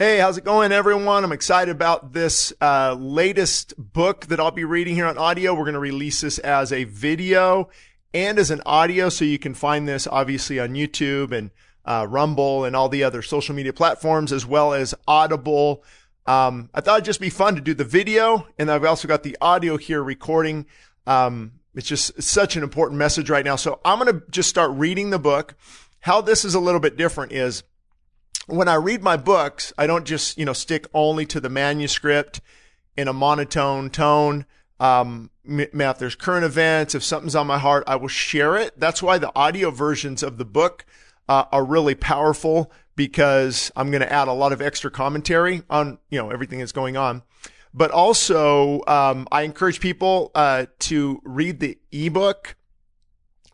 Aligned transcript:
Hey, 0.00 0.16
how's 0.16 0.38
it 0.38 0.44
going, 0.44 0.72
everyone? 0.72 1.24
I'm 1.24 1.32
excited 1.32 1.70
about 1.70 2.14
this 2.14 2.54
uh, 2.58 2.96
latest 2.98 3.74
book 3.76 4.24
that 4.28 4.40
I'll 4.40 4.50
be 4.50 4.64
reading 4.64 4.94
here 4.94 5.04
on 5.04 5.18
audio. 5.18 5.52
We're 5.52 5.64
going 5.64 5.74
to 5.74 5.78
release 5.78 6.22
this 6.22 6.38
as 6.38 6.72
a 6.72 6.84
video 6.84 7.68
and 8.14 8.38
as 8.38 8.50
an 8.50 8.62
audio, 8.64 9.10
so 9.10 9.26
you 9.26 9.38
can 9.38 9.52
find 9.52 9.86
this 9.86 10.06
obviously 10.06 10.58
on 10.58 10.70
YouTube 10.70 11.32
and 11.32 11.50
uh, 11.84 12.06
Rumble 12.08 12.64
and 12.64 12.74
all 12.74 12.88
the 12.88 13.04
other 13.04 13.20
social 13.20 13.54
media 13.54 13.74
platforms, 13.74 14.32
as 14.32 14.46
well 14.46 14.72
as 14.72 14.94
Audible. 15.06 15.84
Um, 16.24 16.70
I 16.72 16.80
thought 16.80 16.94
it'd 16.94 17.04
just 17.04 17.20
be 17.20 17.28
fun 17.28 17.56
to 17.56 17.60
do 17.60 17.74
the 17.74 17.84
video, 17.84 18.46
and 18.58 18.70
I've 18.70 18.86
also 18.86 19.06
got 19.06 19.22
the 19.22 19.36
audio 19.42 19.76
here 19.76 20.02
recording. 20.02 20.64
Um, 21.06 21.60
it's 21.74 21.86
just 21.86 22.22
such 22.22 22.56
an 22.56 22.62
important 22.62 22.96
message 22.96 23.28
right 23.28 23.44
now. 23.44 23.56
So 23.56 23.80
I'm 23.84 23.98
going 23.98 24.18
to 24.18 24.22
just 24.30 24.48
start 24.48 24.70
reading 24.70 25.10
the 25.10 25.18
book. 25.18 25.56
How 26.00 26.22
this 26.22 26.46
is 26.46 26.54
a 26.54 26.60
little 26.60 26.80
bit 26.80 26.96
different 26.96 27.32
is 27.32 27.64
when 28.46 28.68
I 28.68 28.74
read 28.74 29.02
my 29.02 29.16
books, 29.16 29.72
I 29.78 29.86
don't 29.86 30.04
just, 30.04 30.38
you 30.38 30.44
know, 30.44 30.52
stick 30.52 30.86
only 30.94 31.26
to 31.26 31.40
the 31.40 31.48
manuscript 31.48 32.40
in 32.96 33.08
a 33.08 33.12
monotone 33.12 33.90
tone. 33.90 34.46
Um, 34.78 35.30
if 35.44 35.98
there's 35.98 36.14
current 36.14 36.44
events, 36.44 36.94
if 36.94 37.04
something's 37.04 37.34
on 37.34 37.46
my 37.46 37.58
heart, 37.58 37.84
I 37.86 37.96
will 37.96 38.08
share 38.08 38.56
it. 38.56 38.78
That's 38.78 39.02
why 39.02 39.18
the 39.18 39.32
audio 39.34 39.70
versions 39.70 40.22
of 40.22 40.38
the 40.38 40.44
book 40.44 40.86
uh, 41.28 41.44
are 41.52 41.64
really 41.64 41.94
powerful 41.94 42.72
because 42.96 43.70
I'm 43.76 43.90
going 43.90 44.02
to 44.02 44.12
add 44.12 44.28
a 44.28 44.32
lot 44.32 44.52
of 44.52 44.60
extra 44.60 44.90
commentary 44.90 45.62
on, 45.70 45.98
you 46.10 46.18
know, 46.18 46.30
everything 46.30 46.58
that's 46.58 46.72
going 46.72 46.96
on. 46.96 47.22
But 47.72 47.90
also, 47.90 48.82
um, 48.86 49.28
I 49.30 49.42
encourage 49.42 49.80
people 49.80 50.32
uh, 50.34 50.66
to 50.80 51.20
read 51.24 51.60
the 51.60 51.78
ebook 51.92 52.56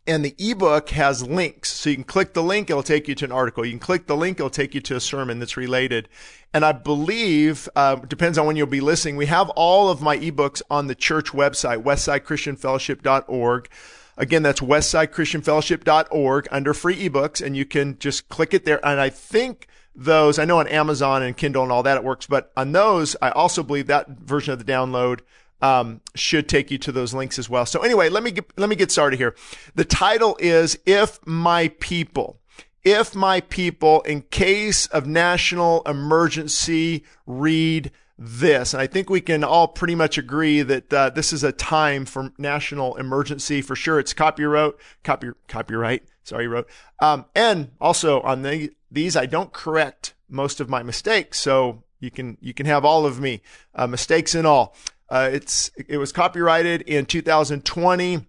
and 0.06 0.24
the 0.24 0.34
ebook 0.38 0.90
has 0.90 1.26
links. 1.26 1.70
So 1.72 1.90
you 1.90 1.96
can 1.96 2.04
click 2.04 2.32
the 2.32 2.42
link, 2.42 2.70
it'll 2.70 2.82
take 2.82 3.08
you 3.08 3.14
to 3.16 3.24
an 3.24 3.32
article. 3.32 3.64
You 3.64 3.72
can 3.72 3.80
click 3.80 4.06
the 4.06 4.16
link, 4.16 4.38
it'll 4.38 4.50
take 4.50 4.74
you 4.74 4.80
to 4.82 4.96
a 4.96 5.00
sermon 5.00 5.38
that's 5.38 5.56
related. 5.56 6.08
And 6.54 6.64
I 6.64 6.72
believe, 6.72 7.68
uh, 7.76 7.96
depends 7.96 8.38
on 8.38 8.46
when 8.46 8.56
you'll 8.56 8.66
be 8.66 8.80
listening, 8.80 9.16
we 9.16 9.26
have 9.26 9.50
all 9.50 9.90
of 9.90 10.00
my 10.00 10.16
ebooks 10.18 10.62
on 10.70 10.86
the 10.86 10.94
church 10.94 11.32
website, 11.32 11.82
westsidechristianfellowship.org. 11.82 13.68
Again, 14.16 14.42
that's 14.42 14.60
westsidechristianfellowship.org 14.60 16.48
under 16.50 16.72
free 16.72 17.08
ebooks, 17.08 17.44
and 17.44 17.56
you 17.56 17.66
can 17.66 17.98
just 17.98 18.28
click 18.28 18.54
it 18.54 18.64
there. 18.64 18.84
And 18.86 19.00
I 19.00 19.10
think 19.10 19.68
those, 19.94 20.38
I 20.38 20.44
know 20.44 20.58
on 20.58 20.68
Amazon 20.68 21.22
and 21.22 21.36
Kindle 21.36 21.62
and 21.62 21.72
all 21.72 21.82
that 21.82 21.96
it 21.96 22.04
works, 22.04 22.26
but 22.26 22.52
on 22.56 22.72
those, 22.72 23.16
I 23.20 23.30
also 23.30 23.62
believe 23.62 23.86
that 23.88 24.08
version 24.08 24.52
of 24.52 24.58
the 24.58 24.70
download 24.70 25.20
um, 25.62 26.00
should 26.14 26.48
take 26.48 26.70
you 26.70 26.78
to 26.78 26.92
those 26.92 27.14
links 27.14 27.38
as 27.38 27.48
well. 27.48 27.66
So 27.66 27.80
anyway, 27.80 28.08
let 28.08 28.22
me 28.22 28.30
get, 28.30 28.52
let 28.56 28.68
me 28.68 28.76
get 28.76 28.90
started 28.90 29.18
here. 29.18 29.34
The 29.74 29.84
title 29.84 30.36
is 30.40 30.78
"If 30.86 31.24
My 31.26 31.68
People." 31.80 32.40
If 32.84 33.16
my 33.16 33.40
people, 33.40 34.02
in 34.02 34.22
case 34.22 34.86
of 34.86 35.08
national 35.08 35.82
emergency, 35.86 37.02
read 37.26 37.90
this. 38.16 38.74
And 38.74 38.80
I 38.80 38.86
think 38.86 39.10
we 39.10 39.20
can 39.20 39.42
all 39.42 39.66
pretty 39.66 39.96
much 39.96 40.16
agree 40.18 40.62
that 40.62 40.92
uh, 40.92 41.10
this 41.10 41.32
is 41.32 41.42
a 41.42 41.50
time 41.50 42.04
for 42.04 42.32
national 42.38 42.94
emergency 42.94 43.60
for 43.60 43.74
sure. 43.74 43.98
It's 43.98 44.14
copyright, 44.14 44.74
copy, 45.02 45.30
copyright. 45.48 46.04
Sorry, 46.22 46.46
wrote. 46.46 46.68
Um, 47.00 47.24
and 47.34 47.72
also 47.80 48.20
on 48.20 48.42
the, 48.42 48.70
these, 48.88 49.16
I 49.16 49.26
don't 49.26 49.52
correct 49.52 50.14
most 50.28 50.60
of 50.60 50.68
my 50.68 50.84
mistakes. 50.84 51.40
So 51.40 51.82
you 51.98 52.12
can, 52.12 52.38
you 52.40 52.54
can 52.54 52.66
have 52.66 52.84
all 52.84 53.04
of 53.04 53.18
me, 53.20 53.42
uh, 53.74 53.88
mistakes 53.88 54.34
and 54.36 54.46
all. 54.46 54.76
Uh, 55.08 55.30
it's 55.32 55.70
it 55.88 55.98
was 55.98 56.12
copyrighted 56.12 56.82
in 56.82 57.06
2020 57.06 58.26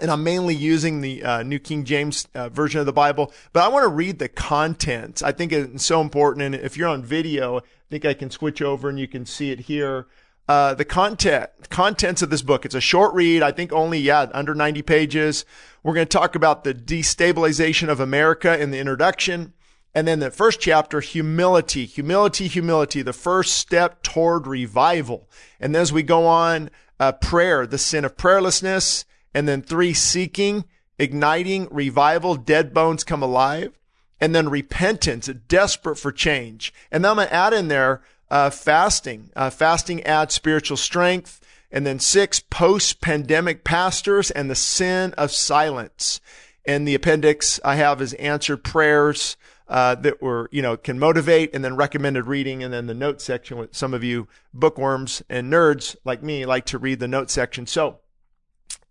and 0.00 0.10
I'm 0.10 0.22
mainly 0.22 0.54
using 0.54 1.00
the 1.00 1.22
uh, 1.22 1.42
New 1.42 1.58
King 1.58 1.84
James 1.84 2.28
uh, 2.34 2.48
version 2.48 2.80
of 2.80 2.86
the 2.86 2.92
Bible, 2.92 3.32
but 3.52 3.62
I 3.62 3.68
want 3.68 3.84
to 3.84 3.88
read 3.88 4.18
the 4.18 4.28
content. 4.28 5.22
I 5.22 5.32
think 5.32 5.52
it's 5.52 5.84
so 5.84 6.00
important. 6.00 6.42
And 6.42 6.54
if 6.54 6.76
you're 6.76 6.88
on 6.88 7.02
video, 7.02 7.58
I 7.58 7.62
think 7.90 8.04
I 8.04 8.14
can 8.14 8.30
switch 8.30 8.62
over 8.62 8.88
and 8.88 8.98
you 8.98 9.08
can 9.08 9.26
see 9.26 9.50
it 9.50 9.60
here. 9.60 10.06
Uh, 10.48 10.72
the 10.72 10.84
content, 10.84 11.50
contents 11.68 12.22
of 12.22 12.30
this 12.30 12.42
book. 12.42 12.64
It's 12.64 12.74
a 12.74 12.80
short 12.80 13.12
read. 13.12 13.42
I 13.42 13.52
think 13.52 13.72
only, 13.72 13.98
yeah, 13.98 14.26
under 14.32 14.54
90 14.54 14.82
pages. 14.82 15.44
We're 15.82 15.94
going 15.94 16.06
to 16.06 16.18
talk 16.18 16.34
about 16.34 16.64
the 16.64 16.72
destabilization 16.72 17.88
of 17.88 18.00
America 18.00 18.58
in 18.58 18.70
the 18.70 18.78
introduction. 18.78 19.52
And 19.94 20.06
then 20.06 20.20
the 20.20 20.30
first 20.30 20.60
chapter, 20.60 21.00
humility, 21.00 21.86
humility, 21.86 22.46
humility, 22.46 23.02
the 23.02 23.12
first 23.12 23.54
step 23.56 24.02
toward 24.02 24.46
revival. 24.46 25.28
And 25.58 25.74
then 25.74 25.82
as 25.82 25.92
we 25.92 26.02
go 26.02 26.26
on, 26.26 26.70
uh, 27.00 27.12
prayer, 27.12 27.66
the 27.66 27.78
sin 27.78 28.04
of 28.04 28.16
prayerlessness. 28.16 29.04
And 29.34 29.48
then 29.48 29.62
three, 29.62 29.94
seeking, 29.94 30.64
igniting, 30.98 31.68
revival, 31.70 32.34
dead 32.34 32.74
bones 32.74 33.04
come 33.04 33.22
alive. 33.22 33.78
And 34.20 34.34
then 34.34 34.48
repentance, 34.48 35.28
desperate 35.48 35.96
for 35.96 36.10
change. 36.10 36.72
And 36.90 37.04
then 37.04 37.10
I'm 37.10 37.16
going 37.16 37.28
to 37.28 37.34
add 37.34 37.52
in 37.52 37.68
there, 37.68 38.02
uh, 38.30 38.50
fasting. 38.50 39.30
Uh, 39.36 39.48
fasting 39.48 40.02
adds 40.02 40.34
spiritual 40.34 40.76
strength. 40.76 41.40
And 41.70 41.86
then 41.86 41.98
six, 41.98 42.40
post 42.40 43.00
pandemic 43.00 43.62
pastors 43.62 44.30
and 44.30 44.50
the 44.50 44.54
sin 44.54 45.12
of 45.14 45.30
silence. 45.30 46.20
And 46.66 46.86
the 46.86 46.94
appendix 46.94 47.60
I 47.64 47.76
have 47.76 48.02
is 48.02 48.14
answered 48.14 48.64
prayers 48.64 49.36
uh, 49.68 49.94
that 49.96 50.22
were, 50.22 50.48
you 50.50 50.62
know, 50.62 50.76
can 50.76 50.98
motivate 50.98 51.54
and 51.54 51.64
then 51.64 51.76
recommended 51.76 52.26
reading. 52.26 52.62
And 52.62 52.72
then 52.72 52.86
the 52.86 52.94
note 52.94 53.20
section 53.20 53.68
some 53.72 53.94
of 53.94 54.02
you 54.02 54.28
bookworms 54.54 55.22
and 55.28 55.52
nerds 55.52 55.96
like 56.04 56.22
me 56.22 56.46
like 56.46 56.64
to 56.66 56.78
read 56.78 57.00
the 57.00 57.08
note 57.08 57.30
section. 57.30 57.66
So 57.66 57.98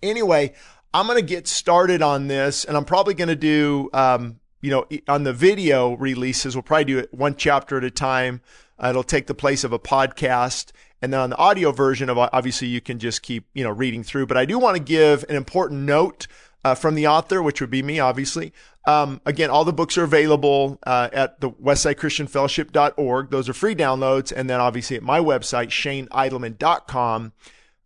anyway, 0.01 0.53
I'm 0.93 1.07
going 1.07 1.19
to 1.19 1.25
get 1.25 1.47
started 1.47 2.01
on 2.01 2.27
this 2.27 2.63
and 2.63 2.77
I'm 2.77 2.85
probably 2.85 3.13
going 3.13 3.27
to 3.29 3.35
do, 3.35 3.89
um, 3.93 4.39
you 4.61 4.71
know, 4.71 4.85
on 5.07 5.23
the 5.23 5.33
video 5.33 5.93
releases, 5.93 6.55
we'll 6.55 6.63
probably 6.63 6.85
do 6.85 6.99
it 6.99 7.13
one 7.13 7.35
chapter 7.35 7.77
at 7.77 7.83
a 7.83 7.91
time. 7.91 8.41
Uh, 8.79 8.89
it'll 8.89 9.03
take 9.03 9.27
the 9.27 9.35
place 9.35 9.63
of 9.63 9.73
a 9.73 9.79
podcast. 9.79 10.71
And 11.01 11.13
then 11.13 11.19
on 11.19 11.29
the 11.29 11.37
audio 11.37 11.71
version 11.71 12.09
of 12.09 12.17
obviously 12.17 12.67
you 12.67 12.81
can 12.81 12.99
just 12.99 13.21
keep, 13.21 13.45
you 13.53 13.63
know, 13.63 13.69
reading 13.69 14.03
through. 14.03 14.27
But 14.27 14.37
I 14.37 14.45
do 14.45 14.57
want 14.57 14.77
to 14.77 14.83
give 14.83 15.23
an 15.29 15.35
important 15.35 15.81
note 15.81 16.27
uh, 16.67 16.75
from 16.75 16.95
the 16.95 17.07
author, 17.07 17.41
which 17.41 17.61
would 17.61 17.69
be 17.69 17.81
me, 17.81 17.99
obviously. 17.99 18.51
Um, 18.85 19.21
again, 19.25 19.49
all 19.49 19.63
the 19.63 19.71
books 19.71 19.97
are 19.97 20.03
available 20.03 20.79
uh, 20.85 21.09
at 21.13 21.39
the 21.39 21.49
westsidechristianfellowship.org. 21.49 23.29
Those 23.29 23.47
are 23.47 23.53
free 23.53 23.75
downloads. 23.75 24.33
And 24.35 24.49
then 24.49 24.59
obviously 24.59 24.97
at 24.97 25.03
my 25.03 25.19
website, 25.19 25.69
shaneidleman.com, 25.69 27.31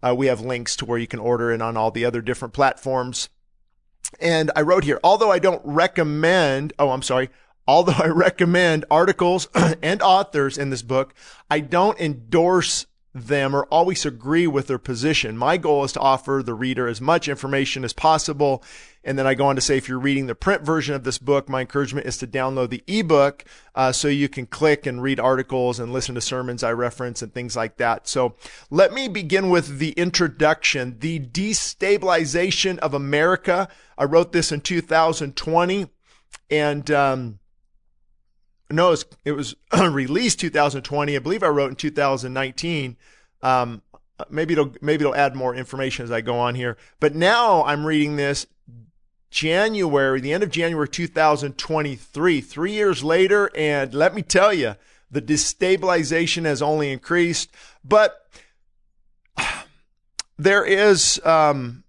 uh, 0.01 0.15
we 0.17 0.27
have 0.27 0.41
links 0.41 0.75
to 0.77 0.85
where 0.85 0.97
you 0.97 1.05
can 1.05 1.19
order 1.19 1.51
it 1.51 1.61
on 1.61 1.77
all 1.77 1.91
the 1.91 2.05
other 2.05 2.21
different 2.21 2.55
platforms. 2.55 3.29
And 4.19 4.49
I 4.55 4.61
wrote 4.61 4.83
here, 4.83 4.99
although 5.03 5.31
I 5.31 5.37
don't 5.37 5.61
recommend, 5.63 6.73
oh, 6.79 6.89
I'm 6.89 7.03
sorry, 7.03 7.29
although 7.67 7.93
I 8.03 8.07
recommend 8.07 8.85
articles 8.89 9.47
and 9.83 10.01
authors 10.01 10.57
in 10.57 10.71
this 10.71 10.81
book, 10.81 11.13
I 11.51 11.59
don't 11.59 11.99
endorse 11.99 12.87
them 13.13 13.53
or 13.53 13.65
always 13.65 14.05
agree 14.05 14.47
with 14.47 14.67
their 14.67 14.77
position. 14.77 15.37
My 15.37 15.57
goal 15.57 15.83
is 15.83 15.91
to 15.93 15.99
offer 15.99 16.41
the 16.43 16.53
reader 16.53 16.87
as 16.87 17.01
much 17.01 17.27
information 17.27 17.83
as 17.83 17.91
possible. 17.91 18.63
And 19.03 19.19
then 19.19 19.27
I 19.27 19.33
go 19.33 19.47
on 19.47 19.55
to 19.55 19.61
say, 19.61 19.77
if 19.77 19.89
you're 19.89 19.99
reading 19.99 20.27
the 20.27 20.35
print 20.35 20.61
version 20.61 20.95
of 20.95 21.03
this 21.03 21.17
book, 21.17 21.49
my 21.49 21.61
encouragement 21.61 22.07
is 22.07 22.17
to 22.19 22.27
download 22.27 22.69
the 22.69 22.83
ebook 22.87 23.43
uh, 23.75 23.91
so 23.91 24.07
you 24.07 24.29
can 24.29 24.45
click 24.45 24.85
and 24.85 25.01
read 25.01 25.19
articles 25.19 25.79
and 25.79 25.91
listen 25.91 26.15
to 26.15 26.21
sermons 26.21 26.63
I 26.63 26.71
reference 26.71 27.21
and 27.21 27.33
things 27.33 27.55
like 27.55 27.77
that. 27.77 28.07
So 28.07 28.35
let 28.69 28.93
me 28.93 29.09
begin 29.09 29.49
with 29.49 29.79
the 29.79 29.91
introduction, 29.91 30.97
the 30.99 31.19
destabilization 31.19 32.77
of 32.77 32.93
America. 32.93 33.67
I 33.97 34.05
wrote 34.05 34.31
this 34.31 34.53
in 34.53 34.61
2020 34.61 35.87
and, 36.49 36.91
um, 36.91 37.39
no, 38.71 38.87
it 38.87 38.91
was, 38.91 39.05
it 39.25 39.31
was 39.33 39.55
released 39.93 40.39
2020. 40.39 41.15
I 41.15 41.19
believe 41.19 41.43
I 41.43 41.47
wrote 41.47 41.69
in 41.69 41.75
2019. 41.75 42.97
Um, 43.41 43.81
maybe 44.29 44.53
it'll 44.53 44.73
maybe 44.81 45.03
it'll 45.03 45.15
add 45.15 45.35
more 45.35 45.55
information 45.55 46.03
as 46.03 46.11
I 46.11 46.21
go 46.21 46.37
on 46.37 46.55
here. 46.55 46.77
But 46.99 47.15
now 47.15 47.63
I'm 47.63 47.85
reading 47.85 48.15
this 48.15 48.45
January, 49.29 50.19
the 50.19 50.33
end 50.33 50.43
of 50.43 50.51
January 50.51 50.87
2023, 50.87 52.41
three 52.41 52.71
years 52.71 53.03
later, 53.03 53.49
and 53.55 53.93
let 53.93 54.13
me 54.13 54.21
tell 54.21 54.53
you, 54.53 54.75
the 55.09 55.21
destabilization 55.21 56.45
has 56.45 56.61
only 56.61 56.91
increased. 56.91 57.49
But 57.83 58.27
there 60.37 60.65
is 60.65 61.19
um, 61.25 61.83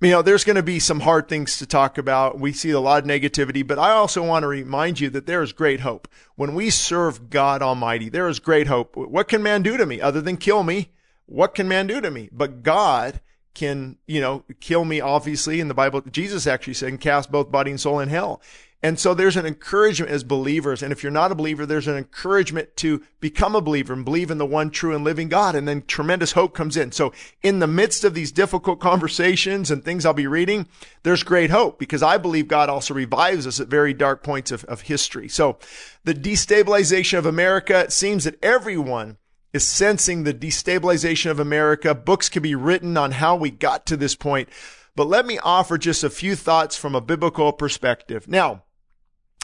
you 0.00 0.10
know, 0.10 0.20
there's 0.20 0.44
going 0.44 0.56
to 0.56 0.62
be 0.62 0.78
some 0.78 1.00
hard 1.00 1.28
things 1.28 1.58
to 1.58 1.66
talk 1.66 1.96
about. 1.96 2.38
We 2.38 2.52
see 2.52 2.70
a 2.70 2.80
lot 2.80 3.02
of 3.02 3.08
negativity, 3.08 3.66
but 3.66 3.78
I 3.78 3.92
also 3.92 4.22
want 4.22 4.42
to 4.42 4.48
remind 4.48 5.00
you 5.00 5.08
that 5.10 5.26
there 5.26 5.42
is 5.42 5.52
great 5.52 5.80
hope. 5.80 6.06
When 6.34 6.54
we 6.54 6.68
serve 6.68 7.30
God 7.30 7.62
Almighty, 7.62 8.10
there 8.10 8.28
is 8.28 8.38
great 8.38 8.66
hope. 8.66 8.94
What 8.94 9.28
can 9.28 9.42
man 9.42 9.62
do 9.62 9.76
to 9.76 9.86
me 9.86 10.00
other 10.00 10.20
than 10.20 10.36
kill 10.36 10.62
me? 10.62 10.90
What 11.24 11.54
can 11.54 11.66
man 11.66 11.86
do 11.86 12.00
to 12.00 12.10
me? 12.10 12.28
But 12.30 12.62
God 12.62 13.20
can, 13.54 13.96
you 14.06 14.20
know, 14.20 14.44
kill 14.60 14.84
me, 14.84 15.00
obviously, 15.00 15.60
in 15.60 15.68
the 15.68 15.74
Bible. 15.74 16.02
Jesus 16.02 16.46
actually 16.46 16.74
said, 16.74 17.00
cast 17.00 17.32
both 17.32 17.50
body 17.50 17.70
and 17.70 17.80
soul 17.80 18.00
in 18.00 18.10
hell. 18.10 18.42
And 18.86 19.00
so 19.00 19.14
there's 19.14 19.36
an 19.36 19.46
encouragement 19.46 20.12
as 20.12 20.22
believers. 20.22 20.80
And 20.80 20.92
if 20.92 21.02
you're 21.02 21.10
not 21.10 21.32
a 21.32 21.34
believer, 21.34 21.66
there's 21.66 21.88
an 21.88 21.96
encouragement 21.96 22.76
to 22.76 23.02
become 23.18 23.56
a 23.56 23.60
believer 23.60 23.92
and 23.92 24.04
believe 24.04 24.30
in 24.30 24.38
the 24.38 24.46
one 24.46 24.70
true 24.70 24.94
and 24.94 25.02
living 25.02 25.28
God. 25.28 25.56
And 25.56 25.66
then 25.66 25.82
tremendous 25.88 26.30
hope 26.30 26.54
comes 26.54 26.76
in. 26.76 26.92
So 26.92 27.12
in 27.42 27.58
the 27.58 27.66
midst 27.66 28.04
of 28.04 28.14
these 28.14 28.30
difficult 28.30 28.78
conversations 28.78 29.72
and 29.72 29.84
things 29.84 30.06
I'll 30.06 30.14
be 30.14 30.28
reading, 30.28 30.68
there's 31.02 31.24
great 31.24 31.50
hope 31.50 31.80
because 31.80 32.00
I 32.00 32.16
believe 32.16 32.46
God 32.46 32.68
also 32.68 32.94
revives 32.94 33.44
us 33.44 33.58
at 33.58 33.66
very 33.66 33.92
dark 33.92 34.22
points 34.22 34.52
of, 34.52 34.62
of 34.66 34.82
history. 34.82 35.26
So 35.26 35.58
the 36.04 36.14
destabilization 36.14 37.18
of 37.18 37.26
America, 37.26 37.80
it 37.80 37.92
seems 37.92 38.22
that 38.22 38.38
everyone 38.40 39.16
is 39.52 39.66
sensing 39.66 40.22
the 40.22 40.32
destabilization 40.32 41.32
of 41.32 41.40
America. 41.40 41.92
Books 41.92 42.28
can 42.28 42.40
be 42.44 42.54
written 42.54 42.96
on 42.96 43.10
how 43.10 43.34
we 43.34 43.50
got 43.50 43.84
to 43.86 43.96
this 43.96 44.14
point. 44.14 44.48
But 44.94 45.08
let 45.08 45.26
me 45.26 45.40
offer 45.42 45.76
just 45.76 46.04
a 46.04 46.08
few 46.08 46.36
thoughts 46.36 46.76
from 46.76 46.94
a 46.94 47.00
biblical 47.00 47.52
perspective. 47.52 48.28
Now, 48.28 48.62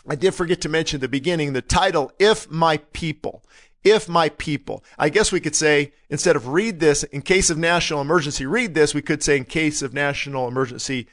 I 0.08 0.14
did 0.14 0.34
forget 0.34 0.60
to 0.62 0.69
mention 0.69 1.00
the 1.00 1.08
beginning 1.08 1.52
the 1.52 1.62
title, 1.62 2.12
If 2.19 2.50
My 2.50 2.78
People. 2.93 3.43
If 3.84 4.08
my 4.08 4.28
people. 4.28 4.84
I 4.96 5.08
guess 5.08 5.32
we 5.32 5.40
could 5.40 5.56
say, 5.56 5.93
instead 6.08 6.37
of 6.37 6.46
read 6.49 6.78
this 6.78 7.02
in 7.02 7.22
case 7.22 7.50
of 7.50 7.58
national 7.58 8.00
emergency, 8.00 8.46
read 8.46 8.75
this, 8.75 8.94
we 8.94 9.02
could 9.02 9.25
say 9.25 9.37
in 9.37 9.44
case 9.44 9.82
of 9.82 9.93
national 9.93 10.46
emergency, 10.46 11.08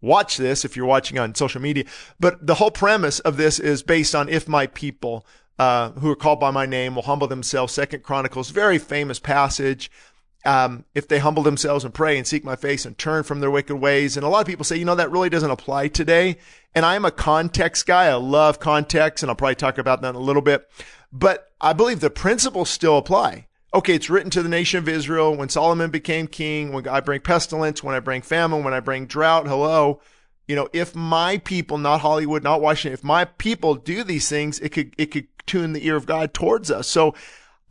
watch 0.00 0.38
this 0.38 0.64
if 0.64 0.74
you're 0.74 0.86
watching 0.86 1.18
on 1.18 1.34
social 1.34 1.60
media. 1.60 1.84
But 2.18 2.46
the 2.46 2.54
whole 2.54 2.70
premise 2.70 3.18
of 3.20 3.36
this 3.36 3.58
is 3.58 3.82
based 3.82 4.14
on 4.14 4.30
if 4.30 4.48
my 4.48 4.66
people, 4.68 5.26
uh, 5.58 5.90
who 5.90 6.10
are 6.10 6.16
called 6.16 6.40
by 6.40 6.50
my 6.50 6.64
name 6.64 6.94
will 6.94 7.02
humble 7.02 7.26
themselves. 7.26 7.74
Second 7.74 8.02
Chronicles, 8.02 8.48
very 8.50 8.78
famous 8.78 9.18
passage 9.18 9.90
um, 10.44 10.84
if 10.94 11.08
they 11.08 11.18
humble 11.18 11.42
themselves 11.42 11.84
and 11.84 11.94
pray 11.94 12.16
and 12.18 12.26
seek 12.26 12.44
my 12.44 12.56
face 12.56 12.84
and 12.84 12.96
turn 12.98 13.22
from 13.22 13.40
their 13.40 13.50
wicked 13.50 13.76
ways. 13.76 14.16
And 14.16 14.24
a 14.24 14.28
lot 14.28 14.40
of 14.40 14.46
people 14.46 14.64
say, 14.64 14.76
you 14.76 14.84
know, 14.84 14.94
that 14.94 15.10
really 15.10 15.30
doesn't 15.30 15.50
apply 15.50 15.88
today. 15.88 16.36
And 16.74 16.84
I'm 16.84 17.04
a 17.04 17.10
context 17.10 17.86
guy. 17.86 18.06
I 18.06 18.14
love 18.14 18.60
context, 18.60 19.22
and 19.22 19.30
I'll 19.30 19.36
probably 19.36 19.54
talk 19.54 19.78
about 19.78 20.02
that 20.02 20.10
in 20.10 20.14
a 20.16 20.20
little 20.20 20.42
bit. 20.42 20.68
But 21.12 21.50
I 21.60 21.72
believe 21.72 22.00
the 22.00 22.10
principles 22.10 22.68
still 22.68 22.98
apply. 22.98 23.46
Okay, 23.72 23.94
it's 23.94 24.10
written 24.10 24.30
to 24.30 24.42
the 24.42 24.48
nation 24.48 24.78
of 24.78 24.88
Israel 24.88 25.36
when 25.36 25.48
Solomon 25.48 25.90
became 25.90 26.26
king, 26.26 26.72
when 26.72 26.86
I 26.86 27.00
bring 27.00 27.20
pestilence, 27.20 27.82
when 27.82 27.94
I 27.94 28.00
bring 28.00 28.22
famine, 28.22 28.62
when 28.62 28.74
I 28.74 28.80
bring 28.80 29.06
drought. 29.06 29.46
Hello. 29.46 30.00
You 30.46 30.56
know, 30.56 30.68
if 30.72 30.94
my 30.94 31.38
people, 31.38 31.78
not 31.78 32.00
Hollywood, 32.00 32.44
not 32.44 32.60
Washington, 32.60 32.92
if 32.92 33.02
my 33.02 33.24
people 33.24 33.74
do 33.74 34.04
these 34.04 34.28
things, 34.28 34.60
it 34.60 34.68
could, 34.70 34.94
it 34.98 35.06
could 35.06 35.26
tune 35.46 35.72
the 35.72 35.86
ear 35.86 35.96
of 35.96 36.06
God 36.06 36.34
towards 36.34 36.70
us. 36.70 36.86
So 36.86 37.14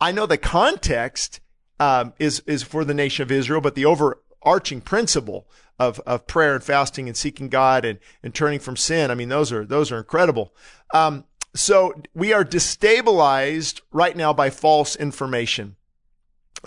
I 0.00 0.12
know 0.12 0.26
the 0.26 0.36
context 0.36 1.40
um, 1.84 2.14
is 2.18 2.42
is 2.46 2.62
for 2.62 2.84
the 2.84 2.94
nation 2.94 3.22
of 3.22 3.30
Israel, 3.30 3.60
but 3.60 3.74
the 3.74 3.84
overarching 3.84 4.80
principle 4.80 5.46
of 5.78 6.00
of 6.00 6.26
prayer 6.26 6.54
and 6.54 6.64
fasting 6.64 7.08
and 7.08 7.16
seeking 7.16 7.48
God 7.48 7.84
and 7.84 7.98
and 8.22 8.34
turning 8.34 8.60
from 8.60 8.76
sin. 8.76 9.10
I 9.10 9.14
mean, 9.14 9.28
those 9.28 9.52
are 9.52 9.64
those 9.64 9.92
are 9.92 9.98
incredible. 9.98 10.54
Um, 10.92 11.24
so 11.54 11.94
we 12.14 12.32
are 12.32 12.44
destabilized 12.44 13.80
right 13.92 14.16
now 14.16 14.32
by 14.32 14.50
false 14.50 14.96
information. 14.96 15.76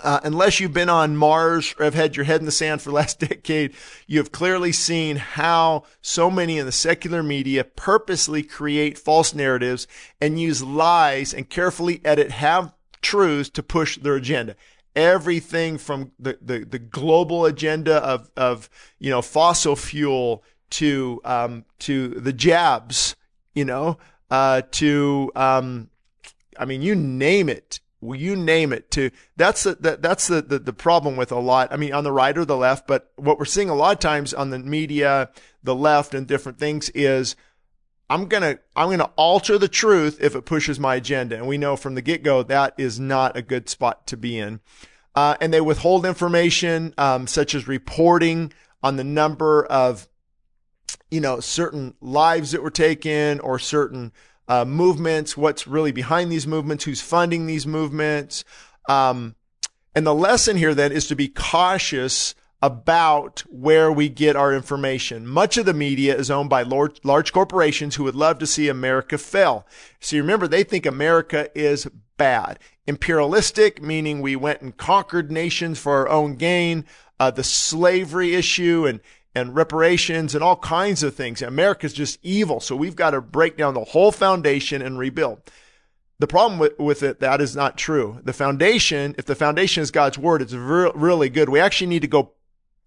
Uh, 0.00 0.20
unless 0.22 0.60
you've 0.60 0.72
been 0.72 0.88
on 0.88 1.16
Mars 1.16 1.74
or 1.76 1.84
have 1.84 1.94
had 1.94 2.14
your 2.14 2.24
head 2.24 2.38
in 2.38 2.46
the 2.46 2.52
sand 2.52 2.80
for 2.80 2.90
the 2.90 2.94
last 2.94 3.18
decade, 3.28 3.74
you 4.06 4.18
have 4.18 4.30
clearly 4.30 4.70
seen 4.70 5.16
how 5.16 5.82
so 6.00 6.30
many 6.30 6.58
in 6.58 6.66
the 6.66 6.72
secular 6.72 7.20
media 7.20 7.64
purposely 7.64 8.44
create 8.44 8.96
false 8.96 9.34
narratives 9.34 9.88
and 10.20 10.40
use 10.40 10.62
lies 10.62 11.34
and 11.34 11.50
carefully 11.50 12.00
edit 12.04 12.30
half 12.30 12.72
truths 13.02 13.50
to 13.50 13.62
push 13.62 13.98
their 13.98 14.14
agenda 14.14 14.54
everything 14.96 15.78
from 15.78 16.12
the, 16.18 16.38
the, 16.40 16.60
the 16.64 16.78
global 16.78 17.44
agenda 17.44 17.96
of, 17.96 18.30
of, 18.36 18.68
you 18.98 19.10
know, 19.10 19.22
fossil 19.22 19.76
fuel 19.76 20.42
to, 20.70 21.20
um, 21.24 21.64
to 21.78 22.08
the 22.08 22.32
jabs, 22.32 23.16
you 23.54 23.64
know, 23.64 23.98
uh, 24.30 24.62
to, 24.72 25.30
um, 25.34 25.88
I 26.58 26.64
mean, 26.64 26.82
you 26.82 26.94
name 26.94 27.48
it. 27.48 27.80
You 28.00 28.36
name 28.36 28.72
it 28.72 28.92
to 28.92 29.10
that's 29.36 29.64
the, 29.64 29.74
that, 29.80 30.02
that's 30.02 30.28
the, 30.28 30.40
the, 30.40 30.60
the 30.60 30.72
problem 30.72 31.16
with 31.16 31.32
a 31.32 31.38
lot. 31.40 31.72
I 31.72 31.76
mean, 31.76 31.92
on 31.92 32.04
the 32.04 32.12
right 32.12 32.36
or 32.38 32.44
the 32.44 32.56
left, 32.56 32.86
but 32.86 33.10
what 33.16 33.40
we're 33.40 33.44
seeing 33.44 33.68
a 33.68 33.74
lot 33.74 33.92
of 33.92 33.98
times 33.98 34.32
on 34.32 34.50
the 34.50 34.60
media, 34.60 35.30
the 35.64 35.74
left 35.74 36.14
and 36.14 36.24
different 36.24 36.58
things 36.58 36.90
is 36.90 37.34
I'm 38.10 38.26
gonna 38.26 38.58
I'm 38.74 38.90
gonna 38.90 39.10
alter 39.16 39.58
the 39.58 39.68
truth 39.68 40.18
if 40.20 40.34
it 40.34 40.44
pushes 40.46 40.80
my 40.80 40.94
agenda, 40.96 41.36
and 41.36 41.46
we 41.46 41.58
know 41.58 41.76
from 41.76 41.94
the 41.94 42.02
get 42.02 42.22
go 42.22 42.42
that 42.42 42.74
is 42.78 42.98
not 42.98 43.36
a 43.36 43.42
good 43.42 43.68
spot 43.68 44.06
to 44.08 44.16
be 44.16 44.38
in. 44.38 44.60
Uh, 45.14 45.36
and 45.40 45.52
they 45.52 45.60
withhold 45.60 46.06
information 46.06 46.94
um, 46.96 47.26
such 47.26 47.54
as 47.54 47.66
reporting 47.66 48.52
on 48.82 48.96
the 48.96 49.04
number 49.04 49.64
of, 49.66 50.06
you 51.10 51.20
know, 51.20 51.40
certain 51.40 51.94
lives 52.00 52.52
that 52.52 52.62
were 52.62 52.70
taken 52.70 53.40
or 53.40 53.58
certain 53.58 54.12
uh, 54.46 54.64
movements, 54.64 55.36
what's 55.36 55.66
really 55.66 55.90
behind 55.90 56.30
these 56.30 56.46
movements, 56.46 56.84
who's 56.84 57.00
funding 57.00 57.46
these 57.46 57.66
movements. 57.66 58.44
Um, 58.88 59.34
and 59.94 60.06
the 60.06 60.14
lesson 60.14 60.56
here 60.56 60.74
then 60.74 60.92
is 60.92 61.08
to 61.08 61.16
be 61.16 61.26
cautious 61.26 62.36
about 62.60 63.40
where 63.48 63.92
we 63.92 64.08
get 64.08 64.36
our 64.36 64.52
information. 64.52 65.26
Much 65.26 65.56
of 65.56 65.66
the 65.66 65.74
media 65.74 66.16
is 66.16 66.30
owned 66.30 66.50
by 66.50 66.62
large, 66.62 67.32
corporations 67.32 67.94
who 67.94 68.04
would 68.04 68.16
love 68.16 68.38
to 68.38 68.46
see 68.46 68.68
America 68.68 69.16
fail. 69.16 69.66
So 70.00 70.16
you 70.16 70.22
remember, 70.22 70.48
they 70.48 70.64
think 70.64 70.84
America 70.84 71.50
is 71.54 71.86
bad 72.16 72.58
imperialistic, 72.88 73.82
meaning 73.82 74.22
we 74.22 74.34
went 74.34 74.62
and 74.62 74.76
conquered 74.76 75.30
nations 75.30 75.78
for 75.78 75.92
our 75.92 76.08
own 76.08 76.34
gain, 76.36 76.86
uh, 77.20 77.30
the 77.30 77.44
slavery 77.44 78.34
issue 78.34 78.86
and, 78.86 79.00
and 79.34 79.54
reparations 79.54 80.34
and 80.34 80.42
all 80.42 80.56
kinds 80.56 81.02
of 81.02 81.14
things. 81.14 81.42
America's 81.42 81.92
just 81.92 82.18
evil. 82.22 82.60
So 82.60 82.74
we've 82.74 82.96
got 82.96 83.10
to 83.10 83.20
break 83.20 83.58
down 83.58 83.74
the 83.74 83.84
whole 83.84 84.10
foundation 84.10 84.80
and 84.80 84.98
rebuild. 84.98 85.38
The 86.18 86.26
problem 86.26 86.58
with, 86.58 86.78
with 86.78 87.02
it, 87.02 87.20
that 87.20 87.42
is 87.42 87.54
not 87.54 87.76
true. 87.76 88.20
The 88.24 88.32
foundation, 88.32 89.14
if 89.18 89.26
the 89.26 89.34
foundation 89.34 89.82
is 89.82 89.90
God's 89.90 90.18
word, 90.18 90.40
it's 90.40 90.54
re- 90.54 90.90
really 90.94 91.28
good. 91.28 91.50
We 91.50 91.60
actually 91.60 91.88
need 91.88 92.02
to 92.02 92.08
go 92.08 92.32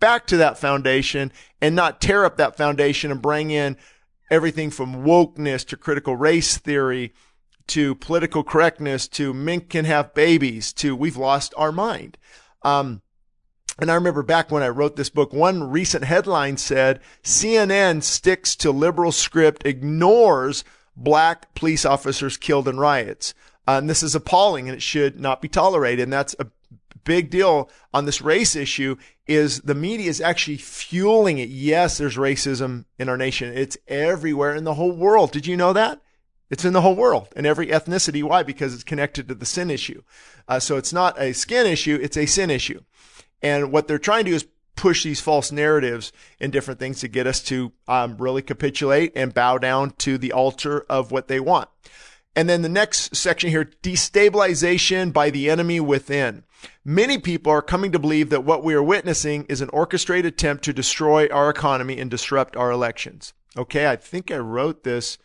back 0.02 0.28
to 0.28 0.38
that 0.38 0.58
foundation 0.58 1.32
and 1.62 1.74
not 1.74 2.02
tear 2.02 2.26
up 2.26 2.36
that 2.36 2.58
foundation 2.58 3.10
and 3.10 3.22
bring 3.22 3.52
in 3.52 3.78
everything 4.30 4.70
from 4.70 5.06
wokeness 5.06 5.66
to 5.68 5.78
critical 5.78 6.18
race 6.18 6.58
theory 6.58 7.14
to 7.68 7.96
political 7.96 8.44
correctness 8.44 9.08
to 9.08 9.34
mink 9.34 9.70
can 9.70 9.86
have 9.86 10.14
babies 10.14 10.74
to 10.74 10.94
we've 10.94 11.16
lost 11.16 11.54
our 11.56 11.72
mind. 11.72 12.18
Um, 12.64 13.02
and 13.80 13.90
I 13.90 13.96
remember 13.96 14.24
back 14.24 14.52
when 14.52 14.64
I 14.64 14.70
wrote 14.70 14.96
this 14.96 15.10
book, 15.10 15.32
one 15.32 15.70
recent 15.70 16.04
headline 16.04 16.58
said 16.58 17.00
CNN 17.24 18.04
sticks 18.04 18.56
to 18.58 18.72
liberal 18.72 19.12
script, 19.12 19.66
ignores 19.66 20.64
black 20.96 21.54
police 21.56 21.86
officers 21.86 22.38
killed 22.38 22.68
in 22.68 22.78
riots. 22.78 23.34
Uh, 23.68 23.78
and 23.78 23.90
this 23.90 24.04
is 24.04 24.16
appalling 24.16 24.68
and 24.68 24.76
it 24.76 24.82
should 24.82 25.20
not 25.20 25.42
be 25.42 25.48
tolerated. 25.48 26.04
And 26.04 26.14
that's 26.14 26.36
a 26.40 26.48
big 27.04 27.30
deal 27.30 27.70
on 27.94 28.06
this 28.06 28.22
race 28.22 28.56
issue 28.56 28.96
is 29.28 29.62
the 29.62 29.76
media 29.76 30.10
is 30.10 30.22
actually 30.22 30.58
fueling 30.58 31.38
it. 31.38 31.50
Yes, 31.50 31.98
there's 31.98 32.18
racism 32.18 32.86
in 32.98 33.10
our 33.10 33.18
nation. 33.18 33.54
It's 33.56 33.78
everywhere 33.88 34.56
in 34.56 34.64
the 34.64 34.74
whole 34.76 34.92
world. 34.92 35.32
Did 35.32 35.48
you 35.48 35.58
know 35.58 35.74
that? 35.74 36.02
It's 36.50 36.66
in 36.66 36.74
the 36.74 36.82
whole 36.82 36.96
world 36.96 37.30
and 37.36 37.46
every 37.46 37.68
ethnicity. 37.68 38.22
Why? 38.22 38.44
Because 38.44 38.74
it's 38.74 38.84
connected 38.84 39.28
to 39.30 39.36
the 39.36 39.46
sin 39.46 39.72
issue. 39.72 40.04
Uh, 40.48 40.60
so 40.60 40.76
it's 40.76 40.92
not 40.92 41.20
a 41.20 41.34
skin 41.34 41.66
issue, 41.66 41.98
it's 42.02 42.18
a 42.18 42.26
sin 42.26 42.50
issue. 42.50 42.82
And 43.42 43.72
what 43.72 43.88
they're 43.88 43.98
trying 43.98 44.26
to 44.26 44.32
do 44.32 44.36
is 44.36 44.46
push 44.76 45.04
these 45.04 45.22
false 45.22 45.52
narratives 45.52 46.12
and 46.40 46.52
different 46.52 46.80
things 46.80 47.00
to 47.00 47.08
get 47.08 47.28
us 47.28 47.42
to 47.44 47.72
um, 47.88 48.18
really 48.18 48.42
capitulate 48.42 49.14
and 49.16 49.34
bow 49.34 49.58
down 49.58 49.92
to 49.92 50.18
the 50.18 50.34
altar 50.34 50.86
of 50.90 51.12
what 51.12 51.28
they 51.28 51.40
want. 51.40 51.70
And 52.36 52.50
then 52.50 52.62
the 52.62 52.70
next 52.70 53.16
section 53.16 53.50
here, 53.50 53.70
destabilization 53.84 55.12
by 55.12 55.30
the 55.30 55.50
enemy 55.50 55.80
within. 55.80 56.44
Many 56.86 57.18
people 57.18 57.52
are 57.52 57.62
coming 57.62 57.92
to 57.92 58.00
believe 58.00 58.30
that 58.30 58.46
what 58.46 58.64
we 58.64 58.74
are 58.74 58.84
witnessing 58.84 59.46
is 59.50 59.62
an 59.62 59.70
orchestrated 59.70 60.34
attempt 60.34 60.64
to 60.66 60.74
destroy 60.74 61.28
our 61.28 61.50
economy 61.50 62.00
and 62.00 62.10
disrupt 62.10 62.56
our 62.56 62.72
elections. 62.72 63.34
Okay, 63.58 63.88
I 63.88 63.98
think 63.98 64.32
I 64.32 64.38
wrote 64.38 64.84
this 64.84 65.18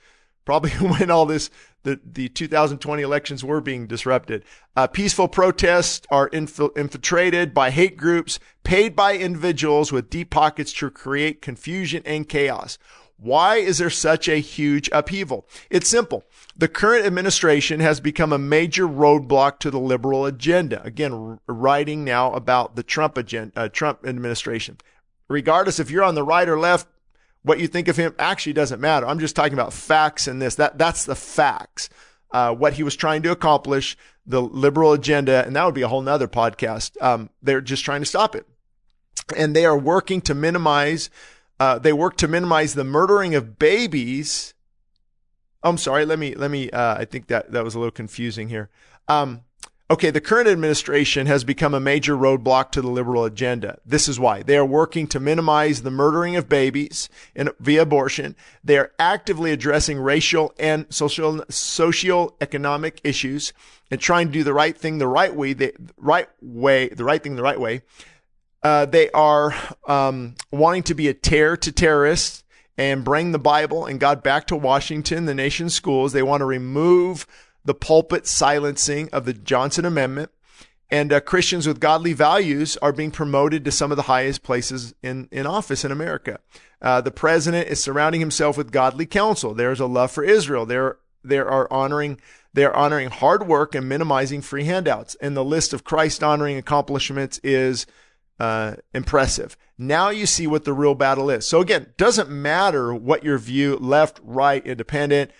probably 0.45 0.71
when 0.81 1.11
all 1.11 1.27
this 1.27 1.51
the, 1.85 2.01
the 2.05 2.29
2020 2.29 3.01
elections 3.01 3.45
were 3.45 3.61
being 3.61 3.87
disrupted. 3.87 4.45
Uh, 4.75 4.89
peaceful 4.89 5.29
protests 5.29 6.05
are 6.11 6.27
inf- 6.29 6.59
infiltrated 6.75 7.55
by 7.55 7.71
hate 7.71 7.97
groups 7.97 8.41
paid 8.65 8.97
by 8.97 9.17
individuals 9.17 9.93
with 9.93 10.11
deep 10.11 10.31
pockets 10.31 10.73
to 10.73 10.91
create 10.91 11.41
confusion 11.41 12.03
and 12.05 12.29
chaos. 12.29 12.77
Why 13.19 13.57
is 13.57 13.79
there 13.79 13.91
such 13.91 14.29
a 14.29 14.41
huge 14.41 14.91
upheaval? 14.93 15.47
It's 15.71 15.89
simple. 15.89 16.25
The 16.57 16.69
current 16.69 17.07
administration 17.07 17.81
has 17.81 17.99
become 17.99 18.33
a 18.33 18.39
major 18.39 18.87
roadblock 18.87 19.59
to 19.61 19.71
the 19.71 19.81
liberal 19.81 20.27
agenda. 20.27 20.83
Again, 20.83 21.39
writing 21.47 22.05
now 22.05 22.33
about 22.35 22.77
the 22.77 22.83
Trump 22.83 23.17
agenda, 23.17 23.53
uh, 23.59 23.69
Trump 23.69 24.07
administration. 24.07 24.77
Regardless 25.29 25.79
if 25.79 25.91
you're 25.91 26.05
on 26.05 26.15
the 26.15 26.23
right 26.23 26.49
or 26.49 26.59
left, 26.59 26.89
what 27.43 27.59
you 27.59 27.69
think 27.69 27.89
of 27.89 27.97
him 27.97 28.15
actually 28.19 28.53
doesn't 28.53 28.81
matter. 28.81 29.07
I'm 29.07 29.19
just 29.19 29.37
talking 29.37 29.55
about 29.55 29.73
facts 29.73 30.27
and 30.27 30.43
this. 30.43 30.57
That 30.57 30.79
that's 30.79 31.05
the 31.05 31.15
facts. 31.15 31.89
Uh, 32.33 32.55
what 32.55 32.75
he 32.75 32.83
was 32.83 32.97
trying 32.97 33.23
to 33.23 33.31
accomplish, 33.31 33.97
the 34.27 34.43
liberal 34.43 34.93
agenda, 34.93 35.47
and 35.47 35.55
that 35.57 35.65
would 35.65 35.75
be 35.75 35.83
a 35.83 35.89
whole 35.89 36.03
nother 36.03 36.29
podcast. 36.29 37.01
Um, 37.01 37.31
they're 37.41 37.61
just 37.61 37.85
trying 37.85 38.03
to 38.03 38.07
stop 38.07 38.35
it, 38.35 38.47
and 39.37 39.55
they 39.55 39.65
are 39.65 39.79
working 39.79 40.21
to 40.23 40.35
minimize. 40.35 41.09
Uh, 41.59 41.79
they 41.79 41.93
work 41.93 42.17
to 42.19 42.29
minimize 42.29 42.75
the 42.75 42.85
murdering 42.85 43.35
of 43.35 43.59
babies 43.59 44.55
I'm 45.67 45.79
sorry. 45.79 46.05
Let 46.05 46.19
me 46.19 46.35
let 46.35 46.51
me. 46.51 46.71
Uh, 46.71 46.97
I 46.97 47.05
think 47.05 47.27
that 47.27 47.51
that 47.51 47.65
was 47.65 47.75
a 47.75 47.79
little 47.79 47.91
confusing 47.91 48.49
here. 48.49 48.71
Um, 49.09 49.43
okay, 49.91 50.11
the 50.11 50.21
current 50.21 50.49
administration 50.49 51.27
has 51.27 51.43
become 51.43 51.75
a 51.75 51.81
major 51.81 52.17
roadblock 52.17 52.71
to 52.73 52.83
the 52.83 52.89
liberal 52.89 53.25
agenda. 53.25 53.79
This 53.85 54.07
is 54.07 54.21
why 54.21 54.45
they 54.45 54.57
are 54.57 54.65
working 54.65 55.09
to 55.09 55.19
minimize 55.19 55.83
the 55.83 55.91
murdering 55.91 56.37
of 56.37 56.49
babies 56.49 57.09
in, 57.35 57.51
via 57.59 57.83
abortion. 57.83 58.37
They 58.63 58.79
are 58.79 58.93
actively 59.01 59.51
addressing 59.51 59.99
racial 59.99 60.55
and 60.57 60.87
social 60.89 61.45
socio-economic 61.49 63.01
issues 63.03 63.53
and 63.91 64.01
trying 64.01 64.29
to 64.29 64.33
do 64.33 64.45
the 64.45 64.55
right 64.55 64.77
thing 64.77 64.99
the 64.99 65.09
right 65.09 65.35
way, 65.35 65.53
the 65.53 65.75
right 65.97 66.29
way, 66.41 66.89
the 66.91 67.05
right 67.05 67.23
thing 67.23 67.35
the 67.35 67.43
right 67.43 67.61
way. 67.61 67.83
Uh, 68.67 68.85
they 68.85 69.09
are 69.13 69.55
um, 69.87 70.35
wanting 70.51 70.83
to 70.83 70.93
be 70.93 71.07
a 71.07 71.15
terror 71.15 71.57
to 71.57 71.71
terrorists 71.71 72.43
and 72.77 73.05
bring 73.05 73.31
the 73.31 73.39
Bible 73.39 73.87
and 73.87 74.01
God 74.01 74.25
back 74.25 74.49
to 74.49 74.57
Washington, 74.57 75.27
the 75.27 75.37
nation's 75.37 75.73
schools. 75.73 76.13
They 76.13 76.25
want 76.25 76.41
to 76.41 76.47
remove 76.47 77.29
the 77.65 77.75
pulpit 77.75 78.27
silencing 78.27 79.09
of 79.13 79.25
the 79.25 79.35
Johnson 79.35 79.85
Amendment. 79.85 80.33
And 80.91 81.13
uh, 81.13 81.21
Christians 81.21 81.69
with 81.69 81.79
godly 81.79 82.13
values 82.13 82.77
are 82.79 82.91
being 82.91 83.13
promoted 83.13 83.65
to 83.65 83.71
some 83.71 83.93
of 83.93 83.97
the 83.97 84.03
highest 84.03 84.43
places 84.43 84.97
in, 85.01 85.29
in 85.31 85.47
office 85.47 85.85
in 85.85 85.93
America. 85.93 86.41
Uh, 86.83 87.01
the 87.01 87.13
president 87.13 87.69
is 87.69 87.81
surrounding 87.81 88.21
himself 88.21 88.57
with 88.59 88.73
godly 88.73 89.07
counsel. 89.07 89.55
There's 89.55 89.79
a 89.79 89.87
love 89.87 90.11
for 90.11 90.25
Israel. 90.25 90.67
There, 90.67 90.97
there 91.23 91.49
are 91.49 91.73
honoring, 91.73 92.21
they're 92.53 92.75
honoring 92.75 93.11
hard 93.11 93.47
work 93.47 93.77
and 93.77 93.89
minimizing 93.89 94.43
free 94.43 94.65
handouts. 94.65 95.15
And 95.21 95.37
the 95.37 95.45
list 95.45 95.73
of 95.73 95.85
Christ 95.85 96.25
honoring 96.25 96.57
accomplishments 96.57 97.39
is 97.45 97.87
uh, 98.39 98.77
impressive. 98.95 99.57
Now 99.79 100.11
you 100.11 100.27
see 100.27 100.47
what 100.47 100.65
the 100.65 100.73
real 100.73 100.95
battle 100.95 101.31
is. 101.31 101.47
So 101.47 101.61
again, 101.61 101.93
doesn't 101.97 102.31
matter 102.31 102.95
what 102.95 103.25
your 103.25 103.39
view, 103.39 103.77
left, 103.77 104.21
right, 104.23 104.67
independent, 104.67 105.31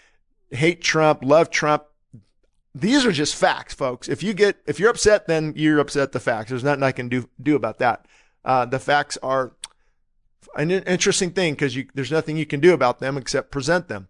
hate 0.51 0.83
Trump, 0.83 1.21
love 1.23 1.51
Trump. 1.51 1.85
These 2.75 3.07
are 3.07 3.13
just 3.13 3.35
facts, 3.35 3.73
folks. 3.73 4.09
If 4.09 4.23
you 4.23 4.35
get, 4.35 4.57
if 4.67 4.79
you're 4.79 4.91
upset, 4.91 5.27
then 5.27 5.55
you're 5.57 5.79
upset 5.79 6.13
the 6.13 6.21
facts. 6.21 6.51
There's 6.51 6.65
nothing 6.65 6.83
I 6.83 6.93
can 6.93 7.09
do, 7.09 7.29
do 7.43 7.57
about 7.57 7.79
that. 7.79 8.07
Uh, 8.45 8.67
the 8.67 8.79
facts 8.79 9.17
are 9.23 9.53
an 10.57 10.71
interesting 10.71 11.31
thing 11.31 11.55
because 11.55 11.77
there's 11.95 12.13
nothing 12.13 12.37
you 12.37 12.47
can 12.47 12.61
do 12.61 12.75
about 12.75 13.01
them 13.01 13.17
except 13.17 13.51
present 13.51 13.89
them. 13.89 14.09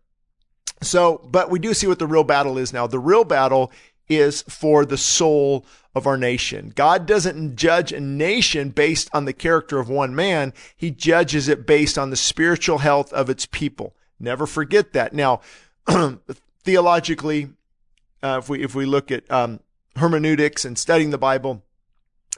So, 0.83 1.27
but 1.31 1.49
we 1.49 1.59
do 1.59 1.73
see 1.75 1.87
what 1.87 1.99
the 1.99 2.07
real 2.07 2.25
battle 2.25 2.59
is 2.59 2.73
now. 2.73 2.87
The 2.87 2.99
real 2.99 3.25
battle 3.25 3.73
is 4.09 4.43
for 4.43 4.85
the 4.85 4.99
soul 4.99 5.65
of 5.95 6.07
our 6.07 6.17
nation. 6.19 6.73
God 6.75 7.07
doesn't 7.07 7.57
judge 7.57 7.91
a 7.91 8.01
nation 8.01 8.69
based 8.69 9.09
on 9.13 9.25
the 9.25 9.33
character 9.33 9.79
of 9.79 9.89
one 9.89 10.15
man. 10.15 10.53
He 10.77 10.91
judges 10.91 11.49
it 11.49 11.67
based 11.67 11.97
on 11.97 12.11
the 12.11 12.17
spiritual 12.17 12.79
health 12.79 13.13
of 13.13 13.31
its 13.31 13.47
people. 13.47 13.95
Never 14.21 14.47
forget 14.47 14.93
that. 14.93 15.15
Now, 15.15 15.41
theologically, 16.65 17.51
uh, 18.23 18.39
if 18.39 18.49
we 18.49 18.63
if 18.63 18.75
we 18.75 18.87
look 18.87 19.11
at 19.11 19.31
um, 19.31 19.61
hermeneutics 19.97 20.65
and 20.65 20.77
studying 20.77 21.11
the 21.11 21.19
Bible, 21.19 21.63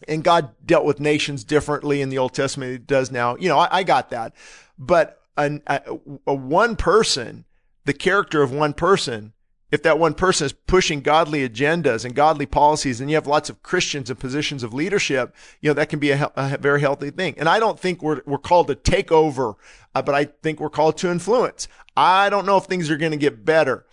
and 0.07 0.23
God 0.23 0.51
dealt 0.65 0.85
with 0.85 1.01
nations 1.01 1.45
differently 1.45 2.01
in 2.01 2.09
the 2.09 2.19
Old 2.19 2.35
Testament 2.35 2.71
than 2.71 2.81
He 2.81 2.85
does 2.85 3.11
now. 3.11 3.37
You 3.37 3.49
know, 3.49 3.59
I, 3.59 3.79
I 3.79 3.83
got 3.83 4.11
that, 4.11 4.35
but 4.79 5.21
a, 5.37 5.61
a, 5.67 5.81
a 6.29 6.35
one 6.35 6.77
person, 6.77 7.45
the 7.85 7.93
character 7.93 8.43
of 8.43 8.53
one 8.53 8.73
person 8.73 9.33
if 9.71 9.83
that 9.83 9.99
one 9.99 10.15
person 10.15 10.47
is 10.47 10.53
pushing 10.53 11.01
godly 11.01 11.47
agendas 11.47 12.05
and 12.05 12.15
godly 12.15 12.47
policies 12.47 13.01
and 13.01 13.11
you 13.11 13.17
have 13.17 13.27
lots 13.27 13.51
of 13.51 13.63
Christians 13.63 14.09
in 14.09 14.17
positions 14.17 14.63
of 14.63 14.73
leadership, 14.73 15.35
you 15.61 15.69
know, 15.69 15.75
that 15.75 15.91
can 15.91 15.99
be 15.99 16.11
a, 16.11 16.33
a 16.37 16.57
very 16.59 16.81
healthy 16.81 17.11
thing. 17.11 17.35
And 17.37 17.49
I 17.49 17.61
don't 17.61 17.79
think 17.79 18.03
we're, 18.03 18.23
we're 18.25 18.39
called 18.39 18.69
to 18.69 18.75
take 18.75 19.13
over, 19.13 19.57
uh, 19.95 20.03
but 20.03 20.15
I 20.15 20.25
think 20.25 20.59
we're 20.59 20.71
called 20.71 20.97
to 20.99 21.11
influence. 21.11 21.69
I 21.97 22.31
don't 22.31 22.47
know 22.47 22.57
if 22.57 22.65
things 22.65 22.91
are 22.91 22.97
going 22.97 23.13
to 23.13 23.19
get 23.19 23.45
better. 23.45 23.85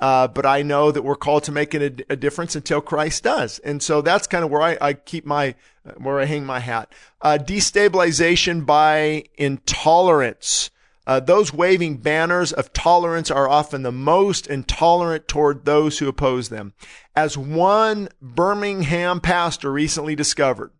Uh, 0.00 0.26
but 0.26 0.46
I 0.46 0.62
know 0.62 0.90
that 0.90 1.02
we're 1.02 1.14
called 1.14 1.44
to 1.44 1.52
make 1.52 1.74
a, 1.74 1.92
a, 2.08 2.16
difference 2.16 2.56
until 2.56 2.80
Christ 2.80 3.22
does. 3.22 3.58
And 3.58 3.82
so 3.82 4.00
that's 4.00 4.26
kind 4.26 4.42
of 4.42 4.50
where 4.50 4.62
I, 4.62 4.78
I 4.80 4.92
keep 4.94 5.26
my, 5.26 5.54
where 5.98 6.18
I 6.18 6.24
hang 6.24 6.46
my 6.46 6.58
hat. 6.58 6.90
Uh, 7.20 7.36
destabilization 7.38 8.64
by 8.64 9.24
intolerance. 9.36 10.70
Uh, 11.10 11.18
those 11.18 11.52
waving 11.52 11.96
banners 11.96 12.52
of 12.52 12.72
tolerance 12.72 13.32
are 13.32 13.48
often 13.48 13.82
the 13.82 13.90
most 13.90 14.46
intolerant 14.46 15.26
toward 15.26 15.64
those 15.64 15.98
who 15.98 16.06
oppose 16.06 16.50
them. 16.50 16.72
As 17.16 17.36
one 17.36 18.08
Birmingham 18.22 19.20
pastor 19.20 19.72
recently 19.72 20.14
discovered, 20.14 20.70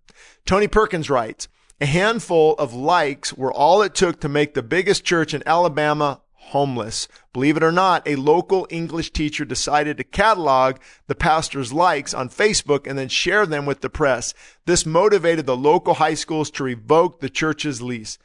Tony 0.47 0.69
Perkins 0.69 1.11
writes, 1.11 1.49
a 1.81 1.87
handful 1.87 2.55
of 2.61 2.73
likes 2.73 3.33
were 3.33 3.53
all 3.53 3.83
it 3.83 3.93
took 3.93 4.21
to 4.21 4.29
make 4.29 4.55
the 4.55 4.63
biggest 4.63 5.05
church 5.05 5.35
in 5.35 5.43
Alabama 5.47 6.21
homeless. 6.35 7.09
Believe 7.33 7.57
it 7.57 7.65
or 7.65 7.73
not, 7.73 8.07
a 8.07 8.15
local 8.15 8.69
English 8.71 9.11
teacher 9.11 9.45
decided 9.45 9.97
to 9.97 10.05
catalog 10.05 10.77
the 11.09 11.17
pastor's 11.17 11.73
likes 11.73 12.15
on 12.15 12.29
Facebook 12.29 12.87
and 12.87 12.97
then 12.97 13.09
share 13.09 13.47
them 13.47 13.67
with 13.67 13.81
the 13.81 13.91
press. 13.91 14.33
This 14.65 14.87
motivated 14.87 15.47
the 15.47 15.57
local 15.57 15.95
high 15.95 16.15
schools 16.15 16.53
to 16.53 16.63
revoke 16.63 17.19
the 17.19 17.31
church's 17.31 17.83
lease. 17.83 18.17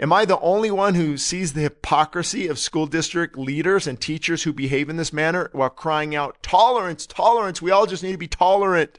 Am 0.00 0.12
I 0.12 0.24
the 0.24 0.40
only 0.40 0.72
one 0.72 0.94
who 0.94 1.16
sees 1.16 1.52
the 1.52 1.60
hypocrisy 1.60 2.48
of 2.48 2.58
school 2.58 2.86
district 2.86 3.38
leaders 3.38 3.86
and 3.86 4.00
teachers 4.00 4.42
who 4.42 4.52
behave 4.52 4.88
in 4.90 4.96
this 4.96 5.12
manner 5.12 5.50
while 5.52 5.70
crying 5.70 6.16
out, 6.16 6.42
tolerance, 6.42 7.06
tolerance? 7.06 7.62
We 7.62 7.70
all 7.70 7.86
just 7.86 8.02
need 8.02 8.12
to 8.12 8.18
be 8.18 8.26
tolerant. 8.26 8.98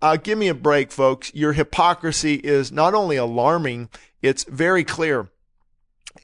Uh, 0.00 0.16
give 0.16 0.36
me 0.36 0.48
a 0.48 0.54
break, 0.54 0.90
folks. 0.90 1.32
Your 1.32 1.52
hypocrisy 1.52 2.34
is 2.34 2.72
not 2.72 2.92
only 2.92 3.16
alarming, 3.16 3.88
it's 4.20 4.42
very 4.44 4.82
clear. 4.82 5.30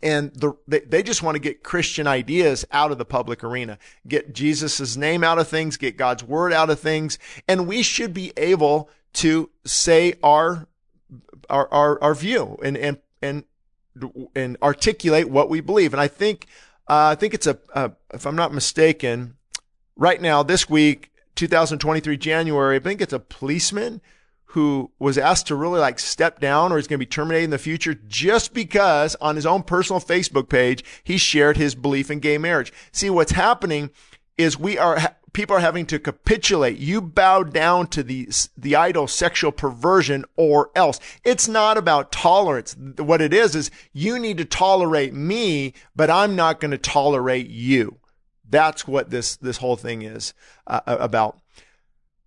And 0.02 0.32
the, 0.34 0.54
they, 0.66 0.80
they 0.80 1.02
just 1.04 1.22
want 1.22 1.36
to 1.36 1.40
get 1.40 1.62
Christian 1.62 2.08
ideas 2.08 2.64
out 2.72 2.90
of 2.90 2.98
the 2.98 3.04
public 3.04 3.44
arena, 3.44 3.78
get 4.06 4.34
Jesus' 4.34 4.96
name 4.96 5.22
out 5.22 5.38
of 5.38 5.46
things, 5.46 5.76
get 5.76 5.96
God's 5.96 6.24
word 6.24 6.52
out 6.52 6.70
of 6.70 6.80
things. 6.80 7.20
And 7.46 7.68
we 7.68 7.82
should 7.82 8.12
be 8.12 8.32
able 8.36 8.90
to 9.14 9.50
say 9.64 10.14
our, 10.24 10.66
our, 11.48 11.72
our, 11.72 12.02
our 12.02 12.14
view 12.16 12.58
and, 12.64 12.76
and, 12.76 12.98
and 13.22 13.44
and 14.34 14.56
articulate 14.62 15.28
what 15.28 15.48
we 15.48 15.60
believe. 15.60 15.92
And 15.92 16.00
I 16.00 16.08
think, 16.08 16.46
uh, 16.88 17.12
I 17.12 17.14
think 17.14 17.34
it's 17.34 17.46
a, 17.46 17.58
a, 17.74 17.92
if 18.12 18.26
I'm 18.26 18.36
not 18.36 18.52
mistaken, 18.52 19.36
right 19.96 20.20
now, 20.20 20.42
this 20.42 20.68
week, 20.68 21.10
2023 21.34 22.16
January, 22.16 22.76
I 22.76 22.80
think 22.80 23.00
it's 23.00 23.12
a 23.12 23.20
policeman 23.20 24.00
who 24.52 24.90
was 24.98 25.18
asked 25.18 25.46
to 25.48 25.54
really 25.54 25.78
like 25.78 25.98
step 25.98 26.40
down 26.40 26.72
or 26.72 26.76
he's 26.76 26.86
going 26.86 26.98
to 26.98 27.04
be 27.04 27.06
terminated 27.06 27.44
in 27.44 27.50
the 27.50 27.58
future 27.58 27.94
just 27.94 28.54
because 28.54 29.14
on 29.16 29.36
his 29.36 29.44
own 29.44 29.62
personal 29.62 30.00
Facebook 30.00 30.48
page, 30.48 30.82
he 31.04 31.18
shared 31.18 31.58
his 31.58 31.74
belief 31.74 32.10
in 32.10 32.18
gay 32.18 32.38
marriage. 32.38 32.72
See, 32.90 33.10
what's 33.10 33.32
happening 33.32 33.90
is 34.38 34.58
we 34.58 34.78
are 34.78 35.16
people 35.32 35.56
are 35.56 35.60
having 35.60 35.86
to 35.86 35.98
capitulate. 35.98 36.78
You 36.78 37.00
bow 37.00 37.42
down 37.42 37.88
to 37.88 38.02
the, 38.02 38.28
the 38.56 38.76
idol 38.76 39.06
sexual 39.06 39.52
perversion 39.52 40.24
or 40.36 40.70
else. 40.74 41.00
It's 41.24 41.48
not 41.48 41.76
about 41.76 42.12
tolerance. 42.12 42.76
What 42.96 43.20
it 43.20 43.32
is, 43.32 43.54
is 43.54 43.70
you 43.92 44.18
need 44.18 44.38
to 44.38 44.44
tolerate 44.44 45.14
me, 45.14 45.74
but 45.94 46.10
I'm 46.10 46.36
not 46.36 46.60
going 46.60 46.70
to 46.70 46.78
tolerate 46.78 47.48
you. 47.48 47.98
That's 48.48 48.86
what 48.86 49.10
this, 49.10 49.36
this 49.36 49.58
whole 49.58 49.76
thing 49.76 50.02
is 50.02 50.32
uh, 50.66 50.80
about. 50.86 51.38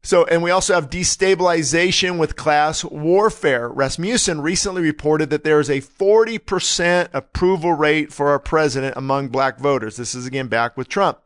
So, 0.03 0.25
and 0.25 0.41
we 0.41 0.49
also 0.49 0.73
have 0.73 0.89
destabilization 0.89 2.17
with 2.17 2.35
class 2.35 2.83
warfare. 2.83 3.69
Rasmussen 3.69 4.41
recently 4.41 4.81
reported 4.81 5.29
that 5.29 5.43
there 5.43 5.59
is 5.59 5.69
a 5.69 5.81
40% 5.81 7.09
approval 7.13 7.73
rate 7.73 8.11
for 8.11 8.29
our 8.29 8.39
president 8.39 8.97
among 8.97 9.27
black 9.27 9.59
voters. 9.59 9.97
This 9.97 10.15
is 10.15 10.25
again 10.25 10.47
back 10.47 10.75
with 10.75 10.87
Trump. 10.87 11.19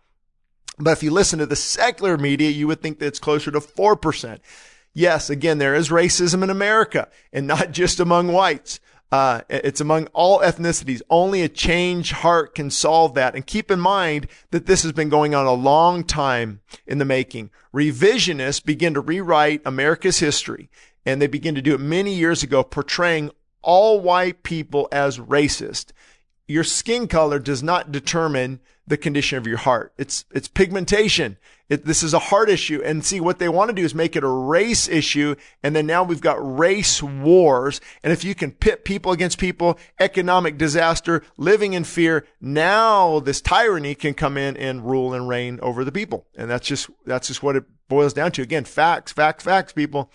But 0.78 0.92
if 0.92 1.04
you 1.04 1.12
listen 1.12 1.40
to 1.40 1.46
the 1.46 1.56
secular 1.56 2.18
media, 2.18 2.50
you 2.50 2.68
would 2.68 2.82
think 2.82 3.00
that 3.00 3.08
it's 3.08 3.20
closer 3.20 3.52
to 3.52 3.60
4%. 3.60 4.40
Yes, 4.94 5.30
again, 5.30 5.58
there 5.58 5.76
is 5.76 5.90
racism 5.90 6.44
in 6.44 6.50
America 6.50 7.10
and 7.32 7.48
not 7.48 7.72
just 7.72 8.00
among 8.00 8.32
whites. 8.32 8.80
Uh, 9.12 9.42
it's 9.50 9.80
among 9.80 10.08
all 10.08 10.40
ethnicities. 10.40 11.02
Only 11.10 11.42
a 11.42 11.50
changed 11.50 12.12
heart 12.12 12.56
can 12.56 12.70
solve 12.70 13.14
that. 13.14 13.36
And 13.36 13.46
keep 13.46 13.70
in 13.70 13.80
mind 13.80 14.28
that 14.52 14.66
this 14.66 14.84
has 14.84 14.92
been 14.92 15.10
going 15.10 15.36
on 15.36 15.46
a 15.46 15.54
long 15.54 16.04
time 16.04 16.62
in 16.88 16.98
the 16.98 17.06
making. 17.06 17.52
Revisionists 17.74 18.64
begin 18.64 18.94
to 18.94 19.02
rewrite 19.02 19.62
America's 19.66 20.20
history, 20.20 20.70
and 21.06 21.22
they 21.22 21.28
begin 21.28 21.56
to 21.56 21.62
do 21.62 21.76
it 21.76 21.80
many 21.80 22.14
years 22.14 22.42
ago, 22.42 22.64
portraying 22.64 23.32
all 23.62 24.00
white 24.00 24.44
people 24.44 24.88
as 24.92 25.18
racist. 25.20 25.92
Your 26.48 26.64
skin 26.64 27.08
color 27.08 27.40
does 27.40 27.64
not 27.64 27.92
determine 27.92 28.60
the 28.88 28.98
condition 28.98 29.38
of 29.38 29.48
your 29.48 29.58
heart. 29.58 29.94
It's, 29.98 30.26
it's 30.32 30.48
pigmentation. 30.48 31.38
It, 31.70 31.86
this 31.86 32.04
is 32.04 32.14
a 32.14 32.20
heart 32.20 32.50
issue. 32.50 32.82
And 32.84 33.04
see, 33.04 33.20
what 33.20 33.40
they 33.40 33.50
want 33.50 33.70
to 33.70 33.76
do 33.76 33.84
is 33.84 33.96
make 33.96 34.16
it 34.16 34.24
a 34.24 34.28
race 34.30 34.88
issue. 34.88 35.36
And 35.64 35.76
then 35.76 35.88
now 35.88 36.04
we've 36.04 36.22
got 36.22 36.38
race 36.40 37.02
wars. 37.02 37.82
And 38.04 38.14
if 38.14 38.24
you 38.24 38.36
can 38.36 38.52
pit 38.52 38.86
people 38.86 39.12
against 39.12 39.40
people, 39.40 39.80
economic 40.00 40.60
disaster, 40.60 41.24
living 41.38 41.74
in 41.74 41.84
fear, 41.84 42.28
now 42.40 43.20
this 43.20 43.42
tyranny 43.42 43.96
can 43.96 44.14
come 44.14 44.38
in 44.38 44.56
and 44.58 44.86
rule 44.86 45.16
and 45.16 45.28
reign 45.28 45.60
over 45.64 45.84
the 45.84 45.92
people. 45.92 46.28
And 46.36 46.50
that's 46.50 46.68
just, 46.68 46.90
that's 47.06 47.28
just 47.28 47.42
what 47.42 47.56
it 47.56 47.64
boils 47.88 48.14
down 48.14 48.32
to. 48.34 48.44
Again, 48.44 48.66
facts, 48.66 49.12
facts, 49.12 49.44
facts, 49.44 49.74
people. 49.74 50.12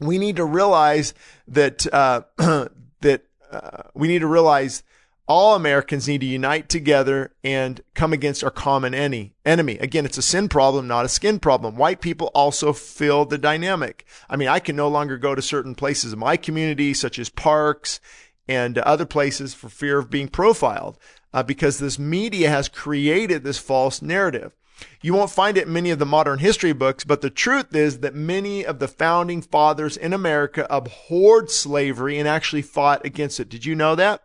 We 0.00 0.18
need 0.18 0.36
to 0.36 0.44
realize 0.44 1.14
that, 1.46 1.86
uh, 1.94 2.22
that, 3.00 3.22
uh, 3.52 3.82
we 3.94 4.08
need 4.08 4.20
to 4.20 4.26
realize 4.26 4.82
all 5.28 5.54
Americans 5.54 6.08
need 6.08 6.20
to 6.20 6.26
unite 6.26 6.68
together 6.68 7.32
and 7.44 7.80
come 7.94 8.12
against 8.12 8.42
our 8.42 8.50
common 8.50 8.94
enemy. 8.94 9.34
Enemy. 9.44 9.78
Again, 9.78 10.04
it's 10.04 10.18
a 10.18 10.22
sin 10.22 10.48
problem, 10.48 10.88
not 10.88 11.04
a 11.04 11.08
skin 11.08 11.38
problem. 11.38 11.76
White 11.76 12.00
people 12.00 12.30
also 12.34 12.72
feel 12.72 13.24
the 13.24 13.38
dynamic. 13.38 14.04
I 14.28 14.36
mean, 14.36 14.48
I 14.48 14.58
can 14.58 14.76
no 14.76 14.88
longer 14.88 15.16
go 15.16 15.34
to 15.34 15.42
certain 15.42 15.74
places 15.74 16.12
in 16.12 16.18
my 16.18 16.36
community, 16.36 16.92
such 16.92 17.18
as 17.18 17.28
parks 17.28 18.00
and 18.48 18.78
other 18.78 19.06
places 19.06 19.54
for 19.54 19.68
fear 19.68 19.98
of 19.98 20.10
being 20.10 20.28
profiled, 20.28 20.98
uh, 21.32 21.42
because 21.42 21.78
this 21.78 21.98
media 21.98 22.48
has 22.50 22.68
created 22.68 23.44
this 23.44 23.58
false 23.58 24.02
narrative. 24.02 24.52
You 25.00 25.14
won't 25.14 25.30
find 25.30 25.56
it 25.56 25.68
in 25.68 25.72
many 25.72 25.90
of 25.90 26.00
the 26.00 26.06
modern 26.06 26.40
history 26.40 26.72
books, 26.72 27.04
but 27.04 27.20
the 27.20 27.30
truth 27.30 27.74
is 27.74 28.00
that 28.00 28.16
many 28.16 28.66
of 28.66 28.80
the 28.80 28.88
founding 28.88 29.40
fathers 29.40 29.96
in 29.96 30.12
America 30.12 30.66
abhorred 30.68 31.50
slavery 31.50 32.18
and 32.18 32.26
actually 32.26 32.62
fought 32.62 33.06
against 33.06 33.38
it. 33.38 33.48
Did 33.48 33.64
you 33.64 33.76
know 33.76 33.94
that? 33.94 34.22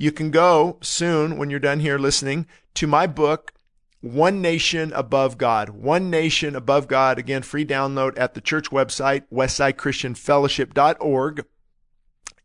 You 0.00 0.10
can 0.12 0.30
go 0.30 0.78
soon 0.80 1.36
when 1.36 1.50
you're 1.50 1.60
done 1.60 1.80
here 1.80 1.98
listening 1.98 2.46
to 2.72 2.86
my 2.86 3.06
book, 3.06 3.52
One 4.00 4.40
Nation 4.40 4.94
Above 4.94 5.36
God. 5.36 5.68
One 5.68 6.08
Nation 6.08 6.56
Above 6.56 6.88
God. 6.88 7.18
Again, 7.18 7.42
free 7.42 7.66
download 7.66 8.18
at 8.18 8.32
the 8.32 8.40
church 8.40 8.70
website, 8.70 9.24
westsidechristianfellowship.org. 9.30 11.44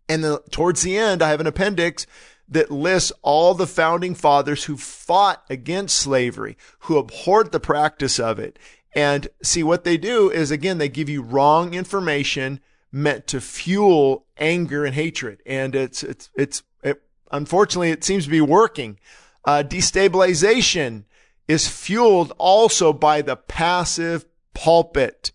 And 0.09 0.21
the, 0.21 0.43
towards 0.51 0.81
the 0.81 0.97
end, 0.97 1.21
I 1.21 1.29
have 1.29 1.39
an 1.39 1.47
appendix 1.47 2.05
that 2.49 2.71
lists 2.71 3.13
all 3.21 3.53
the 3.53 3.65
founding 3.65 4.15
fathers 4.15 4.65
who 4.65 4.75
fought 4.75 5.45
against 5.49 5.97
slavery, 5.97 6.57
who 6.79 6.97
abhorred 6.97 7.53
the 7.53 7.61
practice 7.61 8.19
of 8.19 8.37
it. 8.37 8.59
And 8.93 9.29
see 9.41 9.63
what 9.63 9.85
they 9.85 9.95
do 9.95 10.29
is 10.29 10.51
again, 10.51 10.77
they 10.77 10.89
give 10.89 11.07
you 11.07 11.21
wrong 11.21 11.73
information 11.73 12.59
meant 12.91 13.27
to 13.27 13.39
fuel 13.39 14.25
anger 14.37 14.83
and 14.83 14.93
hatred. 14.93 15.41
And 15.45 15.73
it's, 15.73 16.03
it's, 16.03 16.29
it's 16.35 16.61
unfortunately, 17.31 17.91
it 17.91 18.03
seems 18.03 18.25
to 18.25 18.29
be 18.29 18.41
working. 18.41 18.99
Uh, 19.43 19.63
destabilization 19.65 21.03
is 21.47 21.67
fueled 21.67 22.33
also 22.37 22.91
by 22.91 23.21
the 23.21 23.35
passive 23.35 24.25
pulpit. 24.53 25.31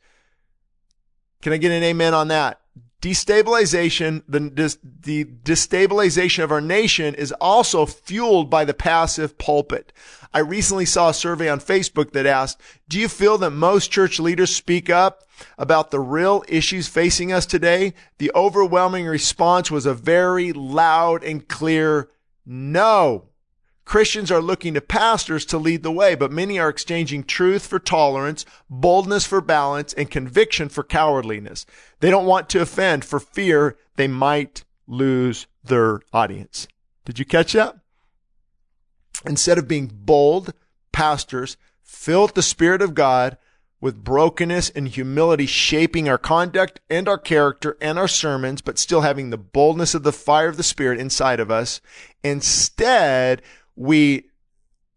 Can 1.43 1.53
I 1.53 1.57
get 1.57 1.73
an 1.73 1.83
amen 1.83 2.15
on 2.15 2.29
that? 2.29 2.61
Destabilization, 3.01 4.23
the, 4.29 4.77
the 5.01 5.25
destabilization 5.25 6.45
of 6.45 6.53
our 6.53 6.61
nation 6.61 7.15
is 7.15 7.33
also 7.33 7.87
fueled 7.87 8.51
by 8.51 8.65
the 8.65 8.75
passive 8.75 9.39
pulpit. 9.39 9.93
I 10.33 10.39
recently 10.39 10.85
saw 10.85 11.09
a 11.09 11.15
survey 11.15 11.49
on 11.49 11.59
Facebook 11.59 12.13
that 12.13 12.27
asked, 12.27 12.61
do 12.89 13.01
you 13.01 13.09
feel 13.09 13.37
that 13.39 13.51
most 13.51 13.91
church 13.91 14.21
leaders 14.21 14.55
speak 14.55 14.89
up 14.89 15.25
about 15.59 15.91
the 15.91 15.99
real 15.99 16.45
issues 16.49 16.87
facing 16.87 17.33
us 17.33 17.47
today? 17.47 17.95
The 18.19 18.31
overwhelming 18.35 19.07
response 19.07 19.71
was 19.71 19.87
a 19.87 19.95
very 19.95 20.53
loud 20.53 21.25
and 21.25 21.49
clear 21.49 22.11
no. 22.47 23.27
Christians 23.85 24.31
are 24.31 24.41
looking 24.41 24.75
to 24.75 24.81
pastors 24.81 25.45
to 25.47 25.59
lead 25.59 25.83
the 25.83 25.91
way, 25.91 26.15
but 26.15 26.31
many 26.31 26.61
are 26.61 26.69
exchanging 26.69 27.25
truth 27.25 27.67
for 27.67 27.81
tolerance, 27.81 28.45
boldness 28.69 29.27
for 29.27 29.41
balance, 29.41 29.93
and 29.95 30.09
conviction 30.09 30.69
for 30.69 30.85
cowardliness. 30.85 31.67
They 31.99 32.09
don't 32.09 32.27
want 32.27 32.49
to 32.51 32.61
offend 32.61 33.05
for 33.05 33.19
fear 33.19 33.77
they 33.97 34.07
might 34.07 34.63
lose 34.87 35.49
their 35.65 36.03
audience. 36.13 36.69
Did 37.05 37.19
you 37.19 37.25
catch 37.25 37.53
that? 37.55 37.80
Instead 39.25 39.59
of 39.59 39.69
being 39.69 39.91
bold, 39.93 40.53
pastors 40.93 41.57
filled 41.83 42.31
with 42.31 42.35
the 42.35 42.43
Spirit 42.43 42.83
of 42.83 42.95
God 42.95 43.37
with 43.81 44.05
brokenness 44.05 44.71
and 44.71 44.89
humility 44.89 45.47
shaping 45.47 46.09
our 46.09 46.19
conduct 46.19 46.81
and 46.91 47.09
our 47.09 47.19
character 47.19 47.77
and 47.81 47.99
our 47.99 48.09
sermons, 48.09 48.61
but 48.61 48.79
still 48.79 49.01
having 49.01 49.31
the 49.31 49.39
boldness 49.39 49.95
of 49.95 50.03
the 50.03 50.13
fire 50.13 50.49
of 50.49 50.57
the 50.57 50.63
Spirit 50.63 51.01
inside 51.01 51.41
of 51.41 51.51
us. 51.51 51.81
Instead, 52.23 53.41
we 53.77 54.27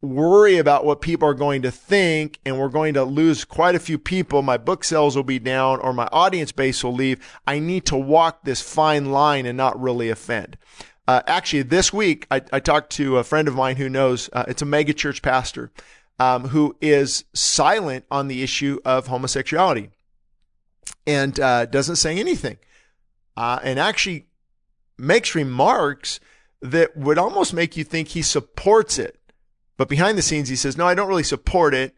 worry 0.02 0.58
about 0.58 0.84
what 0.84 1.00
people 1.00 1.28
are 1.28 1.34
going 1.34 1.62
to 1.62 1.72
think 1.72 2.38
and 2.46 2.60
we're 2.60 2.68
going 2.68 2.94
to 2.94 3.06
lose 3.06 3.46
quite 3.46 3.74
a 3.74 3.80
few 3.80 3.98
people. 3.98 4.42
My 4.42 4.58
book 4.58 4.84
sales 4.84 5.16
will 5.16 5.24
be 5.24 5.40
down 5.40 5.80
or 5.80 5.94
my 5.94 6.10
audience 6.12 6.52
base 6.52 6.84
will 6.84 6.94
leave. 6.94 7.26
I 7.48 7.60
need 7.60 7.86
to 7.86 7.96
walk 7.96 8.44
this 8.44 8.62
fine 8.62 9.12
line 9.12 9.46
and 9.46 9.58
not 9.58 9.82
really 9.82 10.10
offend. 10.10 10.58
Uh, 11.08 11.22
actually, 11.28 11.64
this 11.64 11.92
week 11.92 12.26
I, 12.32 12.42
I, 12.54 12.60
talked 12.60 12.92
to 12.94 13.18
a 13.18 13.24
friend 13.26 13.48
of 13.48 13.56
mine 13.56 13.76
who 13.76 13.90
knows 13.90 14.30
uh, 14.32 14.46
it's 14.48 14.62
a 14.62 14.66
megachurch 14.66 15.22
pastor 15.22 15.72
um, 16.18 16.50
who 16.50 16.78
is 16.80 17.26
silent 17.34 18.06
on 18.10 18.30
the 18.30 18.42
issue 18.42 18.80
of 18.86 19.08
homosexuality 19.08 19.90
and 21.06 21.38
uh, 21.40 21.66
doesn't 21.66 21.98
say 21.98 22.18
anything, 22.18 22.58
uh, 23.36 23.60
and 23.64 23.80
actually 23.80 24.28
makes 24.98 25.36
remarks 25.36 26.20
that 26.62 26.96
would 26.96 27.18
almost 27.18 27.54
make 27.54 27.76
you 27.76 27.84
think 27.84 28.10
he 28.10 28.22
supports 28.22 28.98
it. 28.98 29.20
But 29.76 29.90
behind 29.90 30.18
the 30.18 30.22
scenes, 30.22 30.50
he 30.50 30.56
says, 30.56 30.78
no, 30.78 30.88
I 30.88 30.96
don't 30.96 31.10
really 31.10 31.24
support 31.24 31.74
it. 31.74 31.96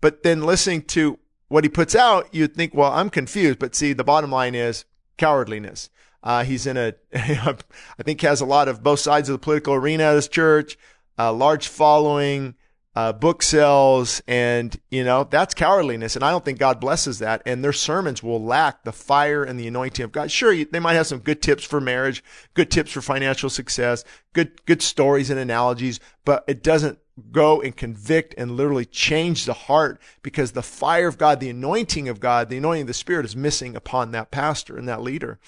But 0.00 0.22
then 0.22 0.42
listening 0.42 0.82
to 0.82 1.18
what 1.48 1.64
he 1.64 1.70
puts 1.70 1.94
out, 1.94 2.28
you'd 2.34 2.54
think, 2.54 2.74
well, 2.74 2.92
I'm 2.92 3.08
confused. 3.08 3.58
But 3.58 3.74
see, 3.74 3.92
the 3.92 4.04
bottom 4.04 4.30
line 4.30 4.54
is 4.54 4.84
cowardliness. 5.16 5.88
Uh, 6.22 6.44
he's 6.44 6.66
in 6.66 6.76
a, 6.76 6.94
I 7.14 8.02
think 8.02 8.20
has 8.20 8.40
a 8.40 8.46
lot 8.46 8.68
of 8.68 8.82
both 8.82 9.00
sides 9.00 9.28
of 9.28 9.34
the 9.34 9.38
political 9.44 9.74
arena 9.74 10.04
at 10.04 10.14
his 10.14 10.28
church, 10.28 10.78
a 11.18 11.32
large 11.32 11.68
following, 11.68 12.54
uh, 12.94 13.12
book 13.12 13.42
sales, 13.42 14.22
and 14.26 14.78
you 14.90 15.02
know 15.02 15.24
that's 15.24 15.54
cowardliness. 15.54 16.14
And 16.14 16.24
I 16.24 16.30
don't 16.30 16.44
think 16.44 16.58
God 16.58 16.78
blesses 16.78 17.20
that. 17.20 17.42
And 17.46 17.64
their 17.64 17.72
sermons 17.72 18.22
will 18.22 18.42
lack 18.42 18.84
the 18.84 18.92
fire 18.92 19.42
and 19.42 19.58
the 19.58 19.66
anointing 19.66 20.04
of 20.04 20.12
God. 20.12 20.30
Sure, 20.30 20.64
they 20.64 20.80
might 20.80 20.94
have 20.94 21.06
some 21.06 21.20
good 21.20 21.40
tips 21.40 21.64
for 21.64 21.80
marriage, 21.80 22.22
good 22.54 22.70
tips 22.70 22.90
for 22.92 23.00
financial 23.00 23.48
success, 23.48 24.04
good 24.34 24.64
good 24.66 24.82
stories 24.82 25.30
and 25.30 25.40
analogies, 25.40 26.00
but 26.24 26.44
it 26.46 26.62
doesn't 26.62 26.98
go 27.30 27.60
and 27.60 27.76
convict 27.76 28.34
and 28.38 28.56
literally 28.56 28.86
change 28.86 29.44
the 29.44 29.52
heart 29.52 30.00
because 30.22 30.52
the 30.52 30.62
fire 30.62 31.08
of 31.08 31.18
God, 31.18 31.40
the 31.40 31.50
anointing 31.50 32.08
of 32.08 32.20
God, 32.20 32.48
the 32.48 32.56
anointing 32.56 32.82
of 32.82 32.88
the 32.88 32.94
Spirit 32.94 33.26
is 33.26 33.36
missing 33.36 33.76
upon 33.76 34.12
that 34.12 34.30
pastor 34.30 34.76
and 34.76 34.88
that 34.88 35.02
leader. 35.02 35.38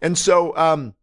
And 0.00 0.16
so, 0.16 0.56
um, 0.56 0.94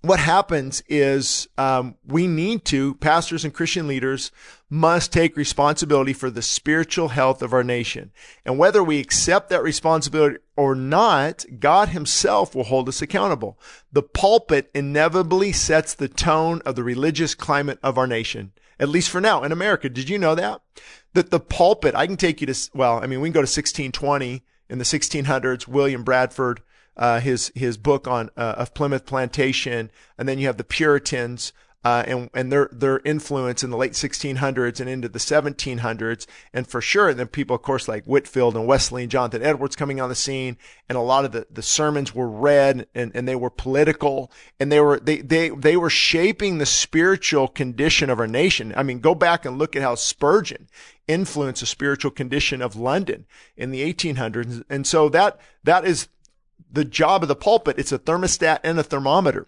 what 0.00 0.20
happens 0.20 0.82
is 0.88 1.48
um, 1.58 1.96
we 2.06 2.26
need 2.26 2.64
to 2.64 2.94
pastors 2.94 3.44
and 3.44 3.52
christian 3.52 3.88
leaders 3.88 4.30
must 4.70 5.12
take 5.12 5.36
responsibility 5.36 6.12
for 6.12 6.30
the 6.30 6.42
spiritual 6.42 7.08
health 7.08 7.42
of 7.42 7.52
our 7.52 7.64
nation. 7.64 8.12
And 8.44 8.58
whether 8.58 8.84
we 8.84 9.00
accept 9.00 9.48
that 9.48 9.62
responsibility 9.62 10.36
or 10.56 10.74
not 10.74 11.44
god 11.58 11.88
himself 11.88 12.54
will 12.54 12.64
hold 12.64 12.88
us 12.88 13.02
accountable. 13.02 13.58
The 13.90 14.02
pulpit 14.02 14.70
inevitably 14.74 15.52
sets 15.52 15.94
the 15.94 16.08
tone 16.08 16.62
of 16.64 16.76
the 16.76 16.84
religious 16.84 17.34
climate 17.34 17.78
of 17.82 17.98
our 17.98 18.06
nation 18.06 18.52
at 18.78 18.88
least 18.88 19.10
for 19.10 19.20
now 19.20 19.42
in 19.42 19.52
america. 19.52 19.88
Did 19.88 20.08
you 20.08 20.18
know 20.18 20.34
that? 20.36 20.60
That 21.14 21.30
the 21.30 21.40
pulpit 21.40 21.96
i 21.96 22.06
can 22.06 22.16
take 22.16 22.40
you 22.40 22.46
to 22.46 22.70
well 22.72 23.02
i 23.02 23.06
mean 23.06 23.20
we 23.20 23.28
can 23.28 23.34
go 23.34 23.40
to 23.40 23.42
1620 23.42 24.44
in 24.70 24.78
the 24.78 24.84
1600s 24.84 25.66
william 25.66 26.04
bradford 26.04 26.60
uh, 26.98 27.20
his 27.20 27.52
his 27.54 27.76
book 27.76 28.06
on 28.06 28.30
uh, 28.36 28.54
of 28.58 28.74
Plymouth 28.74 29.06
Plantation, 29.06 29.90
and 30.18 30.28
then 30.28 30.38
you 30.38 30.46
have 30.46 30.56
the 30.56 30.64
Puritans 30.64 31.52
uh, 31.84 32.02
and 32.06 32.28
and 32.34 32.50
their 32.50 32.68
their 32.72 32.98
influence 33.04 33.62
in 33.62 33.70
the 33.70 33.76
late 33.76 33.92
1600s 33.92 34.80
and 34.80 34.90
into 34.90 35.08
the 35.08 35.20
1700s, 35.20 36.26
and 36.52 36.66
for 36.66 36.80
sure, 36.80 37.14
then 37.14 37.28
people, 37.28 37.54
of 37.54 37.62
course, 37.62 37.86
like 37.86 38.04
Whitefield 38.04 38.56
and 38.56 38.66
Wesley 38.66 39.02
and 39.02 39.10
Jonathan 39.10 39.42
Edwards 39.42 39.76
coming 39.76 40.00
on 40.00 40.08
the 40.08 40.16
scene, 40.16 40.56
and 40.88 40.98
a 40.98 41.00
lot 41.00 41.24
of 41.24 41.30
the, 41.30 41.46
the 41.50 41.62
sermons 41.62 42.14
were 42.14 42.28
read 42.28 42.88
and, 42.94 43.12
and 43.14 43.28
they 43.28 43.36
were 43.36 43.50
political, 43.50 44.32
and 44.58 44.72
they 44.72 44.80
were 44.80 44.98
they 44.98 45.18
they 45.18 45.50
they 45.50 45.76
were 45.76 45.90
shaping 45.90 46.58
the 46.58 46.66
spiritual 46.66 47.46
condition 47.46 48.10
of 48.10 48.18
our 48.18 48.26
nation. 48.26 48.74
I 48.76 48.82
mean, 48.82 48.98
go 48.98 49.14
back 49.14 49.44
and 49.44 49.56
look 49.56 49.76
at 49.76 49.82
how 49.82 49.94
Spurgeon 49.94 50.68
influenced 51.06 51.60
the 51.60 51.66
spiritual 51.66 52.10
condition 52.10 52.60
of 52.60 52.74
London 52.74 53.24
in 53.56 53.70
the 53.70 53.82
1800s, 53.82 54.64
and 54.68 54.84
so 54.84 55.08
that 55.10 55.40
that 55.62 55.84
is 55.84 56.08
the 56.70 56.84
job 56.84 57.22
of 57.22 57.28
the 57.28 57.36
pulpit. 57.36 57.78
It's 57.78 57.92
a 57.92 57.98
thermostat 57.98 58.60
and 58.62 58.78
a 58.78 58.82
thermometer. 58.82 59.46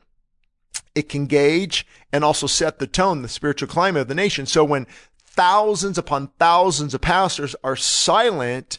It 0.94 1.09
can 1.09 1.26
gauge 1.26 1.87
and 2.12 2.24
also 2.24 2.46
set 2.46 2.78
the 2.78 2.87
tone, 2.87 3.22
the 3.22 3.28
spiritual 3.28 3.68
climate 3.68 4.02
of 4.02 4.09
the 4.09 4.14
nation. 4.14 4.46
So 4.46 4.64
when 4.64 4.87
thousands 5.24 5.98
upon 5.98 6.28
thousands 6.38 6.94
of 6.94 7.00
pastors 7.00 7.54
are 7.62 7.76
silent, 7.76 8.78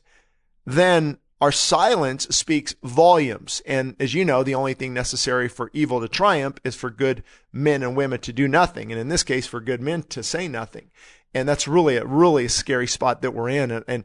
then 0.66 1.18
our 1.40 1.52
silence 1.52 2.28
speaks 2.30 2.76
volumes. 2.84 3.62
And 3.66 3.96
as 4.00 4.14
you 4.14 4.24
know, 4.24 4.44
the 4.44 4.56
only 4.56 4.74
thing 4.74 4.94
necessary 4.94 5.48
for 5.48 5.72
evil 5.74 6.00
to 6.02 6.08
triumph 6.08 6.60
is 6.64 6.76
for 6.76 6.92
good 6.92 7.24
men 7.52 7.82
and 7.82 7.96
women 7.96 8.20
to 8.22 8.34
do 8.34 8.48
nothing. 8.48 8.92
And 8.92 9.00
in 9.00 9.10
this 9.10 9.24
case, 9.24 9.48
for 9.48 9.60
good 9.60 9.82
men 9.82 10.04
to 10.04 10.22
say 10.22 10.48
nothing. 10.48 10.92
And 11.34 11.50
that's 11.50 11.68
really 11.68 11.96
a 11.96 12.06
really 12.06 12.48
scary 12.48 12.88
spot 12.88 13.22
that 13.22 13.32
we're 13.32 13.50
in. 13.50 13.72
And, 13.72 13.86
and 13.88 14.04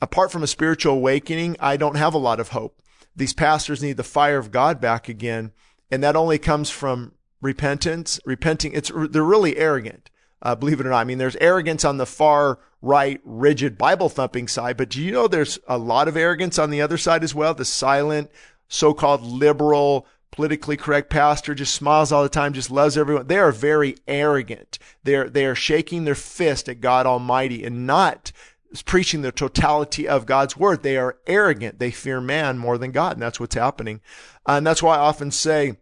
apart 0.00 0.32
from 0.32 0.42
a 0.42 0.46
spiritual 0.46 0.94
awakening, 0.94 1.56
I 1.60 1.76
don't 1.76 1.96
have 1.96 2.14
a 2.14 2.18
lot 2.18 2.40
of 2.40 2.48
hope 2.48 2.81
these 3.14 3.32
pastors 3.32 3.82
need 3.82 3.96
the 3.96 4.02
fire 4.02 4.38
of 4.38 4.50
God 4.50 4.80
back 4.80 5.08
again. 5.08 5.52
And 5.90 6.02
that 6.02 6.16
only 6.16 6.38
comes 6.38 6.70
from 6.70 7.12
repentance, 7.40 8.18
repenting. 8.24 8.72
It's, 8.72 8.90
they're 8.94 9.22
really 9.22 9.56
arrogant. 9.56 10.10
Uh, 10.40 10.54
believe 10.54 10.80
it 10.80 10.86
or 10.86 10.90
not. 10.90 10.98
I 10.98 11.04
mean, 11.04 11.18
there's 11.18 11.36
arrogance 11.36 11.84
on 11.84 11.98
the 11.98 12.06
far 12.06 12.58
right, 12.80 13.20
rigid 13.24 13.78
Bible 13.78 14.08
thumping 14.08 14.48
side, 14.48 14.76
but 14.76 14.88
do 14.88 15.00
you 15.00 15.12
know 15.12 15.28
there's 15.28 15.58
a 15.68 15.78
lot 15.78 16.08
of 16.08 16.16
arrogance 16.16 16.58
on 16.58 16.70
the 16.70 16.80
other 16.80 16.98
side 16.98 17.22
as 17.22 17.32
well? 17.34 17.54
The 17.54 17.64
silent, 17.64 18.28
so-called 18.66 19.22
liberal, 19.22 20.06
politically 20.32 20.76
correct 20.76 21.10
pastor, 21.10 21.54
just 21.54 21.74
smiles 21.74 22.10
all 22.10 22.24
the 22.24 22.28
time, 22.28 22.54
just 22.54 22.72
loves 22.72 22.98
everyone. 22.98 23.28
They 23.28 23.38
are 23.38 23.52
very 23.52 23.96
arrogant. 24.08 24.80
They're, 25.04 25.30
they 25.30 25.46
are 25.46 25.54
shaking 25.54 26.04
their 26.04 26.16
fist 26.16 26.68
at 26.68 26.80
God 26.80 27.06
Almighty 27.06 27.64
and 27.64 27.86
not 27.86 28.32
preaching 28.80 29.20
the 29.20 29.32
totality 29.32 30.08
of 30.08 30.24
God's 30.24 30.56
word. 30.56 30.82
They 30.82 30.96
are 30.96 31.18
arrogant. 31.26 31.78
They 31.78 31.90
fear 31.90 32.20
man 32.20 32.56
more 32.56 32.78
than 32.78 32.92
God. 32.92 33.14
And 33.14 33.22
that's 33.22 33.38
what's 33.38 33.54
happening. 33.54 34.00
Uh, 34.48 34.52
and 34.52 34.66
that's 34.66 34.82
why 34.82 34.96
I 34.96 35.00
often 35.00 35.30
say, 35.30 35.76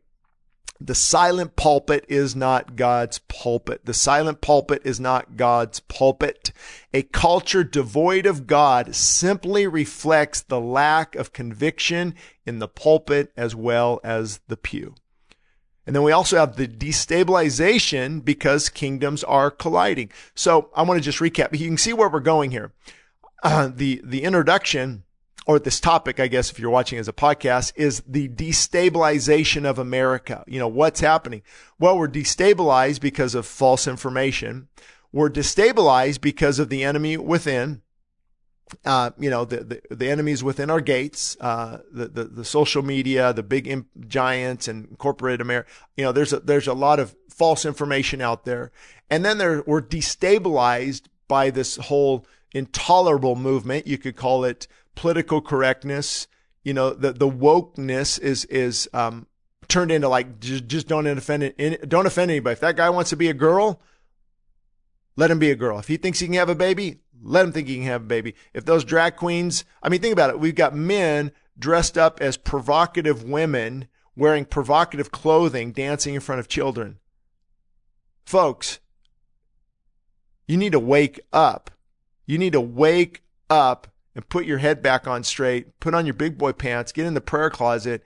the 0.81 0.95
silent 0.95 1.57
pulpit 1.57 2.07
is 2.09 2.35
not 2.35 2.75
God's 2.75 3.19
pulpit. 3.29 3.85
The 3.85 3.93
silent 3.93 4.41
pulpit 4.41 4.81
is 4.85 4.99
not 4.99 5.37
God's 5.37 5.81
pulpit. 5.81 6.53
A 6.95 7.03
culture 7.03 7.63
devoid 7.63 8.25
of 8.25 8.47
God 8.47 8.95
simply 8.95 9.67
reflects 9.67 10.41
the 10.41 10.61
lack 10.61 11.15
of 11.15 11.35
conviction 11.35 12.15
in 12.47 12.61
the 12.61 12.69
pulpit 12.69 13.31
as 13.37 13.55
well 13.55 14.01
as 14.03 14.41
the 14.49 14.57
pew. 14.57 14.95
And 15.91 15.97
then 15.97 16.05
we 16.05 16.13
also 16.13 16.37
have 16.37 16.55
the 16.55 16.69
destabilization 16.69 18.25
because 18.25 18.69
kingdoms 18.69 19.25
are 19.25 19.51
colliding. 19.51 20.13
So 20.37 20.71
I 20.73 20.83
want 20.83 20.99
to 20.99 21.03
just 21.03 21.19
recap. 21.19 21.59
You 21.59 21.67
can 21.67 21.79
see 21.79 21.93
where 21.93 22.09
we're 22.09 22.21
going 22.21 22.53
here. 22.53 22.73
Uh, 23.43 23.73
the, 23.75 24.01
the 24.05 24.23
introduction 24.23 25.03
or 25.49 25.59
this 25.59 25.81
topic, 25.81 26.21
I 26.21 26.29
guess, 26.29 26.53
if 26.53 26.61
you're 26.61 26.71
watching 26.71 27.01
as 27.01 27.09
a 27.09 27.13
podcast, 27.13 27.73
is 27.75 28.05
the 28.07 28.29
destabilization 28.29 29.65
of 29.65 29.81
America. 29.81 30.45
You 30.47 30.61
know, 30.61 30.69
what's 30.69 31.01
happening? 31.01 31.43
Well, 31.81 31.99
we're 31.99 32.07
destabilized 32.07 33.01
because 33.01 33.35
of 33.35 33.45
false 33.45 33.89
information. 33.89 34.69
We're 35.11 35.29
destabilized 35.29 36.21
because 36.21 36.61
of 36.61 36.69
the 36.69 36.85
enemy 36.85 37.17
within. 37.17 37.83
Uh, 38.85 39.11
you 39.19 39.31
know, 39.31 39.45
the, 39.45 39.65
the, 39.65 39.97
the, 39.97 40.09
enemies 40.09 40.45
within 40.45 40.71
our 40.71 40.81
gates, 40.81 41.37
uh, 41.41 41.79
the, 41.93 42.09
the, 42.09 42.25
the, 42.25 42.45
social 42.45 42.83
media, 42.83 43.33
the 43.33 43.43
big 43.43 43.67
imp- 43.67 43.89
giants 44.07 44.69
and 44.69 44.97
corporate 44.97 45.41
America. 45.41 45.69
You 45.97 46.05
know, 46.05 46.13
there's 46.13 46.33
a, 46.33 46.41
there's 46.41 46.69
a 46.69 46.73
lot 46.73 47.01
of 47.01 47.17
false 47.29 47.65
information 47.65 48.21
out 48.21 48.45
there. 48.45 48.71
And 49.11 49.25
then 49.25 49.39
there, 49.39 49.65
we're 49.67 49.83
destabilized 49.83 51.03
by 51.27 51.51
this 51.51 51.77
whole 51.77 52.27
intolerable 52.53 53.35
movement. 53.35 53.87
You 53.87 53.99
could 53.99 54.17
call 54.17 54.45
it 54.45 54.69
political 54.95 55.41
correctness, 55.41 56.27
you 56.63 56.75
know, 56.75 56.91
the, 56.91 57.13
the 57.13 57.29
wokeness 57.29 58.21
is, 58.21 58.45
is, 58.47 58.89
um, 58.93 59.27
turned 59.69 59.91
into 59.91 60.09
like, 60.09 60.41
just, 60.41 60.67
just 60.67 60.89
don't 60.89 61.07
offend, 61.07 61.55
don't 61.89 62.07
offend 62.07 62.31
anybody. 62.31 62.53
If 62.53 62.61
that 62.61 62.77
guy 62.77 62.91
wants 62.91 63.11
to 63.11 63.17
be 63.17 63.29
a 63.29 63.35
girl, 63.35 63.81
let 65.17 65.31
him 65.31 65.39
be 65.39 65.51
a 65.51 65.57
girl. 65.57 65.79
If 65.79 65.89
he 65.89 65.97
thinks 65.97 66.19
he 66.19 66.27
can 66.27 66.35
have 66.35 66.49
a 66.49 66.55
baby, 66.55 67.01
let 67.23 67.45
him 67.45 67.53
think 67.53 67.69
he 67.69 67.77
can 67.77 67.85
have 67.85 68.03
a 68.03 68.07
baby. 68.07 68.35
If 68.55 68.65
those 68.65 68.85
drag 68.85 69.17
queens, 69.17 69.65
I 69.83 69.89
mean, 69.89 70.01
think 70.01 70.13
about 70.13 70.31
it. 70.31 70.41
We've 70.41 70.55
got 70.55 70.75
men 70.75 71.33
dressed 71.59 71.99
up 71.99 72.21
as 72.21 72.37
provocative 72.37 73.23
women 73.25 73.89
wearing 74.17 74.45
provocative 74.45 75.11
clothing, 75.11 75.73
dancing 75.73 76.15
in 76.15 76.21
front 76.21 76.41
of 76.41 76.49
children. 76.49 76.99
Folks, 78.25 78.81
you 80.47 80.57
need 80.57 80.73
to 80.73 80.81
wake 80.81 81.21
up. 81.33 81.71
You 82.27 82.39
need 82.39 82.53
to 82.53 82.61
wake 82.61 83.23
up 83.49 83.89
and 84.15 84.29
put 84.29 84.47
your 84.47 84.59
head 84.59 84.83
back 84.83 85.07
on 85.07 85.25
straight, 85.25 85.79
put 85.81 85.95
on 85.95 86.07
your 86.07 86.15
big 86.15 86.37
boy 86.39 86.53
pants, 86.53 86.93
get 86.93 87.07
in 87.07 87.15
the 87.15 87.21
prayer 87.21 87.51
closet, 87.51 88.05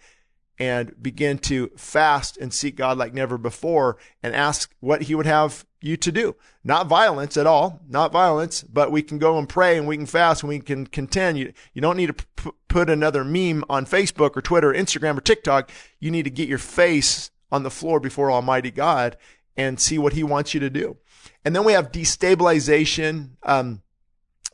and 0.59 0.95
begin 1.03 1.39
to 1.39 1.71
fast 1.77 2.37
and 2.37 2.53
seek 2.53 2.77
God 2.77 2.97
like 2.97 3.13
never 3.13 3.37
before 3.37 3.97
and 4.23 4.35
ask 4.35 4.73
what 4.81 5.03
He 5.03 5.15
would 5.15 5.27
have 5.27 5.65
you 5.85 5.97
to 5.99 6.11
do. 6.11 6.37
Not 6.63 6.87
violence 6.87 7.37
at 7.37 7.47
all, 7.47 7.81
not 7.89 8.13
violence, 8.13 8.63
but 8.63 8.91
we 8.91 9.03
can 9.03 9.19
go 9.19 9.39
and 9.39 9.49
pray 9.49 9.77
and 9.77 9.87
we 9.87 9.97
can 9.97 10.07
fast 10.07 10.43
and 10.43 10.49
we 10.49 10.61
can 10.61 10.87
contend. 10.87 11.39
You, 11.39 11.53
you 11.73 11.83
don't 11.83 11.97
need 11.97 12.17
to 12.17 12.27
p- 12.37 12.51
put 12.69 12.89
another 12.89 13.25
meme 13.25 13.65
on 13.69 13.87
Facebook 13.87 14.37
or 14.37 14.43
Twitter 14.43 14.71
or 14.71 14.75
Instagram 14.75 15.19
or 15.19 15.21
TikTok. 15.21 15.71
You 16.01 16.11
need 16.11 16.25
to 16.25 16.31
get 16.31 16.49
your 16.49 16.59
face 16.59 17.31
on 17.53 17.63
the 17.63 17.71
floor 17.71 18.01
before 18.01 18.31
Almighty 18.31 18.71
God 18.71 19.17
and 19.57 19.79
see 19.79 19.99
what 19.99 20.15
He 20.15 20.25
wants 20.25 20.55
you 20.55 20.61
to 20.61 20.71
do. 20.71 20.97
And 21.45 21.55
then 21.55 21.65
we 21.65 21.73
have 21.73 21.93
destabilization. 21.93 23.31
Um, 23.43 23.83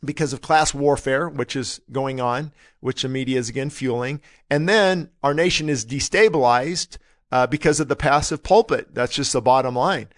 because 0.04 0.32
of 0.32 0.40
class 0.40 0.72
warfare, 0.72 1.28
which 1.28 1.54
is 1.54 1.80
going 1.92 2.20
on, 2.20 2.52
which 2.80 3.02
the 3.02 3.08
media 3.08 3.38
is 3.38 3.48
again 3.48 3.70
fueling. 3.70 4.20
And 4.48 4.68
then 4.68 5.10
our 5.22 5.34
nation 5.34 5.68
is 5.68 5.84
destabilized 5.84 6.96
uh, 7.30 7.46
because 7.46 7.80
of 7.80 7.88
the 7.88 7.96
passive 7.96 8.42
pulpit. 8.42 8.94
That's 8.94 9.14
just 9.14 9.32
the 9.32 9.42
bottom 9.42 9.76
line. 9.76 10.08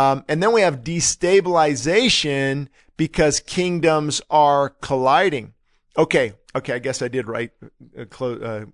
Um, 0.00 0.24
and 0.28 0.42
then 0.42 0.52
we 0.52 0.62
have 0.62 0.82
destabilization 0.82 2.68
because 2.96 3.40
kingdoms 3.40 4.22
are 4.30 4.70
colliding. 4.70 5.52
Okay, 5.98 6.32
okay, 6.54 6.72
I 6.72 6.78
guess 6.78 7.02
I 7.02 7.08
did 7.08 7.28
write 7.28 7.50
uh, 7.98 8.06
clo- 8.06 8.38
uh, 8.38 8.64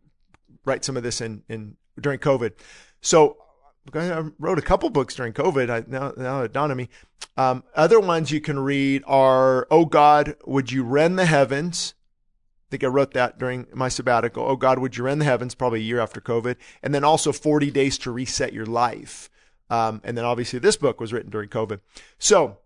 write 0.64 0.84
some 0.84 0.96
of 0.96 1.02
this 1.02 1.20
in 1.20 1.42
in 1.48 1.76
during 2.00 2.20
COVID. 2.20 2.52
So 3.00 3.38
I 3.94 4.24
wrote 4.38 4.58
a 4.58 4.62
couple 4.62 4.88
books 4.90 5.14
during 5.14 5.32
COVID. 5.32 5.70
I, 5.70 5.84
now, 5.88 6.12
now 6.16 6.42
it 6.42 6.52
dawned 6.52 6.72
on 6.72 6.78
me. 6.78 6.88
Um, 7.36 7.64
other 7.74 8.00
ones 8.00 8.30
you 8.30 8.40
can 8.40 8.58
read 8.58 9.02
are, 9.06 9.66
Oh 9.70 9.84
God, 9.84 10.36
would 10.44 10.72
you 10.72 10.82
rend 10.82 11.18
the 11.18 11.26
heavens? 11.26 11.94
I 12.68 12.70
think 12.70 12.84
I 12.84 12.88
wrote 12.88 13.14
that 13.14 13.38
during 13.38 13.66
my 13.72 13.88
sabbatical. 13.88 14.44
Oh 14.44 14.56
God, 14.56 14.78
would 14.80 14.96
you 14.96 15.04
rend 15.04 15.20
the 15.20 15.26
heavens? 15.26 15.54
Probably 15.54 15.80
a 15.80 15.84
year 15.84 16.00
after 16.00 16.20
COVID. 16.20 16.56
And 16.82 16.94
then 16.94 17.04
also 17.04 17.32
40 17.32 17.70
days 17.70 17.96
to 17.98 18.10
reset 18.10 18.52
your 18.52 18.66
life. 18.66 19.30
Um, 19.68 20.00
and 20.04 20.16
then 20.16 20.24
obviously 20.24 20.58
this 20.58 20.76
book 20.76 21.00
was 21.00 21.12
written 21.12 21.30
during 21.30 21.48
COVID. 21.48 21.80
So 22.18 22.58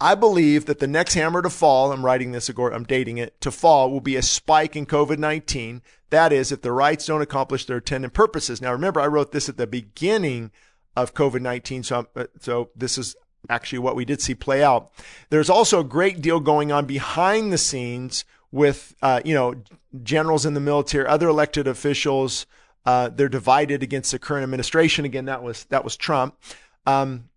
I 0.00 0.14
believe 0.14 0.66
that 0.66 0.78
the 0.78 0.86
next 0.86 1.14
hammer 1.14 1.42
to 1.42 1.50
fall, 1.50 1.92
I'm 1.92 2.04
writing 2.04 2.32
this, 2.32 2.48
I'm 2.48 2.84
dating 2.84 3.18
it, 3.18 3.40
to 3.40 3.50
fall 3.50 3.90
will 3.90 4.00
be 4.00 4.16
a 4.16 4.22
spike 4.22 4.76
in 4.76 4.86
COVID 4.86 5.18
19. 5.18 5.82
That 6.10 6.32
is, 6.32 6.52
if 6.52 6.62
the 6.62 6.72
rights 6.72 7.06
don't 7.06 7.22
accomplish 7.22 7.64
their 7.64 7.78
intended 7.78 8.12
purposes. 8.12 8.60
Now, 8.60 8.72
remember, 8.72 9.00
I 9.00 9.06
wrote 9.06 9.32
this 9.32 9.48
at 9.48 9.56
the 9.56 9.66
beginning 9.66 10.50
of 10.96 11.14
COVID 11.14 11.40
19. 11.40 11.82
So, 11.82 12.06
uh, 12.14 12.26
so 12.38 12.70
this 12.76 12.98
is 12.98 13.16
actually 13.48 13.80
what 13.80 13.96
we 13.96 14.04
did 14.04 14.20
see 14.20 14.34
play 14.34 14.62
out. 14.62 14.92
There's 15.30 15.50
also 15.50 15.80
a 15.80 15.84
great 15.84 16.20
deal 16.20 16.38
going 16.38 16.70
on 16.70 16.86
behind 16.86 17.52
the 17.52 17.58
scenes 17.58 18.24
with, 18.50 18.94
uh, 19.02 19.20
you 19.24 19.34
know, 19.34 19.54
generals 20.02 20.46
in 20.46 20.54
the 20.54 20.60
military, 20.60 21.06
other 21.06 21.28
elected 21.28 21.66
officials. 21.66 22.46
Uh, 22.84 23.08
they're 23.08 23.28
divided 23.28 23.82
against 23.82 24.12
the 24.12 24.18
current 24.18 24.42
administration. 24.42 25.04
Again, 25.04 25.26
that 25.26 25.42
was, 25.42 25.64
that 25.64 25.84
was 25.84 25.96
Trump. 25.96 26.36
Um, 26.86 27.28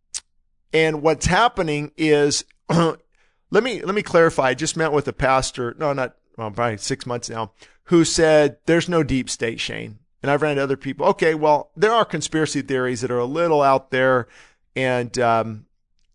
and 0.74 1.02
what's 1.02 1.26
happening 1.26 1.92
is, 1.98 2.44
let 2.70 3.64
me 3.64 3.82
let 3.82 3.96
me 3.96 4.02
clarify. 4.02 4.50
I 4.50 4.54
just 4.54 4.76
met 4.76 4.92
with 4.92 5.08
a 5.08 5.14
pastor. 5.14 5.76
No, 5.80 5.94
not 5.94 6.16
well, 6.38 6.52
probably 6.52 6.78
six 6.78 7.06
months 7.06 7.30
now, 7.30 7.52
who 7.86 8.04
said 8.04 8.58
there's 8.66 8.90
no 8.90 9.04
deep 9.04 9.30
state, 9.30 9.60
Shane. 9.60 10.00
And 10.22 10.32
I've 10.32 10.42
ran 10.42 10.52
into 10.54 10.64
other 10.64 10.76
people. 10.76 11.06
Okay, 11.08 11.36
well, 11.36 11.70
there 11.78 11.94
are 11.94 12.04
conspiracy 12.04 12.62
theories 12.62 13.02
that 13.02 13.12
are 13.12 13.20
a 13.20 13.26
little 13.26 13.62
out 13.62 13.92
there, 13.92 14.28
and 14.76 15.18
um, 15.20 15.66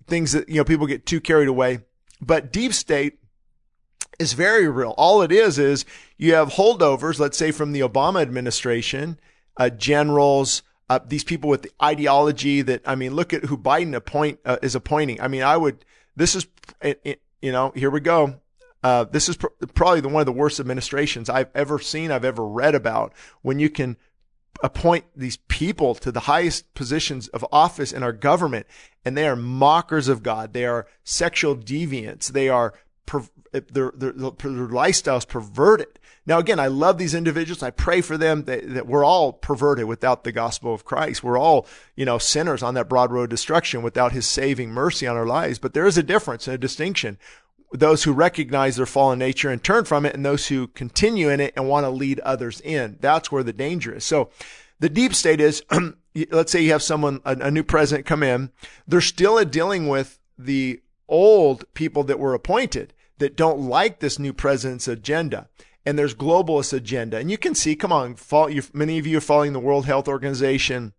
things 0.07 0.33
that 0.33 0.49
you 0.49 0.57
know 0.57 0.65
people 0.65 0.87
get 0.87 1.07
too 1.07 1.21
carried 1.21 1.49
away. 1.49 1.81
But 2.21 2.53
deep 2.53 2.75
state 2.75 3.20
is 4.21 4.35
very 4.35 4.69
real. 4.69 4.95
All 4.97 5.23
it 5.23 5.33
is 5.33 5.59
is 5.59 5.85
you 6.19 6.35
have 6.35 6.51
holdovers, 6.51 7.19
let's 7.19 7.39
say 7.39 7.51
from 7.51 7.73
the 7.73 7.81
Obama 7.81 8.21
administration, 8.23 9.19
uh, 9.57 9.71
generals, 9.71 10.63
uh, 10.89 10.99
these 11.07 11.25
people 11.25 11.49
with 11.49 11.63
the 11.63 11.73
ideology 11.83 12.63
that 12.63 12.83
I 12.87 12.95
mean, 12.95 13.15
look 13.15 13.33
at 13.33 13.45
who 13.45 13.57
Biden 13.57 13.95
appoint 13.95 14.41
uh, 14.45 14.59
is 14.63 14.75
appointing. 14.75 15.21
I 15.21 15.29
mean, 15.29 15.43
I 15.43 15.57
would. 15.57 15.85
This 16.17 16.35
is 16.35 16.47
you 17.43 17.53
know, 17.53 17.73
here 17.75 17.91
we 17.91 18.01
go. 18.01 18.41
Uh, 18.83 19.05
this 19.05 19.29
is 19.29 19.37
pr- 19.37 19.47
probably 19.75 20.01
the, 20.01 20.09
one 20.09 20.21
of 20.21 20.27
the 20.27 20.33
worst 20.33 20.59
administrations 20.59 21.29
I've 21.29 21.51
ever 21.55 21.79
seen, 21.79 22.11
I've 22.11 22.25
ever 22.25 22.47
read 22.47 22.75
about. 22.75 23.13
When 23.43 23.59
you 23.59 23.71
can 23.71 23.97
appoint 24.63 25.05
these 25.15 25.39
people 25.49 25.95
to 25.95 26.13
the 26.13 26.21
highest 26.21 26.73
positions 26.75 27.29
of 27.29 27.47
office 27.53 27.93
in 27.93 28.03
our 28.03 28.13
government, 28.13 28.67
and 29.05 29.17
they 29.17 29.27
are 29.27 29.37
mockers 29.37 30.09
of 30.09 30.23
God. 30.23 30.53
They 30.53 30.65
are 30.65 30.87
sexual 31.05 31.57
deviants. 31.57 32.29
They 32.29 32.49
are 32.49 32.75
per- 33.07 33.29
their, 33.53 33.63
their, 33.95 34.13
their 34.13 34.33
lifestyles 34.33 35.27
perverted. 35.27 35.99
Now, 36.27 36.39
again, 36.39 36.61
I 36.61 36.69
love 36.69 36.99
these 36.99 37.15
individuals. 37.15 37.63
I 37.63 37.71
pray 37.71 38.01
for 38.01 38.17
them 38.17 38.45
that, 38.45 38.75
that, 38.75 38.87
we're 38.87 39.05
all 39.05 39.33
perverted 39.33 39.87
without 39.87 40.23
the 40.23 40.33
gospel 40.33 40.73
of 40.73 40.85
Christ. 40.85 41.25
We're 41.25 41.39
all, 41.39 41.67
you 41.97 42.05
know, 42.05 42.19
sinners 42.19 42.63
on 42.63 42.75
that 42.75 42.89
broad 42.89 43.11
road 43.11 43.31
to 43.31 43.37
destruction 43.37 43.83
without 43.83 44.13
his 44.13 44.27
saving 44.27 44.71
mercy 44.71 45.07
on 45.07 45.17
our 45.17 45.27
lives. 45.27 45.59
But 45.59 45.75
there 45.75 45.87
is 45.87 45.99
a 45.99 46.03
difference 46.03 46.47
and 46.47 46.55
a 46.55 46.59
distinction. 46.59 47.19
Those 47.73 48.05
who 48.05 48.13
recognize 48.13 48.77
their 48.77 48.87
fallen 48.87 49.19
nature 49.19 49.51
and 49.51 49.63
turn 49.63 49.85
from 49.85 50.05
it 50.05 50.15
and 50.15 50.25
those 50.25 50.49
who 50.49 50.69
continue 50.69 51.29
in 51.29 51.41
it 51.41 51.55
and 51.57 51.69
want 51.69 51.85
to 51.85 51.91
lead 51.91 52.21
others 52.21 52.61
in. 52.61 52.99
That's 53.01 53.33
where 53.33 53.43
the 53.43 53.53
danger 53.53 53.97
is. 53.97 54.05
So 54.05 54.31
the 54.79 54.89
deep 54.89 55.15
state 55.15 55.41
is, 55.41 55.65
let's 56.31 56.53
say 56.53 56.63
you 56.63 56.73
have 56.73 56.83
someone, 56.83 57.21
a, 57.25 57.37
a 57.37 57.51
new 57.51 57.65
president 57.65 58.07
come 58.07 58.23
in. 58.23 58.51
They're 58.87 59.01
still 59.01 59.43
dealing 59.45 59.89
with 59.89 60.19
the 60.39 60.81
old 61.09 61.65
people 61.75 62.05
that 62.05 62.19
were 62.19 62.35
appointed 62.35 62.93
that 63.21 63.37
don't 63.37 63.61
like 63.61 64.01
this 64.01 64.19
new 64.19 64.33
president's 64.33 64.89
agenda. 64.89 65.49
And 65.87 65.99
there's 65.99 66.15
globalist 66.15 66.73
agenda. 66.73 67.19
And 67.19 67.31
you 67.31 67.39
can 67.39 67.55
see, 67.55 67.75
come 67.75 67.93
on, 67.93 68.15
follow, 68.17 68.51
many 68.75 68.99
of 68.99 69.07
you 69.07 69.19
are 69.19 69.23
following 69.23 69.55
the 69.55 69.61
World 69.61 69.87
Health 69.87 70.09
Organization 70.09 70.93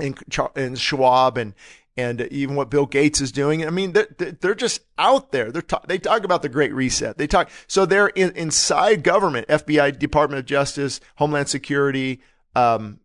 and, 0.00 0.18
and 0.56 0.78
Schwab 0.78 1.38
and, 1.38 1.54
and 1.96 2.22
even 2.22 2.56
what 2.56 2.70
Bill 2.70 2.86
Gates 2.86 3.20
is 3.20 3.30
doing. 3.30 3.64
I 3.64 3.70
mean, 3.70 3.92
they're, 3.92 4.08
they're 4.40 4.54
just 4.54 4.80
out 4.98 5.30
there. 5.30 5.52
They're 5.52 5.62
they 5.86 5.98
talk 5.98 6.24
about 6.24 6.42
the 6.42 6.48
Great 6.48 6.74
Reset. 6.74 7.18
They 7.18 7.26
talk 7.26 7.50
so 7.66 7.84
they're 7.84 8.08
in, 8.08 8.30
inside 8.32 9.04
government, 9.04 9.46
FBI, 9.48 9.98
Department 9.98 10.38
of 10.38 10.46
Justice, 10.46 11.00
Homeland 11.16 11.48
Security, 11.48 12.22
um, 12.56 12.98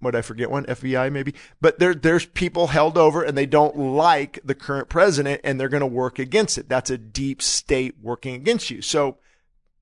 what 0.00 0.16
I 0.16 0.22
forget 0.22 0.50
one 0.50 0.64
FBI 0.64 1.12
maybe, 1.12 1.34
but 1.60 1.78
there 1.78 1.94
there's 1.94 2.26
people 2.26 2.68
held 2.68 2.98
over 2.98 3.22
and 3.22 3.36
they 3.36 3.46
don't 3.46 3.76
like 3.76 4.40
the 4.42 4.54
current 4.54 4.88
president 4.88 5.42
and 5.44 5.60
they're 5.60 5.68
going 5.68 5.82
to 5.82 5.86
work 5.86 6.18
against 6.18 6.58
it. 6.58 6.68
That's 6.68 6.90
a 6.90 6.98
deep 6.98 7.40
state 7.40 7.96
working 8.00 8.34
against 8.34 8.70
you. 8.70 8.82
So 8.82 9.18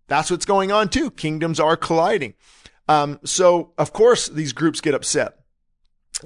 that's 0.09 0.31
what's 0.31 0.45
going 0.45 0.71
on 0.73 0.89
too. 0.89 1.11
Kingdoms 1.11 1.61
are 1.61 1.77
colliding. 1.77 2.35
Um, 2.89 3.21
so 3.25 3.73
of 3.79 3.93
course 3.93 4.29
these 4.29 4.53
groups 4.53 4.81
get 4.81 4.95
upset, 4.95 5.39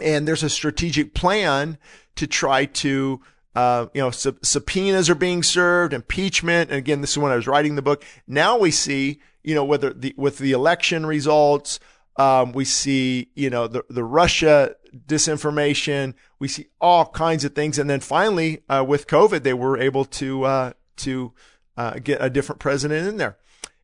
and 0.01 0.27
there's 0.27 0.43
a 0.43 0.51
strategic 0.51 1.15
plan 1.15 1.79
to 2.17 2.27
try 2.27 2.65
to. 2.67 3.21
Uh, 3.55 3.85
you 3.93 4.01
know, 4.01 4.11
sub- 4.11 4.43
subpoenas 4.43 5.11
are 5.11 5.15
being 5.15 5.43
served, 5.43 5.93
impeachment. 5.93 6.71
And 6.71 6.79
again, 6.79 7.03
this 7.03 7.11
is 7.11 7.19
when 7.19 7.33
I 7.33 7.37
was 7.37 7.47
writing 7.47 7.75
the 7.75 7.83
book. 7.83 8.03
Now 8.27 8.57
we 8.57 8.71
see, 8.71 9.21
you 9.43 9.55
know, 9.55 9.63
whether 9.63 9.93
the, 9.93 10.15
with 10.17 10.39
the 10.39 10.53
election 10.53 11.05
results, 11.05 11.79
um, 12.17 12.53
we 12.53 12.65
see, 12.65 13.31
you 13.35 13.51
know, 13.51 13.67
the, 13.67 13.85
the 13.89 14.05
Russia 14.05 14.77
disinformation. 15.07 16.15
We 16.39 16.49
see 16.49 16.67
all 16.81 17.07
kinds 17.07 17.45
of 17.45 17.55
things. 17.55 17.79
And 17.79 17.89
then 17.89 18.01
finally, 18.01 18.63
uh, 18.69 18.85
with 18.87 19.07
COVID, 19.07 19.43
they 19.43 19.55
were 19.55 19.79
able 19.79 20.05
to, 20.05 20.45
uh, 20.45 20.73
to, 20.97 21.33
uh, 21.77 21.99
get 22.03 22.19
a 22.21 22.29
different 22.29 22.61
president 22.61 23.09
in 23.09 23.17
there. 23.17 23.39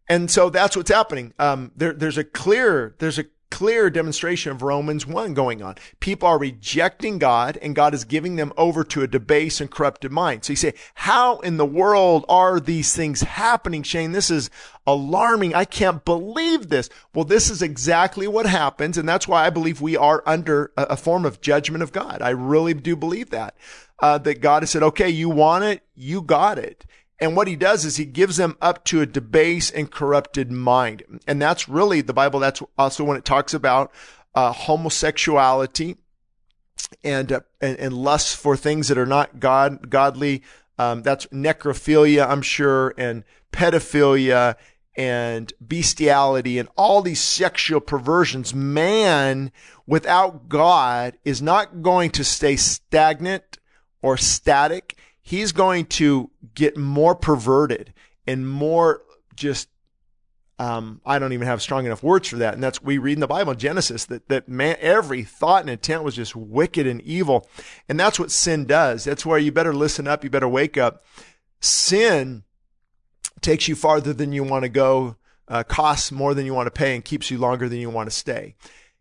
And 0.09 0.31
so 0.31 0.51
that's 0.51 0.77
what's 0.77 0.91
happening. 0.91 1.33
Um, 1.39 1.73
there, 1.77 1.93
there's 1.93 2.19
a 2.19 2.25
clear, 2.25 2.95
there's 2.99 3.19
a 3.19 3.25
clear 3.51 3.91
demonstration 3.91 4.53
of 4.53 4.63
Romans 4.63 5.07
1 5.07 5.35
going 5.35 5.63
on. 5.63 5.77
People 6.01 6.29
are 6.29 6.39
rejecting 6.39 7.19
God 7.19 7.59
and 7.61 7.75
God 7.75 7.95
is 7.95 8.05
giving 8.05 8.37
them 8.37 8.53
over 8.57 8.85
to 8.85 9.03
a 9.03 9.07
debased 9.07 9.61
and 9.61 9.71
corrupted 9.71 10.13
mind. 10.13 10.45
So 10.45 10.53
you 10.53 10.57
say, 10.57 10.75
how 10.95 11.39
in 11.41 11.57
the 11.57 11.67
world 11.67 12.25
are 12.29 12.61
these 12.61 12.95
things 12.95 13.23
happening, 13.23 13.83
Shane? 13.83 14.13
This 14.13 14.31
is 14.31 14.51
alarming. 14.87 15.55
I 15.55 15.65
can't 15.65 16.05
believe 16.05 16.69
this. 16.69 16.89
Well, 17.15 17.25
this 17.25 17.51
is 17.51 17.63
exactly 17.63 18.29
what 18.29 18.47
happens. 18.47 18.99
And 18.99 19.09
that's 19.09 19.29
why 19.29 19.47
I 19.47 19.51
believe 19.51 19.81
we 19.81 19.97
are 19.97 20.23
under 20.27 20.73
a, 20.77 20.97
form 20.97 21.25
of 21.25 21.41
judgment 21.41 21.83
of 21.83 21.93
God. 21.93 22.23
I 22.23 22.31
really 22.31 22.75
do 22.75 22.97
believe 22.97 23.31
that. 23.31 23.57
Uh, 24.01 24.19
that 24.19 24.41
God 24.41 24.63
has 24.63 24.71
said, 24.71 24.83
okay, 24.83 25.09
you 25.09 25.29
want 25.29 25.65
it, 25.65 25.83
you 25.97 26.23
got 26.23 26.57
it. 26.57 26.87
And 27.21 27.35
what 27.35 27.49
he 27.49 27.57
does 27.57 27.85
is 27.85 27.97
he 27.97 28.05
gives 28.05 28.37
them 28.37 28.57
up 28.61 28.85
to 28.87 29.01
a 29.01 29.07
debased 29.07 29.75
and 29.75 29.91
corrupted 29.91 30.53
mind. 30.53 31.03
And 31.27 31.43
that's 31.43 31.69
really 31.69 32.01
the 32.01 32.13
Bible. 32.13 32.39
That's 32.39 32.63
also 32.77 33.03
when 33.05 33.17
it 33.17 33.25
talks 33.25 33.55
about 33.55 33.93
uh, 34.35 34.53
homosexuality 34.53 35.97
and, 37.03 37.33
uh, 37.33 37.41
and, 37.61 37.77
and 37.79 37.95
lust 37.95 38.37
for 38.37 38.57
things 38.57 38.89
that 38.89 38.99
are 38.99 39.07
not 39.07 39.41
God 39.41 39.91
godly. 39.91 40.43
Um, 40.79 41.03
that's 41.03 41.27
necrophilia, 41.27 42.29
I'm 42.29 42.43
sure, 42.43 42.95
and 42.97 43.25
pedophilia 43.53 44.55
and 44.97 45.53
bestiality 45.61 46.59
and 46.59 46.69
all 46.77 47.03
these 47.03 47.21
sexual 47.21 47.81
perversions. 47.81 48.55
Man 48.55 49.51
without 49.89 50.49
God 50.49 51.19
is 51.25 51.43
not 51.43 51.83
going 51.83 52.11
to 52.11 52.23
stay 52.23 52.55
stagnant 52.55 53.59
or 54.03 54.17
static 54.17 54.97
he's 55.29 55.53
going 55.53 55.85
to 55.85 56.31
get 56.59 56.77
more 56.77 57.15
perverted 57.15 57.95
and 58.27 58.49
more 58.49 59.03
just 59.37 59.69
um, 60.59 61.01
I 61.07 61.21
don't 61.21 61.33
even 61.33 61.47
have 61.47 61.63
strong 61.63 61.87
enough 61.87 62.03
words 62.03 62.27
for 62.27 62.37
that. 62.39 62.55
And 62.55 62.61
that's 62.61 62.83
we 62.83 62.99
read 62.99 63.13
in 63.13 63.21
the 63.21 63.29
Bible, 63.29 63.55
Genesis, 63.55 64.07
that 64.07 64.29
that 64.29 64.49
man 64.49 64.77
every 64.81 65.23
thought 65.23 65.61
and 65.61 65.71
intent 65.71 66.03
was 66.03 66.17
just 66.17 66.35
wicked 66.35 66.85
and 66.85 67.01
evil. 67.03 67.49
And 67.89 67.99
that's 67.99 68.19
what 68.19 68.33
sin 68.33 68.65
does. 68.65 69.05
That's 69.05 69.25
where 69.25 69.39
you 69.39 69.53
better 69.53 69.73
listen 69.73 70.09
up, 70.09 70.25
you 70.25 70.31
better 70.31 70.49
wake 70.49 70.77
up. 70.77 71.05
Sin 71.61 72.43
takes 73.41 73.69
you 73.69 73.77
farther 73.77 74.13
than 74.13 74.33
you 74.33 74.43
want 74.43 74.65
to 74.65 74.69
go, 74.69 75.15
uh, 75.47 75.63
costs 75.63 76.11
more 76.11 76.35
than 76.35 76.45
you 76.45 76.55
want 76.55 76.67
to 76.67 76.73
pay, 76.77 76.97
and 76.97 77.05
keeps 77.05 77.31
you 77.31 77.39
longer 77.39 77.69
than 77.69 77.79
you 77.79 77.91
want 77.91 78.11
to 78.11 78.17
stay 78.17 78.57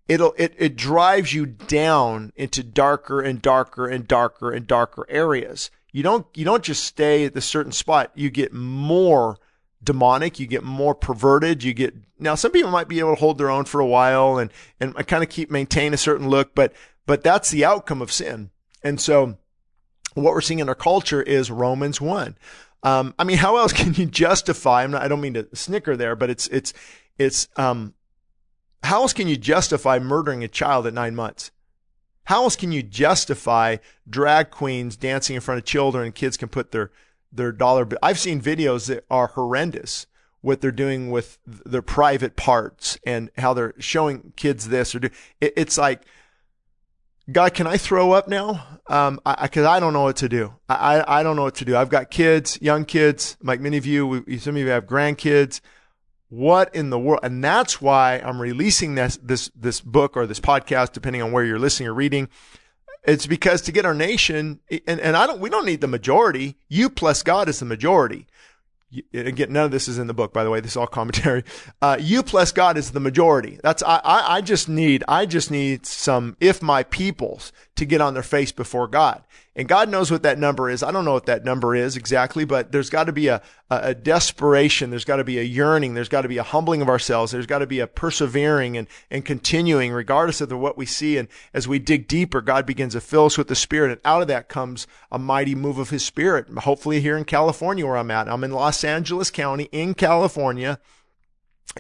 it'll 0.08 0.34
it, 0.38 0.54
it 0.58 0.78
drives 0.78 1.34
you 1.34 1.46
down 1.46 2.32
into 2.38 2.64
darker 2.64 3.20
and 3.20 3.42
darker 3.42 3.88
and 3.88 4.08
darker 4.08 4.52
and 4.52 4.66
darker 4.66 5.06
areas 5.10 5.70
you 5.92 6.04
don't 6.04 6.26
you 6.36 6.46
don't 6.46 6.64
just 6.64 6.84
stay 6.84 7.26
at 7.26 7.34
the 7.34 7.42
certain 7.42 7.72
spot. 7.72 8.12
You 8.16 8.30
get 8.30 8.54
more 8.54 9.38
demonic, 9.84 10.40
you 10.40 10.48
get 10.48 10.64
more 10.64 10.96
perverted, 10.96 11.64
you 11.64 11.74
get 11.74 11.96
now 12.20 12.36
some 12.36 12.52
people 12.52 12.72
might 12.72 12.88
be 12.88 13.00
able 13.00 13.16
to 13.16 13.20
hold 13.20 13.38
their 13.38 13.50
own 13.50 13.66
for 13.66 13.80
a 13.80 13.86
while 13.86 14.38
and 14.38 14.52
and 14.80 14.96
kind 15.08 15.24
of 15.24 15.30
keep 15.30 15.50
maintain 15.50 15.94
a 15.94 15.98
certain 15.98 16.30
look, 16.30 16.54
but 16.56 16.74
but 17.06 17.24
that's 17.24 17.50
the 17.50 17.66
outcome 17.66 18.02
of 18.02 18.12
sin. 18.12 18.52
And 18.84 19.00
so 19.00 19.38
what 20.14 20.34
we're 20.34 20.42
seeing 20.42 20.60
in 20.60 20.70
our 20.70 20.76
culture 20.76 21.22
is 21.22 21.50
Romans 21.52 22.02
1. 22.02 22.38
Um, 22.84 23.14
I 23.18 23.24
mean, 23.24 23.38
how 23.38 23.58
else 23.58 23.74
can 23.82 23.94
you 23.94 24.06
justify? 24.06 24.86
Not, 24.88 25.02
i 25.02 25.08
don't 25.08 25.22
mean 25.22 25.36
to 25.36 25.48
snicker 25.56 25.96
there, 25.96 26.16
but 26.16 26.30
it's 26.30 26.48
it's 26.48 26.74
it's 27.18 27.48
um, 27.56 27.94
how 28.84 29.02
else 29.02 29.14
can 29.14 29.28
you 29.28 29.38
justify 29.38 30.00
murdering 30.00 30.44
a 30.44 30.48
child 30.48 30.86
at 30.88 30.94
nine 30.94 31.16
months? 31.16 31.52
How 32.28 32.44
else 32.44 32.58
can 32.58 32.74
you 32.74 32.84
justify 32.84 33.78
drag 34.10 34.52
queens 34.52 34.98
dancing 34.98 35.36
in 35.38 35.42
front 35.42 35.60
of 35.60 35.66
children 35.66 36.04
and 36.04 36.14
kids 36.14 36.36
can 36.36 36.50
put 36.50 36.72
their 36.72 36.92
their 37.32 37.54
dollar? 37.54 37.88
I've 38.04 38.20
seen 38.20 38.42
videos 38.42 38.88
that 38.88 39.06
are 39.10 39.28
horrendous 39.28 40.08
what 40.42 40.60
they're 40.60 40.74
doing 40.74 41.10
with 41.10 41.38
their 41.46 41.82
private 41.82 42.36
parts 42.36 43.00
and 43.06 43.30
how 43.38 43.54
they're 43.54 43.74
showing 43.80 44.34
kids 44.36 44.68
this 44.68 44.94
or 44.94 45.00
do. 45.00 45.10
It, 45.40 45.54
it's 45.56 45.78
like, 45.78 46.02
God, 47.32 47.54
can 47.54 47.66
I 47.66 47.78
throw 47.78 48.12
up 48.12 48.28
now? 48.28 48.82
Um, 48.88 49.22
I, 49.26 49.48
cause 49.48 49.64
I 49.64 49.80
don't 49.80 49.94
know 49.94 50.04
what 50.04 50.18
to 50.18 50.28
do. 50.28 50.54
I, 50.68 50.98
I, 50.98 51.20
I 51.20 51.24
don't 51.24 51.38
know 51.38 51.44
what 51.44 51.56
to 51.56 51.66
do. 51.66 51.78
I've 51.78 51.90
got 51.90 52.12
kids, 52.12 52.60
young 52.62 52.84
kids, 52.84 53.38
like 53.42 53.62
many 53.62 53.78
of 53.78 53.86
you, 53.86 54.06
we, 54.06 54.38
some 54.38 54.58
of 54.58 54.62
you 54.62 54.68
have 54.68 54.86
grandkids. 54.86 55.62
What 56.30 56.76
in 56.76 56.90
the 56.90 57.00
world? 57.00 57.22
And 57.24 57.44
that's 57.44 57.82
why 57.82 58.20
I'm 58.20 58.42
releasing 58.42 58.96
this, 58.96 59.18
this, 59.24 59.50
this 59.56 59.80
book 59.80 60.18
or 60.18 60.28
this 60.28 60.40
podcast, 60.40 60.92
depending 60.92 61.22
on 61.22 61.32
where 61.32 61.46
you're 61.46 61.60
listening 61.60 61.88
or 61.88 61.94
reading. 61.94 62.28
It's 63.04 63.26
because 63.26 63.62
to 63.62 63.72
get 63.72 63.86
our 63.86 63.94
nation, 63.94 64.60
and, 64.86 65.00
and 65.00 65.16
I 65.16 65.26
don't, 65.26 65.40
we 65.40 65.50
don't 65.50 65.66
need 65.66 65.80
the 65.80 65.88
majority. 65.88 66.58
You 66.68 66.90
plus 66.90 67.24
God 67.24 67.48
is 67.48 67.60
the 67.60 67.66
majority. 67.66 68.28
Again, 69.14 69.52
none 69.52 69.66
of 69.66 69.72
this 69.72 69.88
is 69.88 69.98
in 69.98 70.08
the 70.08 70.14
book, 70.14 70.34
by 70.34 70.44
the 70.44 70.50
way. 70.50 70.60
This 70.60 70.72
is 70.72 70.78
all 70.78 70.88
commentary. 70.88 71.44
Uh, 71.82 71.96
you 72.00 72.24
plus 72.24 72.52
God 72.52 72.76
is 72.76 72.92
the 72.92 73.00
majority. 73.00 73.60
That's 73.62 73.84
I, 73.84 74.02
I. 74.04 74.38
I 74.38 74.42
just 74.42 74.68
need. 74.68 75.04
I 75.08 75.28
just 75.28 75.52
need 75.52 75.86
some. 75.86 76.36
If 76.40 76.62
my 76.62 76.84
peoples 76.84 77.54
to 77.76 77.86
get 77.86 78.02
on 78.02 78.16
their 78.16 78.24
face 78.24 78.52
before 78.52 78.88
God. 78.88 79.24
And 79.58 79.68
God 79.68 79.90
knows 79.90 80.12
what 80.12 80.22
that 80.22 80.38
number 80.38 80.70
is. 80.70 80.84
I 80.84 80.92
don't 80.92 81.04
know 81.04 81.14
what 81.14 81.26
that 81.26 81.44
number 81.44 81.74
is 81.74 81.98
exactly, 81.98 82.46
but 82.46 82.72
there's 82.72 82.92
got 82.92 83.06
to 83.06 83.12
be 83.12 83.28
a, 83.28 83.42
a, 83.72 83.96
desperation. 83.96 84.92
There's 84.92 85.04
got 85.04 85.16
to 85.16 85.24
be 85.24 85.40
a 85.40 85.44
yearning. 85.44 85.96
There's 85.96 86.10
got 86.10 86.22
to 86.22 86.28
be 86.28 86.38
a 86.38 86.44
humbling 86.44 86.84
of 86.84 86.90
ourselves. 86.90 87.32
There's 87.32 87.48
got 87.48 87.60
to 87.60 87.66
be 87.66 87.80
a 87.80 87.88
persevering 87.88 88.78
and, 88.78 88.88
and 89.10 89.26
continuing 89.26 89.92
regardless 89.92 90.42
of 90.42 90.50
the, 90.50 90.58
what 90.58 90.78
we 90.78 90.86
see. 90.86 91.18
And 91.18 91.28
as 91.56 91.68
we 91.68 91.80
dig 91.80 92.08
deeper, 92.08 92.40
God 92.40 92.68
begins 92.68 92.94
to 92.94 93.02
fill 93.02 93.26
us 93.26 93.38
with 93.38 93.48
the 93.48 93.56
Spirit. 93.56 93.90
And 93.90 94.02
out 94.06 94.22
of 94.22 94.28
that 94.28 94.48
comes 94.48 94.86
a 95.12 95.18
mighty 95.18 95.56
move 95.56 95.80
of 95.80 95.90
His 95.90 96.06
Spirit. 96.06 96.48
Hopefully 96.60 97.02
here 97.02 97.18
in 97.18 97.26
California 97.26 97.84
where 97.84 97.98
I'm 97.98 98.12
at. 98.12 98.30
I'm 98.30 98.44
in 98.44 98.52
Los 98.52 98.84
Angeles 98.84 99.32
County 99.32 99.70
in 99.72 99.96
California 99.96 100.80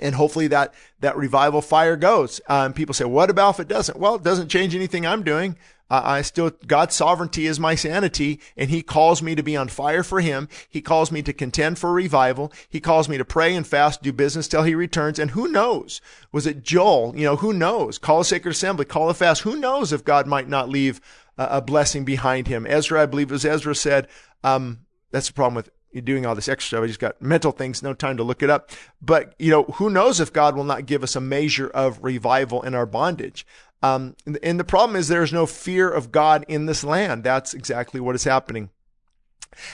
and 0.01 0.15
hopefully 0.15 0.47
that 0.47 0.73
that 0.99 1.15
revival 1.15 1.61
fire 1.61 1.95
goes. 1.95 2.41
Um, 2.49 2.73
people 2.73 2.93
say, 2.93 3.05
"What 3.05 3.29
about 3.29 3.55
if 3.55 3.59
it 3.61 3.67
doesn't?" 3.67 3.97
Well, 3.97 4.15
it 4.15 4.23
doesn't 4.23 4.49
change 4.49 4.75
anything 4.75 5.05
I'm 5.07 5.23
doing. 5.23 5.55
I 5.89 6.21
still, 6.21 6.51
God's 6.65 6.95
sovereignty 6.95 7.45
is 7.45 7.59
my 7.59 7.75
sanity, 7.75 8.41
and 8.57 8.69
He 8.69 8.81
calls 8.81 9.21
me 9.21 9.35
to 9.35 9.43
be 9.43 9.55
on 9.55 9.69
fire 9.69 10.03
for 10.03 10.19
Him. 10.19 10.49
He 10.69 10.81
calls 10.81 11.11
me 11.11 11.21
to 11.21 11.31
contend 11.31 11.79
for 11.79 11.93
revival. 11.93 12.51
He 12.69 12.79
calls 12.79 13.07
me 13.07 13.17
to 13.17 13.25
pray 13.25 13.55
and 13.55 13.65
fast, 13.65 14.03
do 14.03 14.11
business 14.11 14.47
till 14.47 14.63
He 14.63 14.75
returns. 14.75 15.17
And 15.17 15.31
who 15.31 15.47
knows? 15.47 16.01
Was 16.31 16.45
it 16.45 16.63
Joel? 16.63 17.13
You 17.15 17.23
know, 17.23 17.35
who 17.37 17.53
knows? 17.53 17.97
Call 17.97 18.21
a 18.21 18.25
sacred 18.25 18.51
assembly, 18.51 18.85
call 18.85 19.09
a 19.09 19.13
fast. 19.13 19.43
Who 19.43 19.55
knows 19.55 19.93
if 19.93 20.03
God 20.03 20.27
might 20.27 20.49
not 20.49 20.69
leave 20.69 20.99
a, 21.37 21.61
blessing 21.61 22.03
behind 22.03 22.47
Him? 22.47 22.67
Ezra, 22.67 23.03
I 23.03 23.05
believe, 23.05 23.31
as 23.31 23.45
Ezra 23.45 23.73
said, 23.73 24.07
um, 24.43 24.79
that's 25.11 25.27
the 25.27 25.33
problem 25.33 25.55
with 25.55 25.69
doing 26.03 26.25
all 26.25 26.35
this 26.35 26.49
extra 26.49 26.77
stuff. 26.77 26.83
I 26.83 26.87
just 26.87 26.99
got 26.99 27.21
mental 27.21 27.51
things, 27.51 27.81
no 27.81 27.93
time 27.93 28.17
to 28.17 28.23
look 28.23 28.43
it 28.43 28.49
up. 28.49 28.71
But, 29.01 29.33
you 29.39 29.49
know, 29.49 29.63
who 29.63 29.89
knows 29.89 30.19
if 30.19 30.33
God 30.33 30.55
will 30.55 30.63
not 30.63 30.85
give 30.85 31.03
us 31.03 31.15
a 31.15 31.21
measure 31.21 31.67
of 31.67 32.03
revival 32.03 32.61
in 32.61 32.75
our 32.75 32.85
bondage. 32.85 33.45
Um, 33.83 34.15
and 34.41 34.59
the 34.59 34.63
problem 34.63 34.95
is 34.95 35.07
there's 35.07 35.33
no 35.33 35.45
fear 35.45 35.89
of 35.89 36.11
God 36.11 36.45
in 36.47 36.65
this 36.65 36.83
land. 36.83 37.23
That's 37.23 37.53
exactly 37.53 37.99
what 37.99 38.15
is 38.15 38.23
happening. 38.23 38.69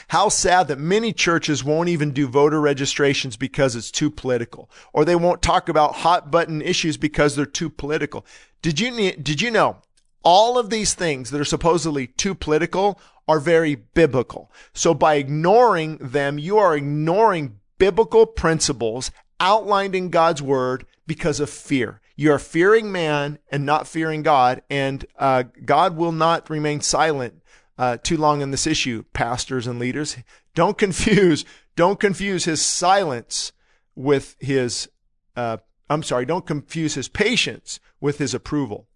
How 0.08 0.28
sad 0.28 0.68
that 0.68 0.78
many 0.78 1.12
churches 1.12 1.64
won't 1.64 1.88
even 1.88 2.12
do 2.12 2.26
voter 2.26 2.60
registrations 2.60 3.36
because 3.36 3.76
it's 3.76 3.90
too 3.90 4.10
political, 4.10 4.70
or 4.92 5.04
they 5.04 5.16
won't 5.16 5.42
talk 5.42 5.68
about 5.68 5.96
hot 5.96 6.30
button 6.30 6.62
issues 6.62 6.96
because 6.96 7.36
they're 7.36 7.46
too 7.46 7.70
political. 7.70 8.24
Did 8.62 8.80
you 8.80 9.12
did 9.12 9.40
you 9.40 9.50
know 9.50 9.78
all 10.22 10.58
of 10.58 10.70
these 10.70 10.94
things 10.94 11.30
that 11.30 11.40
are 11.40 11.44
supposedly 11.44 12.06
too 12.06 12.34
political 12.34 12.98
are 13.28 13.40
very 13.40 13.74
biblical? 13.74 14.50
So 14.72 14.94
by 14.94 15.14
ignoring 15.16 15.98
them, 15.98 16.38
you 16.38 16.56
are 16.58 16.76
ignoring 16.76 17.58
biblical 17.78 18.26
principles 18.26 19.10
outlined 19.40 19.94
in 19.94 20.08
God's 20.08 20.40
word 20.40 20.86
because 21.06 21.40
of 21.40 21.50
fear. 21.50 22.00
You 22.16 22.32
are 22.32 22.38
fearing 22.38 22.92
man 22.92 23.38
and 23.50 23.66
not 23.66 23.88
fearing 23.88 24.22
God, 24.22 24.62
and 24.70 25.04
uh, 25.18 25.44
God 25.64 25.96
will 25.96 26.12
not 26.12 26.48
remain 26.48 26.80
silent 26.80 27.42
uh, 27.76 27.96
too 28.02 28.16
long 28.16 28.42
on 28.42 28.52
this 28.52 28.66
issue. 28.66 29.04
Pastors 29.12 29.66
and 29.66 29.78
leaders, 29.78 30.16
don't 30.54 30.78
confuse 30.78 31.44
don't 31.76 31.98
confuse 31.98 32.44
his 32.44 32.62
silence 32.64 33.52
with 33.96 34.36
his. 34.38 34.88
Uh, 35.34 35.56
I'm 35.90 36.04
sorry, 36.04 36.24
don't 36.24 36.46
confuse 36.46 36.94
his 36.94 37.08
patience 37.08 37.80
with 38.00 38.18
his 38.18 38.32
approval. 38.32 38.86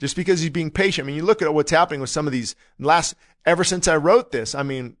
just 0.00 0.16
because 0.16 0.40
he's 0.40 0.50
being 0.50 0.70
patient. 0.70 1.04
I 1.04 1.06
mean, 1.06 1.16
you 1.16 1.24
look 1.24 1.42
at 1.42 1.54
what's 1.54 1.70
happening 1.70 2.00
with 2.00 2.10
some 2.10 2.26
of 2.26 2.32
these 2.32 2.56
last, 2.78 3.14
ever 3.44 3.62
since 3.62 3.86
I 3.86 3.96
wrote 3.96 4.32
this, 4.32 4.54
I 4.54 4.62
mean, 4.62 4.96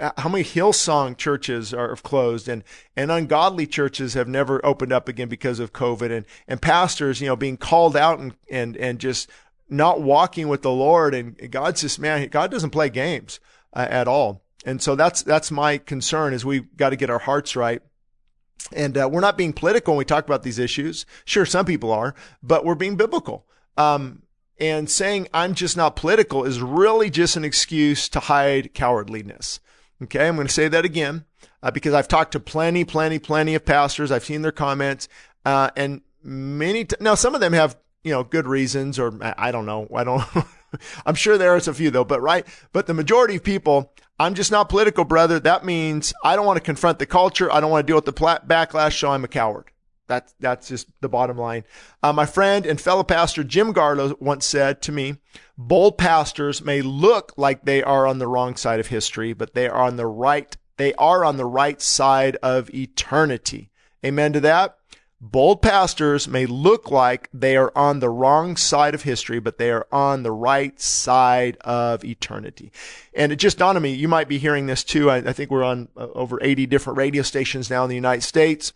how 0.00 0.28
many 0.28 0.44
Hillsong 0.44 1.16
churches 1.16 1.72
are 1.72 1.94
closed 1.96 2.48
and, 2.48 2.64
and 2.96 3.10
ungodly 3.10 3.66
churches 3.66 4.14
have 4.14 4.28
never 4.28 4.64
opened 4.64 4.92
up 4.92 5.08
again 5.08 5.28
because 5.28 5.60
of 5.60 5.72
COVID 5.72 6.10
and, 6.10 6.26
and 6.48 6.60
pastors, 6.60 7.20
you 7.20 7.26
know, 7.26 7.36
being 7.36 7.56
called 7.56 7.96
out 7.96 8.18
and, 8.18 8.34
and, 8.50 8.76
and 8.76 8.98
just 8.98 9.28
not 9.68 10.00
walking 10.00 10.48
with 10.48 10.62
the 10.62 10.70
Lord. 10.70 11.14
And 11.14 11.50
God's 11.50 11.82
just, 11.82 11.98
man, 11.98 12.28
God 12.28 12.50
doesn't 12.50 12.70
play 12.70 12.88
games 12.88 13.38
uh, 13.72 13.86
at 13.88 14.08
all. 14.08 14.42
And 14.64 14.80
so 14.80 14.94
that's, 14.94 15.22
that's 15.22 15.50
my 15.50 15.78
concern 15.78 16.34
is 16.34 16.44
we've 16.44 16.76
got 16.76 16.90
to 16.90 16.96
get 16.96 17.10
our 17.10 17.18
hearts 17.18 17.54
right. 17.56 17.82
And 18.72 18.96
uh, 18.96 19.08
we're 19.10 19.20
not 19.20 19.36
being 19.36 19.52
political 19.52 19.94
when 19.94 19.98
we 19.98 20.04
talk 20.04 20.24
about 20.24 20.42
these 20.42 20.58
issues. 20.58 21.04
Sure, 21.24 21.44
some 21.44 21.66
people 21.66 21.90
are, 21.92 22.14
but 22.42 22.64
we're 22.64 22.74
being 22.74 22.96
biblical. 22.96 23.44
Um, 23.76 24.22
and 24.58 24.88
saying 24.88 25.28
I'm 25.34 25.54
just 25.54 25.76
not 25.76 25.96
political 25.96 26.44
is 26.44 26.60
really 26.60 27.10
just 27.10 27.36
an 27.36 27.44
excuse 27.44 28.08
to 28.10 28.20
hide 28.20 28.72
cowardliness. 28.74 29.58
Okay, 30.02 30.26
I'm 30.26 30.34
going 30.34 30.46
to 30.46 30.52
say 30.52 30.68
that 30.68 30.84
again 30.84 31.24
uh, 31.62 31.70
because 31.70 31.94
I've 31.94 32.08
talked 32.08 32.32
to 32.32 32.40
plenty, 32.40 32.84
plenty, 32.84 33.18
plenty 33.18 33.54
of 33.54 33.64
pastors. 33.64 34.10
I've 34.10 34.24
seen 34.24 34.42
their 34.42 34.52
comments, 34.52 35.08
uh, 35.44 35.70
and 35.76 36.00
many. 36.22 36.84
T- 36.84 36.96
now, 37.00 37.14
some 37.14 37.34
of 37.34 37.40
them 37.40 37.52
have 37.52 37.76
you 38.02 38.12
know 38.12 38.24
good 38.24 38.46
reasons, 38.46 38.98
or 38.98 39.16
I 39.22 39.52
don't 39.52 39.66
know. 39.66 39.88
I 39.94 40.04
don't. 40.04 40.22
I'm 41.06 41.14
sure 41.14 41.38
there 41.38 41.56
is 41.56 41.68
a 41.68 41.74
few 41.74 41.90
though, 41.90 42.04
but 42.04 42.20
right. 42.20 42.46
But 42.72 42.86
the 42.86 42.94
majority 42.94 43.36
of 43.36 43.44
people, 43.44 43.92
I'm 44.18 44.34
just 44.34 44.50
not 44.50 44.68
political, 44.68 45.04
brother. 45.04 45.38
That 45.38 45.64
means 45.64 46.12
I 46.24 46.34
don't 46.34 46.46
want 46.46 46.56
to 46.56 46.64
confront 46.64 46.98
the 46.98 47.06
culture. 47.06 47.52
I 47.52 47.60
don't 47.60 47.70
want 47.70 47.86
to 47.86 47.90
deal 47.90 47.96
with 47.96 48.06
the 48.06 48.12
backlash, 48.12 48.98
so 48.98 49.10
I'm 49.10 49.24
a 49.24 49.28
coward. 49.28 49.71
That's 50.08 50.34
that's 50.40 50.68
just 50.68 50.88
the 51.00 51.08
bottom 51.08 51.38
line. 51.38 51.64
Uh, 52.02 52.12
my 52.12 52.26
friend 52.26 52.66
and 52.66 52.80
fellow 52.80 53.04
pastor 53.04 53.44
Jim 53.44 53.72
Garlow 53.72 54.20
once 54.20 54.44
said 54.46 54.82
to 54.82 54.92
me, 54.92 55.16
"Bold 55.56 55.96
pastors 55.96 56.62
may 56.62 56.82
look 56.82 57.32
like 57.36 57.64
they 57.64 57.82
are 57.82 58.06
on 58.06 58.18
the 58.18 58.28
wrong 58.28 58.56
side 58.56 58.80
of 58.80 58.88
history, 58.88 59.32
but 59.32 59.54
they 59.54 59.68
are 59.68 59.82
on 59.82 59.96
the 59.96 60.06
right. 60.06 60.56
They 60.76 60.92
are 60.94 61.24
on 61.24 61.36
the 61.36 61.46
right 61.46 61.80
side 61.80 62.36
of 62.42 62.68
eternity." 62.74 63.70
Amen 64.04 64.32
to 64.32 64.40
that. 64.40 64.76
Bold 65.24 65.62
pastors 65.62 66.26
may 66.26 66.46
look 66.46 66.90
like 66.90 67.28
they 67.32 67.56
are 67.56 67.70
on 67.76 68.00
the 68.00 68.10
wrong 68.10 68.56
side 68.56 68.92
of 68.92 69.02
history, 69.02 69.38
but 69.38 69.56
they 69.56 69.70
are 69.70 69.86
on 69.92 70.24
the 70.24 70.32
right 70.32 70.80
side 70.80 71.56
of 71.58 72.04
eternity. 72.04 72.72
And 73.14 73.30
it 73.30 73.36
just 73.36 73.56
dawned 73.56 73.76
on 73.76 73.82
me, 73.84 73.94
you 73.94 74.08
might 74.08 74.26
be 74.26 74.38
hearing 74.38 74.66
this 74.66 74.82
too. 74.82 75.08
I, 75.08 75.18
I 75.18 75.32
think 75.32 75.52
we're 75.52 75.62
on 75.62 75.88
uh, 75.96 76.08
over 76.14 76.42
80 76.42 76.66
different 76.66 76.96
radio 76.96 77.22
stations 77.22 77.70
now 77.70 77.84
in 77.84 77.88
the 77.88 77.94
United 77.94 78.22
States. 78.22 78.72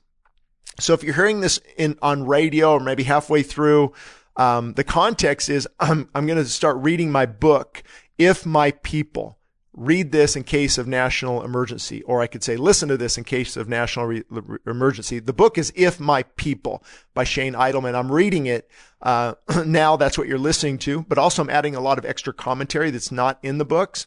So 0.79 0.93
if 0.95 1.03
you're 1.03 1.15
hearing 1.15 1.41
this 1.41 1.59
in 1.77 1.99
on 2.03 2.27
radio 2.27 2.73
or 2.73 2.81
maybe 2.81 3.05
halfway 3.05 3.43
through, 3.43 3.93
um, 4.37 4.75
the 4.75 4.85
context 4.85 5.49
is 5.49 5.67
I'm, 5.81 6.09
I'm 6.15 6.27
going 6.27 6.39
to 6.39 6.45
start 6.45 6.77
reading 6.79 7.11
my 7.11 7.27
book, 7.27 7.83
If 8.19 8.45
My 8.45 8.71
People. 8.71 9.39
Read 9.73 10.11
this 10.11 10.37
in 10.37 10.43
case 10.43 10.79
of 10.79 10.87
national 10.87 11.43
emergency, 11.43 12.03
or 12.05 12.23
I 12.23 12.27
could 12.29 12.43
say, 12.43 12.57
listen 12.57 12.89
to 12.89 12.97
this 12.97 13.19
in 13.19 13.25
case 13.25 13.59
of 13.59 13.69
national 13.69 14.07
re- 14.07 14.25
emergency. 14.67 15.19
The 15.19 15.35
book 15.35 15.59
is 15.59 15.71
If 15.77 16.01
My 16.01 16.23
People 16.23 16.83
by 17.13 17.25
Shane 17.25 17.53
Idleman. 17.53 17.95
I'm 17.95 18.11
reading 18.11 18.47
it 18.47 18.71
uh, 19.03 19.35
now. 19.67 19.97
That's 19.97 20.17
what 20.17 20.29
you're 20.29 20.39
listening 20.39 20.79
to, 20.79 21.03
but 21.03 21.19
also 21.19 21.43
I'm 21.43 21.51
adding 21.51 21.75
a 21.75 21.81
lot 21.81 21.99
of 21.99 22.07
extra 22.07 22.33
commentary 22.33 22.91
that's 22.91 23.13
not 23.13 23.39
in 23.43 23.59
the 23.59 23.67
books. 23.67 24.07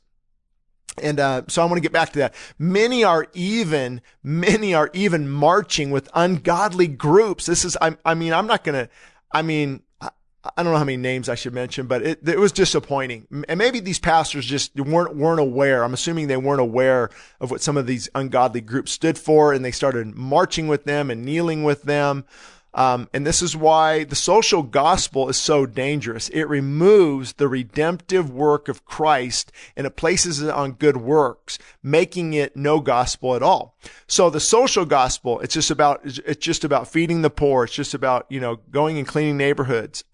And 0.97 1.19
uh, 1.19 1.43
so 1.47 1.61
I 1.61 1.65
want 1.65 1.77
to 1.77 1.81
get 1.81 1.91
back 1.91 2.13
to 2.13 2.19
that. 2.19 2.35
Many 2.57 3.03
are 3.03 3.27
even, 3.33 4.01
many 4.23 4.73
are 4.73 4.89
even 4.93 5.29
marching 5.29 5.91
with 5.91 6.09
ungodly 6.13 6.87
groups. 6.87 7.45
This 7.45 7.63
is, 7.63 7.77
I, 7.81 7.95
I 8.03 8.15
mean, 8.15 8.33
I'm 8.33 8.47
not 8.47 8.63
going 8.63 8.85
to, 8.85 8.89
I 9.31 9.41
mean, 9.41 9.83
I, 10.01 10.63
don't 10.63 10.71
know 10.71 10.77
how 10.77 10.85
many 10.85 10.97
names 10.97 11.27
I 11.27 11.35
should 11.35 11.53
mention, 11.53 11.85
but 11.85 12.01
it, 12.01 12.27
it 12.27 12.39
was 12.39 12.51
disappointing. 12.51 13.27
And 13.47 13.57
maybe 13.57 13.79
these 13.81 13.99
pastors 13.99 14.45
just 14.45 14.77
weren't, 14.79 15.15
weren't 15.15 15.39
aware. 15.39 15.83
I'm 15.83 15.93
assuming 15.93 16.27
they 16.27 16.37
weren't 16.37 16.61
aware 16.61 17.09
of 17.41 17.51
what 17.51 17.61
some 17.61 17.75
of 17.75 17.87
these 17.87 18.09
ungodly 18.15 18.61
groups 18.61 18.91
stood 18.91 19.17
for 19.17 19.53
and 19.53 19.65
they 19.65 19.71
started 19.71 20.15
marching 20.15 20.67
with 20.67 20.85
them 20.85 21.11
and 21.11 21.25
kneeling 21.25 21.63
with 21.63 21.83
them. 21.83 22.25
Um, 22.73 23.09
and 23.13 23.25
this 23.25 23.41
is 23.41 23.55
why 23.55 24.03
the 24.03 24.15
social 24.15 24.61
gospel 24.61 25.27
is 25.29 25.37
so 25.37 25.65
dangerous. 25.65 26.29
It 26.29 26.43
removes 26.43 27.33
the 27.33 27.47
redemptive 27.47 28.31
work 28.31 28.67
of 28.67 28.85
Christ 28.85 29.51
and 29.75 29.87
it 29.87 29.95
places 29.95 30.41
it 30.41 30.49
on 30.49 30.73
good 30.73 30.97
works, 30.97 31.57
making 31.81 32.33
it 32.33 32.55
no 32.55 32.79
gospel 32.79 33.35
at 33.35 33.43
all. 33.43 33.75
So 34.07 34.29
the 34.29 34.39
social 34.39 34.85
gospel, 34.85 35.39
it's 35.39 35.53
just 35.53 35.71
about, 35.71 36.01
it's 36.03 36.45
just 36.45 36.63
about 36.63 36.87
feeding 36.87 37.21
the 37.21 37.29
poor. 37.29 37.63
It's 37.63 37.73
just 37.73 37.93
about, 37.93 38.27
you 38.29 38.39
know, 38.39 38.57
going 38.69 38.97
and 38.97 39.07
cleaning 39.07 39.37
neighborhoods 39.37 40.03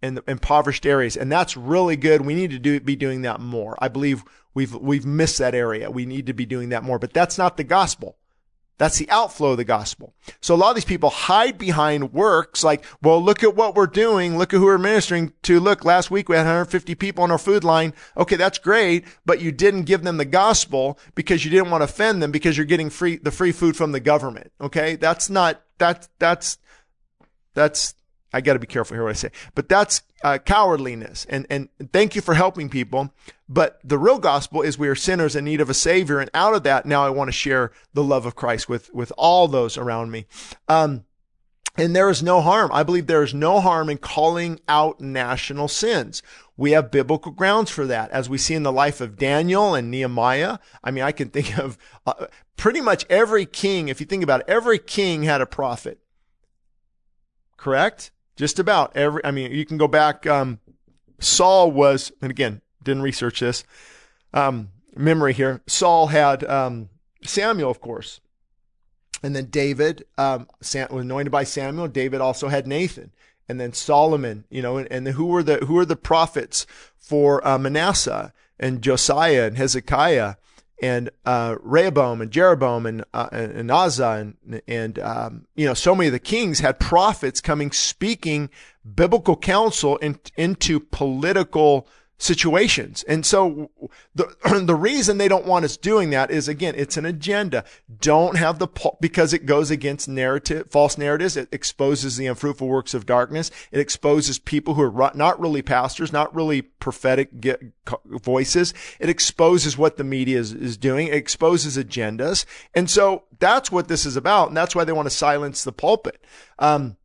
the 0.00 0.22
impoverished 0.28 0.86
areas. 0.86 1.16
And 1.16 1.32
that's 1.32 1.56
really 1.56 1.96
good. 1.96 2.24
We 2.24 2.34
need 2.34 2.50
to 2.52 2.58
do, 2.60 2.78
be 2.78 2.96
doing 2.96 3.22
that 3.22 3.40
more. 3.40 3.76
I 3.80 3.88
believe 3.88 4.22
we've, 4.54 4.74
we've 4.74 5.06
missed 5.06 5.38
that 5.38 5.54
area. 5.54 5.90
We 5.90 6.06
need 6.06 6.26
to 6.26 6.32
be 6.32 6.46
doing 6.46 6.68
that 6.68 6.84
more, 6.84 7.00
but 7.00 7.12
that's 7.12 7.38
not 7.38 7.56
the 7.56 7.64
gospel. 7.64 8.17
That's 8.78 8.96
the 8.96 9.10
outflow 9.10 9.50
of 9.50 9.56
the 9.56 9.64
gospel. 9.64 10.14
So 10.40 10.54
a 10.54 10.56
lot 10.56 10.70
of 10.70 10.76
these 10.76 10.84
people 10.84 11.10
hide 11.10 11.58
behind 11.58 12.12
works 12.12 12.62
like, 12.62 12.84
well, 13.02 13.22
look 13.22 13.42
at 13.42 13.56
what 13.56 13.74
we're 13.74 13.86
doing. 13.86 14.38
Look 14.38 14.54
at 14.54 14.58
who 14.58 14.66
we're 14.66 14.78
ministering 14.78 15.32
to. 15.42 15.58
Look, 15.58 15.84
last 15.84 16.10
week 16.10 16.28
we 16.28 16.36
had 16.36 16.42
150 16.42 16.94
people 16.94 17.24
on 17.24 17.32
our 17.32 17.38
food 17.38 17.64
line. 17.64 17.92
Okay, 18.16 18.36
that's 18.36 18.58
great, 18.58 19.04
but 19.26 19.40
you 19.40 19.50
didn't 19.50 19.82
give 19.82 20.04
them 20.04 20.16
the 20.16 20.24
gospel 20.24 20.98
because 21.16 21.44
you 21.44 21.50
didn't 21.50 21.70
want 21.70 21.80
to 21.80 21.86
offend 21.86 22.22
them 22.22 22.30
because 22.30 22.56
you're 22.56 22.66
getting 22.66 22.88
free, 22.88 23.16
the 23.16 23.32
free 23.32 23.52
food 23.52 23.76
from 23.76 23.90
the 23.90 24.00
government. 24.00 24.52
Okay. 24.60 24.94
That's 24.94 25.28
not, 25.28 25.60
that's, 25.78 26.08
that's, 26.18 26.58
that's, 27.54 27.94
I 28.32 28.40
got 28.40 28.52
to 28.54 28.58
be 28.58 28.66
careful 28.66 28.94
here 28.94 29.04
what 29.04 29.10
I 29.10 29.14
say, 29.14 29.30
but 29.54 29.68
that's 29.68 30.02
uh, 30.22 30.38
cowardliness. 30.44 31.26
And 31.28 31.46
and 31.48 31.68
thank 31.92 32.14
you 32.14 32.20
for 32.20 32.34
helping 32.34 32.68
people. 32.68 33.12
But 33.48 33.80
the 33.82 33.98
real 33.98 34.18
gospel 34.18 34.60
is 34.60 34.78
we 34.78 34.88
are 34.88 34.94
sinners 34.94 35.34
in 35.34 35.44
need 35.44 35.60
of 35.60 35.70
a 35.70 35.74
savior, 35.74 36.20
and 36.20 36.30
out 36.34 36.54
of 36.54 36.62
that, 36.64 36.84
now 36.84 37.04
I 37.04 37.10
want 37.10 37.28
to 37.28 37.32
share 37.32 37.72
the 37.94 38.04
love 38.04 38.26
of 38.26 38.34
Christ 38.34 38.68
with 38.68 38.92
with 38.92 39.12
all 39.16 39.48
those 39.48 39.78
around 39.78 40.10
me. 40.10 40.26
Um, 40.68 41.04
and 41.78 41.94
there 41.94 42.10
is 42.10 42.24
no 42.24 42.40
harm. 42.40 42.70
I 42.72 42.82
believe 42.82 43.06
there 43.06 43.22
is 43.22 43.32
no 43.32 43.60
harm 43.60 43.88
in 43.88 43.98
calling 43.98 44.60
out 44.68 45.00
national 45.00 45.68
sins. 45.68 46.22
We 46.56 46.72
have 46.72 46.90
biblical 46.90 47.30
grounds 47.30 47.70
for 47.70 47.86
that, 47.86 48.10
as 48.10 48.28
we 48.28 48.36
see 48.36 48.54
in 48.54 48.64
the 48.64 48.72
life 48.72 49.00
of 49.00 49.16
Daniel 49.16 49.76
and 49.76 49.88
Nehemiah. 49.88 50.58
I 50.82 50.90
mean, 50.90 51.04
I 51.04 51.12
can 51.12 51.30
think 51.30 51.56
of 51.56 51.78
uh, 52.04 52.26
pretty 52.56 52.80
much 52.80 53.06
every 53.08 53.46
king. 53.46 53.88
If 53.88 54.00
you 54.00 54.06
think 54.06 54.24
about 54.24 54.40
it, 54.40 54.48
every 54.48 54.80
king 54.80 55.22
had 55.22 55.40
a 55.40 55.46
prophet. 55.46 56.00
Correct? 57.56 58.10
Just 58.38 58.60
about 58.60 58.96
every, 58.96 59.22
I 59.24 59.32
mean, 59.32 59.50
you 59.50 59.66
can 59.66 59.78
go 59.78 59.88
back. 59.88 60.24
Um, 60.24 60.60
Saul 61.18 61.72
was, 61.72 62.12
and 62.22 62.30
again, 62.30 62.62
didn't 62.84 63.02
research 63.02 63.40
this, 63.40 63.64
um, 64.32 64.68
memory 64.94 65.32
here. 65.32 65.60
Saul 65.66 66.06
had, 66.06 66.44
um, 66.44 66.88
Samuel, 67.24 67.68
of 67.68 67.80
course. 67.80 68.20
And 69.24 69.34
then 69.34 69.46
David, 69.46 70.04
um, 70.16 70.46
Sam, 70.60 70.86
was 70.92 71.04
anointed 71.04 71.32
by 71.32 71.42
Samuel. 71.42 71.88
David 71.88 72.20
also 72.20 72.46
had 72.46 72.68
Nathan. 72.68 73.10
And 73.48 73.60
then 73.60 73.72
Solomon, 73.72 74.44
you 74.50 74.62
know, 74.62 74.76
and, 74.76 74.86
and 74.92 75.08
who 75.08 75.26
were 75.26 75.42
the, 75.42 75.56
who 75.56 75.74
were 75.74 75.84
the 75.84 75.96
prophets 75.96 76.64
for, 76.96 77.44
uh, 77.44 77.58
Manasseh 77.58 78.32
and 78.60 78.82
Josiah 78.82 79.48
and 79.48 79.56
Hezekiah 79.56 80.36
and 80.80 81.10
uh, 81.24 81.56
Rehoboam 81.60 82.20
and 82.20 82.30
Jeroboam 82.30 82.86
and 82.86 83.04
uh, 83.12 83.28
and 83.32 83.70
Asa 83.70 84.34
and 84.46 84.62
and 84.66 84.98
um, 84.98 85.46
you 85.56 85.66
know 85.66 85.74
so 85.74 85.94
many 85.94 86.08
of 86.08 86.12
the 86.12 86.18
kings 86.18 86.60
had 86.60 86.78
prophets 86.78 87.40
coming 87.40 87.72
speaking 87.72 88.50
biblical 88.94 89.36
counsel 89.36 89.96
in, 89.98 90.18
into 90.36 90.80
political 90.80 91.86
situations. 92.18 93.04
And 93.04 93.24
so 93.24 93.70
the, 94.14 94.34
the 94.64 94.74
reason 94.74 95.18
they 95.18 95.28
don't 95.28 95.46
want 95.46 95.64
us 95.64 95.76
doing 95.76 96.10
that 96.10 96.30
is 96.30 96.48
again, 96.48 96.74
it's 96.76 96.96
an 96.96 97.06
agenda. 97.06 97.64
Don't 98.00 98.36
have 98.36 98.58
the, 98.58 98.66
because 99.00 99.32
it 99.32 99.46
goes 99.46 99.70
against 99.70 100.08
narrative, 100.08 100.68
false 100.70 100.98
narratives. 100.98 101.36
It 101.36 101.48
exposes 101.52 102.16
the 102.16 102.26
unfruitful 102.26 102.66
works 102.66 102.92
of 102.92 103.06
darkness. 103.06 103.50
It 103.70 103.78
exposes 103.78 104.38
people 104.38 104.74
who 104.74 104.82
are 104.82 105.12
not 105.14 105.40
really 105.40 105.62
pastors, 105.62 106.12
not 106.12 106.34
really 106.34 106.62
prophetic 106.62 107.30
voices. 108.04 108.74
It 108.98 109.08
exposes 109.08 109.78
what 109.78 109.96
the 109.96 110.04
media 110.04 110.38
is, 110.38 110.52
is 110.52 110.76
doing. 110.76 111.06
It 111.08 111.14
exposes 111.14 111.78
agendas. 111.78 112.44
And 112.74 112.90
so 112.90 113.24
that's 113.38 113.70
what 113.70 113.86
this 113.86 114.04
is 114.04 114.16
about. 114.16 114.48
And 114.48 114.56
that's 114.56 114.74
why 114.74 114.84
they 114.84 114.92
want 114.92 115.06
to 115.06 115.14
silence 115.14 115.62
the 115.62 115.72
pulpit. 115.72 116.20
Um, 116.58 116.96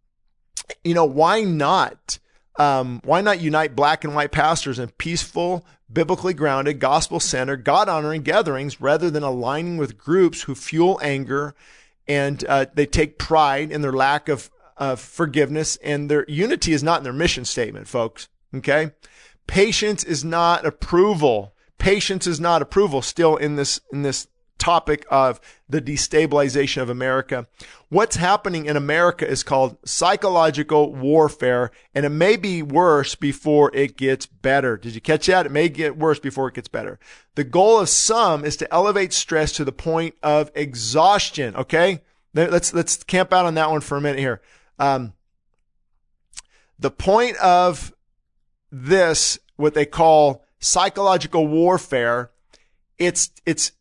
you 0.83 0.95
know, 0.95 1.05
why 1.05 1.41
not? 1.41 2.17
Um, 2.57 3.01
why 3.03 3.21
not 3.21 3.41
unite 3.41 3.75
black 3.75 4.03
and 4.03 4.13
white 4.13 4.31
pastors 4.31 4.79
in 4.79 4.89
peaceful, 4.89 5.65
biblically 5.91 6.33
grounded, 6.33 6.79
gospel 6.79 7.19
centered, 7.19 7.63
God 7.63 7.89
honoring 7.89 8.21
gatherings 8.21 8.79
rather 8.79 9.09
than 9.09 9.23
aligning 9.23 9.77
with 9.77 9.97
groups 9.97 10.43
who 10.43 10.55
fuel 10.55 10.99
anger 11.01 11.55
and 12.07 12.43
uh, 12.45 12.65
they 12.73 12.85
take 12.85 13.17
pride 13.17 13.71
in 13.71 13.81
their 13.81 13.93
lack 13.93 14.29
of, 14.29 14.49
of 14.77 14.99
forgiveness 14.99 15.77
and 15.77 16.09
their 16.09 16.25
unity 16.27 16.73
is 16.73 16.83
not 16.83 16.99
in 16.99 17.03
their 17.03 17.13
mission 17.13 17.45
statement, 17.45 17.87
folks. 17.87 18.27
Okay. 18.55 18.91
Patience 19.47 20.03
is 20.03 20.23
not 20.23 20.65
approval. 20.65 21.53
Patience 21.77 22.27
is 22.27 22.39
not 22.39 22.61
approval 22.61 23.01
still 23.01 23.35
in 23.35 23.55
this, 23.55 23.81
in 23.91 24.03
this 24.03 24.27
topic 24.63 25.05
of 25.11 25.41
the 25.67 25.81
destabilization 25.81 26.81
of 26.81 26.89
America. 26.89 27.45
What's 27.89 28.15
happening 28.15 28.65
in 28.65 28.77
America 28.77 29.27
is 29.27 29.43
called 29.43 29.77
psychological 29.83 30.93
warfare, 30.95 31.69
and 31.93 32.05
it 32.05 32.09
may 32.09 32.37
be 32.37 32.61
worse 32.61 33.13
before 33.13 33.75
it 33.75 33.97
gets 33.97 34.25
better. 34.25 34.77
Did 34.77 34.95
you 34.95 35.01
catch 35.01 35.25
that? 35.25 35.45
It 35.45 35.51
may 35.51 35.67
get 35.67 35.97
worse 35.97 36.17
before 36.17 36.47
it 36.47 36.53
gets 36.53 36.69
better. 36.69 36.97
The 37.35 37.43
goal 37.43 37.77
of 37.81 37.89
some 37.89 38.45
is 38.45 38.55
to 38.57 38.73
elevate 38.73 39.11
stress 39.11 39.51
to 39.53 39.65
the 39.65 39.73
point 39.73 40.15
of 40.23 40.49
exhaustion. 40.55 41.55
Okay. 41.57 42.01
Let's, 42.33 42.73
let's 42.73 43.03
camp 43.03 43.33
out 43.33 43.45
on 43.45 43.55
that 43.55 43.69
one 43.69 43.81
for 43.81 43.97
a 43.97 44.01
minute 44.01 44.19
here. 44.19 44.41
Um, 44.79 45.13
the 46.79 46.89
point 46.89 47.35
of 47.37 47.93
this, 48.71 49.37
what 49.57 49.73
they 49.73 49.85
call 49.85 50.45
psychological 50.59 51.47
warfare, 51.47 52.31
it's, 52.97 53.29
it's 53.45 53.73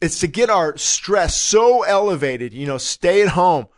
it's 0.00 0.20
to 0.20 0.26
get 0.26 0.50
our 0.50 0.76
stress 0.76 1.36
so 1.36 1.82
elevated, 1.82 2.52
you 2.52 2.66
know, 2.66 2.78
stay 2.78 3.22
at 3.22 3.28
home, 3.28 3.68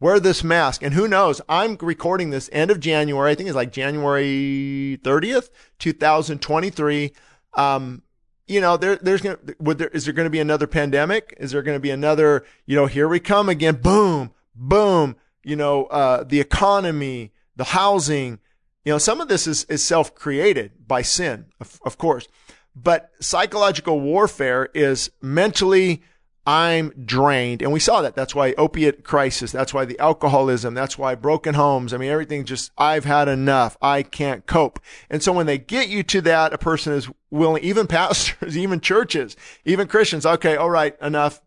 wear 0.00 0.20
this 0.20 0.44
mask. 0.44 0.82
And 0.82 0.94
who 0.94 1.08
knows? 1.08 1.40
I'm 1.48 1.76
recording 1.80 2.30
this 2.30 2.50
end 2.52 2.70
of 2.70 2.80
January. 2.80 3.30
I 3.30 3.34
think 3.34 3.48
it's 3.48 3.56
like 3.56 3.72
January 3.72 4.98
30th, 5.02 5.50
2023. 5.78 7.12
Um, 7.54 8.02
you 8.46 8.60
know, 8.60 8.76
there, 8.76 8.96
there's 8.96 9.22
going 9.22 9.36
to, 9.36 9.74
there, 9.74 9.88
is 9.88 10.04
there 10.04 10.12
going 10.12 10.26
to 10.26 10.30
be 10.30 10.40
another 10.40 10.66
pandemic? 10.66 11.34
Is 11.38 11.52
there 11.52 11.62
going 11.62 11.76
to 11.76 11.80
be 11.80 11.90
another, 11.90 12.44
you 12.66 12.76
know, 12.76 12.86
here 12.86 13.08
we 13.08 13.20
come 13.20 13.48
again, 13.48 13.76
boom, 13.76 14.32
boom, 14.54 15.16
you 15.42 15.56
know, 15.56 15.86
uh, 15.86 16.24
the 16.24 16.40
economy, 16.40 17.32
the 17.56 17.64
housing, 17.64 18.38
you 18.84 18.92
know, 18.92 18.98
some 18.98 19.20
of 19.20 19.28
this 19.28 19.46
is, 19.46 19.64
is 19.64 19.82
self-created 19.82 20.86
by 20.86 21.00
sin, 21.00 21.46
of, 21.58 21.80
of 21.86 21.96
course, 21.96 22.28
but 22.76 23.10
psychological 23.20 24.00
warfare 24.00 24.68
is 24.74 25.10
mentally, 25.22 26.02
I'm 26.46 26.90
drained. 27.04 27.62
And 27.62 27.72
we 27.72 27.80
saw 27.80 28.02
that. 28.02 28.14
That's 28.14 28.34
why 28.34 28.52
opiate 28.58 29.04
crisis. 29.04 29.50
That's 29.50 29.72
why 29.72 29.84
the 29.84 29.98
alcoholism. 29.98 30.74
That's 30.74 30.98
why 30.98 31.14
broken 31.14 31.54
homes. 31.54 31.94
I 31.94 31.96
mean, 31.96 32.10
everything 32.10 32.44
just, 32.44 32.70
I've 32.76 33.04
had 33.04 33.28
enough. 33.28 33.78
I 33.80 34.02
can't 34.02 34.46
cope. 34.46 34.78
And 35.08 35.22
so 35.22 35.32
when 35.32 35.46
they 35.46 35.56
get 35.56 35.88
you 35.88 36.02
to 36.02 36.20
that, 36.22 36.52
a 36.52 36.58
person 36.58 36.92
is 36.92 37.08
willing, 37.30 37.62
even 37.62 37.86
pastors, 37.88 38.58
even 38.58 38.80
churches, 38.80 39.36
even 39.64 39.88
Christians. 39.88 40.26
Okay. 40.26 40.56
All 40.56 40.70
right. 40.70 40.96
Enough. 41.00 41.40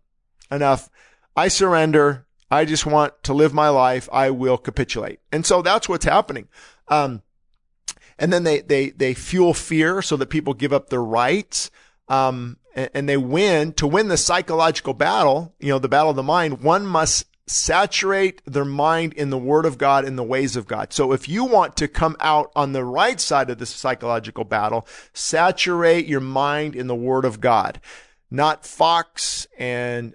Enough. 0.49 0.89
I 1.35 1.49
surrender. 1.49 2.25
I 2.49 2.65
just 2.65 2.85
want 2.85 3.21
to 3.23 3.33
live 3.33 3.53
my 3.53 3.69
life. 3.69 4.09
I 4.11 4.31
will 4.31 4.57
capitulate. 4.57 5.19
And 5.31 5.45
so 5.45 5.61
that's 5.61 5.87
what's 5.87 6.05
happening. 6.05 6.47
Um, 6.87 7.21
and 8.19 8.33
then 8.33 8.43
they, 8.43 8.61
they, 8.61 8.89
they 8.89 9.13
fuel 9.13 9.53
fear 9.53 10.01
so 10.01 10.17
that 10.17 10.29
people 10.29 10.53
give 10.53 10.73
up 10.73 10.89
their 10.89 11.03
rights. 11.03 11.69
Um, 12.07 12.57
and, 12.75 12.89
and 12.93 13.09
they 13.09 13.17
win 13.17 13.73
to 13.73 13.87
win 13.87 14.07
the 14.07 14.17
psychological 14.17 14.93
battle, 14.93 15.53
you 15.59 15.69
know, 15.69 15.79
the 15.79 15.89
battle 15.89 16.11
of 16.11 16.15
the 16.15 16.23
mind, 16.23 16.61
one 16.61 16.85
must 16.85 17.25
saturate 17.47 18.41
their 18.45 18.65
mind 18.65 19.13
in 19.13 19.29
the 19.29 19.37
word 19.37 19.65
of 19.65 19.77
God, 19.77 20.05
in 20.05 20.17
the 20.17 20.23
ways 20.23 20.55
of 20.55 20.67
God. 20.67 20.91
So 20.91 21.13
if 21.13 21.29
you 21.29 21.45
want 21.45 21.77
to 21.77 21.87
come 21.87 22.17
out 22.19 22.51
on 22.55 22.73
the 22.73 22.83
right 22.83 23.19
side 23.19 23.49
of 23.49 23.57
this 23.57 23.69
psychological 23.69 24.43
battle, 24.43 24.85
saturate 25.13 26.07
your 26.07 26.19
mind 26.19 26.75
in 26.75 26.87
the 26.87 26.95
word 26.95 27.23
of 27.23 27.39
God, 27.39 27.79
not 28.29 28.65
Fox 28.65 29.47
and, 29.57 30.13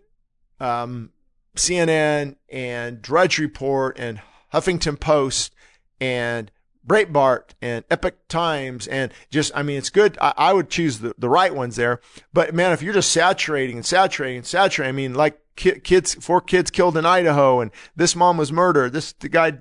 um, 0.60 1.10
CNN 1.56 2.36
and 2.50 3.02
Drudge 3.02 3.38
Report 3.38 3.98
and 3.98 4.20
Huffington 4.52 4.98
Post 5.00 5.54
and 6.00 6.50
Breitbart 6.86 7.50
and 7.60 7.84
Epoch 7.90 8.16
Times 8.28 8.86
and 8.88 9.12
just, 9.30 9.52
I 9.54 9.62
mean, 9.62 9.78
it's 9.78 9.90
good. 9.90 10.18
I, 10.20 10.34
I, 10.36 10.52
would 10.52 10.68
choose 10.68 10.98
the, 10.98 11.14
the 11.16 11.28
right 11.28 11.54
ones 11.54 11.76
there. 11.76 12.00
But 12.32 12.54
man, 12.54 12.72
if 12.72 12.82
you're 12.82 12.94
just 12.94 13.12
saturating 13.12 13.76
and 13.76 13.86
saturating 13.86 14.38
and 14.38 14.46
saturating, 14.46 14.88
I 14.88 14.92
mean, 14.92 15.14
like 15.14 15.38
kids, 15.56 16.14
four 16.14 16.40
kids 16.40 16.70
killed 16.70 16.96
in 16.96 17.06
Idaho 17.06 17.60
and 17.60 17.70
this 17.94 18.16
mom 18.16 18.36
was 18.36 18.50
murdered. 18.50 18.92
This, 18.92 19.12
the 19.12 19.28
guy 19.28 19.58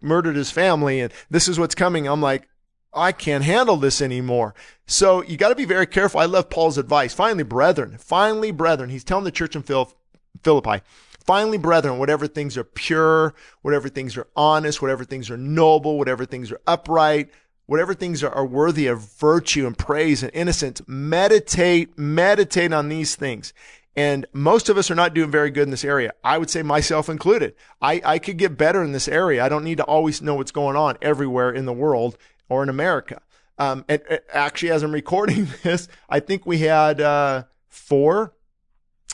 murdered 0.00 0.36
his 0.36 0.50
family 0.50 1.00
and 1.00 1.12
this 1.30 1.48
is 1.48 1.58
what's 1.58 1.74
coming. 1.74 2.06
I'm 2.06 2.20
like, 2.20 2.48
I 2.94 3.12
can't 3.12 3.44
handle 3.44 3.76
this 3.76 4.02
anymore. 4.02 4.54
So 4.86 5.22
you 5.22 5.38
got 5.38 5.48
to 5.48 5.54
be 5.54 5.64
very 5.64 5.86
careful. 5.86 6.20
I 6.20 6.26
love 6.26 6.50
Paul's 6.50 6.76
advice. 6.76 7.14
Finally, 7.14 7.44
brethren, 7.44 7.96
finally, 7.98 8.50
brethren, 8.50 8.90
he's 8.90 9.04
telling 9.04 9.24
the 9.24 9.30
church 9.30 9.56
in 9.56 9.62
Philippi, 9.62 10.82
Finally, 11.24 11.58
brethren, 11.58 11.98
whatever 11.98 12.26
things 12.26 12.56
are 12.56 12.64
pure, 12.64 13.34
whatever 13.62 13.88
things 13.88 14.16
are 14.16 14.26
honest, 14.34 14.82
whatever 14.82 15.04
things 15.04 15.30
are 15.30 15.36
noble, 15.36 15.98
whatever 15.98 16.24
things 16.24 16.50
are 16.50 16.60
upright, 16.66 17.30
whatever 17.66 17.94
things 17.94 18.22
are, 18.22 18.32
are 18.32 18.46
worthy 18.46 18.86
of 18.86 19.00
virtue 19.00 19.66
and 19.66 19.78
praise 19.78 20.22
and 20.22 20.32
innocence, 20.34 20.82
meditate, 20.86 21.96
meditate 21.96 22.72
on 22.72 22.88
these 22.88 23.14
things. 23.14 23.52
And 23.94 24.26
most 24.32 24.68
of 24.68 24.78
us 24.78 24.90
are 24.90 24.94
not 24.94 25.14
doing 25.14 25.30
very 25.30 25.50
good 25.50 25.64
in 25.64 25.70
this 25.70 25.84
area. 25.84 26.12
I 26.24 26.38
would 26.38 26.50
say 26.50 26.62
myself 26.62 27.08
included. 27.08 27.54
I, 27.80 28.00
I 28.04 28.18
could 28.18 28.38
get 28.38 28.56
better 28.56 28.82
in 28.82 28.92
this 28.92 29.06
area. 29.06 29.44
I 29.44 29.48
don't 29.48 29.64
need 29.64 29.76
to 29.78 29.84
always 29.84 30.22
know 30.22 30.34
what's 30.34 30.50
going 30.50 30.76
on 30.76 30.96
everywhere 31.02 31.52
in 31.52 31.66
the 31.66 31.72
world 31.72 32.16
or 32.48 32.62
in 32.62 32.68
America. 32.68 33.20
Um, 33.58 33.84
and, 33.88 34.02
and 34.08 34.20
actually, 34.32 34.70
as 34.70 34.82
I'm 34.82 34.92
recording 34.92 35.48
this, 35.62 35.88
I 36.08 36.20
think 36.20 36.46
we 36.46 36.58
had 36.58 37.00
uh, 37.00 37.44
four 37.68 38.32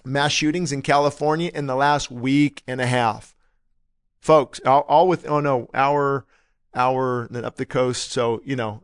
mass 0.05 0.33
shootings 0.33 0.73
in 0.73 0.83
California 0.83 1.51
in 1.53 1.67
the 1.67 1.77
last 1.77 2.11
week 2.11 2.63
and 2.67 2.81
a 2.81 2.87
half. 2.87 3.35
Folks, 4.21 4.61
all, 4.67 4.83
all 4.83 5.09
with, 5.09 5.29
oh 5.29 5.41
no, 5.41 5.69
hour, 5.75 6.27
hour, 6.75 7.29
then 7.31 7.45
up 7.45 7.57
the 7.57 7.67
coast. 7.67 8.11
So, 8.11 8.41
you 8.45 8.57
know, 8.57 8.83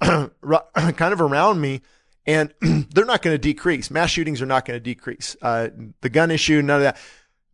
kind 0.00 1.12
of 1.12 1.20
around 1.20 1.60
me. 1.60 1.82
And 2.26 2.52
they're 2.60 3.04
not 3.04 3.22
going 3.22 3.34
to 3.34 3.38
decrease. 3.38 3.90
Mass 3.90 4.10
shootings 4.10 4.40
are 4.42 4.46
not 4.46 4.64
going 4.64 4.76
to 4.76 4.82
decrease. 4.82 5.36
Uh, 5.42 5.68
the 6.00 6.08
gun 6.08 6.30
issue, 6.30 6.62
none 6.62 6.76
of 6.76 6.82
that. 6.82 6.98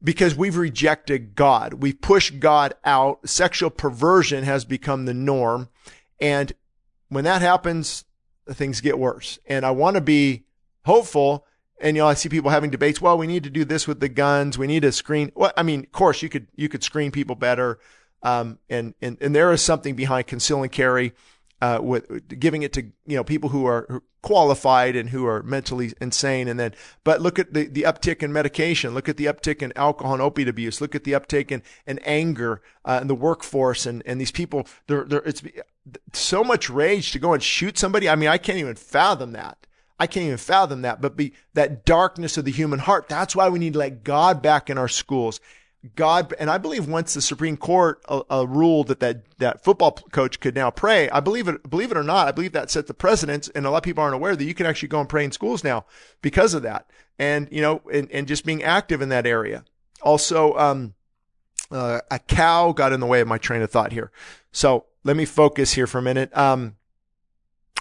Because 0.02 0.36
we've 0.36 0.56
rejected 0.56 1.34
God. 1.34 1.74
We've 1.74 2.00
pushed 2.00 2.38
God 2.38 2.74
out. 2.84 3.28
Sexual 3.28 3.70
perversion 3.70 4.44
has 4.44 4.64
become 4.64 5.06
the 5.06 5.14
norm. 5.14 5.68
And 6.20 6.52
when 7.08 7.24
that 7.24 7.42
happens, 7.42 8.04
things 8.48 8.80
get 8.80 8.98
worse. 8.98 9.38
And 9.46 9.66
I 9.66 9.72
want 9.72 9.96
to 9.96 10.00
be 10.00 10.44
hopeful 10.84 11.46
and 11.80 11.96
you 11.96 12.02
know, 12.02 12.08
I 12.08 12.14
see 12.14 12.28
people 12.28 12.50
having 12.50 12.70
debates. 12.70 13.00
Well, 13.00 13.18
we 13.18 13.26
need 13.26 13.44
to 13.44 13.50
do 13.50 13.64
this 13.64 13.86
with 13.86 14.00
the 14.00 14.08
guns. 14.08 14.58
We 14.58 14.66
need 14.66 14.82
to 14.82 14.92
screen. 14.92 15.32
Well, 15.34 15.52
I 15.56 15.62
mean, 15.62 15.80
of 15.80 15.92
course, 15.92 16.22
you 16.22 16.28
could 16.28 16.48
you 16.56 16.68
could 16.68 16.82
screen 16.82 17.10
people 17.10 17.36
better, 17.36 17.78
um, 18.22 18.58
and 18.68 18.94
and 19.00 19.18
and 19.20 19.34
there 19.34 19.52
is 19.52 19.62
something 19.62 19.94
behind 19.94 20.26
conceal 20.26 20.62
and 20.62 20.72
carry, 20.72 21.12
uh, 21.60 21.78
with 21.82 22.38
giving 22.38 22.62
it 22.62 22.72
to 22.74 22.82
you 23.06 23.16
know 23.16 23.24
people 23.24 23.50
who 23.50 23.66
are 23.66 24.02
qualified 24.22 24.96
and 24.96 25.10
who 25.10 25.26
are 25.26 25.42
mentally 25.42 25.92
insane. 26.00 26.48
And 26.48 26.58
then, 26.58 26.74
but 27.04 27.20
look 27.20 27.38
at 27.38 27.54
the 27.54 27.66
the 27.66 27.82
uptick 27.82 28.22
in 28.22 28.32
medication. 28.32 28.94
Look 28.94 29.08
at 29.08 29.16
the 29.16 29.26
uptick 29.26 29.62
in 29.62 29.72
alcohol 29.76 30.14
and 30.14 30.22
opiate 30.22 30.48
abuse. 30.48 30.80
Look 30.80 30.94
at 30.94 31.04
the 31.04 31.12
uptick 31.12 31.50
in, 31.50 31.62
in 31.86 31.98
anger 32.00 32.62
uh, 32.84 32.98
in 33.02 33.08
the 33.08 33.14
workforce. 33.14 33.86
And 33.86 34.02
and 34.06 34.20
these 34.20 34.32
people, 34.32 34.66
they're, 34.86 35.04
they're 35.04 35.22
it's 35.24 35.42
so 36.12 36.44
much 36.44 36.68
rage 36.68 37.12
to 37.12 37.18
go 37.18 37.32
and 37.32 37.42
shoot 37.42 37.78
somebody. 37.78 38.08
I 38.08 38.16
mean, 38.16 38.28
I 38.28 38.38
can't 38.38 38.58
even 38.58 38.74
fathom 38.74 39.32
that. 39.32 39.66
I 39.98 40.06
can't 40.06 40.26
even 40.26 40.38
fathom 40.38 40.82
that, 40.82 41.00
but 41.00 41.16
be 41.16 41.32
that 41.54 41.84
darkness 41.84 42.36
of 42.36 42.44
the 42.44 42.52
human 42.52 42.78
heart. 42.78 43.08
That's 43.08 43.34
why 43.34 43.48
we 43.48 43.58
need 43.58 43.72
to 43.72 43.78
let 43.78 44.04
God 44.04 44.40
back 44.42 44.70
in 44.70 44.78
our 44.78 44.88
schools. 44.88 45.40
God, 45.94 46.34
and 46.40 46.50
I 46.50 46.58
believe 46.58 46.88
once 46.88 47.14
the 47.14 47.22
Supreme 47.22 47.56
Court 47.56 48.02
uh, 48.08 48.22
uh, 48.30 48.46
ruled 48.46 48.88
that, 48.88 49.00
that 49.00 49.38
that 49.38 49.62
football 49.62 49.92
coach 49.92 50.40
could 50.40 50.54
now 50.54 50.70
pray, 50.70 51.08
I 51.10 51.20
believe 51.20 51.46
it, 51.46 51.68
believe 51.70 51.92
it 51.92 51.96
or 51.96 52.02
not, 52.02 52.26
I 52.26 52.32
believe 52.32 52.52
that 52.52 52.70
set 52.70 52.88
the 52.88 52.94
precedence, 52.94 53.48
and 53.48 53.64
a 53.64 53.70
lot 53.70 53.78
of 53.78 53.82
people 53.84 54.02
aren't 54.02 54.16
aware 54.16 54.34
that 54.34 54.44
you 54.44 54.54
can 54.54 54.66
actually 54.66 54.88
go 54.88 55.00
and 55.00 55.08
pray 55.08 55.24
in 55.24 55.30
schools 55.30 55.62
now 55.62 55.86
because 56.20 56.52
of 56.52 56.62
that, 56.62 56.90
and 57.18 57.48
you 57.52 57.62
know, 57.62 57.80
and, 57.92 58.10
and 58.10 58.26
just 58.26 58.44
being 58.44 58.62
active 58.62 59.00
in 59.00 59.08
that 59.10 59.26
area. 59.26 59.64
Also, 60.02 60.54
um, 60.54 60.94
uh, 61.70 62.00
a 62.10 62.18
cow 62.18 62.72
got 62.72 62.92
in 62.92 62.98
the 62.98 63.06
way 63.06 63.20
of 63.20 63.28
my 63.28 63.38
train 63.38 63.62
of 63.62 63.70
thought 63.70 63.92
here, 63.92 64.10
so 64.50 64.86
let 65.04 65.16
me 65.16 65.24
focus 65.24 65.74
here 65.74 65.86
for 65.86 65.98
a 65.98 66.02
minute. 66.02 66.36
Um, 66.36 66.74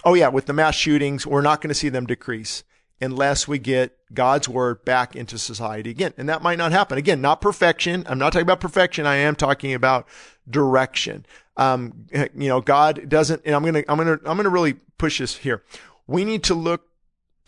oh 0.04 0.14
yeah, 0.14 0.28
with 0.28 0.46
the 0.46 0.52
mass 0.52 0.74
shootings, 0.74 1.26
we're 1.26 1.42
not 1.42 1.60
going 1.60 1.68
to 1.68 1.74
see 1.74 1.88
them 1.88 2.06
decrease 2.06 2.64
unless 3.00 3.46
we 3.46 3.58
get 3.58 3.96
God's 4.12 4.48
word 4.48 4.84
back 4.84 5.14
into 5.14 5.38
society 5.38 5.90
again. 5.90 6.14
And 6.16 6.28
that 6.28 6.42
might 6.42 6.58
not 6.58 6.72
happen. 6.72 6.98
Again, 6.98 7.20
not 7.20 7.40
perfection. 7.40 8.04
I'm 8.08 8.18
not 8.18 8.32
talking 8.32 8.42
about 8.42 8.60
perfection. 8.60 9.06
I 9.06 9.16
am 9.16 9.36
talking 9.36 9.72
about 9.74 10.08
direction. 10.48 11.24
Um, 11.56 12.06
you 12.12 12.48
know, 12.48 12.60
God 12.60 13.08
doesn't, 13.08 13.42
and 13.44 13.54
I'm 13.54 13.62
going 13.62 13.74
to, 13.74 13.90
I'm 13.90 13.96
going 13.96 14.18
to, 14.18 14.28
I'm 14.28 14.36
going 14.36 14.44
to 14.44 14.50
really 14.50 14.74
push 14.98 15.18
this 15.18 15.36
here. 15.36 15.62
We 16.06 16.24
need 16.24 16.42
to 16.44 16.54
look 16.54 16.87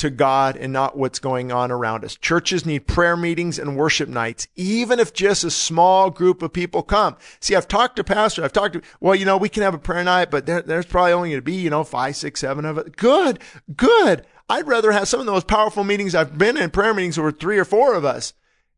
to 0.00 0.10
God 0.10 0.56
and 0.56 0.72
not 0.72 0.96
what's 0.96 1.18
going 1.18 1.52
on 1.52 1.70
around 1.70 2.04
us. 2.04 2.16
Churches 2.16 2.64
need 2.64 2.86
prayer 2.86 3.16
meetings 3.16 3.58
and 3.58 3.76
worship 3.76 4.08
nights, 4.08 4.48
even 4.56 4.98
if 4.98 5.12
just 5.12 5.44
a 5.44 5.50
small 5.50 6.10
group 6.10 6.42
of 6.42 6.52
people 6.52 6.82
come. 6.82 7.16
See, 7.40 7.54
I've 7.54 7.68
talked 7.68 7.96
to 7.96 8.04
pastors. 8.04 8.44
I've 8.44 8.52
talked 8.52 8.74
to, 8.74 8.82
well, 9.00 9.14
you 9.14 9.24
know, 9.24 9.36
we 9.36 9.48
can 9.48 9.62
have 9.62 9.74
a 9.74 9.78
prayer 9.78 10.02
night, 10.02 10.30
but 10.30 10.46
there, 10.46 10.62
there's 10.62 10.86
probably 10.86 11.12
only 11.12 11.30
going 11.30 11.38
to 11.38 11.42
be, 11.42 11.54
you 11.54 11.70
know, 11.70 11.84
five, 11.84 12.16
six, 12.16 12.40
seven 12.40 12.64
of 12.64 12.78
it. 12.78 12.96
Good, 12.96 13.40
good. 13.76 14.24
I'd 14.48 14.66
rather 14.66 14.90
have 14.92 15.06
some 15.06 15.20
of 15.20 15.26
the 15.26 15.32
most 15.32 15.46
powerful 15.46 15.84
meetings 15.84 16.14
I've 16.14 16.36
been 16.36 16.56
in 16.56 16.70
prayer 16.70 16.94
meetings 16.94 17.18
where 17.18 17.30
three 17.30 17.58
or 17.58 17.64
four 17.64 17.94
of 17.94 18.04
us. 18.04 18.32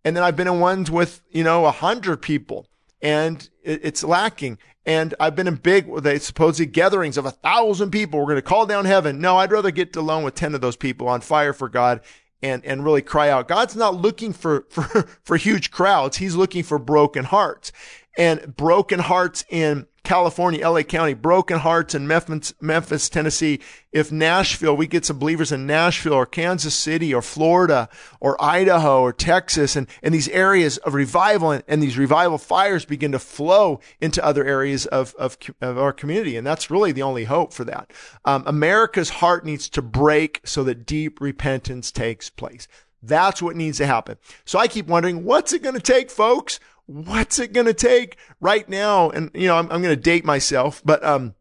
And 0.05 0.16
then 0.16 0.25
I've 0.25 0.37
been 0.37 0.49
in 0.49 0.61
ones 0.61 0.91
with, 0.91 1.23
you 1.31 1.45
know, 1.45 1.64
a 1.64 1.70
hundred 1.70 2.20
people 2.20 2.66
and 3.01 3.49
it's 3.63 4.05
lacking. 4.05 4.59
And 4.85 5.15
I've 5.21 5.37
been 5.37 5.47
in 5.47 5.57
big, 5.57 5.95
they 6.03 6.19
supposed 6.19 6.73
gatherings 6.73 7.17
of 7.17 7.25
a 7.25 7.31
thousand 7.31 7.91
people. 7.91 8.19
We're 8.19 8.27
going 8.27 8.37
to 8.37 8.43
call 8.43 8.67
down 8.67 8.85
heaven. 8.85 9.21
No, 9.21 9.37
I'd 9.37 9.53
rather 9.53 9.71
get 9.71 9.95
alone 9.95 10.25
with 10.25 10.35
10 10.35 10.55
of 10.55 10.61
those 10.61 10.77
people 10.77 11.09
on 11.09 11.21
fire 11.21 11.53
for 11.53 11.69
God 11.69 12.01
and, 12.43 12.65
and 12.65 12.85
really 12.85 13.03
cry 13.03 13.31
out. 13.31 13.47
God's 13.47 13.77
not 13.77 13.95
looking 13.95 14.33
for, 14.33 14.67
for, 14.71 14.83
for 15.23 15.37
huge 15.37 15.71
crowds. 15.71 16.17
He's 16.17 16.35
looking 16.35 16.65
for 16.65 16.79
broken 16.79 17.25
hearts 17.25 17.73
and 18.19 18.57
broken 18.57 18.99
hearts 18.99 19.45
in 19.49 19.87
California, 20.05 20.69
LA 20.69 20.83
County, 20.83 21.15
broken 21.15 21.59
hearts 21.59 21.95
in 21.95 22.09
Memphis, 22.09 22.53
Memphis, 22.61 23.09
Tennessee. 23.09 23.61
If 23.93 24.11
Nashville, 24.11 24.77
we 24.77 24.87
get 24.87 25.05
some 25.05 25.19
believers 25.19 25.53
in 25.53 25.67
Nashville 25.67 26.15
or 26.15 26.27
Kansas 26.27 26.75
City 26.75 27.15
or 27.15 27.23
Florida 27.23 27.89
or 28.19 28.43
Idaho 28.43 29.01
or 29.01 29.13
Texas 29.13 29.77
and, 29.77 29.87
and 30.03 30.13
these 30.13 30.29
areas 30.29 30.79
of 30.79 30.95
revival 30.95 31.53
and, 31.53 31.63
and 31.69 31.83
these 31.83 31.99
revival 31.99 32.39
fires 32.39 32.85
begin 32.85 33.13
to 33.13 33.19
flow 33.19 33.81
into 34.01 34.25
other 34.25 34.45
areas 34.45 34.87
of, 34.87 35.15
of, 35.17 35.39
of 35.61 35.79
our 35.79 35.93
community. 35.93 36.37
And 36.37 36.47
that's 36.47 36.71
really 36.71 36.93
the 36.93 37.03
only 37.03 37.25
hope 37.25 37.53
for 37.53 37.65
that. 37.65 37.93
Um, 38.25 38.43
America's 38.47 39.11
heart 39.11 39.45
needs 39.45 39.69
to 39.71 39.83
break 39.83 40.41
so 40.45 40.65
that 40.65 40.85
deep 40.85 41.21
repentance 41.21 41.93
takes 41.93 42.29
place. 42.29 42.67
That's 43.03 43.43
what 43.43 43.57
needs 43.57 43.79
to 43.79 43.87
happen. 43.87 44.17
So 44.45 44.59
I 44.59 44.69
keep 44.69 44.87
wondering, 44.87 45.25
what's 45.25 45.53
it 45.53 45.63
going 45.63 45.75
to 45.75 45.81
take, 45.81 46.11
folks? 46.11 46.61
What's 46.93 47.38
it 47.38 47.53
going 47.53 47.66
to 47.66 47.74
take 47.74 48.16
right 48.40 48.68
now? 48.68 49.11
And, 49.11 49.30
you 49.34 49.47
know, 49.47 49.57
I'm, 49.57 49.70
I'm 49.70 49.82
going 49.82 49.95
to 49.95 50.01
date 50.01 50.24
myself, 50.24 50.82
but, 50.84 51.05
um, 51.05 51.34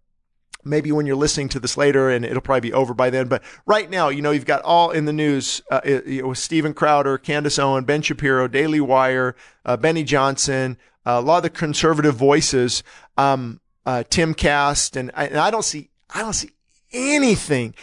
maybe 0.63 0.91
when 0.91 1.05
you're 1.05 1.15
listening 1.15 1.49
to 1.49 1.59
this 1.59 1.75
later 1.75 2.09
and 2.09 2.23
it'll 2.23 2.41
probably 2.41 2.69
be 2.69 2.73
over 2.73 2.93
by 2.93 3.09
then. 3.09 3.27
But 3.27 3.43
right 3.65 3.89
now, 3.89 4.09
you 4.09 4.21
know, 4.21 4.31
you've 4.31 4.45
got 4.45 4.61
all 4.61 4.91
in 4.91 5.05
the 5.05 5.13
news, 5.13 5.61
uh, 5.71 5.81
it, 5.83 6.25
with 6.25 6.37
Steven 6.37 6.73
Crowder, 6.73 7.17
Candace 7.17 7.57
Owen, 7.57 7.83
Ben 7.83 8.01
Shapiro, 8.01 8.47
Daily 8.47 8.79
Wire, 8.79 9.35
uh, 9.65 9.77
Benny 9.77 10.03
Johnson, 10.03 10.77
uh, 11.05 11.13
a 11.13 11.21
lot 11.21 11.37
of 11.37 11.43
the 11.43 11.49
conservative 11.49 12.15
voices, 12.15 12.83
um, 13.17 13.59
uh, 13.85 14.03
Timcast, 14.09 14.95
and 14.95 15.11
I, 15.15 15.25
and 15.25 15.37
I 15.37 15.49
don't 15.49 15.65
see, 15.65 15.89
I 16.13 16.21
don't 16.21 16.33
see 16.33 16.51
anything, 16.91 17.73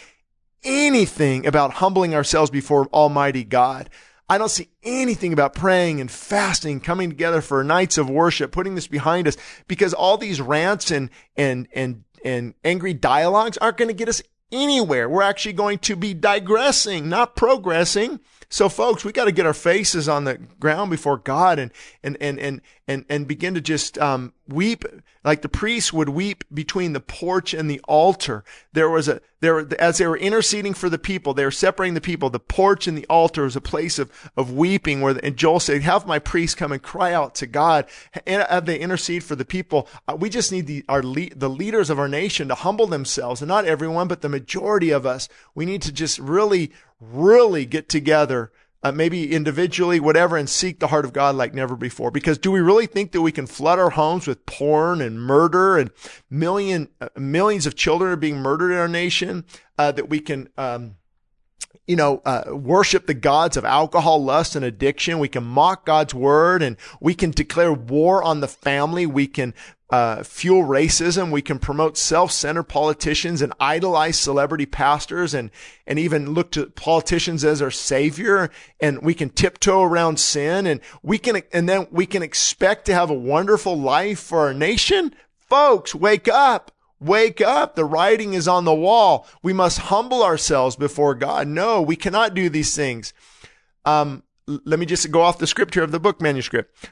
anything 0.63 1.45
about 1.45 1.73
humbling 1.73 2.15
ourselves 2.15 2.49
before 2.49 2.87
Almighty 2.93 3.43
God. 3.43 3.89
I 4.29 4.37
don't 4.37 4.49
see 4.51 4.69
anything 4.83 5.33
about 5.33 5.55
praying 5.55 5.99
and 5.99 6.09
fasting, 6.09 6.81
coming 6.81 7.09
together 7.09 7.41
for 7.41 7.63
nights 7.63 7.97
of 7.97 8.09
worship, 8.09 8.51
putting 8.51 8.75
this 8.75 8.87
behind 8.87 9.27
us, 9.27 9.35
because 9.67 9.93
all 9.93 10.17
these 10.17 10.39
rants 10.39 10.91
and, 10.91 11.09
and, 11.35 11.67
and, 11.73 12.03
and 12.23 12.53
angry 12.63 12.93
dialogues 12.93 13.57
aren't 13.57 13.77
going 13.77 13.87
to 13.87 13.93
get 13.93 14.07
us 14.07 14.21
anywhere. 14.51 15.09
We're 15.09 15.23
actually 15.23 15.53
going 15.53 15.79
to 15.79 15.95
be 15.95 16.13
digressing, 16.13 17.09
not 17.09 17.35
progressing. 17.35 18.19
So 18.49 18.67
folks, 18.67 19.05
we 19.05 19.11
got 19.11 19.25
to 19.25 19.31
get 19.31 19.45
our 19.45 19.53
faces 19.53 20.09
on 20.09 20.23
the 20.23 20.35
ground 20.59 20.89
before 20.89 21.17
God 21.17 21.59
and, 21.59 21.71
and, 22.03 22.17
and, 22.19 22.39
and, 22.39 22.61
and, 22.87 23.05
and 23.07 23.27
begin 23.27 23.53
to 23.53 23.61
just, 23.61 23.97
um, 23.99 24.33
weep 24.47 24.83
like 25.23 25.41
the 25.41 25.49
priests 25.49 25.93
would 25.93 26.09
weep 26.09 26.43
between 26.51 26.93
the 26.93 26.99
porch 26.99 27.53
and 27.53 27.69
the 27.69 27.79
altar. 27.87 28.43
There 28.73 28.89
was 28.89 29.07
a, 29.07 29.21
there, 29.41 29.67
as 29.79 29.97
they 29.97 30.07
were 30.07 30.17
interceding 30.17 30.73
for 30.73 30.89
the 30.89 30.97
people, 30.97 31.33
they 31.33 31.43
were 31.43 31.51
separating 31.51 31.93
the 31.93 32.01
people. 32.01 32.29
The 32.29 32.39
porch 32.39 32.87
and 32.87 32.97
the 32.97 33.05
altar 33.07 33.43
was 33.43 33.55
a 33.55 33.61
place 33.61 33.99
of, 33.99 34.11
of 34.35 34.51
weeping 34.51 35.01
where, 35.01 35.17
and 35.21 35.37
Joel 35.37 35.59
said, 35.59 35.81
have 35.81 36.07
my 36.07 36.19
priests 36.19 36.55
come 36.55 36.71
and 36.71 36.81
cry 36.81 37.13
out 37.13 37.35
to 37.35 37.47
God. 37.47 37.85
And 38.25 38.41
as 38.43 38.63
they 38.63 38.79
intercede 38.79 39.23
for 39.23 39.35
the 39.35 39.45
people, 39.45 39.87
uh, 40.07 40.15
we 40.19 40.29
just 40.29 40.51
need 40.51 40.67
the, 40.67 40.83
our, 40.89 41.01
the 41.01 41.49
leaders 41.49 41.89
of 41.89 41.99
our 41.99 42.09
nation 42.09 42.47
to 42.47 42.55
humble 42.55 42.87
themselves 42.87 43.41
and 43.41 43.49
not 43.49 43.65
everyone, 43.65 44.07
but 44.07 44.21
the 44.21 44.29
majority 44.29 44.89
of 44.89 45.05
us. 45.05 45.29
We 45.53 45.65
need 45.65 45.81
to 45.83 45.91
just 45.91 46.17
really 46.17 46.71
really 46.99 47.65
get 47.65 47.89
together, 47.89 48.51
uh, 48.83 48.91
maybe 48.91 49.33
individually, 49.33 49.99
whatever, 49.99 50.37
and 50.37 50.49
seek 50.49 50.79
the 50.79 50.87
heart 50.87 51.05
of 51.05 51.13
God 51.13 51.35
like 51.35 51.53
never 51.53 51.75
before. 51.75 52.11
Because 52.11 52.37
do 52.37 52.51
we 52.51 52.59
really 52.59 52.85
think 52.85 53.11
that 53.11 53.21
we 53.21 53.31
can 53.31 53.47
flood 53.47 53.79
our 53.79 53.91
homes 53.91 54.27
with 54.27 54.45
porn 54.45 55.01
and 55.01 55.21
murder 55.21 55.77
and 55.77 55.91
million 56.29 56.89
uh, 57.01 57.09
millions 57.17 57.65
of 57.65 57.75
children 57.75 58.11
are 58.11 58.15
being 58.17 58.37
murdered 58.37 58.71
in 58.71 58.77
our 58.77 58.87
nation? 58.87 59.45
Uh, 59.77 59.91
that 59.91 60.09
we 60.09 60.19
can, 60.19 60.49
um, 60.57 60.95
you 61.89 61.95
know, 61.95 62.21
uh, 62.23 62.43
worship 62.51 63.07
the 63.07 63.15
gods 63.15 63.57
of 63.57 63.65
alcohol, 63.65 64.23
lust, 64.23 64.55
and 64.55 64.63
addiction. 64.63 65.17
We 65.17 65.27
can 65.27 65.43
mock 65.43 65.87
God's 65.87 66.13
word 66.13 66.61
and 66.61 66.77
we 67.01 67.15
can 67.15 67.31
declare 67.31 67.73
war 67.73 68.21
on 68.21 68.41
the 68.41 68.47
family. 68.47 69.07
We 69.07 69.25
can 69.25 69.55
uh, 69.89 70.21
fuel 70.21 70.61
racism. 70.61 71.31
We 71.31 71.41
can 71.41 71.57
promote 71.57 71.97
self-centered 71.97 72.65
politicians 72.65 73.41
and 73.41 73.53
idolize 73.59 74.19
celebrity 74.19 74.67
pastors 74.67 75.33
and, 75.33 75.49
and 75.87 75.97
even 75.97 76.35
look 76.35 76.51
to 76.51 76.67
politicians 76.67 77.43
as 77.43 77.59
our 77.59 77.71
savior. 77.71 78.51
And 78.79 79.01
we 79.01 79.15
can 79.15 79.31
tiptoe 79.31 79.81
around 79.81 80.19
sin 80.19 80.67
and 80.67 80.81
we 81.01 81.17
can, 81.17 81.41
and 81.51 81.67
then 81.67 81.87
we 81.89 82.05
can 82.05 82.21
expect 82.21 82.85
to 82.85 82.93
have 82.93 83.09
a 83.09 83.15
wonderful 83.15 83.75
life 83.75 84.19
for 84.19 84.41
our 84.41 84.53
nation. 84.53 85.15
Folks, 85.49 85.95
wake 85.95 86.27
up. 86.27 86.71
Wake 86.99 87.41
up. 87.41 87.75
The 87.75 87.85
writing 87.85 88.33
is 88.33 88.47
on 88.47 88.65
the 88.65 88.73
wall. 88.73 89.25
We 89.41 89.53
must 89.53 89.79
humble 89.79 90.23
ourselves 90.23 90.75
before 90.75 91.15
God. 91.15 91.47
No, 91.47 91.81
we 91.81 91.95
cannot 91.95 92.33
do 92.33 92.49
these 92.49 92.75
things. 92.75 93.13
Um, 93.85 94.23
let 94.47 94.79
me 94.79 94.85
just 94.85 95.09
go 95.11 95.21
off 95.21 95.37
the 95.37 95.47
script 95.47 95.73
here 95.75 95.83
of 95.83 95.91
the 95.91 95.99
book 95.99 96.21
manuscript. 96.21 96.89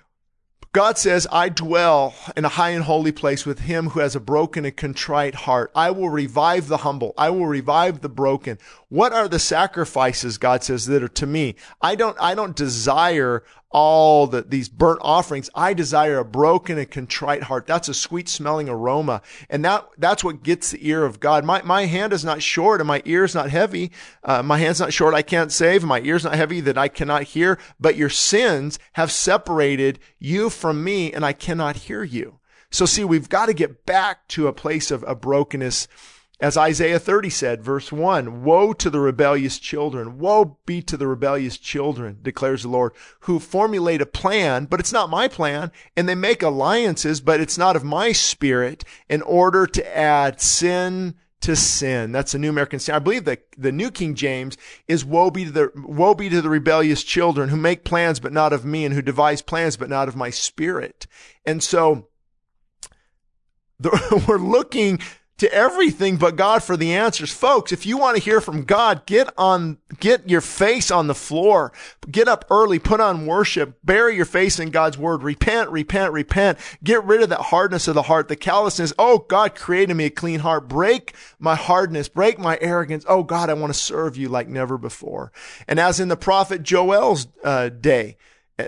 God 0.74 0.98
says, 0.98 1.26
I 1.32 1.50
dwell 1.50 2.14
in 2.36 2.46
a 2.46 2.50
high 2.50 2.70
and 2.70 2.84
holy 2.84 3.12
place 3.12 3.48
with 3.48 3.62
him 3.62 3.90
who 3.90 4.00
has 4.00 4.16
a 4.16 4.20
broken 4.20 4.64
and 4.64 4.78
contrite 4.78 5.34
heart. 5.34 5.72
I 5.74 5.90
will 5.92 6.10
revive 6.10 6.68
the 6.68 6.78
humble. 6.78 7.16
I 7.18 7.32
will 7.32 7.48
revive 7.48 8.02
the 8.02 8.10
broken. 8.10 8.60
What 8.90 9.12
are 9.12 9.28
the 9.28 9.40
sacrifices, 9.40 10.38
God 10.38 10.64
says, 10.64 10.86
that 10.86 11.02
are 11.02 11.08
to 11.08 11.26
me? 11.26 11.56
I 11.82 11.96
don't, 11.96 12.16
I 12.22 12.36
don't 12.36 12.56
desire 12.56 13.44
all 13.78 14.26
the, 14.26 14.42
these 14.42 14.70
burnt 14.70 15.00
offerings. 15.04 15.52
I 15.54 15.76
desire 15.76 16.18
a 16.18 16.26
broken 16.26 16.80
and 16.80 16.90
contrite 16.90 17.44
heart. 17.44 17.68
That's 17.68 17.88
a 17.88 17.94
sweet 17.94 18.28
smelling 18.28 18.68
aroma. 18.68 19.22
And 19.52 19.64
that, 19.66 19.88
that's 20.00 20.24
what 20.24 20.42
gets 20.42 20.72
the 20.72 20.88
ear 20.88 21.06
of 21.06 21.20
God. 21.20 21.46
My, 21.46 21.62
my 21.62 21.86
hand 21.86 22.12
is 22.12 22.26
not 22.26 22.42
short 22.42 22.82
and 22.82 22.88
my 22.88 23.04
ear 23.06 23.24
is 23.24 23.36
not 23.36 23.52
heavy. 23.52 23.92
Uh, 24.24 24.42
my 24.42 24.58
hand's 24.58 24.80
not 24.80 24.94
short. 24.94 25.14
I 25.14 25.22
can't 25.22 25.52
save. 25.52 25.84
My 25.84 26.02
ear's 26.02 26.24
not 26.24 26.34
heavy 26.34 26.60
that 26.62 26.76
I 26.76 26.88
cannot 26.88 27.22
hear, 27.22 27.60
but 27.80 27.96
your 27.96 28.10
sins 28.10 28.80
have 28.94 29.12
separated 29.12 30.00
you 30.18 30.50
from 30.50 30.84
me 30.84 31.14
and 31.14 31.24
I 31.24 31.34
cannot 31.34 31.76
hear 31.76 32.04
you. 32.04 32.40
So 32.72 32.88
see, 32.88 33.04
we've 33.04 33.30
got 33.30 33.46
to 33.46 33.54
get 33.54 33.86
back 33.86 34.28
to 34.30 34.48
a 34.48 34.54
place 34.54 34.90
of, 34.90 35.04
of 35.04 35.22
brokenness 35.22 35.88
as 36.40 36.56
Isaiah 36.56 37.00
30 37.00 37.32
said, 37.32 37.64
verse 37.64 37.92
1, 37.92 38.44
Woe 38.44 38.72
to 38.74 38.90
the 38.92 39.00
rebellious 39.00 39.58
children, 39.58 40.20
woe 40.20 40.60
be 40.68 40.84
to 40.84 40.96
the 40.96 41.08
rebellious 41.08 41.58
children, 41.58 42.20
declares 42.22 42.62
the 42.62 42.70
Lord, 42.70 42.94
who 43.22 43.40
formulate 43.40 44.02
a 44.02 44.06
plan, 44.06 44.66
but 44.66 44.80
it's 44.80 44.94
not 44.94 45.10
my 45.10 45.28
plan, 45.28 45.72
and 45.96 46.08
they 46.08 46.14
make 46.14 46.44
alliances, 46.44 47.22
but 47.22 47.40
it's 47.40 47.58
not 47.58 47.76
of 47.76 47.84
my 47.84 48.12
spirit, 48.12 48.84
in 49.10 49.24
order 49.24 49.66
to 49.66 49.98
add 49.98 50.40
sin 50.40 51.16
to 51.42 51.56
sin. 51.56 52.12
That's 52.12 52.34
the 52.34 52.40
New 52.40 52.50
American 52.50 52.80
Standard. 52.80 53.02
I 53.02 53.04
believe 53.04 53.26
that 53.26 53.44
the 53.58 53.72
New 53.72 53.90
King 53.90 54.14
James 54.14 54.58
is 54.88 55.04
woe 55.04 55.32
be 55.32 55.46
to 55.46 55.52
the, 55.52 55.72
woe 55.76 56.14
be 56.14 56.30
to 56.30 56.42
the 56.42 56.50
rebellious 56.50 57.04
children 57.04 57.50
who 57.50 57.58
make 57.58 57.84
plans, 57.84 58.20
but 58.20 58.34
not 58.34 58.54
of 58.54 58.64
me, 58.64 58.86
and 58.86 58.94
who 58.94 59.02
devise 59.02 59.42
plans, 59.42 59.76
but 59.76 59.90
not 59.90 60.08
of 60.08 60.16
my 60.16 60.30
spirit. 60.30 61.08
And 61.48 61.64
so, 61.64 62.10
the, 63.80 64.24
we're 64.28 64.38
looking 64.38 65.00
to 65.38 65.52
everything 65.54 66.18
but 66.18 66.36
God 66.36 66.64
for 66.64 66.76
the 66.76 66.94
answers. 66.94 67.32
Folks, 67.32 67.72
if 67.72 67.86
you 67.86 67.98
want 67.98 68.18
to 68.18 68.24
hear 68.24 68.42
from 68.42 68.64
God, 68.64 69.06
get 69.06 69.30
on, 69.38 69.78
get 70.00 70.30
your 70.30 70.42
face 70.42 70.90
on 70.90 71.08
the 71.08 71.16
floor. 71.16 71.72
Get 72.10 72.28
up 72.28 72.46
early, 72.50 72.80
put 72.80 73.00
on 73.00 73.26
worship, 73.26 73.78
bury 73.84 74.16
your 74.16 74.26
face 74.26 74.60
in 74.60 74.72
God's 74.72 74.98
word, 74.98 75.24
repent, 75.24 75.70
repent, 75.70 76.12
repent. 76.12 76.58
Get 76.84 77.04
rid 77.04 77.22
of 77.22 77.30
that 77.30 77.42
hardness 77.42 77.88
of 77.88 77.96
the 77.96 78.04
heart, 78.04 78.28
the 78.28 78.36
callousness. 78.36 78.94
Oh, 78.98 79.20
God 79.20 79.56
created 79.56 79.94
me 79.94 80.06
a 80.06 80.10
clean 80.10 80.40
heart. 80.40 80.68
Break 80.68 81.14
my 81.40 81.56
hardness, 81.56 82.10
break 82.10 82.40
my 82.40 82.58
arrogance. 82.60 83.06
Oh, 83.08 83.24
God, 83.24 83.50
I 83.50 83.54
want 83.54 83.74
to 83.74 83.80
serve 83.80 84.18
you 84.18 84.30
like 84.30 84.48
never 84.48 84.78
before. 84.78 85.32
And 85.68 85.80
as 85.80 86.00
in 86.00 86.08
the 86.08 86.18
prophet 86.18 86.64
Joel's 86.64 87.28
uh, 87.44 87.70
day, 87.70 88.18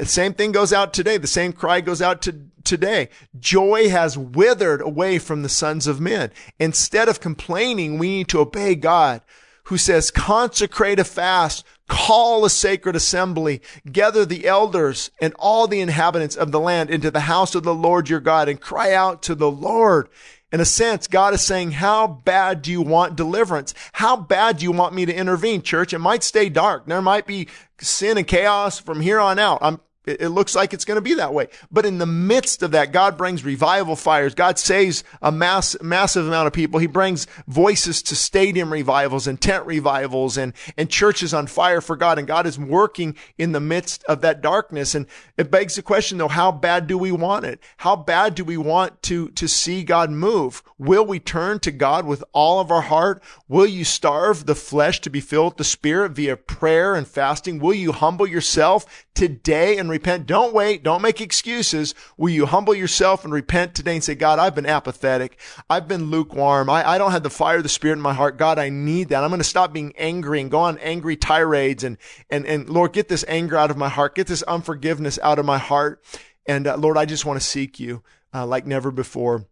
same 0.04 0.34
thing 0.36 0.52
goes 0.52 0.72
out 0.72 0.94
today. 0.94 1.18
The 1.18 1.26
same 1.26 1.52
cry 1.52 1.82
goes 1.82 2.02
out 2.02 2.22
to 2.24 2.32
today. 2.64 3.10
Joy 3.40 3.90
has 3.90 4.18
withered 4.18 4.82
away 4.82 5.20
from 5.20 5.44
the 5.44 5.50
sons 5.50 5.88
of 5.88 6.00
men. 6.00 6.32
Instead 6.60 7.10
of 7.10 7.20
complaining, 7.20 7.98
we 7.98 8.10
need 8.10 8.28
to 8.30 8.40
obey 8.40 8.76
God 8.76 9.22
who 9.66 9.78
says, 9.78 10.10
consecrate 10.10 11.00
a 11.00 11.04
fast, 11.04 11.64
call 11.88 12.44
a 12.44 12.50
sacred 12.50 12.96
assembly, 12.96 13.62
gather 13.92 14.26
the 14.26 14.48
elders 14.48 15.12
and 15.22 15.32
all 15.38 15.68
the 15.68 15.80
inhabitants 15.80 16.36
of 16.36 16.52
the 16.52 16.60
land 16.60 16.90
into 16.90 17.12
the 17.12 17.20
house 17.22 17.54
of 17.54 17.62
the 17.62 17.74
Lord 17.74 18.10
your 18.10 18.20
God 18.20 18.50
and 18.50 18.60
cry 18.60 18.94
out 18.94 19.22
to 19.24 19.36
the 19.36 19.52
Lord. 19.52 20.10
In 20.52 20.60
a 20.60 20.66
sense, 20.66 21.06
God 21.06 21.36
is 21.36 21.42
saying, 21.42 21.74
how 21.74 22.08
bad 22.08 22.64
do 22.64 22.72
you 22.72 22.82
want 22.82 23.16
deliverance? 23.16 23.76
How 23.94 24.18
bad 24.18 24.58
do 24.58 24.64
you 24.64 24.72
want 24.72 24.96
me 24.96 25.06
to 25.06 25.14
intervene, 25.14 25.62
church? 25.62 25.94
It 25.94 26.00
might 26.00 26.24
stay 26.24 26.50
dark. 26.50 26.88
There 26.88 27.04
might 27.04 27.28
be 27.28 27.48
sin 27.80 28.18
and 28.18 28.26
chaos 28.26 28.80
from 28.80 29.02
here 29.02 29.20
on 29.20 29.38
out. 29.38 29.60
I'm 29.62 29.80
it, 30.06 30.30
looks 30.30 30.56
like 30.56 30.74
it's 30.74 30.86
going 30.86 30.96
to 30.96 31.02
be 31.02 31.16
that 31.16 31.34
way. 31.34 31.48
But 31.72 31.86
in 31.86 31.98
the 31.98 32.06
midst 32.06 32.64
of 32.64 32.72
that, 32.72 32.92
God 32.92 33.18
brings 33.18 33.44
revival 33.44 33.96
fires. 33.96 34.34
God 34.34 34.58
saves 34.58 35.04
a 35.22 35.32
mass, 35.32 35.76
massive 35.82 36.26
amount 36.26 36.48
of 36.48 36.54
people. 36.54 36.80
He 36.80 36.88
brings 36.88 37.28
voices 37.48 38.02
to 38.04 38.16
stadium 38.16 38.72
revivals 38.72 39.28
and 39.28 39.40
tent 39.40 39.66
revivals 39.66 40.38
and, 40.38 40.54
and 40.78 40.90
churches 40.90 41.34
on 41.34 41.48
fire 41.48 41.82
for 41.82 41.96
God. 41.96 42.18
And 42.18 42.28
God 42.28 42.48
is 42.48 42.58
working 42.58 43.16
in 43.38 43.52
the 43.52 43.60
midst 43.60 44.04
of 44.06 44.22
that 44.22 44.42
darkness. 44.42 44.96
And 44.96 45.06
it 45.38 45.52
begs 45.52 45.76
the 45.76 45.82
question 45.82 46.18
though, 46.18 46.28
how 46.28 46.52
bad 46.52 46.88
do 46.88 46.98
we 46.98 47.12
want 47.12 47.46
it? 47.46 47.60
How 47.78 47.96
bad 47.96 48.36
do 48.36 48.44
we 48.44 48.58
want 48.58 49.02
to, 49.04 49.30
to 49.30 49.48
see 49.48 49.84
God 49.84 50.10
move? 50.10 50.64
Will 50.78 51.06
we 51.06 51.20
turn 51.20 51.60
to 51.60 51.72
God 51.72 52.06
with 52.06 52.24
all 52.32 52.60
of 52.60 52.72
our 52.72 52.82
heart? 52.82 53.22
Will 53.48 53.68
you 53.68 53.84
starve 53.84 54.46
the 54.46 54.56
flesh 54.56 55.02
to 55.02 55.10
be 55.10 55.20
filled 55.20 55.54
with 55.54 55.58
the 55.58 55.64
spirit 55.66 56.14
via 56.14 56.38
prayer 56.38 56.96
and 56.96 57.08
fasting? 57.08 57.60
Will 57.60 57.74
you 57.74 57.92
humble 57.92 58.26
yourself 58.26 59.06
today 59.20 59.78
and 59.78 59.90
repent. 59.90 60.26
Don't 60.26 60.54
wait. 60.54 60.82
Don't 60.82 61.02
make 61.02 61.20
excuses. 61.20 61.94
Will 62.16 62.30
you 62.30 62.46
humble 62.46 62.74
yourself 62.74 63.26
and 63.26 63.34
repent 63.34 63.76
today 63.76 63.96
and 63.96 64.04
say, 64.04 64.16
God, 64.16 64.40
I've 64.40 64.56
been 64.56 64.66
apathetic. 64.66 65.38
I've 65.70 65.90
been 65.90 66.10
lukewarm. 66.10 66.70
I, 66.70 66.92
I 66.92 66.98
don't 66.98 67.12
have 67.12 67.24
the 67.24 67.30
fire 67.30 67.58
of 67.58 67.64
the 67.64 67.70
Spirit 67.70 67.98
in 67.98 68.02
my 68.02 68.14
heart. 68.14 68.38
God, 68.38 68.58
I 68.58 68.70
need 68.70 69.10
that. 69.10 69.22
I'm 69.22 69.30
going 69.30 69.42
to 69.42 69.44
stop 69.44 69.74
being 69.74 69.94
angry 69.98 70.40
and 70.40 70.50
go 70.50 70.60
on 70.60 70.78
angry 70.78 71.18
tirades 71.18 71.84
and, 71.84 71.98
and, 72.30 72.46
and 72.46 72.70
Lord, 72.70 72.94
get 72.94 73.10
this 73.10 73.26
anger 73.28 73.58
out 73.58 73.70
of 73.70 73.76
my 73.76 73.90
heart. 73.90 74.16
Get 74.16 74.28
this 74.28 74.42
unforgiveness 74.44 75.20
out 75.22 75.38
of 75.38 75.46
my 75.46 75.58
heart. 75.58 76.02
And 76.46 76.66
uh, 76.66 76.78
Lord, 76.78 76.98
I 76.98 77.04
just 77.04 77.26
want 77.26 77.42
to 77.42 77.46
seek 77.46 77.78
you 77.78 78.02
uh, 78.34 78.46
like 78.46 78.66
never 78.66 78.90
before 78.90 79.48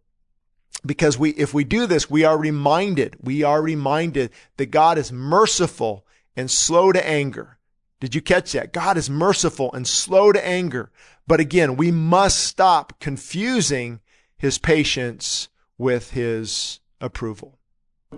because 0.86 1.18
we 1.18 1.30
if 1.30 1.52
we 1.52 1.64
do 1.64 1.86
this 1.86 2.08
we 2.08 2.22
are 2.22 2.38
reminded 2.38 3.16
we 3.20 3.42
are 3.42 3.60
reminded 3.60 4.30
that 4.58 4.66
God 4.66 4.96
is 4.96 5.10
merciful 5.10 6.06
and 6.36 6.48
slow 6.48 6.92
to 6.92 7.04
anger 7.04 7.57
did 8.00 8.14
you 8.14 8.20
catch 8.20 8.52
that? 8.52 8.72
God 8.72 8.96
is 8.96 9.10
merciful 9.10 9.72
and 9.72 9.86
slow 9.86 10.32
to 10.32 10.46
anger. 10.46 10.90
But 11.26 11.40
again, 11.40 11.76
we 11.76 11.90
must 11.90 12.40
stop 12.40 13.00
confusing 13.00 14.00
his 14.36 14.58
patience 14.58 15.48
with 15.76 16.12
his 16.12 16.80
approval. 17.00 17.58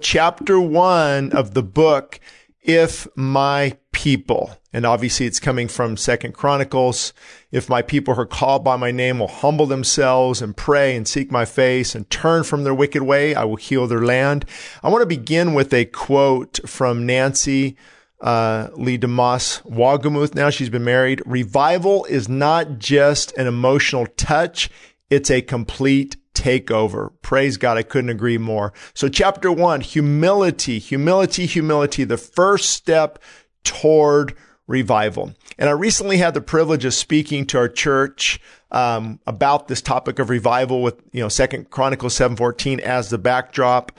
Chapter 0.00 0.60
one 0.60 1.32
of 1.32 1.54
the 1.54 1.62
book, 1.62 2.20
If 2.60 3.08
My 3.16 3.78
People, 3.92 4.56
and 4.72 4.86
obviously 4.86 5.26
it's 5.26 5.40
coming 5.40 5.66
from 5.66 5.96
Second 5.96 6.32
Chronicles. 6.32 7.12
If 7.50 7.68
my 7.68 7.82
people 7.82 8.14
who 8.14 8.20
are 8.20 8.26
called 8.26 8.62
by 8.62 8.76
my 8.76 8.92
name 8.92 9.18
will 9.18 9.28
humble 9.28 9.66
themselves 9.66 10.40
and 10.40 10.56
pray 10.56 10.94
and 10.96 11.08
seek 11.08 11.32
my 11.32 11.44
face 11.44 11.94
and 11.94 12.08
turn 12.08 12.44
from 12.44 12.64
their 12.64 12.74
wicked 12.74 13.02
way, 13.02 13.34
I 13.34 13.44
will 13.44 13.56
heal 13.56 13.86
their 13.86 14.04
land. 14.04 14.44
I 14.82 14.88
want 14.88 15.02
to 15.02 15.06
begin 15.06 15.54
with 15.54 15.74
a 15.74 15.86
quote 15.86 16.60
from 16.66 17.04
Nancy 17.04 17.76
uh, 18.20 18.68
Leigh 18.74 18.98
DeMoss 18.98 19.62
Wolgemuth. 19.62 20.34
Now 20.34 20.50
she's 20.50 20.68
been 20.68 20.84
married. 20.84 21.22
Revival 21.26 22.04
is 22.04 22.28
not 22.28 22.78
just 22.78 23.36
an 23.36 23.46
emotional 23.46 24.06
touch. 24.06 24.70
It's 25.08 25.30
a 25.30 25.42
complete 25.42 26.16
takeover. 26.34 27.10
Praise 27.22 27.56
God. 27.56 27.76
I 27.76 27.82
couldn't 27.82 28.10
agree 28.10 28.38
more. 28.38 28.72
So 28.94 29.08
chapter 29.08 29.50
one, 29.50 29.80
humility, 29.80 30.78
humility, 30.78 31.46
humility, 31.46 32.04
the 32.04 32.16
first 32.16 32.70
step 32.70 33.18
toward 33.64 34.36
revival. 34.66 35.34
And 35.58 35.68
I 35.68 35.72
recently 35.72 36.18
had 36.18 36.32
the 36.32 36.40
privilege 36.40 36.84
of 36.84 36.94
speaking 36.94 37.44
to 37.46 37.58
our 37.58 37.68
church 37.68 38.40
um, 38.70 39.18
about 39.26 39.66
this 39.66 39.82
topic 39.82 40.18
of 40.18 40.30
revival 40.30 40.82
with 40.82 41.02
you 41.12 41.20
know 41.20 41.28
Second 41.28 41.70
Chronicles 41.70 42.14
seven 42.14 42.36
fourteen 42.36 42.80
as 42.80 43.10
the 43.10 43.18
backdrop. 43.18 43.98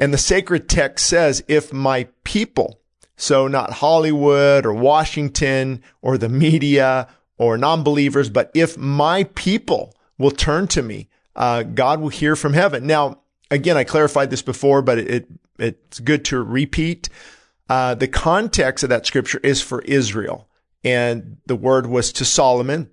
And 0.00 0.12
the 0.12 0.18
sacred 0.18 0.68
text 0.68 1.06
says, 1.06 1.44
"If 1.46 1.72
my 1.72 2.08
people, 2.24 2.80
so 3.16 3.48
not 3.48 3.74
Hollywood 3.74 4.66
or 4.66 4.72
Washington 4.74 5.82
or 6.02 6.18
the 6.18 6.28
media 6.28 7.08
or 7.36 7.58
non-believers, 7.58 8.30
but 8.30 8.50
if 8.54 8.76
my 8.76 9.24
people 9.34 9.94
will 10.18 10.30
turn 10.30 10.66
to 10.68 10.82
me, 10.82 11.08
uh, 11.36 11.62
God 11.62 12.00
will 12.00 12.08
hear 12.08 12.36
from 12.36 12.52
heaven. 12.52 12.86
Now, 12.86 13.20
again, 13.50 13.76
I 13.76 13.84
clarified 13.84 14.30
this 14.30 14.42
before, 14.42 14.82
but 14.82 14.98
it, 14.98 15.10
it 15.10 15.28
it's 15.58 16.00
good 16.00 16.24
to 16.26 16.42
repeat. 16.42 17.08
Uh, 17.68 17.94
the 17.94 18.08
context 18.08 18.82
of 18.84 18.90
that 18.90 19.06
scripture 19.06 19.40
is 19.42 19.62
for 19.62 19.82
Israel, 19.82 20.48
and 20.82 21.38
the 21.46 21.56
word 21.56 21.86
was 21.86 22.12
to 22.12 22.24
Solomon. 22.24 22.90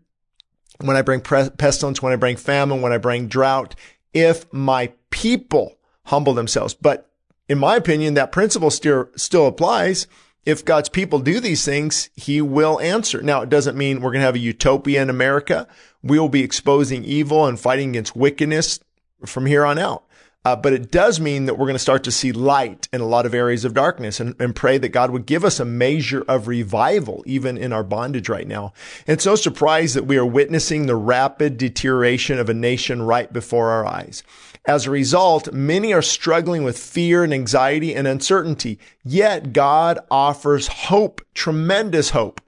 When 0.80 0.96
I 0.96 1.02
bring 1.02 1.22
pestilence, 1.22 2.02
when 2.02 2.14
I 2.14 2.16
bring 2.16 2.38
famine, 2.38 2.82
when 2.82 2.94
I 2.94 2.98
bring 2.98 3.28
drought, 3.28 3.76
if 4.14 4.52
my 4.52 4.92
people 5.10 5.78
humble 6.06 6.34
themselves, 6.34 6.74
but 6.74 7.11
in 7.52 7.58
my 7.58 7.76
opinion, 7.76 8.14
that 8.14 8.32
principle 8.32 8.72
still, 8.72 9.10
still 9.18 9.46
applies. 9.46 10.08
If 10.46 10.64
God's 10.64 10.88
people 10.88 11.20
do 11.20 11.42
these 11.42 11.66
things, 11.66 12.10
he 12.16 12.42
will 12.42 12.80
answer. 12.80 13.22
Now, 13.22 13.42
it 13.42 13.50
doesn't 13.50 13.78
mean 13.78 14.00
we're 14.00 14.12
going 14.12 14.22
to 14.22 14.26
have 14.26 14.36
a 14.36 14.40
utopia 14.40 15.02
in 15.02 15.10
America. 15.10 15.68
We 16.02 16.18
will 16.18 16.30
be 16.30 16.44
exposing 16.44 17.04
evil 17.04 17.46
and 17.46 17.60
fighting 17.60 17.90
against 17.90 18.16
wickedness 18.16 18.80
from 19.26 19.48
here 19.48 19.66
on 19.66 19.78
out. 19.78 20.06
Uh, 20.46 20.56
but 20.56 20.72
it 20.72 20.92
does 20.92 21.20
mean 21.20 21.46
that 21.46 21.56
we're 21.56 21.66
going 21.66 21.76
to 21.76 21.80
start 21.80 22.06
to 22.06 22.12
see 22.12 22.32
light 22.32 22.88
in 22.94 23.02
a 23.02 23.06
lot 23.06 23.26
of 23.26 23.34
areas 23.34 23.66
of 23.66 23.74
darkness 23.74 24.22
and, 24.22 24.34
and 24.40 24.56
pray 24.56 24.78
that 24.78 24.90
God 24.90 25.12
would 25.12 25.26
give 25.26 25.44
us 25.44 25.60
a 25.60 25.66
measure 25.66 26.24
of 26.30 26.48
revival, 26.48 27.22
even 27.28 27.58
in 27.58 27.74
our 27.74 27.84
bondage 27.84 28.30
right 28.30 28.48
now. 28.48 28.72
And 29.06 29.20
so 29.20 29.36
surprised 29.36 29.98
that 29.98 30.08
we 30.08 30.18
are 30.18 30.26
witnessing 30.26 30.86
the 30.86 30.96
rapid 30.96 31.58
deterioration 31.58 32.40
of 32.40 32.48
a 32.48 32.54
nation 32.54 33.02
right 33.02 33.32
before 33.32 33.72
our 33.72 33.86
eyes. 33.86 34.24
As 34.66 34.86
a 34.86 34.92
result, 34.92 35.52
many 35.52 35.92
are 35.94 36.04
struggling 36.04 36.64
with 36.64 36.78
fear 36.78 37.24
and 37.24 37.34
anxiety 37.34 37.96
and 37.96 38.08
uncertainty. 38.08 38.78
Yet 39.04 39.54
God 39.54 40.00
offers 40.12 40.68
hope, 40.68 41.22
tremendous 41.34 42.12
hope. 42.12 42.40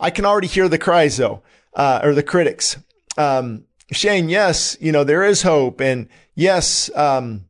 I 0.00 0.10
can 0.10 0.24
already 0.24 0.46
hear 0.46 0.68
the 0.68 0.78
cries 0.78 1.18
though, 1.18 1.42
uh, 1.74 2.00
or 2.02 2.14
the 2.14 2.22
critics. 2.22 2.78
Um, 3.18 3.64
Shane, 3.90 4.28
yes, 4.28 4.76
you 4.80 4.92
know, 4.92 5.04
there 5.04 5.24
is 5.24 5.42
hope. 5.42 5.80
And 5.80 6.08
yes, 6.34 6.90
um, 6.94 7.44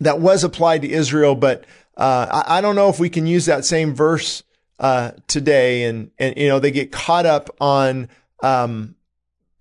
that 0.00 0.20
was 0.20 0.42
applied 0.42 0.82
to 0.82 0.90
Israel, 0.90 1.34
but, 1.34 1.64
uh, 1.96 2.42
I, 2.44 2.58
I, 2.58 2.60
don't 2.60 2.76
know 2.76 2.90
if 2.90 3.00
we 3.00 3.08
can 3.08 3.26
use 3.26 3.46
that 3.46 3.64
same 3.64 3.94
verse, 3.94 4.42
uh, 4.78 5.12
today. 5.28 5.84
And, 5.84 6.10
and, 6.18 6.36
you 6.36 6.48
know, 6.48 6.58
they 6.58 6.70
get 6.70 6.92
caught 6.92 7.24
up 7.24 7.48
on, 7.60 8.08
um, 8.42 8.96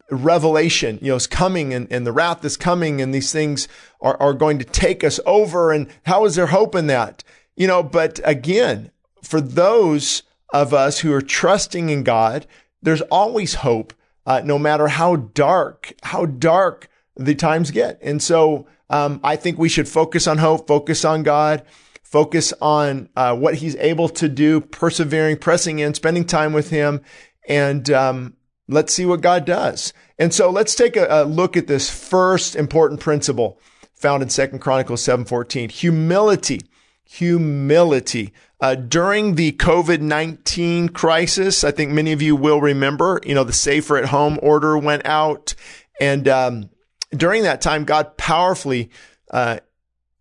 revelation, 0.10 1.00
you 1.02 1.10
know, 1.10 1.16
is 1.16 1.28
coming 1.28 1.74
and, 1.74 1.88
and 1.92 2.06
the 2.06 2.12
wrath 2.12 2.44
is 2.46 2.58
coming 2.58 3.02
and 3.02 3.14
these 3.14 3.32
things 3.32 3.68
are, 4.02 4.18
are 4.22 4.34
going 4.34 4.60
to 4.60 4.66
take 4.66 5.04
us 5.04 5.20
over. 5.26 5.72
And 5.72 5.88
how 6.06 6.26
is 6.26 6.36
there 6.36 6.48
hope 6.48 6.76
in 6.76 6.88
that? 6.88 7.24
You 7.56 7.68
know, 7.68 7.82
but 7.82 8.20
again, 8.24 8.92
for 9.24 9.42
those 9.42 10.24
of 10.54 10.74
us 10.74 11.00
who 11.00 11.12
are 11.14 11.22
trusting 11.22 11.90
in 11.90 12.04
God, 12.04 12.46
there's 12.82 13.02
always 13.02 13.56
hope 13.56 13.94
uh, 14.26 14.42
no 14.44 14.60
matter 14.60 14.88
how 14.88 15.16
dark, 15.16 15.94
how 16.04 16.26
dark 16.26 16.90
the 17.16 17.36
times 17.36 17.72
get. 17.72 18.00
And 18.02 18.22
so, 18.22 18.68
um, 18.90 19.20
I 19.24 19.36
think 19.36 19.58
we 19.58 19.70
should 19.70 19.88
focus 19.88 20.28
on 20.28 20.38
hope, 20.38 20.68
focus 20.68 21.04
on 21.06 21.24
God, 21.24 21.64
focus 22.04 22.54
on 22.62 23.10
uh, 23.16 23.36
what 23.36 23.56
He's 23.56 23.76
able 23.78 24.10
to 24.10 24.30
do, 24.30 24.62
persevering, 24.62 25.38
pressing 25.38 25.80
in, 25.80 25.94
spending 25.94 26.26
time 26.26 26.54
with 26.54 26.70
Him, 26.70 27.02
and 27.48 27.90
um, 27.90 28.36
let's 28.68 28.94
see 28.94 29.06
what 29.06 29.22
God 29.22 29.46
does. 29.46 29.94
And 30.18 30.34
so, 30.34 30.50
let's 30.50 30.76
take 30.76 30.96
a, 30.96 31.08
a 31.10 31.24
look 31.26 31.58
at 31.58 31.68
this 31.68 31.90
first 31.90 32.56
important 32.56 33.00
principle 33.00 33.60
found 33.94 34.24
in 34.24 34.30
Second 34.30 34.60
Chronicles 34.60 35.02
seven 35.04 35.26
fourteen: 35.26 35.70
humility. 35.70 36.62
Humility. 37.08 38.34
Uh, 38.60 38.74
during 38.74 39.36
the 39.36 39.52
COVID 39.52 40.00
19 40.00 40.90
crisis, 40.90 41.64
I 41.64 41.72
think 41.72 41.92
many 41.92 42.14
of 42.14 42.22
you 42.22 42.36
will 42.36 42.62
remember, 42.62 43.22
you 43.24 43.36
know, 43.36 43.44
the 43.44 43.54
safer 43.54 43.98
at 43.98 44.06
home 44.06 44.40
order 44.42 44.78
went 44.78 45.06
out. 45.06 45.54
And 46.00 46.28
um, 46.28 46.70
during 47.12 47.44
that 47.44 47.62
time, 47.62 47.84
God 47.84 48.18
powerfully 48.18 48.90
uh, 49.30 49.60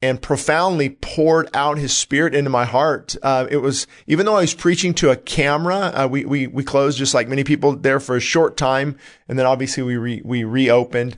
and 0.04 0.20
profoundly 0.20 0.90
poured 0.90 1.48
out 1.54 1.78
his 1.78 1.96
spirit 1.96 2.34
into 2.34 2.50
my 2.50 2.66
heart. 2.66 3.16
Uh, 3.22 3.46
it 3.50 3.56
was, 3.56 3.86
even 4.06 4.26
though 4.26 4.36
I 4.36 4.42
was 4.42 4.52
preaching 4.52 4.92
to 4.94 5.10
a 5.10 5.16
camera, 5.16 5.92
uh, 5.94 6.06
we, 6.10 6.26
we, 6.26 6.46
we 6.46 6.62
closed 6.62 6.98
just 6.98 7.14
like 7.14 7.26
many 7.26 7.42
people 7.42 7.74
there 7.74 7.98
for 7.98 8.14
a 8.14 8.20
short 8.20 8.58
time. 8.58 8.98
And 9.28 9.38
then 9.38 9.46
obviously 9.46 9.82
we, 9.82 9.96
re, 9.96 10.20
we 10.22 10.44
reopened. 10.44 11.16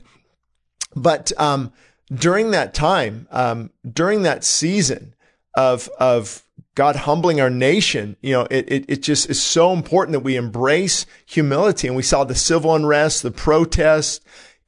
But, 0.95 1.33
um, 1.37 1.73
during 2.13 2.51
that 2.51 2.73
time, 2.73 3.27
um, 3.29 3.71
during 3.85 4.23
that 4.23 4.45
season 4.45 5.13
of, 5.57 5.89
of 5.99 6.43
God 6.73 6.95
humbling 6.95 7.41
our 7.41 7.49
nation, 7.49 8.15
you 8.21 8.31
know, 8.31 8.47
it, 8.49 8.71
it, 8.71 8.85
it 8.87 9.03
just 9.03 9.29
is 9.29 9.43
so 9.43 9.73
important 9.73 10.13
that 10.13 10.21
we 10.21 10.37
embrace 10.37 11.05
humility. 11.25 11.87
And 11.87 11.97
we 11.97 12.03
saw 12.03 12.23
the 12.23 12.35
civil 12.35 12.73
unrest, 12.73 13.21
the 13.21 13.31
protests, 13.31 14.21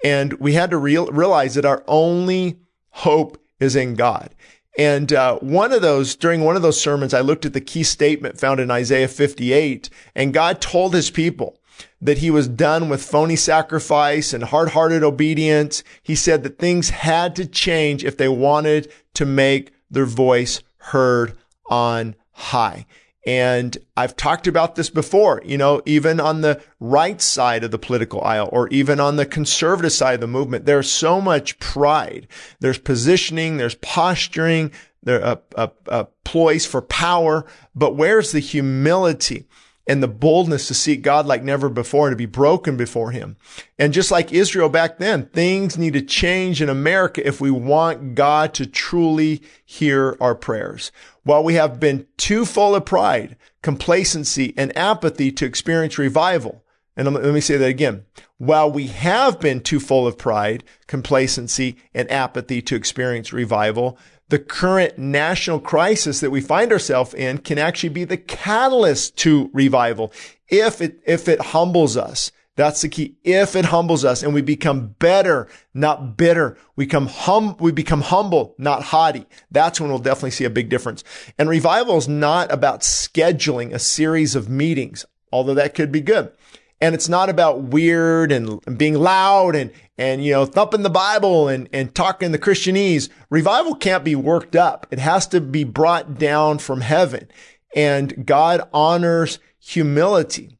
and 0.03 0.33
we 0.33 0.55
had 0.55 0.71
to 0.71 0.77
real, 0.77 1.07
realize 1.07 1.55
that 1.55 1.63
our 1.63 1.85
only 1.87 2.59
hope 2.89 3.37
is 3.59 3.75
in 3.75 3.95
God. 3.95 4.33
And 4.77 5.11
uh, 5.11 5.39
one 5.39 5.73
of 5.73 5.81
those, 5.81 6.15
during 6.15 6.41
one 6.41 6.55
of 6.55 6.61
those 6.61 6.79
sermons, 6.79 7.13
I 7.13 7.21
looked 7.21 7.45
at 7.45 7.53
the 7.53 7.61
key 7.61 7.83
statement 7.83 8.39
found 8.39 8.59
in 8.59 8.71
Isaiah 8.71 9.07
58, 9.07 9.89
and 10.15 10.33
God 10.33 10.61
told 10.61 10.93
his 10.93 11.09
people 11.09 11.59
that 12.01 12.19
he 12.19 12.31
was 12.31 12.47
done 12.47 12.87
with 12.87 13.03
phony 13.03 13.35
sacrifice 13.35 14.33
and 14.33 14.43
hard-hearted 14.43 15.03
obedience. 15.03 15.83
He 16.01 16.15
said 16.15 16.43
that 16.43 16.59
things 16.59 16.89
had 16.89 17.35
to 17.37 17.45
change 17.45 18.05
if 18.05 18.17
they 18.17 18.29
wanted 18.29 18.91
to 19.15 19.25
make 19.25 19.73
their 19.89 20.05
voice 20.05 20.61
heard 20.77 21.37
on 21.69 22.15
high. 22.31 22.85
And 23.25 23.77
I've 23.97 24.15
talked 24.15 24.47
about 24.47 24.75
this 24.75 24.89
before, 24.89 25.41
you 25.43 25.57
know, 25.57 25.81
even 25.85 26.19
on 26.19 26.41
the 26.41 26.61
right 26.79 27.21
side 27.21 27.63
of 27.63 27.71
the 27.71 27.77
political 27.77 28.21
aisle 28.21 28.49
or 28.51 28.69
even 28.69 28.99
on 28.99 29.17
the 29.17 29.25
conservative 29.25 29.91
side 29.91 30.15
of 30.15 30.21
the 30.21 30.27
movement, 30.27 30.65
there's 30.65 30.89
so 30.89 31.19
much 31.19 31.59
pride. 31.59 32.27
There's 32.59 32.79
positioning, 32.79 33.57
there's 33.57 33.75
posturing, 33.75 34.71
there 35.03 35.19
a, 35.19 35.39
a, 35.55 35.71
a 35.87 36.05
ploys 36.23 36.65
for 36.65 36.81
power. 36.81 37.45
But 37.75 37.95
where's 37.95 38.31
the 38.31 38.39
humility? 38.39 39.45
And 39.89 40.03
the 40.03 40.07
boldness 40.07 40.67
to 40.67 40.75
seek 40.75 41.01
God 41.01 41.25
like 41.25 41.43
never 41.43 41.67
before 41.67 42.07
and 42.07 42.13
to 42.13 42.15
be 42.15 42.27
broken 42.27 42.77
before 42.77 43.09
him. 43.09 43.37
And 43.79 43.91
just 43.91 44.11
like 44.11 44.31
Israel 44.31 44.69
back 44.69 44.99
then, 44.99 45.25
things 45.25 45.79
need 45.79 45.93
to 45.93 46.01
change 46.03 46.61
in 46.61 46.69
America 46.69 47.27
if 47.27 47.41
we 47.41 47.49
want 47.49 48.13
God 48.13 48.53
to 48.53 48.67
truly 48.67 49.41
hear 49.65 50.15
our 50.21 50.35
prayers. 50.35 50.91
While 51.23 51.43
we 51.43 51.55
have 51.55 51.79
been 51.79 52.05
too 52.17 52.45
full 52.45 52.75
of 52.75 52.85
pride, 52.85 53.35
complacency, 53.63 54.53
and 54.55 54.77
apathy 54.77 55.31
to 55.31 55.45
experience 55.45 55.97
revival, 55.97 56.63
and 56.95 57.11
let 57.11 57.33
me 57.33 57.41
say 57.41 57.57
that 57.57 57.65
again. 57.65 58.03
While 58.37 58.71
we 58.71 58.87
have 58.87 59.39
been 59.39 59.59
too 59.59 59.79
full 59.79 60.05
of 60.05 60.19
pride, 60.19 60.63
complacency, 60.85 61.77
and 61.95 62.11
apathy 62.11 62.61
to 62.61 62.75
experience 62.75 63.33
revival, 63.33 63.97
the 64.29 64.39
current 64.39 64.97
national 64.97 65.59
crisis 65.59 66.19
that 66.19 66.31
we 66.31 66.41
find 66.41 66.71
ourselves 66.71 67.13
in 67.13 67.39
can 67.39 67.57
actually 67.57 67.89
be 67.89 68.03
the 68.03 68.17
catalyst 68.17 69.17
to 69.17 69.49
revival 69.53 70.13
if 70.47 70.81
it, 70.81 70.99
if 71.05 71.27
it 71.27 71.41
humbles 71.41 71.97
us. 71.97 72.31
That's 72.55 72.81
the 72.81 72.89
key. 72.89 73.15
If 73.23 73.55
it 73.55 73.65
humbles 73.65 74.03
us 74.03 74.21
and 74.21 74.33
we 74.33 74.41
become 74.41 74.95
better, 74.99 75.47
not 75.73 76.17
bitter, 76.17 76.57
we 76.75 76.85
become 76.85 77.07
hum, 77.07 77.55
we 77.57 77.71
become 77.71 78.01
humble, 78.01 78.53
not 78.57 78.83
haughty. 78.83 79.25
That's 79.49 79.79
when 79.79 79.89
we'll 79.89 79.99
definitely 79.99 80.31
see 80.31 80.43
a 80.43 80.49
big 80.49 80.67
difference. 80.67 81.03
And 81.37 81.47
revival 81.47 81.95
is 81.95 82.09
not 82.09 82.51
about 82.51 82.81
scheduling 82.81 83.73
a 83.73 83.79
series 83.79 84.35
of 84.35 84.49
meetings, 84.49 85.05
although 85.31 85.53
that 85.53 85.73
could 85.73 85.89
be 85.89 86.01
good. 86.01 86.33
And 86.81 86.95
it's 86.95 87.09
not 87.09 87.29
about 87.29 87.61
weird 87.61 88.31
and 88.31 88.77
being 88.77 88.95
loud 88.95 89.55
and, 89.55 89.71
and, 89.97 90.23
you 90.23 90.31
know, 90.31 90.45
thumping 90.45 90.83
the 90.83 90.89
Bible 90.89 91.49
and, 91.49 91.67
and 91.73 91.93
talking 91.93 92.31
the 92.31 92.39
Christianese. 92.39 93.09
Revival 93.29 93.75
can't 93.75 94.03
be 94.03 94.15
worked 94.15 94.55
up. 94.55 94.87
It 94.89 94.99
has 94.99 95.27
to 95.27 95.41
be 95.41 95.65
brought 95.65 96.17
down 96.17 96.59
from 96.59 96.81
heaven. 96.81 97.27
And 97.75 98.25
God 98.25 98.61
honors 98.73 99.39
humility. 99.59 100.57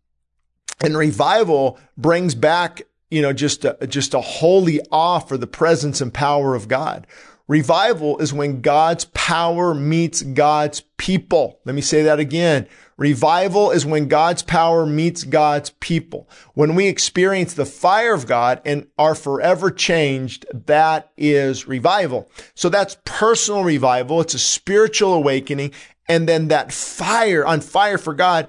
And 0.82 0.97
revival 0.97 1.80
brings 1.97 2.36
back, 2.36 2.82
you 3.09 3.22
know, 3.22 3.34
just 3.34 3.63
a, 3.63 3.88
just 3.88 4.13
a 4.13 4.22
holy 4.22 4.82
awe 4.91 5.20
for 5.20 5.38
the 5.38 5.47
presence 5.47 6.01
and 6.01 6.13
power 6.13 6.53
of 6.53 6.67
God. 6.67 7.07
Revival 7.50 8.20
is 8.20 8.32
when 8.32 8.62
God's 8.62 9.06
power 9.06 9.74
meets 9.74 10.22
God's 10.22 10.82
people. 10.97 11.60
Let 11.66 11.74
me 11.74 11.82
say 11.82 12.04
that 12.04 12.20
again. 12.20 12.68
Revival 12.95 13.72
is 13.72 13.88
when 13.88 14.08
God's 14.08 14.43
power 14.43 14.86
meets 14.86 15.24
God's 15.24 15.72
people. 15.80 16.30
When 16.54 16.76
we 16.76 16.88
experience 16.88 17.56
the 17.56 17.66
fire 17.66 18.14
of 18.14 18.28
God 18.28 18.62
and 18.66 18.86
are 19.00 19.16
forever 19.16 19.72
changed, 19.72 20.45
that 20.68 21.12
is 21.18 21.68
revival. 21.68 22.30
So 22.54 22.70
that's 22.70 22.97
personal 23.04 23.64
revival. 23.64 24.22
It's 24.22 24.36
a 24.36 24.39
spiritual 24.39 25.16
awakening. 25.16 25.72
And 26.08 26.30
then 26.30 26.50
that 26.50 26.72
fire 26.72 27.43
on 27.47 27.62
fire 27.62 27.97
for 27.97 28.14
God, 28.14 28.47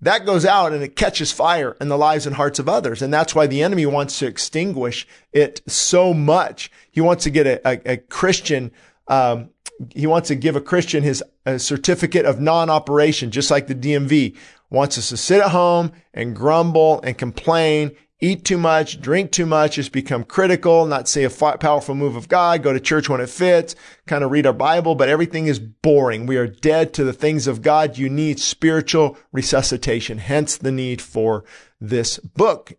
that 0.00 0.26
goes 0.26 0.44
out 0.44 0.72
and 0.72 0.82
it 0.82 0.94
catches 0.96 1.32
fire 1.32 1.76
in 1.80 1.88
the 1.88 1.96
lives 1.96 2.26
and 2.26 2.36
hearts 2.36 2.58
of 2.58 2.68
others. 2.68 3.00
And 3.00 3.12
that's 3.12 3.34
why 3.34 3.46
the 3.46 3.62
enemy 3.62 3.86
wants 3.86 4.18
to 4.18 4.26
extinguish 4.26 5.06
it 5.32 5.62
so 5.66 6.12
much. 6.12 6.70
He 6.90 7.00
wants 7.00 7.24
to 7.24 7.30
get 7.30 7.46
a, 7.46 7.66
a, 7.66 7.92
a 7.92 7.96
Christian, 7.96 8.72
um, 9.08 9.50
he 9.94 10.06
wants 10.06 10.28
to 10.28 10.34
give 10.34 10.56
a 10.56 10.60
Christian 10.60 11.02
his 11.02 11.22
certificate 11.58 12.26
of 12.26 12.40
non-operation, 12.40 13.30
just 13.30 13.50
like 13.50 13.66
the 13.66 13.74
DMV 13.74 14.36
wants 14.70 14.98
us 14.98 15.10
to 15.10 15.16
sit 15.16 15.40
at 15.40 15.50
home 15.50 15.92
and 16.12 16.34
grumble 16.34 17.00
and 17.02 17.16
complain, 17.16 17.94
eat 18.20 18.44
too 18.44 18.56
much, 18.56 19.00
drink 19.00 19.30
too 19.30 19.46
much, 19.46 19.74
just 19.74 19.92
become 19.92 20.24
critical, 20.24 20.86
not 20.86 21.08
say 21.08 21.24
a 21.24 21.30
powerful 21.30 21.94
move 21.94 22.16
of 22.16 22.28
God, 22.28 22.62
go 22.62 22.72
to 22.72 22.80
church 22.80 23.08
when 23.08 23.20
it 23.20 23.28
fits, 23.28 23.74
kind 24.06 24.24
of 24.24 24.30
read 24.30 24.46
our 24.46 24.52
Bible, 24.52 24.94
but 24.94 25.08
everything 25.08 25.46
is 25.46 25.58
boring. 25.58 26.26
We 26.26 26.36
are 26.36 26.46
dead 26.46 26.94
to 26.94 27.04
the 27.04 27.12
things 27.12 27.46
of 27.46 27.62
God. 27.62 27.98
You 27.98 28.08
need 28.08 28.40
spiritual 28.40 29.18
resuscitation, 29.32 30.18
hence 30.18 30.56
the 30.56 30.72
need 30.72 31.02
for 31.02 31.44
this 31.80 32.18
book, 32.18 32.72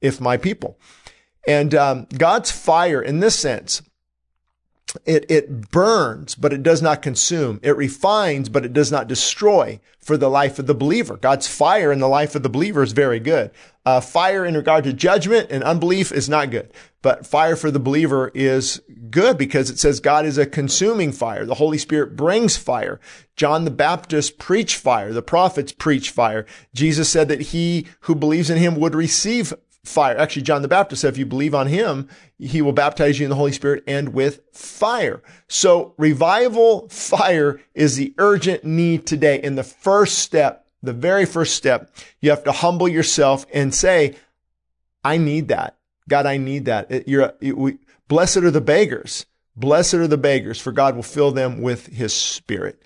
if 0.00 0.20
my 0.20 0.36
people. 0.36 0.78
And 1.46 1.74
um, 1.74 2.06
God's 2.16 2.50
fire 2.50 3.02
in 3.02 3.20
this 3.20 3.38
sense 3.38 3.82
it, 5.04 5.30
it 5.30 5.70
burns, 5.70 6.34
but 6.34 6.52
it 6.52 6.62
does 6.62 6.80
not 6.80 7.02
consume. 7.02 7.58
It 7.62 7.76
refines, 7.76 8.48
but 8.48 8.64
it 8.64 8.72
does 8.72 8.92
not 8.92 9.08
destroy 9.08 9.80
for 10.00 10.16
the 10.16 10.28
life 10.28 10.58
of 10.58 10.66
the 10.66 10.74
believer. 10.74 11.16
God's 11.16 11.48
fire 11.48 11.90
in 11.90 11.98
the 11.98 12.08
life 12.08 12.34
of 12.34 12.42
the 12.42 12.48
believer 12.48 12.82
is 12.82 12.92
very 12.92 13.18
good. 13.18 13.50
Uh, 13.86 14.00
fire 14.00 14.44
in 14.44 14.54
regard 14.54 14.84
to 14.84 14.92
judgment 14.92 15.50
and 15.50 15.64
unbelief 15.64 16.12
is 16.12 16.28
not 16.28 16.50
good, 16.50 16.72
but 17.02 17.26
fire 17.26 17.56
for 17.56 17.70
the 17.70 17.80
believer 17.80 18.30
is 18.34 18.80
good 19.10 19.36
because 19.36 19.68
it 19.68 19.78
says 19.78 20.00
God 20.00 20.26
is 20.26 20.38
a 20.38 20.46
consuming 20.46 21.12
fire. 21.12 21.44
The 21.44 21.54
Holy 21.54 21.78
Spirit 21.78 22.16
brings 22.16 22.56
fire. 22.56 23.00
John 23.36 23.64
the 23.64 23.70
Baptist 23.70 24.38
preached 24.38 24.76
fire. 24.76 25.12
The 25.12 25.22
prophets 25.22 25.72
preached 25.72 26.10
fire. 26.10 26.46
Jesus 26.74 27.08
said 27.08 27.28
that 27.28 27.40
he 27.40 27.86
who 28.00 28.14
believes 28.14 28.50
in 28.50 28.58
him 28.58 28.76
would 28.76 28.94
receive 28.94 29.52
fire. 29.84 30.16
Actually, 30.16 30.42
John 30.42 30.62
the 30.62 30.68
Baptist 30.68 31.02
said, 31.02 31.12
if 31.12 31.18
you 31.18 31.26
believe 31.26 31.54
on 31.54 31.66
him, 31.66 32.08
he 32.38 32.62
will 32.62 32.72
baptize 32.72 33.18
you 33.18 33.24
in 33.24 33.30
the 33.30 33.36
Holy 33.36 33.52
Spirit 33.52 33.84
and 33.86 34.14
with 34.14 34.40
fire. 34.52 35.22
So 35.46 35.94
revival 35.98 36.88
fire 36.88 37.60
is 37.74 37.96
the 37.96 38.14
urgent 38.18 38.64
need 38.64 39.06
today. 39.06 39.40
In 39.40 39.54
the 39.54 39.62
first 39.62 40.18
step, 40.18 40.66
the 40.82 40.92
very 40.92 41.26
first 41.26 41.54
step, 41.54 41.94
you 42.20 42.30
have 42.30 42.44
to 42.44 42.52
humble 42.52 42.88
yourself 42.88 43.46
and 43.52 43.74
say, 43.74 44.16
I 45.04 45.18
need 45.18 45.48
that. 45.48 45.76
God, 46.08 46.26
I 46.26 46.38
need 46.38 46.64
that. 46.64 47.08
You're, 47.08 47.34
it, 47.40 47.56
we, 47.56 47.78
blessed 48.08 48.38
are 48.38 48.50
the 48.50 48.60
beggars. 48.60 49.26
Blessed 49.56 49.94
are 49.94 50.08
the 50.08 50.18
beggars, 50.18 50.60
for 50.60 50.72
God 50.72 50.96
will 50.96 51.02
fill 51.02 51.30
them 51.30 51.62
with 51.62 51.86
his 51.86 52.12
spirit. 52.12 52.82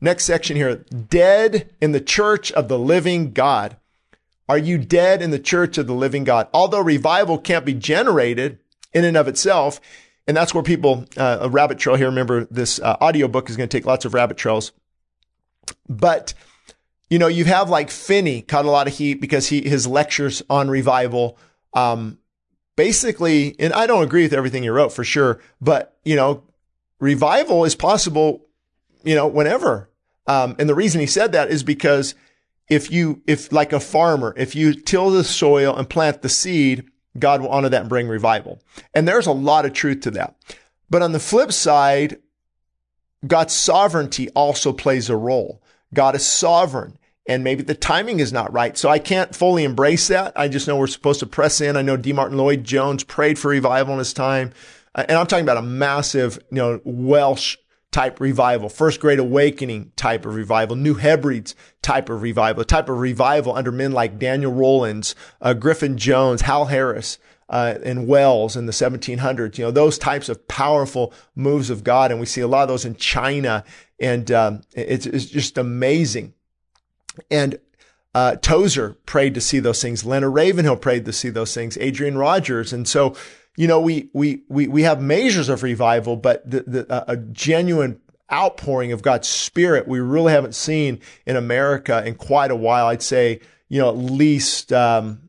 Next 0.00 0.24
section 0.24 0.56
here, 0.56 0.84
dead 1.08 1.72
in 1.80 1.92
the 1.92 2.00
church 2.00 2.50
of 2.52 2.68
the 2.68 2.78
living 2.78 3.32
God. 3.32 3.76
Are 4.48 4.58
you 4.58 4.78
dead 4.78 5.22
in 5.22 5.30
the 5.30 5.38
church 5.38 5.78
of 5.78 5.86
the 5.86 5.94
living 5.94 6.24
God? 6.24 6.48
Although 6.52 6.80
revival 6.80 7.38
can't 7.38 7.64
be 7.64 7.74
generated 7.74 8.58
in 8.92 9.04
and 9.04 9.16
of 9.16 9.28
itself, 9.28 9.80
and 10.26 10.36
that's 10.36 10.54
where 10.54 10.62
people, 10.62 11.06
uh, 11.16 11.38
a 11.42 11.48
rabbit 11.48 11.78
trail 11.78 11.96
here. 11.96 12.06
Remember, 12.06 12.44
this 12.50 12.78
uh, 12.80 12.96
audio 13.00 13.28
book 13.28 13.50
is 13.50 13.56
going 13.56 13.68
to 13.68 13.76
take 13.76 13.86
lots 13.86 14.04
of 14.04 14.14
rabbit 14.14 14.36
trails. 14.36 14.72
But, 15.88 16.34
you 17.08 17.18
know, 17.18 17.26
you 17.26 17.44
have 17.44 17.70
like 17.70 17.90
Finney 17.90 18.42
caught 18.42 18.64
a 18.64 18.70
lot 18.70 18.86
of 18.86 18.94
heat 18.94 19.14
because 19.14 19.48
he, 19.48 19.62
his 19.62 19.86
lectures 19.86 20.42
on 20.48 20.68
revival, 20.68 21.38
um, 21.72 22.18
basically, 22.76 23.54
and 23.58 23.72
I 23.72 23.86
don't 23.86 24.02
agree 24.02 24.22
with 24.22 24.32
everything 24.32 24.62
he 24.62 24.68
wrote 24.68 24.92
for 24.92 25.04
sure, 25.04 25.40
but, 25.60 25.96
you 26.04 26.16
know, 26.16 26.42
revival 27.00 27.64
is 27.64 27.74
possible, 27.74 28.46
you 29.04 29.14
know, 29.14 29.26
whenever. 29.26 29.90
Um, 30.26 30.56
and 30.58 30.68
the 30.68 30.74
reason 30.74 31.00
he 31.00 31.06
said 31.06 31.32
that 31.32 31.50
is 31.50 31.62
because 31.62 32.14
if 32.68 32.90
you, 32.90 33.22
if 33.26 33.52
like 33.52 33.72
a 33.72 33.80
farmer, 33.80 34.34
if 34.36 34.54
you 34.54 34.74
till 34.74 35.10
the 35.10 35.24
soil 35.24 35.76
and 35.76 35.88
plant 35.88 36.22
the 36.22 36.28
seed, 36.28 36.84
God 37.18 37.40
will 37.40 37.48
honor 37.48 37.68
that 37.68 37.82
and 37.82 37.88
bring 37.88 38.08
revival. 38.08 38.62
And 38.94 39.06
there's 39.06 39.26
a 39.26 39.32
lot 39.32 39.66
of 39.66 39.72
truth 39.72 40.00
to 40.02 40.10
that. 40.12 40.36
But 40.90 41.02
on 41.02 41.12
the 41.12 41.20
flip 41.20 41.52
side, 41.52 42.18
God's 43.26 43.54
sovereignty 43.54 44.28
also 44.30 44.72
plays 44.72 45.08
a 45.08 45.16
role. 45.16 45.62
God 45.92 46.14
is 46.14 46.26
sovereign 46.26 46.98
and 47.26 47.42
maybe 47.42 47.62
the 47.62 47.74
timing 47.74 48.20
is 48.20 48.32
not 48.32 48.52
right. 48.52 48.76
So 48.76 48.88
I 48.88 48.98
can't 48.98 49.34
fully 49.34 49.64
embrace 49.64 50.08
that. 50.08 50.32
I 50.36 50.48
just 50.48 50.68
know 50.68 50.76
we're 50.76 50.86
supposed 50.86 51.20
to 51.20 51.26
press 51.26 51.60
in. 51.60 51.76
I 51.76 51.82
know 51.82 51.96
D. 51.96 52.12
Martyn 52.12 52.36
Lloyd 52.36 52.64
Jones 52.64 53.02
prayed 53.02 53.38
for 53.38 53.48
revival 53.48 53.94
in 53.94 53.98
his 53.98 54.12
time. 54.12 54.52
Uh, 54.94 55.06
and 55.08 55.16
I'm 55.16 55.26
talking 55.26 55.44
about 55.44 55.56
a 55.56 55.62
massive, 55.62 56.38
you 56.50 56.56
know, 56.56 56.80
Welsh 56.84 57.56
type 57.94 58.18
revival, 58.18 58.68
first 58.68 58.98
great 58.98 59.20
awakening 59.20 59.92
type 59.94 60.26
of 60.26 60.34
revival, 60.34 60.74
New 60.74 60.94
Hebrides 60.94 61.54
type 61.80 62.08
of 62.10 62.22
revival, 62.22 62.64
type 62.64 62.88
of 62.88 62.98
revival 62.98 63.54
under 63.54 63.70
men 63.70 63.92
like 63.92 64.18
Daniel 64.18 64.52
Rowlands, 64.52 65.14
uh, 65.40 65.54
Griffith 65.54 65.94
Jones, 65.94 66.42
Howell 66.42 66.66
Harris, 66.66 67.18
uh, 67.48 67.78
and 67.84 68.08
Wales 68.08 68.56
in 68.56 68.66
the 68.66 68.72
1700s. 68.72 69.58
You 69.58 69.66
know, 69.66 69.70
those 69.70 69.96
types 69.96 70.28
of 70.28 70.48
powerful 70.48 71.14
moves 71.36 71.70
of 71.70 71.84
God. 71.84 72.10
And 72.10 72.18
we 72.18 72.26
see 72.26 72.40
a 72.40 72.48
lot 72.48 72.62
of 72.62 72.68
those 72.68 72.84
in 72.84 72.96
China. 72.96 73.62
And 74.00 74.28
um, 74.32 74.62
it's, 74.72 75.06
it's 75.06 75.26
just 75.26 75.56
amazing. 75.56 76.34
And 77.30 77.60
uh, 78.12 78.36
Tozer 78.36 78.94
prayed 79.06 79.34
to 79.34 79.40
see 79.40 79.60
those 79.60 79.80
things. 79.80 80.04
Leonard 80.04 80.34
Ravenhill 80.34 80.78
prayed 80.78 81.04
to 81.04 81.12
see 81.12 81.28
those 81.30 81.54
things. 81.54 81.78
Adrian 81.78 82.18
Rogers. 82.18 82.72
And 82.72 82.88
so, 82.88 83.14
you 83.56 83.68
know, 83.68 83.80
we, 83.80 84.10
we, 84.12 84.42
we, 84.48 84.66
we 84.66 84.82
have 84.82 85.00
measures 85.00 85.48
of 85.48 85.62
revival, 85.62 86.16
but 86.16 86.48
the, 86.48 86.62
the, 86.62 87.04
a 87.10 87.16
genuine 87.16 88.00
outpouring 88.32 88.92
of 88.92 89.02
God's 89.02 89.28
spirit 89.28 89.86
we 89.86 90.00
really 90.00 90.32
haven't 90.32 90.54
seen 90.54 91.00
in 91.26 91.36
America 91.36 92.04
in 92.04 92.14
quite 92.14 92.50
a 92.50 92.56
while. 92.56 92.86
I'd 92.86 93.02
say, 93.02 93.40
you 93.68 93.80
know, 93.80 93.88
at 93.88 93.96
least, 93.96 94.72
um, 94.72 95.28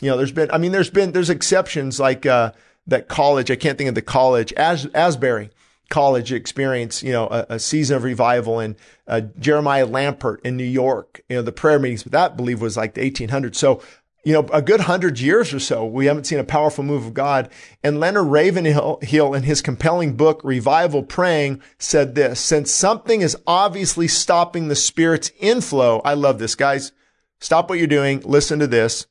you 0.00 0.10
know, 0.10 0.16
there's 0.16 0.32
been, 0.32 0.50
I 0.50 0.58
mean, 0.58 0.72
there's 0.72 0.90
been, 0.90 1.12
there's 1.12 1.30
exceptions 1.30 2.00
like, 2.00 2.24
uh, 2.24 2.52
that 2.86 3.08
college, 3.08 3.50
I 3.50 3.56
can't 3.56 3.76
think 3.76 3.88
of 3.88 3.94
the 3.96 4.02
college, 4.02 4.52
As, 4.52 4.86
Asbury, 4.94 5.50
college 5.90 6.32
experience, 6.32 7.02
you 7.02 7.12
know, 7.12 7.26
a, 7.26 7.46
a 7.50 7.58
season 7.58 7.96
of 7.96 8.04
revival 8.04 8.60
and 8.60 8.76
uh, 9.06 9.22
Jeremiah 9.38 9.86
Lanphier 9.86 10.36
in 10.44 10.56
New 10.56 10.64
York, 10.64 11.22
you 11.28 11.36
know, 11.36 11.42
the 11.42 11.52
prayer 11.52 11.78
meetings, 11.78 12.02
but 12.02 12.12
that 12.12 12.32
I 12.32 12.34
believe 12.34 12.60
was 12.60 12.76
like 12.76 12.94
the 12.94 13.10
1800s. 13.10 13.56
So, 13.56 13.82
you 14.26 14.32
know, 14.32 14.40
a 14.52 14.60
good 14.60 14.80
hundred 14.80 15.20
years 15.20 15.54
or 15.54 15.60
so, 15.60 15.86
we 15.86 16.06
haven't 16.06 16.24
seen 16.24 16.40
a 16.40 16.44
powerful 16.44 16.82
move 16.82 17.06
of 17.06 17.14
God. 17.14 17.48
And 17.84 18.00
Leonard 18.00 18.26
Ravenhill, 18.26 18.98
in 19.34 19.44
his 19.44 19.62
compelling 19.62 20.16
book, 20.16 20.40
Revival 20.42 21.04
Praying, 21.04 21.62
said 21.78 22.16
this, 22.16 22.40
since 22.40 22.72
something 22.72 23.20
is 23.20 23.36
obviously 23.46 24.08
stopping 24.08 24.66
the 24.66 24.74
Spirit's 24.74 25.30
inflow, 25.38 26.00
I 26.04 26.14
love 26.14 26.40
this, 26.40 26.56
guys. 26.56 26.90
Stop 27.38 27.70
what 27.70 27.78
you're 27.78 27.86
doing. 27.86 28.20
Listen 28.24 28.58
to 28.58 28.66
this. 28.66 29.06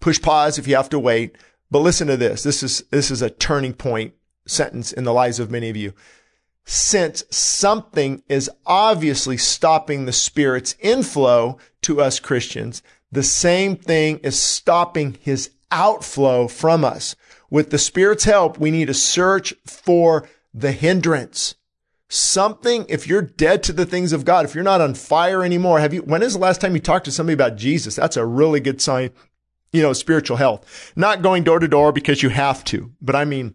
Push 0.00 0.22
pause 0.22 0.56
if 0.56 0.66
you 0.66 0.76
have 0.76 0.88
to 0.88 0.98
wait. 0.98 1.36
But 1.70 1.80
listen 1.80 2.08
to 2.08 2.16
this. 2.16 2.42
This 2.42 2.62
is, 2.62 2.84
this 2.90 3.10
is 3.10 3.20
a 3.20 3.28
turning 3.28 3.74
point 3.74 4.14
sentence 4.46 4.94
in 4.94 5.04
the 5.04 5.12
lives 5.12 5.38
of 5.38 5.50
many 5.50 5.68
of 5.68 5.76
you. 5.76 5.92
Since 6.64 7.24
something 7.28 8.22
is 8.30 8.50
obviously 8.64 9.36
stopping 9.36 10.06
the 10.06 10.12
Spirit's 10.12 10.74
inflow 10.80 11.58
to 11.82 12.00
us 12.00 12.18
Christians, 12.18 12.82
the 13.14 13.22
same 13.22 13.76
thing 13.76 14.18
is 14.18 14.40
stopping 14.40 15.16
his 15.20 15.50
outflow 15.70 16.48
from 16.48 16.84
us. 16.84 17.16
With 17.50 17.70
the 17.70 17.78
Spirit's 17.78 18.24
help, 18.24 18.58
we 18.58 18.70
need 18.70 18.86
to 18.86 18.94
search 18.94 19.54
for 19.66 20.28
the 20.52 20.72
hindrance. 20.72 21.54
Something, 22.08 22.86
if 22.88 23.06
you're 23.08 23.22
dead 23.22 23.62
to 23.64 23.72
the 23.72 23.86
things 23.86 24.12
of 24.12 24.24
God, 24.24 24.44
if 24.44 24.54
you're 24.54 24.64
not 24.64 24.80
on 24.80 24.94
fire 24.94 25.42
anymore, 25.42 25.80
have 25.80 25.94
you, 25.94 26.02
when 26.02 26.22
is 26.22 26.34
the 26.34 26.38
last 26.38 26.60
time 26.60 26.74
you 26.74 26.80
talked 26.80 27.04
to 27.06 27.12
somebody 27.12 27.34
about 27.34 27.56
Jesus? 27.56 27.96
That's 27.96 28.16
a 28.16 28.26
really 28.26 28.60
good 28.60 28.80
sign, 28.80 29.10
you 29.72 29.82
know, 29.82 29.92
spiritual 29.92 30.36
health. 30.36 30.92
Not 30.96 31.22
going 31.22 31.44
door 31.44 31.58
to 31.58 31.68
door 31.68 31.92
because 31.92 32.22
you 32.22 32.28
have 32.28 32.64
to, 32.64 32.92
but 33.00 33.16
I 33.16 33.24
mean, 33.24 33.54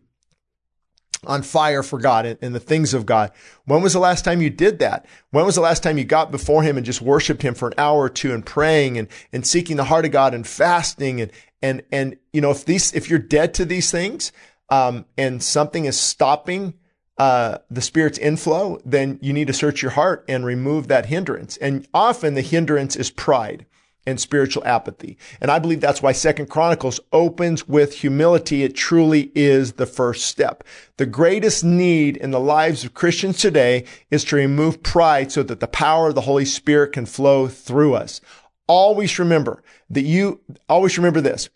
on 1.25 1.41
fire 1.41 1.83
for 1.83 1.99
God 1.99 2.25
and, 2.25 2.39
and, 2.41 2.55
the 2.55 2.59
things 2.59 2.93
of 2.93 3.05
God. 3.05 3.31
When 3.65 3.81
was 3.81 3.93
the 3.93 3.99
last 3.99 4.23
time 4.23 4.41
you 4.41 4.49
did 4.49 4.79
that? 4.79 5.05
When 5.31 5.45
was 5.45 5.55
the 5.55 5.61
last 5.61 5.83
time 5.83 5.97
you 5.97 6.05
got 6.05 6.31
before 6.31 6.63
him 6.63 6.77
and 6.77 6.85
just 6.85 7.01
worshiped 7.01 7.41
him 7.41 7.55
for 7.55 7.67
an 7.67 7.73
hour 7.77 7.99
or 7.99 8.09
two 8.09 8.33
and 8.33 8.45
praying 8.45 8.97
and, 8.97 9.07
and 9.33 9.45
seeking 9.45 9.75
the 9.75 9.83
heart 9.83 10.05
of 10.05 10.11
God 10.11 10.33
and 10.33 10.47
fasting 10.47 11.19
and, 11.21 11.31
and, 11.61 11.83
and, 11.91 12.17
you 12.31 12.39
know, 12.39 12.51
if 12.51 12.63
these, 12.63 12.93
if 12.93 13.09
you're 13.09 13.19
dead 13.19 13.53
to 13.55 13.65
these 13.65 13.91
things, 13.91 14.31
um, 14.69 15.05
and 15.17 15.43
something 15.43 15.85
is 15.85 15.99
stopping, 15.99 16.75
uh, 17.17 17.57
the 17.69 17.81
spirit's 17.81 18.17
inflow, 18.17 18.79
then 18.85 19.19
you 19.21 19.33
need 19.33 19.47
to 19.47 19.53
search 19.53 19.81
your 19.81 19.91
heart 19.91 20.23
and 20.29 20.45
remove 20.45 20.87
that 20.87 21.07
hindrance. 21.07 21.57
And 21.57 21.85
often 21.93 22.35
the 22.35 22.41
hindrance 22.41 22.95
is 22.95 23.11
pride 23.11 23.65
and 24.09 24.19
spiritual 24.19 24.65
apathy. 24.65 25.17
And 25.39 25.49
I 25.51 25.59
believe 25.59 25.81
that's 25.81 26.01
why 26.01 26.11
Second 26.11 26.49
Chronicles 26.49 26.99
opens 27.13 27.67
with 27.67 27.93
humility. 27.93 28.63
It 28.63 28.75
truly 28.75 29.31
is 29.35 29.73
the 29.73 29.85
first 29.85 30.25
step. 30.25 30.63
The 30.97 31.05
greatest 31.05 31.63
need 31.63 32.17
in 32.17 32.31
the 32.31 32.39
lives 32.39 32.83
of 32.83 32.93
Christians 32.93 33.37
today 33.37 33.85
is 34.11 34.23
to 34.25 34.35
remove 34.35 34.83
pride 34.83 35.31
so 35.31 35.43
that 35.43 35.59
the 35.59 35.67
power 35.67 36.09
of 36.09 36.15
the 36.15 36.21
Holy 36.21 36.45
Spirit 36.45 36.93
can 36.93 37.05
flow 37.05 37.47
through 37.47 37.93
us. 37.93 38.21
Always 38.67 39.17
remember 39.17 39.63
that 39.89 40.01
you, 40.01 40.41
always 40.67 40.97
remember 40.97 41.21
this, 41.21 41.49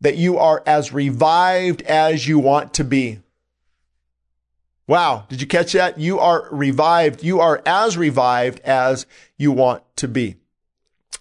that 0.00 0.16
you 0.16 0.38
are 0.38 0.62
as 0.66 0.92
revived 0.92 1.82
as 1.82 2.26
you 2.26 2.38
want 2.38 2.74
to 2.74 2.84
be. 2.84 3.20
Wow. 4.86 5.26
Did 5.28 5.40
you 5.40 5.46
catch 5.46 5.72
that? 5.74 6.00
You 6.00 6.18
are 6.18 6.48
revived. 6.50 7.22
You 7.22 7.38
are 7.38 7.62
as 7.64 7.96
revived 7.96 8.58
as 8.60 9.06
you 9.38 9.52
want 9.52 9.84
to 9.96 10.08
be. 10.08 10.39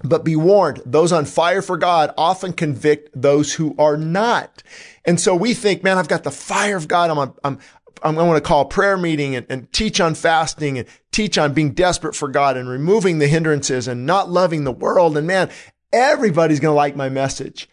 But 0.01 0.23
be 0.23 0.35
warned, 0.35 0.81
those 0.85 1.11
on 1.11 1.25
fire 1.25 1.61
for 1.61 1.77
God 1.77 2.13
often 2.17 2.53
convict 2.53 3.09
those 3.13 3.53
who 3.53 3.75
are 3.77 3.97
not. 3.97 4.63
And 5.03 5.19
so 5.19 5.35
we 5.35 5.53
think, 5.53 5.83
man, 5.83 5.97
I've 5.97 6.07
got 6.07 6.23
the 6.23 6.31
fire 6.31 6.77
of 6.77 6.87
God. 6.87 7.09
I'm, 7.09 7.33
I'm, 7.43 7.59
I'm 8.01 8.15
going 8.15 8.35
to 8.35 8.41
call 8.41 8.61
a 8.61 8.69
prayer 8.69 8.97
meeting 8.97 9.35
and, 9.35 9.45
and 9.49 9.71
teach 9.73 9.99
on 9.99 10.15
fasting 10.15 10.77
and 10.77 10.87
teach 11.11 11.37
on 11.37 11.53
being 11.53 11.73
desperate 11.73 12.15
for 12.15 12.29
God 12.29 12.55
and 12.55 12.69
removing 12.69 13.19
the 13.19 13.27
hindrances 13.27 13.87
and 13.87 14.05
not 14.05 14.29
loving 14.29 14.63
the 14.63 14.71
world. 14.71 15.17
And 15.17 15.27
man, 15.27 15.49
everybody's 15.91 16.61
going 16.61 16.71
to 16.71 16.77
like 16.77 16.95
my 16.95 17.09
message. 17.09 17.69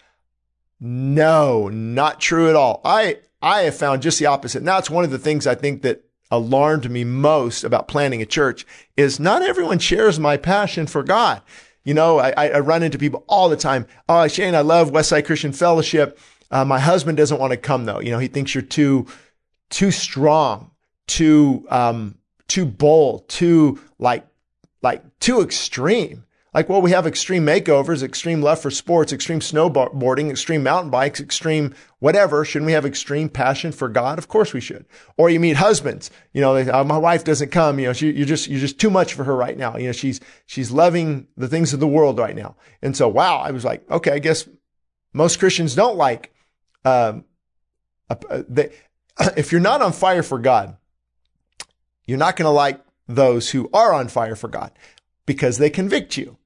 No, 0.81 1.68
not 1.68 2.20
true 2.20 2.49
at 2.49 2.57
all. 2.57 2.81
I, 2.85 3.18
I 3.41 3.62
have 3.62 3.77
found 3.77 4.03
just 4.03 4.18
the 4.18 4.27
opposite. 4.27 4.62
Now 4.62 4.79
it's 4.79 4.91
one 4.91 5.05
of 5.05 5.11
the 5.11 5.18
things 5.18 5.47
I 5.47 5.55
think 5.55 5.83
that 5.83 6.03
alarmed 6.31 6.91
me 6.91 7.05
most 7.05 7.62
about 7.62 7.89
planning 7.89 8.20
a 8.20 8.27
church 8.27 8.66
is 8.97 9.20
not 9.20 9.43
everyone 9.43 9.79
shares 9.79 10.18
my 10.18 10.37
passion 10.37 10.87
for 10.87 11.03
God. 11.03 11.41
You 11.87 11.95
know, 11.95 12.18
I, 12.18 12.49
I 12.49 12.59
run 12.59 12.82
into 12.82 12.99
people 12.99 13.24
all 13.28 13.49
the 13.49 13.57
time. 13.57 13.87
Oh, 14.09 14.26
Shane, 14.26 14.57
I 14.57 14.62
love 14.62 14.91
Westside 14.91 15.24
Christian 15.24 15.53
Fellowship. 15.53 16.18
Uh, 16.51 16.64
my 16.64 16.80
husband 16.80 17.16
doesn't 17.16 17.39
want 17.39 17.53
to 17.53 17.57
come 17.57 17.84
though. 17.84 18.01
You 18.01 18.11
know, 18.11 18.18
he 18.18 18.26
thinks 18.26 18.57
you're 18.57 18.62
too, 18.62 19.07
too 19.70 19.93
strong, 19.93 20.72
too, 21.07 21.64
um, 21.70 22.18
too 22.49 22.66
bold, 22.66 23.28
too 23.28 23.80
like, 24.01 24.26
like 24.82 25.03
too 25.20 25.41
extreme. 25.41 26.26
Like, 26.57 26.71
well, 26.71 26.81
we 26.81 26.93
have 26.93 27.07
extreme 27.07 27.45
makeovers, 27.45 28.03
extreme 28.03 28.41
love 28.41 28.59
for 28.59 28.71
sports, 28.71 29.13
extreme 29.13 29.41
snowboarding, 29.41 30.31
extreme 30.31 30.63
mountain 30.63 30.91
bikes, 30.91 31.21
extreme 31.21 31.75
whatever. 31.99 32.47
Shouldn't 32.47 32.65
we 32.65 32.73
have 32.73 32.87
extreme 32.87 33.29
passion 33.29 33.73
for 33.73 33.91
God? 33.91 34.17
Of 34.17 34.29
course 34.29 34.55
we 34.55 34.63
should. 34.63 34.87
Or 35.19 35.29
you 35.29 35.39
meet 35.39 35.59
husbands, 35.59 36.11
you 36.33 36.41
know, 36.41 36.55
they, 36.55 36.71
oh, 36.71 36.83
my 36.83 36.97
wife 36.97 37.25
doesn't 37.25 37.51
come, 37.51 37.79
you 37.79 37.85
know, 37.85 37.93
she, 37.93 38.11
you're 38.11 38.25
just, 38.25 38.49
you're 38.49 38.59
just 38.59 38.81
too 38.81 38.89
much 38.89 39.13
for 39.13 39.25
her 39.25 39.37
right 39.37 39.59
now. 39.59 39.77
You 39.77 39.89
know, 39.89 39.93
she's, 39.93 40.19
she's 40.47 40.71
loving 40.71 41.27
the 41.37 41.47
things 41.47 41.75
of 41.75 41.81
the 41.81 41.87
world 41.87 42.19
right 42.19 42.35
now. 42.35 42.57
And 42.81 42.97
so, 42.97 43.07
wow, 43.07 43.37
I 43.37 43.51
was 43.51 43.63
like, 43.63 43.87
okay, 43.91 44.13
I 44.13 44.19
guess 44.19 44.49
most 45.13 45.39
Christians 45.39 45.75
don't 45.75 45.99
like, 45.99 46.33
um, 46.87 47.27
uh, 48.09 48.45
they, 48.49 48.73
if 49.37 49.53
you're 49.53 49.61
not 49.61 49.83
on 49.83 49.93
fire 49.93 50.23
for 50.23 50.39
God, 50.39 50.79
you're 52.07 52.17
not 52.17 52.35
going 52.35 52.47
to 52.47 52.51
like 52.51 52.81
those 53.07 53.51
who 53.51 53.69
are 53.75 53.93
on 53.93 54.09
fire 54.09 54.37
for 54.37 54.49
God 54.49 54.73
because 55.27 55.59
they 55.59 55.69
convict 55.69 56.17
you. 56.17 56.39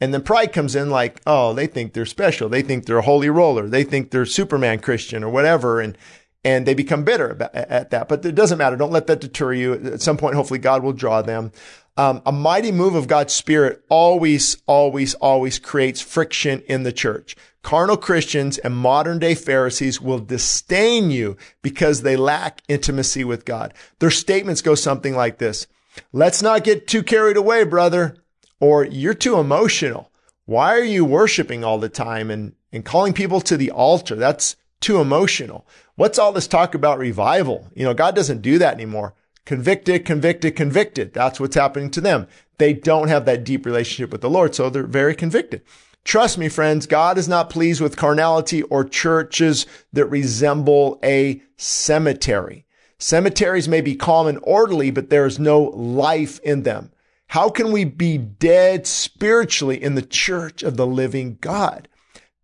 And 0.00 0.14
then 0.14 0.22
pride 0.22 0.52
comes 0.52 0.76
in 0.76 0.90
like, 0.90 1.20
oh, 1.26 1.52
they 1.52 1.66
think 1.66 1.92
they're 1.92 2.06
special. 2.06 2.48
They 2.48 2.62
think 2.62 2.86
they're 2.86 2.98
a 2.98 3.02
holy 3.02 3.30
roller. 3.30 3.68
They 3.68 3.84
think 3.84 4.10
they're 4.10 4.26
Superman 4.26 4.78
Christian 4.78 5.24
or 5.24 5.30
whatever. 5.30 5.80
And, 5.80 5.98
and 6.44 6.66
they 6.66 6.74
become 6.74 7.02
bitter 7.02 7.50
at 7.52 7.90
that. 7.90 8.08
But 8.08 8.24
it 8.24 8.34
doesn't 8.34 8.58
matter. 8.58 8.76
Don't 8.76 8.92
let 8.92 9.08
that 9.08 9.20
deter 9.20 9.52
you. 9.52 9.74
At 9.74 10.00
some 10.00 10.16
point, 10.16 10.36
hopefully 10.36 10.60
God 10.60 10.82
will 10.84 10.92
draw 10.92 11.22
them. 11.22 11.50
Um, 11.96 12.22
a 12.24 12.30
mighty 12.30 12.70
move 12.70 12.94
of 12.94 13.08
God's 13.08 13.32
spirit 13.32 13.82
always, 13.88 14.62
always, 14.66 15.14
always 15.14 15.58
creates 15.58 16.00
friction 16.00 16.62
in 16.68 16.84
the 16.84 16.92
church. 16.92 17.34
Carnal 17.62 17.96
Christians 17.96 18.56
and 18.56 18.76
modern 18.76 19.18
day 19.18 19.34
Pharisees 19.34 20.00
will 20.00 20.20
disdain 20.20 21.10
you 21.10 21.36
because 21.60 22.02
they 22.02 22.16
lack 22.16 22.62
intimacy 22.68 23.24
with 23.24 23.44
God. 23.44 23.74
Their 23.98 24.12
statements 24.12 24.62
go 24.62 24.76
something 24.76 25.16
like 25.16 25.38
this. 25.38 25.66
Let's 26.12 26.40
not 26.40 26.62
get 26.62 26.86
too 26.86 27.02
carried 27.02 27.36
away, 27.36 27.64
brother 27.64 28.16
or 28.60 28.84
you're 28.84 29.14
too 29.14 29.38
emotional. 29.38 30.10
Why 30.46 30.74
are 30.74 30.84
you 30.84 31.04
worshiping 31.04 31.64
all 31.64 31.78
the 31.78 31.88
time 31.88 32.30
and, 32.30 32.54
and 32.72 32.84
calling 32.84 33.12
people 33.12 33.40
to 33.42 33.56
the 33.56 33.70
altar? 33.70 34.14
That's 34.14 34.56
too 34.80 35.00
emotional. 35.00 35.66
What's 35.96 36.18
all 36.18 36.32
this 36.32 36.46
talk 36.46 36.74
about 36.74 36.98
revival? 36.98 37.68
You 37.74 37.84
know, 37.84 37.94
God 37.94 38.14
doesn't 38.14 38.42
do 38.42 38.58
that 38.58 38.74
anymore. 38.74 39.14
Convicted, 39.44 40.04
convicted, 40.04 40.56
convicted. 40.56 41.12
That's 41.12 41.40
what's 41.40 41.56
happening 41.56 41.90
to 41.92 42.00
them. 42.00 42.28
They 42.58 42.72
don't 42.72 43.08
have 43.08 43.24
that 43.24 43.44
deep 43.44 43.64
relationship 43.64 44.10
with 44.10 44.20
the 44.20 44.30
Lord, 44.30 44.54
so 44.54 44.68
they're 44.68 44.84
very 44.84 45.14
convicted. 45.14 45.62
Trust 46.04 46.38
me, 46.38 46.48
friends, 46.48 46.86
God 46.86 47.18
is 47.18 47.28
not 47.28 47.50
pleased 47.50 47.80
with 47.80 47.96
carnality 47.96 48.62
or 48.62 48.84
churches 48.84 49.66
that 49.92 50.06
resemble 50.06 50.98
a 51.04 51.42
cemetery. 51.56 52.64
Cemeteries 52.98 53.68
may 53.68 53.80
be 53.80 53.94
calm 53.94 54.26
and 54.26 54.38
orderly, 54.42 54.90
but 54.90 55.10
there 55.10 55.26
is 55.26 55.38
no 55.38 55.62
life 55.62 56.40
in 56.40 56.62
them. 56.62 56.90
How 57.28 57.50
can 57.50 57.72
we 57.72 57.84
be 57.84 58.16
dead 58.16 58.86
spiritually 58.86 59.82
in 59.82 59.94
the 59.94 60.02
church 60.02 60.62
of 60.62 60.76
the 60.76 60.86
living 60.86 61.36
God? 61.40 61.88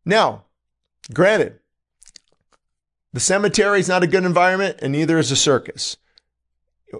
Now, 0.04 0.44
granted, 1.12 1.58
the 3.12 3.20
cemetery 3.20 3.80
is 3.80 3.88
not 3.88 4.02
a 4.02 4.08
good 4.08 4.24
environment 4.24 4.78
and 4.82 4.92
neither 4.92 5.18
is 5.18 5.30
a 5.30 5.36
circus. 5.36 5.96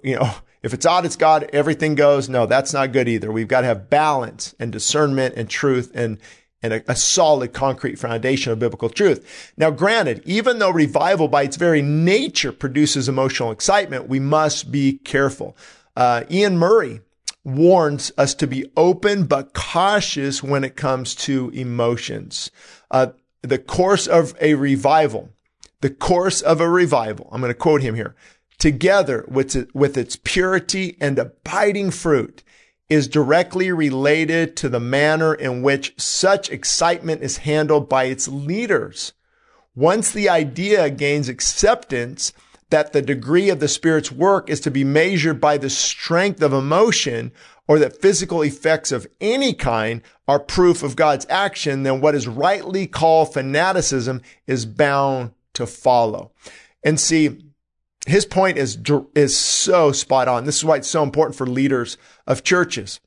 You 0.03 0.16
know, 0.16 0.30
if 0.62 0.72
it's 0.72 0.87
odd, 0.87 1.05
it's 1.05 1.16
God, 1.16 1.51
everything 1.53 1.95
goes. 1.95 2.26
No, 2.26 2.47
that's 2.47 2.72
not 2.72 2.93
good 2.93 3.07
either. 3.07 3.30
We've 3.30 3.49
got 3.49 3.61
to 3.61 3.66
have 3.66 3.91
balance 3.91 4.55
and 4.59 4.72
discernment 4.72 5.35
and 5.37 5.51
truth 5.51 5.93
and, 5.95 6.18
and 6.62 6.72
a, 6.72 6.93
a, 6.93 6.97
solid 6.97 7.53
concrete 7.53 7.99
foundation 7.99 8.51
of 8.51 8.61
biblical 8.61 8.89
truth. 8.89 9.53
Now, 9.59 9.70
granted, 9.70 10.22
even 10.24 10.59
though 10.59 10.70
revival 10.70 11.28
by 11.28 11.43
its 11.43 11.57
very 11.57 11.82
nature 11.82 12.51
produces 12.51 13.11
emotional 13.11 13.51
excitement, 13.51 14.09
we 14.09 14.20
must 14.20 14.72
be 14.72 14.95
careful. 14.95 15.55
Uh, 15.95 16.24
Iain 16.30 16.57
Murray 16.57 17.03
warns 17.45 18.11
us 18.16 18.34
to 18.34 18.47
be 18.47 18.64
open 18.76 19.24
but 19.24 19.53
cautious 19.53 20.42
when 20.42 20.64
it 20.64 20.76
comes 20.76 21.14
to 21.14 21.51
emotions. 21.51 22.51
Uh, 22.90 23.09
the 23.42 23.59
course 23.59 24.07
of 24.07 24.34
a 24.40 24.55
revival, 24.55 25.28
the 25.82 25.90
course 25.90 26.40
of 26.40 26.61
a 26.61 26.68
revival, 26.68 27.28
I'm 27.30 27.40
going 27.40 27.53
to 27.53 27.59
quote 27.59 27.82
him 27.82 27.95
here, 27.95 28.14
together 28.59 29.24
with, 29.28 29.55
it, 29.55 29.74
with 29.74 29.99
its 29.99 30.16
purity 30.16 30.97
and 31.01 31.18
abiding 31.18 31.90
fruit 31.90 32.42
is 32.88 33.09
directly 33.09 33.72
related 33.72 34.57
to 34.57 34.68
the 34.68 34.80
manner 34.80 35.34
in 35.34 35.62
which 35.62 35.95
such 35.99 36.51
excitement 36.51 37.22
is 37.22 37.38
handled 37.38 37.88
by 37.88 38.05
its 38.05 38.28
leaders. 38.28 39.12
Once 39.74 40.12
the 40.12 40.28
idea 40.28 40.88
gains 40.88 41.28
acceptance, 41.28 42.32
that 42.75 42.93
the 42.93 43.01
degree 43.01 43.51
of 43.51 43.61
the 43.61 43.68
Spirit's 43.68 44.11
work 44.11 44.51
is 44.51 44.59
to 44.59 44.68
be 44.68 44.83
measured 44.83 45.41
by 45.41 45.57
the 45.57 45.70
strength 45.70 46.43
of 46.43 46.53
emotion 46.53 47.31
or 47.68 47.79
that 47.79 48.03
physical 48.03 48.43
effects 48.43 48.91
of 48.91 49.07
any 49.20 49.55
kind 49.55 50.03
are 50.27 50.41
proof 50.41 50.83
of 50.83 50.97
God's 50.97 51.25
action, 51.31 51.85
then 51.85 52.01
what 52.01 52.16
is 52.16 52.27
rightly 52.27 52.89
called 52.89 53.33
fanaticism 53.33 54.22
is 54.49 54.66
bound 54.66 55.31
to 55.53 55.68
follow. 55.68 56.33
And 56.83 56.99
see, 56.99 57.45
his 58.09 58.27
point 58.27 58.59
is, 58.59 58.77
is 59.14 59.37
so 59.37 59.93
spot 59.93 60.27
on. 60.27 60.45
This 60.45 60.57
is 60.57 60.64
why 60.64 60.79
it's 60.79 60.89
so 60.89 61.05
important 61.05 61.39
for 61.39 61.47
leaders 61.47 61.97
of 62.27 62.43
churches. 62.43 62.99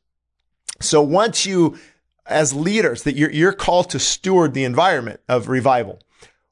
So 0.80 1.02
once 1.02 1.46
you, 1.46 1.78
as 2.26 2.54
leaders, 2.54 3.04
that 3.04 3.18
you're, 3.18 3.32
you're 3.32 3.52
called 3.52 3.90
to 3.90 4.00
steward 4.00 4.54
the 4.54 4.64
environment 4.64 5.20
of 5.28 5.50
revival. 5.50 6.00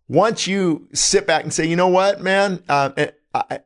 Once 0.07 0.47
you 0.47 0.87
sit 0.93 1.25
back 1.25 1.43
and 1.43 1.53
say, 1.53 1.65
you 1.65 1.75
know 1.75 1.87
what, 1.87 2.21
man, 2.21 2.63
uh, 2.69 2.89
I, 3.33 3.59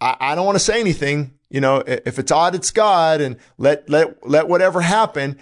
I, 0.00 0.16
I 0.20 0.34
don't 0.34 0.46
want 0.46 0.56
to 0.56 0.64
say 0.64 0.80
anything. 0.80 1.32
You 1.50 1.60
know, 1.60 1.82
if 1.86 2.18
it's 2.18 2.32
odd, 2.32 2.54
it's 2.54 2.70
God 2.72 3.20
and 3.20 3.36
let, 3.58 3.88
let, 3.88 4.28
let 4.28 4.48
whatever 4.48 4.80
happen. 4.80 5.38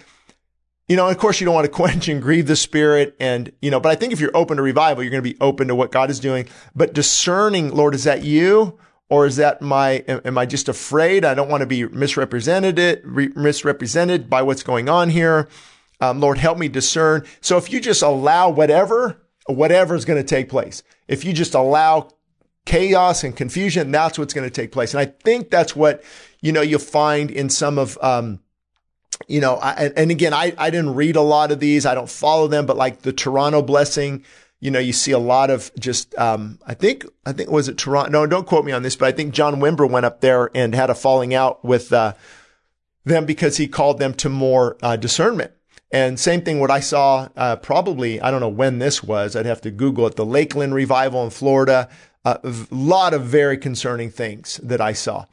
You 0.87 0.95
know, 0.95 1.07
of 1.07 1.17
course 1.17 1.39
you 1.39 1.45
don't 1.45 1.55
want 1.55 1.65
to 1.65 1.71
quench 1.75 2.07
and 2.07 2.21
grieve 2.21 2.45
the 2.45 2.55
spirit 2.55 3.15
and, 3.19 3.51
you 3.61 3.71
know, 3.71 3.79
but 3.79 3.91
I 3.91 3.95
think 3.95 4.13
if 4.13 4.19
you're 4.19 4.35
open 4.35 4.57
to 4.57 4.63
revival, 4.63 5.03
you're 5.03 5.11
going 5.11 5.23
to 5.23 5.29
be 5.29 5.39
open 5.41 5.67
to 5.69 5.75
what 5.75 5.91
God 5.91 6.11
is 6.11 6.19
doing, 6.19 6.47
but 6.75 6.93
discerning, 6.93 7.73
Lord, 7.73 7.95
is 7.95 8.03
that 8.03 8.23
you? 8.23 8.77
Or 9.09 9.27
is 9.27 9.35
that 9.35 9.61
my, 9.61 10.03
am 10.07 10.39
I 10.39 10.47
just 10.47 10.69
afraid? 10.69 11.23
I 11.23 11.35
don't 11.35 11.49
want 11.49 11.61
to 11.61 11.67
be 11.67 11.85
misrepresented 11.85 12.79
it, 12.79 13.01
re- 13.05 13.31
misrepresented 13.35 14.27
by 14.27 14.41
what's 14.41 14.63
going 14.63 14.89
on 14.89 15.09
here. 15.09 15.49
Um, 15.99 16.19
Lord, 16.19 16.37
help 16.37 16.57
me 16.57 16.67
discern. 16.67 17.25
So 17.39 17.57
if 17.57 17.71
you 17.71 17.79
just 17.79 18.01
allow 18.01 18.49
whatever, 18.49 19.22
whatever 19.47 19.95
is 19.95 20.05
going 20.05 20.21
to 20.21 20.27
take 20.27 20.49
place, 20.49 20.83
if 21.07 21.25
you 21.25 21.33
just 21.33 21.53
allow 21.53 22.09
chaos 22.65 23.23
and 23.23 23.35
confusion, 23.35 23.91
that's 23.91 24.17
what's 24.17 24.33
going 24.33 24.47
to 24.47 24.53
take 24.53 24.71
place. 24.71 24.93
And 24.93 25.01
I 25.01 25.05
think 25.05 25.49
that's 25.49 25.75
what, 25.75 26.03
you 26.41 26.51
know, 26.51 26.61
you'll 26.61 26.79
find 26.79 27.29
in 27.29 27.49
some 27.49 27.77
of, 27.77 27.97
um, 28.01 28.39
you 29.27 29.41
know, 29.41 29.55
I, 29.55 29.91
and 29.95 30.11
again, 30.11 30.33
I, 30.33 30.53
I 30.57 30.69
didn't 30.69 30.95
read 30.95 31.15
a 31.15 31.21
lot 31.21 31.51
of 31.51 31.59
these. 31.59 31.85
I 31.85 31.93
don't 31.93 32.09
follow 32.09 32.47
them, 32.47 32.65
but 32.65 32.77
like 32.77 33.01
the 33.01 33.13
Toronto 33.13 33.61
blessing, 33.61 34.23
you 34.59 34.71
know, 34.71 34.79
you 34.79 34.93
see 34.93 35.11
a 35.11 35.19
lot 35.19 35.49
of 35.49 35.71
just, 35.77 36.15
um, 36.17 36.57
I 36.65 36.73
think, 36.73 37.05
I 37.25 37.33
think, 37.33 37.49
was 37.49 37.67
it 37.67 37.77
Toronto? 37.77 38.11
No, 38.11 38.25
don't 38.25 38.47
quote 38.47 38.63
me 38.63 38.71
on 38.71 38.81
this, 38.81 38.95
but 38.95 39.07
I 39.07 39.11
think 39.11 39.33
John 39.33 39.55
Wimber 39.57 39.89
went 39.89 40.05
up 40.05 40.21
there 40.21 40.49
and 40.55 40.73
had 40.73 40.89
a 40.89 40.95
falling 40.95 41.33
out 41.33 41.63
with, 41.65 41.91
uh, 41.91 42.13
them 43.03 43.25
because 43.25 43.57
he 43.57 43.67
called 43.67 43.99
them 43.99 44.13
to 44.15 44.29
more, 44.29 44.77
uh, 44.81 44.95
discernment. 44.95 45.51
And 45.93 46.19
same 46.19 46.41
thing, 46.41 46.59
what 46.59 46.71
I 46.71 46.79
saw, 46.79 47.29
uh, 47.37 47.55
probably, 47.57 48.19
I 48.19 48.31
don't 48.31 48.41
know 48.41 48.49
when 48.49 48.79
this 48.79 49.03
was. 49.03 49.35
I'd 49.35 49.45
have 49.45 49.61
to 49.61 49.69
Google 49.69 50.07
it. 50.07 50.15
The 50.15 50.25
Lakeland 50.25 50.73
revival 50.73 51.23
in 51.23 51.29
Florida, 51.29 51.87
a 52.25 52.39
lot 52.71 53.13
of 53.13 53.25
very 53.25 53.59
concerning 53.59 54.09
things 54.09 54.59
that 54.63 54.81
I 54.81 54.93
saw. 54.93 55.25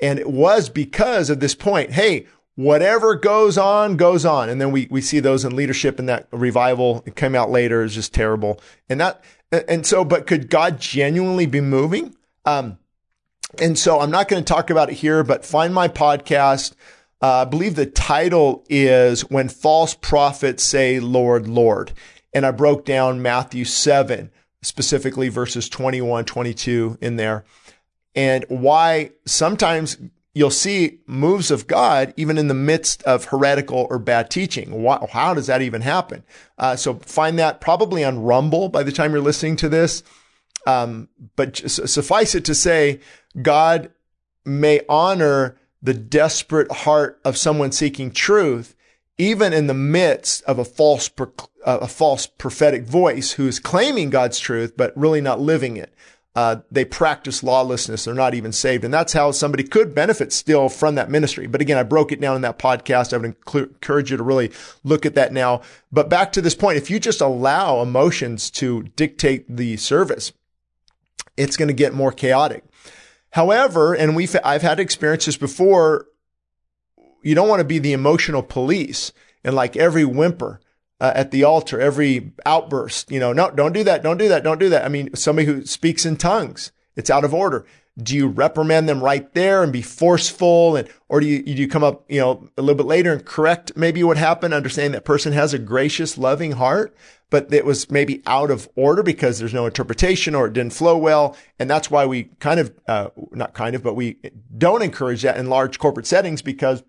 And 0.00 0.20
it 0.20 0.30
was 0.30 0.68
because 0.68 1.30
of 1.30 1.40
this 1.40 1.56
point. 1.56 1.90
Hey, 1.92 2.26
whatever 2.54 3.16
goes 3.16 3.58
on, 3.58 3.96
goes 3.96 4.24
on. 4.24 4.48
And 4.48 4.60
then 4.60 4.70
we, 4.70 4.86
we 4.88 5.00
see 5.00 5.18
those 5.18 5.44
in 5.44 5.56
leadership 5.56 5.98
in 5.98 6.06
that 6.06 6.28
revival. 6.30 7.02
It 7.06 7.16
came 7.16 7.34
out 7.34 7.50
later. 7.50 7.82
It's 7.82 7.94
just 7.94 8.14
terrible. 8.14 8.60
And 8.88 9.00
that, 9.00 9.24
and 9.50 9.84
so, 9.84 10.04
but 10.04 10.28
could 10.28 10.48
God 10.48 10.78
genuinely 10.78 11.46
be 11.46 11.60
moving? 11.60 12.14
Um, 12.44 12.78
and 13.60 13.76
so 13.76 13.98
I'm 13.98 14.12
not 14.12 14.28
going 14.28 14.44
to 14.44 14.52
talk 14.52 14.70
about 14.70 14.90
it 14.90 14.94
here, 14.94 15.24
but 15.24 15.44
find 15.44 15.74
my 15.74 15.88
podcast. 15.88 16.74
Uh, 17.22 17.42
I 17.42 17.44
believe 17.44 17.74
the 17.74 17.86
title 17.86 18.64
is 18.68 19.22
When 19.30 19.48
False 19.48 19.94
Prophets 19.94 20.62
Say, 20.62 21.00
Lord, 21.00 21.48
Lord. 21.48 21.92
And 22.32 22.44
I 22.44 22.50
broke 22.50 22.84
down 22.84 23.22
Matthew 23.22 23.64
7, 23.64 24.30
specifically 24.62 25.28
verses 25.28 25.68
21, 25.68 26.24
22 26.24 26.98
in 27.00 27.16
there, 27.16 27.44
and 28.14 28.44
why 28.48 29.10
sometimes 29.24 29.98
you'll 30.34 30.50
see 30.50 30.98
moves 31.06 31.50
of 31.50 31.66
God 31.66 32.12
even 32.16 32.36
in 32.38 32.48
the 32.48 32.54
midst 32.54 33.02
of 33.04 33.26
heretical 33.26 33.86
or 33.88 33.98
bad 33.98 34.30
teaching. 34.30 34.82
Why, 34.82 35.04
how 35.10 35.32
does 35.32 35.46
that 35.46 35.62
even 35.62 35.80
happen? 35.80 36.24
Uh, 36.58 36.76
so 36.76 36.94
find 36.94 37.38
that 37.38 37.60
probably 37.60 38.04
on 38.04 38.22
Rumble 38.22 38.68
by 38.68 38.82
the 38.82 38.92
time 38.92 39.12
you're 39.12 39.20
listening 39.20 39.56
to 39.56 39.68
this. 39.68 40.02
Um, 40.66 41.08
but 41.36 41.56
suffice 41.56 42.34
it 42.34 42.44
to 42.46 42.54
say, 42.54 43.00
God 43.40 43.92
may 44.44 44.80
honor 44.88 45.56
the 45.84 45.94
desperate 45.94 46.72
heart 46.72 47.20
of 47.24 47.36
someone 47.36 47.70
seeking 47.70 48.10
truth, 48.10 48.74
even 49.16 49.52
in 49.52 49.68
the 49.68 49.74
midst 49.74 50.42
of 50.44 50.58
a 50.58 50.64
false, 50.64 51.08
a 51.64 51.86
false 51.86 52.26
prophetic 52.26 52.84
voice 52.84 53.32
who 53.32 53.46
is 53.46 53.60
claiming 53.60 54.10
God's 54.10 54.40
truth, 54.40 54.76
but 54.76 54.96
really 54.96 55.20
not 55.20 55.40
living 55.40 55.76
it 55.76 55.94
uh, 56.36 56.56
they 56.70 56.84
practice 56.84 57.44
lawlessness. 57.44 58.04
They're 58.04 58.14
not 58.14 58.34
even 58.34 58.52
saved. 58.52 58.84
And 58.84 58.92
that's 58.92 59.12
how 59.12 59.30
somebody 59.30 59.62
could 59.62 59.94
benefit 59.94 60.32
still 60.32 60.68
from 60.68 60.96
that 60.96 61.10
ministry. 61.10 61.46
But 61.46 61.60
again, 61.60 61.78
I 61.78 61.84
broke 61.84 62.10
it 62.10 62.20
down 62.20 62.34
in 62.34 62.42
that 62.42 62.58
podcast. 62.58 63.12
I 63.12 63.18
would 63.18 63.36
encourage 63.54 64.10
you 64.10 64.16
to 64.16 64.22
really 64.22 64.50
look 64.82 65.06
at 65.06 65.14
that 65.14 65.32
now. 65.32 65.62
But 65.92 66.10
back 66.10 66.32
to 66.32 66.42
this 66.42 66.56
point, 66.56 66.78
if 66.78 66.90
you 66.90 66.98
just 66.98 67.20
allow 67.20 67.80
emotions 67.82 68.50
to 68.52 68.82
dictate 68.96 69.44
the 69.48 69.76
service, 69.76 70.32
it's 71.36 71.56
going 71.56 71.68
to 71.68 71.74
get 71.74 71.94
more 71.94 72.12
chaotic. 72.12 72.64
However, 73.34 73.94
and 73.94 74.14
we've, 74.14 74.36
I've 74.44 74.62
had 74.62 74.78
experiences 74.78 75.36
before, 75.36 76.06
you 77.20 77.34
don't 77.34 77.48
want 77.48 77.58
to 77.58 77.64
be 77.64 77.80
the 77.80 77.92
emotional 77.92 78.44
police 78.44 79.10
and 79.42 79.56
like 79.56 79.76
every 79.76 80.04
whimper 80.04 80.60
uh, 81.00 81.10
at 81.16 81.32
the 81.32 81.42
altar, 81.42 81.80
every 81.80 82.30
outburst, 82.46 83.10
you 83.10 83.18
know, 83.18 83.32
no, 83.32 83.50
don't 83.50 83.72
do 83.72 83.82
that. 83.82 84.04
Don't 84.04 84.18
do 84.18 84.28
that. 84.28 84.44
Don't 84.44 84.60
do 84.60 84.68
that. 84.68 84.84
I 84.84 84.88
mean, 84.88 85.16
somebody 85.16 85.46
who 85.46 85.66
speaks 85.66 86.06
in 86.06 86.16
tongues, 86.16 86.70
it's 86.94 87.10
out 87.10 87.24
of 87.24 87.34
order. 87.34 87.66
Do 88.02 88.16
you 88.16 88.26
reprimand 88.26 88.88
them 88.88 89.02
right 89.02 89.32
there 89.34 89.62
and 89.62 89.72
be 89.72 89.82
forceful? 89.82 90.76
And, 90.76 90.88
or 91.08 91.20
do 91.20 91.26
you, 91.26 91.42
do 91.42 91.52
you 91.52 91.68
come 91.68 91.84
up, 91.84 92.04
you 92.08 92.20
know, 92.20 92.48
a 92.58 92.62
little 92.62 92.76
bit 92.76 92.86
later 92.86 93.12
and 93.12 93.24
correct 93.24 93.76
maybe 93.76 94.02
what 94.02 94.16
happened, 94.16 94.52
understanding 94.52 94.92
that 94.92 95.04
person 95.04 95.32
has 95.32 95.54
a 95.54 95.58
gracious, 95.60 96.18
loving 96.18 96.52
heart, 96.52 96.96
but 97.30 97.52
it 97.52 97.64
was 97.64 97.90
maybe 97.90 98.22
out 98.26 98.50
of 98.50 98.68
order 98.74 99.02
because 99.02 99.38
there's 99.38 99.54
no 99.54 99.66
interpretation 99.66 100.34
or 100.34 100.46
it 100.46 100.54
didn't 100.54 100.72
flow 100.72 100.98
well. 100.98 101.36
And 101.58 101.70
that's 101.70 101.90
why 101.90 102.04
we 102.04 102.24
kind 102.40 102.58
of, 102.58 102.74
uh, 102.88 103.10
not 103.30 103.54
kind 103.54 103.76
of, 103.76 103.82
but 103.82 103.94
we 103.94 104.18
don't 104.58 104.82
encourage 104.82 105.22
that 105.22 105.36
in 105.36 105.48
large 105.48 105.78
corporate 105.78 106.06
settings 106.06 106.42
because 106.42 106.82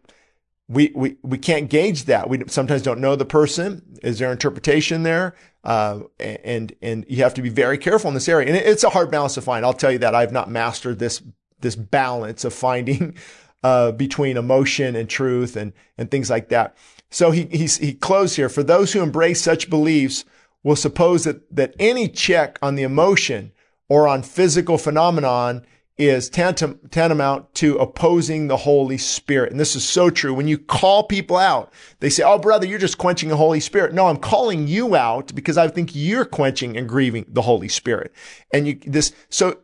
we, 0.67 0.91
we, 0.95 1.17
we 1.21 1.37
can't 1.37 1.69
gauge 1.69 2.05
that. 2.05 2.29
We 2.29 2.43
sometimes 2.47 2.81
don't 2.81 2.99
know 2.99 3.15
the 3.15 3.25
person. 3.25 3.99
Is 4.01 4.19
there 4.19 4.31
interpretation 4.31 5.03
there? 5.03 5.35
Uh, 5.63 6.01
and, 6.19 6.73
and 6.81 7.05
you 7.07 7.23
have 7.23 7.33
to 7.35 7.41
be 7.41 7.49
very 7.49 7.77
careful 7.77 8.07
in 8.07 8.13
this 8.13 8.29
area. 8.29 8.47
And 8.47 8.57
it's 8.57 8.83
a 8.83 8.89
hard 8.89 9.11
balance 9.11 9.35
to 9.35 9.41
find. 9.41 9.65
I'll 9.65 9.73
tell 9.73 9.91
you 9.91 9.99
that 9.99 10.15
I've 10.15 10.31
not 10.31 10.49
mastered 10.49 10.99
this, 10.99 11.21
this 11.59 11.75
balance 11.75 12.45
of 12.45 12.53
finding, 12.53 13.15
uh, 13.63 13.91
between 13.91 14.37
emotion 14.37 14.95
and 14.95 15.09
truth 15.09 15.55
and, 15.55 15.73
and 15.97 16.09
things 16.09 16.29
like 16.29 16.49
that. 16.49 16.75
So 17.09 17.31
he, 17.31 17.45
he's, 17.51 17.77
he 17.77 17.93
closed 17.93 18.35
here. 18.35 18.49
For 18.49 18.63
those 18.63 18.93
who 18.93 19.01
embrace 19.01 19.41
such 19.41 19.69
beliefs 19.69 20.25
will 20.63 20.75
suppose 20.75 21.23
that, 21.23 21.55
that 21.55 21.75
any 21.79 22.07
check 22.07 22.57
on 22.61 22.75
the 22.75 22.83
emotion 22.83 23.51
or 23.87 24.07
on 24.07 24.23
physical 24.23 24.77
phenomenon 24.77 25.65
is 25.97 26.29
tantam- 26.29 26.77
tantamount 26.91 27.53
to 27.55 27.77
opposing 27.77 28.47
the 28.47 28.57
Holy 28.57 28.97
Spirit. 28.97 29.51
And 29.51 29.59
this 29.59 29.75
is 29.75 29.87
so 29.87 30.09
true. 30.09 30.33
When 30.33 30.47
you 30.47 30.57
call 30.57 31.03
people 31.03 31.37
out, 31.37 31.71
they 31.99 32.09
say, 32.09 32.23
Oh, 32.23 32.37
brother, 32.37 32.65
you're 32.65 32.79
just 32.79 32.97
quenching 32.97 33.29
the 33.29 33.37
Holy 33.37 33.61
Spirit. 33.61 33.93
No, 33.93 34.07
I'm 34.07 34.17
calling 34.17 34.67
you 34.67 34.95
out 34.95 35.33
because 35.33 35.57
I 35.57 35.67
think 35.69 35.91
you're 35.93 36.25
quenching 36.25 36.75
and 36.75 36.89
grieving 36.89 37.25
the 37.29 37.43
Holy 37.43 37.69
Spirit. 37.69 38.13
And 38.53 38.67
you, 38.67 38.79
this, 38.85 39.13
so 39.29 39.57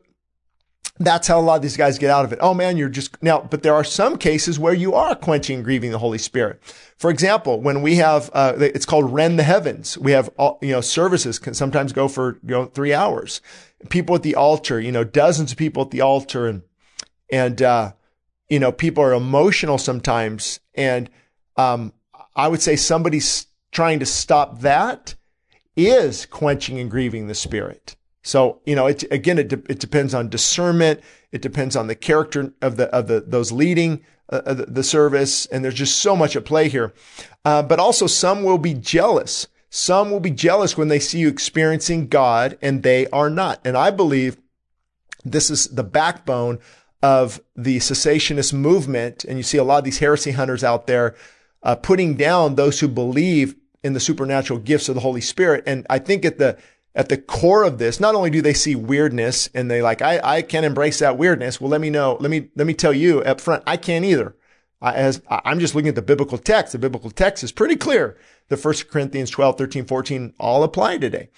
that's 0.99 1.27
how 1.27 1.39
a 1.39 1.41
lot 1.41 1.55
of 1.55 1.61
these 1.61 1.77
guys 1.77 1.97
get 1.97 2.09
out 2.09 2.25
of 2.25 2.31
it. 2.31 2.39
Oh 2.41 2.53
man, 2.53 2.77
you're 2.77 2.89
just 2.89 3.21
now, 3.21 3.41
but 3.41 3.63
there 3.63 3.73
are 3.73 3.83
some 3.83 4.17
cases 4.17 4.59
where 4.59 4.73
you 4.73 4.93
are 4.93 5.15
quenching 5.15 5.57
and 5.57 5.65
grieving 5.65 5.91
the 5.91 5.97
Holy 5.97 6.17
Spirit. 6.17 6.61
For 6.97 7.09
example, 7.09 7.59
when 7.59 7.81
we 7.81 7.95
have, 7.95 8.29
uh, 8.33 8.53
it's 8.57 8.85
called 8.85 9.11
rend 9.11 9.39
the 9.39 9.43
heavens. 9.43 9.97
We 9.97 10.11
have, 10.11 10.29
all, 10.37 10.59
you 10.61 10.71
know, 10.71 10.81
services 10.81 11.39
can 11.39 11.53
sometimes 11.53 11.91
go 11.93 12.07
for, 12.07 12.39
you 12.43 12.51
know, 12.51 12.65
three 12.65 12.93
hours. 12.93 13.41
People 13.89 14.15
at 14.15 14.23
the 14.23 14.35
altar, 14.35 14.79
you 14.79 14.91
know, 14.91 15.03
dozens 15.03 15.51
of 15.51 15.57
people 15.57 15.83
at 15.83 15.91
the 15.91 16.01
altar 16.01 16.47
and, 16.47 16.63
and, 17.31 17.61
uh, 17.61 17.93
you 18.49 18.59
know, 18.59 18.71
people 18.71 19.03
are 19.03 19.13
emotional 19.13 19.77
sometimes. 19.77 20.59
And, 20.75 21.09
um, 21.55 21.93
I 22.35 22.47
would 22.47 22.61
say 22.61 22.75
somebody's 22.75 23.47
trying 23.71 23.99
to 23.99 24.05
stop 24.05 24.61
that 24.61 25.15
is 25.75 26.25
quenching 26.25 26.79
and 26.79 26.91
grieving 26.91 27.27
the 27.27 27.35
spirit. 27.35 27.95
So, 28.23 28.61
you 28.65 28.75
know, 28.75 28.87
it, 28.87 29.03
again, 29.11 29.39
it, 29.39 29.47
de- 29.47 29.71
it 29.71 29.79
depends 29.79 30.13
on 30.13 30.29
discernment. 30.29 31.01
It 31.31 31.41
depends 31.41 31.75
on 31.75 31.87
the 31.87 31.95
character 31.95 32.53
of 32.61 32.77
the, 32.77 32.87
of 32.89 33.07
the, 33.07 33.21
those 33.21 33.51
leading 33.51 34.03
uh, 34.29 34.53
the, 34.53 34.65
the, 34.65 34.83
service. 34.83 35.45
And 35.47 35.63
there's 35.63 35.73
just 35.73 35.97
so 35.97 36.15
much 36.15 36.35
at 36.35 36.45
play 36.45 36.69
here. 36.69 36.93
Uh, 37.43 37.63
but 37.63 37.79
also 37.79 38.07
some 38.07 38.43
will 38.43 38.57
be 38.57 38.73
jealous. 38.73 39.47
Some 39.73 40.11
will 40.11 40.19
be 40.19 40.31
jealous 40.31 40.77
when 40.77 40.89
they 40.89 40.99
see 40.99 41.19
you 41.19 41.29
experiencing 41.29 42.09
God 42.09 42.57
and 42.61 42.83
they 42.83 43.07
are 43.07 43.29
not. 43.29 43.61
And 43.63 43.77
I 43.77 43.89
believe 43.89 44.35
this 45.23 45.49
is 45.49 45.69
the 45.69 45.83
backbone 45.83 46.59
of 47.01 47.39
the 47.55 47.77
cessationist 47.77 48.51
movement. 48.51 49.23
And 49.23 49.37
you 49.37 49.43
see 49.43 49.57
a 49.57 49.63
lot 49.63 49.77
of 49.77 49.83
these 49.85 49.99
heresy 49.99 50.31
hunters 50.31 50.61
out 50.61 50.87
there, 50.87 51.15
uh, 51.63 51.75
putting 51.75 52.15
down 52.15 52.55
those 52.55 52.81
who 52.81 52.89
believe 52.89 53.55
in 53.81 53.93
the 53.93 54.01
supernatural 54.01 54.59
gifts 54.59 54.89
of 54.89 54.95
the 54.95 55.01
Holy 55.01 55.21
Spirit. 55.21 55.63
And 55.65 55.87
I 55.89 55.99
think 55.99 56.25
at 56.25 56.37
the, 56.37 56.57
at 56.93 57.07
the 57.07 57.17
core 57.17 57.63
of 57.63 57.77
this, 57.77 58.01
not 58.01 58.13
only 58.13 58.29
do 58.29 58.41
they 58.41 58.53
see 58.53 58.75
weirdness 58.75 59.47
and 59.55 59.71
they 59.71 59.81
like, 59.81 60.01
I, 60.01 60.19
I 60.21 60.41
can't 60.41 60.65
embrace 60.65 60.99
that 60.99 61.17
weirdness. 61.17 61.61
Well, 61.61 61.69
let 61.69 61.79
me 61.79 61.89
know. 61.89 62.17
Let 62.19 62.29
me, 62.29 62.49
let 62.57 62.67
me 62.67 62.73
tell 62.73 62.93
you 62.93 63.21
up 63.21 63.39
front, 63.39 63.63
I 63.65 63.77
can't 63.77 64.03
either. 64.03 64.35
I, 64.81 64.93
as 64.93 65.21
I'm 65.29 65.59
just 65.59 65.75
looking 65.75 65.89
at 65.89 65.95
the 65.95 66.01
biblical 66.01 66.37
text. 66.37 66.73
The 66.73 66.79
biblical 66.79 67.11
text 67.11 67.43
is 67.43 67.51
pretty 67.51 67.75
clear. 67.75 68.17
The 68.49 68.57
first 68.57 68.89
Corinthians 68.89 69.29
12, 69.29 69.57
13, 69.57 69.85
14 69.85 70.33
all 70.39 70.63
apply 70.63 70.97
today. 70.97 71.29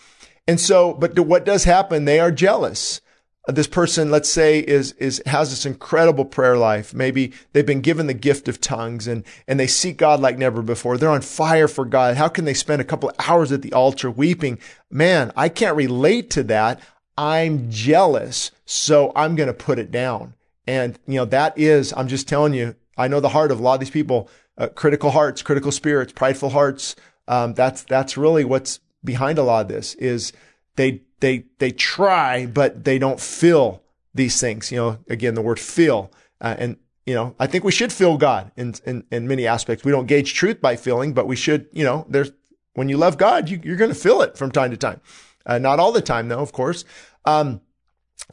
And 0.48 0.60
so, 0.60 0.94
but 0.94 1.18
what 1.20 1.46
does 1.46 1.64
happen? 1.64 2.06
They 2.06 2.20
are 2.20 2.32
jealous 2.32 3.02
this 3.48 3.68
person, 3.68 4.10
let's 4.10 4.30
say, 4.30 4.60
is, 4.60 4.94
is, 4.94 5.22
has 5.26 5.50
this 5.50 5.66
incredible 5.66 6.24
prayer 6.24 6.56
life. 6.58 6.94
Maybe 6.94 7.34
they've 7.52 7.66
been 7.66 7.82
given 7.82 8.08
the 8.08 8.14
gift 8.14 8.48
of 8.48 8.62
tongues 8.62 9.06
and, 9.06 9.26
and 9.48 9.60
they 9.60 9.68
seek 9.68 9.98
God 9.98 10.22
like 10.22 10.38
never 10.38 10.62
before. 10.62 10.98
They're 10.98 11.10
on 11.10 11.22
fire 11.22 11.68
for 11.68 11.84
God. 11.84 12.16
How 12.16 12.30
can 12.30 12.46
they 12.46 12.54
spend 12.54 12.82
a 12.82 12.86
couple 12.86 13.12
hours 13.28 13.52
at 13.52 13.62
the 13.62 13.74
altar 13.74 14.10
weeping? 14.10 14.60
Man, 14.89 15.34
I 15.36 15.50
can't 15.50 15.76
relate 15.76 16.30
to 16.32 16.44
that. 16.44 16.80
I'm 17.18 17.70
jealous. 17.70 18.52
So 18.66 19.12
I'm 19.14 19.36
going 19.36 19.48
to 19.48 19.54
put 19.54 19.78
it 19.78 19.91
down. 19.91 20.36
And, 20.66 20.98
you 21.06 21.16
know, 21.16 21.26
that 21.26 21.58
is, 21.58 21.94
I'm 21.98 22.08
just 22.08 22.30
telling 22.30 22.54
you, 22.54 22.76
I 22.98 23.08
know 23.08 23.20
the 23.20 23.30
heart 23.30 23.52
of 23.52 23.60
a 23.60 23.64
lot 23.64 23.76
of 23.76 23.80
these 23.80 23.89
people, 23.89 24.30
uh, 24.58 24.68
critical 24.68 25.12
hearts, 25.12 25.41
critical 25.41 25.72
spirits, 25.72 26.14
prideful 26.14 26.50
hearts. 26.50 26.96
Um, 27.28 27.54
that's, 27.54 27.84
that's 27.84 28.18
really 28.18 28.44
what's 28.44 28.80
behind 29.04 29.38
a 29.38 29.44
lot 29.44 29.66
of 29.66 29.68
this 29.68 29.96
is 29.96 30.34
they, 30.76 31.02
they 31.24 31.46
they 31.58 31.72
try, 31.72 32.46
but 32.46 32.84
they 32.84 33.00
don't 33.00 33.20
feel 33.20 33.82
these 34.14 34.41
things. 34.41 34.72
You 34.74 34.78
know, 34.78 35.00
again, 35.10 35.36
the 35.36 35.41
word 35.41 35.58
feel, 35.58 36.12
uh, 36.41 36.56
and 36.60 36.76
you 37.06 37.16
know, 37.16 37.34
I 37.39 37.48
think 37.48 37.64
we 37.64 37.72
should 37.72 37.94
feel 37.94 38.18
God 38.18 38.52
in, 38.58 38.76
in 38.86 39.06
in 39.10 39.26
many 39.26 39.48
aspects. 39.48 39.86
We 39.86 39.94
don't 39.94 40.06
gauge 40.06 40.34
truth 40.34 40.60
by 40.60 40.76
feeling, 40.76 41.14
but 41.14 41.26
we 41.26 41.38
should. 41.38 41.68
You 41.72 41.86
know, 41.86 42.06
there's 42.10 42.32
when 42.74 42.89
you 42.89 42.98
love 42.98 43.18
God, 43.18 43.48
you, 43.48 43.58
are 43.72 43.78
going 43.78 43.89
to 43.91 43.96
feel 43.96 44.22
it 44.22 44.38
from 44.38 44.52
time 44.52 44.72
to 44.72 44.78
time. 44.78 45.00
Uh, 45.46 45.60
not 45.60 45.80
all 45.80 45.94
the 45.94 46.02
time, 46.02 46.28
though, 46.28 46.39
of 46.39 46.52
course. 46.52 46.84
Um, 47.24 47.62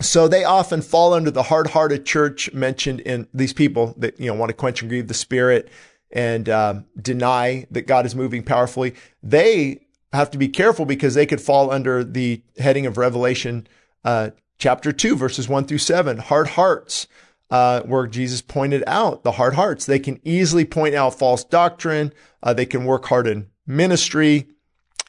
so 0.00 0.28
they 0.28 0.44
often 0.44 0.82
fall 0.82 1.12
under 1.12 1.30
the 1.30 1.44
hard-hearted 1.44 2.06
church 2.06 2.52
mentioned 2.52 3.00
in 3.00 3.26
these 3.34 3.52
people 3.52 3.94
that 3.98 4.18
you 4.20 4.26
know 4.26 4.34
want 4.34 4.50
to 4.50 4.54
quench 4.54 4.82
and 4.82 4.90
grieve 4.90 5.08
the 5.08 5.14
spirit 5.14 5.70
and 6.12 6.48
um, 6.48 6.86
deny 7.00 7.66
that 7.70 7.86
God 7.86 8.06
is 8.06 8.14
moving 8.14 8.42
powerfully. 8.42 8.94
They 9.22 9.86
have 10.12 10.30
to 10.32 10.38
be 10.38 10.48
careful 10.48 10.84
because 10.84 11.14
they 11.14 11.26
could 11.26 11.40
fall 11.40 11.70
under 11.70 12.02
the 12.02 12.42
heading 12.58 12.86
of 12.86 12.98
Revelation 12.98 13.66
uh, 14.04 14.30
chapter 14.58 14.92
2, 14.92 15.16
verses 15.16 15.48
1 15.48 15.66
through 15.66 15.78
7, 15.78 16.18
hard 16.18 16.48
hearts, 16.48 17.06
uh, 17.50 17.82
where 17.82 18.06
Jesus 18.06 18.42
pointed 18.42 18.82
out 18.86 19.22
the 19.22 19.32
hard 19.32 19.54
hearts. 19.54 19.86
They 19.86 19.98
can 19.98 20.20
easily 20.24 20.64
point 20.64 20.94
out 20.94 21.18
false 21.18 21.44
doctrine. 21.44 22.12
Uh, 22.42 22.54
they 22.54 22.66
can 22.66 22.84
work 22.84 23.06
hard 23.06 23.26
in 23.26 23.48
ministry 23.66 24.48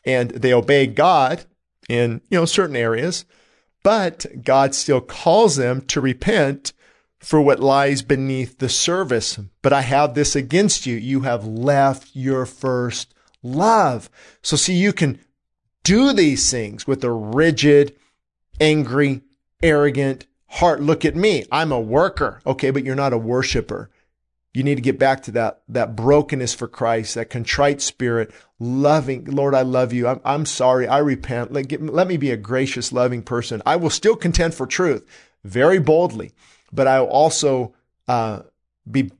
and 0.06 0.32
they 0.32 0.54
obey 0.54 0.88
God 0.88 1.46
in, 1.90 2.22
you 2.30 2.38
know, 2.38 2.46
certain 2.46 2.76
areas, 2.76 3.26
but 3.84 4.26
God 4.44 4.76
still 4.76 5.02
calls 5.02 5.56
them 5.56 5.82
to 5.82 6.02
repent 6.02 6.74
for 7.20 7.40
what 7.40 7.60
lies 7.60 8.02
beneath 8.02 8.58
the 8.58 8.70
service. 8.70 9.40
But 9.62 9.74
I 9.74 9.82
have 9.82 10.16
this 10.16 10.36
against 10.36 10.86
you. 10.86 10.96
You 10.96 11.22
have 11.22 11.46
left 11.46 12.10
your 12.14 12.46
first 12.46 13.14
love. 13.44 14.10
So 14.42 14.58
see, 14.58 14.74
you 14.74 14.92
can 14.92 15.20
do 15.84 16.14
these 16.14 16.50
things 16.50 16.88
with 16.88 17.04
a 17.04 17.12
rigid, 17.12 17.96
angry, 18.60 19.22
arrogant 19.62 20.26
heart. 20.48 20.82
Look 20.82 21.06
at 21.06 21.16
me. 21.16 21.46
I'm 21.52 21.72
a 21.72 21.80
worker. 21.80 22.42
Okay. 22.46 22.72
But 22.72 22.84
you're 22.84 22.96
not 22.96 23.14
a 23.14 23.18
worshiper. 23.20 23.91
You 24.54 24.64
need 24.64 24.76
to 24.76 24.82
get 24.82 25.00
back 25.00 25.24
to 25.24 25.32
that, 25.32 25.62
that 25.70 25.96
brokenness 25.96 26.54
for 26.54 26.68
Christ, 26.68 27.16
that 27.16 27.30
contrite 27.30 27.82
spirit, 27.82 28.34
loving. 28.60 29.26
Lord, 29.26 29.56
I 29.56 29.62
love 29.62 29.94
you. 29.94 30.08
I'm, 30.08 30.20
I'm 30.26 30.46
sorry. 30.46 30.88
I 30.88 30.98
repent. 30.98 31.54
Let, 31.54 31.70
get, 31.70 31.82
let 31.82 32.08
me 32.08 32.18
be 32.18 32.32
a 32.32 32.38
gracious, 32.38 32.92
loving 32.92 33.24
person. 33.24 33.62
I 33.66 33.78
will 33.78 33.90
still 33.90 34.16
contend 34.16 34.54
for 34.54 34.68
truth 34.68 35.06
very 35.46 35.80
boldly, 35.80 36.34
but 36.72 36.86
I 36.86 37.00
will 37.00 37.08
also, 37.08 37.74
uh, 38.08 38.42
be 38.90 39.12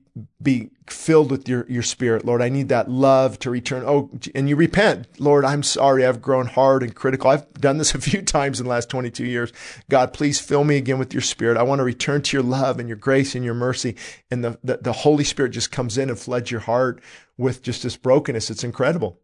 be 0.42 0.70
filled 0.88 1.30
with 1.30 1.48
your, 1.48 1.64
your 1.70 1.82
spirit, 1.82 2.24
Lord. 2.24 2.42
I 2.42 2.50
need 2.50 2.68
that 2.68 2.90
love 2.90 3.38
to 3.40 3.50
return. 3.50 3.82
Oh, 3.86 4.10
and 4.34 4.48
you 4.48 4.56
repent, 4.56 5.06
Lord. 5.18 5.44
I'm 5.44 5.62
sorry. 5.62 6.04
I've 6.04 6.20
grown 6.20 6.46
hard 6.46 6.82
and 6.82 6.94
critical. 6.94 7.30
I've 7.30 7.52
done 7.54 7.78
this 7.78 7.94
a 7.94 8.00
few 8.00 8.22
times 8.22 8.60
in 8.60 8.64
the 8.64 8.70
last 8.70 8.90
22 8.90 9.24
years. 9.24 9.52
God, 9.88 10.12
please 10.12 10.40
fill 10.40 10.64
me 10.64 10.76
again 10.76 10.98
with 10.98 11.14
your 11.14 11.22
spirit. 11.22 11.56
I 11.56 11.62
want 11.62 11.78
to 11.78 11.84
return 11.84 12.22
to 12.22 12.36
your 12.36 12.44
love 12.44 12.78
and 12.78 12.88
your 12.88 12.98
grace 12.98 13.34
and 13.34 13.44
your 13.44 13.54
mercy. 13.54 13.96
And 14.30 14.44
the, 14.44 14.58
the, 14.62 14.78
the 14.78 14.92
Holy 14.92 15.24
Spirit 15.24 15.50
just 15.50 15.72
comes 15.72 15.96
in 15.96 16.10
and 16.10 16.18
floods 16.18 16.50
your 16.50 16.60
heart 16.60 17.02
with 17.38 17.62
just 17.62 17.82
this 17.82 17.96
brokenness. 17.96 18.50
It's 18.50 18.64
incredible. 18.64 19.18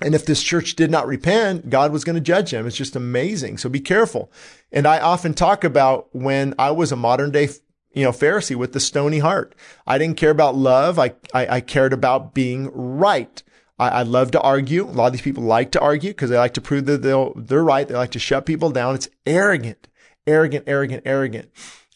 And 0.00 0.14
if 0.14 0.26
this 0.26 0.42
church 0.42 0.74
did 0.74 0.90
not 0.90 1.06
repent, 1.06 1.70
God 1.70 1.92
was 1.92 2.04
going 2.04 2.16
to 2.16 2.20
judge 2.20 2.50
them. 2.50 2.66
It's 2.66 2.76
just 2.76 2.96
amazing. 2.96 3.58
So 3.58 3.68
be 3.68 3.80
careful. 3.80 4.32
And 4.72 4.86
I 4.86 4.98
often 4.98 5.34
talk 5.34 5.62
about 5.62 6.08
when 6.12 6.54
I 6.58 6.72
was 6.72 6.90
a 6.90 6.96
modern 6.96 7.30
day 7.30 7.48
you 7.94 8.04
know, 8.04 8.10
Pharisee 8.10 8.56
with 8.56 8.72
the 8.72 8.80
stony 8.80 9.20
heart. 9.20 9.54
I 9.86 9.98
didn't 9.98 10.16
care 10.16 10.30
about 10.30 10.56
love. 10.56 10.98
I, 10.98 11.14
I, 11.32 11.46
I 11.56 11.60
cared 11.60 11.92
about 11.92 12.34
being 12.34 12.70
right. 12.74 13.42
I, 13.78 13.88
I, 13.88 14.02
love 14.02 14.30
to 14.32 14.40
argue. 14.40 14.84
A 14.84 14.90
lot 14.90 15.06
of 15.06 15.12
these 15.12 15.22
people 15.22 15.42
like 15.42 15.72
to 15.72 15.80
argue 15.80 16.10
because 16.10 16.30
they 16.30 16.36
like 16.36 16.54
to 16.54 16.60
prove 16.60 16.86
that 16.86 17.02
they'll, 17.02 17.32
they're 17.34 17.64
right. 17.64 17.86
They 17.86 17.94
like 17.94 18.12
to 18.12 18.18
shut 18.18 18.46
people 18.46 18.70
down. 18.70 18.94
It's 18.94 19.08
arrogant, 19.26 19.88
arrogant, 20.26 20.64
arrogant, 20.66 21.02
arrogant. 21.06 21.50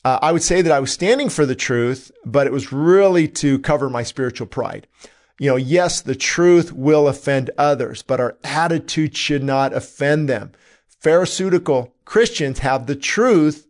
Uh, 0.05 0.19
I 0.23 0.33
would 0.33 0.43
say 0.43 0.63
that 0.63 0.73
I 0.73 0.81
was 0.81 0.93
standing 0.93 1.29
for 1.29 1.45
the 1.45 1.55
truth, 1.55 2.11
but 2.25 2.47
it 2.47 2.53
was 2.53 2.73
really 2.73 3.29
to 3.29 3.59
cover 3.59 3.91
my 3.91 4.03
spiritual 4.03 4.47
pride. 4.47 4.87
You 5.39 5.51
know, 5.51 5.57
yes, 5.57 6.01
the 6.01 6.17
truth 6.17 6.73
will 6.73 7.07
offend 7.07 7.51
others, 7.57 8.03
but 8.03 8.21
our 8.21 8.37
attitude 8.43 9.17
should 9.17 9.45
not 9.45 9.73
offend 9.73 10.29
them. 10.29 10.53
Pharisaical 11.01 11.95
Christians 12.05 12.61
have 12.61 12.87
the 12.87 12.97
truth, 12.97 13.68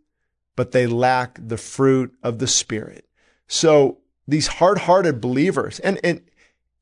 but 0.59 0.73
they 0.73 0.89
lack 0.89 1.39
the 1.41 1.57
fruit 1.57 2.13
of 2.21 2.41
the 2.41 2.47
Spirit. 2.49 3.07
So 3.47 3.99
these 4.27 4.49
hard-hearted 4.49 5.21
believers, 5.21 5.79
and, 5.79 6.01
and, 6.03 6.21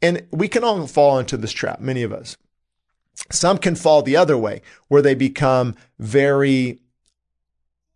and 0.01 0.27
we 0.31 0.49
can 0.49 0.65
all 0.65 0.87
fall 0.87 1.19
into 1.19 1.37
this 1.37 1.53
trap, 1.53 1.79
many 1.79 2.03
of 2.03 2.11
us. 2.11 2.39
Some 3.31 3.59
can 3.59 3.75
fall 3.75 4.01
the 4.01 4.17
other 4.17 4.39
way, 4.39 4.63
where 4.89 5.03
they 5.03 5.15
become 5.15 5.75
very 5.99 6.81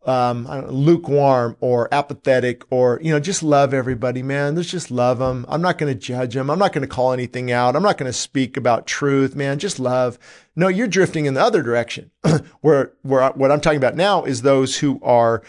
um, 0.05 0.47
lukewarm 0.69 1.57
or 1.61 1.89
apathetic 1.93 2.63
or, 2.71 3.01
you 3.03 3.11
know, 3.11 3.21
just 3.21 3.43
love 3.43 3.75
everybody, 3.75 4.23
man. 4.23 4.57
Let's 4.57 4.71
just 4.71 4.91
love 4.91 5.19
them. 5.19 5.45
I'm 5.49 5.63
not 5.63 5.79
going 5.79 5.93
to 5.93 5.99
judge 5.99 6.35
them. 6.35 6.51
I'm 6.51 6.59
not 6.59 6.73
going 6.73 6.83
to 6.83 6.95
call 6.95 7.13
anything 7.13 7.53
out. 7.53 7.77
I'm 7.77 7.83
not 7.83 7.99
going 7.99 8.11
to 8.11 8.17
speak 8.17 8.57
about 8.57 8.87
truth, 8.87 9.35
man. 9.35 9.59
Just 9.59 9.79
love. 9.79 10.19
No, 10.57 10.69
you're 10.69 10.89
drifting 10.89 11.27
in 11.27 11.35
the 11.35 11.43
other 11.43 11.63
direction 11.63 12.11
where, 12.61 12.93
where 13.03 13.31
what 13.31 13.51
I'm 13.51 13.61
talking 13.61 13.79
about 13.79 13.97
now 13.97 14.25
is 14.25 14.43
those 14.43 14.79
who 14.79 15.01
are 15.03 15.43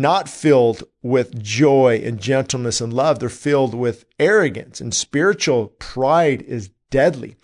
not 0.00 0.28
filled 0.28 0.84
with 1.02 1.42
joy 1.42 2.00
and 2.04 2.20
gentleness 2.20 2.80
and 2.80 2.92
love. 2.92 3.18
They're 3.18 3.28
filled 3.28 3.74
with 3.74 4.04
arrogance 4.18 4.80
and 4.80 4.94
spiritual 4.94 5.68
pride 5.78 6.42
is 6.42 6.70
deadly. 6.90 7.36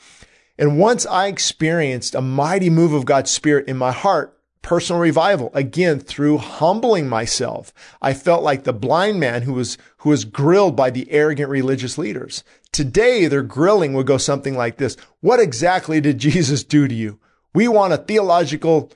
And 0.58 0.78
once 0.78 1.06
I 1.06 1.26
experienced 1.26 2.14
a 2.14 2.20
mighty 2.20 2.70
move 2.70 2.92
of 2.92 3.04
God's 3.04 3.30
spirit 3.30 3.68
in 3.68 3.76
my 3.76 3.92
heart, 3.92 4.38
personal 4.62 5.00
revival, 5.00 5.50
again, 5.54 6.00
through 6.00 6.38
humbling 6.38 7.08
myself, 7.08 7.72
I 8.02 8.12
felt 8.12 8.42
like 8.42 8.64
the 8.64 8.72
blind 8.72 9.20
man 9.20 9.42
who 9.42 9.52
was, 9.52 9.78
who 9.98 10.10
was 10.10 10.24
grilled 10.24 10.74
by 10.74 10.90
the 10.90 11.10
arrogant 11.12 11.48
religious 11.48 11.96
leaders. 11.96 12.42
Today, 12.72 13.26
their 13.26 13.42
grilling 13.42 13.94
would 13.94 14.06
go 14.06 14.18
something 14.18 14.56
like 14.56 14.78
this. 14.78 14.96
What 15.20 15.40
exactly 15.40 16.00
did 16.00 16.18
Jesus 16.18 16.64
do 16.64 16.88
to 16.88 16.94
you? 16.94 17.20
We 17.54 17.68
want 17.68 17.92
a 17.92 17.98
theological 17.98 18.90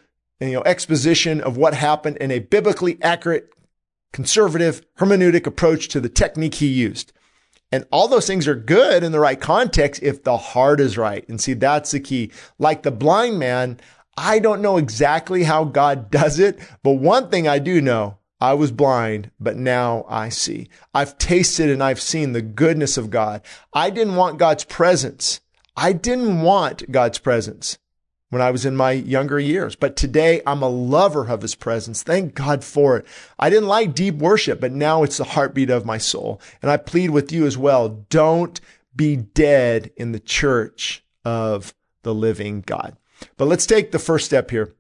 you 0.49 0.55
know, 0.55 0.63
exposition 0.65 1.41
of 1.41 1.57
what 1.57 1.75
happened 1.75 2.17
in 2.19 2.31
a 2.31 2.41
biblically 2.41 2.99
accurate, 3.03 3.51
conservative 4.13 4.83
hermeneutic 4.99 5.47
approach 5.47 5.89
to 5.89 6.01
the 6.01 6.09
technique 6.09 6.55
he 6.55 6.67
used. 6.67 7.13
And 7.71 7.87
all 7.91 8.07
those 8.07 8.27
things 8.27 8.47
are 8.47 8.55
good 8.55 9.03
in 9.03 9.13
the 9.13 9.21
right 9.21 9.41
context 9.41 10.03
if 10.03 10.25
the 10.25 10.37
heart 10.37 10.79
is 10.79 10.99
right. 10.99 11.27
And 11.29 11.41
see, 11.41 11.55
that's 11.55 11.93
the 11.93 12.01
key. 12.01 12.31
Like 12.59 12.83
the 12.83 12.91
blind 12.91 13.39
man, 13.39 13.81
I 14.17 14.41
don't 14.41 14.61
know 14.61 14.77
exactly 14.77 15.45
how 15.45 15.65
God 15.65 16.11
does 16.11 16.39
it, 16.39 16.59
but 16.83 16.93
one 16.93 17.31
thing 17.31 17.49
I 17.49 17.59
do 17.59 17.81
know, 17.81 18.19
I 18.41 18.55
was 18.55 18.73
blind, 18.73 19.31
but 19.39 19.57
now 19.57 20.05
I 20.09 20.29
see. 20.29 20.69
I've 20.93 21.17
tasted 21.17 21.71
and 21.71 21.83
I've 21.83 22.01
seen 22.01 22.33
the 22.33 22.43
goodness 22.43 22.99
of 22.99 23.09
God. 23.09 23.43
I 23.73 23.89
didn't 23.89 24.17
want 24.17 24.39
God's 24.39 24.65
presence. 24.65 25.41
I 25.77 25.93
didn't 25.93 26.43
want 26.43 26.91
God's 26.91 27.19
presence 27.19 27.79
when 28.33 28.41
I 28.41 28.51
was 28.51 28.65
in 28.65 28.75
my 28.75 28.93
younger 28.93 29.39
years. 29.39 29.77
But 29.77 29.95
today 29.95 30.41
I'm 30.47 30.63
a 30.63 30.69
lover 30.69 31.29
of 31.29 31.43
his 31.43 31.55
presence. 31.55 32.03
Thank 32.03 32.35
God 32.35 32.65
for 32.65 32.97
it. 32.97 33.07
I 33.39 33.51
didn't 33.51 33.69
like 33.69 33.95
deep 33.95 34.15
worship, 34.15 34.59
but 34.59 34.73
now 34.73 35.03
it's 35.03 35.19
the 35.19 35.25
heartbeat 35.25 35.69
of 35.69 35.85
my 35.85 35.99
soul. 35.99 36.41
And 36.63 36.71
I 36.71 36.79
plead 36.79 37.11
with 37.11 37.31
you 37.31 37.45
as 37.45 37.59
well. 37.59 37.91
Don't 38.09 38.59
be 38.97 39.17
dead 39.17 39.91
in 39.99 40.13
the 40.13 40.19
church 40.19 41.05
of 41.27 41.75
the 42.05 42.15
living 42.15 42.63
God. 42.63 42.97
But 43.37 43.49
let's 43.49 43.67
take 43.67 43.93
the 43.93 43.99
first 43.99 44.25
step 44.25 44.51
here. 44.51 44.75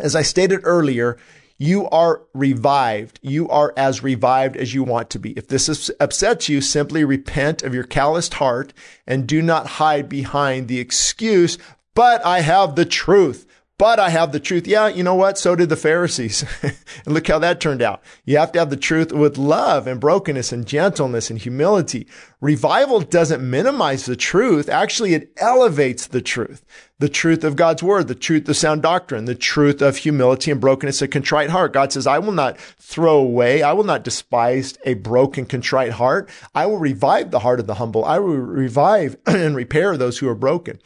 As 0.00 0.16
I 0.16 0.22
stated 0.22 0.60
earlier, 0.62 1.18
you 1.58 1.90
are 1.90 2.22
revived. 2.32 3.20
You 3.20 3.50
are 3.50 3.74
as 3.76 4.02
revived 4.02 4.56
as 4.56 4.72
you 4.72 4.82
want 4.82 5.10
to 5.10 5.18
be. 5.18 5.32
If 5.32 5.46
this 5.46 5.90
upsets 6.00 6.48
you, 6.48 6.62
simply 6.62 7.04
repent 7.04 7.62
of 7.62 7.74
your 7.74 7.84
calloused 7.84 8.32
heart 8.32 8.72
and 9.06 9.26
do 9.26 9.42
not 9.42 9.66
hide 9.66 10.08
behind 10.08 10.68
the 10.68 10.80
excuse 10.80 11.58
but 11.94 12.24
I 12.24 12.40
have 12.40 12.74
the 12.74 12.84
truth. 12.84 13.46
but 13.78 13.98
I 13.98 14.10
have 14.10 14.30
the 14.30 14.38
truth. 14.38 14.68
Yeah, 14.68 14.86
you 14.86 15.02
know 15.02 15.16
what? 15.16 15.38
So 15.38 15.56
did 15.56 15.68
the 15.68 15.74
Pharisees. 15.76 16.44
and 16.62 16.76
look 17.14 17.26
how 17.26 17.40
that 17.40 17.60
turned 17.60 17.82
out. 17.82 18.00
You 18.24 18.38
have 18.38 18.52
to 18.52 18.60
have 18.60 18.70
the 18.70 18.76
truth 18.76 19.10
with 19.10 19.36
love 19.36 19.88
and 19.88 20.00
brokenness 20.00 20.52
and 20.52 20.64
gentleness 20.64 21.30
and 21.30 21.38
humility. 21.40 22.06
Revival 22.40 23.00
doesn't 23.00 23.42
minimize 23.48 24.06
the 24.06 24.14
truth. 24.14 24.68
Actually, 24.68 25.14
it 25.14 25.32
elevates 25.38 26.06
the 26.06 26.20
truth. 26.20 26.64
The 27.00 27.08
truth 27.08 27.42
of 27.42 27.56
God's 27.56 27.82
word, 27.82 28.06
the 28.06 28.14
truth 28.14 28.48
of 28.48 28.56
sound 28.56 28.82
doctrine, 28.82 29.24
the 29.24 29.34
truth 29.34 29.82
of 29.82 29.96
humility 29.96 30.52
and 30.52 30.60
brokenness, 30.60 31.02
a 31.02 31.08
contrite 31.08 31.50
heart. 31.50 31.72
God 31.72 31.92
says, 31.92 32.06
I 32.06 32.20
will 32.20 32.30
not 32.32 32.58
throw 32.78 33.16
away. 33.16 33.64
I 33.64 33.72
will 33.72 33.82
not 33.82 34.04
despise 34.04 34.78
a 34.84 34.94
broken, 34.94 35.44
contrite 35.44 35.92
heart. 35.92 36.30
I 36.54 36.66
will 36.66 36.78
revive 36.78 37.32
the 37.32 37.40
heart 37.40 37.58
of 37.58 37.66
the 37.66 37.74
humble. 37.74 38.04
I 38.04 38.20
will 38.20 38.36
revive 38.36 39.16
and 39.26 39.56
repair 39.56 39.96
those 39.96 40.18
who 40.18 40.28
are 40.28 40.36
broken. 40.36 40.78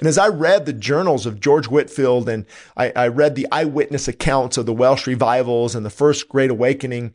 And 0.00 0.08
as 0.08 0.16
I 0.16 0.28
read 0.28 0.64
the 0.64 0.72
journals 0.72 1.26
of 1.26 1.40
George 1.40 1.66
Whitefield 1.66 2.26
and 2.28 2.46
I, 2.74 2.90
I 2.96 3.08
read 3.08 3.34
the 3.34 3.46
eyewitness 3.52 4.08
accounts 4.08 4.56
of 4.56 4.64
the 4.64 4.72
Welsh 4.72 5.06
revivals 5.06 5.74
and 5.74 5.84
the 5.84 5.90
first 5.90 6.26
Great 6.26 6.50
Awakening, 6.50 7.12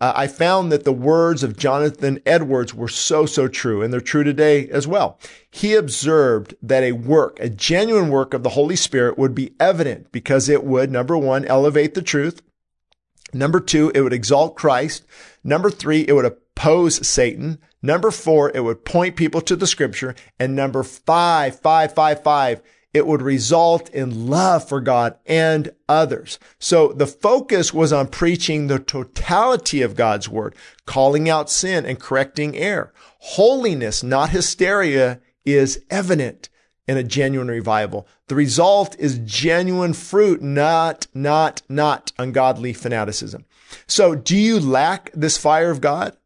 uh, 0.00 0.12
I 0.14 0.28
found 0.28 0.70
that 0.70 0.84
the 0.84 0.92
words 0.92 1.42
of 1.42 1.58
Jonathan 1.58 2.20
Edwards 2.24 2.72
were 2.72 2.88
so, 2.88 3.26
so 3.26 3.48
true, 3.48 3.82
and 3.82 3.92
they're 3.92 4.00
true 4.00 4.22
today 4.22 4.68
as 4.68 4.86
well. 4.86 5.18
He 5.50 5.74
observed 5.74 6.54
that 6.62 6.84
a 6.84 6.92
work, 6.92 7.38
a 7.40 7.50
genuine 7.50 8.10
work 8.10 8.32
of 8.32 8.44
the 8.44 8.50
Holy 8.50 8.76
Spirit 8.76 9.18
would 9.18 9.34
be 9.34 9.52
evident 9.58 10.12
because 10.12 10.48
it 10.48 10.62
would, 10.62 10.90
number 10.90 11.18
one, 11.18 11.44
elevate 11.44 11.94
the 11.94 12.00
truth. 12.00 12.42
Number 13.34 13.58
two, 13.58 13.90
it 13.92 14.02
would 14.02 14.12
exalt 14.12 14.56
Christ. 14.56 15.04
Number 15.42 15.68
three, 15.68 16.04
it 16.06 16.12
would 16.12 16.24
oppose 16.24 17.04
Satan. 17.06 17.58
Number 17.82 18.10
four, 18.10 18.50
it 18.54 18.62
would 18.64 18.84
point 18.84 19.16
people 19.16 19.40
to 19.42 19.56
the 19.56 19.66
scripture. 19.66 20.14
And 20.38 20.54
number 20.54 20.82
five, 20.82 21.58
five, 21.60 21.94
five, 21.94 22.22
five, 22.22 22.62
it 22.92 23.06
would 23.06 23.22
result 23.22 23.88
in 23.90 24.28
love 24.28 24.68
for 24.68 24.80
God 24.80 25.16
and 25.24 25.70
others. 25.88 26.38
So 26.58 26.88
the 26.88 27.06
focus 27.06 27.72
was 27.72 27.92
on 27.92 28.08
preaching 28.08 28.66
the 28.66 28.80
totality 28.80 29.80
of 29.80 29.96
God's 29.96 30.28
word, 30.28 30.54
calling 30.86 31.28
out 31.28 31.48
sin 31.50 31.86
and 31.86 32.00
correcting 32.00 32.56
error. 32.56 32.92
Holiness, 33.20 34.02
not 34.02 34.30
hysteria, 34.30 35.20
is 35.44 35.84
evident 35.88 36.48
in 36.88 36.96
a 36.96 37.04
genuine 37.04 37.48
revival. 37.48 38.08
The 38.26 38.34
result 38.34 38.96
is 38.98 39.20
genuine 39.20 39.92
fruit, 39.92 40.42
not, 40.42 41.06
not, 41.14 41.62
not 41.68 42.12
ungodly 42.18 42.72
fanaticism. 42.72 43.44
So 43.86 44.16
do 44.16 44.36
you 44.36 44.58
lack 44.58 45.12
this 45.12 45.38
fire 45.38 45.70
of 45.70 45.80
God? 45.80 46.16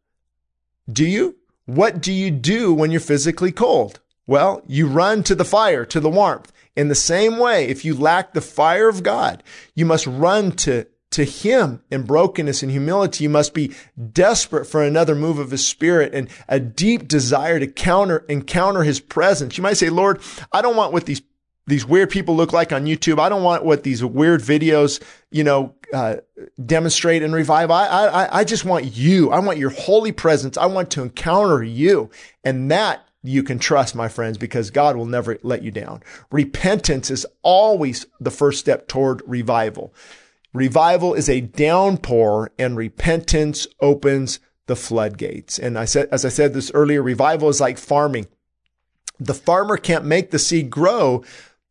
Do 0.91 1.05
you? 1.05 1.35
What 1.65 2.01
do 2.01 2.13
you 2.13 2.31
do 2.31 2.73
when 2.73 2.91
you're 2.91 2.99
physically 2.99 3.51
cold? 3.51 3.99
Well, 4.27 4.63
you 4.67 4.87
run 4.87 5.23
to 5.23 5.35
the 5.35 5.45
fire, 5.45 5.85
to 5.85 5.99
the 5.99 6.09
warmth. 6.09 6.51
In 6.75 6.89
the 6.89 6.95
same 6.95 7.37
way, 7.37 7.67
if 7.67 7.85
you 7.85 7.95
lack 7.95 8.33
the 8.33 8.41
fire 8.41 8.89
of 8.89 9.03
God, 9.03 9.43
you 9.75 9.85
must 9.85 10.05
run 10.05 10.51
to, 10.53 10.87
to 11.11 11.23
Him 11.23 11.81
in 11.89 12.03
brokenness 12.03 12.61
and 12.61 12.71
humility. 12.71 13.23
You 13.23 13.29
must 13.29 13.53
be 13.53 13.73
desperate 14.11 14.65
for 14.65 14.83
another 14.83 15.15
move 15.15 15.39
of 15.39 15.51
His 15.51 15.65
Spirit 15.65 16.13
and 16.13 16.29
a 16.47 16.59
deep 16.59 17.07
desire 17.07 17.59
to 17.59 17.67
counter, 17.67 18.25
encounter 18.29 18.83
His 18.83 18.99
presence. 18.99 19.57
You 19.57 19.63
might 19.63 19.77
say, 19.77 19.89
Lord, 19.89 20.21
I 20.51 20.61
don't 20.61 20.75
want 20.75 20.93
what 20.93 21.05
these 21.05 21.21
these 21.67 21.85
weird 21.85 22.09
people 22.09 22.35
look 22.35 22.53
like 22.53 22.71
on 22.71 22.85
YouTube. 22.85 23.19
I 23.19 23.29
don't 23.29 23.43
want 23.43 23.65
what 23.65 23.83
these 23.83 24.03
weird 24.03 24.41
videos, 24.41 25.01
you 25.31 25.43
know, 25.43 25.73
uh, 25.93 26.17
demonstrate 26.63 27.23
and 27.23 27.33
revive. 27.33 27.71
I, 27.71 27.85
I, 27.85 28.39
I 28.39 28.43
just 28.43 28.65
want 28.65 28.95
you. 28.95 29.31
I 29.31 29.39
want 29.39 29.57
your 29.57 29.71
holy 29.71 30.11
presence. 30.11 30.57
I 30.57 30.67
want 30.67 30.91
to 30.91 31.01
encounter 31.01 31.63
you. 31.63 32.11
And 32.43 32.69
that 32.69 33.07
you 33.23 33.41
can 33.41 33.57
trust, 33.57 33.95
my 33.95 34.07
friends, 34.07 34.37
because 34.37 34.69
God 34.69 34.95
will 34.95 35.05
never 35.05 35.37
let 35.41 35.63
you 35.63 35.71
down. 35.71 36.03
Repentance 36.31 37.09
is 37.09 37.25
always 37.41 38.05
the 38.19 38.31
first 38.31 38.59
step 38.59 38.87
toward 38.87 39.23
revival. 39.25 39.93
Revival 40.53 41.13
is 41.13 41.27
a 41.27 41.41
downpour 41.41 42.51
and 42.57 42.77
repentance 42.77 43.67
opens 43.81 44.39
the 44.67 44.75
floodgates. 44.75 45.59
And 45.59 45.77
I 45.77 45.85
said, 45.85 46.07
as 46.11 46.25
I 46.25 46.29
said 46.29 46.53
this 46.53 46.71
earlier, 46.73 47.01
revival 47.01 47.49
is 47.49 47.59
like 47.59 47.77
farming. 47.77 48.27
The 49.19 49.33
farmer 49.33 49.77
can't 49.77 50.05
make 50.05 50.31
the 50.31 50.39
seed 50.39 50.69
grow, 50.69 51.23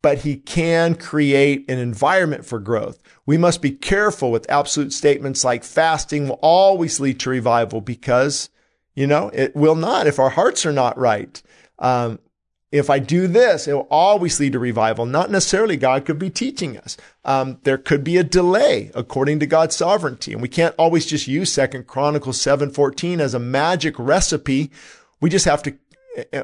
but 0.05 0.19
he 0.19 0.35
can 0.35 0.93
create 0.93 1.67
an 1.67 1.79
environment 1.79 2.45
for 2.45 2.59
growth. 2.59 3.01
We 3.25 3.39
must 3.39 3.59
be 3.59 3.71
careful 3.71 4.29
with 4.29 4.47
absolute 4.51 4.93
statements 4.93 5.43
like 5.43 5.63
fasting 5.63 6.27
will 6.27 6.37
always 6.43 6.99
lead 6.99 7.19
to 7.21 7.31
revival 7.31 7.81
because, 7.81 8.51
you 8.93 9.07
know, 9.07 9.31
it 9.33 9.55
will 9.55 9.73
not 9.73 10.05
if 10.05 10.19
our 10.19 10.29
hearts 10.29 10.63
are 10.63 10.71
not 10.71 10.95
right. 10.95 11.41
Um, 11.79 12.19
if 12.71 12.91
I 12.91 12.99
do 12.99 13.25
this, 13.25 13.67
it 13.67 13.73
will 13.73 13.87
always 13.89 14.39
lead 14.39 14.53
to 14.53 14.59
revival. 14.59 15.07
Not 15.07 15.31
necessarily 15.31 15.75
God 15.75 16.05
could 16.05 16.19
be 16.19 16.29
teaching 16.29 16.77
us. 16.77 16.97
Um, 17.23 17.57
there 17.63 17.79
could 17.79 18.03
be 18.03 18.17
a 18.17 18.23
delay 18.23 18.91
according 18.93 19.39
to 19.39 19.47
God's 19.47 19.75
sovereignty. 19.75 20.33
And 20.33 20.41
we 20.43 20.49
can't 20.49 20.75
always 20.77 21.07
just 21.07 21.27
use 21.27 21.51
Second 21.51 21.87
Chronicles 21.87 22.39
7:14 22.39 23.19
as 23.19 23.33
a 23.33 23.39
magic 23.39 23.95
recipe. 23.97 24.69
We 25.19 25.31
just 25.31 25.45
have 25.45 25.63
to 25.63 25.73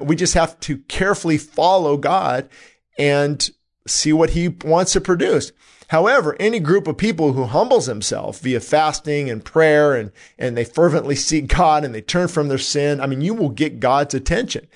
we 0.01 0.15
just 0.15 0.33
have 0.33 0.59
to 0.61 0.79
carefully 0.79 1.37
follow 1.37 1.97
God 1.97 2.49
and 2.97 3.49
see 3.87 4.13
what 4.13 4.31
he 4.31 4.49
wants 4.49 4.93
to 4.93 5.01
produce. 5.01 5.51
However, 5.87 6.37
any 6.39 6.59
group 6.61 6.87
of 6.87 6.97
people 6.97 7.33
who 7.33 7.43
humbles 7.43 7.87
himself 7.87 8.39
via 8.39 8.61
fasting 8.61 9.29
and 9.29 9.43
prayer 9.43 9.93
and, 9.93 10.11
and 10.39 10.55
they 10.55 10.63
fervently 10.63 11.15
seek 11.15 11.47
God 11.47 11.83
and 11.83 11.93
they 11.93 12.01
turn 12.01 12.29
from 12.29 12.47
their 12.47 12.57
sin, 12.57 13.01
I 13.01 13.07
mean, 13.07 13.19
you 13.19 13.33
will 13.33 13.49
get 13.49 13.81
God's 13.81 14.13
attention. 14.13 14.67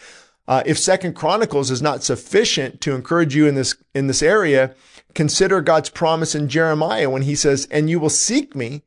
Uh, 0.47 0.61
if 0.65 0.77
Second 0.77 1.15
Chronicles 1.15 1.71
is 1.71 1.81
not 1.81 2.03
sufficient 2.03 2.81
to 2.81 2.93
encourage 2.93 3.35
you 3.35 3.47
in 3.47 3.55
this 3.55 3.75
in 3.93 4.07
this 4.07 4.21
area, 4.21 4.75
consider 5.13 5.61
God's 5.61 5.89
promise 5.89 6.35
in 6.35 6.49
Jeremiah 6.49 7.09
when 7.09 7.23
He 7.23 7.35
says, 7.35 7.67
"And 7.71 7.89
you 7.89 7.99
will 7.99 8.09
seek 8.09 8.55
me, 8.55 8.83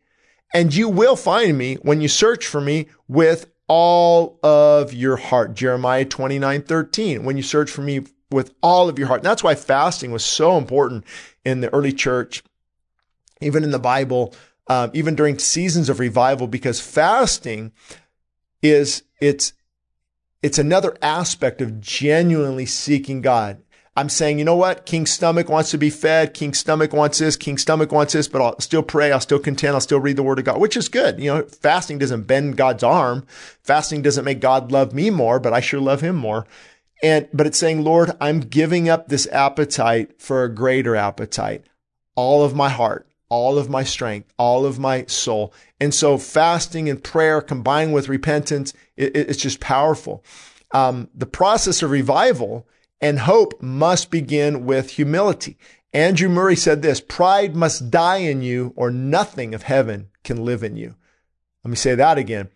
and 0.55 0.73
you 0.73 0.89
will 0.89 1.17
find 1.17 1.59
me 1.59 1.77
when 1.77 2.01
you 2.01 2.09
search 2.09 2.47
for 2.47 2.61
me 2.61 2.89
with 3.09 3.51
all 3.67 4.39
of 4.43 4.93
your 4.93 5.17
heart." 5.17 5.55
Jeremiah 5.55 6.05
twenty 6.05 6.39
nine 6.39 6.63
thirteen. 6.63 7.25
When 7.25 7.37
you 7.37 7.43
search 7.43 7.71
for 7.71 7.83
me 7.83 8.03
with 8.31 8.55
all 8.63 8.89
of 8.89 8.99
your 8.99 9.09
heart. 9.09 9.21
And 9.21 9.27
that's 9.27 9.43
why 9.43 9.55
fasting 9.55 10.11
was 10.11 10.25
so 10.25 10.59
important 10.59 11.05
in 11.45 11.61
the 11.61 11.73
early 11.73 11.93
church, 11.93 12.43
even 13.41 13.65
in 13.65 13.71
the 13.71 13.79
Bible, 13.79 14.35
um, 14.69 14.91
even 14.95 15.15
during 15.15 15.39
seasons 15.39 15.89
of 15.89 15.99
revival, 15.99 16.47
because 16.47 16.81
fasting 16.81 17.73
is 18.63 19.03
it's 19.21 19.53
it's 20.43 20.59
another 20.59 20.97
aspect 21.03 21.61
of 21.61 21.81
genuinely 21.81 22.67
seeking 22.67 23.23
God. 23.23 23.63
I'm 23.97 24.09
saying, 24.09 24.39
you 24.39 24.45
know 24.45 24.55
what? 24.55 24.87
King's 24.87 25.11
stomach 25.11 25.49
wants 25.49 25.73
to 25.73 25.79
be 25.79 25.91
fed. 25.91 26.33
King's 26.33 26.61
stomach 26.61 26.93
wants 26.93 27.19
this. 27.19 27.37
King's 27.37 27.63
stomach 27.63 27.91
wants 27.91 28.13
this, 28.13 28.29
but 28.29 28.41
I'll 28.41 28.61
still 28.61 28.85
pray. 28.85 29.11
I'll 29.11 29.19
still 29.19 29.41
contend. 29.41 29.75
I'll 29.75 29.81
still 29.81 29.99
read 29.99 30.15
the 30.15 30.23
word 30.23 30.39
of 30.39 30.45
God, 30.45 30.61
which 30.61 30.77
is 30.77 30.89
good. 30.89 31.19
You 31.19 31.35
know, 31.35 31.43
fasting 31.43 31.99
doesn't 31.99 32.29
bend 32.29 32.57
God's 32.57 32.85
arm. 32.85 33.27
Fasting 33.65 34.03
doesn't 34.03 34.25
make 34.25 34.39
God 34.39 34.71
love 34.71 34.95
me 34.95 35.11
more, 35.11 35.41
but 35.41 35.53
I 35.53 35.59
sure 35.59 35.81
love 35.81 36.01
him 36.01 36.15
more. 36.15 36.47
And, 37.03 37.29
but 37.33 37.47
it's 37.47 37.59
saying, 37.59 37.85
Lord, 37.85 38.11
I'm 38.21 38.41
giving 38.41 38.89
up 38.89 39.09
this 39.09 39.27
appetite 39.29 40.21
for 40.21 40.43
a 40.43 40.53
greater 40.53 40.97
appetite, 40.97 41.65
all 42.17 42.45
of 42.45 42.57
my 42.57 42.69
heart, 42.69 43.09
all 43.29 43.59
of 43.59 43.69
my 43.69 43.85
strength, 43.85 44.33
all 44.37 44.65
of 44.65 44.79
my 44.79 45.05
soul. 45.07 45.53
And 45.81 45.95
so 45.95 46.19
fasting 46.19 46.89
and 46.89 47.03
prayer 47.03 47.41
combined 47.41 47.93
with 47.93 48.09
repentance, 48.09 48.73
it, 48.97 49.17
it's 49.17 49.41
just 49.41 49.61
powerful. 49.61 50.25
Um, 50.73 51.09
the 51.15 51.27
process 51.27 51.83
of 51.83 51.91
revival 51.91 52.67
and 53.01 53.21
hope 53.21 53.63
must 53.63 54.11
begin 54.11 54.67
with 54.67 54.91
humility. 54.91 55.57
Andrew 55.93 56.29
Murray 56.29 56.57
said 56.57 56.83
this, 56.83 57.01
pride 57.01 57.55
must 57.55 57.91
die 57.91 58.19
in 58.19 58.43
you 58.43 58.73
or 58.77 58.91
nothing 58.91 59.55
of 59.55 59.63
heaven 59.63 60.09
can 60.25 60.45
live 60.45 60.63
in 60.63 60.77
you. 60.77 60.97
Let 61.65 61.71
me 61.71 61.77
say 61.77 61.95
that 61.95 62.19
again. 62.19 62.51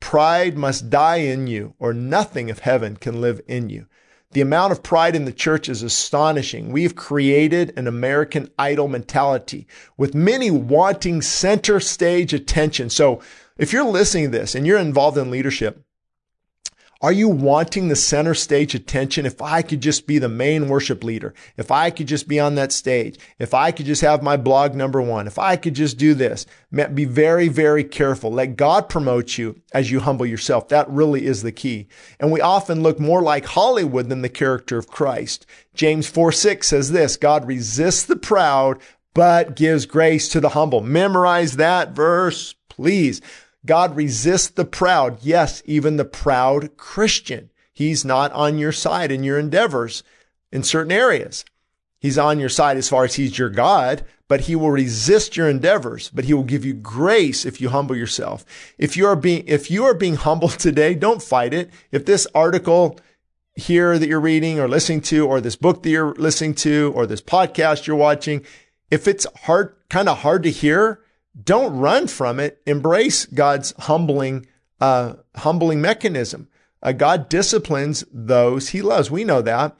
Pride 0.00 0.56
must 0.56 0.90
die 0.90 1.16
in 1.16 1.46
you, 1.46 1.74
or 1.78 1.92
nothing 1.92 2.50
of 2.50 2.60
heaven 2.60 2.96
can 2.96 3.20
live 3.20 3.40
in 3.46 3.68
you. 3.68 3.86
The 4.32 4.40
amount 4.42 4.72
of 4.72 4.82
pride 4.82 5.16
in 5.16 5.24
the 5.24 5.32
church 5.32 5.68
is 5.68 5.82
astonishing. 5.82 6.70
We've 6.70 6.94
created 6.94 7.72
an 7.76 7.86
American 7.86 8.50
idol 8.58 8.86
mentality 8.86 9.66
with 9.96 10.14
many 10.14 10.50
wanting 10.50 11.22
center 11.22 11.80
stage 11.80 12.34
attention. 12.34 12.90
So 12.90 13.22
if 13.56 13.72
you're 13.72 13.84
listening 13.84 14.24
to 14.24 14.38
this 14.38 14.54
and 14.54 14.66
you're 14.66 14.78
involved 14.78 15.16
in 15.16 15.30
leadership, 15.30 15.82
are 17.00 17.12
you 17.12 17.28
wanting 17.28 17.86
the 17.86 17.96
center 17.96 18.34
stage 18.34 18.74
attention? 18.74 19.24
If 19.24 19.40
I 19.40 19.62
could 19.62 19.80
just 19.80 20.08
be 20.08 20.18
the 20.18 20.28
main 20.28 20.68
worship 20.68 21.04
leader, 21.04 21.32
if 21.56 21.70
I 21.70 21.90
could 21.90 22.08
just 22.08 22.26
be 22.26 22.40
on 22.40 22.56
that 22.56 22.72
stage, 22.72 23.20
if 23.38 23.54
I 23.54 23.70
could 23.70 23.86
just 23.86 24.02
have 24.02 24.20
my 24.20 24.36
blog 24.36 24.74
number 24.74 25.00
one, 25.00 25.28
if 25.28 25.38
I 25.38 25.54
could 25.54 25.74
just 25.74 25.96
do 25.96 26.12
this, 26.12 26.44
be 26.72 27.04
very, 27.04 27.46
very 27.46 27.84
careful. 27.84 28.32
Let 28.32 28.56
God 28.56 28.88
promote 28.88 29.38
you 29.38 29.60
as 29.72 29.92
you 29.92 30.00
humble 30.00 30.26
yourself. 30.26 30.68
That 30.68 30.90
really 30.90 31.24
is 31.24 31.44
the 31.44 31.52
key. 31.52 31.86
And 32.18 32.32
we 32.32 32.40
often 32.40 32.82
look 32.82 32.98
more 32.98 33.22
like 33.22 33.44
Hollywood 33.44 34.08
than 34.08 34.22
the 34.22 34.28
character 34.28 34.76
of 34.76 34.88
Christ. 34.88 35.46
James 35.74 36.08
4 36.08 36.32
6 36.32 36.66
says 36.66 36.90
this 36.90 37.16
God 37.16 37.46
resists 37.46 38.02
the 38.06 38.16
proud, 38.16 38.80
but 39.14 39.54
gives 39.54 39.86
grace 39.86 40.28
to 40.30 40.40
the 40.40 40.50
humble. 40.50 40.80
Memorize 40.80 41.56
that 41.56 41.92
verse, 41.92 42.56
please. 42.68 43.20
God 43.66 43.96
resists 43.96 44.48
the 44.48 44.64
proud. 44.64 45.18
Yes, 45.22 45.62
even 45.64 45.96
the 45.96 46.04
proud 46.04 46.76
Christian. 46.76 47.50
He's 47.72 48.04
not 48.04 48.32
on 48.32 48.58
your 48.58 48.72
side 48.72 49.12
in 49.12 49.22
your 49.22 49.38
endeavors 49.38 50.02
in 50.50 50.62
certain 50.62 50.92
areas. 50.92 51.44
He's 52.00 52.18
on 52.18 52.38
your 52.38 52.48
side 52.48 52.76
as 52.76 52.88
far 52.88 53.04
as 53.04 53.14
he's 53.14 53.38
your 53.38 53.50
God, 53.50 54.04
but 54.28 54.42
he 54.42 54.54
will 54.54 54.70
resist 54.70 55.36
your 55.36 55.48
endeavors, 55.48 56.10
but 56.10 56.26
he 56.26 56.34
will 56.34 56.44
give 56.44 56.64
you 56.64 56.74
grace 56.74 57.44
if 57.44 57.60
you 57.60 57.70
humble 57.70 57.96
yourself. 57.96 58.44
If 58.78 58.96
you 58.96 59.06
are 59.06 59.16
being, 59.16 59.44
if 59.46 59.70
you 59.70 59.84
are 59.84 59.94
being 59.94 60.14
humble 60.26 60.48
today, 60.48 60.94
don't 60.94 61.22
fight 61.22 61.52
it. 61.52 61.70
If 61.90 62.04
this 62.04 62.26
article 62.34 62.98
here 63.54 63.98
that 63.98 64.08
you're 64.08 64.20
reading 64.20 64.60
or 64.60 64.68
listening 64.68 65.00
to, 65.02 65.26
or 65.26 65.40
this 65.40 65.56
book 65.56 65.82
that 65.82 65.90
you're 65.90 66.14
listening 66.14 66.54
to, 66.54 66.92
or 66.94 67.06
this 67.06 67.20
podcast 67.20 67.86
you're 67.86 67.96
watching, 67.96 68.44
if 68.90 69.08
it's 69.08 69.26
hard, 69.42 69.74
kind 69.90 70.08
of 70.08 70.18
hard 70.18 70.44
to 70.44 70.50
hear, 70.50 71.00
don't 71.42 71.76
run 71.76 72.06
from 72.06 72.40
it. 72.40 72.60
Embrace 72.66 73.26
God's 73.26 73.72
humbling, 73.78 74.46
uh, 74.80 75.14
humbling 75.36 75.80
mechanism. 75.80 76.48
Uh, 76.82 76.92
God 76.92 77.28
disciplines 77.28 78.04
those 78.12 78.70
he 78.70 78.82
loves. 78.82 79.10
We 79.10 79.24
know 79.24 79.42
that. 79.42 79.76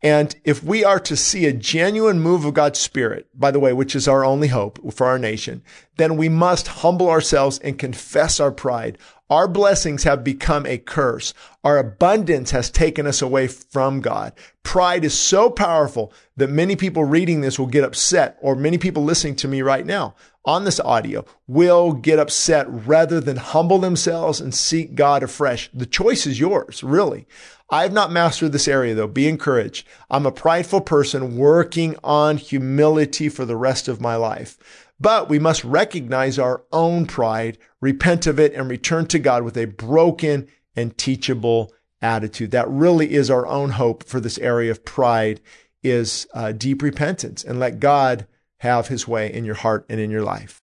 And 0.00 0.36
if 0.44 0.62
we 0.62 0.84
are 0.84 1.00
to 1.00 1.16
see 1.16 1.46
a 1.46 1.52
genuine 1.52 2.20
move 2.20 2.44
of 2.44 2.54
God's 2.54 2.78
Spirit, 2.78 3.26
by 3.34 3.50
the 3.50 3.58
way, 3.58 3.72
which 3.72 3.96
is 3.96 4.06
our 4.06 4.24
only 4.24 4.46
hope 4.46 4.92
for 4.92 5.08
our 5.08 5.18
nation, 5.18 5.62
then 5.96 6.16
we 6.16 6.28
must 6.28 6.68
humble 6.68 7.10
ourselves 7.10 7.58
and 7.58 7.78
confess 7.78 8.38
our 8.38 8.52
pride. 8.52 8.96
Our 9.28 9.48
blessings 9.48 10.04
have 10.04 10.22
become 10.22 10.66
a 10.66 10.78
curse. 10.78 11.34
Our 11.64 11.78
abundance 11.78 12.52
has 12.52 12.70
taken 12.70 13.08
us 13.08 13.20
away 13.20 13.48
from 13.48 14.00
God. 14.00 14.34
Pride 14.62 15.04
is 15.04 15.18
so 15.18 15.50
powerful 15.50 16.12
that 16.36 16.48
many 16.48 16.76
people 16.76 17.04
reading 17.04 17.40
this 17.40 17.58
will 17.58 17.66
get 17.66 17.84
upset, 17.84 18.38
or 18.40 18.54
many 18.54 18.78
people 18.78 19.02
listening 19.02 19.34
to 19.36 19.48
me 19.48 19.62
right 19.62 19.84
now 19.84 20.14
on 20.48 20.64
this 20.64 20.80
audio 20.80 21.26
will 21.46 21.92
get 21.92 22.18
upset 22.18 22.66
rather 22.70 23.20
than 23.20 23.36
humble 23.36 23.78
themselves 23.78 24.40
and 24.40 24.54
seek 24.54 24.94
God 24.94 25.22
afresh. 25.22 25.68
The 25.74 25.84
choice 25.84 26.26
is 26.26 26.40
yours, 26.40 26.82
really. 26.82 27.26
I've 27.68 27.92
not 27.92 28.10
mastered 28.10 28.52
this 28.52 28.66
area 28.66 28.94
though. 28.94 29.06
Be 29.06 29.28
encouraged. 29.28 29.86
I'm 30.08 30.24
a 30.24 30.32
prideful 30.32 30.80
person 30.80 31.36
working 31.36 31.96
on 32.02 32.38
humility 32.38 33.28
for 33.28 33.44
the 33.44 33.56
rest 33.56 33.88
of 33.88 34.00
my 34.00 34.16
life. 34.16 34.56
But 34.98 35.28
we 35.28 35.38
must 35.38 35.64
recognize 35.64 36.38
our 36.38 36.64
own 36.72 37.04
pride, 37.04 37.58
repent 37.82 38.26
of 38.26 38.40
it, 38.40 38.54
and 38.54 38.70
return 38.70 39.06
to 39.08 39.18
God 39.18 39.42
with 39.42 39.58
a 39.58 39.66
broken 39.66 40.48
and 40.74 40.96
teachable 40.96 41.74
attitude. 42.00 42.52
That 42.52 42.70
really 42.70 43.12
is 43.12 43.30
our 43.30 43.46
own 43.46 43.72
hope 43.72 44.02
for 44.02 44.18
this 44.18 44.38
area 44.38 44.70
of 44.70 44.86
pride 44.86 45.42
is 45.82 46.26
uh, 46.32 46.52
deep 46.52 46.80
repentance 46.80 47.44
and 47.44 47.60
let 47.60 47.80
God 47.80 48.26
have 48.58 48.88
his 48.88 49.06
way 49.06 49.32
in 49.32 49.44
your 49.44 49.54
heart 49.56 49.86
and 49.88 50.00
in 50.00 50.10
your 50.10 50.22
life. 50.22 50.60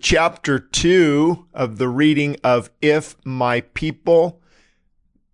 Chapter 0.00 0.58
two 0.58 1.46
of 1.52 1.78
the 1.78 1.88
reading 1.88 2.36
of 2.42 2.70
If 2.80 3.16
My 3.24 3.60
People 3.60 4.40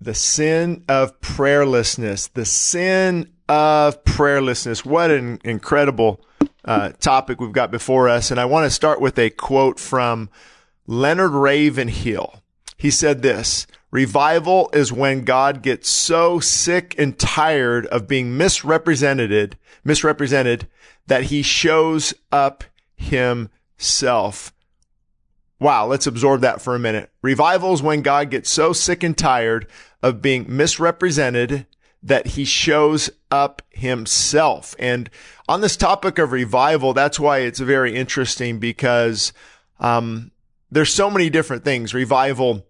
the 0.00 0.14
sin 0.14 0.84
of 0.88 1.20
prayerlessness, 1.20 2.32
the 2.32 2.44
sin 2.44 3.32
of 3.48 4.02
prayerlessness. 4.04 4.84
What 4.84 5.10
an 5.10 5.40
incredible 5.44 6.20
uh, 6.64 6.90
topic 7.00 7.40
we've 7.40 7.52
got 7.52 7.70
before 7.70 8.08
us. 8.08 8.30
And 8.30 8.40
I 8.40 8.44
want 8.44 8.64
to 8.64 8.70
start 8.70 9.00
with 9.00 9.18
a 9.18 9.30
quote 9.30 9.78
from 9.78 10.30
Leonard 10.86 11.32
Ravenhill. 11.32 12.42
He 12.76 12.90
said 12.90 13.22
this, 13.22 13.66
revival 13.90 14.70
is 14.72 14.92
when 14.92 15.24
God 15.24 15.62
gets 15.62 15.88
so 15.88 16.40
sick 16.40 16.94
and 16.98 17.18
tired 17.18 17.86
of 17.86 18.08
being 18.08 18.36
misrepresented, 18.36 19.56
misrepresented 19.84 20.68
that 21.06 21.24
he 21.24 21.42
shows 21.42 22.14
up 22.32 22.64
himself. 22.96 24.52
Wow, 25.58 25.86
let's 25.86 26.06
absorb 26.06 26.42
that 26.42 26.60
for 26.60 26.74
a 26.74 26.78
minute. 26.78 27.10
Revival 27.22 27.72
is 27.72 27.82
when 27.82 28.02
God 28.02 28.30
gets 28.30 28.50
so 28.50 28.72
sick 28.72 29.02
and 29.02 29.16
tired 29.16 29.66
of 30.02 30.20
being 30.20 30.44
misrepresented 30.48 31.66
that 32.02 32.26
he 32.28 32.44
shows 32.44 33.10
up 33.30 33.62
himself. 33.70 34.74
And 34.78 35.10
on 35.48 35.60
this 35.60 35.76
topic 35.76 36.18
of 36.18 36.32
revival, 36.32 36.92
that's 36.92 37.18
why 37.18 37.38
it's 37.38 37.58
very 37.58 37.96
interesting 37.96 38.58
because 38.58 39.32
um, 39.80 40.30
there's 40.70 40.92
so 40.92 41.10
many 41.10 41.30
different 41.30 41.64
things. 41.64 41.94
Revival 41.94 42.66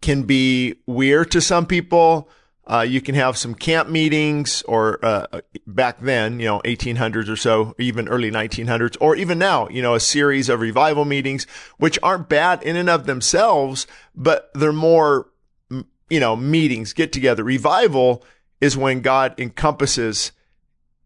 can 0.00 0.22
be 0.22 0.76
weird 0.86 1.30
to 1.32 1.40
some 1.40 1.66
people. 1.66 2.28
Uh, 2.66 2.82
you 2.82 3.00
can 3.00 3.14
have 3.14 3.36
some 3.36 3.54
camp 3.54 3.88
meetings 3.88 4.62
or, 4.62 5.02
uh, 5.02 5.40
back 5.66 6.00
then, 6.00 6.38
you 6.38 6.46
know, 6.46 6.60
1800s 6.66 7.28
or 7.28 7.36
so, 7.36 7.74
even 7.78 8.06
early 8.08 8.30
1900s, 8.30 8.96
or 9.00 9.16
even 9.16 9.38
now, 9.38 9.66
you 9.68 9.80
know, 9.80 9.94
a 9.94 10.00
series 10.00 10.50
of 10.50 10.60
revival 10.60 11.06
meetings, 11.06 11.46
which 11.78 11.98
aren't 12.02 12.28
bad 12.28 12.62
in 12.62 12.76
and 12.76 12.90
of 12.90 13.06
themselves, 13.06 13.86
but 14.14 14.50
they're 14.54 14.70
more, 14.70 15.30
you 16.10 16.20
know, 16.20 16.36
meetings, 16.36 16.92
get 16.92 17.10
together. 17.10 17.42
Revival 17.42 18.22
is 18.60 18.76
when 18.76 19.00
God 19.00 19.34
encompasses 19.40 20.32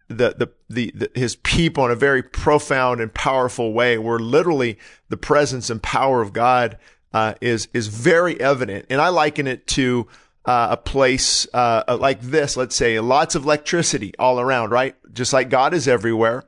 the, 0.09 0.35
the, 0.37 0.51
the, 0.69 0.93
the, 0.95 1.11
his 1.15 1.37
people 1.37 1.85
in 1.85 1.91
a 1.91 1.97
very 1.97 2.23
profound 2.23 3.01
and 3.01 3.13
powerful 3.13 3.73
way 3.73 3.99
where 3.99 4.19
literally 4.19 4.79
the 5.09 5.17
presence 5.17 5.71
and 5.71 5.83
power 5.83 6.23
of 6.23 6.33
God, 6.33 6.79
uh, 7.13 7.35
is, 7.41 7.69
is 7.73 7.89
very 7.89 8.41
evident. 8.41 8.87
And 8.91 9.01
I 9.01 9.09
liken 9.09 9.47
it 9.47 9.67
to, 9.69 10.09
uh, 10.45 10.69
a 10.71 10.77
place 10.77 11.47
uh, 11.55 11.97
like 12.01 12.21
this, 12.21 12.57
let's 12.57 12.75
say, 12.75 12.99
lots 12.99 13.35
of 13.35 13.45
electricity 13.45 14.13
all 14.19 14.41
around, 14.41 14.71
right? 14.71 14.97
Just 15.13 15.33
like 15.33 15.51
God 15.51 15.73
is 15.75 15.87
everywhere. 15.87 16.45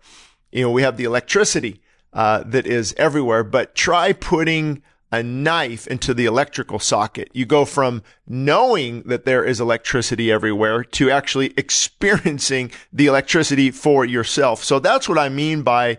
You 0.51 0.63
know, 0.63 0.71
we 0.71 0.83
have 0.83 0.97
the 0.97 1.05
electricity 1.05 1.81
uh, 2.13 2.43
that 2.47 2.67
is 2.67 2.95
everywhere, 2.97 3.45
but 3.45 3.75
try 3.75 4.13
putting 4.13 4.83
a 5.13 5.23
knife 5.23 5.87
into 5.87 6.13
the 6.13 6.27
electrical 6.27 6.81
socket. 6.81 7.29
You 7.33 7.47
go 7.47 7.65
from 7.65 8.03
knowing 8.27 9.03
that 9.05 9.25
there 9.25 9.45
is 9.45 9.61
electricity 9.61 10.33
everywhere 10.33 10.83
to 10.83 11.11
actually 11.11 11.55
experiencing 11.57 12.73
the 12.93 13.07
electricity 13.07 13.71
for 13.71 14.05
yourself. 14.05 14.65
So 14.65 14.81
that's 14.81 15.09
what 15.09 15.19
I 15.19 15.29
mean 15.29 15.63
by, 15.63 15.99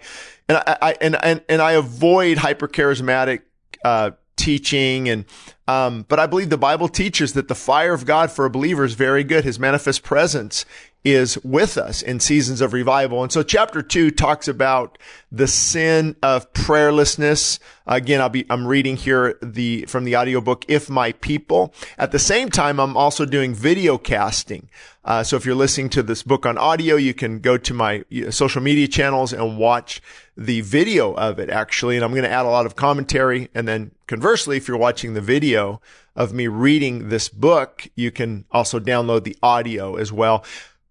and 0.49 0.57
I, 0.57 0.77
I 0.81 0.95
and, 0.99 1.15
and, 1.23 1.41
and 1.47 1.61
I 1.61 1.73
avoid 1.73 2.37
hypercharismatic, 2.37 3.41
uh, 3.85 4.11
teaching 4.35 5.09
and 5.09 5.25
um, 5.67 6.05
but 6.07 6.19
I 6.19 6.27
believe 6.27 6.49
the 6.49 6.57
Bible 6.57 6.87
teaches 6.87 7.33
that 7.33 7.47
the 7.47 7.55
fire 7.55 7.93
of 7.93 8.05
God 8.05 8.31
for 8.31 8.45
a 8.45 8.49
believer 8.49 8.83
is 8.83 8.93
very 8.93 9.23
good. 9.23 9.43
His 9.43 9.59
manifest 9.59 10.03
presence 10.03 10.65
is 11.05 11.37
with 11.43 11.77
us 11.77 12.01
in 12.01 12.19
seasons 12.19 12.61
of 12.61 12.73
revival. 12.73 13.21
And 13.21 13.31
so 13.31 13.43
chapter 13.43 13.83
two 13.83 14.09
talks 14.09 14.47
about 14.47 14.97
the 15.31 15.47
sin 15.47 16.15
of 16.23 16.51
prayerlessness. 16.53 17.59
Again, 17.85 18.21
I'll 18.21 18.29
be, 18.29 18.45
I'm 18.49 18.65
reading 18.65 18.95
here 18.95 19.37
the, 19.41 19.85
from 19.85 20.03
the 20.03 20.17
audiobook, 20.17 20.65
If 20.67 20.89
My 20.89 21.11
People. 21.11 21.75
At 21.99 22.11
the 22.11 22.17
same 22.17 22.49
time, 22.49 22.79
I'm 22.79 22.97
also 22.97 23.23
doing 23.23 23.53
video 23.53 23.99
casting. 23.99 24.67
Uh, 25.03 25.21
so 25.21 25.35
if 25.35 25.45
you're 25.45 25.53
listening 25.53 25.89
to 25.89 26.01
this 26.01 26.23
book 26.23 26.47
on 26.47 26.57
audio, 26.57 26.95
you 26.95 27.13
can 27.13 27.39
go 27.39 27.55
to 27.55 27.73
my 27.75 28.03
social 28.31 28.63
media 28.63 28.87
channels 28.87 29.31
and 29.31 29.59
watch 29.59 30.01
the 30.35 30.61
video 30.61 31.13
of 31.13 31.37
it 31.37 31.51
actually. 31.51 31.95
And 31.95 32.03
I'm 32.03 32.11
going 32.11 32.23
to 32.23 32.31
add 32.31 32.47
a 32.47 32.49
lot 32.49 32.65
of 32.65 32.75
commentary. 32.75 33.49
And 33.53 33.67
then 33.67 33.91
conversely, 34.07 34.57
if 34.57 34.67
you're 34.67 34.75
watching 34.77 35.13
the 35.13 35.21
video 35.21 35.79
of 36.15 36.33
me 36.33 36.47
reading 36.47 37.09
this 37.09 37.29
book, 37.29 37.87
you 37.93 38.09
can 38.09 38.45
also 38.51 38.79
download 38.79 39.25
the 39.25 39.37
audio 39.43 39.95
as 39.95 40.11
well. 40.11 40.43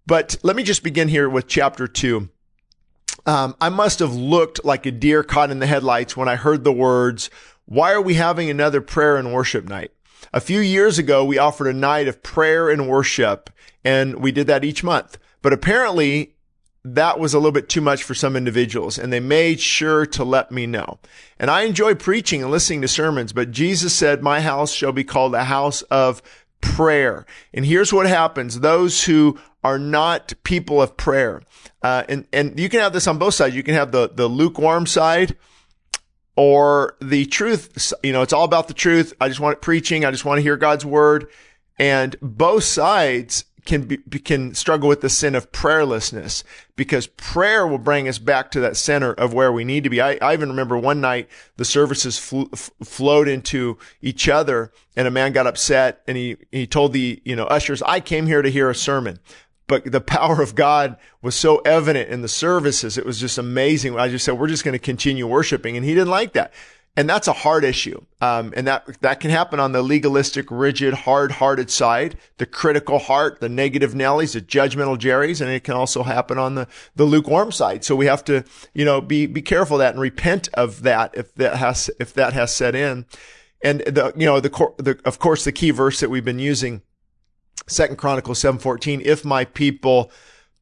But 0.07 0.37
let 0.43 0.55
me 0.55 0.63
just 0.63 0.83
begin 0.83 1.07
here 1.07 1.29
with 1.29 1.47
chapter 1.47 1.87
two. 1.87 2.29
Um, 3.25 3.55
I 3.59 3.69
must 3.69 3.99
have 3.99 4.13
looked 4.13 4.63
like 4.63 4.85
a 4.85 4.91
deer 4.91 5.23
caught 5.23 5.49
in 5.49 5.59
the 5.59 5.65
headlights 5.65 6.15
when 6.15 6.29
I 6.29 6.35
heard 6.35 6.63
the 6.63 6.71
words, 6.71 7.29
why 7.65 7.91
are 7.91 8.01
we 8.01 8.13
having 8.13 8.49
another 8.49 8.81
prayer 8.81 9.17
and 9.17 9.33
worship 9.33 9.65
night? 9.65 9.91
A 10.31 10.39
few 10.39 10.59
years 10.59 10.99
ago, 10.99 11.25
we 11.25 11.39
offered 11.39 11.67
a 11.67 11.73
night 11.73 12.07
of 12.07 12.21
prayer 12.21 12.69
and 12.69 12.87
worship 12.87 13.49
and 13.83 14.17
we 14.21 14.31
did 14.31 14.47
that 14.47 14.63
each 14.63 14.83
month. 14.83 15.17
But 15.41 15.53
apparently 15.53 16.35
that 16.83 17.19
was 17.19 17.33
a 17.33 17.39
little 17.39 17.51
bit 17.51 17.67
too 17.67 17.81
much 17.81 18.03
for 18.03 18.13
some 18.13 18.35
individuals 18.35 18.99
and 18.99 19.11
they 19.11 19.19
made 19.19 19.59
sure 19.59 20.05
to 20.05 20.23
let 20.23 20.51
me 20.51 20.67
know. 20.67 20.99
And 21.39 21.49
I 21.49 21.63
enjoy 21.63 21.95
preaching 21.95 22.43
and 22.43 22.51
listening 22.51 22.81
to 22.81 22.87
sermons, 22.87 23.33
but 23.33 23.49
Jesus 23.49 23.93
said, 23.93 24.21
my 24.21 24.41
house 24.41 24.71
shall 24.71 24.91
be 24.91 25.03
called 25.03 25.33
a 25.33 25.45
house 25.45 25.81
of 25.83 26.21
prayer. 26.61 27.25
And 27.53 27.65
here's 27.65 27.93
what 27.93 28.07
happens. 28.07 28.59
Those 28.59 29.05
who 29.05 29.39
are 29.63 29.79
not 29.79 30.33
people 30.43 30.81
of 30.81 30.95
prayer. 30.97 31.41
Uh, 31.81 32.03
and, 32.07 32.27
and 32.31 32.59
you 32.59 32.69
can 32.69 32.79
have 32.79 32.93
this 32.93 33.07
on 33.07 33.17
both 33.17 33.33
sides. 33.33 33.55
You 33.55 33.63
can 33.63 33.73
have 33.73 33.91
the, 33.91 34.09
the 34.09 34.27
lukewarm 34.27 34.85
side 34.85 35.37
or 36.35 36.97
the 37.01 37.25
truth. 37.25 37.93
You 38.03 38.13
know, 38.13 38.21
it's 38.21 38.33
all 38.33 38.43
about 38.43 38.67
the 38.67 38.73
truth. 38.73 39.13
I 39.19 39.27
just 39.27 39.39
want 39.39 39.57
it 39.57 39.61
preaching. 39.61 40.05
I 40.05 40.11
just 40.11 40.25
want 40.25 40.37
to 40.37 40.41
hear 40.43 40.57
God's 40.57 40.85
word. 40.85 41.27
And 41.77 42.15
both 42.21 42.63
sides 42.63 43.45
can 43.65 43.83
be, 43.83 43.97
can 43.97 44.53
struggle 44.53 44.87
with 44.87 45.01
the 45.01 45.09
sin 45.09 45.35
of 45.35 45.51
prayerlessness 45.51 46.43
because 46.75 47.07
prayer 47.07 47.65
will 47.65 47.79
bring 47.79 48.07
us 48.07 48.19
back 48.19 48.51
to 48.51 48.59
that 48.59 48.77
center 48.77 49.13
of 49.13 49.33
where 49.33 49.51
we 49.51 49.63
need 49.63 49.83
to 49.83 49.89
be. 49.89 49.99
I, 49.99 50.17
I 50.21 50.33
even 50.33 50.49
remember 50.49 50.77
one 50.77 51.01
night 51.01 51.27
the 51.57 51.65
services 51.65 52.17
f- 52.33 52.71
flowed 52.83 53.27
into 53.27 53.77
each 54.01 54.29
other 54.29 54.71
and 54.95 55.07
a 55.07 55.11
man 55.11 55.33
got 55.33 55.47
upset 55.47 56.01
and 56.07 56.15
he, 56.15 56.37
he 56.51 56.67
told 56.67 56.93
the, 56.93 57.21
you 57.25 57.35
know, 57.35 57.45
ushers, 57.45 57.81
I 57.81 57.99
came 57.99 58.27
here 58.27 58.41
to 58.41 58.49
hear 58.49 58.69
a 58.69 58.75
sermon. 58.75 59.19
But 59.67 59.91
the 59.91 60.01
power 60.01 60.43
of 60.43 60.53
God 60.53 60.95
was 61.23 61.33
so 61.33 61.57
evident 61.59 62.09
in 62.09 62.21
the 62.21 62.27
services. 62.27 62.99
It 62.99 63.05
was 63.05 63.19
just 63.19 63.39
amazing. 63.39 63.97
I 63.97 64.09
just 64.09 64.23
said, 64.23 64.37
we're 64.37 64.47
just 64.47 64.63
going 64.63 64.73
to 64.73 64.79
continue 64.79 65.25
worshiping. 65.25 65.75
And 65.75 65.83
he 65.83 65.95
didn't 65.95 66.09
like 66.11 66.33
that. 66.33 66.53
And 66.97 67.09
that's 67.09 67.27
a 67.27 67.33
hard 67.33 67.65
issue. 67.65 68.01
Um, 68.21 68.53
and 68.55 68.67
that, 68.67 69.01
that 69.01 69.19
can 69.19 69.29
happen 69.29 69.59
on 69.59 69.73
the 69.73 69.81
legalistic, 69.81 70.47
rigid, 70.49 70.93
hard-hearted 70.93 71.69
side, 71.69 72.17
the 72.37 72.45
critical 72.45 72.99
heart, 72.99 73.41
the 73.41 73.49
negative 73.49 73.93
Nellies, 73.93 74.33
the 74.33 74.41
judgmental 74.41 74.97
Jerrys, 74.97 75.41
and 75.41 75.49
it 75.49 75.65
can 75.65 75.73
also 75.73 76.03
happen 76.03 76.37
on 76.37 76.55
the, 76.55 76.67
the 76.95 77.03
lukewarm 77.03 77.51
side. 77.51 77.83
So 77.83 77.97
we 77.97 78.05
have 78.05 78.23
to, 78.25 78.45
you 78.73 78.85
know, 78.85 79.01
be, 79.01 79.25
be 79.25 79.41
careful 79.41 79.75
of 79.75 79.79
that 79.79 79.93
and 79.93 80.01
repent 80.01 80.47
of 80.53 80.83
that 80.83 81.13
if 81.15 81.35
that 81.35 81.57
has, 81.57 81.89
if 81.99 82.13
that 82.13 82.31
has 82.31 82.55
set 82.55 82.75
in. 82.75 83.05
And 83.61 83.81
the, 83.81 84.13
you 84.15 84.25
know, 84.25 84.39
the, 84.39 84.49
the 84.77 84.99
of 85.03 85.19
course, 85.19 85.43
the 85.43 85.51
key 85.51 85.71
verse 85.71 85.99
that 85.99 86.09
we've 86.09 86.23
been 86.23 86.39
using, 86.39 86.81
Second 87.67 87.97
Chronicles 87.97 88.41
7:14, 88.41 89.01
if 89.01 89.25
my 89.25 89.45
people 89.45 90.11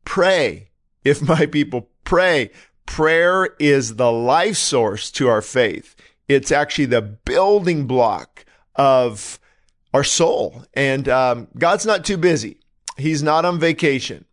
pray, 0.05 0.69
if 1.03 1.22
my 1.22 1.45
people 1.45 1.89
pray, 2.03 2.49
prayer 2.85 3.55
is 3.60 3.95
the 3.95 4.11
life 4.11 4.57
source 4.57 5.11
to 5.11 5.27
our 5.27 5.41
faith. 5.41 5.95
It's 6.28 6.52
actually 6.52 6.86
the 6.86 7.02
building 7.02 7.86
block 7.86 8.45
of 8.76 9.40
our 9.94 10.04
soul. 10.04 10.64
And 10.74 11.08
um, 11.10 11.48
God's 11.58 11.86
not 11.86 12.06
too 12.06 12.18
busy. 12.18 12.60
He's 12.98 13.24
not 13.24 13.45
on 13.45 13.60
vacation. 13.60 14.26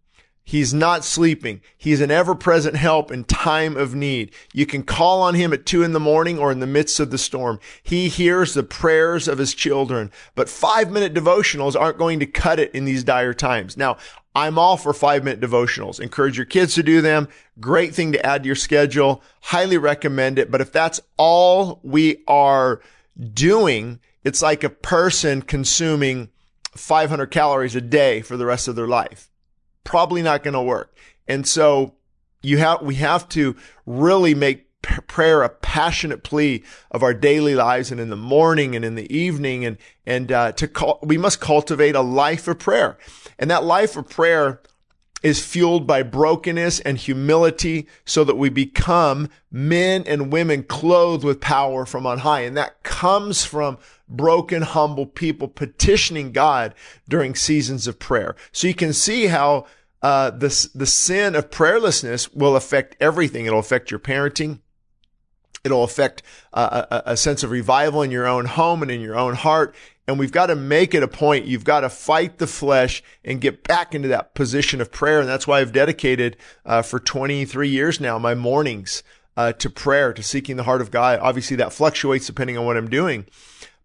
He's 0.51 0.75
not 0.75 1.05
sleeping. 1.05 1.61
He's 1.79 2.01
an 2.01 2.11
ever 2.11 2.35
present 2.35 2.75
help 2.75 3.13
in 3.13 3.23
time 3.23 3.77
of 3.77 3.95
need. 3.95 4.33
You 4.53 4.67
can 4.67 4.83
call 4.83 5.23
on 5.23 5.35
him 5.35 5.53
at 5.53 5.65
two 5.65 5.85
in 5.85 5.93
the 5.93 6.01
morning 6.01 6.41
or 6.41 6.51
in 6.51 6.59
the 6.59 6.67
midst 6.67 6.99
of 6.99 7.13
the 7.13 7.19
storm. 7.19 7.61
He 7.85 8.09
hears 8.09 8.53
the 8.53 8.65
prayers 8.65 9.29
of 9.29 9.39
his 9.39 9.55
children, 9.55 10.11
but 10.35 10.49
five 10.49 10.91
minute 10.91 11.15
devotionals 11.15 11.81
aren't 11.81 11.99
going 11.99 12.19
to 12.19 12.27
cut 12.27 12.59
it 12.59 12.75
in 12.75 12.85
these 12.85 13.05
dire 13.05 13.33
times. 13.33 13.77
Now, 13.77 13.97
I'm 14.35 14.59
all 14.59 14.77
for 14.77 14.93
five 14.93 15.23
minute 15.23 15.39
devotionals. 15.39 16.01
Encourage 16.01 16.37
your 16.37 16.47
kids 16.47 16.75
to 16.75 16.83
do 16.83 17.01
them. 17.01 17.29
Great 17.61 17.95
thing 17.95 18.11
to 18.11 18.27
add 18.27 18.43
to 18.43 18.49
your 18.49 18.57
schedule. 18.57 19.23
Highly 19.43 19.79
recommend 19.79 20.37
it. 20.37 20.51
But 20.51 20.61
if 20.61 20.73
that's 20.73 21.01
all 21.17 21.79
we 21.85 22.25
are 22.27 22.81
doing, 23.33 24.01
it's 24.25 24.43
like 24.43 24.65
a 24.65 24.69
person 24.69 25.43
consuming 25.43 26.29
500 26.73 27.27
calories 27.27 27.77
a 27.77 27.81
day 27.81 28.21
for 28.21 28.37
the 28.37 28.47
rest 28.47 28.67
of 28.67 28.75
their 28.75 28.89
life. 28.89 29.30
Probably 29.85 30.23
not 30.23 30.43
going 30.43 30.55
to 30.55 30.63
work. 30.63 30.97
And 31.27 31.47
so 31.47 31.95
you 32.43 32.59
have, 32.59 32.83
we 32.83 32.97
have 32.97 33.29
to 33.31 33.57
really 33.87 34.35
make 34.35 34.67
prayer 34.83 35.43
a 35.43 35.49
passionate 35.49 36.23
plea 36.23 36.63
of 36.91 37.03
our 37.03 37.13
daily 37.13 37.55
lives 37.55 37.91
and 37.91 38.01
in 38.01 38.09
the 38.09 38.17
morning 38.17 38.75
and 38.75 38.85
in 38.85 38.95
the 38.95 39.15
evening 39.15 39.65
and 39.65 39.77
and 40.07 40.33
uh, 40.33 40.53
to 40.53 40.67
call, 40.67 40.99
we 41.03 41.19
must 41.19 41.41
cultivate 41.41 41.95
a 41.95 42.01
life 42.01 42.49
of 42.49 42.59
prayer 42.59 42.97
and 43.39 43.51
that 43.51 43.63
life 43.63 43.97
of 43.97 44.09
prayer 44.09 44.63
is 45.23 45.45
fueled 45.45 45.87
by 45.87 46.03
brokenness 46.03 46.81
and 46.81 46.97
humility 46.97 47.87
so 48.07 48.25
that 48.25 48.39
we 48.39 48.49
become 48.49 49.29
men 49.51 50.03
and 50.07 50.33
women 50.33 50.63
clothed 50.63 51.25
with 51.25 51.41
power 51.41 51.85
from 51.85 52.07
on 52.07 52.19
high 52.19 52.41
and 52.41 52.57
that 52.57 52.83
comes 52.83 53.45
from 53.45 53.77
broken 54.11 54.63
humble 54.63 55.07
people 55.07 55.49
petitioning 55.49 56.33
God 56.33 56.75
during 57.09 57.35
seasons 57.35 57.87
of 57.87 57.99
prayer 57.99 58.37
so 58.53 58.67
you 58.67 58.75
can 58.75 58.93
see 58.93 59.27
how 59.27 59.67
uh, 60.03 60.31
the, 60.31 60.69
the 60.75 60.87
sin 60.87 61.35
of 61.35 61.51
prayerlessness 61.51 62.35
will 62.35 62.57
affect 62.57 62.97
everything. 63.01 63.47
It'll 63.47 63.59
affect 63.59 63.91
your 63.91 64.01
parenting. 64.01 64.61
It'll 65.63 65.85
affect 65.85 66.23
uh, 66.55 66.87
a, 66.91 67.03
a, 67.13 67.17
sense 67.19 67.43
of 67.43 67.51
revival 67.51 68.01
in 68.01 68.11
your 68.11 68.27
own 68.27 68.47
home 68.47 68.81
and 68.81 68.91
in 68.91 69.03
your 69.03 69.19
own 69.19 69.35
heart. 69.35 69.75
And 70.09 70.19
we've 70.19 70.33
got 70.33 70.47
to 70.47 70.57
make 70.57 70.95
it 70.95 71.03
a 71.03 71.09
point. 71.09 71.45
You've 71.45 71.65
got 71.65 71.81
to 71.81 71.91
fight 71.91 72.39
the 72.39 72.47
flesh 72.47 73.03
and 73.25 73.43
get 73.43 73.63
back 73.65 73.95
into 73.95 74.09
that 74.09 74.35
position 74.35 74.81
of 74.81 74.91
prayer. 74.91 75.21
And 75.21 75.29
that's 75.29 75.47
why 75.47 75.61
I've 75.61 75.73
dedicated 75.73 76.39
uh, 76.65 76.81
for 76.81 76.99
23 76.99 77.69
years 77.69 78.01
now 78.01 78.19
my 78.19 78.35
mornings 78.35 79.03
uh, 79.37 79.53
to 79.53 79.69
prayer, 79.69 80.15
to 80.15 80.23
seeking 80.23 80.57
the 80.57 80.63
heart 80.63 80.81
of 80.81 80.91
God. 80.91 81.19
Obviously, 81.21 81.57
that 81.59 81.75
fluctuates 81.75 82.27
depending 82.27 82.57
on 82.57 82.65
what 82.65 82.79
I'm 82.79 82.89
doing. 82.89 83.27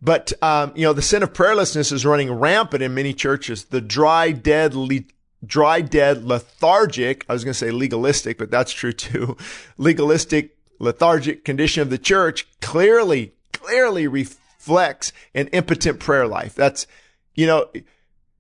But, 0.06 0.34
um, 0.44 0.72
you 0.76 0.84
know, 0.84 0.94
the 0.94 1.02
sin 1.02 1.24
of 1.24 1.34
prayerlessness 1.34 1.92
is 1.92 2.06
running 2.06 2.32
rampant 2.32 2.84
in 2.84 2.94
many 2.94 3.12
churches. 3.12 3.66
The 3.66 3.82
dry, 3.82 4.32
dead, 4.32 4.76
le- 4.76 5.00
dry, 5.44 5.82
dead, 5.82 6.24
lethargic, 6.24 7.26
I 7.28 7.34
was 7.34 7.44
going 7.44 7.54
to 7.54 7.58
say 7.58 7.72
legalistic, 7.72 8.38
but 8.38 8.52
that's 8.52 8.72
true 8.72 8.94
too. 8.94 9.36
Legalistic 9.80 10.58
lethargic 10.78 11.44
condition 11.44 11.82
of 11.82 11.90
the 11.90 11.98
church 11.98 12.48
clearly, 12.62 13.34
clearly 13.52 14.08
reflects 14.08 15.12
an 15.34 15.48
impotent 15.48 16.00
prayer 16.00 16.28
life. 16.28 16.54
That's, 16.54 16.86
you 17.34 17.48
know, 17.48 17.72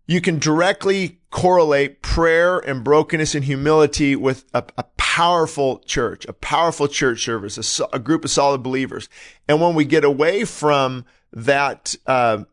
you 0.06 0.22
can 0.22 0.38
directly 0.38 1.18
correlate 1.32 2.04
prayer 2.04 2.60
and 2.60 2.84
brokenness 2.84 3.34
and 3.34 3.44
humility 3.44 4.16
with 4.16 4.46
a, 4.54 4.64
a 4.78 4.84
powerful 4.98 5.80
church, 5.80 6.26
a 6.28 6.34
powerful 6.34 6.88
church 6.88 7.26
service, 7.26 7.80
a, 7.80 7.88
a, 7.92 8.00
group 8.00 8.24
of 8.24 8.30
solid 8.30 8.62
believers. 8.62 9.10
And 9.48 9.60
when 9.60 9.74
we 9.74 9.84
get 9.84 10.04
away 10.04 10.46
from 10.46 11.06
that, 11.34 11.96
uh, 12.06 12.44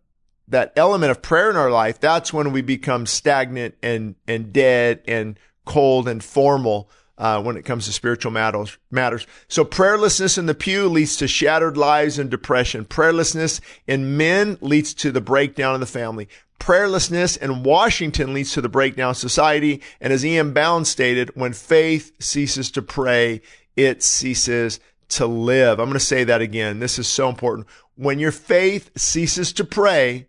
that 0.49 0.73
element 0.77 1.11
of 1.11 1.23
prayer 1.23 1.51
in 1.51 1.57
our 1.57 1.71
life, 1.71 2.01
that's 2.01 2.33
when 2.33 2.53
we 2.53 2.63
become 2.63 3.07
stagnant 3.07 3.75
and, 3.83 4.15
and 4.27 4.53
dead 4.53 5.03
and 5.07 5.39
cold 5.65 6.09
and 6.09 6.23
formal 6.23 6.89
uh, 7.19 7.41
when 7.41 7.57
it 7.57 7.65
comes 7.65 7.87
to 7.87 7.93
spiritual 7.93 8.33
matters. 8.33 8.79
Matters. 8.91 9.27
So 9.49 9.65
prayerlessness 9.65 10.39
in 10.39 10.47
the 10.47 10.55
pew 10.55 10.89
leads 10.89 11.17
to 11.19 11.29
shattered 11.29 11.77
lives 11.77 12.19
and 12.19 12.31
depression. 12.31 12.85
Prayerlessness 12.85 13.61
in 13.87 14.17
men 14.17 14.59
leads 14.61 14.95
to 14.95 15.13
the 15.13 15.21
breakdown 15.21 15.75
of 15.75 15.81
the 15.81 15.87
family. 15.87 16.29
Prayerlessness 16.59 17.39
in 17.39 17.63
Washington 17.63 18.35
leads 18.35 18.53
to 18.53 18.61
the 18.61 18.69
breakdown 18.69 19.11
of 19.11 19.17
society. 19.17 19.83
And 20.01 20.13
as 20.13 20.25
E.M. 20.25 20.53
Bounds 20.53 20.89
stated, 20.89 21.31
when 21.35 21.53
faith 21.53 22.13
ceases 22.21 22.71
to 22.73 22.83
pray, 22.83 23.43
it 23.77 24.03
ceases 24.03 24.81
to 25.11 25.27
live. 25.27 25.79
I'm 25.79 25.87
going 25.87 25.95
to 25.95 26.01
say 26.01 26.25
that 26.25 26.41
again. 26.41 26.79
This 26.79 26.99
is 26.99 27.07
so 27.07 27.29
important. 27.29 27.67
When 27.97 28.19
your 28.19 28.33
faith 28.33 28.91
ceases 28.97 29.53
to 29.55 29.65
pray, 29.65 30.29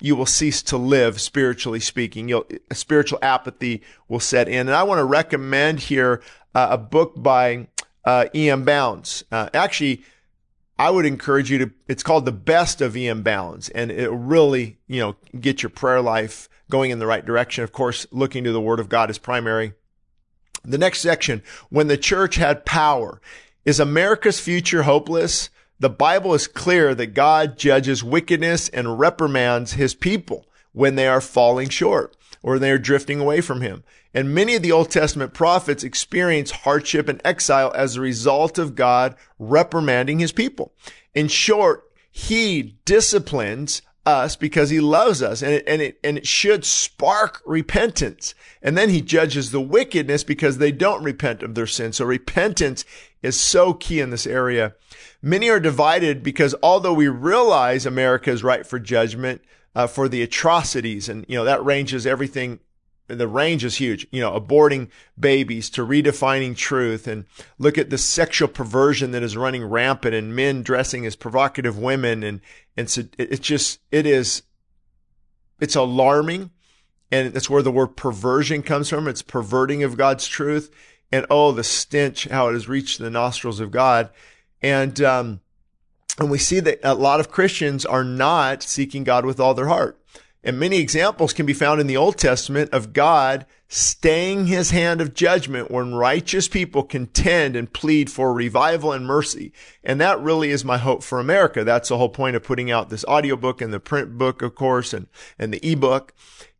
you 0.00 0.16
will 0.16 0.26
cease 0.26 0.62
to 0.64 0.76
live 0.76 1.20
spiritually 1.20 1.80
speaking. 1.80 2.28
You'll, 2.28 2.46
a 2.70 2.74
spiritual 2.74 3.18
apathy 3.22 3.82
will 4.08 4.20
set 4.20 4.48
in. 4.48 4.68
And 4.68 4.74
I 4.74 4.82
want 4.82 4.98
to 4.98 5.04
recommend 5.04 5.80
here 5.80 6.22
uh, 6.54 6.68
a 6.70 6.78
book 6.78 7.14
by 7.16 7.68
uh, 8.04 8.26
E.M. 8.34 8.64
Bounds. 8.64 9.24
Uh, 9.30 9.48
actually, 9.54 10.02
I 10.78 10.90
would 10.90 11.06
encourage 11.06 11.50
you 11.50 11.58
to, 11.58 11.70
it's 11.86 12.02
called 12.02 12.24
The 12.24 12.32
Best 12.32 12.80
of 12.80 12.96
E.M. 12.96 13.22
Bounds, 13.22 13.68
and 13.68 13.92
it'll 13.92 14.16
really, 14.16 14.78
you 14.88 15.00
know, 15.00 15.16
get 15.38 15.62
your 15.62 15.70
prayer 15.70 16.00
life 16.00 16.48
going 16.68 16.90
in 16.90 16.98
the 16.98 17.06
right 17.06 17.24
direction. 17.24 17.62
Of 17.62 17.72
course, 17.72 18.06
looking 18.10 18.42
to 18.44 18.52
the 18.52 18.60
Word 18.60 18.80
of 18.80 18.88
God 18.88 19.10
is 19.10 19.18
primary. 19.18 19.74
The 20.64 20.78
next 20.78 21.00
section, 21.00 21.42
when 21.70 21.88
the 21.88 21.96
church 21.96 22.36
had 22.36 22.64
power. 22.64 23.20
Is 23.64 23.78
America's 23.78 24.40
future 24.40 24.82
hopeless? 24.82 25.48
The 25.82 25.90
Bible 25.90 26.32
is 26.32 26.46
clear 26.46 26.94
that 26.94 27.08
God 27.08 27.58
judges 27.58 28.04
wickedness 28.04 28.68
and 28.68 29.00
reprimands 29.00 29.72
his 29.72 29.96
people 29.96 30.46
when 30.70 30.94
they 30.94 31.08
are 31.08 31.20
falling 31.20 31.70
short 31.70 32.16
or 32.40 32.60
they 32.60 32.70
are 32.70 32.78
drifting 32.78 33.18
away 33.18 33.40
from 33.40 33.62
him. 33.62 33.82
And 34.14 34.32
many 34.32 34.54
of 34.54 34.62
the 34.62 34.70
Old 34.70 34.92
Testament 34.92 35.34
prophets 35.34 35.82
experience 35.82 36.52
hardship 36.52 37.08
and 37.08 37.20
exile 37.24 37.72
as 37.74 37.96
a 37.96 38.00
result 38.00 38.58
of 38.58 38.76
God 38.76 39.16
reprimanding 39.40 40.20
his 40.20 40.30
people. 40.30 40.72
In 41.16 41.26
short, 41.26 41.90
he 42.12 42.78
disciplines 42.84 43.82
us 44.06 44.36
because 44.36 44.70
he 44.70 44.78
loves 44.78 45.20
us 45.20 45.42
and 45.42 45.52
it, 45.52 45.64
and 45.66 45.82
it, 45.82 45.98
and 46.04 46.18
it 46.18 46.26
should 46.28 46.64
spark 46.64 47.42
repentance. 47.44 48.36
And 48.62 48.78
then 48.78 48.90
he 48.90 49.00
judges 49.00 49.50
the 49.50 49.60
wickedness 49.60 50.22
because 50.22 50.58
they 50.58 50.70
don't 50.70 51.02
repent 51.02 51.42
of 51.42 51.56
their 51.56 51.66
sin. 51.66 51.92
So 51.92 52.04
repentance 52.04 52.84
is 53.22 53.40
so 53.40 53.72
key 53.72 54.00
in 54.00 54.10
this 54.10 54.26
area. 54.26 54.74
Many 55.22 55.48
are 55.48 55.60
divided 55.60 56.22
because 56.22 56.54
although 56.62 56.92
we 56.92 57.08
realize 57.08 57.86
America 57.86 58.30
is 58.30 58.42
right 58.42 58.66
for 58.66 58.78
judgment, 58.78 59.40
uh, 59.74 59.86
for 59.86 60.08
the 60.08 60.22
atrocities, 60.22 61.08
and 61.08 61.24
you 61.28 61.36
know 61.36 61.44
that 61.44 61.64
ranges 61.64 62.06
everything. 62.06 62.60
The 63.08 63.28
range 63.28 63.64
is 63.64 63.76
huge. 63.76 64.06
You 64.10 64.20
know, 64.20 64.38
aborting 64.38 64.88
babies 65.18 65.68
to 65.70 65.86
redefining 65.86 66.56
truth, 66.56 67.06
and 67.06 67.24
look 67.58 67.78
at 67.78 67.90
the 67.90 67.98
sexual 67.98 68.48
perversion 68.48 69.10
that 69.12 69.22
is 69.22 69.36
running 69.36 69.64
rampant, 69.64 70.14
and 70.14 70.36
men 70.36 70.62
dressing 70.62 71.06
as 71.06 71.16
provocative 71.16 71.78
women, 71.78 72.22
and 72.22 72.40
and 72.76 72.88
so 72.88 73.04
it's 73.18 73.40
just 73.40 73.80
it 73.90 74.06
is, 74.06 74.42
it's 75.60 75.76
alarming, 75.76 76.50
and 77.10 77.32
that's 77.32 77.50
where 77.50 77.62
the 77.62 77.72
word 77.72 77.96
perversion 77.96 78.62
comes 78.62 78.88
from. 78.88 79.08
It's 79.08 79.22
perverting 79.22 79.82
of 79.82 79.96
God's 79.96 80.26
truth, 80.26 80.70
and 81.12 81.26
oh, 81.30 81.52
the 81.52 81.62
stench 81.62 82.24
how 82.28 82.48
it 82.48 82.54
has 82.54 82.68
reached 82.68 82.98
the 82.98 83.10
nostrils 83.10 83.60
of 83.60 83.70
God. 83.70 84.08
And, 84.62 85.00
um, 85.02 85.40
and 86.18 86.30
we 86.30 86.38
see 86.38 86.60
that 86.60 86.80
a 86.82 86.94
lot 86.94 87.20
of 87.20 87.30
Christians 87.30 87.84
are 87.84 88.04
not 88.04 88.62
seeking 88.62 89.04
God 89.04 89.26
with 89.26 89.38
all 89.38 89.54
their 89.54 89.68
heart. 89.68 89.98
And 90.44 90.58
many 90.58 90.78
examples 90.78 91.32
can 91.32 91.46
be 91.46 91.52
found 91.52 91.80
in 91.80 91.86
the 91.86 91.96
Old 91.96 92.18
Testament 92.18 92.70
of 92.72 92.92
God 92.92 93.46
staying 93.68 94.46
his 94.46 94.70
hand 94.70 95.00
of 95.00 95.14
judgment 95.14 95.70
when 95.70 95.94
righteous 95.94 96.48
people 96.48 96.82
contend 96.82 97.54
and 97.54 97.72
plead 97.72 98.10
for 98.10 98.32
revival 98.32 98.92
and 98.92 99.06
mercy. 99.06 99.52
And 99.84 100.00
that 100.00 100.20
really 100.20 100.50
is 100.50 100.64
my 100.64 100.78
hope 100.78 101.04
for 101.04 101.20
America. 101.20 101.62
That's 101.62 101.90
the 101.90 101.96
whole 101.96 102.08
point 102.08 102.34
of 102.34 102.42
putting 102.42 102.70
out 102.70 102.90
this 102.90 103.04
audiobook 103.04 103.60
and 103.60 103.72
the 103.72 103.80
print 103.80 104.18
book, 104.18 104.42
of 104.42 104.54
course, 104.56 104.92
and, 104.92 105.06
and 105.38 105.54
the 105.54 105.64
ebook 105.66 106.12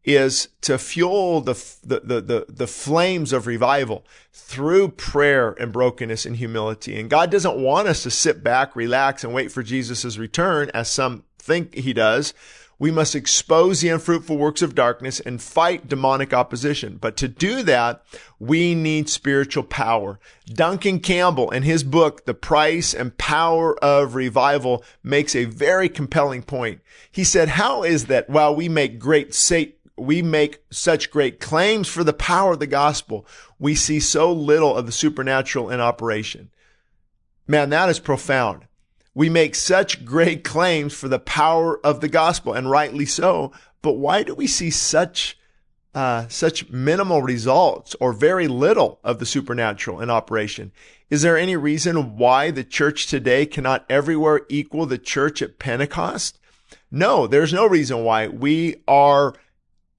is 0.05 0.49
to 0.63 0.79
fuel 0.79 1.41
the, 1.41 1.55
the, 1.85 2.01
the, 2.01 2.47
the, 2.49 2.67
flames 2.67 3.33
of 3.33 3.47
revival 3.47 4.05
through 4.33 4.89
prayer 4.89 5.53
and 5.61 5.73
brokenness 5.73 6.27
and 6.27 6.37
humility. 6.37 6.99
And 6.99 7.09
God 7.09 7.31
doesn't 7.31 7.57
want 7.57 7.87
us 7.87 8.03
to 8.03 8.11
sit 8.11 8.43
back, 8.43 8.75
relax, 8.75 9.23
and 9.23 9.33
wait 9.33 9.53
for 9.53 9.63
Jesus' 9.63 10.19
return 10.19 10.71
as 10.75 10.91
some 10.91 11.25
think 11.39 11.75
he 11.75 11.93
does. 11.93 12.35
We 12.81 12.91
must 12.91 13.15
expose 13.15 13.81
the 13.81 13.91
unfruitful 13.91 14.37
works 14.37 14.61
of 14.61 14.75
darkness 14.75 15.21
and 15.21 15.41
fight 15.41 15.87
demonic 15.87 16.35
opposition. 16.35 16.97
But 17.01 17.17
to 17.19 17.29
do 17.29 17.63
that, 17.63 18.03
we 18.41 18.75
need 18.75 19.09
spiritual 19.09 19.63
power. 19.63 20.19
Duncan 20.47 20.99
Campbell 20.99 21.51
in 21.51 21.63
his 21.63 21.85
book, 21.85 22.25
The 22.25 22.35
Price 22.35 22.93
and 22.93 23.17
Power 23.17 23.79
of 23.85 24.17
Revival 24.17 24.83
makes 25.05 25.37
a 25.37 25.45
very 25.45 25.89
compelling 25.89 26.43
point. 26.43 26.81
He 27.13 27.23
said, 27.23 27.51
how 27.51 27.85
is 27.85 28.07
that 28.07 28.29
while 28.29 28.53
we 28.53 28.69
make 28.69 28.99
great 28.99 29.33
Satan 29.33 29.75
we 30.03 30.23
make 30.23 30.63
such 30.71 31.11
great 31.11 31.41
claims 31.41 31.89
for 31.89 32.05
the 32.05 32.13
power 32.13 32.53
of 32.53 32.59
the 32.59 32.67
gospel, 32.67 33.27
we 33.59 33.75
see 33.75 34.01
so 34.01 34.33
little 34.33 34.77
of 34.77 34.87
the 34.87 34.93
supernatural 34.93 35.71
in 35.71 35.81
operation. 35.81 36.51
Man, 37.47 37.71
that 37.71 37.89
is 37.89 37.99
profound. 37.99 38.67
We 39.15 39.29
make 39.29 39.55
such 39.55 40.05
great 40.05 40.43
claims 40.45 40.95
for 40.95 41.09
the 41.09 41.19
power 41.19 41.85
of 41.85 42.01
the 42.01 42.09
gospel, 42.09 42.55
and 42.55 42.71
rightly 42.71 43.05
so. 43.05 43.53
But 43.83 43.95
why 43.95 44.23
do 44.23 44.35
we 44.35 44.47
see 44.47 44.71
such 44.71 45.39
uh, 45.95 46.27
such 46.29 46.71
minimal 46.71 47.21
results 47.21 47.95
or 48.01 48.15
very 48.15 48.49
little 48.49 48.99
of 49.05 49.19
the 49.19 49.27
supernatural 49.27 50.01
in 50.01 50.09
operation? 50.09 50.73
Is 51.11 51.21
there 51.21 51.37
any 51.37 51.57
reason 51.57 52.17
why 52.17 52.51
the 52.51 52.65
church 52.65 53.07
today 53.07 53.45
cannot 53.45 53.85
everywhere 53.91 54.47
equal 54.49 54.87
the 54.87 54.97
church 54.97 55.43
at 55.43 55.59
Pentecost? 55.59 56.39
No, 56.91 57.27
there's 57.27 57.53
no 57.53 57.67
reason 57.67 58.05
why. 58.05 58.29
We 58.29 58.77
are 58.89 59.35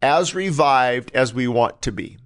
as 0.03 0.35
revived 0.35 1.09
as 1.15 1.34
we 1.34 1.47
want 1.47 1.81
to 1.81 1.91
be. 1.91 2.17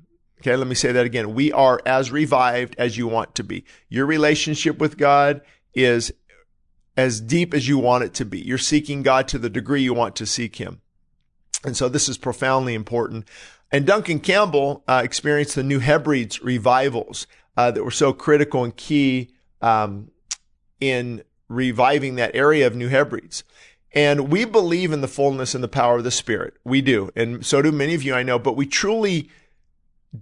Okay, 0.41 0.55
let 0.55 0.67
me 0.67 0.75
say 0.75 0.91
that 0.91 1.05
again. 1.05 1.33
We 1.33 1.51
are 1.51 1.79
as 1.85 2.11
revived 2.11 2.75
as 2.77 2.97
you 2.97 3.07
want 3.07 3.35
to 3.35 3.43
be. 3.43 3.63
Your 3.87 4.05
relationship 4.05 4.79
with 4.79 4.97
God 4.97 5.41
is 5.73 6.11
as 6.95 7.21
deep 7.21 7.53
as 7.53 7.67
you 7.67 7.77
want 7.77 8.03
it 8.03 8.13
to 8.15 8.25
be. 8.25 8.39
You're 8.39 8.57
seeking 8.57 9.03
God 9.03 9.27
to 9.29 9.37
the 9.37 9.49
degree 9.49 9.81
you 9.81 9.93
want 9.93 10.15
to 10.17 10.25
seek 10.25 10.55
Him. 10.55 10.81
And 11.63 11.77
so 11.77 11.87
this 11.87 12.09
is 12.09 12.17
profoundly 12.17 12.73
important. 12.73 13.27
And 13.71 13.85
Duncan 13.85 14.19
Campbell 14.19 14.83
uh, 14.87 15.01
experienced 15.03 15.55
the 15.55 15.63
New 15.63 15.79
Hebrides 15.79 16.41
revivals 16.41 17.27
uh, 17.55 17.71
that 17.71 17.83
were 17.83 17.91
so 17.91 18.13
critical 18.13 18.63
and 18.63 18.75
key 18.75 19.33
um, 19.61 20.09
in 20.79 21.23
reviving 21.47 22.15
that 22.15 22.35
area 22.35 22.65
of 22.65 22.75
New 22.75 22.87
Hebrides. 22.87 23.43
And 23.93 24.29
we 24.29 24.45
believe 24.45 24.91
in 24.91 25.01
the 25.01 25.07
fullness 25.07 25.55
and 25.55 25.63
the 25.63 25.69
power 25.69 25.97
of 25.97 26.03
the 26.03 26.11
Spirit. 26.11 26.55
We 26.63 26.81
do. 26.81 27.09
And 27.15 27.45
so 27.45 27.61
do 27.61 27.71
many 27.71 27.93
of 27.95 28.03
you, 28.03 28.13
I 28.13 28.23
know, 28.23 28.37
but 28.37 28.55
we 28.55 28.65
truly 28.65 29.29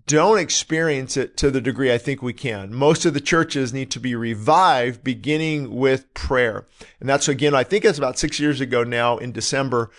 don't 0.08 0.40
experience 0.40 1.16
it 1.16 1.38
to 1.38 1.52
the 1.52 1.62
degree 1.62 1.94
I 1.94 1.98
think 1.98 2.22
we 2.22 2.34
can. 2.34 2.74
Most 2.74 3.06
of 3.06 3.14
the 3.14 3.22
churches 3.22 3.74
need 3.74 3.92
to 3.92 4.00
be 4.00 4.16
revived 4.16 5.04
beginning 5.04 5.76
with 5.76 6.14
prayer. 6.14 6.66
And 7.00 7.08
that's 7.08 7.28
again, 7.28 7.54
I 7.54 7.64
think 7.64 7.86
it's 7.86 7.98
about 7.98 8.20
six 8.20 8.40
years 8.40 8.62
ago 8.62 8.84
now 8.84 9.18
in 9.18 9.32
December, 9.32 9.92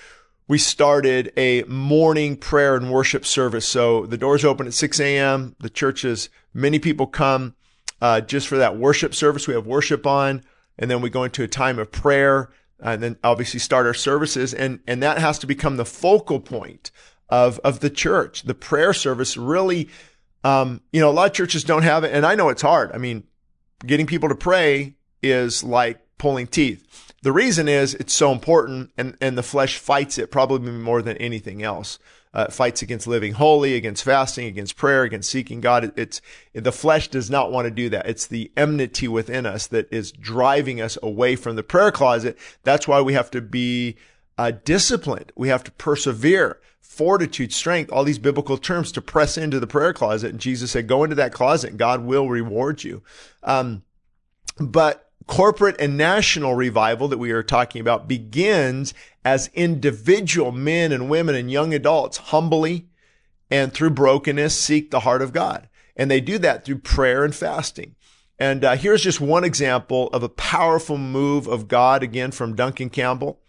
we 0.48 0.58
started 0.58 1.32
a 1.36 1.64
morning 1.64 2.36
prayer 2.36 2.76
and 2.76 2.90
worship 2.90 3.26
service. 3.26 3.66
So 3.66 4.06
the 4.06 4.18
doors 4.18 4.44
open 4.44 4.66
at 4.66 4.74
6 4.74 5.00
a.m. 5.00 5.56
The 5.58 5.70
churches, 5.70 6.28
many 6.54 6.78
people 6.78 7.06
come 7.06 7.56
uh, 8.00 8.20
just 8.20 8.46
for 8.46 8.56
that 8.58 8.76
worship 8.76 9.14
service. 9.14 9.48
We 9.48 9.54
have 9.54 9.66
worship 9.66 10.06
on, 10.06 10.44
and 10.78 10.90
then 10.90 11.00
we 11.00 11.10
go 11.10 11.24
into 11.24 11.42
a 11.42 11.48
time 11.48 11.78
of 11.78 11.90
prayer 11.90 12.50
and 12.80 13.02
then 13.02 13.16
obviously 13.24 13.60
start 13.60 13.86
our 13.86 13.94
services. 13.94 14.52
And, 14.54 14.80
and 14.86 15.02
that 15.02 15.18
has 15.18 15.38
to 15.40 15.46
become 15.46 15.76
the 15.76 15.84
focal 15.84 16.40
point 16.40 16.90
of, 17.28 17.58
of 17.60 17.80
the 17.80 17.90
church. 17.90 18.42
The 18.42 18.54
prayer 18.54 18.92
service 18.92 19.36
really, 19.36 19.88
um, 20.44 20.80
you 20.92 21.00
know, 21.00 21.10
a 21.10 21.12
lot 21.12 21.30
of 21.30 21.32
churches 21.32 21.64
don't 21.64 21.82
have 21.82 22.04
it. 22.04 22.12
And 22.12 22.24
I 22.26 22.34
know 22.34 22.48
it's 22.48 22.62
hard. 22.62 22.92
I 22.92 22.98
mean, 22.98 23.24
getting 23.84 24.06
people 24.06 24.28
to 24.28 24.34
pray 24.34 24.96
is 25.22 25.64
like 25.64 26.00
pulling 26.18 26.46
teeth. 26.46 27.14
The 27.22 27.32
reason 27.32 27.68
is 27.68 27.94
it's 27.94 28.12
so 28.12 28.30
important 28.30 28.92
and, 28.96 29.16
and 29.20 29.36
the 29.36 29.42
flesh 29.42 29.78
fights 29.78 30.18
it 30.18 30.30
probably 30.30 30.70
more 30.70 31.02
than 31.02 31.16
anything 31.16 31.62
else. 31.62 31.98
Uh, 32.36 32.50
fights 32.50 32.82
against 32.82 33.06
living 33.06 33.32
holy, 33.32 33.74
against 33.76 34.04
fasting, 34.04 34.46
against 34.46 34.76
prayer, 34.76 35.04
against 35.04 35.30
seeking 35.30 35.62
God. 35.62 35.84
It, 35.84 35.94
it's 35.96 36.20
the 36.52 36.70
flesh 36.70 37.08
does 37.08 37.30
not 37.30 37.50
want 37.50 37.64
to 37.64 37.70
do 37.70 37.88
that. 37.88 38.06
It's 38.06 38.26
the 38.26 38.52
enmity 38.58 39.08
within 39.08 39.46
us 39.46 39.66
that 39.68 39.90
is 39.90 40.12
driving 40.12 40.78
us 40.78 40.98
away 41.02 41.34
from 41.36 41.56
the 41.56 41.62
prayer 41.62 41.90
closet. 41.90 42.36
That's 42.62 42.86
why 42.86 43.00
we 43.00 43.14
have 43.14 43.30
to 43.30 43.40
be 43.40 43.96
uh, 44.36 44.52
disciplined. 44.64 45.32
We 45.34 45.48
have 45.48 45.64
to 45.64 45.70
persevere, 45.72 46.60
fortitude, 46.78 47.54
strength, 47.54 47.90
all 47.90 48.04
these 48.04 48.18
biblical 48.18 48.58
terms 48.58 48.92
to 48.92 49.00
press 49.00 49.38
into 49.38 49.58
the 49.58 49.66
prayer 49.66 49.94
closet. 49.94 50.30
And 50.30 50.38
Jesus 50.38 50.72
said, 50.72 50.88
go 50.88 51.04
into 51.04 51.16
that 51.16 51.32
closet 51.32 51.70
and 51.70 51.78
God 51.78 52.04
will 52.04 52.28
reward 52.28 52.84
you. 52.84 53.02
Um, 53.44 53.82
but 54.60 55.05
corporate 55.26 55.76
and 55.80 55.96
national 55.96 56.54
revival 56.54 57.08
that 57.08 57.18
we 57.18 57.30
are 57.30 57.42
talking 57.42 57.80
about 57.80 58.08
begins 58.08 58.94
as 59.24 59.50
individual 59.54 60.52
men 60.52 60.92
and 60.92 61.10
women 61.10 61.34
and 61.34 61.50
young 61.50 61.74
adults 61.74 62.18
humbly 62.18 62.86
and 63.50 63.72
through 63.72 63.90
brokenness 63.90 64.58
seek 64.58 64.90
the 64.90 65.00
heart 65.00 65.22
of 65.22 65.32
God. 65.32 65.68
And 65.96 66.10
they 66.10 66.20
do 66.20 66.38
that 66.38 66.64
through 66.64 66.78
prayer 66.78 67.24
and 67.24 67.34
fasting. 67.34 67.94
And 68.38 68.64
uh, 68.64 68.76
here's 68.76 69.02
just 69.02 69.20
one 69.20 69.44
example 69.44 70.08
of 70.08 70.22
a 70.22 70.28
powerful 70.28 70.98
move 70.98 71.46
of 71.46 71.68
God 71.68 72.02
again 72.02 72.32
from 72.32 72.54
Duncan 72.54 72.90
Campbell. 72.90 73.40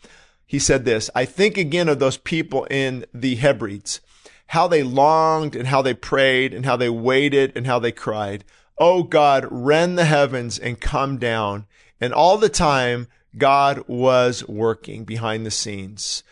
He 0.46 0.60
said 0.60 0.86
this, 0.86 1.10
I 1.14 1.26
think 1.26 1.58
again 1.58 1.90
of 1.90 2.00
those 2.00 2.18
people 2.18 2.66
in 2.72 3.06
the 3.14 3.36
Hebrides, 3.36 4.00
how 4.48 4.68
they 4.68 4.84
longed 4.84 5.58
and 5.58 5.68
how 5.68 5.82
they 5.82 5.94
prayed 5.94 6.54
and 6.54 6.66
how 6.66 6.78
they 6.78 6.90
waited 6.90 7.52
and 7.56 7.68
how 7.68 7.80
they 7.80 7.92
cried. 7.92 8.46
Oh 8.78 9.04
God, 9.04 9.48
rend 9.50 9.98
the 9.98 10.06
heavens 10.06 10.60
and 10.60 10.80
come 10.80 11.18
down. 11.18 11.66
And 12.00 12.14
all 12.14 12.38
the 12.38 12.50
time, 12.50 13.08
God 13.38 13.84
was 13.88 14.48
working 14.48 15.04
behind 15.04 15.46
the 15.46 15.52
scenes. 15.52 16.24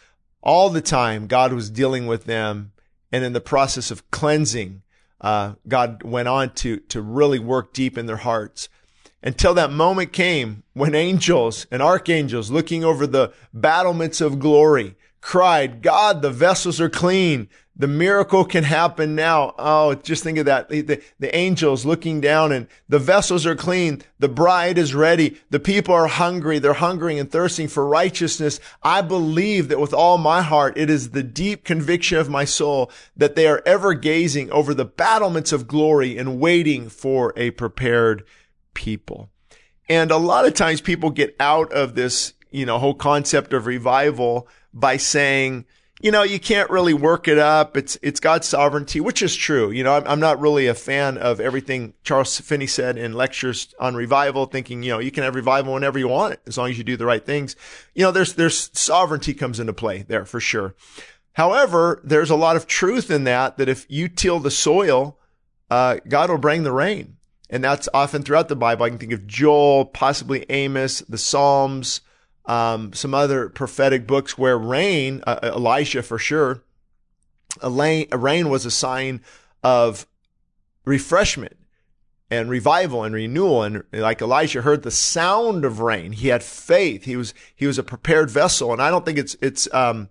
All 0.41 0.69
the 0.69 0.81
time, 0.81 1.27
God 1.27 1.53
was 1.53 1.69
dealing 1.69 2.07
with 2.07 2.25
them. 2.25 2.71
And 3.11 3.23
in 3.23 3.33
the 3.33 3.41
process 3.41 3.91
of 3.91 4.09
cleansing, 4.11 4.83
uh, 5.21 5.53
God 5.67 6.03
went 6.03 6.27
on 6.27 6.53
to, 6.55 6.77
to 6.77 7.01
really 7.01 7.39
work 7.39 7.73
deep 7.73 7.97
in 7.97 8.05
their 8.05 8.17
hearts 8.17 8.69
until 9.25 9.55
that 9.55 9.71
moment 9.71 10.13
came 10.13 10.63
when 10.73 10.93
angels 10.93 11.65
and 11.71 11.81
archangels 11.81 12.51
looking 12.51 12.83
over 12.83 13.07
the 13.07 13.33
battlements 13.51 14.21
of 14.21 14.39
glory 14.39 14.95
cried, 15.19 15.81
God, 15.81 16.21
the 16.21 16.29
vessels 16.29 16.79
are 16.79 16.89
clean. 16.89 17.49
The 17.77 17.87
miracle 17.87 18.45
can 18.45 18.63
happen 18.63 19.15
now. 19.15 19.53
Oh, 19.57 19.95
just 19.95 20.23
think 20.23 20.37
of 20.37 20.45
that. 20.45 20.69
The, 20.69 21.01
the, 21.19 21.35
angels 21.35 21.85
looking 21.85 22.21
down 22.21 22.53
and 22.53 22.67
the 22.87 22.99
vessels 22.99 23.45
are 23.45 23.55
clean. 23.55 24.01
The 24.17 24.29
bride 24.29 24.77
is 24.77 24.95
ready. 24.95 25.37
The 25.49 25.59
people 25.59 25.93
are 25.93 26.07
hungry. 26.07 26.57
They're 26.57 26.73
hungering 26.73 27.19
and 27.19 27.29
thirsting 27.29 27.67
for 27.67 27.85
righteousness. 27.85 28.61
I 28.81 29.01
believe 29.01 29.67
that 29.67 29.79
with 29.79 29.93
all 29.93 30.17
my 30.17 30.41
heart, 30.41 30.77
it 30.77 30.89
is 30.89 31.09
the 31.09 31.23
deep 31.23 31.65
conviction 31.65 32.17
of 32.17 32.29
my 32.29 32.45
soul 32.45 32.89
that 33.17 33.35
they 33.35 33.45
are 33.45 33.61
ever 33.65 33.93
gazing 33.93 34.49
over 34.51 34.73
the 34.73 34.85
battlements 34.85 35.51
of 35.51 35.67
glory 35.67 36.17
and 36.17 36.39
waiting 36.39 36.87
for 36.87 37.33
a 37.35 37.51
prepared 37.51 38.23
people. 38.73 39.29
And 39.89 40.11
a 40.11 40.17
lot 40.17 40.45
of 40.45 40.53
times 40.53 40.79
people 40.79 41.09
get 41.09 41.35
out 41.41 41.73
of 41.73 41.95
this, 41.95 42.33
you 42.51 42.65
know, 42.65 42.79
whole 42.79 42.93
concept 42.93 43.51
of 43.51 43.65
revival 43.65 44.47
by 44.73 44.95
saying, 44.95 45.65
you 46.01 46.11
know, 46.11 46.23
you 46.23 46.39
can't 46.39 46.69
really 46.69 46.93
work 46.93 47.27
it 47.27 47.37
up. 47.37 47.77
It's, 47.77 47.97
it's 48.01 48.19
God's 48.19 48.47
sovereignty, 48.47 48.99
which 48.99 49.21
is 49.21 49.35
true. 49.35 49.71
You 49.71 49.83
know, 49.83 49.95
I'm, 49.95 50.03
I'm 50.05 50.19
not 50.19 50.41
really 50.41 50.67
a 50.67 50.73
fan 50.73 51.17
of 51.17 51.39
everything 51.39 51.93
Charles 52.03 52.39
Finney 52.39 52.67
said 52.67 52.97
in 52.97 53.13
lectures 53.13 53.73
on 53.79 53.95
revival, 53.95 54.45
thinking, 54.45 54.83
you 54.83 54.91
know, 54.91 54.99
you 54.99 55.11
can 55.11 55.23
have 55.23 55.35
revival 55.35 55.73
whenever 55.73 55.97
you 55.97 56.09
want 56.09 56.33
it, 56.33 56.41
as 56.47 56.57
long 56.57 56.69
as 56.69 56.77
you 56.77 56.83
do 56.83 56.97
the 56.97 57.05
right 57.05 57.25
things. 57.25 57.55
You 57.93 58.03
know, 58.03 58.11
there's, 58.11 58.33
there's 58.33 58.69
sovereignty 58.77 59.33
comes 59.33 59.59
into 59.59 59.73
play 59.73 60.01
there 60.01 60.25
for 60.25 60.41
sure. 60.41 60.75
However, 61.33 62.01
there's 62.03 62.29
a 62.29 62.35
lot 62.35 62.55
of 62.55 62.67
truth 62.67 63.09
in 63.09 63.23
that, 63.23 63.57
that 63.57 63.69
if 63.69 63.85
you 63.89 64.09
till 64.09 64.39
the 64.39 64.51
soil, 64.51 65.17
uh, 65.69 65.97
God 66.07 66.29
will 66.29 66.37
bring 66.37 66.63
the 66.63 66.71
rain. 66.71 67.17
And 67.49 67.63
that's 67.63 67.87
often 67.93 68.23
throughout 68.23 68.49
the 68.49 68.55
Bible. 68.55 68.85
I 68.85 68.89
can 68.89 68.97
think 68.97 69.13
of 69.13 69.27
Joel, 69.27 69.85
possibly 69.85 70.45
Amos, 70.49 70.99
the 71.01 71.17
Psalms, 71.17 72.01
um, 72.47 72.93
some 72.93 73.13
other 73.13 73.49
prophetic 73.49 74.05
books 74.05 74.37
where 74.37 74.57
rain, 74.57 75.23
uh, 75.25 75.39
uh 75.41 75.51
Elijah 75.55 76.03
for 76.03 76.17
sure, 76.17 76.63
a 77.61 77.69
rain, 77.69 78.07
rain 78.11 78.49
was 78.49 78.65
a 78.65 78.71
sign 78.71 79.21
of 79.63 80.05
refreshment 80.83 81.57
and 82.29 82.49
revival 82.49 83.03
and 83.03 83.15
renewal. 83.15 83.63
And 83.63 83.83
like 83.91 84.21
Elijah 84.21 84.61
heard 84.61 84.83
the 84.83 84.91
sound 84.91 85.65
of 85.65 85.79
rain, 85.79 86.11
he 86.11 86.29
had 86.29 86.43
faith. 86.43 87.05
He 87.05 87.15
was 87.15 87.33
he 87.55 87.65
was 87.65 87.77
a 87.77 87.83
prepared 87.83 88.29
vessel. 88.29 88.71
And 88.71 88.81
I 88.81 88.89
don't 88.89 89.05
think 89.05 89.17
it's 89.17 89.35
it's 89.41 89.71
um, 89.73 90.09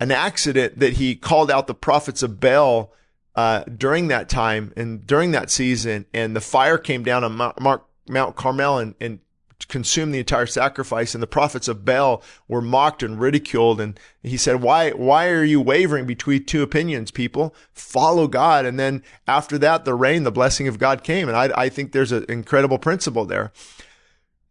an 0.00 0.10
accident 0.10 0.78
that 0.78 0.94
he 0.94 1.14
called 1.14 1.50
out 1.50 1.66
the 1.66 1.74
prophets 1.74 2.22
of 2.22 2.40
Baal 2.40 2.92
uh, 3.34 3.64
during 3.64 4.08
that 4.08 4.28
time 4.28 4.72
and 4.76 5.06
during 5.06 5.30
that 5.30 5.50
season, 5.50 6.06
and 6.12 6.36
the 6.36 6.40
fire 6.40 6.76
came 6.76 7.02
down 7.02 7.24
on 7.24 7.32
Mount, 7.32 7.82
Mount 8.08 8.36
Carmel 8.36 8.78
and, 8.78 8.94
and 9.00 9.20
consume 9.68 10.10
the 10.10 10.18
entire 10.18 10.46
sacrifice. 10.46 11.14
And 11.14 11.22
the 11.22 11.26
prophets 11.26 11.68
of 11.68 11.84
Baal 11.84 12.22
were 12.48 12.60
mocked 12.60 13.02
and 13.02 13.20
ridiculed. 13.20 13.80
And 13.80 13.98
he 14.22 14.36
said, 14.36 14.62
why, 14.62 14.90
why 14.90 15.28
are 15.28 15.44
you 15.44 15.60
wavering 15.60 16.06
between 16.06 16.44
two 16.44 16.62
opinions, 16.62 17.10
people? 17.10 17.54
Follow 17.72 18.26
God. 18.26 18.64
And 18.64 18.78
then 18.78 19.02
after 19.26 19.58
that, 19.58 19.84
the 19.84 19.94
rain, 19.94 20.24
the 20.24 20.32
blessing 20.32 20.68
of 20.68 20.78
God 20.78 21.02
came. 21.02 21.28
And 21.28 21.36
I, 21.36 21.50
I 21.56 21.68
think 21.68 21.92
there's 21.92 22.12
an 22.12 22.24
incredible 22.28 22.78
principle 22.78 23.24
there. 23.24 23.52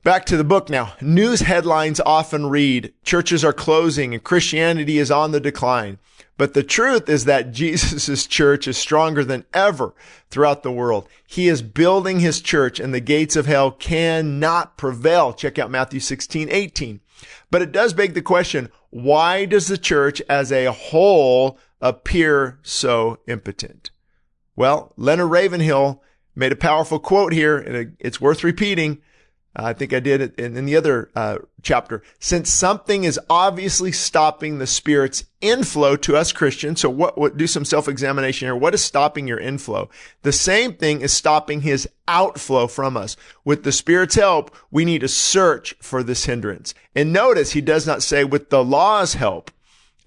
Back 0.04 0.26
to 0.26 0.38
the 0.38 0.44
book 0.44 0.68
now. 0.68 0.94
News 1.00 1.42
headlines 1.42 2.00
often 2.00 2.48
read, 2.48 2.92
churches 3.04 3.46
are 3.46 3.54
closing 3.54 4.16
and 4.16 4.24
Christianity 4.24 4.98
is 4.98 5.12
on 5.12 5.32
the 5.32 5.40
decline. 5.40 6.00
But 6.38 6.56
the 6.56 6.64
truth 6.64 7.08
is 7.08 7.26
that 7.26 7.52
Jesus' 7.52 8.26
church 8.26 8.68
is 8.68 8.80
stronger 8.80 9.24
than 9.24 9.46
ever 9.54 9.94
throughout 10.32 10.64
the 10.64 10.72
world. 10.72 11.08
He 11.28 11.48
is 11.48 11.62
building 11.62 12.20
his 12.20 12.42
church 12.42 12.80
and 12.80 12.96
the 12.96 13.00
gates 13.00 13.36
of 13.36 13.46
hell 13.46 13.70
cannot 13.70 14.76
prevail. 14.76 15.34
Check 15.34 15.60
out 15.60 15.70
Matthew 15.70 16.00
16, 16.00 16.50
18. 16.50 17.00
But 17.52 17.62
it 17.62 17.72
does 17.72 17.94
beg 17.94 18.16
the 18.16 18.24
question, 18.24 18.70
why 18.90 19.46
does 19.46 19.68
the 19.68 19.78
church 19.78 20.20
as 20.28 20.52
a 20.52 20.72
whole 20.72 21.60
appear 21.80 22.58
so 22.64 23.20
impotent? 23.28 23.92
Well, 24.56 24.94
Leonard 24.98 25.30
Ravenhill 25.30 26.02
made 26.36 26.52
a 26.52 26.56
powerful 26.56 26.98
quote 26.98 27.34
here, 27.34 27.58
and 27.58 27.96
it's 28.00 28.20
worth 28.20 28.44
repeating. 28.44 29.00
I 29.56 29.74
think 29.74 29.92
I 29.94 30.00
did 30.00 30.22
it 30.22 30.40
in, 30.40 30.56
in 30.56 30.66
the 30.66 30.78
other 30.78 31.12
uh, 31.16 31.40
chapter. 31.62 32.02
Since 32.20 32.52
something 32.52 33.04
is 33.04 33.20
obviously 33.30 33.92
stopping 33.92 34.58
the 34.58 34.68
Spirit's 34.68 35.26
inflow 35.42 35.96
to 35.98 36.16
us 36.16 36.32
Christians, 36.32 36.82
so 36.82 36.90
what, 36.90 37.18
what 37.18 37.36
do 37.36 37.48
some 37.48 37.66
self-examination 37.66 38.46
here. 38.46 38.56
What 38.56 38.74
is 38.74 38.84
stopping 38.84 39.28
your 39.28 39.40
inflow? 39.40 39.90
The 40.22 40.32
same 40.32 40.74
thing 40.74 41.02
is 41.02 41.12
stopping 41.12 41.62
his 41.62 41.90
outflow 42.08 42.68
from 42.68 42.96
us. 42.96 43.18
With 43.44 43.64
the 43.64 43.72
Spirit's 43.72 44.16
help, 44.16 44.56
we 44.72 44.86
need 44.86 45.02
to 45.02 45.08
search 45.08 45.76
for 45.82 46.02
this 46.02 46.26
hindrance. 46.26 46.74
And 46.96 47.12
notice 47.12 47.52
he 47.52 47.62
does 47.62 47.86
not 47.86 48.04
say 48.04 48.24
with 48.24 48.50
the 48.50 48.64
law's 48.64 49.16
help. 49.16 49.52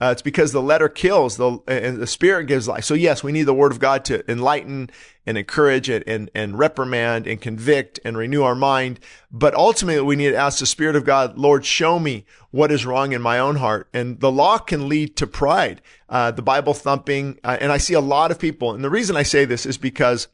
Uh, 0.04 0.10
it's 0.10 0.20
because 0.20 0.52
the 0.52 0.60
letter 0.60 0.86
kills, 0.86 1.38
the 1.38 1.58
and 1.66 1.96
the 1.96 2.06
spirit 2.06 2.44
gives 2.44 2.68
life. 2.68 2.84
So 2.84 2.92
yes, 2.92 3.24
we 3.24 3.32
need 3.32 3.44
the 3.44 3.54
word 3.54 3.72
of 3.72 3.78
God 3.78 4.04
to 4.06 4.30
enlighten 4.30 4.90
and 5.24 5.38
encourage 5.38 5.88
it 5.88 6.02
and, 6.06 6.30
and 6.34 6.58
reprimand 6.58 7.26
and 7.26 7.40
convict 7.40 8.00
and 8.04 8.14
renew 8.14 8.42
our 8.42 8.54
mind. 8.54 9.00
But 9.32 9.54
ultimately, 9.54 10.02
we 10.02 10.16
need 10.16 10.32
to 10.32 10.36
ask 10.36 10.58
the 10.58 10.66
spirit 10.66 10.94
of 10.94 11.06
God, 11.06 11.38
Lord, 11.38 11.64
show 11.64 11.98
me 11.98 12.26
what 12.50 12.70
is 12.70 12.84
wrong 12.84 13.12
in 13.12 13.22
my 13.22 13.38
own 13.38 13.56
heart. 13.56 13.88
And 13.94 14.20
the 14.20 14.30
law 14.30 14.58
can 14.58 14.90
lead 14.90 15.16
to 15.16 15.26
pride, 15.26 15.80
uh, 16.10 16.32
the 16.32 16.42
Bible 16.42 16.74
thumping. 16.74 17.38
Uh, 17.42 17.56
and 17.58 17.72
I 17.72 17.78
see 17.78 17.94
a 17.94 18.00
lot 18.00 18.30
of 18.30 18.38
people. 18.38 18.74
And 18.74 18.84
the 18.84 18.90
reason 18.90 19.16
I 19.16 19.22
say 19.22 19.46
this 19.46 19.64
is 19.64 19.78
because 19.78 20.28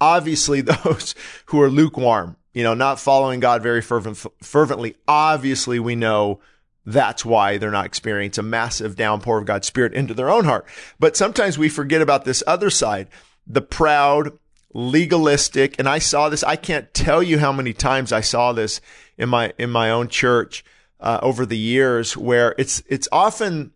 obviously 0.00 0.60
those 0.62 1.14
who 1.46 1.62
are 1.62 1.70
lukewarm, 1.70 2.38
you 2.52 2.64
know, 2.64 2.74
not 2.74 2.98
following 2.98 3.38
God 3.38 3.62
very 3.62 3.82
fervent, 3.82 4.24
fervently, 4.42 4.96
obviously 5.06 5.78
we 5.78 5.94
know 5.94 6.40
that's 6.86 7.24
why 7.24 7.56
they're 7.56 7.70
not 7.70 7.86
experiencing 7.86 8.44
a 8.44 8.46
massive 8.46 8.96
downpour 8.96 9.38
of 9.38 9.46
God's 9.46 9.66
Spirit 9.66 9.94
into 9.94 10.14
their 10.14 10.30
own 10.30 10.44
heart. 10.44 10.66
But 10.98 11.16
sometimes 11.16 11.58
we 11.58 11.68
forget 11.68 12.02
about 12.02 12.24
this 12.24 12.42
other 12.46 12.70
side, 12.70 13.08
the 13.46 13.62
proud, 13.62 14.38
legalistic, 14.74 15.76
and 15.78 15.88
I 15.88 15.98
saw 15.98 16.28
this. 16.28 16.44
I 16.44 16.56
can't 16.56 16.92
tell 16.92 17.22
you 17.22 17.38
how 17.38 17.52
many 17.52 17.72
times 17.72 18.12
I 18.12 18.20
saw 18.20 18.52
this 18.52 18.80
in 19.16 19.28
my 19.28 19.52
in 19.58 19.70
my 19.70 19.90
own 19.90 20.08
church 20.08 20.64
uh, 21.00 21.20
over 21.22 21.46
the 21.46 21.58
years, 21.58 22.16
where 22.16 22.54
it's 22.58 22.82
it's 22.88 23.08
often 23.10 23.72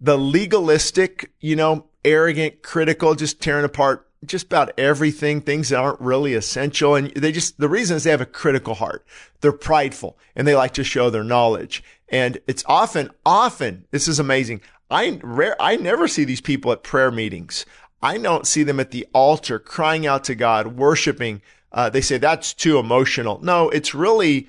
the 0.00 0.18
legalistic, 0.18 1.32
you 1.40 1.56
know, 1.56 1.86
arrogant, 2.04 2.62
critical, 2.62 3.14
just 3.14 3.40
tearing 3.40 3.64
apart 3.64 4.08
just 4.26 4.46
about 4.46 4.72
everything, 4.78 5.40
things 5.40 5.68
that 5.68 5.78
aren't 5.78 6.00
really 6.00 6.34
essential. 6.34 6.94
And 6.94 7.10
they 7.12 7.32
just, 7.32 7.58
the 7.58 7.68
reason 7.68 7.96
is 7.96 8.04
they 8.04 8.10
have 8.10 8.20
a 8.20 8.26
critical 8.26 8.74
heart. 8.74 9.04
They're 9.40 9.52
prideful 9.52 10.18
and 10.34 10.46
they 10.46 10.54
like 10.54 10.74
to 10.74 10.84
show 10.84 11.10
their 11.10 11.24
knowledge. 11.24 11.82
And 12.08 12.38
it's 12.46 12.64
often, 12.66 13.10
often, 13.24 13.86
this 13.90 14.08
is 14.08 14.18
amazing. 14.18 14.60
I 14.90 15.18
rare, 15.22 15.60
I 15.60 15.76
never 15.76 16.06
see 16.08 16.24
these 16.24 16.40
people 16.40 16.72
at 16.72 16.82
prayer 16.82 17.10
meetings. 17.10 17.66
I 18.02 18.18
don't 18.18 18.46
see 18.46 18.62
them 18.62 18.80
at 18.80 18.90
the 18.90 19.06
altar 19.14 19.58
crying 19.58 20.06
out 20.06 20.24
to 20.24 20.34
God, 20.34 20.76
worshiping. 20.76 21.40
Uh, 21.72 21.88
they 21.88 22.02
say 22.02 22.18
that's 22.18 22.52
too 22.52 22.78
emotional. 22.78 23.40
No, 23.42 23.70
it's 23.70 23.94
really 23.94 24.48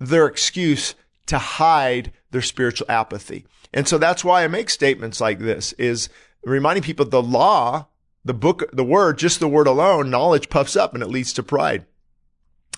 their 0.00 0.26
excuse 0.26 0.94
to 1.26 1.38
hide 1.38 2.12
their 2.30 2.42
spiritual 2.42 2.86
apathy. 2.90 3.46
And 3.72 3.86
so 3.86 3.98
that's 3.98 4.24
why 4.24 4.44
I 4.44 4.48
make 4.48 4.70
statements 4.70 5.20
like 5.20 5.38
this 5.38 5.72
is 5.74 6.08
reminding 6.44 6.82
people 6.82 7.04
the 7.06 7.22
law 7.22 7.88
the 8.24 8.34
book, 8.34 8.64
the 8.72 8.84
word, 8.84 9.18
just 9.18 9.40
the 9.40 9.48
word 9.48 9.66
alone, 9.66 10.10
knowledge 10.10 10.48
puffs 10.48 10.76
up 10.76 10.94
and 10.94 11.02
it 11.02 11.08
leads 11.08 11.32
to 11.34 11.42
pride. 11.42 11.84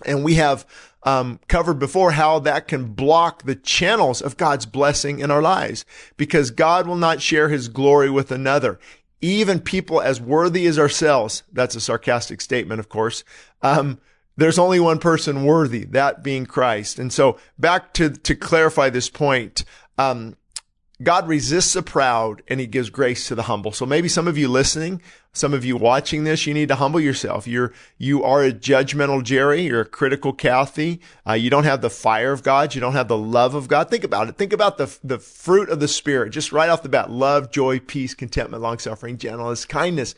And 0.04 0.24
we 0.24 0.34
have 0.34 0.66
um, 1.04 1.40
covered 1.48 1.78
before 1.78 2.12
how 2.12 2.40
that 2.40 2.68
can 2.68 2.92
block 2.92 3.44
the 3.44 3.54
channels 3.54 4.20
of 4.20 4.36
God's 4.36 4.66
blessing 4.66 5.20
in 5.20 5.30
our 5.30 5.40
lives 5.40 5.84
because 6.16 6.50
God 6.50 6.86
will 6.86 6.96
not 6.96 7.22
share 7.22 7.48
his 7.48 7.68
glory 7.68 8.10
with 8.10 8.30
another. 8.30 8.78
Even 9.22 9.60
people 9.60 10.00
as 10.00 10.20
worthy 10.20 10.66
as 10.66 10.78
ourselves, 10.78 11.44
that's 11.52 11.76
a 11.76 11.80
sarcastic 11.80 12.40
statement, 12.40 12.80
of 12.80 12.88
course, 12.88 13.24
um, 13.62 13.98
there's 14.36 14.58
only 14.58 14.78
one 14.78 14.98
person 14.98 15.44
worthy, 15.44 15.84
that 15.84 16.22
being 16.22 16.44
Christ. 16.44 16.98
And 16.98 17.10
so 17.10 17.38
back 17.58 17.94
to, 17.94 18.10
to 18.10 18.34
clarify 18.34 18.90
this 18.90 19.08
point, 19.08 19.64
um, 19.96 20.36
God 21.02 21.28
resists 21.28 21.74
the 21.74 21.82
proud 21.82 22.42
and 22.48 22.58
he 22.58 22.66
gives 22.66 22.88
grace 22.88 23.28
to 23.28 23.34
the 23.34 23.42
humble. 23.42 23.72
So 23.72 23.84
maybe 23.84 24.08
some 24.08 24.26
of 24.26 24.38
you 24.38 24.48
listening, 24.48 25.02
some 25.32 25.52
of 25.52 25.62
you 25.62 25.76
watching 25.76 26.24
this, 26.24 26.46
you 26.46 26.54
need 26.54 26.68
to 26.68 26.76
humble 26.76 27.00
yourself. 27.00 27.46
You're, 27.46 27.74
you 27.98 28.24
are 28.24 28.42
a 28.42 28.50
judgmental 28.50 29.22
Jerry. 29.22 29.62
You're 29.62 29.82
a 29.82 29.86
critical 29.86 30.32
Kathy. 30.32 31.02
Uh, 31.26 31.34
you 31.34 31.50
don't 31.50 31.64
have 31.64 31.82
the 31.82 31.90
fire 31.90 32.32
of 32.32 32.42
God. 32.42 32.74
You 32.74 32.80
don't 32.80 32.94
have 32.94 33.08
the 33.08 33.18
love 33.18 33.54
of 33.54 33.68
God. 33.68 33.90
Think 33.90 34.04
about 34.04 34.30
it. 34.30 34.36
Think 34.36 34.54
about 34.54 34.78
the, 34.78 34.96
the 35.04 35.18
fruit 35.18 35.68
of 35.68 35.80
the 35.80 35.88
Spirit. 35.88 36.30
Just 36.30 36.52
right 36.52 36.70
off 36.70 36.82
the 36.82 36.88
bat, 36.88 37.10
love, 37.10 37.50
joy, 37.50 37.78
peace, 37.78 38.14
contentment, 38.14 38.62
long 38.62 38.78
suffering, 38.78 39.18
gentleness, 39.18 39.66
kindness. 39.66 40.14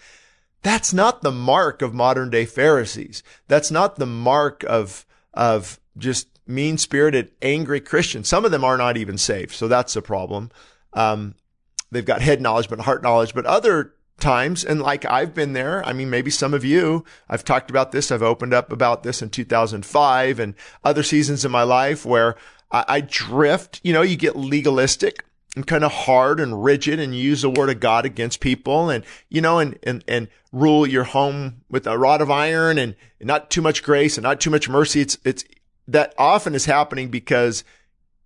That's 0.63 0.93
not 0.93 1.23
the 1.23 1.33
mark 1.33 1.83
of 1.83 1.93
modern 1.93 2.31
day 2.31 2.45
Pharisees. 2.45 3.25
That's 3.49 3.73
not 3.73 3.97
the 3.97 4.07
mark 4.07 4.65
of, 4.69 5.05
of 5.35 5.81
just 5.97 6.38
mean 6.49 6.79
spirited, 6.79 7.31
angry 7.43 7.81
Christians. 7.81 8.29
Some 8.29 8.45
of 8.45 8.51
them 8.51 8.65
are 8.65 8.79
not 8.79 8.97
even 8.97 9.19
saved. 9.19 9.53
So 9.53 9.69
that's 9.69 9.95
a 9.95 10.03
problem. 10.03 10.51
Um, 10.95 11.35
they've 11.91 12.05
got 12.05 12.23
head 12.23 12.41
knowledge, 12.41 12.69
but 12.69 12.81
heart 12.81 13.03
knowledge. 13.03 13.35
But 13.35 13.47
other 13.47 13.95
times, 14.19 14.65
and 14.65 14.81
like 14.81 15.05
I've 15.05 15.35
been 15.35 15.53
there, 15.53 15.85
I 15.87 15.93
mean, 15.93 16.11
maybe 16.11 16.31
some 16.31 16.55
of 16.55 16.65
you, 16.65 17.05
I've 17.29 17.45
talked 17.45 17.71
about 17.71 17.93
this. 17.93 18.11
I've 18.11 18.23
opened 18.23 18.55
up 18.55 18.73
about 18.73 19.03
this 19.03 19.23
in 19.23 19.31
2005 19.31 20.41
and 20.41 20.55
other 20.83 21.03
seasons 21.03 21.45
in 21.45 21.51
my 21.51 21.63
life 21.63 22.05
where 22.05 22.37
I, 22.71 22.85
I 22.89 23.01
drift. 23.03 23.81
You 23.85 23.93
know, 23.93 24.03
you 24.03 24.17
get 24.17 24.37
legalistic 24.37 25.25
and 25.55 25.67
kind 25.67 25.85
of 25.85 25.93
hard 25.93 26.41
and 26.41 26.63
rigid 26.63 26.99
and 27.01 27.15
use 27.15 27.43
the 27.43 27.51
word 27.51 27.71
of 27.71 27.81
God 27.81 28.05
against 28.05 28.41
people 28.41 28.91
and, 28.91 29.05
you 29.29 29.41
know, 29.41 29.59
and, 29.59 29.79
and, 29.83 30.05
and 30.09 30.29
rule 30.53 30.87
your 30.87 31.05
home 31.05 31.63
with 31.69 31.87
a 31.87 31.99
rod 31.99 32.21
of 32.21 32.31
iron 32.31 32.79
and 32.79 32.95
not 33.21 33.51
too 33.51 33.63
much 33.63 33.83
grace 33.83 34.17
and 34.17 34.23
not 34.23 34.41
too 34.41 34.51
much 34.51 34.69
mercy. 34.69 35.01
It's, 35.01 35.19
it's, 35.25 35.45
that 35.89 36.15
often 36.19 36.55
is 36.55 36.67
happening 36.67 37.09
because 37.09 37.65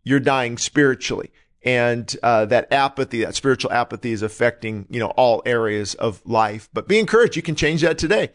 you're 0.02 0.20
dying 0.20 0.58
spiritually. 0.58 1.30
And 1.64 2.14
uh, 2.22 2.46
that 2.46 2.72
apathy, 2.72 3.24
that 3.24 3.36
spiritual 3.36 3.72
apathy 3.72 4.10
is 4.12 4.22
affecting, 4.22 4.86
you 4.90 4.98
know, 4.98 5.10
all 5.10 5.42
areas 5.46 5.94
of 5.94 6.20
life. 6.26 6.68
But 6.72 6.88
be 6.88 6.98
encouraged. 6.98 7.36
You 7.36 7.42
can 7.42 7.54
change 7.54 7.82
that 7.82 7.98
today. 7.98 8.30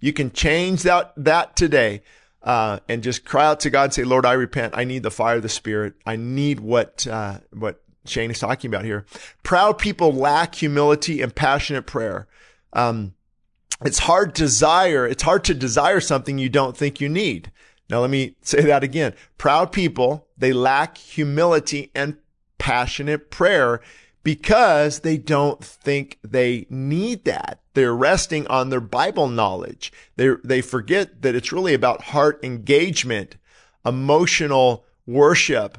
You 0.00 0.12
can 0.12 0.30
change 0.30 0.84
that, 0.84 1.12
that 1.16 1.56
today. 1.56 2.02
Uh, 2.40 2.78
and 2.88 3.02
just 3.02 3.24
cry 3.24 3.46
out 3.46 3.58
to 3.60 3.68
God 3.68 3.84
and 3.84 3.94
say, 3.94 4.04
Lord, 4.04 4.24
I 4.24 4.32
repent. 4.34 4.72
I 4.76 4.84
need 4.84 5.02
the 5.02 5.10
fire 5.10 5.36
of 5.36 5.42
the 5.42 5.48
Spirit. 5.48 5.94
I 6.06 6.14
need 6.14 6.60
what, 6.60 7.04
uh, 7.04 7.38
what 7.52 7.82
Shane 8.06 8.30
is 8.30 8.38
talking 8.38 8.70
about 8.70 8.84
here. 8.84 9.04
Proud 9.42 9.76
people 9.76 10.12
lack 10.12 10.54
humility 10.54 11.20
and 11.20 11.34
passionate 11.34 11.82
prayer. 11.84 12.28
Um, 12.72 13.14
it's 13.84 13.98
hard 13.98 14.34
desire, 14.34 15.06
it's 15.06 15.22
hard 15.22 15.44
to 15.44 15.54
desire 15.54 16.00
something 16.00 16.38
you 16.38 16.48
don't 16.48 16.76
think 16.76 17.00
you 17.00 17.08
need. 17.08 17.50
Now 17.88 18.00
let 18.00 18.10
me 18.10 18.36
say 18.42 18.62
that 18.62 18.84
again. 18.84 19.14
Proud 19.38 19.72
people, 19.72 20.26
they 20.36 20.52
lack 20.52 20.98
humility 20.98 21.90
and 21.94 22.16
passionate 22.58 23.30
prayer 23.30 23.80
because 24.22 25.00
they 25.00 25.16
don't 25.16 25.64
think 25.64 26.18
they 26.22 26.66
need 26.68 27.24
that. 27.24 27.60
They're 27.74 27.94
resting 27.94 28.46
on 28.48 28.68
their 28.68 28.80
Bible 28.80 29.28
knowledge. 29.28 29.92
They 30.16 30.30
they 30.44 30.60
forget 30.60 31.22
that 31.22 31.34
it's 31.34 31.52
really 31.52 31.74
about 31.74 32.02
heart 32.02 32.40
engagement, 32.42 33.36
emotional 33.86 34.84
worship, 35.06 35.78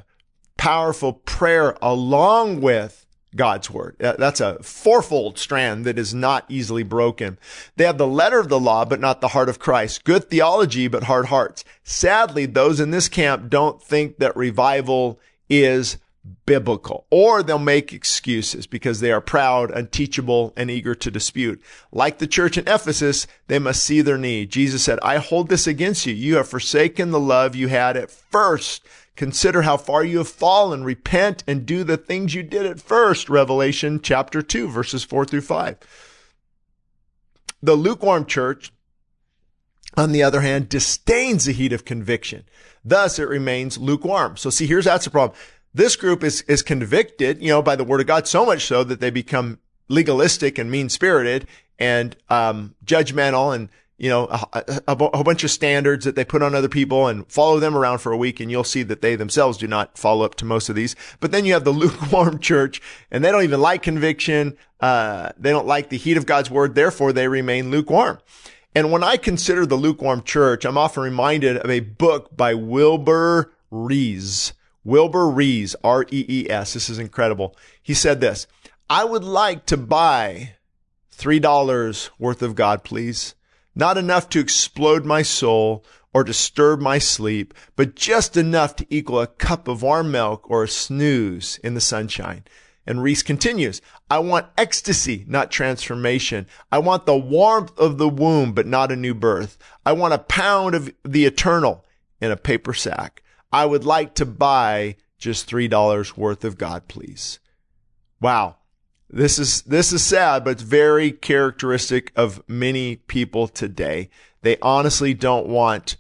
powerful 0.57 1.14
prayer 1.14 1.77
along 1.81 2.61
with 2.61 3.06
God's 3.35 3.69
word. 3.69 3.95
Uh, 4.01 4.15
that's 4.18 4.41
a 4.41 4.61
fourfold 4.64 5.38
strand 5.38 5.85
that 5.85 5.99
is 5.99 6.14
not 6.14 6.45
easily 6.49 6.84
broken. 6.84 7.38
They 7.76 7.85
have 7.85 7.97
the 7.97 8.07
letter 8.07 8.39
of 8.39 8.49
the 8.49 8.60
law, 8.60 8.85
but 8.85 8.99
not 8.99 9.22
the 9.22 9.30
heart 9.30 9.49
of 9.49 9.60
Christ. 9.60 10.03
Good 10.03 10.30
theology, 10.30 10.88
but 10.88 11.03
hard 11.03 11.27
hearts. 11.27 11.64
Sadly, 11.84 12.45
those 12.45 12.80
in 12.80 12.91
this 12.91 13.07
camp 13.07 13.49
don't 13.49 13.81
think 13.81 14.18
that 14.18 14.35
revival 14.35 15.19
is 15.47 15.97
biblical, 16.45 17.06
or 17.10 17.41
they'll 17.41 17.60
make 17.60 17.93
excuses 17.93 18.68
because 18.68 18.99
they 18.99 19.11
are 19.11 19.22
proud, 19.22 19.72
unteachable, 19.72 20.53
and 20.56 20.69
eager 20.69 20.93
to 20.95 21.11
dispute. 21.11 21.61
Like 21.91 22.18
the 22.18 22.27
church 22.27 22.57
in 22.57 22.68
Ephesus, 22.68 23.26
they 23.47 23.60
must 23.60 23.84
see 23.84 24.01
their 24.01 24.18
need. 24.18 24.49
Jesus 24.49 24.84
said, 24.84 24.99
I 25.01 25.18
hold 25.18 25.49
this 25.49 25.68
against 25.68 26.06
you. 26.06 26.14
You 26.14 26.38
have 26.38 26.49
forsaken 26.49 27.11
the 27.11 27.19
love 27.19 27.56
you 27.56 27.68
had 27.68 27.95
at 27.95 28.11
first. 28.11 28.85
Consider 29.19 29.63
how 29.63 29.75
far 29.75 30.01
you 30.01 30.19
have 30.19 30.29
fallen. 30.29 30.85
Repent 30.85 31.43
and 31.45 31.65
do 31.65 31.83
the 31.83 31.97
things 31.97 32.33
you 32.33 32.41
did 32.41 32.65
at 32.65 32.79
first. 32.79 33.29
Revelation 33.29 33.99
chapter 34.01 34.41
2, 34.41 34.69
verses 34.69 35.03
4 35.03 35.25
through 35.25 35.41
5. 35.41 35.77
The 37.61 37.75
lukewarm 37.75 38.25
church, 38.25 38.71
on 39.97 40.13
the 40.13 40.23
other 40.23 40.39
hand, 40.39 40.69
disdains 40.69 41.43
the 41.43 41.51
heat 41.51 41.73
of 41.73 41.83
conviction. 41.83 42.45
Thus, 42.85 43.19
it 43.19 43.27
remains 43.27 43.77
lukewarm. 43.77 44.37
So 44.37 44.49
see, 44.49 44.65
here's 44.65 44.85
that's 44.85 45.03
the 45.03 45.11
problem. 45.11 45.37
This 45.73 45.97
group 45.97 46.23
is, 46.23 46.43
is 46.43 46.61
convicted, 46.61 47.41
you 47.41 47.49
know, 47.49 47.61
by 47.61 47.75
the 47.75 47.83
word 47.83 47.99
of 47.99 48.07
God 48.07 48.25
so 48.25 48.45
much 48.45 48.67
so 48.67 48.85
that 48.85 49.01
they 49.01 49.09
become 49.09 49.59
legalistic 49.89 50.57
and 50.57 50.71
mean 50.71 50.87
spirited 50.87 51.45
and, 51.77 52.15
um, 52.29 52.73
judgmental 52.85 53.53
and, 53.53 53.67
you 53.99 54.09
know, 54.09 54.27
a, 54.27 54.81
a, 54.88 54.95
a, 54.95 55.23
bunch 55.26 55.43
of 55.43 55.51
standards 55.51 56.05
that 56.05 56.15
they 56.15 56.23
put 56.23 56.41
on 56.41 56.55
other 56.55 56.69
people 56.69 57.07
and 57.07 57.30
follow 57.30 57.59
them 57.59 57.76
around 57.76 57.97
for 57.97 58.13
a 58.13 58.17
week. 58.17 58.39
And 58.39 58.49
you'll 58.49 58.63
see 58.63 58.81
that 58.84 59.01
they 59.01 59.17
themselves 59.17 59.57
do 59.57 59.67
not 59.67 59.97
follow 59.97 60.23
up 60.23 60.35
to 60.35 60.45
most 60.45 60.69
of 60.69 60.76
these. 60.76 60.95
But 61.19 61.31
then 61.31 61.43
you 61.43 61.51
have 61.51 61.65
the 61.65 61.71
lukewarm 61.71 62.39
church 62.39 62.81
and 63.11 63.23
they 63.23 63.31
don't 63.31 63.43
even 63.43 63.59
like 63.59 63.84
conviction. 63.84 64.57
Uh, 64.80 65.31
they 65.38 65.49
don't 65.49 65.67
like 65.67 65.89
the 65.89 65.97
heat 65.97 66.15
of 66.15 66.26
God's 66.26 66.49
word. 66.49 66.76
Therefore, 66.76 67.11
they 67.11 67.27
remain 67.27 67.71
lukewarm. 67.71 68.19
And 68.73 68.91
when 68.91 69.03
I 69.03 69.17
consider 69.17 69.65
the 69.65 69.76
lukewarm 69.76 70.23
church, 70.23 70.63
I'm 70.63 70.77
often 70.77 71.03
reminded 71.03 71.57
of 71.57 71.69
a 71.69 71.81
book 71.81 72.38
by 72.38 72.53
Wilbur 72.53 73.51
Rees. 73.69 74.53
Wilbur 74.85 75.27
Rees, 75.27 75.76
R-E-E-S. 75.84 76.73
This 76.73 76.89
is 76.89 76.99
incredible. 76.99 77.55
He 77.81 77.93
said 77.93 78.21
this, 78.21 78.47
I 78.89 79.03
would 79.03 79.26
like 79.26 79.65
to 79.65 79.77
buy 79.77 80.55
$3 81.17 82.09
worth 82.17 82.41
of 82.41 82.55
God, 82.55 82.84
please. 82.85 83.35
Not 83.80 83.97
enough 83.97 84.27
to 84.31 84.41
explode 84.41 85.06
my 85.06 85.22
soul 85.22 85.85
or 86.14 86.26
disturb 86.26 86.81
my 86.81 86.97
sleep, 86.97 87.53
but 87.77 87.95
just 87.95 88.35
enough 88.35 88.76
to 88.76 88.85
equal 88.89 89.22
a 89.22 89.27
cup 89.27 89.69
of 89.69 89.81
warm 89.81 90.11
milk 90.11 90.43
or 90.51 90.65
a 90.65 90.68
snooze 90.68 91.57
in 91.64 91.76
the 91.76 91.80
sunshine. 91.80 92.43
And 92.85 93.01
Rees 93.01 93.23
continues, 93.23 93.81
I 94.10 94.19
want 94.19 94.47
ecstasy, 94.57 95.23
not 95.30 95.49
transformation. 95.49 96.45
I 96.69 96.80
want 96.80 97.06
the 97.06 97.15
warmth 97.15 97.72
of 97.80 97.97
the 97.97 98.10
womb, 98.10 98.51
but 98.51 98.68
not 98.68 98.91
a 98.91 98.97
new 98.97 99.14
birth. 99.14 99.57
I 99.85 99.93
want 99.93 100.14
a 100.14 100.18
pound 100.18 100.76
of 100.76 100.93
the 101.06 101.23
eternal 101.23 101.85
in 102.19 102.31
a 102.31 102.35
paper 102.35 102.73
sack. 102.73 103.23
I 103.49 103.65
would 103.65 103.85
like 103.85 104.14
to 104.15 104.26
buy 104.26 104.97
just 105.18 105.49
$3 105.49 106.18
worth 106.18 106.43
of 106.43 106.57
God, 106.57 106.89
please. 106.89 107.39
Wow. 108.19 108.57
This 109.10 109.40
is, 109.40 109.64
this 109.64 109.91
is 109.91 110.03
sad, 110.03 110.44
but 110.44 110.52
it's 110.52 110.61
very 110.61 111.11
characteristic 111.11 112.11
of 112.15 112.44
many 112.48 112.98
people 112.98 113.48
today. 113.48 114.10
They 114.41 114.57
honestly 114.61 115.14
don't 115.14 115.48
want 115.48 115.98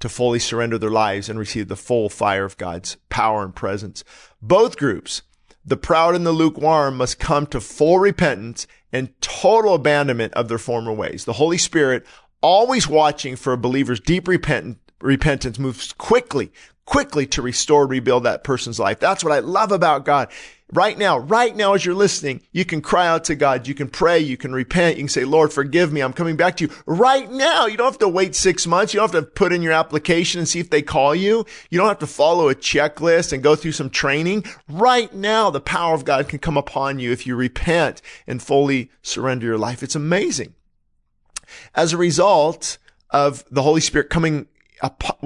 to 0.00 0.08
fully 0.08 0.38
surrender 0.38 0.78
their 0.78 0.90
lives 0.90 1.28
and 1.28 1.38
receive 1.38 1.68
the 1.68 1.76
full 1.76 2.08
fire 2.08 2.44
of 2.44 2.56
God's 2.56 2.96
power 3.08 3.44
and 3.44 3.54
presence. 3.54 4.02
Both 4.40 4.76
groups 4.76 5.22
the 5.64 5.76
proud 5.76 6.16
and 6.16 6.26
the 6.26 6.32
lukewarm 6.32 6.96
must 6.96 7.20
come 7.20 7.46
to 7.46 7.60
full 7.60 8.00
repentance 8.00 8.66
and 8.92 9.18
total 9.20 9.74
abandonment 9.74 10.34
of 10.34 10.48
their 10.48 10.58
former 10.58 10.92
ways. 10.92 11.24
The 11.24 11.34
Holy 11.34 11.58
Spirit, 11.58 12.04
always 12.40 12.88
watching 12.88 13.36
for 13.36 13.52
a 13.52 13.58
believer's 13.58 14.00
deep 14.00 14.26
repentance, 14.26 14.78
repentance 15.00 15.58
moves 15.58 15.92
quickly, 15.92 16.52
quickly 16.84 17.26
to 17.26 17.42
restore, 17.42 17.86
rebuild 17.86 18.24
that 18.24 18.42
person's 18.42 18.80
life. 18.80 18.98
That's 18.98 19.22
what 19.22 19.32
I 19.32 19.38
love 19.38 19.70
about 19.70 20.04
God. 20.04 20.32
Right 20.74 20.96
now, 20.96 21.18
right 21.18 21.54
now, 21.54 21.74
as 21.74 21.84
you're 21.84 21.94
listening, 21.94 22.40
you 22.50 22.64
can 22.64 22.80
cry 22.80 23.06
out 23.06 23.24
to 23.24 23.34
God. 23.34 23.68
You 23.68 23.74
can 23.74 23.88
pray. 23.88 24.20
You 24.20 24.38
can 24.38 24.52
repent. 24.52 24.96
You 24.96 25.02
can 25.02 25.08
say, 25.08 25.26
Lord, 25.26 25.52
forgive 25.52 25.92
me. 25.92 26.00
I'm 26.00 26.14
coming 26.14 26.34
back 26.34 26.56
to 26.56 26.64
you 26.64 26.70
right 26.86 27.30
now. 27.30 27.66
You 27.66 27.76
don't 27.76 27.92
have 27.92 27.98
to 27.98 28.08
wait 28.08 28.34
six 28.34 28.66
months. 28.66 28.94
You 28.94 29.00
don't 29.00 29.12
have 29.12 29.22
to 29.22 29.30
put 29.30 29.52
in 29.52 29.60
your 29.60 29.74
application 29.74 30.38
and 30.38 30.48
see 30.48 30.60
if 30.60 30.70
they 30.70 30.80
call 30.80 31.14
you. 31.14 31.44
You 31.68 31.78
don't 31.78 31.88
have 31.88 31.98
to 31.98 32.06
follow 32.06 32.48
a 32.48 32.54
checklist 32.54 33.34
and 33.34 33.42
go 33.42 33.54
through 33.54 33.72
some 33.72 33.90
training. 33.90 34.46
Right 34.66 35.12
now, 35.12 35.50
the 35.50 35.60
power 35.60 35.94
of 35.94 36.06
God 36.06 36.28
can 36.28 36.38
come 36.38 36.56
upon 36.56 36.98
you 36.98 37.12
if 37.12 37.26
you 37.26 37.36
repent 37.36 38.00
and 38.26 38.42
fully 38.42 38.90
surrender 39.02 39.44
your 39.44 39.58
life. 39.58 39.82
It's 39.82 39.94
amazing. 39.94 40.54
As 41.74 41.92
a 41.92 41.98
result 41.98 42.78
of 43.10 43.44
the 43.50 43.62
Holy 43.62 43.82
Spirit 43.82 44.08
coming 44.08 44.46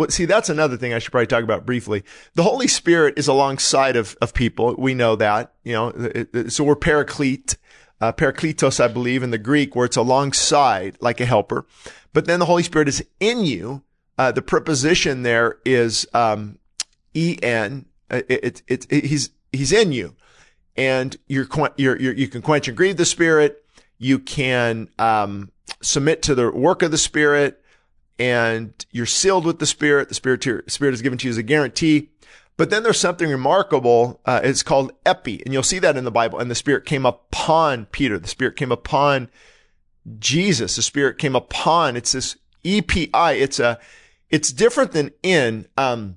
see, 0.08 0.24
that's 0.24 0.48
another 0.48 0.76
thing 0.76 0.92
I 0.92 0.98
should 0.98 1.10
probably 1.10 1.26
talk 1.26 1.44
about 1.44 1.64
briefly. 1.66 2.04
The 2.34 2.42
Holy 2.42 2.68
Spirit 2.68 3.14
is 3.18 3.28
alongside 3.28 3.96
of, 3.96 4.16
of 4.20 4.34
people. 4.34 4.74
We 4.76 4.94
know 4.94 5.16
that, 5.16 5.54
you 5.64 5.72
know, 5.72 6.46
so 6.48 6.64
we're 6.64 6.76
paraclete, 6.76 7.56
uh, 8.00 8.12
parakletos, 8.12 8.80
I 8.80 8.88
believe 8.88 9.22
in 9.22 9.30
the 9.30 9.38
Greek, 9.38 9.74
where 9.74 9.86
it's 9.86 9.96
alongside 9.96 10.98
like 11.00 11.20
a 11.20 11.26
helper. 11.26 11.66
But 12.12 12.26
then 12.26 12.40
the 12.40 12.46
Holy 12.46 12.62
Spirit 12.62 12.88
is 12.88 13.04
in 13.20 13.44
you. 13.44 13.82
Uh, 14.18 14.32
the 14.32 14.42
preposition 14.42 15.22
there 15.22 15.58
is, 15.64 16.06
um, 16.14 16.58
en. 17.14 17.86
Uh, 18.10 18.22
it, 18.28 18.62
it, 18.68 18.86
it, 18.88 19.04
he's, 19.04 19.30
he's 19.52 19.72
in 19.72 19.92
you 19.92 20.14
and 20.76 21.16
you're, 21.26 21.48
you're, 21.76 22.00
you're, 22.00 22.14
you 22.14 22.28
can 22.28 22.40
quench 22.40 22.68
and 22.68 22.76
grieve 22.76 22.96
the 22.96 23.04
Spirit. 23.04 23.64
You 23.98 24.18
can, 24.18 24.88
um, 24.98 25.50
submit 25.82 26.22
to 26.22 26.34
the 26.34 26.50
work 26.50 26.82
of 26.82 26.90
the 26.90 26.98
Spirit 26.98 27.62
and 28.18 28.72
you're 28.90 29.06
sealed 29.06 29.44
with 29.44 29.58
the 29.58 29.66
Spirit. 29.66 30.08
The 30.08 30.14
Spirit, 30.14 30.42
Spirit 30.70 30.94
is 30.94 31.02
given 31.02 31.18
to 31.18 31.26
you 31.26 31.30
as 31.30 31.38
a 31.38 31.42
guarantee. 31.42 32.10
But 32.56 32.70
then 32.70 32.82
there's 32.82 32.98
something 32.98 33.28
remarkable. 33.28 34.20
Uh, 34.24 34.40
it's 34.42 34.62
called 34.62 34.92
epi, 35.04 35.42
and 35.44 35.52
you'll 35.52 35.62
see 35.62 35.78
that 35.78 35.96
in 35.96 36.04
the 36.04 36.10
Bible. 36.10 36.38
And 36.38 36.50
the 36.50 36.54
Spirit 36.54 36.86
came 36.86 37.04
upon 37.04 37.86
Peter. 37.86 38.18
The 38.18 38.28
Spirit 38.28 38.56
came 38.56 38.72
upon 38.72 39.28
Jesus. 40.18 40.76
The 40.76 40.82
Spirit 40.82 41.18
came 41.18 41.36
upon. 41.36 41.96
It's 41.96 42.12
this 42.12 42.36
epi. 42.64 43.10
It's 43.12 43.58
a. 43.58 43.78
It's 44.30 44.52
different 44.52 44.92
than 44.92 45.10
in. 45.22 45.66
Um, 45.76 46.16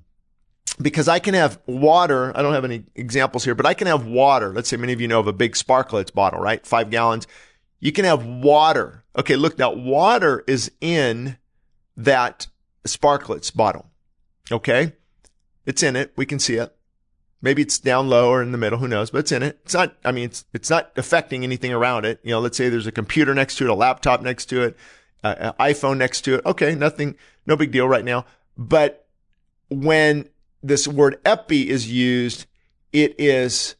because 0.80 1.08
I 1.08 1.18
can 1.18 1.34
have 1.34 1.60
water. 1.66 2.36
I 2.36 2.42
don't 2.42 2.54
have 2.54 2.64
any 2.64 2.84
examples 2.94 3.44
here, 3.44 3.54
but 3.54 3.66
I 3.66 3.74
can 3.74 3.86
have 3.86 4.06
water. 4.06 4.52
Let's 4.52 4.68
say 4.68 4.76
many 4.76 4.92
of 4.92 5.00
you 5.00 5.08
know 5.08 5.20
of 5.20 5.26
a 5.26 5.32
big 5.32 5.52
Sparkletts 5.52 6.12
bottle, 6.12 6.40
right? 6.40 6.66
Five 6.66 6.90
gallons. 6.90 7.26
You 7.80 7.92
can 7.92 8.04
have 8.04 8.24
water. 8.24 9.04
Okay, 9.16 9.36
look 9.36 9.58
now. 9.58 9.72
Water 9.72 10.44
is 10.46 10.70
in 10.80 11.36
that 11.96 12.46
Sparkletts 12.86 13.54
bottle. 13.54 13.86
Okay. 14.50 14.94
It's 15.66 15.82
in 15.82 15.96
it. 15.96 16.12
We 16.16 16.26
can 16.26 16.38
see 16.38 16.56
it. 16.56 16.74
Maybe 17.42 17.62
it's 17.62 17.78
down 17.78 18.08
low 18.08 18.30
or 18.30 18.42
in 18.42 18.52
the 18.52 18.58
middle. 18.58 18.78
Who 18.78 18.88
knows? 18.88 19.10
But 19.10 19.18
it's 19.18 19.32
in 19.32 19.42
it. 19.42 19.60
It's 19.64 19.74
not, 19.74 19.96
I 20.04 20.12
mean, 20.12 20.24
it's, 20.24 20.44
it's 20.52 20.70
not 20.70 20.92
affecting 20.96 21.42
anything 21.42 21.72
around 21.72 22.04
it. 22.04 22.20
You 22.22 22.32
know, 22.32 22.40
let's 22.40 22.56
say 22.56 22.68
there's 22.68 22.86
a 22.86 22.92
computer 22.92 23.34
next 23.34 23.56
to 23.56 23.64
it, 23.64 23.70
a 23.70 23.74
laptop 23.74 24.22
next 24.22 24.46
to 24.46 24.62
it, 24.62 24.76
an 25.22 25.52
iPhone 25.60 25.96
next 25.96 26.22
to 26.22 26.34
it. 26.36 26.46
Okay. 26.46 26.74
Nothing, 26.74 27.16
no 27.46 27.56
big 27.56 27.70
deal 27.70 27.88
right 27.88 28.04
now. 28.04 28.26
But 28.56 29.06
when 29.68 30.28
this 30.62 30.86
word 30.86 31.18
epi 31.24 31.70
is 31.70 31.90
used, 31.90 32.46
it 32.92 33.14
is 33.18 33.76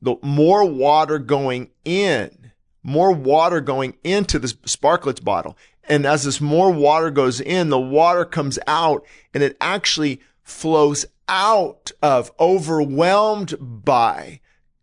the 0.00 0.16
more 0.22 0.64
water 0.64 1.18
going 1.18 1.70
in, 1.84 2.52
more 2.82 3.12
water 3.12 3.60
going 3.60 3.96
into 4.04 4.38
the 4.38 4.48
Sparkletts 4.48 5.22
bottle. 5.22 5.56
And 5.88 6.04
as 6.04 6.24
this 6.24 6.40
more 6.40 6.70
water 6.70 7.10
goes 7.10 7.40
in, 7.40 7.70
the 7.70 7.80
water 7.80 8.24
comes 8.24 8.58
out 8.66 9.04
and 9.32 9.42
it 9.42 9.56
actually 9.60 10.20
flows 10.42 11.06
out 11.28 11.92
of, 12.02 12.30
overwhelmed 12.38 13.54
by, 13.60 14.40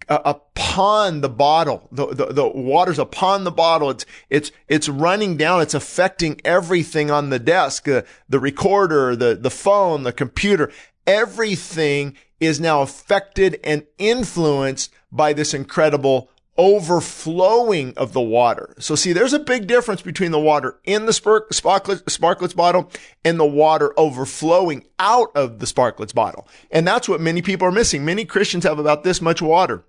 uh, 0.09 0.19
upon 0.25 1.21
the 1.21 1.29
bottle. 1.29 1.87
The, 1.91 2.07
the, 2.07 2.25
the 2.33 2.47
water's 2.47 2.99
upon 2.99 3.43
the 3.43 3.51
bottle. 3.51 3.89
It's, 3.89 4.05
it's, 4.29 4.51
it's 4.67 4.89
running 4.89 5.37
down. 5.37 5.61
It's 5.61 5.73
affecting 5.73 6.41
everything 6.43 7.11
on 7.11 7.29
the 7.29 7.39
desk, 7.39 7.87
uh, 7.87 8.03
the 8.29 8.39
recorder, 8.39 9.15
the, 9.15 9.35
the 9.35 9.51
phone, 9.51 10.03
the 10.03 10.13
computer. 10.13 10.71
Everything 11.07 12.15
is 12.39 12.59
now 12.59 12.81
affected 12.81 13.59
and 13.63 13.85
influenced 13.97 14.93
by 15.11 15.33
this 15.33 15.53
incredible 15.53 16.29
overflowing 16.57 17.93
of 17.97 18.13
the 18.13 18.21
water. 18.21 18.73
So 18.79 18.95
see, 18.95 19.13
there's 19.13 19.33
a 19.33 19.39
big 19.39 19.67
difference 19.67 20.01
between 20.01 20.31
the 20.31 20.39
water 20.39 20.79
in 20.85 21.05
the 21.05 21.13
spark, 21.13 21.49
Sparkletts 21.51 22.55
bottle 22.55 22.89
and 23.23 23.39
the 23.39 23.45
water 23.45 23.93
overflowing 23.97 24.85
out 24.97 25.29
of 25.35 25.59
the 25.59 25.65
Sparkletts 25.65 26.13
bottle. 26.13 26.47
And 26.71 26.87
that's 26.87 27.09
what 27.09 27.19
many 27.19 27.41
people 27.41 27.67
are 27.67 27.73
missing. 27.73 28.05
Many 28.05 28.25
Christians 28.25 28.63
have 28.63 28.79
about 28.79 29.03
this 29.03 29.21
much 29.21 29.41
water. 29.41 29.83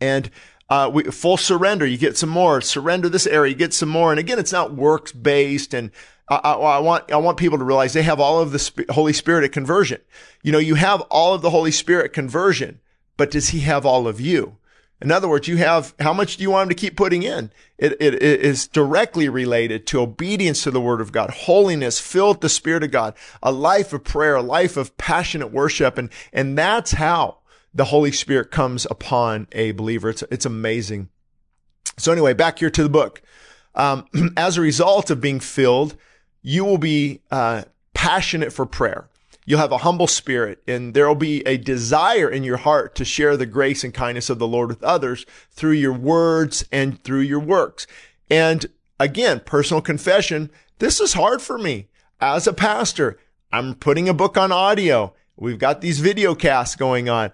And 0.00 0.30
uh, 0.70 0.90
we, 0.92 1.04
full 1.04 1.36
surrender, 1.36 1.86
you 1.86 1.98
get 1.98 2.16
some 2.16 2.30
more. 2.30 2.60
Surrender 2.60 3.08
this 3.08 3.26
area, 3.26 3.50
you 3.50 3.56
get 3.56 3.74
some 3.74 3.88
more. 3.88 4.10
And 4.10 4.18
again, 4.18 4.38
it's 4.38 4.52
not 4.52 4.74
works 4.74 5.12
based. 5.12 5.74
And 5.74 5.90
I, 6.28 6.36
I, 6.36 6.52
I, 6.52 6.78
want 6.78 7.10
I 7.12 7.16
want 7.16 7.38
people 7.38 7.58
to 7.58 7.64
realize 7.64 7.92
they 7.92 8.02
have 8.02 8.20
all 8.20 8.40
of 8.40 8.52
the 8.52 8.58
Sp- 8.60 8.88
Holy 8.90 9.12
Spirit 9.12 9.44
at 9.44 9.52
conversion. 9.52 10.00
You 10.42 10.52
know, 10.52 10.58
you 10.58 10.76
have 10.76 11.02
all 11.02 11.34
of 11.34 11.42
the 11.42 11.50
Holy 11.50 11.70
Spirit 11.70 12.12
conversion, 12.12 12.80
but 13.16 13.30
does 13.30 13.50
He 13.50 13.60
have 13.60 13.84
all 13.84 14.06
of 14.06 14.20
you? 14.20 14.56
In 15.00 15.12
other 15.12 15.28
words, 15.28 15.46
you 15.46 15.56
have 15.58 15.94
how 16.00 16.12
much 16.12 16.36
do 16.36 16.42
you 16.42 16.50
want 16.50 16.64
him 16.64 16.68
to 16.70 16.74
keep 16.74 16.96
putting 16.96 17.22
in? 17.22 17.52
It, 17.78 17.92
it, 18.00 18.14
it 18.14 18.40
is 18.40 18.66
directly 18.66 19.28
related 19.28 19.86
to 19.88 20.00
obedience 20.00 20.64
to 20.64 20.70
the 20.70 20.80
word 20.80 21.00
of 21.00 21.12
God, 21.12 21.30
holiness, 21.30 22.00
filled 22.00 22.36
with 22.36 22.40
the 22.42 22.48
spirit 22.48 22.82
of 22.82 22.90
God, 22.90 23.14
a 23.42 23.52
life 23.52 23.92
of 23.92 24.02
prayer, 24.02 24.36
a 24.36 24.42
life 24.42 24.76
of 24.76 24.96
passionate 24.98 25.52
worship. 25.52 25.98
And, 25.98 26.10
and 26.32 26.58
that's 26.58 26.92
how, 26.92 27.38
the 27.74 27.86
Holy 27.86 28.12
Spirit 28.12 28.50
comes 28.50 28.86
upon 28.90 29.46
a 29.52 29.72
believer. 29.72 30.10
It's, 30.10 30.22
it's 30.30 30.46
amazing. 30.46 31.08
So 31.96 32.12
anyway, 32.12 32.34
back 32.34 32.58
here 32.58 32.70
to 32.70 32.82
the 32.82 32.88
book. 32.88 33.22
Um, 33.74 34.06
as 34.36 34.56
a 34.56 34.60
result 34.60 35.10
of 35.10 35.20
being 35.20 35.40
filled, 35.40 35.96
you 36.42 36.64
will 36.64 36.78
be 36.78 37.20
uh, 37.30 37.62
passionate 37.94 38.52
for 38.52 38.66
prayer. 38.66 39.08
You'll 39.48 39.60
have 39.60 39.72
a 39.72 39.78
humble 39.78 40.08
spirit 40.08 40.62
and 40.68 40.92
there 40.92 41.08
will 41.08 41.14
be 41.14 41.40
a 41.46 41.56
desire 41.56 42.28
in 42.28 42.44
your 42.44 42.58
heart 42.58 42.94
to 42.96 43.04
share 43.06 43.34
the 43.34 43.46
grace 43.46 43.82
and 43.82 43.94
kindness 43.94 44.28
of 44.28 44.38
the 44.38 44.46
Lord 44.46 44.68
with 44.68 44.84
others 44.84 45.24
through 45.50 45.72
your 45.72 45.94
words 45.94 46.66
and 46.70 47.02
through 47.02 47.20
your 47.20 47.40
works. 47.40 47.86
And 48.28 48.66
again, 49.00 49.40
personal 49.40 49.80
confession. 49.80 50.50
This 50.80 51.00
is 51.00 51.14
hard 51.14 51.40
for 51.40 51.56
me 51.56 51.88
as 52.20 52.46
a 52.46 52.52
pastor. 52.52 53.18
I'm 53.50 53.74
putting 53.74 54.06
a 54.06 54.12
book 54.12 54.36
on 54.36 54.52
audio. 54.52 55.14
We've 55.34 55.58
got 55.58 55.80
these 55.80 55.98
video 55.98 56.34
casts 56.34 56.76
going 56.76 57.08
on. 57.08 57.30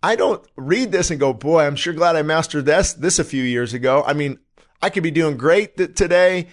I 0.00 0.14
don't 0.14 0.46
read 0.54 0.92
this 0.92 1.10
and 1.10 1.18
go, 1.18 1.32
boy, 1.32 1.64
I'm 1.64 1.74
sure 1.74 1.92
glad 1.92 2.14
I 2.14 2.22
mastered 2.22 2.66
this, 2.66 2.92
this 2.92 3.18
a 3.18 3.24
few 3.24 3.42
years 3.42 3.74
ago. 3.74 4.04
I 4.06 4.12
mean, 4.12 4.38
I 4.80 4.90
could 4.90 5.02
be 5.02 5.10
doing 5.10 5.36
great 5.36 5.76
today. 5.96 6.46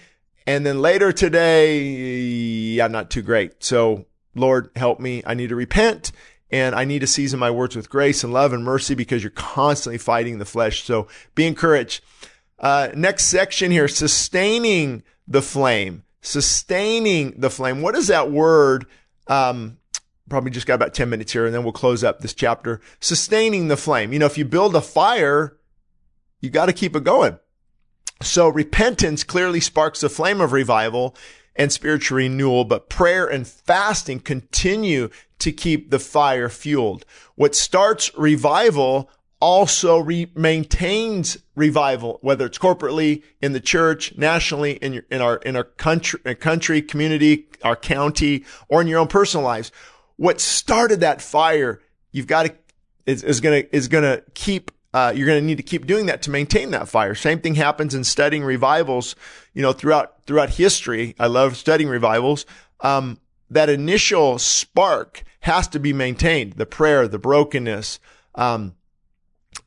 And 0.48 0.66
then 0.66 0.80
later 0.80 1.12
today, 1.12 2.80
I'm 2.80 2.90
not 2.90 3.08
too 3.08 3.22
great. 3.22 3.62
So 3.62 4.06
Lord, 4.34 4.70
help 4.76 5.00
me. 5.00 5.22
I 5.26 5.34
need 5.34 5.48
to 5.48 5.56
repent 5.56 6.12
and 6.50 6.74
I 6.74 6.84
need 6.84 7.00
to 7.00 7.06
season 7.06 7.38
my 7.38 7.50
words 7.50 7.76
with 7.76 7.90
grace 7.90 8.24
and 8.24 8.32
love 8.32 8.52
and 8.52 8.64
mercy 8.64 8.94
because 8.94 9.22
you're 9.22 9.30
constantly 9.30 9.98
fighting 9.98 10.38
the 10.38 10.44
flesh. 10.44 10.82
So 10.82 11.06
be 11.34 11.46
encouraged. 11.46 12.02
Uh, 12.58 12.90
next 12.94 13.26
section 13.26 13.70
here, 13.70 13.88
sustaining 13.88 15.02
the 15.26 15.42
flame, 15.42 16.04
sustaining 16.20 17.34
the 17.38 17.50
flame. 17.50 17.82
What 17.82 17.94
is 17.94 18.08
that 18.08 18.30
word? 18.30 18.86
Um, 19.28 19.78
probably 20.28 20.50
just 20.50 20.66
got 20.66 20.74
about 20.74 20.94
10 20.94 21.08
minutes 21.08 21.32
here 21.32 21.46
and 21.46 21.54
then 21.54 21.62
we'll 21.62 21.72
close 21.72 22.04
up 22.04 22.20
this 22.20 22.34
chapter. 22.34 22.80
Sustaining 23.00 23.68
the 23.68 23.76
flame. 23.76 24.12
You 24.12 24.18
know, 24.18 24.26
if 24.26 24.36
you 24.36 24.44
build 24.44 24.74
a 24.76 24.80
fire, 24.80 25.56
you 26.40 26.50
got 26.50 26.66
to 26.66 26.72
keep 26.72 26.96
it 26.96 27.04
going. 27.04 27.38
So 28.22 28.48
repentance 28.48 29.24
clearly 29.24 29.60
sparks 29.60 30.00
the 30.00 30.08
flame 30.08 30.40
of 30.40 30.52
revival 30.52 31.16
and 31.60 31.70
spiritual 31.70 32.16
renewal, 32.16 32.64
but 32.64 32.88
prayer 32.88 33.26
and 33.26 33.46
fasting 33.46 34.18
continue 34.18 35.10
to 35.38 35.52
keep 35.52 35.90
the 35.90 35.98
fire 35.98 36.48
fueled. 36.48 37.04
What 37.34 37.54
starts 37.54 38.10
revival 38.16 39.10
also 39.40 39.98
re- 39.98 40.32
maintains 40.34 41.36
revival, 41.54 42.18
whether 42.22 42.46
it's 42.46 42.56
corporately 42.56 43.22
in 43.42 43.52
the 43.52 43.60
church, 43.60 44.16
nationally 44.16 44.72
in 44.76 44.94
your, 44.94 45.04
in 45.10 45.20
our 45.20 45.36
in 45.36 45.54
our 45.54 45.64
country, 45.64 46.34
country, 46.36 46.80
community, 46.80 47.46
our 47.62 47.76
county, 47.76 48.46
or 48.70 48.80
in 48.80 48.86
your 48.86 48.98
own 48.98 49.08
personal 49.08 49.44
lives. 49.44 49.70
What 50.16 50.40
started 50.40 51.00
that 51.00 51.20
fire, 51.20 51.82
you've 52.10 52.26
got 52.26 52.46
to 52.46 52.54
is, 53.04 53.22
is 53.22 53.42
gonna 53.42 53.64
is 53.70 53.86
gonna 53.88 54.22
keep 54.32 54.70
uh, 54.92 55.12
you're 55.14 55.26
going 55.26 55.40
to 55.40 55.46
need 55.46 55.56
to 55.56 55.62
keep 55.62 55.86
doing 55.86 56.06
that 56.06 56.22
to 56.22 56.30
maintain 56.30 56.70
that 56.72 56.88
fire. 56.88 57.14
Same 57.14 57.40
thing 57.40 57.54
happens 57.54 57.94
in 57.94 58.02
studying 58.02 58.42
revivals, 58.42 59.14
you 59.54 59.62
know, 59.62 59.72
throughout, 59.72 60.26
throughout 60.26 60.50
history. 60.50 61.14
I 61.18 61.26
love 61.28 61.56
studying 61.56 61.88
revivals. 61.88 62.44
Um, 62.80 63.18
that 63.50 63.68
initial 63.68 64.38
spark 64.38 65.22
has 65.40 65.68
to 65.68 65.80
be 65.80 65.92
maintained. 65.92 66.54
The 66.54 66.66
prayer, 66.66 67.06
the 67.06 67.18
brokenness, 67.18 68.00
um, 68.34 68.74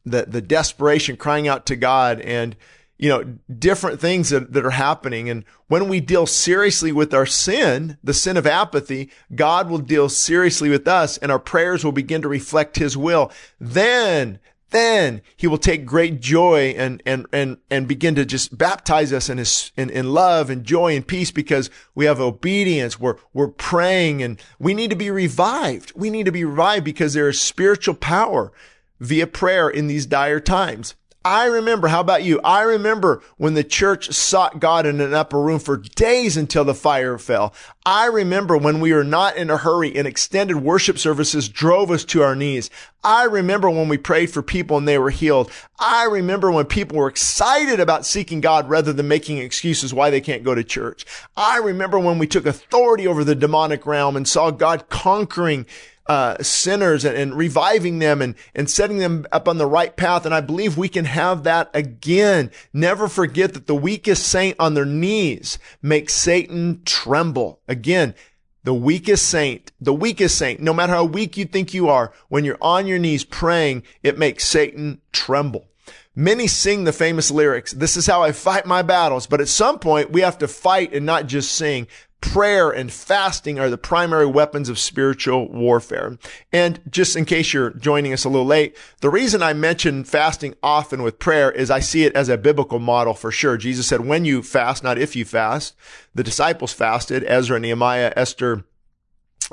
the, 0.06 0.26
the 0.28 0.42
desperation 0.42 1.16
crying 1.16 1.48
out 1.48 1.66
to 1.68 1.76
God 1.76 2.20
and, 2.22 2.56
you 2.98 3.10
know, 3.10 3.24
different 3.58 4.00
things 4.00 4.30
that, 4.30 4.52
that 4.54 4.66
are 4.66 4.72
happening. 4.72 5.30
And 5.30 5.46
when 5.68 5.88
we 5.88 6.00
deal 6.00 6.26
seriously 6.26 6.92
with 6.92 7.14
our 7.14 7.26
sin, 7.26 7.98
the 8.04 8.14
sin 8.14 8.38
of 8.38 8.46
apathy, 8.46 9.10
God 9.34 9.70
will 9.70 9.80
deal 9.80 10.10
seriously 10.10 10.70
with 10.70 10.88
us 10.88 11.18
and 11.18 11.32
our 11.32 11.40
prayers 11.40 11.84
will 11.84 11.92
begin 11.92 12.22
to 12.22 12.30
reflect 12.30 12.78
his 12.78 12.98
will. 12.98 13.32
Then 13.60 14.40
then 14.74 15.22
he 15.38 15.48
will 15.48 15.58
take 15.58 15.86
great 15.86 16.20
joy 16.20 16.74
and, 16.78 17.02
and, 17.06 17.26
and, 17.32 17.58
and 17.70 17.88
begin 17.88 18.16
to 18.16 18.26
just 18.26 18.58
baptize 18.58 19.14
us 19.14 19.30
in 19.30 19.38
his, 19.38 19.72
in, 19.78 19.90
in 19.90 20.12
love 20.12 20.50
and 20.50 20.66
joy 20.66 20.96
and 20.96 21.08
peace 21.08 21.32
because 21.32 21.70
we 21.96 22.06
have 22.06 22.20
obedience. 22.20 23.00
We're, 23.00 23.16
we're 23.32 23.48
praying 23.48 24.22
and 24.22 24.42
we 24.60 24.74
need 24.74 24.90
to 24.90 24.96
be 24.98 25.10
revived. 25.10 25.94
We 25.96 26.10
need 26.10 26.26
to 26.26 26.32
be 26.32 26.44
revived 26.44 26.84
because 26.84 27.14
there 27.14 27.30
is 27.30 27.40
spiritual 27.40 27.96
power 27.96 28.52
via 29.00 29.28
prayer 29.28 29.70
in 29.70 29.88
these 29.88 30.06
dire 30.06 30.40
times. 30.40 30.96
I 31.26 31.46
remember, 31.46 31.88
how 31.88 32.02
about 32.02 32.24
you? 32.24 32.42
I 32.44 32.64
remember 32.64 33.22
when 33.38 33.54
the 33.54 33.64
church 33.64 34.12
sought 34.12 34.60
God 34.60 34.86
in 34.86 35.00
an 35.00 35.14
upper 35.14 35.40
room 35.40 35.60
for 35.60 35.78
days 35.78 36.36
until 36.36 36.66
the 36.66 36.74
fire 36.74 37.18
fell. 37.18 37.54
I 37.86 38.08
remember 38.08 38.58
when 38.58 38.82
we 38.82 38.92
were 38.92 39.06
not 39.06 39.38
in 39.38 39.50
a 39.50 39.58
hurry 39.58 39.96
and 39.96 40.06
extended 40.06 40.58
worship 40.58 40.98
services 40.98 41.48
drove 41.48 41.92
us 41.92 42.04
to 42.06 42.22
our 42.22 42.36
knees. 42.36 42.70
I 43.06 43.24
remember 43.24 43.70
when 43.70 43.88
we 43.88 43.98
prayed 43.98 44.32
for 44.32 44.42
people 44.42 44.78
and 44.78 44.86
they 44.86 44.98
were 44.98 45.12
healed. 45.12 45.50
I 45.80 46.06
remember 46.06 46.52
when 46.52 46.66
people 46.66 46.98
were 46.98 47.08
excited 47.08 47.80
about 47.80 48.06
seeking 48.06 48.42
God 48.42 48.70
rather 48.70 48.92
than 48.92 49.08
making 49.08 49.38
excuses 49.38 49.94
why 49.94 50.10
they 50.10 50.22
can't 50.22 50.44
go 50.44 50.56
to 50.56 50.64
church. 50.64 51.06
I 51.38 51.58
remember 51.58 52.00
when 52.00 52.20
we 52.20 52.28
took 52.28 52.46
authority 52.46 53.08
over 53.08 53.24
the 53.24 53.36
demonic 53.36 53.86
realm 53.86 54.18
and 54.18 54.28
saw 54.28 54.52
God 54.52 54.90
conquering 54.90 55.66
uh, 56.08 56.42
sinners 56.42 57.06
and, 57.06 57.16
and, 57.16 57.36
reviving 57.36 58.00
them 58.00 58.22
and, 58.22 58.36
and 58.54 58.70
setting 58.70 58.98
them 58.98 59.26
up 59.32 59.48
on 59.48 59.58
the 59.58 59.66
right 59.66 59.96
path. 59.96 60.26
And 60.26 60.36
I 60.36 60.42
believe 60.42 60.78
we 60.78 60.90
can 60.90 61.06
have 61.06 61.44
that 61.44 61.70
again. 61.74 62.52
Never 62.74 63.08
forget 63.08 63.54
that 63.54 63.68
the 63.68 63.76
weakest 63.76 64.28
saint 64.28 64.58
on 64.60 64.74
their 64.74 64.86
knees 64.86 65.58
makes 65.82 66.14
Satan 66.14 66.82
tremble. 66.84 67.62
Again, 67.68 68.16
the 68.64 68.74
weakest 68.74 69.28
saint, 69.28 69.72
the 69.80 69.94
weakest 69.94 70.38
saint, 70.38 70.60
no 70.60 70.74
matter 70.74 70.94
how 70.94 71.06
weak 71.06 71.38
you 71.38 71.46
think 71.46 71.74
you 71.74 71.90
are, 71.90 72.14
when 72.30 72.46
you're 72.46 72.58
on 72.62 72.88
your 72.88 73.00
knees 73.00 73.24
praying, 73.24 73.84
it 74.02 74.18
makes 74.18 74.46
Satan 74.46 75.02
tremble. 75.12 75.68
Many 76.16 76.48
sing 76.48 76.84
the 76.84 76.94
famous 76.94 77.32
lyrics, 77.32 77.72
this 77.74 77.98
is 77.98 78.06
how 78.06 78.22
I 78.22 78.32
fight 78.32 78.66
my 78.66 78.84
battles, 78.84 79.26
but 79.26 79.42
at 79.42 79.48
some 79.48 79.80
point 79.80 80.12
we 80.12 80.22
have 80.22 80.38
to 80.38 80.48
fight 80.48 80.94
and 80.94 81.06
not 81.06 81.28
just 81.28 81.52
sing 81.52 81.88
prayer 82.24 82.72
and 82.72 82.90
fasting 82.92 83.60
are 83.60 83.70
the 83.70 83.78
primary 83.78 84.26
weapons 84.26 84.70
of 84.70 84.80
spiritual 84.80 85.50
warfare. 85.50 86.18
And 86.54 86.80
just 86.90 87.18
in 87.18 87.26
case 87.26 87.54
you're 87.54 87.72
joining 87.72 88.14
us 88.14 88.24
a 88.24 88.30
little 88.30 88.46
late, 88.46 88.78
the 89.02 89.10
reason 89.10 89.44
I 89.44 89.52
mention 89.52 90.06
fasting 90.06 90.56
often 90.64 91.04
with 91.04 91.20
prayer 91.20 91.52
is 91.52 91.70
I 91.70 91.82
see 91.82 92.06
it 92.06 92.16
as 92.16 92.30
a 92.30 92.38
biblical 92.38 92.80
model 92.80 93.14
for 93.14 93.30
sure. 93.30 93.58
Jesus 93.58 93.88
said, 93.88 94.06
when 94.06 94.24
you 94.24 94.42
fast, 94.42 94.86
not 94.86 94.98
if 94.98 95.18
you 95.18 95.26
fast. 95.26 95.76
The 96.16 96.24
disciples 96.24 96.72
fasted, 96.72 97.26
Ezra, 97.28 97.60
Nehemiah, 97.60 98.14
Esther, 98.16 98.64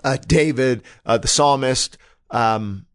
uh, 0.04 0.18
David, 0.24 0.84
uh, 1.04 1.18
the 1.18 1.28
psalmist, 1.28 1.98
um, 2.30 2.86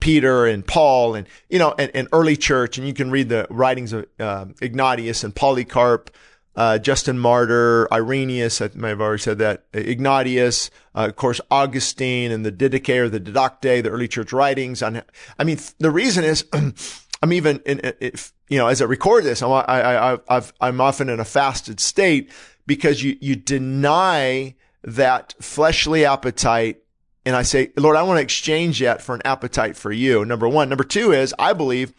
Peter 0.00 0.46
and 0.46 0.66
Paul 0.66 1.14
and, 1.14 1.28
you 1.48 1.60
know, 1.60 1.76
and, 1.78 1.92
and, 1.94 2.08
early 2.12 2.36
church. 2.36 2.76
And 2.76 2.86
you 2.86 2.92
can 2.92 3.12
read 3.12 3.28
the 3.28 3.46
writings 3.50 3.92
of 3.92 4.06
uh, 4.18 4.46
Ignatius 4.60 5.22
and 5.22 5.32
Polycarp, 5.32 6.10
uh, 6.56 6.78
Justin 6.78 7.18
Martyr, 7.18 7.86
Irenaeus, 7.92 8.60
I 8.60 8.70
may 8.74 8.88
have 8.88 9.00
already 9.00 9.22
said 9.22 9.38
that, 9.38 9.64
Ignatius, 9.74 10.70
uh, 10.94 11.06
of 11.08 11.16
course, 11.16 11.40
Augustine 11.50 12.32
and 12.32 12.46
the 12.46 12.52
Didache 12.52 12.96
or 12.98 13.08
the 13.08 13.20
Didacte, 13.20 13.82
the 13.82 13.90
early 13.90 14.08
church 14.08 14.32
writings 14.32 14.82
on, 14.82 15.02
I 15.38 15.44
mean, 15.44 15.58
the 15.78 15.90
reason 15.90 16.24
is, 16.24 16.46
I'm 17.22 17.32
even 17.32 17.60
in, 17.66 17.80
if, 18.00 18.32
you 18.48 18.58
know, 18.58 18.68
as 18.68 18.80
I 18.80 18.86
record 18.86 19.24
this, 19.24 19.42
I'm, 19.42 19.52
I, 19.52 20.18
I, 20.28 20.42
I'm 20.60 20.80
often 20.80 21.08
in 21.08 21.20
a 21.20 21.24
fasted 21.24 21.78
state 21.78 22.30
because 22.66 23.02
you, 23.02 23.16
you 23.20 23.36
deny 23.36 24.54
that 24.82 25.34
fleshly 25.40 26.04
appetite 26.04 26.78
and 27.26 27.34
I 27.34 27.42
say, 27.42 27.72
Lord, 27.76 27.96
I 27.96 28.02
want 28.02 28.18
to 28.18 28.22
exchange 28.22 28.78
that 28.78 29.02
for 29.02 29.14
an 29.16 29.22
appetite 29.24 29.76
for 29.76 29.90
you. 29.90 30.24
Number 30.24 30.48
one. 30.48 30.68
Number 30.68 30.84
two 30.84 31.12
is 31.12 31.34
I 31.38 31.54
believe 31.54 31.92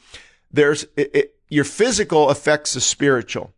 there's 0.49 0.83
it, 0.95 1.11
it, 1.13 1.35
your 1.49 1.65
physical 1.65 2.29
affects 2.29 2.73
the 2.73 2.81
spiritual 2.81 3.53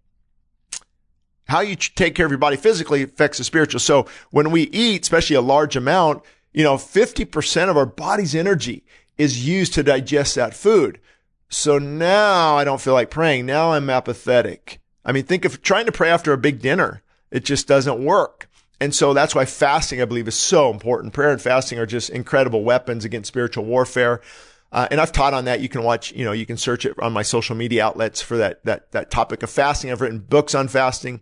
how 1.50 1.62
you 1.62 1.76
take 1.76 2.16
care 2.16 2.26
of 2.26 2.32
your 2.32 2.38
body 2.38 2.58
physically 2.58 3.04
affects 3.04 3.38
the 3.38 3.44
spiritual. 3.44 3.80
So 3.80 4.06
when 4.32 4.52
we 4.52 4.64
eat, 4.64 5.02
especially 5.02 5.36
a 5.36 5.42
large 5.42 5.76
amount, 5.76 6.24
you 6.54 6.64
know, 6.64 6.76
50% 6.76 7.70
of 7.70 7.78
our 7.78 7.86
body's 7.86 8.36
energy 8.36 8.84
is 9.18 9.46
used 9.48 9.74
to 9.74 9.84
digest 9.84 10.36
that 10.36 10.54
food. 10.54 11.00
So 11.50 11.80
now 11.80 12.56
I 12.56 12.64
don't 12.64 12.82
feel 12.82 12.94
like 12.94 13.10
praying. 13.10 13.46
Now 13.46 13.74
I'm 13.74 13.90
apathetic. 13.90 14.80
I 15.04 15.12
mean, 15.12 15.24
think 15.24 15.46
of 15.46 15.62
trying 15.62 15.88
to 15.88 15.92
pray 15.92 16.10
after 16.10 16.32
a 16.34 16.38
big 16.38 16.62
dinner. 16.62 17.02
It 17.32 17.46
just 17.46 17.68
doesn't 17.68 18.04
work. 18.04 18.48
And 18.80 18.94
so 18.96 19.14
that's 19.14 19.36
why 19.36 19.46
fasting, 19.46 20.02
I 20.02 20.06
believe, 20.06 20.28
is 20.28 20.40
so 20.40 20.72
important. 20.72 21.14
Prayer 21.14 21.32
and 21.32 21.42
fasting 21.42 21.80
are 21.80 21.86
just 21.86 22.10
incredible 22.12 22.64
weapons 22.64 23.04
against 23.04 23.28
spiritual 23.28 23.66
warfare. 23.66 24.22
Uh, 24.72 24.88
and 24.92 25.02
I've 25.02 25.12
taught 25.12 25.34
on 25.34 25.46
that. 25.46 25.60
You 25.60 25.70
can 25.70 25.84
watch, 25.84 26.12
you 26.14 26.24
know, 26.24 26.32
you 26.32 26.46
can 26.46 26.58
search 26.58 26.86
it 26.86 26.98
on 27.00 27.12
my 27.12 27.24
social 27.24 27.56
media 27.56 27.84
outlets 27.84 28.22
for 28.22 28.38
that, 28.38 28.64
that, 28.66 28.92
that 28.92 29.12
topic 29.12 29.44
of 29.44 29.50
fasting. 29.50 29.92
I've 29.92 30.02
written 30.02 30.20
books 30.20 30.54
on 30.54 30.68
fasting. 30.68 31.22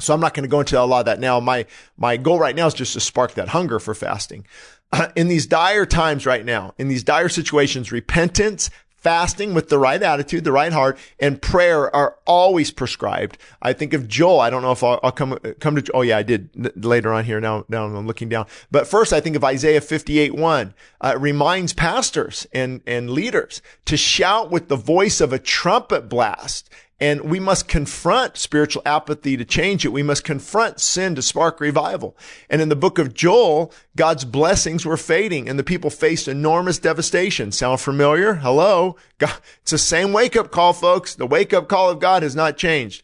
So 0.00 0.12
I'm 0.12 0.20
not 0.20 0.34
going 0.34 0.42
to 0.42 0.48
go 0.48 0.60
into 0.60 0.80
a 0.80 0.82
lot 0.82 1.00
of 1.00 1.06
that 1.06 1.20
now. 1.20 1.40
My, 1.40 1.66
my 1.96 2.16
goal 2.16 2.38
right 2.38 2.56
now 2.56 2.66
is 2.66 2.74
just 2.74 2.94
to 2.94 3.00
spark 3.00 3.34
that 3.34 3.48
hunger 3.48 3.78
for 3.78 3.94
fasting. 3.94 4.46
in 5.16 5.28
these 5.28 5.46
dire 5.46 5.86
times 5.86 6.26
right 6.26 6.44
now, 6.44 6.74
in 6.78 6.88
these 6.88 7.02
dire 7.02 7.28
situations, 7.28 7.92
repentance, 7.92 8.70
fasting 9.04 9.52
with 9.52 9.68
the 9.68 9.78
right 9.78 10.02
attitude, 10.02 10.44
the 10.44 10.50
right 10.52 10.72
heart, 10.72 10.98
and 11.20 11.40
prayer 11.40 11.94
are 11.94 12.16
always 12.26 12.70
prescribed. 12.70 13.36
I 13.60 13.74
think 13.74 13.92
of 13.92 14.08
Joel. 14.08 14.40
I 14.40 14.48
don't 14.48 14.62
know 14.62 14.72
if 14.72 14.82
I'll, 14.82 14.98
I'll 15.02 15.12
come 15.12 15.38
come 15.60 15.76
to. 15.76 15.92
Oh 15.92 16.00
yeah, 16.00 16.16
I 16.16 16.22
did 16.22 16.48
later 16.82 17.12
on 17.12 17.24
here. 17.24 17.38
Now 17.38 17.66
now 17.68 17.84
I'm 17.84 18.06
looking 18.06 18.30
down. 18.30 18.46
But 18.70 18.88
first, 18.88 19.12
I 19.12 19.20
think 19.20 19.36
of 19.36 19.44
Isaiah 19.44 19.82
58 19.82 20.34
1. 20.34 20.74
Uh, 21.02 21.16
reminds 21.20 21.74
pastors 21.74 22.46
and 22.52 22.80
and 22.86 23.10
leaders 23.10 23.60
to 23.84 23.96
shout 23.98 24.50
with 24.50 24.68
the 24.68 24.76
voice 24.76 25.20
of 25.20 25.34
a 25.34 25.38
trumpet 25.38 26.08
blast 26.08 26.70
and 27.00 27.22
we 27.22 27.40
must 27.40 27.66
confront 27.66 28.36
spiritual 28.36 28.82
apathy 28.86 29.36
to 29.36 29.44
change 29.44 29.84
it. 29.84 29.92
We 29.92 30.02
must 30.02 30.22
confront 30.22 30.80
sin 30.80 31.16
to 31.16 31.22
spark 31.22 31.58
revival. 31.60 32.16
And 32.48 32.62
in 32.62 32.68
the 32.68 32.76
book 32.76 32.98
of 32.98 33.14
Joel, 33.14 33.72
God's 33.96 34.24
blessings 34.24 34.86
were 34.86 34.96
fading 34.96 35.48
and 35.48 35.58
the 35.58 35.64
people 35.64 35.90
faced 35.90 36.28
enormous 36.28 36.78
devastation. 36.78 37.50
Sound 37.50 37.80
familiar? 37.80 38.34
Hello? 38.34 38.96
God, 39.18 39.36
it's 39.62 39.72
the 39.72 39.78
same 39.78 40.12
wake 40.12 40.36
up 40.36 40.52
call, 40.52 40.72
folks. 40.72 41.16
The 41.16 41.26
wake 41.26 41.52
up 41.52 41.68
call 41.68 41.90
of 41.90 41.98
God 41.98 42.22
has 42.22 42.36
not 42.36 42.56
changed. 42.56 43.02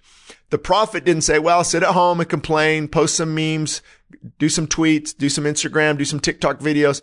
The 0.50 0.58
prophet 0.58 1.04
didn't 1.04 1.22
say, 1.22 1.38
well, 1.38 1.64
sit 1.64 1.82
at 1.82 1.94
home 1.94 2.20
and 2.20 2.28
complain, 2.28 2.88
post 2.88 3.16
some 3.16 3.34
memes, 3.34 3.82
do 4.38 4.48
some 4.48 4.66
tweets, 4.66 5.16
do 5.16 5.28
some 5.28 5.44
Instagram, 5.44 5.98
do 5.98 6.04
some 6.04 6.20
TikTok 6.20 6.60
videos. 6.60 7.02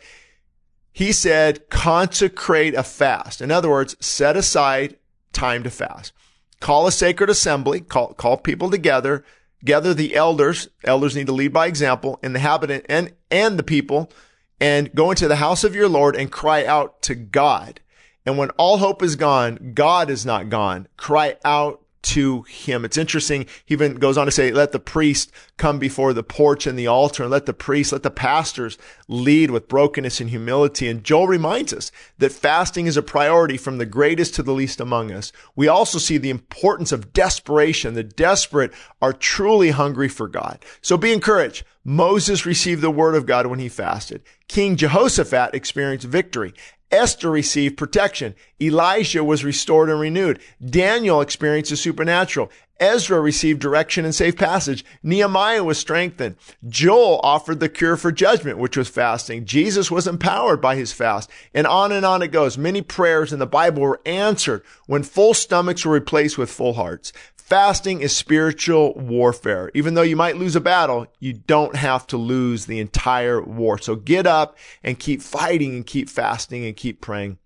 He 0.94 1.12
said, 1.12 1.70
consecrate 1.70 2.76
a 2.76 2.84
fast. 2.84 3.42
In 3.42 3.52
other 3.52 3.70
words, 3.70 3.96
set 4.00 4.36
aside 4.36 4.98
time 5.34 5.64
to 5.64 5.70
fast 5.70 6.14
call 6.60 6.88
a 6.88 6.92
sacred 6.92 7.30
assembly, 7.30 7.82
call, 7.82 8.14
call 8.14 8.38
people 8.38 8.70
together, 8.70 9.24
gather 9.64 9.94
the 9.94 10.16
elders. 10.16 10.70
Elders 10.84 11.16
need 11.16 11.28
to 11.28 11.34
lead 11.34 11.54
by 11.54 11.68
example 11.68 12.20
and 12.24 12.36
the 12.36 12.40
habitant 12.40 12.86
and, 12.90 13.14
and 13.32 13.58
the 13.58 13.64
people 13.64 14.12
and 14.60 14.94
go 14.94 15.12
into 15.12 15.28
the 15.28 15.36
house 15.38 15.64
of 15.64 15.76
your 15.76 15.88
Lord 15.88 16.16
and 16.16 16.32
cry 16.32 16.66
out 16.66 17.02
to 17.04 17.16
God. 17.16 17.80
And 18.26 18.38
when 18.38 18.50
all 18.52 18.78
hope 18.78 19.02
is 19.02 19.16
gone, 19.16 19.72
God 19.74 20.10
is 20.10 20.26
not 20.26 20.50
gone. 20.50 20.88
Cry 20.98 21.38
out 21.46 21.82
to 22.08 22.44
him. 22.44 22.86
It's 22.86 22.98
interesting. 22.98 23.46
He 23.66 23.74
even 23.74 23.96
goes 23.96 24.18
on 24.18 24.26
to 24.26 24.32
say, 24.32 24.52
let 24.52 24.72
the 24.72 24.80
priest 24.80 25.32
come 25.58 25.78
before 25.78 26.14
the 26.14 26.24
porch 26.24 26.66
and 26.66 26.80
the 26.80 26.88
altar 26.88 27.24
and 27.24 27.32
let 27.32 27.46
the 27.46 27.54
priest, 27.54 27.92
let 27.92 28.04
the 28.04 28.12
pastors 28.12 28.78
lead 29.08 29.52
with 29.52 29.68
brokenness 29.68 30.22
and 30.22 30.30
humility. 30.30 30.88
And 30.88 31.04
Joel 31.04 31.28
reminds 31.28 31.74
us 31.74 31.92
that 32.18 32.32
fasting 32.32 32.86
is 32.86 32.96
a 32.96 33.02
priority 33.02 33.58
from 33.58 33.78
the 33.78 33.86
greatest 33.86 34.36
to 34.36 34.44
the 34.44 34.54
least 34.54 34.80
among 34.80 35.12
us. 35.12 35.34
We 35.56 35.68
also 35.68 35.98
see 35.98 36.18
the 36.18 36.30
importance 36.30 36.92
of 36.92 37.12
desperation. 37.12 37.94
The 37.94 38.04
desperate 38.04 38.74
are 39.02 39.14
truly 39.14 39.72
hungry 39.72 40.08
for 40.08 40.28
God. 40.28 40.64
So 40.82 40.98
be 40.98 41.12
encouraged. 41.12 41.66
Moses 41.84 42.46
received 42.46 42.82
the 42.82 42.92
word 42.92 43.16
of 43.16 43.26
God 43.26 43.48
when 43.48 43.60
he 43.60 43.70
fasted. 43.70 44.22
King 44.48 44.76
Jehoshaphat 44.76 45.54
experienced 45.54 46.06
victory. 46.06 46.54
Esther 46.92 47.30
received 47.30 47.78
protection. 47.78 48.34
Elijah 48.62 49.24
was 49.24 49.44
restored 49.44 49.90
and 49.90 50.00
renewed. 50.00 50.40
Daniel 50.64 51.22
experienced 51.22 51.72
the 51.72 51.78
supernatural. 51.78 52.50
Ezra 52.80 53.20
received 53.20 53.60
direction 53.60 54.06
and 54.06 54.14
safe 54.14 54.38
passage. 54.38 54.86
Nehemiah 55.02 55.64
was 55.64 55.78
strengthened. 55.78 56.36
Joel 56.68 57.20
offered 57.24 57.60
the 57.60 57.70
cure 57.70 57.98
for 57.98 58.12
judgment, 58.12 58.60
which 58.60 58.78
was 58.78 58.88
fasting. 58.88 59.46
Jesus 59.46 59.90
was 59.90 60.08
empowered 60.08 60.62
by 60.62 60.76
his 60.76 60.94
fast. 60.94 61.30
And 61.54 61.66
on 61.66 61.92
and 61.92 62.06
on 62.06 62.22
it 62.22 62.28
goes. 62.28 62.58
Many 62.58 62.82
prayers 62.82 63.34
in 63.34 63.40
the 63.40 63.48
Bible 63.48 63.82
were 63.82 64.02
answered 64.06 64.64
when 64.86 65.04
full 65.04 65.34
stomachs 65.34 65.86
were 65.86 65.94
replaced 65.94 66.38
with 66.38 66.52
full 66.52 66.74
hearts. 66.74 67.12
Fasting 67.48 68.02
is 68.02 68.14
spiritual 68.14 68.94
warfare. 68.95 69.72
Even 69.74 69.94
though 69.94 70.02
you 70.02 70.18
might 70.18 70.36
lose 70.36 70.57
a 70.57 70.60
battle, 70.60 71.07
you 71.22 71.32
don't 71.32 71.78
have 71.78 72.06
to 72.07 72.18
lose 72.18 72.65
the 72.65 72.78
entire 72.78 73.41
war. 73.41 73.78
So 73.78 73.95
get 73.95 74.28
up 74.28 74.57
and 74.84 74.99
keep 74.99 75.22
fighting 75.22 75.74
and 75.74 75.86
keep 75.86 76.10
fasting 76.10 76.65
and 76.65 76.76
keep 76.76 76.99
praying. 76.99 77.38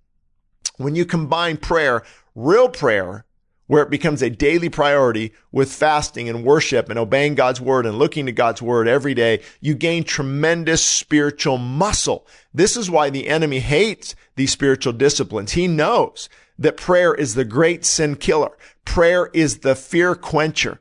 When 0.78 0.96
you 0.96 1.06
combine 1.06 1.58
prayer, 1.58 2.02
real 2.34 2.68
prayer, 2.68 3.26
where 3.68 3.84
it 3.84 3.92
becomes 3.92 4.24
a 4.24 4.32
daily 4.32 4.70
priority 4.70 5.34
with 5.52 5.72
fasting 5.72 6.28
and 6.28 6.44
worship 6.44 6.90
and 6.90 6.98
obeying 6.98 7.36
God's 7.36 7.62
word 7.62 7.86
and 7.86 8.00
looking 8.00 8.26
to 8.26 8.32
God's 8.32 8.60
word 8.60 8.88
every 8.88 9.14
day, 9.14 9.44
you 9.60 9.76
gain 9.76 10.04
tremendous 10.04 10.84
spiritual 10.84 11.60
muscle. 11.60 12.26
This 12.52 12.76
is 12.76 12.90
why 12.90 13.12
the 13.12 13.28
enemy 13.28 13.60
hates 13.60 14.16
these 14.36 14.52
spiritual 14.52 14.94
disciplines. 14.94 15.52
He 15.52 15.68
knows 15.68 16.28
that 16.62 16.78
prayer 16.78 17.14
is 17.14 17.36
the 17.36 17.46
great 17.46 17.86
sin 17.86 18.16
killer. 18.16 18.52
Prayer 18.86 19.30
is 19.34 19.60
the 19.60 19.76
fear 19.76 20.16
quencher. 20.16 20.80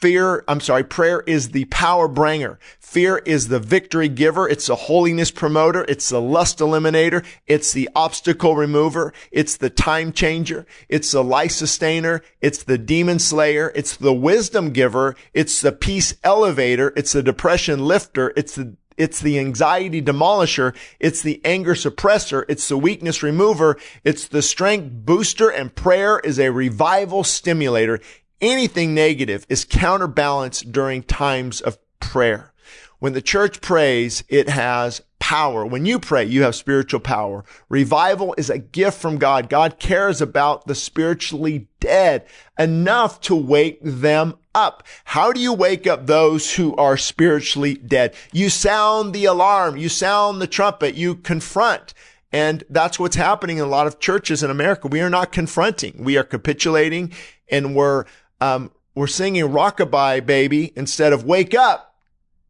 Fear, 0.00 0.44
I'm 0.46 0.60
sorry, 0.60 0.84
prayer 0.84 1.22
is 1.22 1.50
the 1.50 1.64
power 1.66 2.08
bringer. 2.08 2.58
Fear 2.78 3.22
is 3.24 3.48
the 3.48 3.58
victory 3.58 4.08
giver. 4.08 4.46
It's 4.46 4.66
the 4.66 4.74
holiness 4.74 5.30
promoter. 5.30 5.86
It's 5.88 6.10
the 6.10 6.20
lust 6.20 6.58
eliminator. 6.58 7.24
It's 7.46 7.72
the 7.72 7.88
obstacle 7.96 8.54
remover. 8.54 9.14
It's 9.32 9.56
the 9.56 9.70
time 9.70 10.12
changer. 10.12 10.66
It's 10.90 11.10
the 11.10 11.24
life 11.24 11.52
sustainer. 11.52 12.20
It's 12.42 12.62
the 12.62 12.76
demon 12.76 13.18
slayer. 13.18 13.72
It's 13.74 13.96
the 13.96 14.12
wisdom 14.12 14.72
giver. 14.72 15.16
It's 15.32 15.62
the 15.62 15.72
peace 15.72 16.14
elevator. 16.22 16.92
It's 16.96 17.12
the 17.12 17.22
depression 17.22 17.86
lifter. 17.86 18.32
It's 18.36 18.54
the 18.54 18.76
it's 18.96 19.20
the 19.20 19.38
anxiety 19.38 20.00
demolisher. 20.00 20.74
It's 21.00 21.22
the 21.22 21.40
anger 21.44 21.74
suppressor. 21.74 22.44
It's 22.48 22.68
the 22.68 22.78
weakness 22.78 23.22
remover. 23.22 23.76
It's 24.04 24.28
the 24.28 24.42
strength 24.42 25.04
booster 25.04 25.48
and 25.48 25.74
prayer 25.74 26.18
is 26.20 26.38
a 26.38 26.50
revival 26.50 27.24
stimulator. 27.24 28.00
Anything 28.40 28.94
negative 28.94 29.46
is 29.48 29.64
counterbalanced 29.64 30.70
during 30.72 31.02
times 31.02 31.60
of 31.60 31.78
prayer. 32.00 32.52
When 32.98 33.12
the 33.12 33.22
church 33.22 33.60
prays, 33.60 34.24
it 34.28 34.48
has 34.48 35.02
power. 35.18 35.64
When 35.64 35.86
you 35.86 35.98
pray, 35.98 36.24
you 36.24 36.42
have 36.42 36.54
spiritual 36.54 37.00
power. 37.00 37.44
Revival 37.68 38.34
is 38.36 38.50
a 38.50 38.58
gift 38.58 39.00
from 39.00 39.18
God. 39.18 39.48
God 39.48 39.78
cares 39.78 40.20
about 40.20 40.66
the 40.66 40.74
spiritually 40.74 41.68
dead 41.80 42.26
enough 42.58 43.20
to 43.22 43.34
wake 43.34 43.78
them 43.82 44.34
up. 44.54 44.82
How 45.04 45.32
do 45.32 45.40
you 45.40 45.52
wake 45.52 45.86
up 45.86 46.06
those 46.06 46.54
who 46.54 46.74
are 46.76 46.96
spiritually 46.96 47.74
dead? 47.74 48.14
You 48.32 48.50
sound 48.50 49.12
the 49.12 49.24
alarm. 49.24 49.76
You 49.76 49.88
sound 49.88 50.40
the 50.40 50.46
trumpet. 50.46 50.94
You 50.94 51.16
confront. 51.16 51.94
And 52.32 52.64
that's 52.68 52.98
what's 52.98 53.16
happening 53.16 53.58
in 53.58 53.64
a 53.64 53.68
lot 53.68 53.86
of 53.86 54.00
churches 54.00 54.42
in 54.42 54.50
America. 54.50 54.88
We 54.88 55.00
are 55.00 55.10
not 55.10 55.30
confronting. 55.30 55.94
We 55.98 56.16
are 56.16 56.24
capitulating 56.24 57.12
and 57.48 57.76
we're, 57.76 58.06
um, 58.40 58.72
we're 58.94 59.06
singing 59.06 59.44
rockabye 59.44 60.26
baby 60.26 60.72
instead 60.74 61.12
of 61.12 61.24
wake 61.24 61.54
up, 61.54 61.94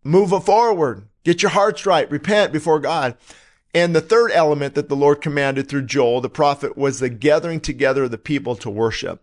move 0.02 0.30
forward, 0.44 1.06
get 1.22 1.42
your 1.42 1.50
hearts 1.50 1.84
right, 1.84 2.10
repent 2.10 2.52
before 2.52 2.80
God. 2.80 3.16
And 3.74 3.94
the 3.94 4.00
third 4.00 4.30
element 4.32 4.74
that 4.74 4.88
the 4.88 4.96
Lord 4.96 5.20
commanded 5.20 5.68
through 5.68 5.86
Joel, 5.86 6.20
the 6.20 6.30
prophet, 6.30 6.78
was 6.78 7.00
the 7.00 7.08
gathering 7.10 7.60
together 7.60 8.04
of 8.04 8.10
the 8.10 8.18
people 8.18 8.56
to 8.56 8.70
worship 8.70 9.20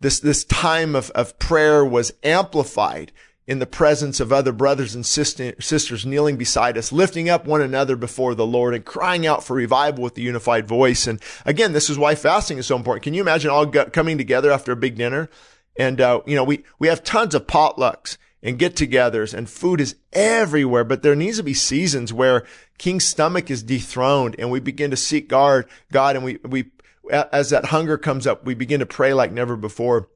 this, 0.00 0.20
this 0.20 0.44
time 0.44 0.94
of, 0.94 1.10
of 1.10 1.38
prayer 1.38 1.84
was 1.84 2.12
amplified 2.22 3.12
in 3.46 3.60
the 3.60 3.66
presence 3.66 4.18
of 4.18 4.32
other 4.32 4.52
brothers 4.52 4.94
and 4.94 5.06
sister, 5.06 5.54
sisters 5.60 6.04
kneeling 6.04 6.36
beside 6.36 6.76
us, 6.76 6.90
lifting 6.90 7.28
up 7.28 7.46
one 7.46 7.62
another 7.62 7.94
before 7.94 8.34
the 8.34 8.46
Lord 8.46 8.74
and 8.74 8.84
crying 8.84 9.26
out 9.26 9.44
for 9.44 9.54
revival 9.54 10.02
with 10.02 10.14
the 10.14 10.22
unified 10.22 10.66
voice. 10.66 11.06
And 11.06 11.20
again, 11.44 11.72
this 11.72 11.88
is 11.88 11.98
why 11.98 12.16
fasting 12.16 12.58
is 12.58 12.66
so 12.66 12.76
important. 12.76 13.04
Can 13.04 13.14
you 13.14 13.20
imagine 13.20 13.50
all 13.50 13.66
coming 13.66 14.18
together 14.18 14.50
after 14.50 14.72
a 14.72 14.76
big 14.76 14.96
dinner? 14.96 15.28
And, 15.78 16.00
uh, 16.00 16.22
you 16.26 16.34
know, 16.34 16.44
we, 16.44 16.64
we 16.78 16.88
have 16.88 17.04
tons 17.04 17.34
of 17.34 17.46
potlucks 17.46 18.16
and 18.42 18.58
get 18.58 18.74
togethers 18.74 19.32
and 19.32 19.48
food 19.48 19.80
is 19.80 19.96
everywhere, 20.12 20.84
but 20.84 21.02
there 21.02 21.14
needs 21.14 21.36
to 21.36 21.42
be 21.42 21.54
seasons 21.54 22.12
where 22.12 22.44
King's 22.78 23.04
stomach 23.04 23.50
is 23.50 23.62
dethroned 23.62 24.36
and 24.38 24.50
we 24.50 24.60
begin 24.60 24.90
to 24.90 24.96
seek 24.96 25.28
God, 25.28 25.66
God 25.92 26.16
and 26.16 26.24
we, 26.24 26.38
we 26.44 26.64
as 27.10 27.50
that 27.50 27.66
hunger 27.66 27.98
comes 27.98 28.26
up, 28.26 28.44
we 28.44 28.54
begin 28.54 28.80
to 28.80 28.86
pray 28.86 29.12
like 29.12 29.32
never 29.32 29.56
before. 29.56 30.08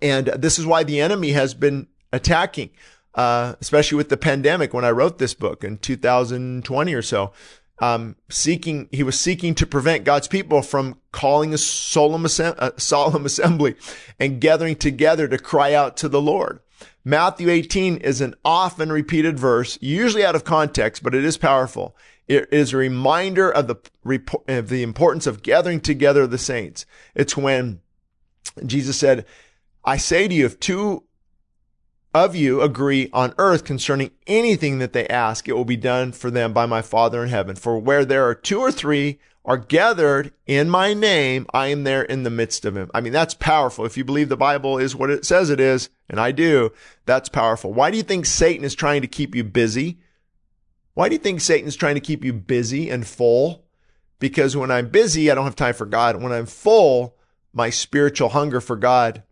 And 0.00 0.26
this 0.28 0.58
is 0.58 0.66
why 0.66 0.84
the 0.84 1.00
enemy 1.00 1.32
has 1.32 1.54
been 1.54 1.88
attacking, 2.12 2.70
uh, 3.14 3.54
especially 3.60 3.96
with 3.96 4.08
the 4.08 4.16
pandemic. 4.16 4.72
When 4.72 4.84
I 4.84 4.90
wrote 4.90 5.18
this 5.18 5.34
book 5.34 5.64
in 5.64 5.78
2020 5.78 6.94
or 6.94 7.02
so, 7.02 7.32
um, 7.80 8.16
seeking, 8.30 8.88
he 8.92 9.02
was 9.02 9.18
seeking 9.18 9.54
to 9.56 9.66
prevent 9.66 10.04
God's 10.04 10.28
people 10.28 10.62
from 10.62 10.98
calling 11.12 11.52
a 11.52 11.58
solemn, 11.58 12.24
a 12.24 12.72
solemn 12.76 13.26
assembly 13.26 13.74
and 14.18 14.40
gathering 14.40 14.76
together 14.76 15.28
to 15.28 15.38
cry 15.38 15.74
out 15.74 15.96
to 15.98 16.08
the 16.08 16.20
Lord. 16.20 16.60
Matthew 17.04 17.50
18 17.50 17.98
is 17.98 18.20
an 18.20 18.34
often 18.44 18.90
repeated 18.90 19.38
verse, 19.38 19.76
usually 19.82 20.24
out 20.24 20.34
of 20.34 20.44
context, 20.44 21.02
but 21.02 21.14
it 21.14 21.24
is 21.24 21.36
powerful. 21.36 21.96
It 22.26 22.48
is 22.52 22.72
a 22.72 22.78
reminder 22.78 23.50
of 23.50 23.66
the, 23.66 23.76
of 24.48 24.68
the 24.68 24.82
importance 24.82 25.26
of 25.26 25.42
gathering 25.42 25.80
together 25.80 26.26
the 26.26 26.38
saints. 26.38 26.86
It's 27.14 27.36
when 27.36 27.80
Jesus 28.64 28.96
said, 28.96 29.26
I 29.84 29.96
say 29.96 30.28
to 30.28 30.34
you, 30.34 30.46
if 30.46 30.58
two 30.58 31.04
of 32.14 32.36
you 32.36 32.62
agree 32.62 33.10
on 33.12 33.34
earth 33.38 33.64
concerning 33.64 34.12
anything 34.26 34.78
that 34.78 34.92
they 34.92 35.06
ask, 35.08 35.48
it 35.48 35.52
will 35.52 35.64
be 35.64 35.76
done 35.76 36.12
for 36.12 36.30
them 36.30 36.52
by 36.52 36.64
my 36.64 36.80
Father 36.80 37.22
in 37.22 37.28
heaven. 37.28 37.56
For 37.56 37.78
where 37.78 38.04
there 38.04 38.26
are 38.26 38.34
two 38.34 38.60
or 38.60 38.72
three 38.72 39.18
are 39.44 39.58
gathered 39.58 40.32
in 40.46 40.70
my 40.70 40.94
name, 40.94 41.46
I 41.52 41.66
am 41.66 41.84
there 41.84 42.02
in 42.02 42.22
the 42.22 42.30
midst 42.30 42.64
of 42.64 42.74
them. 42.74 42.90
I 42.94 43.02
mean, 43.02 43.12
that's 43.12 43.34
powerful. 43.34 43.84
If 43.84 43.98
you 43.98 44.04
believe 44.04 44.30
the 44.30 44.36
Bible 44.36 44.78
is 44.78 44.96
what 44.96 45.10
it 45.10 45.26
says 45.26 45.50
it 45.50 45.60
is, 45.60 45.90
and 46.08 46.18
I 46.18 46.32
do, 46.32 46.72
that's 47.04 47.28
powerful. 47.28 47.72
Why 47.72 47.90
do 47.90 47.98
you 47.98 48.02
think 48.02 48.24
Satan 48.24 48.64
is 48.64 48.74
trying 48.74 49.02
to 49.02 49.08
keep 49.08 49.34
you 49.34 49.44
busy? 49.44 49.98
Why 50.94 51.08
do 51.08 51.14
you 51.14 51.20
think 51.20 51.40
Satan's 51.40 51.76
trying 51.76 51.96
to 51.96 52.00
keep 52.00 52.24
you 52.24 52.32
busy 52.32 52.88
and 52.88 53.06
full? 53.06 53.64
because 54.24 54.56
when 54.56 54.70
I'm 54.70 54.88
busy, 54.88 55.30
I 55.30 55.34
don't 55.34 55.44
have 55.44 55.54
time 55.54 55.74
for 55.74 55.84
God. 55.84 56.22
When 56.22 56.32
I'm 56.32 56.46
full, 56.46 57.14
my 57.52 57.68
spiritual 57.68 58.30
hunger 58.30 58.58
for 58.58 58.74
God 58.74 59.22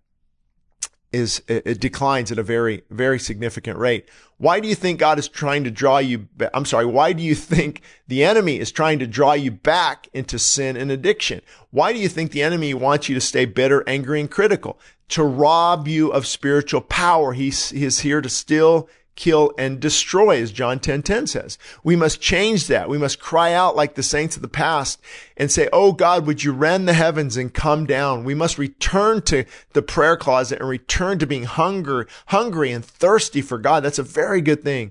is 1.13 1.43
it 1.47 1.81
declines 1.81 2.33
at 2.33 2.39
a 2.39 2.43
very 2.43 2.83
very 2.91 3.19
significant 3.19 3.79
rate. 3.79 4.09
Why 4.37 4.61
do 4.61 4.69
you 4.69 4.75
think 4.75 4.99
God 4.99 5.19
is 5.19 5.29
trying 5.29 5.65
to 5.65 5.71
draw 5.71 5.97
you 5.97 6.29
I'm 6.53 6.67
sorry, 6.67 6.85
why 6.85 7.15
do 7.15 7.23
you 7.23 7.35
think 7.35 7.81
the 8.07 8.23
enemy 8.23 8.59
is 8.59 8.71
trying 8.71 8.99
to 8.99 9.07
draw 9.07 9.33
you 9.33 9.51
back 9.51 10.09
into 10.13 10.39
sin 10.39 10.77
and 10.77 10.91
addiction? 10.91 11.41
Why 11.71 11.95
do 11.95 11.99
you 11.99 12.09
think 12.09 12.31
the 12.31 12.43
enemy 12.43 12.75
wants 12.75 13.09
you 13.09 13.15
to 13.15 13.21
stay 13.21 13.47
bitter, 13.47 13.83
angry 13.87 14.21
and 14.21 14.31
critical? 14.31 14.79
To 15.09 15.25
rob 15.25 15.89
you 15.89 16.11
of 16.11 16.27
spiritual 16.27 16.83
power. 16.83 17.33
He's, 17.35 17.71
he's 17.71 18.01
here 18.01 18.21
to 18.23 18.31
steal, 18.31 18.89
kill, 19.23 19.53
and 19.57 19.79
destroy, 19.79 20.43
as 20.43 20.51
John 20.51 20.81
10, 20.81 21.05
10 21.05 21.29
says. 21.29 21.57
We 21.85 21.95
must 21.95 22.21
change 22.21 22.67
that. 22.67 22.89
We 22.89 22.99
must 22.99 23.21
cry 23.21 23.53
out 23.53 23.77
like 23.77 23.95
the 23.95 24.03
saints 24.03 24.35
of 24.35 24.43
the 24.43 24.49
past 24.49 25.01
and 25.37 25.49
say, 25.49 25.69
Oh 25.73 25.93
God, 25.93 26.27
would 26.27 26.43
you 26.43 26.53
rend 26.53 26.89
the 26.89 26.93
heavens 26.93 27.37
and 27.37 27.55
come 27.55 27.87
down? 27.87 28.25
We 28.25 28.35
must 28.35 28.59
return 28.59 29.23
to 29.23 29.45
the 29.75 29.83
prayer 29.83 30.17
closet 30.17 30.59
and 30.59 30.69
return 30.69 31.21
to 31.21 31.27
being 31.27 31.45
hungry, 31.45 32.07
hungry 32.27 32.73
and 32.73 32.85
thirsty 32.85 33.43
for 33.43 33.59
God. 33.59 33.85
That's 33.85 34.01
a 34.01 34.03
very 34.03 34.41
good 34.41 34.65
thing. 34.65 34.91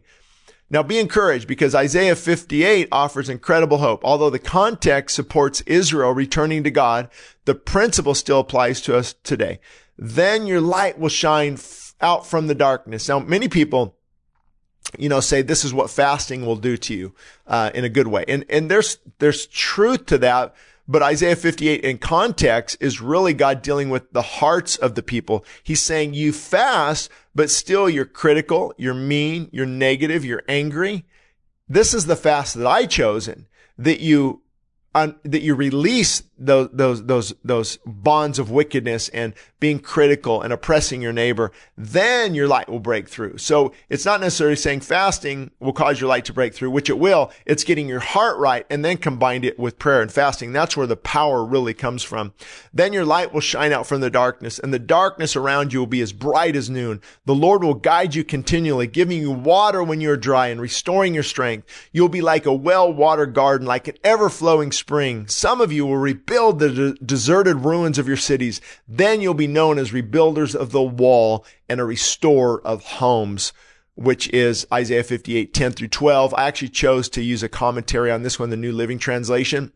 Now 0.70 0.82
be 0.82 0.98
encouraged 0.98 1.49
because 1.49 1.76
Isaiah 1.76 2.16
58 2.16 2.88
offers 2.90 3.28
incredible 3.28 3.80
hope. 3.80 3.99
Although 4.06 4.30
the 4.30 4.40
context 4.40 5.14
supports 5.14 5.60
Israel 5.66 6.14
returning 6.14 6.64
to 6.64 6.72
God, 6.72 7.10
the 7.44 7.56
principle 7.56 8.16
still 8.16 8.40
applies 8.40 8.80
to 8.84 8.95
us 8.95 9.14
today. 9.24 9.60
Then 9.98 10.48
your 10.48 10.62
light 10.62 10.98
will 10.98 11.10
shine 11.10 11.58
out 11.99 12.26
from 12.26 12.48
the 12.48 12.56
darkness. 12.56 13.10
Now, 13.10 13.20
many 13.20 13.49
people 13.49 13.98
you 14.98 15.10
know, 15.10 15.20
say 15.20 15.41
this 15.41 15.64
is 15.64 15.74
what 15.74 15.90
fasting 15.90 16.45
will 16.45 16.56
do 16.56 16.78
to 16.78 16.94
you 16.94 17.14
uh, 17.48 17.72
in 17.74 17.84
a 17.84 17.90
good 17.90 18.08
way. 18.08 18.26
And 18.28 18.45
and 18.49 18.70
there's 18.70 18.98
there's 19.20 19.48
truth 19.48 20.06
to 20.08 20.18
that. 20.20 20.56
But 20.88 21.03
Isaiah 21.03 21.38
58 21.38 21.86
in 21.86 21.99
context 21.99 22.78
is 22.82 22.99
really 22.99 23.34
God 23.34 23.62
dealing 23.62 23.90
with 23.90 24.12
the 24.12 24.22
hearts 24.22 24.76
of 24.76 24.95
the 24.95 25.03
people. 25.03 25.45
He's 25.64 25.82
saying 25.82 26.16
you 26.16 26.34
fast, 26.34 27.10
but 27.34 27.49
still 27.49 27.90
you're 27.90 28.03
critical, 28.03 28.74
you're 28.78 28.94
mean, 28.94 29.48
you're 29.53 29.66
negative, 29.66 30.26
you're 30.26 30.44
angry. 30.49 31.06
This 31.70 31.94
is 31.94 32.08
the 32.08 32.18
fast 32.18 32.56
that 32.56 32.68
I 32.68 32.88
chosen 32.88 33.48
that 33.78 34.02
you 34.02 34.41
on, 34.94 35.16
that 35.24 35.41
you 35.41 35.56
release 35.56 36.24
those, 36.41 36.69
those, 36.73 37.05
those, 37.05 37.34
those 37.43 37.77
bonds 37.85 38.39
of 38.39 38.49
wickedness 38.51 39.09
and 39.09 39.34
being 39.59 39.80
critical 39.80 40.41
and 40.41 40.51
oppressing 40.51 41.01
your 41.01 41.13
neighbor, 41.13 41.51
then 41.77 42.34
your 42.34 42.47
light 42.47 42.68
will 42.68 42.80
break 42.80 43.07
through. 43.07 43.38
So 43.38 43.73
it's 43.89 44.05
not 44.05 44.19
necessarily 44.19 44.55
saying 44.55 44.81
fasting 44.81 45.51
will 45.59 45.73
cause 45.73 46.01
your 46.01 46.09
light 46.09 46.26
to 46.26 46.34
break 46.34 46.55
through, 46.55 46.72
which 46.72 46.89
it 46.89 46.97
will. 46.97 47.31
It's 47.45 47.63
getting 47.63 47.88
your 47.88 47.99
heart 47.99 48.38
right 48.39 48.65
and 48.69 48.84
then 48.84 48.97
combined 48.97 49.45
it 49.45 49.59
with 49.59 49.77
prayer 49.77 50.01
and 50.01 50.11
fasting. 50.11 50.51
That's 50.51 50.76
where 50.76 50.88
the 50.88 50.95
power 50.95 51.45
really 51.45 51.76
comes 51.76 52.01
from. 52.01 52.34
Then 52.73 52.91
your 52.91 53.05
light 53.05 53.34
will 53.34 53.41
shine 53.41 53.72
out 53.72 53.85
from 53.85 54.01
the 54.01 54.09
darkness 54.09 54.57
and 54.57 54.73
the 54.73 54.80
darkness 54.80 55.35
around 55.35 55.73
you 55.73 55.80
will 55.80 55.88
be 55.88 56.01
as 56.01 56.11
bright 56.11 56.55
as 56.55 56.69
noon. 56.69 56.99
The 57.26 57.35
Lord 57.35 57.63
will 57.63 57.76
guide 57.76 58.15
you 58.15 58.23
continually, 58.23 58.88
giving 58.88 59.22
you 59.22 59.31
water 59.31 59.84
when 59.84 60.01
you're 60.01 60.18
dry 60.18 60.47
and 60.47 60.59
restoring 60.59 61.13
your 61.13 61.23
strength. 61.23 61.68
You'll 61.91 62.09
be 62.09 62.22
like 62.22 62.47
a 62.47 62.53
well-watered 62.53 63.35
garden, 63.35 63.68
like 63.68 63.88
an 63.88 63.97
ever-flowing 64.03 64.72
spring. 64.72 65.27
Some 65.27 65.61
of 65.61 65.72
you 65.72 65.85
will 65.85 65.97
rebuild 66.32 66.60
the 66.60 66.70
de- 66.70 67.06
deserted 67.06 67.66
ruins 67.66 67.98
of 67.98 68.08
your 68.08 68.18
cities. 68.18 68.62
Then 68.88 69.20
you'll 69.20 69.34
be 69.34 69.48
known 69.48 69.78
as 69.78 69.91
rebuilders 69.91 70.56
of 70.56 70.72
the 70.72 70.82
wall 70.82 71.45
and 71.68 71.82
a 71.82 71.86
restorer 71.86 72.66
of 72.66 72.84
homes 72.84 73.53
which 73.95 74.30
is 74.30 74.66
Isaiah 74.72 75.03
58, 75.03 75.53
10 75.53 75.74
through 75.74 75.90
12. 75.90 76.34
I 76.36 76.48
actually 76.48 76.70
chose 76.70 77.10
to 77.10 77.22
use 77.22 77.44
a 77.44 77.49
commentary 77.49 78.10
on 78.10 78.24
this 78.24 78.40
one, 78.40 78.49
the 78.49 78.56
New 78.56 78.72
Living 78.72 78.98
Translation. 78.98 79.74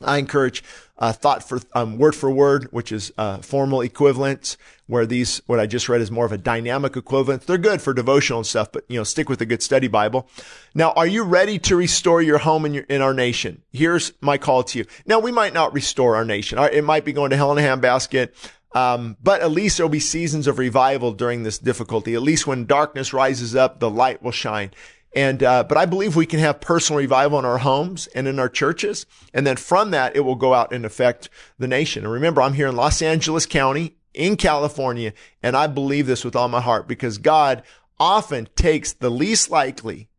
I 0.00 0.16
encourage 0.16 0.64
uh, 0.98 1.12
thought 1.12 1.46
for 1.46 1.60
um, 1.74 1.98
word 1.98 2.14
for 2.14 2.30
word, 2.30 2.68
which 2.70 2.90
is 2.90 3.12
uh, 3.18 3.38
formal 3.38 3.80
equivalents, 3.80 4.56
where 4.86 5.04
these 5.04 5.42
what 5.46 5.60
I 5.60 5.66
just 5.66 5.88
read 5.88 6.00
is 6.00 6.10
more 6.10 6.24
of 6.24 6.32
a 6.32 6.38
dynamic 6.38 6.96
equivalent. 6.96 7.46
They're 7.46 7.58
good 7.58 7.82
for 7.82 7.92
devotional 7.92 8.40
and 8.40 8.46
stuff, 8.46 8.72
but 8.72 8.84
you 8.88 8.96
know, 8.98 9.04
stick 9.04 9.28
with 9.28 9.40
a 9.40 9.46
good 9.46 9.62
study 9.62 9.88
Bible. 9.88 10.28
Now, 10.74 10.92
are 10.92 11.06
you 11.06 11.24
ready 11.24 11.58
to 11.60 11.76
restore 11.76 12.22
your 12.22 12.38
home 12.38 12.64
in 12.64 12.74
your 12.74 12.84
in 12.84 13.02
our 13.02 13.14
nation? 13.14 13.62
Here's 13.72 14.12
my 14.20 14.38
call 14.38 14.62
to 14.64 14.78
you. 14.78 14.86
Now, 15.06 15.18
we 15.18 15.32
might 15.32 15.52
not 15.52 15.74
restore 15.74 16.16
our 16.16 16.24
nation. 16.24 16.58
It 16.58 16.84
might 16.84 17.04
be 17.04 17.12
going 17.12 17.30
to 17.30 17.36
hell 17.36 17.52
in 17.52 17.58
a 17.58 17.66
handbasket. 17.66 18.30
Um, 18.72 19.16
but 19.22 19.40
at 19.40 19.50
least 19.50 19.78
there'll 19.78 19.88
be 19.88 20.00
seasons 20.00 20.46
of 20.46 20.58
revival 20.58 21.12
during 21.12 21.44
this 21.44 21.58
difficulty. 21.58 22.14
At 22.14 22.20
least 22.20 22.46
when 22.46 22.66
darkness 22.66 23.14
rises 23.14 23.56
up, 23.56 23.80
the 23.80 23.88
light 23.88 24.22
will 24.22 24.32
shine. 24.32 24.70
And, 25.16 25.42
uh, 25.42 25.64
but 25.64 25.78
I 25.78 25.86
believe 25.86 26.14
we 26.14 26.26
can 26.26 26.40
have 26.40 26.60
personal 26.60 26.98
revival 26.98 27.38
in 27.38 27.46
our 27.46 27.56
homes 27.56 28.06
and 28.08 28.28
in 28.28 28.38
our 28.38 28.50
churches. 28.50 29.06
And 29.32 29.46
then 29.46 29.56
from 29.56 29.90
that, 29.92 30.14
it 30.14 30.20
will 30.20 30.34
go 30.34 30.52
out 30.52 30.74
and 30.74 30.84
affect 30.84 31.30
the 31.58 31.66
nation. 31.66 32.04
And 32.04 32.12
remember, 32.12 32.42
I'm 32.42 32.52
here 32.52 32.68
in 32.68 32.76
Los 32.76 33.00
Angeles 33.00 33.46
County 33.46 33.96
in 34.12 34.36
California. 34.36 35.14
And 35.42 35.56
I 35.56 35.68
believe 35.68 36.06
this 36.06 36.22
with 36.22 36.36
all 36.36 36.48
my 36.48 36.60
heart 36.60 36.86
because 36.86 37.16
God 37.16 37.62
often 37.98 38.46
takes 38.56 38.92
the 38.92 39.10
least 39.10 39.50
likely 39.50 40.10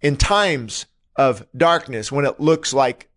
in 0.00 0.16
times 0.16 0.86
of 1.16 1.44
darkness 1.56 2.12
when 2.12 2.24
it 2.24 2.38
looks 2.38 2.72
like 2.72 3.07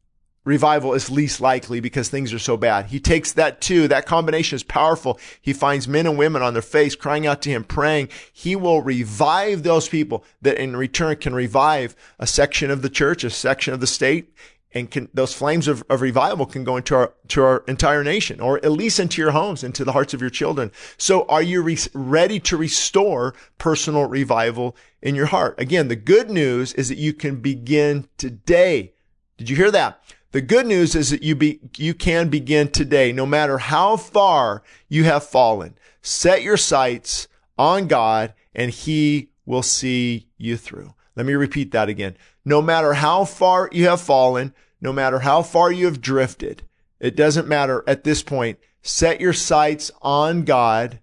revival 0.43 0.93
is 0.93 1.09
least 1.09 1.39
likely 1.39 1.79
because 1.79 2.09
things 2.09 2.33
are 2.33 2.39
so 2.39 2.57
bad. 2.57 2.87
He 2.87 2.99
takes 2.99 3.33
that 3.33 3.61
too. 3.61 3.87
That 3.87 4.05
combination 4.05 4.55
is 4.55 4.63
powerful. 4.63 5.19
He 5.41 5.53
finds 5.53 5.87
men 5.87 6.07
and 6.07 6.17
women 6.17 6.41
on 6.41 6.53
their 6.53 6.61
face 6.61 6.95
crying 6.95 7.27
out 7.27 7.41
to 7.43 7.49
him, 7.49 7.63
praying. 7.63 8.09
He 8.33 8.55
will 8.55 8.81
revive 8.81 9.63
those 9.63 9.87
people 9.87 10.23
that 10.41 10.57
in 10.57 10.75
return 10.75 11.17
can 11.17 11.35
revive 11.35 11.95
a 12.17 12.25
section 12.25 12.71
of 12.71 12.81
the 12.81 12.89
church, 12.89 13.23
a 13.23 13.29
section 13.29 13.73
of 13.73 13.79
the 13.79 13.87
state. 13.87 14.33
And 14.73 14.89
can, 14.89 15.09
those 15.13 15.33
flames 15.33 15.67
of, 15.67 15.83
of 15.89 15.99
revival 15.99 16.45
can 16.45 16.63
go 16.63 16.77
into 16.77 16.95
our, 16.95 17.13
to 17.27 17.43
our 17.43 17.63
entire 17.67 18.05
nation 18.05 18.39
or 18.39 18.55
at 18.63 18.71
least 18.71 19.01
into 19.01 19.21
your 19.21 19.31
homes, 19.31 19.65
into 19.65 19.83
the 19.83 19.91
hearts 19.91 20.13
of 20.13 20.21
your 20.21 20.29
children. 20.29 20.71
So 20.97 21.25
are 21.25 21.41
you 21.41 21.61
re- 21.61 21.77
ready 21.93 22.39
to 22.39 22.55
restore 22.55 23.35
personal 23.57 24.05
revival 24.05 24.77
in 25.01 25.13
your 25.13 25.25
heart? 25.25 25.59
Again, 25.59 25.89
the 25.89 25.97
good 25.97 26.29
news 26.29 26.71
is 26.73 26.87
that 26.87 26.97
you 26.97 27.11
can 27.11 27.41
begin 27.41 28.07
today. 28.17 28.93
Did 29.37 29.49
you 29.49 29.57
hear 29.57 29.71
that? 29.71 30.01
The 30.31 30.41
good 30.41 30.65
news 30.65 30.95
is 30.95 31.09
that 31.09 31.23
you 31.23 31.35
be, 31.35 31.59
you 31.77 31.93
can 31.93 32.29
begin 32.29 32.69
today, 32.69 33.11
no 33.11 33.25
matter 33.25 33.57
how 33.57 33.97
far 33.97 34.63
you 34.87 35.03
have 35.03 35.23
fallen. 35.23 35.77
Set 36.01 36.41
your 36.41 36.57
sights 36.57 37.27
on 37.57 37.87
God 37.87 38.33
and 38.55 38.71
he 38.71 39.29
will 39.45 39.63
see 39.63 40.27
you 40.37 40.57
through. 40.57 40.93
Let 41.15 41.25
me 41.25 41.33
repeat 41.33 41.71
that 41.71 41.89
again. 41.89 42.15
No 42.45 42.61
matter 42.61 42.93
how 42.93 43.25
far 43.25 43.69
you 43.71 43.87
have 43.87 44.01
fallen, 44.01 44.53
no 44.79 44.93
matter 44.93 45.19
how 45.19 45.43
far 45.43 45.71
you 45.71 45.85
have 45.85 46.01
drifted, 46.01 46.63
it 46.99 47.15
doesn't 47.15 47.47
matter 47.47 47.83
at 47.85 48.03
this 48.03 48.23
point. 48.23 48.57
Set 48.81 49.19
your 49.19 49.33
sights 49.33 49.91
on 50.01 50.43
God. 50.43 50.99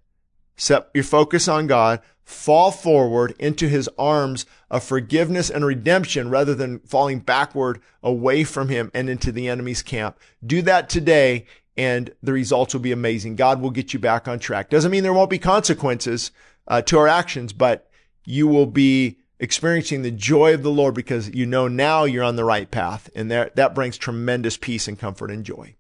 Set 0.57 0.89
your 0.95 1.05
focus 1.05 1.47
on 1.49 1.67
God 1.67 2.01
fall 2.29 2.71
forward 2.71 3.35
into 3.39 3.67
his 3.67 3.89
arms 3.99 4.45
of 4.71 4.85
forgiveness 4.85 5.51
and 5.51 5.65
redemption 5.65 6.29
rather 6.29 6.55
than 6.55 6.81
falling 6.81 7.21
backward 7.21 7.81
away 8.03 8.45
from 8.45 8.69
him 8.69 8.91
and 8.95 9.09
into 9.09 9.33
the 9.33 9.49
enemy's 9.49 9.83
camp. 9.83 10.19
Do 10.45 10.63
that 10.63 10.89
today 10.89 11.47
and 11.77 12.13
the 12.23 12.33
results 12.33 12.75
will 12.75 12.81
be 12.81 12.93
amazing. 12.93 13.37
God 13.37 13.61
will 13.61 13.71
get 13.71 13.93
you 13.93 14.01
back 14.01 14.27
on 14.29 14.39
track. 14.39 14.69
Doesn't 14.69 14.91
mean 14.91 15.05
there 15.05 15.13
won't 15.13 15.31
be 15.31 15.39
consequences 15.39 16.33
uh, 16.67 16.83
to 16.83 16.99
our 16.99 17.09
actions, 17.09 17.53
but 17.53 17.89
you 18.25 18.47
will 18.47 18.67
be 18.67 19.19
experiencing 19.41 20.03
the 20.03 20.11
joy 20.11 20.53
of 20.53 20.63
the 20.63 20.71
Lord 20.71 20.95
because 20.95 21.31
you 21.31 21.47
know 21.47 21.69
now 21.69 22.05
you're 22.05 22.25
on 22.25 22.37
the 22.37 22.45
right 22.45 22.71
path 22.71 23.09
and 23.15 23.31
that, 23.31 23.57
that 23.57 23.75
brings 23.75 23.97
tremendous 23.97 24.57
peace 24.57 24.89
and 24.89 24.99
comfort 24.99 25.31
and 25.31 25.45
joy. 25.45 25.77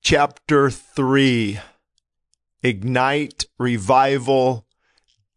Chapter 0.00 0.70
three, 0.70 1.60
ignite 2.62 3.46
revival 3.58 4.65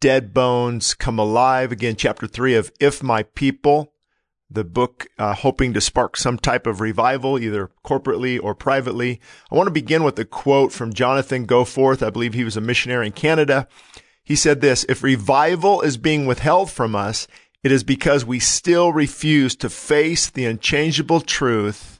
dead 0.00 0.34
bones 0.34 0.94
come 0.94 1.18
alive. 1.18 1.70
Again, 1.70 1.94
chapter 1.96 2.26
three 2.26 2.54
of 2.54 2.72
If 2.80 3.02
My 3.02 3.22
People, 3.22 3.92
the 4.50 4.64
book 4.64 5.06
uh, 5.18 5.34
hoping 5.34 5.72
to 5.74 5.80
spark 5.80 6.16
some 6.16 6.38
type 6.38 6.66
of 6.66 6.80
revival, 6.80 7.38
either 7.38 7.70
corporately 7.84 8.42
or 8.42 8.54
privately. 8.54 9.20
I 9.50 9.54
want 9.54 9.68
to 9.68 9.72
begin 9.72 10.02
with 10.02 10.18
a 10.18 10.24
quote 10.24 10.72
from 10.72 10.92
Jonathan 10.92 11.46
Goforth. 11.46 12.04
I 12.04 12.10
believe 12.10 12.34
he 12.34 12.44
was 12.44 12.56
a 12.56 12.60
missionary 12.60 13.06
in 13.06 13.12
Canada. 13.12 13.68
He 14.24 14.34
said 14.34 14.60
this, 14.60 14.84
if 14.88 15.02
revival 15.02 15.82
is 15.82 15.96
being 15.96 16.26
withheld 16.26 16.70
from 16.70 16.96
us, 16.96 17.28
it 17.62 17.70
is 17.70 17.84
because 17.84 18.24
we 18.24 18.40
still 18.40 18.92
refuse 18.92 19.54
to 19.56 19.68
face 19.68 20.30
the 20.30 20.46
unchangeable 20.46 21.20
truth 21.20 21.99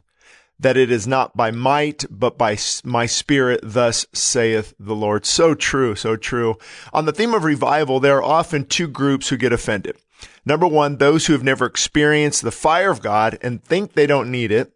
that 0.60 0.76
it 0.76 0.90
is 0.90 1.06
not 1.06 1.36
by 1.36 1.50
might, 1.50 2.04
but 2.10 2.36
by 2.36 2.56
my 2.84 3.06
spirit, 3.06 3.60
thus 3.62 4.06
saith 4.12 4.74
the 4.78 4.94
Lord. 4.94 5.24
So 5.24 5.54
true, 5.54 5.94
so 5.94 6.16
true. 6.16 6.56
On 6.92 7.06
the 7.06 7.12
theme 7.12 7.34
of 7.34 7.44
revival, 7.44 7.98
there 7.98 8.18
are 8.18 8.22
often 8.22 8.66
two 8.66 8.86
groups 8.86 9.30
who 9.30 9.36
get 9.36 9.52
offended. 9.52 9.96
Number 10.44 10.66
one, 10.66 10.98
those 10.98 11.26
who 11.26 11.32
have 11.32 11.42
never 11.42 11.64
experienced 11.64 12.42
the 12.42 12.50
fire 12.50 12.90
of 12.90 13.02
God 13.02 13.38
and 13.40 13.64
think 13.64 13.94
they 13.94 14.06
don't 14.06 14.30
need 14.30 14.52
it. 14.52 14.72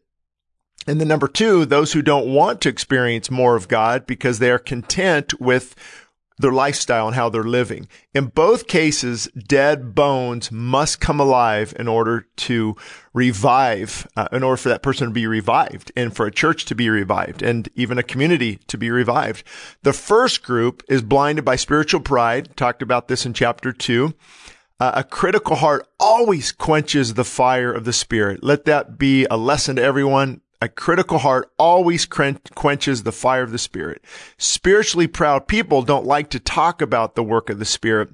And 0.87 1.01
then 1.01 1.09
number 1.09 1.29
two, 1.29 1.65
those 1.65 1.93
who 1.93 2.03
don't 2.03 2.33
want 2.33 2.61
to 2.63 2.69
experience 2.69 3.31
more 3.31 3.57
of 3.57 3.69
God 3.69 4.07
because 4.07 4.39
they 4.39 4.51
are 4.51 4.59
content 4.59 5.41
with 5.41 5.75
their 6.39 6.53
lifestyle 6.53 7.07
and 7.07 7.15
how 7.15 7.29
they're 7.29 7.45
living. 7.45 7.89
In 8.13 8.27
both 8.27 8.67
cases, 8.67 9.29
dead 9.37 9.95
bones 9.95 10.51
must 10.51 11.01
come 11.01 11.21
alive 11.21 11.75
in 11.79 11.87
order 11.87 12.27
to 12.37 12.77
revive, 13.13 14.07
uh, 14.17 14.29
in 14.33 14.43
order 14.43 14.57
for 14.57 14.69
that 14.69 14.83
person 14.83 15.09
to 15.09 15.13
be 15.13 15.27
revived 15.27 15.93
and 15.97 16.15
for 16.15 16.27
a 16.27 16.33
church 16.33 16.65
to 16.67 16.75
be 16.75 16.91
revived 16.91 17.43
and 17.43 17.69
even 17.75 17.99
a 17.99 18.03
community 18.03 18.59
to 18.67 18.77
be 18.77 18.91
revived. 18.91 19.45
The 19.83 19.93
first 19.93 20.43
group 20.43 20.83
is 20.89 21.03
blinded 21.03 21.45
by 21.45 21.57
spiritual 21.57 22.01
pride. 22.01 22.57
Talked 22.57 22.83
about 22.83 23.09
this 23.09 23.25
in 23.25 23.33
chapter 23.33 23.73
two. 23.73 24.15
Uh, 24.81 24.91
a 24.97 25.05
critical 25.05 25.57
heart 25.57 25.87
always 26.01 26.51
quenches 26.51 27.15
the 27.15 27.25
fire 27.25 27.73
of 27.73 27.85
the 27.85 27.93
spirit. 27.93 28.43
Let 28.43 28.65
that 28.65 28.99
be 28.99 29.25
a 29.31 29.37
lesson 29.37 29.77
to 29.77 29.83
everyone. 29.83 30.41
A 30.65 30.69
critical 30.69 31.19
heart 31.19 31.53
always 31.59 32.07
quenches 32.07 33.03
the 33.03 33.13
fire 33.13 33.43
of 33.43 33.51
the 33.51 33.59
Spirit. 33.59 34.03
Spiritually 34.39 35.07
proud 35.07 35.47
people 35.47 35.83
don't 35.83 36.07
like 36.07 36.31
to 36.31 36.41
talk 36.41 36.81
about 36.81 37.15
the 37.15 37.23
work 37.23 37.51
of 37.51 37.59
the 37.59 37.67
Spirit, 37.67 38.09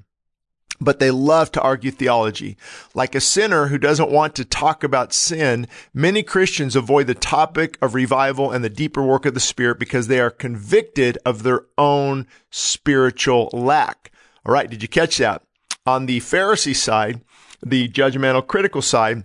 but 0.81 0.99
they 0.99 1.13
love 1.13 1.53
to 1.53 1.63
argue 1.63 1.93
theology. 1.93 2.57
Like 2.93 3.15
a 3.15 3.21
sinner 3.21 3.69
who 3.69 3.79
doesn't 3.79 4.11
want 4.11 4.35
to 4.35 4.45
talk 4.45 4.83
about 4.83 5.13
sin, 5.13 5.69
many 5.95 6.25
Christians 6.25 6.75
avoid 6.75 7.07
the 7.07 7.15
topic 7.15 7.79
of 7.81 7.95
revival 7.95 8.51
and 8.51 8.65
the 8.65 8.69
deeper 8.69 9.05
work 9.05 9.27
of 9.27 9.35
the 9.35 9.39
Spirit 9.39 9.79
because 9.79 10.09
they 10.09 10.19
are 10.19 10.29
convicted 10.29 11.19
of 11.25 11.45
their 11.45 11.67
own 11.79 12.27
spiritual 12.51 13.49
lack. 13.53 14.11
All 14.45 14.53
right, 14.53 14.69
did 14.69 14.83
you 14.83 14.89
catch 14.89 15.19
that? 15.19 15.45
On 15.87 16.07
the 16.07 16.19
Pharisee 16.19 16.75
side, 16.75 17.21
the 17.65 17.89
judgmental 17.89 18.45
critical 18.45 18.83
side, 18.83 19.25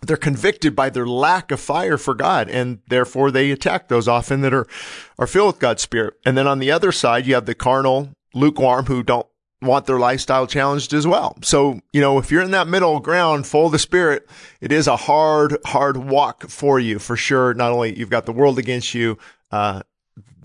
they're 0.00 0.16
convicted 0.16 0.76
by 0.76 0.90
their 0.90 1.06
lack 1.06 1.50
of 1.50 1.60
fire 1.60 1.98
for 1.98 2.14
God, 2.14 2.48
and 2.48 2.80
therefore 2.88 3.30
they 3.30 3.50
attack 3.50 3.88
those 3.88 4.08
often 4.08 4.40
that 4.42 4.54
are, 4.54 4.66
are 5.18 5.26
filled 5.26 5.54
with 5.54 5.60
God's 5.60 5.82
Spirit. 5.82 6.14
And 6.24 6.36
then 6.36 6.46
on 6.46 6.58
the 6.58 6.70
other 6.70 6.92
side, 6.92 7.26
you 7.26 7.34
have 7.34 7.46
the 7.46 7.54
carnal, 7.54 8.10
lukewarm 8.34 8.86
who 8.86 9.02
don't 9.02 9.26
want 9.62 9.86
their 9.86 9.98
lifestyle 9.98 10.46
challenged 10.46 10.92
as 10.92 11.06
well. 11.06 11.36
So, 11.42 11.80
you 11.92 12.00
know, 12.00 12.18
if 12.18 12.30
you're 12.30 12.42
in 12.42 12.50
that 12.50 12.68
middle 12.68 13.00
ground 13.00 13.46
full 13.46 13.66
of 13.66 13.72
the 13.72 13.78
Spirit, 13.78 14.28
it 14.60 14.70
is 14.70 14.86
a 14.86 14.96
hard, 14.96 15.56
hard 15.64 15.96
walk 15.96 16.48
for 16.48 16.78
you 16.78 16.98
for 16.98 17.16
sure. 17.16 17.54
Not 17.54 17.72
only 17.72 17.98
you've 17.98 18.10
got 18.10 18.26
the 18.26 18.32
world 18.32 18.58
against 18.58 18.94
you, 18.94 19.18
uh, 19.50 19.82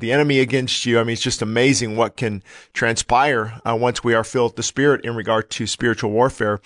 the 0.02 0.12
enemy 0.12 0.40
against 0.40 0.86
you. 0.86 1.00
I 1.00 1.04
mean, 1.04 1.14
it's 1.14 1.22
just 1.22 1.42
amazing 1.42 1.96
what 1.96 2.18
can 2.18 2.44
transpire 2.74 3.62
uh, 3.64 3.76
once 3.80 4.04
we 4.04 4.14
are 4.14 4.24
filled 4.24 4.52
with 4.52 4.56
the 4.58 4.64
Spirit 4.64 5.06
in 5.06 5.16
regard 5.16 5.50
to 5.52 5.66
spiritual 5.66 6.12
warfare. 6.12 6.60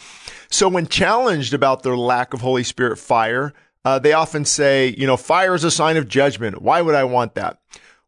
So, 0.49 0.67
when 0.67 0.87
challenged 0.87 1.53
about 1.53 1.83
their 1.83 1.95
lack 1.95 2.33
of 2.33 2.41
Holy 2.41 2.63
Spirit 2.63 2.97
fire, 2.97 3.53
uh, 3.85 3.99
they 3.99 4.13
often 4.13 4.45
say, 4.45 4.95
you 4.97 5.05
know, 5.05 5.17
fire 5.17 5.53
is 5.53 5.63
a 5.63 5.71
sign 5.71 5.97
of 5.97 6.07
judgment. 6.07 6.61
Why 6.61 6.81
would 6.81 6.95
I 6.95 7.03
want 7.03 7.35
that? 7.35 7.59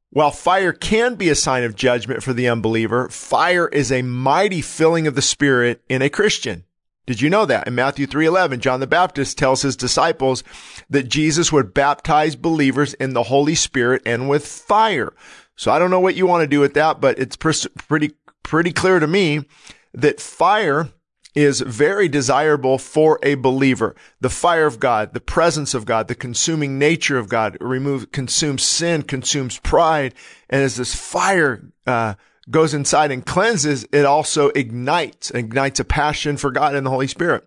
While 0.10 0.32
fire 0.32 0.74
can 0.74 1.16
be 1.16 1.30
a 1.30 1.36
sign 1.36 1.64
of 1.64 1.76
judgment 1.76 2.24
for 2.24 2.34
the 2.34 2.48
unbeliever, 2.48 3.10
fire 3.10 3.68
is 3.68 3.92
a 3.92 4.02
mighty 4.02 4.62
filling 4.62 5.06
of 5.06 5.16
the 5.16 5.22
Spirit 5.22 5.84
in 5.88 6.02
a 6.02 6.10
Christian. 6.10 6.64
Did 7.08 7.22
you 7.22 7.30
know 7.30 7.46
that? 7.46 7.68
In 7.68 7.74
Matthew 7.74 8.06
3:11, 8.06 8.60
John 8.60 8.82
the 8.82 8.86
Baptist 8.86 9.38
tells 9.38 9.62
his 9.62 9.78
disciples 9.78 10.44
that 10.90 11.08
Jesus 11.08 11.54
would 11.54 11.74
baptize 11.74 12.36
believers 12.36 12.94
in 12.96 13.14
the 13.14 13.24
Holy 13.24 13.56
Spirit 13.56 14.02
and 14.06 14.28
with 14.28 14.46
fire. 14.46 15.14
So 15.56 15.72
I 15.72 15.80
don't 15.80 15.90
know 15.90 16.02
what 16.02 16.16
you 16.16 16.28
want 16.28 16.44
to 16.44 16.48
do 16.48 16.60
with 16.60 16.74
that, 16.74 17.00
but 17.00 17.18
it's 17.18 17.38
pretty 17.38 18.12
pretty 18.44 18.72
clear 18.74 19.00
to 19.00 19.08
me 19.08 19.46
that 19.94 20.20
fire 20.20 20.90
is 21.34 21.62
very 21.62 22.10
desirable 22.10 22.78
for 22.78 23.20
a 23.24 23.36
believer. 23.36 23.96
The 24.20 24.30
fire 24.30 24.66
of 24.66 24.80
God, 24.80 25.14
the 25.14 25.22
presence 25.22 25.74
of 25.74 25.86
God, 25.86 26.08
the 26.08 26.16
consuming 26.16 26.78
nature 26.78 27.18
of 27.18 27.30
God, 27.30 27.58
remove 27.62 28.12
consumes 28.12 28.64
sin, 28.64 29.04
consumes 29.04 29.60
pride, 29.60 30.14
and 30.50 30.62
as 30.62 30.76
this 30.76 30.94
fire 30.94 31.72
uh, 31.86 32.16
goes 32.50 32.74
inside 32.74 33.12
and 33.12 33.26
cleanses, 33.26 33.86
it 33.92 34.06
also 34.06 34.50
ignites, 34.50 35.32
ignites 35.32 35.80
a 35.80 35.86
passion 35.86 36.38
for 36.38 36.52
God 36.52 36.76
and 36.76 36.86
the 36.86 36.92
Holy 36.92 37.08
Spirit. 37.08 37.46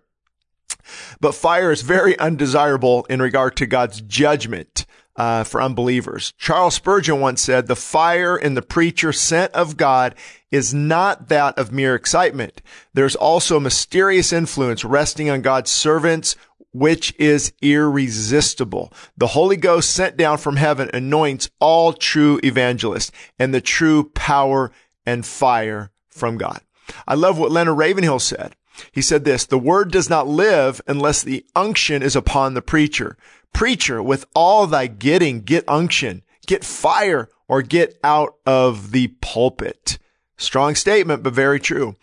But 1.19 1.35
fire 1.35 1.71
is 1.71 1.81
very 1.81 2.17
undesirable 2.17 3.05
in 3.09 3.21
regard 3.21 3.55
to 3.57 3.65
God's 3.65 4.01
judgment 4.01 4.85
uh, 5.15 5.43
for 5.43 5.61
unbelievers. 5.61 6.33
Charles 6.37 6.75
Spurgeon 6.75 7.19
once 7.19 7.41
said, 7.41 7.67
"The 7.67 7.75
fire 7.75 8.37
in 8.37 8.53
the 8.53 8.61
preacher 8.61 9.11
sent 9.11 9.51
of 9.53 9.77
God 9.77 10.15
is 10.49 10.73
not 10.73 11.27
that 11.27 11.57
of 11.57 11.71
mere 11.71 11.95
excitement. 11.95 12.61
There's 12.93 13.15
also 13.15 13.57
a 13.57 13.61
mysterious 13.61 14.31
influence 14.31 14.85
resting 14.85 15.29
on 15.29 15.41
God's 15.41 15.71
servants." 15.71 16.35
Which 16.73 17.13
is 17.19 17.51
irresistible. 17.61 18.93
The 19.17 19.27
Holy 19.27 19.57
Ghost 19.57 19.91
sent 19.91 20.15
down 20.15 20.37
from 20.37 20.55
heaven 20.55 20.89
anoints 20.93 21.49
all 21.59 21.91
true 21.91 22.39
evangelists 22.45 23.11
and 23.37 23.53
the 23.53 23.59
true 23.59 24.09
power 24.13 24.71
and 25.05 25.25
fire 25.25 25.91
from 26.09 26.37
God. 26.37 26.61
I 27.07 27.15
love 27.15 27.37
what 27.37 27.51
Leonard 27.51 27.77
Ravenhill 27.77 28.19
said. 28.19 28.55
He 28.91 29.01
said 29.01 29.25
this, 29.25 29.45
the 29.45 29.59
word 29.59 29.91
does 29.91 30.09
not 30.09 30.27
live 30.27 30.81
unless 30.87 31.21
the 31.21 31.45
unction 31.55 32.01
is 32.01 32.15
upon 32.15 32.53
the 32.53 32.61
preacher. 32.61 33.17
Preacher, 33.53 34.01
with 34.01 34.25
all 34.33 34.65
thy 34.65 34.87
getting, 34.87 35.41
get 35.41 35.67
unction, 35.67 36.23
get 36.47 36.63
fire, 36.63 37.29
or 37.47 37.61
get 37.61 37.99
out 38.03 38.35
of 38.45 38.91
the 38.91 39.09
pulpit. 39.21 39.97
Strong 40.37 40.75
statement, 40.75 41.21
but 41.21 41.33
very 41.33 41.59
true. 41.59 41.95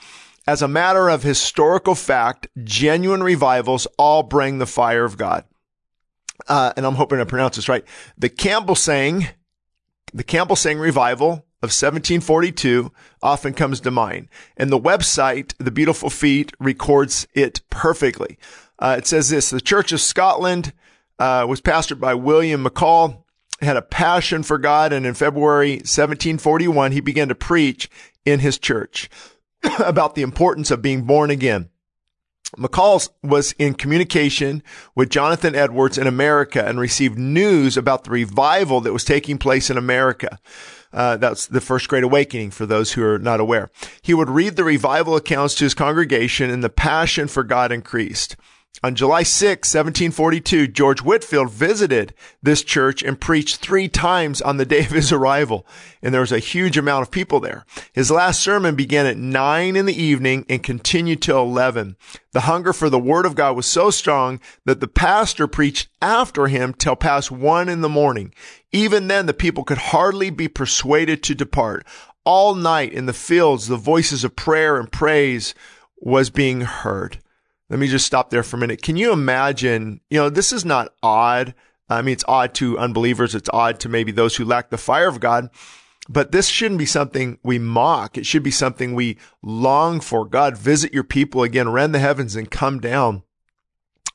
As 0.46 0.62
a 0.62 0.68
matter 0.68 1.08
of 1.08 1.22
historical 1.22 1.94
fact, 1.94 2.48
genuine 2.62 3.22
revivals 3.22 3.86
all 3.98 4.22
bring 4.22 4.58
the 4.58 4.66
fire 4.66 5.04
of 5.04 5.16
God. 5.16 5.44
Uh, 6.46 6.72
and 6.76 6.86
I'm 6.86 6.94
hoping 6.94 7.18
to 7.18 7.26
pronounce 7.26 7.56
this 7.56 7.68
right. 7.68 7.84
The 8.16 8.30
Cambuslang, 8.30 9.28
the 10.14 10.24
Cambuslang 10.24 10.80
revival 10.80 11.44
of 11.60 11.70
1742 11.70 12.92
often 13.22 13.52
comes 13.52 13.80
to 13.80 13.90
mind. 13.90 14.28
And 14.56 14.70
the 14.70 14.78
website, 14.78 15.54
The 15.58 15.72
Beautiful 15.72 16.08
Feet, 16.08 16.52
records 16.60 17.26
it 17.34 17.62
perfectly. 17.68 18.38
Uh, 18.78 18.96
it 18.98 19.06
says 19.06 19.28
this, 19.28 19.50
the 19.50 19.60
Church 19.60 19.90
of 19.90 20.00
Scotland 20.00 20.72
uh, 21.18 21.46
was 21.48 21.60
pastored 21.60 21.98
by 21.98 22.14
William 22.14 22.64
McCall, 22.64 23.24
had 23.60 23.76
a 23.76 23.82
passion 23.82 24.44
for 24.44 24.56
God, 24.56 24.92
and 24.92 25.04
in 25.04 25.14
February 25.14 25.72
1741, 25.78 26.92
he 26.92 27.00
began 27.00 27.28
to 27.28 27.34
preach 27.34 27.90
in 28.24 28.38
his 28.38 28.56
church 28.56 29.10
about 29.80 30.14
the 30.14 30.22
importance 30.22 30.70
of 30.70 30.80
being 30.80 31.02
born 31.02 31.30
again. 31.30 31.70
McCall 32.56 33.08
was 33.22 33.52
in 33.58 33.74
communication 33.74 34.62
with 34.94 35.10
Jonathan 35.10 35.54
Edwards 35.54 35.98
in 35.98 36.06
America 36.06 36.64
and 36.64 36.80
received 36.80 37.18
news 37.18 37.76
about 37.76 38.04
the 38.04 38.10
revival 38.10 38.80
that 38.80 38.92
was 38.92 39.04
taking 39.04 39.38
place 39.38 39.68
in 39.68 39.76
America. 39.76 40.38
Uh, 40.92 41.16
that's 41.16 41.46
the 41.46 41.60
first 41.60 41.88
great 41.88 42.04
awakening 42.04 42.50
for 42.50 42.66
those 42.66 42.92
who 42.92 43.04
are 43.04 43.18
not 43.18 43.40
aware. 43.40 43.70
He 44.00 44.14
would 44.14 44.30
read 44.30 44.56
the 44.56 44.64
revival 44.64 45.16
accounts 45.16 45.54
to 45.56 45.64
his 45.64 45.74
congregation 45.74 46.50
and 46.50 46.64
the 46.64 46.70
passion 46.70 47.28
for 47.28 47.42
God 47.42 47.72
increased. 47.72 48.36
On 48.80 48.94
July 48.94 49.24
6, 49.24 49.74
1742, 49.74 50.68
George 50.68 51.00
Whitefield 51.00 51.50
visited 51.50 52.14
this 52.40 52.62
church 52.62 53.02
and 53.02 53.20
preached 53.20 53.56
three 53.56 53.88
times 53.88 54.40
on 54.40 54.56
the 54.56 54.64
day 54.64 54.80
of 54.80 54.90
his 54.90 55.10
arrival. 55.10 55.66
And 56.00 56.14
there 56.14 56.20
was 56.20 56.30
a 56.30 56.38
huge 56.38 56.78
amount 56.78 57.02
of 57.02 57.10
people 57.10 57.40
there. 57.40 57.64
His 57.92 58.12
last 58.12 58.40
sermon 58.40 58.76
began 58.76 59.04
at 59.04 59.16
9 59.16 59.74
in 59.74 59.86
the 59.86 60.00
evening 60.00 60.46
and 60.48 60.62
continued 60.62 61.20
till 61.22 61.42
11. 61.42 61.96
The 62.32 62.42
hunger 62.42 62.72
for 62.72 62.88
the 62.88 63.00
word 63.00 63.26
of 63.26 63.34
God 63.34 63.56
was 63.56 63.66
so 63.66 63.90
strong 63.90 64.38
that 64.64 64.78
the 64.78 64.86
pastor 64.86 65.48
preached 65.48 65.88
after 66.00 66.46
him 66.46 66.72
till 66.72 66.94
past 66.94 67.32
1 67.32 67.68
in 67.68 67.80
the 67.80 67.88
morning. 67.88 68.32
Even 68.70 69.08
then, 69.08 69.26
the 69.26 69.34
people 69.34 69.64
could 69.64 69.78
hardly 69.78 70.30
be 70.30 70.46
persuaded 70.46 71.24
to 71.24 71.34
depart. 71.34 71.84
All 72.24 72.54
night 72.54 72.92
in 72.92 73.06
the 73.06 73.12
fields, 73.12 73.66
the 73.66 73.76
voices 73.76 74.22
of 74.22 74.36
prayer 74.36 74.78
and 74.78 74.92
praise 74.92 75.52
was 75.96 76.30
being 76.30 76.60
heard. 76.60 77.18
Let 77.70 77.78
me 77.78 77.88
just 77.88 78.06
stop 78.06 78.30
there 78.30 78.42
for 78.42 78.56
a 78.56 78.60
minute. 78.60 78.82
Can 78.82 78.96
you 78.96 79.12
imagine? 79.12 80.00
You 80.10 80.18
know, 80.20 80.30
this 80.30 80.52
is 80.52 80.64
not 80.64 80.94
odd. 81.02 81.54
I 81.88 82.02
mean, 82.02 82.12
it's 82.12 82.24
odd 82.28 82.54
to 82.54 82.78
unbelievers. 82.78 83.34
It's 83.34 83.50
odd 83.52 83.80
to 83.80 83.88
maybe 83.88 84.12
those 84.12 84.36
who 84.36 84.44
lack 84.44 84.70
the 84.70 84.78
fire 84.78 85.08
of 85.08 85.20
God. 85.20 85.50
But 86.08 86.32
this 86.32 86.48
shouldn't 86.48 86.78
be 86.78 86.86
something 86.86 87.38
we 87.42 87.58
mock. 87.58 88.16
It 88.16 88.24
should 88.24 88.42
be 88.42 88.50
something 88.50 88.94
we 88.94 89.18
long 89.42 90.00
for. 90.00 90.24
God, 90.24 90.56
visit 90.56 90.94
your 90.94 91.04
people 91.04 91.42
again, 91.42 91.68
rend 91.68 91.94
the 91.94 91.98
heavens 91.98 92.34
and 92.34 92.50
come 92.50 92.80
down. 92.80 93.22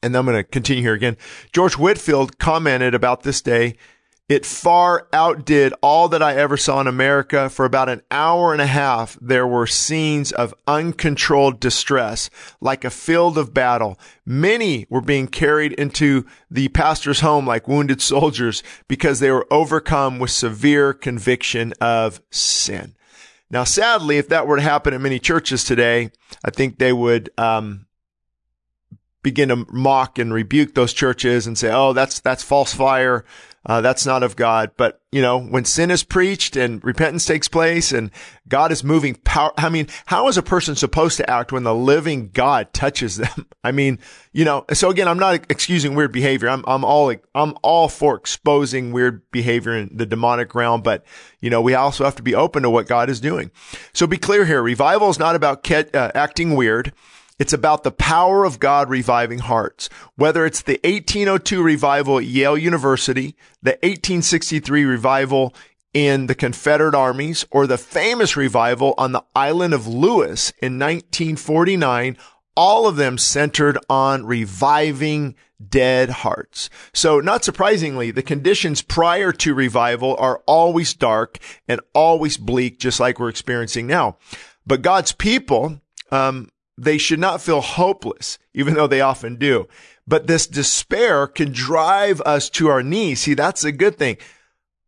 And 0.01 0.15
I'm 0.15 0.25
going 0.25 0.35
to 0.35 0.43
continue 0.43 0.81
here 0.81 0.93
again. 0.93 1.17
George 1.51 1.77
Whitefield 1.77 2.39
commented 2.39 2.95
about 2.95 3.21
this 3.21 3.41
day 3.41 3.75
it 4.33 4.45
far 4.45 5.07
outdid 5.13 5.73
all 5.81 6.09
that 6.09 6.23
I 6.23 6.35
ever 6.35 6.57
saw 6.57 6.81
in 6.81 6.87
America. 6.87 7.49
For 7.49 7.65
about 7.65 7.87
an 7.87 8.01
hour 8.09 8.51
and 8.51 8.61
a 8.61 8.65
half, 8.65 9.15
there 9.21 9.45
were 9.45 9.67
scenes 9.67 10.31
of 10.31 10.55
uncontrolled 10.65 11.59
distress, 11.59 12.31
like 12.59 12.83
a 12.83 12.89
field 12.89 13.37
of 13.37 13.53
battle. 13.53 13.99
Many 14.25 14.87
were 14.89 15.01
being 15.01 15.27
carried 15.27 15.73
into 15.73 16.25
the 16.49 16.69
pastor's 16.69 17.19
home 17.19 17.45
like 17.45 17.67
wounded 17.67 18.01
soldiers 18.13 18.63
because 18.87 19.19
they 19.19 19.29
were 19.29 19.47
overcome 19.51 20.17
with 20.17 20.31
severe 20.31 20.93
conviction 20.93 21.73
of 21.79 22.19
sin. 22.31 22.95
Now, 23.51 23.63
sadly, 23.65 24.17
if 24.17 24.29
that 24.29 24.47
were 24.47 24.55
to 24.57 24.63
happen 24.63 24.95
in 24.95 25.01
many 25.03 25.19
churches 25.19 25.63
today, 25.63 26.09
I 26.43 26.49
think 26.49 26.79
they 26.79 26.91
would, 26.91 27.29
um, 27.37 27.85
begin 29.21 29.49
to 29.49 29.65
mock 29.71 30.19
and 30.19 30.33
rebuke 30.33 30.73
those 30.73 30.91
churches 30.91 31.47
and 31.47 31.57
say, 31.57 31.71
"Oh, 31.71 31.93
that's 31.93 32.19
that's 32.19 32.43
false 32.43 32.73
fire." 32.73 33.23
Uh, 33.65 33.79
that's 33.79 34.05
not 34.05 34.23
of 34.23 34.35
God. 34.35 34.71
But, 34.75 34.99
you 35.11 35.21
know, 35.21 35.39
when 35.39 35.63
sin 35.63 35.89
is 35.89 36.03
preached 36.03 36.57
and 36.57 36.83
repentance 36.83 37.25
takes 37.25 37.47
place 37.47 37.93
and 37.93 38.11
God 38.47 38.71
is 38.73 38.83
moving 38.83 39.15
power, 39.15 39.53
I 39.57 39.69
mean, 39.69 39.87
how 40.05 40.27
is 40.27 40.37
a 40.37 40.43
person 40.43 40.75
supposed 40.75 41.17
to 41.17 41.29
act 41.29 41.53
when 41.53 41.63
the 41.63 41.73
living 41.73 42.29
God 42.33 42.73
touches 42.73 43.17
them? 43.17 43.47
I 43.63 43.71
mean, 43.71 43.99
you 44.33 44.43
know, 44.43 44.65
so 44.73 44.89
again, 44.89 45.07
I'm 45.07 45.19
not 45.19 45.49
excusing 45.49 45.95
weird 45.95 46.11
behavior. 46.11 46.49
I'm, 46.49 46.63
I'm 46.67 46.83
all, 46.83 47.13
I'm 47.33 47.55
all 47.61 47.87
for 47.87 48.15
exposing 48.15 48.91
weird 48.91 49.21
behavior 49.31 49.77
in 49.77 49.95
the 49.95 50.05
demonic 50.05 50.53
realm, 50.55 50.81
but, 50.81 51.05
you 51.39 51.49
know, 51.49 51.61
we 51.61 51.73
also 51.73 52.03
have 52.03 52.15
to 52.17 52.23
be 52.23 52.35
open 52.35 52.63
to 52.63 52.69
what 52.69 52.87
God 52.87 53.09
is 53.09 53.21
doing. 53.21 53.51
So 53.93 54.07
be 54.07 54.17
clear 54.17 54.43
here. 54.45 54.61
Revival 54.61 55.09
is 55.09 55.19
not 55.19 55.35
about 55.35 55.63
ke- 55.63 55.95
uh, 55.95 56.11
acting 56.13 56.55
weird. 56.55 56.91
It's 57.39 57.53
about 57.53 57.83
the 57.83 57.91
power 57.91 58.45
of 58.45 58.59
God 58.59 58.89
reviving 58.89 59.39
hearts. 59.39 59.89
Whether 60.15 60.45
it's 60.45 60.61
the 60.61 60.79
1802 60.83 61.63
revival 61.63 62.19
at 62.19 62.25
Yale 62.25 62.57
University, 62.57 63.35
the 63.61 63.71
1863 63.81 64.85
revival 64.85 65.53
in 65.93 66.27
the 66.27 66.35
Confederate 66.35 66.95
armies, 66.95 67.45
or 67.51 67.67
the 67.67 67.77
famous 67.77 68.35
revival 68.35 68.93
on 68.97 69.11
the 69.11 69.23
island 69.35 69.73
of 69.73 69.87
Lewis 69.87 70.51
in 70.61 70.79
1949, 70.79 72.17
all 72.55 72.87
of 72.87 72.95
them 72.95 73.17
centered 73.17 73.77
on 73.89 74.25
reviving 74.25 75.35
dead 75.69 76.09
hearts. 76.09 76.69
So 76.93 77.19
not 77.19 77.43
surprisingly, 77.43 78.11
the 78.11 78.23
conditions 78.23 78.81
prior 78.81 79.31
to 79.33 79.53
revival 79.53 80.15
are 80.19 80.41
always 80.45 80.93
dark 80.93 81.39
and 81.67 81.81
always 81.93 82.37
bleak, 82.37 82.79
just 82.79 82.99
like 82.99 83.19
we're 83.19 83.29
experiencing 83.29 83.87
now. 83.87 84.17
But 84.65 84.81
God's 84.81 85.11
people, 85.11 85.81
um, 86.11 86.49
they 86.77 86.97
should 86.97 87.19
not 87.19 87.41
feel 87.41 87.61
hopeless, 87.61 88.39
even 88.53 88.73
though 88.73 88.87
they 88.87 89.01
often 89.01 89.35
do. 89.35 89.67
But 90.07 90.27
this 90.27 90.47
despair 90.47 91.27
can 91.27 91.51
drive 91.51 92.21
us 92.21 92.49
to 92.51 92.67
our 92.67 92.83
knees. 92.83 93.21
See, 93.21 93.33
that's 93.33 93.63
a 93.63 93.71
good 93.71 93.97
thing. 93.97 94.17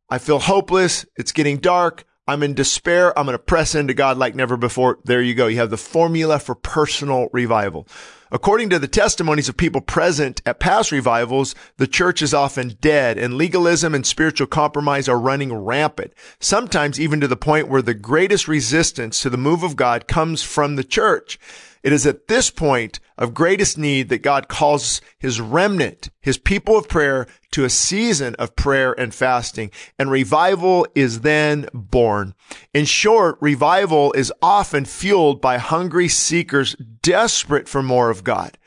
I 0.10 0.18
feel 0.18 0.40
hopeless. 0.40 1.06
It's 1.16 1.32
getting 1.32 1.58
dark. 1.58 2.06
I'm 2.28 2.42
in 2.42 2.56
despair. 2.56 3.18
I'm 3.18 3.26
going 3.26 3.38
to 3.38 3.44
press 3.44 3.76
into 3.76 3.94
God 3.94 4.18
like 4.18 4.34
never 4.34 4.58
before. 4.58 4.98
There 5.04 5.22
you 5.22 5.36
go. 5.36 5.48
You 5.48 5.58
have 5.58 5.70
the 5.70 5.78
formula 5.78 6.40
for 6.40 6.56
personal 6.56 7.30
revival. 7.32 7.88
According 8.32 8.72
to 8.72 8.80
the 8.80 8.88
testimonies 8.88 9.48
of 9.48 9.56
people 9.56 9.80
present 9.80 10.42
at 10.46 10.60
past 10.60 10.92
revivals, 10.92 11.54
the 11.78 11.86
church 11.86 12.24
is 12.24 12.34
often 12.34 12.78
dead 12.82 13.20
and 13.20 13.36
legalism 13.36 13.94
and 13.94 14.06
spiritual 14.06 14.48
compromise 14.48 15.08
are 15.08 15.20
running 15.20 15.54
rampant, 15.54 16.14
sometimes 16.40 17.00
even 17.00 17.22
to 17.22 17.28
the 17.28 17.38
point 17.38 17.70
where 17.70 17.84
the 17.84 17.94
greatest 17.94 18.48
resistance 18.48 19.22
to 19.22 19.30
the 19.30 19.38
move 19.38 19.62
of 19.62 19.76
God 19.76 20.08
comes 20.08 20.42
from 20.42 20.76
the 20.76 20.84
church. 20.84 21.40
It 21.86 21.94
is 21.94 22.08
at 22.08 22.28
this 22.28 22.50
point 22.50 23.00
of 23.16 23.36
greatest 23.36 23.78
need 23.78 24.10
that 24.10 24.24
God 24.24 24.48
calls 24.48 25.02
his 25.20 25.40
remnant, 25.40 26.10
his 26.20 26.40
people 26.40 26.80
of 26.80 26.90
prayer 26.90 27.28
to 27.52 27.64
a 27.64 27.70
season 27.70 28.34
of 28.40 28.56
prayer 28.56 29.00
and 29.00 29.14
fasting 29.14 29.70
and 30.00 30.10
revival 30.10 30.88
is 30.96 31.22
then 31.22 31.68
born. 31.76 32.34
In 32.74 32.86
short, 32.86 33.38
revival 33.40 34.14
is 34.14 34.34
often 34.42 34.86
fueled 34.86 35.42
by 35.42 35.60
hungry 35.60 36.08
seekers 36.08 36.76
desperate 37.04 37.70
for 37.70 37.84
more 37.84 38.10
of 38.10 38.24
God. 38.24 38.58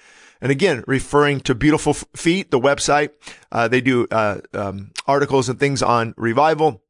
And 0.40 0.52
again, 0.52 0.84
referring 0.86 1.40
to 1.40 1.56
Beautiful 1.56 1.94
Feet, 1.94 2.52
the 2.52 2.60
website, 2.60 3.10
uh, 3.50 3.66
they 3.66 3.80
do 3.80 4.06
uh, 4.12 4.42
um, 4.54 4.92
articles 5.08 5.48
and 5.48 5.58
things 5.58 5.82
on 5.82 6.14
revival. 6.16 6.84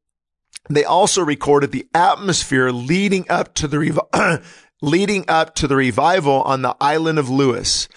They 0.69 0.83
also 0.83 1.23
recorded 1.23 1.71
the 1.71 1.87
atmosphere 1.95 2.69
leading 2.69 3.25
up 3.31 3.55
to 3.55 3.67
the 3.67 3.79
revival. 3.79 4.09
leading 4.81 5.25
up 5.27 5.55
to 5.55 5.67
the 5.67 5.75
revival 5.75 6.41
on 6.43 6.61
the 6.61 6.75
island 6.79 7.19
of 7.19 7.29
Lewis. 7.29 7.87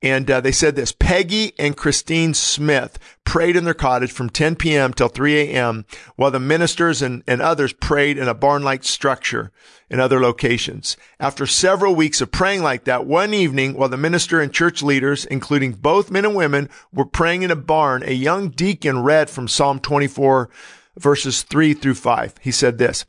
And 0.00 0.30
uh, 0.30 0.40
they 0.40 0.52
said 0.52 0.76
this 0.76 0.92
Peggy 0.92 1.52
and 1.58 1.76
Christine 1.76 2.32
Smith 2.32 2.98
prayed 3.24 3.56
in 3.56 3.64
their 3.64 3.74
cottage 3.74 4.12
from 4.12 4.30
10 4.30 4.54
p.m. 4.54 4.92
till 4.92 5.08
3 5.08 5.36
a.m., 5.40 5.84
while 6.14 6.30
the 6.30 6.38
ministers 6.38 7.02
and, 7.02 7.24
and 7.26 7.42
others 7.42 7.72
prayed 7.72 8.16
in 8.16 8.28
a 8.28 8.34
barn 8.34 8.62
like 8.62 8.84
structure 8.84 9.50
in 9.90 9.98
other 9.98 10.20
locations. 10.20 10.96
After 11.18 11.46
several 11.46 11.96
weeks 11.96 12.20
of 12.20 12.30
praying 12.30 12.62
like 12.62 12.84
that, 12.84 13.06
one 13.06 13.34
evening, 13.34 13.74
while 13.74 13.88
the 13.88 13.96
minister 13.96 14.40
and 14.40 14.52
church 14.52 14.82
leaders, 14.82 15.24
including 15.24 15.72
both 15.72 16.12
men 16.12 16.24
and 16.24 16.36
women, 16.36 16.68
were 16.92 17.06
praying 17.06 17.42
in 17.42 17.50
a 17.50 17.56
barn, 17.56 18.04
a 18.04 18.12
young 18.12 18.50
deacon 18.50 19.02
read 19.02 19.28
from 19.28 19.48
Psalm 19.48 19.80
24, 19.80 20.48
verses 20.96 21.42
3 21.42 21.74
through 21.74 21.94
5. 21.94 22.34
He 22.40 22.52
said 22.52 22.78
this. 22.78 23.04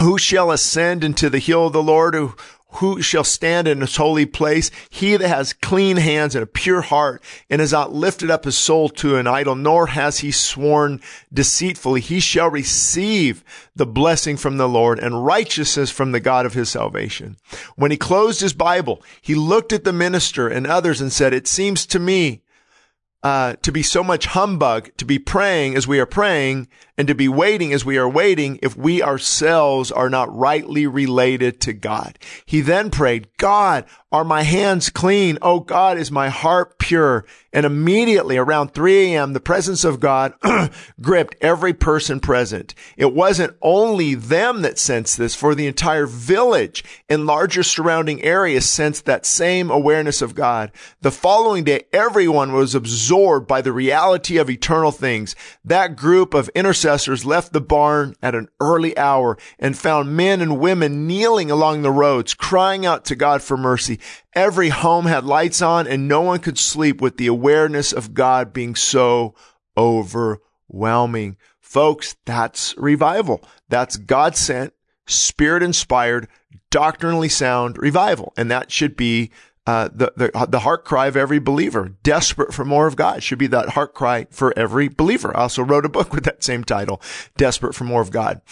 Who 0.00 0.18
shall 0.18 0.50
ascend 0.50 1.04
into 1.04 1.30
the 1.30 1.38
hill 1.38 1.68
of 1.68 1.72
the 1.72 1.82
Lord? 1.82 2.14
Who, 2.14 2.34
who 2.74 3.00
shall 3.00 3.22
stand 3.22 3.68
in 3.68 3.80
his 3.80 3.96
holy 3.96 4.26
place? 4.26 4.70
He 4.90 5.16
that 5.16 5.28
has 5.28 5.52
clean 5.52 5.96
hands 5.96 6.34
and 6.34 6.42
a 6.42 6.46
pure 6.46 6.80
heart 6.80 7.22
and 7.48 7.60
has 7.60 7.72
not 7.72 7.92
lifted 7.92 8.30
up 8.30 8.44
his 8.44 8.58
soul 8.58 8.88
to 8.90 9.16
an 9.16 9.28
idol, 9.28 9.54
nor 9.54 9.86
has 9.86 10.18
he 10.18 10.32
sworn 10.32 11.00
deceitfully. 11.32 12.00
He 12.00 12.18
shall 12.18 12.50
receive 12.50 13.44
the 13.76 13.86
blessing 13.86 14.36
from 14.36 14.56
the 14.56 14.68
Lord 14.68 14.98
and 14.98 15.24
righteousness 15.24 15.90
from 15.90 16.10
the 16.10 16.20
God 16.20 16.44
of 16.46 16.54
his 16.54 16.68
salvation. 16.68 17.36
When 17.76 17.92
he 17.92 17.96
closed 17.96 18.40
his 18.40 18.52
Bible, 18.52 19.02
he 19.22 19.36
looked 19.36 19.72
at 19.72 19.84
the 19.84 19.92
minister 19.92 20.48
and 20.48 20.66
others 20.66 21.00
and 21.00 21.12
said, 21.12 21.32
it 21.32 21.46
seems 21.46 21.86
to 21.86 22.00
me 22.00 22.42
uh, 23.24 23.56
to 23.62 23.72
be 23.72 23.82
so 23.82 24.04
much 24.04 24.26
humbug, 24.26 24.90
to 24.98 25.04
be 25.06 25.18
praying 25.18 25.74
as 25.74 25.88
we 25.88 25.98
are 25.98 26.06
praying, 26.06 26.68
and 26.98 27.08
to 27.08 27.14
be 27.14 27.26
waiting 27.26 27.72
as 27.72 27.82
we 27.82 27.96
are 27.96 28.08
waiting 28.08 28.58
if 28.62 28.76
we 28.76 29.02
ourselves 29.02 29.90
are 29.90 30.10
not 30.10 30.34
rightly 30.36 30.86
related 30.86 31.58
to 31.62 31.72
God. 31.72 32.18
He 32.44 32.60
then 32.60 32.90
prayed, 32.90 33.28
God, 33.38 33.86
are 34.12 34.24
my 34.24 34.42
hands 34.42 34.90
clean? 34.90 35.38
Oh 35.40 35.60
God, 35.60 35.96
is 35.96 36.10
my 36.10 36.28
heart 36.28 36.78
pure? 36.78 37.24
And 37.54 37.64
immediately 37.64 38.36
around 38.36 38.74
3 38.74 39.14
a.m., 39.14 39.32
the 39.32 39.38
presence 39.38 39.84
of 39.84 40.00
God 40.00 40.34
gripped 41.00 41.36
every 41.40 41.72
person 41.72 42.18
present. 42.18 42.74
It 42.96 43.14
wasn't 43.14 43.56
only 43.62 44.16
them 44.16 44.62
that 44.62 44.76
sensed 44.76 45.18
this, 45.18 45.36
for 45.36 45.54
the 45.54 45.68
entire 45.68 46.06
village 46.06 46.82
and 47.08 47.26
larger 47.26 47.62
surrounding 47.62 48.20
areas 48.22 48.68
sensed 48.68 49.04
that 49.04 49.24
same 49.24 49.70
awareness 49.70 50.20
of 50.20 50.34
God. 50.34 50.72
The 51.00 51.12
following 51.12 51.62
day, 51.62 51.84
everyone 51.92 52.52
was 52.52 52.74
absorbed 52.74 53.46
by 53.46 53.62
the 53.62 53.72
reality 53.72 54.36
of 54.36 54.50
eternal 54.50 54.90
things. 54.90 55.36
That 55.64 55.94
group 55.94 56.34
of 56.34 56.48
intercessors 56.56 57.24
left 57.24 57.52
the 57.52 57.60
barn 57.60 58.16
at 58.20 58.34
an 58.34 58.48
early 58.58 58.98
hour 58.98 59.38
and 59.60 59.78
found 59.78 60.16
men 60.16 60.40
and 60.40 60.58
women 60.58 61.06
kneeling 61.06 61.52
along 61.52 61.82
the 61.82 61.92
roads, 61.92 62.34
crying 62.34 62.84
out 62.84 63.04
to 63.04 63.14
God 63.14 63.42
for 63.42 63.56
mercy. 63.56 64.00
Every 64.34 64.70
home 64.70 65.06
had 65.06 65.24
lights 65.24 65.62
on 65.62 65.86
and 65.86 66.08
no 66.08 66.20
one 66.20 66.40
could 66.40 66.58
sleep 66.58 67.00
with 67.00 67.16
the 67.16 67.28
awareness 67.28 67.92
of 67.92 68.14
God 68.14 68.52
being 68.52 68.74
so 68.74 69.34
overwhelming. 69.76 71.36
Folks, 71.60 72.16
that's 72.24 72.76
revival. 72.76 73.42
That's 73.68 73.96
God 73.96 74.36
sent, 74.36 74.72
spirit 75.06 75.62
inspired, 75.62 76.28
doctrinally 76.70 77.28
sound 77.28 77.78
revival. 77.78 78.32
And 78.36 78.50
that 78.50 78.70
should 78.70 78.96
be 78.96 79.30
uh, 79.66 79.88
the, 79.92 80.12
the, 80.16 80.46
the 80.48 80.60
heart 80.60 80.84
cry 80.84 81.06
of 81.06 81.16
every 81.16 81.38
believer, 81.38 81.88
desperate 82.02 82.52
for 82.52 82.64
more 82.64 82.86
of 82.86 82.96
God, 82.96 83.22
should 83.22 83.38
be 83.38 83.46
that 83.46 83.70
heart 83.70 83.94
cry 83.94 84.26
for 84.30 84.52
every 84.58 84.88
believer. 84.88 85.34
I 85.34 85.42
also 85.42 85.62
wrote 85.62 85.86
a 85.86 85.88
book 85.88 86.12
with 86.12 86.24
that 86.24 86.44
same 86.44 86.64
title, 86.64 87.00
Desperate 87.36 87.74
for 87.74 87.84
More 87.84 88.02
of 88.02 88.10
God. 88.10 88.42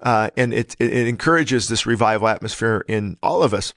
Uh, 0.00 0.30
and 0.36 0.54
it, 0.54 0.76
it 0.78 1.08
encourages 1.08 1.68
this 1.68 1.86
revival 1.86 2.28
atmosphere 2.28 2.84
in 2.86 3.16
all 3.22 3.42
of 3.42 3.52
us. 3.52 3.74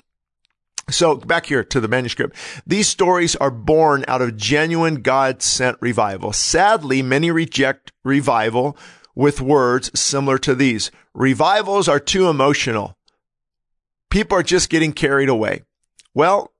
So 0.89 1.15
back 1.15 1.45
here 1.45 1.63
to 1.63 1.79
the 1.79 1.87
manuscript. 1.87 2.35
These 2.67 2.87
stories 2.87 3.35
are 3.37 3.51
born 3.51 4.03
out 4.07 4.21
of 4.21 4.35
genuine 4.35 5.01
God 5.01 5.41
sent 5.41 5.77
revival. 5.79 6.33
Sadly, 6.33 7.01
many 7.01 7.31
reject 7.31 7.91
revival 8.03 8.77
with 9.15 9.41
words 9.41 9.97
similar 9.97 10.37
to 10.39 10.55
these. 10.55 10.91
Revivals 11.13 11.87
are 11.87 11.99
too 11.99 12.27
emotional. 12.27 12.97
People 14.09 14.37
are 14.37 14.43
just 14.43 14.69
getting 14.69 14.93
carried 14.93 15.29
away. 15.29 15.63
Well, 16.13 16.53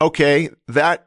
okay, 0.00 0.50
that 0.66 1.06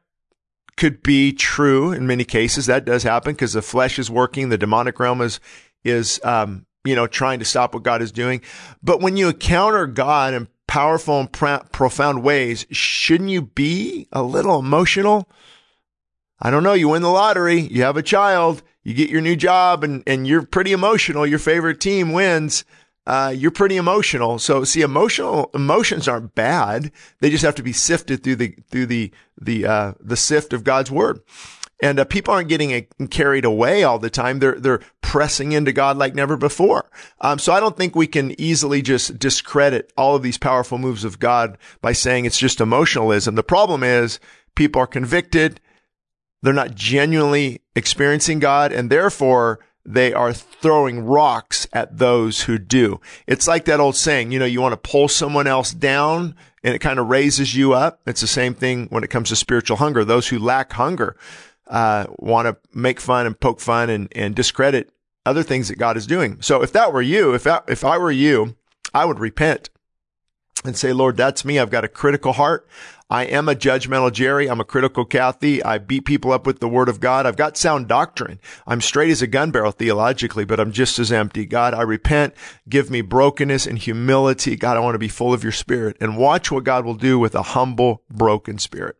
could 0.77 1.03
be 1.03 1.33
true 1.33 1.91
in 1.91 2.07
many 2.07 2.23
cases. 2.23 2.65
That 2.65 2.85
does 2.85 3.03
happen 3.03 3.33
because 3.33 3.53
the 3.53 3.61
flesh 3.61 3.99
is 3.99 4.09
working. 4.09 4.49
The 4.49 4.57
demonic 4.57 4.99
realm 4.99 5.21
is, 5.21 5.39
is, 5.83 6.19
um, 6.23 6.65
you 6.83 6.95
know, 6.95 7.05
trying 7.05 7.39
to 7.39 7.45
stop 7.45 7.73
what 7.73 7.83
God 7.83 8.01
is 8.01 8.11
doing. 8.11 8.41
But 8.81 9.01
when 9.01 9.17
you 9.17 9.29
encounter 9.29 9.85
God 9.85 10.33
and 10.33 10.47
powerful 10.71 11.19
and 11.19 11.29
pr- 11.29 11.67
profound 11.73 12.23
ways, 12.23 12.65
shouldn't 12.71 13.29
you 13.29 13.41
be 13.41 14.07
a 14.13 14.23
little 14.23 14.57
emotional? 14.57 15.27
I 16.39 16.49
don't 16.49 16.63
know. 16.63 16.71
You 16.71 16.87
win 16.87 17.01
the 17.01 17.09
lottery, 17.09 17.59
you 17.59 17.83
have 17.83 17.97
a 17.97 18.01
child, 18.01 18.63
you 18.81 18.93
get 18.93 19.09
your 19.09 19.19
new 19.19 19.35
job, 19.35 19.83
and, 19.83 20.01
and 20.07 20.25
you're 20.25 20.45
pretty 20.45 20.71
emotional. 20.71 21.27
Your 21.27 21.39
favorite 21.39 21.81
team 21.81 22.13
wins. 22.13 22.63
Uh, 23.05 23.33
you're 23.35 23.51
pretty 23.51 23.75
emotional. 23.75 24.39
So 24.39 24.63
see, 24.63 24.79
emotional 24.79 25.51
emotions 25.53 26.07
aren't 26.07 26.35
bad. 26.35 26.93
They 27.19 27.29
just 27.29 27.43
have 27.43 27.55
to 27.55 27.63
be 27.63 27.73
sifted 27.73 28.23
through 28.23 28.37
the 28.37 28.55
through 28.69 28.85
the 28.85 29.11
the 29.41 29.65
uh, 29.65 29.93
the 29.99 30.15
sift 30.15 30.53
of 30.53 30.63
God's 30.63 30.89
word. 30.89 31.19
And 31.81 31.99
uh, 31.99 32.05
people 32.05 32.33
aren't 32.33 32.49
getting 32.49 32.73
uh, 32.73 33.07
carried 33.07 33.45
away 33.45 33.83
all 33.83 33.99
the 33.99 34.09
time. 34.09 34.39
They're 34.39 34.59
they're 34.59 34.81
pressing 35.01 35.51
into 35.51 35.73
God 35.73 35.97
like 35.97 36.15
never 36.15 36.37
before. 36.37 36.89
Um, 37.19 37.39
so 37.39 37.51
I 37.51 37.59
don't 37.59 37.75
think 37.75 37.95
we 37.95 38.07
can 38.07 38.39
easily 38.39 38.81
just 38.81 39.19
discredit 39.19 39.91
all 39.97 40.15
of 40.15 40.23
these 40.23 40.37
powerful 40.37 40.77
moves 40.77 41.03
of 41.03 41.19
God 41.19 41.57
by 41.81 41.91
saying 41.91 42.25
it's 42.25 42.37
just 42.37 42.61
emotionalism. 42.61 43.35
The 43.35 43.43
problem 43.43 43.83
is 43.83 44.19
people 44.55 44.81
are 44.81 44.87
convicted. 44.87 45.59
They're 46.41 46.53
not 46.53 46.75
genuinely 46.75 47.61
experiencing 47.75 48.39
God 48.39 48.71
and 48.71 48.89
therefore 48.89 49.59
they 49.85 50.13
are 50.13 50.33
throwing 50.33 51.03
rocks 51.03 51.67
at 51.73 51.97
those 51.97 52.43
who 52.43 52.57
do. 52.57 52.99
It's 53.27 53.47
like 53.47 53.65
that 53.65 53.79
old 53.79 53.95
saying, 53.95 54.31
you 54.31 54.39
know, 54.39 54.45
you 54.45 54.61
want 54.61 54.73
to 54.73 54.89
pull 54.89 55.07
someone 55.07 55.47
else 55.47 55.73
down 55.73 56.35
and 56.63 56.75
it 56.75 56.79
kind 56.79 56.99
of 56.99 57.09
raises 57.09 57.55
you 57.55 57.73
up. 57.73 57.99
It's 58.05 58.21
the 58.21 58.27
same 58.27 58.53
thing 58.53 58.87
when 58.89 59.03
it 59.03 59.09
comes 59.09 59.29
to 59.29 59.35
spiritual 59.35 59.77
hunger. 59.77 60.05
Those 60.05 60.27
who 60.27 60.37
lack 60.37 60.73
hunger, 60.73 61.17
uh, 61.71 62.05
want 62.19 62.47
to 62.47 62.57
make 62.77 62.99
fun 62.99 63.25
and 63.25 63.39
poke 63.39 63.59
fun 63.59 63.89
and, 63.89 64.09
and 64.11 64.35
discredit 64.35 64.91
other 65.25 65.41
things 65.41 65.69
that 65.69 65.77
God 65.77 65.97
is 65.97 66.05
doing. 66.05 66.41
So 66.41 66.61
if 66.61 66.71
that 66.73 66.93
were 66.93 67.01
you, 67.01 67.33
if 67.33 67.43
that, 67.43 67.63
if 67.67 67.83
I 67.83 67.97
were 67.97 68.11
you, 68.11 68.55
I 68.93 69.05
would 69.05 69.19
repent 69.19 69.69
and 70.65 70.77
say, 70.77 70.93
Lord, 70.93 71.17
that's 71.17 71.45
me. 71.45 71.57
I've 71.57 71.71
got 71.71 71.85
a 71.85 71.87
critical 71.87 72.33
heart. 72.33 72.67
I 73.09 73.23
am 73.23 73.49
a 73.49 73.55
judgmental 73.55 74.11
Jerry. 74.11 74.49
I'm 74.49 74.61
a 74.61 74.65
critical 74.65 75.03
Kathy. 75.03 75.61
I 75.63 75.79
beat 75.79 76.05
people 76.05 76.31
up 76.31 76.45
with 76.45 76.59
the 76.59 76.67
word 76.69 76.87
of 76.87 77.01
God. 77.01 77.25
I've 77.25 77.35
got 77.35 77.57
sound 77.57 77.87
doctrine. 77.87 78.39
I'm 78.65 78.79
straight 78.79 79.09
as 79.09 79.21
a 79.21 79.27
gun 79.27 79.51
barrel 79.51 79.71
theologically, 79.71 80.45
but 80.45 80.59
I'm 80.59 80.71
just 80.71 80.97
as 80.97 81.11
empty. 81.11 81.45
God, 81.45 81.73
I 81.73 81.81
repent. 81.81 82.33
Give 82.69 82.89
me 82.89 83.01
brokenness 83.01 83.67
and 83.67 83.77
humility. 83.77 84.55
God, 84.55 84.77
I 84.77 84.81
want 84.81 84.95
to 84.95 84.99
be 84.99 85.09
full 85.09 85.33
of 85.33 85.43
your 85.43 85.51
spirit 85.51 85.97
and 85.99 86.17
watch 86.17 86.51
what 86.51 86.63
God 86.63 86.85
will 86.85 86.95
do 86.95 87.19
with 87.19 87.35
a 87.35 87.41
humble, 87.41 88.03
broken 88.09 88.57
spirit. 88.57 88.95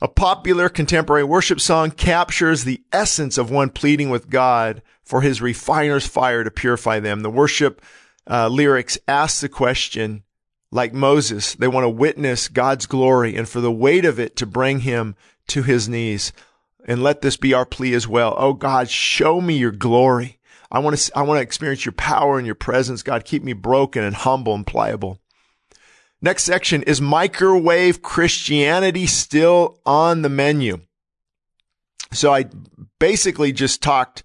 A 0.00 0.06
popular 0.06 0.68
contemporary 0.68 1.24
worship 1.24 1.60
song 1.60 1.90
captures 1.90 2.62
the 2.62 2.82
essence 2.92 3.36
of 3.36 3.50
one 3.50 3.70
pleading 3.70 4.10
with 4.10 4.30
God 4.30 4.80
for 5.02 5.22
his 5.22 5.42
refiner's 5.42 6.06
fire 6.06 6.44
to 6.44 6.52
purify 6.52 7.00
them. 7.00 7.22
The 7.22 7.30
worship 7.30 7.82
uh, 8.30 8.46
lyrics 8.46 8.96
ask 9.08 9.40
the 9.40 9.48
question, 9.48 10.22
like 10.70 10.92
Moses, 10.92 11.54
they 11.54 11.66
want 11.66 11.82
to 11.82 11.88
witness 11.88 12.46
God's 12.46 12.86
glory 12.86 13.34
and 13.34 13.48
for 13.48 13.60
the 13.60 13.72
weight 13.72 14.04
of 14.04 14.20
it 14.20 14.36
to 14.36 14.46
bring 14.46 14.80
him 14.80 15.16
to 15.48 15.64
his 15.64 15.88
knees. 15.88 16.32
And 16.84 17.02
let 17.02 17.20
this 17.20 17.36
be 17.36 17.52
our 17.52 17.66
plea 17.66 17.94
as 17.94 18.06
well. 18.06 18.36
Oh 18.38 18.52
God, 18.52 18.88
show 18.88 19.40
me 19.40 19.56
your 19.56 19.72
glory. 19.72 20.38
I 20.70 20.78
want 20.78 20.96
to, 20.96 21.18
I 21.18 21.22
want 21.22 21.38
to 21.38 21.42
experience 21.42 21.84
your 21.84 21.92
power 21.92 22.38
and 22.38 22.46
your 22.46 22.54
presence. 22.54 23.02
God, 23.02 23.24
keep 23.24 23.42
me 23.42 23.52
broken 23.52 24.04
and 24.04 24.14
humble 24.14 24.54
and 24.54 24.66
pliable. 24.66 25.18
Next 26.20 26.44
section 26.44 26.82
is 26.82 27.00
microwave 27.00 28.02
Christianity 28.02 29.06
still 29.06 29.78
on 29.86 30.22
the 30.22 30.28
menu. 30.28 30.80
So 32.12 32.32
I 32.34 32.46
basically 32.98 33.52
just 33.52 33.82
talked 33.82 34.22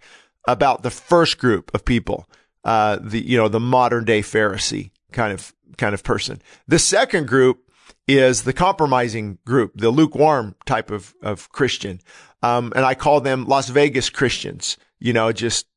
about 0.48 0.84
the 0.84 0.90
first 0.90 1.38
group 1.38 1.72
of 1.74 1.86
people, 1.86 2.28
uh, 2.64 2.98
the, 3.02 3.20
you 3.20 3.38
know, 3.38 3.48
the 3.48 3.60
modern 3.60 4.06
day 4.06 4.22
Pharisee 4.22 4.92
kind 5.12 5.32
of 5.34 5.54
kind 5.78 5.94
of 5.94 6.04
person. 6.04 6.42
The 6.68 6.80
second 6.80 7.28
group 7.28 7.70
is 8.08 8.44
the 8.44 8.54
compromising 8.54 9.38
group, 9.46 9.74
the 9.76 9.90
lukewarm 9.90 10.56
type 10.66 10.92
of, 10.92 11.14
of 11.22 11.50
Christian. 11.50 12.02
Um, 12.42 12.74
and 12.76 12.86
I 12.86 12.96
call 12.96 13.22
them 13.22 13.46
Las 13.46 13.70
Vegas 13.70 14.10
Christians. 14.10 14.78
You 15.00 15.14
know, 15.14 15.32
just 15.32 15.68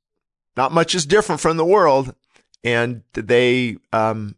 not 0.57 0.73
much 0.73 0.95
is 0.95 1.07
different 1.07 1.41
from 1.41 1.57
the 1.57 1.65
world. 1.65 2.15
And 2.65 3.03
they, 3.13 3.77
um, 3.93 4.35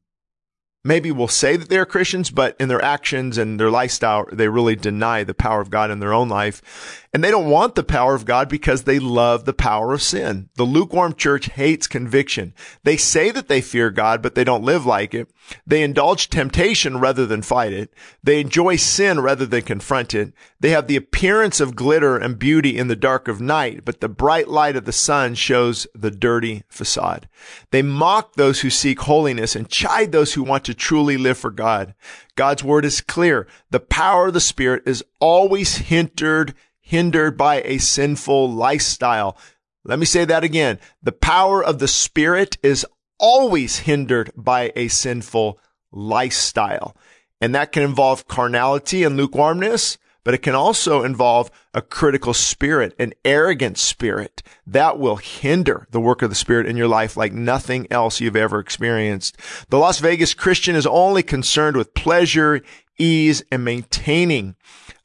maybe 0.84 1.10
will 1.10 1.28
say 1.28 1.56
that 1.56 1.68
they're 1.68 1.86
Christians, 1.86 2.30
but 2.30 2.56
in 2.58 2.68
their 2.68 2.82
actions 2.82 3.38
and 3.38 3.58
their 3.58 3.70
lifestyle, 3.70 4.26
they 4.32 4.48
really 4.48 4.76
deny 4.76 5.24
the 5.24 5.34
power 5.34 5.60
of 5.60 5.70
God 5.70 5.90
in 5.90 6.00
their 6.00 6.12
own 6.12 6.28
life. 6.28 7.07
And 7.12 7.24
they 7.24 7.30
don't 7.30 7.48
want 7.48 7.74
the 7.74 7.82
power 7.82 8.14
of 8.14 8.26
God 8.26 8.50
because 8.50 8.82
they 8.82 8.98
love 8.98 9.44
the 9.44 9.54
power 9.54 9.94
of 9.94 10.02
sin. 10.02 10.50
The 10.56 10.64
lukewarm 10.64 11.14
church 11.14 11.46
hates 11.46 11.86
conviction. 11.86 12.52
They 12.84 12.98
say 12.98 13.30
that 13.30 13.48
they 13.48 13.62
fear 13.62 13.90
God, 13.90 14.20
but 14.20 14.34
they 14.34 14.44
don't 14.44 14.64
live 14.64 14.84
like 14.84 15.14
it. 15.14 15.30
They 15.66 15.82
indulge 15.82 16.28
temptation 16.28 16.98
rather 16.98 17.24
than 17.24 17.40
fight 17.40 17.72
it. 17.72 17.94
They 18.22 18.40
enjoy 18.40 18.76
sin 18.76 19.20
rather 19.20 19.46
than 19.46 19.62
confront 19.62 20.12
it. 20.12 20.34
They 20.60 20.70
have 20.70 20.86
the 20.86 20.96
appearance 20.96 21.60
of 21.60 21.76
glitter 21.76 22.18
and 22.18 22.38
beauty 22.38 22.76
in 22.76 22.88
the 22.88 22.96
dark 22.96 23.26
of 23.26 23.40
night, 23.40 23.86
but 23.86 24.00
the 24.00 24.08
bright 24.08 24.48
light 24.48 24.76
of 24.76 24.84
the 24.84 24.92
sun 24.92 25.34
shows 25.34 25.86
the 25.94 26.10
dirty 26.10 26.64
facade. 26.68 27.26
They 27.70 27.80
mock 27.80 28.34
those 28.34 28.60
who 28.60 28.70
seek 28.70 29.00
holiness 29.00 29.56
and 29.56 29.70
chide 29.70 30.12
those 30.12 30.34
who 30.34 30.42
want 30.42 30.64
to 30.66 30.74
truly 30.74 31.16
live 31.16 31.38
for 31.38 31.50
God. 31.50 31.94
God's 32.36 32.62
word 32.62 32.84
is 32.84 33.00
clear. 33.00 33.46
The 33.70 33.80
power 33.80 34.28
of 34.28 34.34
the 34.34 34.40
Spirit 34.40 34.82
is 34.86 35.02
always 35.20 35.76
hindered, 35.76 36.54
hindered 36.88 37.36
by 37.36 37.60
a 37.66 37.76
sinful 37.76 38.50
lifestyle. 38.50 39.36
Let 39.84 39.98
me 39.98 40.06
say 40.06 40.24
that 40.24 40.42
again. 40.42 40.78
The 41.02 41.12
power 41.12 41.62
of 41.62 41.80
the 41.80 41.88
Spirit 41.88 42.56
is 42.62 42.86
always 43.18 43.80
hindered 43.80 44.32
by 44.34 44.72
a 44.74 44.88
sinful 44.88 45.60
lifestyle. 45.92 46.96
And 47.42 47.54
that 47.54 47.72
can 47.72 47.82
involve 47.82 48.26
carnality 48.26 49.04
and 49.04 49.18
lukewarmness, 49.18 49.98
but 50.24 50.32
it 50.32 50.38
can 50.38 50.54
also 50.54 51.04
involve 51.04 51.50
a 51.74 51.82
critical 51.82 52.32
spirit, 52.32 52.94
an 52.98 53.12
arrogant 53.22 53.76
spirit 53.76 54.42
that 54.66 54.98
will 54.98 55.16
hinder 55.16 55.86
the 55.90 56.00
work 56.00 56.22
of 56.22 56.30
the 56.30 56.36
spirit 56.36 56.66
in 56.66 56.78
your 56.78 56.88
life 56.88 57.18
like 57.18 57.34
nothing 57.34 57.86
else 57.90 58.18
you've 58.18 58.34
ever 58.34 58.60
experienced. 58.60 59.36
The 59.68 59.78
Las 59.78 59.98
Vegas 59.98 60.32
Christian 60.32 60.74
is 60.74 60.86
only 60.86 61.22
concerned 61.22 61.76
with 61.76 61.92
pleasure, 61.92 62.62
ease, 62.96 63.42
and 63.52 63.62
maintaining 63.62 64.56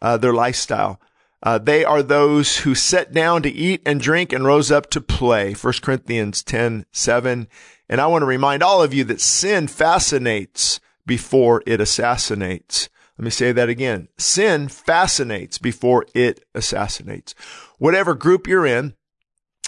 uh, 0.02 0.16
their 0.16 0.34
lifestyle. 0.34 1.02
Uh, 1.44 1.58
they 1.58 1.84
are 1.84 2.02
those 2.02 2.60
who 2.60 2.74
sat 2.74 3.14
down 3.14 3.44
to 3.44 3.52
eat 3.52 3.82
and 3.86 4.00
drink 4.00 4.32
and 4.32 4.46
rose 4.46 4.72
up 4.72 4.90
to 4.90 5.02
play. 5.02 5.54
1 5.54 5.74
Corinthians 5.82 6.42
10, 6.42 6.86
7 6.92 7.48
and 7.90 8.02
I 8.02 8.08
want 8.08 8.24
to 8.24 8.28
remind 8.28 8.64
all 8.64 8.82
of 8.82 8.94
you 8.94 9.04
that 9.04 9.22
sin 9.22 9.68
fascinates 9.68 10.80
before 11.06 11.62
it 11.68 11.82
assassinates. 11.82 12.90
Let 13.18 13.26
me 13.26 13.30
say 13.30 13.52
that 13.52 13.70
again. 13.70 14.08
Sin 14.18 14.68
fascinates 14.68 15.60
before 15.60 16.08
it 16.16 16.44
assassinates. 16.56 17.36
Whatever 17.78 18.16
group 18.16 18.48
you're 18.48 18.66
in, 18.66 18.96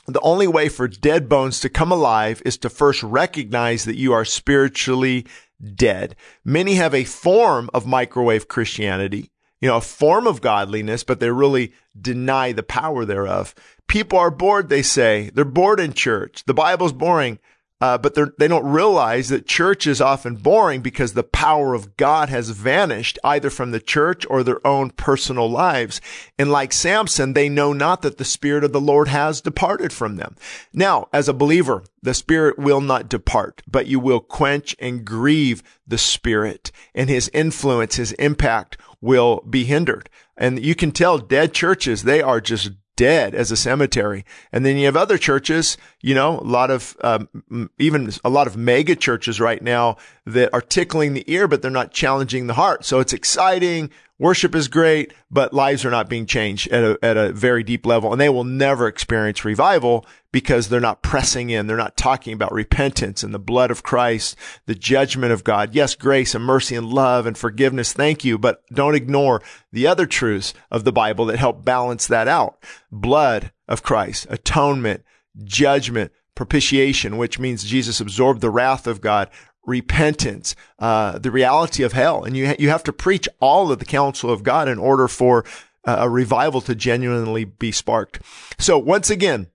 the 0.07 0.21
only 0.21 0.47
way 0.47 0.69
for 0.69 0.87
dead 0.87 1.29
bones 1.29 1.59
to 1.59 1.69
come 1.69 1.91
alive 1.91 2.41
is 2.45 2.57
to 2.59 2.69
first 2.69 3.03
recognize 3.03 3.85
that 3.85 3.97
you 3.97 4.13
are 4.13 4.25
spiritually 4.25 5.27
dead. 5.75 6.15
Many 6.43 6.75
have 6.75 6.95
a 6.95 7.03
form 7.03 7.69
of 7.73 7.85
microwave 7.85 8.47
Christianity, 8.47 9.29
you 9.61 9.69
know, 9.69 9.77
a 9.77 9.81
form 9.81 10.27
of 10.27 10.41
godliness, 10.41 11.03
but 11.03 11.19
they 11.19 11.29
really 11.29 11.73
deny 11.99 12.51
the 12.51 12.63
power 12.63 13.05
thereof. 13.05 13.55
People 13.87 14.19
are 14.19 14.31
bored, 14.31 14.69
they 14.69 14.81
say. 14.81 15.31
They're 15.33 15.45
bored 15.45 15.79
in 15.79 15.93
church. 15.93 16.43
The 16.45 16.53
Bible's 16.53 16.93
boring. 16.93 17.39
Uh, 17.81 17.97
but 17.97 18.15
they 18.37 18.47
don't 18.47 18.65
realize 18.65 19.27
that 19.27 19.45
church 19.45 19.85
is 19.85 19.99
often 19.99 20.35
boring 20.35 20.81
because 20.81 21.13
the 21.13 21.23
power 21.23 21.73
of 21.73 21.97
God 21.97 22.29
has 22.29 22.49
vanished 22.51 23.19
either 23.21 23.49
from 23.49 23.71
the 23.71 23.81
church 23.81 24.25
or 24.29 24.43
their 24.43 24.65
own 24.65 24.91
personal 24.91 25.49
lives. 25.49 25.99
And 26.39 26.49
like 26.49 26.71
Samson, 26.71 27.33
they 27.33 27.49
know 27.49 27.73
not 27.73 28.01
that 28.01 28.17
the 28.17 28.23
Spirit 28.23 28.63
of 28.63 28.71
the 28.71 28.79
Lord 28.79 29.09
has 29.09 29.41
departed 29.41 29.91
from 29.91 30.15
them. 30.15 30.37
Now, 30.73 31.09
as 31.11 31.27
a 31.27 31.33
believer, 31.33 31.83
the 32.01 32.13
Spirit 32.13 32.57
will 32.57 32.81
not 32.81 33.09
depart, 33.09 33.61
but 33.67 33.87
you 33.87 33.99
will 33.99 34.21
quench 34.21 34.73
and 34.79 35.03
grieve 35.03 35.61
the 35.85 35.97
Spirit 35.97 36.71
and 36.93 37.09
his 37.09 37.29
influence, 37.33 37.95
his 37.95 38.13
impact 38.13 38.77
will 39.01 39.41
be 39.49 39.65
hindered. 39.65 40.09
And 40.37 40.63
you 40.63 40.75
can 40.75 40.91
tell 40.91 41.17
dead 41.17 41.53
churches, 41.53 42.03
they 42.03 42.21
are 42.21 42.41
just 42.41 42.71
dead 42.95 43.35
as 43.35 43.51
a 43.51 43.57
cemetery. 43.57 44.25
And 44.51 44.65
then 44.65 44.77
you 44.77 44.85
have 44.85 44.95
other 44.95 45.17
churches, 45.17 45.77
you 46.01 46.15
know, 46.15 46.39
a 46.39 46.41
lot 46.41 46.71
of, 46.71 46.95
um, 47.01 47.69
even 47.77 48.11
a 48.23 48.29
lot 48.29 48.47
of 48.47 48.57
mega 48.57 48.95
churches 48.95 49.39
right 49.39 49.61
now 49.61 49.97
that 50.25 50.53
are 50.53 50.61
tickling 50.61 51.13
the 51.13 51.29
ear, 51.31 51.47
but 51.47 51.61
they're 51.61 51.71
not 51.71 51.91
challenging 51.91 52.47
the 52.47 52.53
heart. 52.53 52.85
So 52.85 52.99
it's 52.99 53.13
exciting. 53.13 53.89
Worship 54.17 54.55
is 54.55 54.69
great, 54.69 55.13
but 55.29 55.53
lives 55.53 55.83
are 55.83 55.91
not 55.91 56.07
being 56.07 56.25
changed 56.25 56.69
at 56.69 56.83
a, 56.83 56.99
at 57.03 57.17
a 57.17 57.33
very 57.33 57.63
deep 57.63 57.85
level 57.85 58.13
and 58.13 58.21
they 58.21 58.29
will 58.29 58.45
never 58.45 58.87
experience 58.87 59.43
revival 59.43 60.05
because 60.31 60.69
they're 60.69 60.79
not 60.79 61.01
pressing 61.01 61.49
in. 61.49 61.67
They're 61.67 61.75
not 61.75 61.97
talking 61.97 62.33
about 62.33 62.53
repentance 62.53 63.23
and 63.23 63.33
the 63.33 63.39
blood 63.39 63.71
of 63.71 63.83
Christ, 63.83 64.37
the 64.67 64.75
judgment 64.75 65.33
of 65.33 65.43
God. 65.43 65.75
Yes, 65.75 65.95
grace 65.95 66.33
and 66.33 66.45
mercy 66.45 66.75
and 66.75 66.87
love 66.87 67.25
and 67.25 67.37
forgiveness. 67.37 67.91
Thank 67.91 68.23
you. 68.23 68.37
But 68.37 68.61
don't 68.73 68.95
ignore 68.95 69.41
the 69.73 69.87
other 69.87 70.05
truths 70.05 70.53
of 70.71 70.85
the 70.85 70.93
Bible 70.93 71.25
that 71.25 71.37
help 71.37 71.65
balance 71.65 72.07
that 72.07 72.29
out. 72.29 72.63
Blood 72.91 73.51
of 73.67 73.83
Christ, 73.83 74.27
atonement, 74.29 75.03
judgment, 75.43 76.13
propitiation, 76.35 77.17
which 77.17 77.39
means 77.39 77.63
Jesus 77.63 77.99
absorbed 77.99 78.41
the 78.41 78.49
wrath 78.49 78.87
of 78.87 79.01
God, 79.01 79.29
repentance, 79.65 80.55
uh, 80.79 81.17
the 81.17 81.31
reality 81.31 81.83
of 81.83 81.93
hell. 81.93 82.23
And 82.23 82.35
you, 82.35 82.47
ha- 82.47 82.55
you 82.59 82.69
have 82.69 82.83
to 82.83 82.93
preach 82.93 83.27
all 83.39 83.71
of 83.71 83.79
the 83.79 83.85
counsel 83.85 84.29
of 84.29 84.43
God 84.43 84.67
in 84.67 84.77
order 84.77 85.07
for 85.07 85.45
uh, 85.85 85.97
a 85.99 86.09
revival 86.09 86.61
to 86.61 86.75
genuinely 86.75 87.45
be 87.45 87.71
sparked. 87.71 88.21
So 88.57 88.77
once 88.77 89.09
again, 89.09 89.47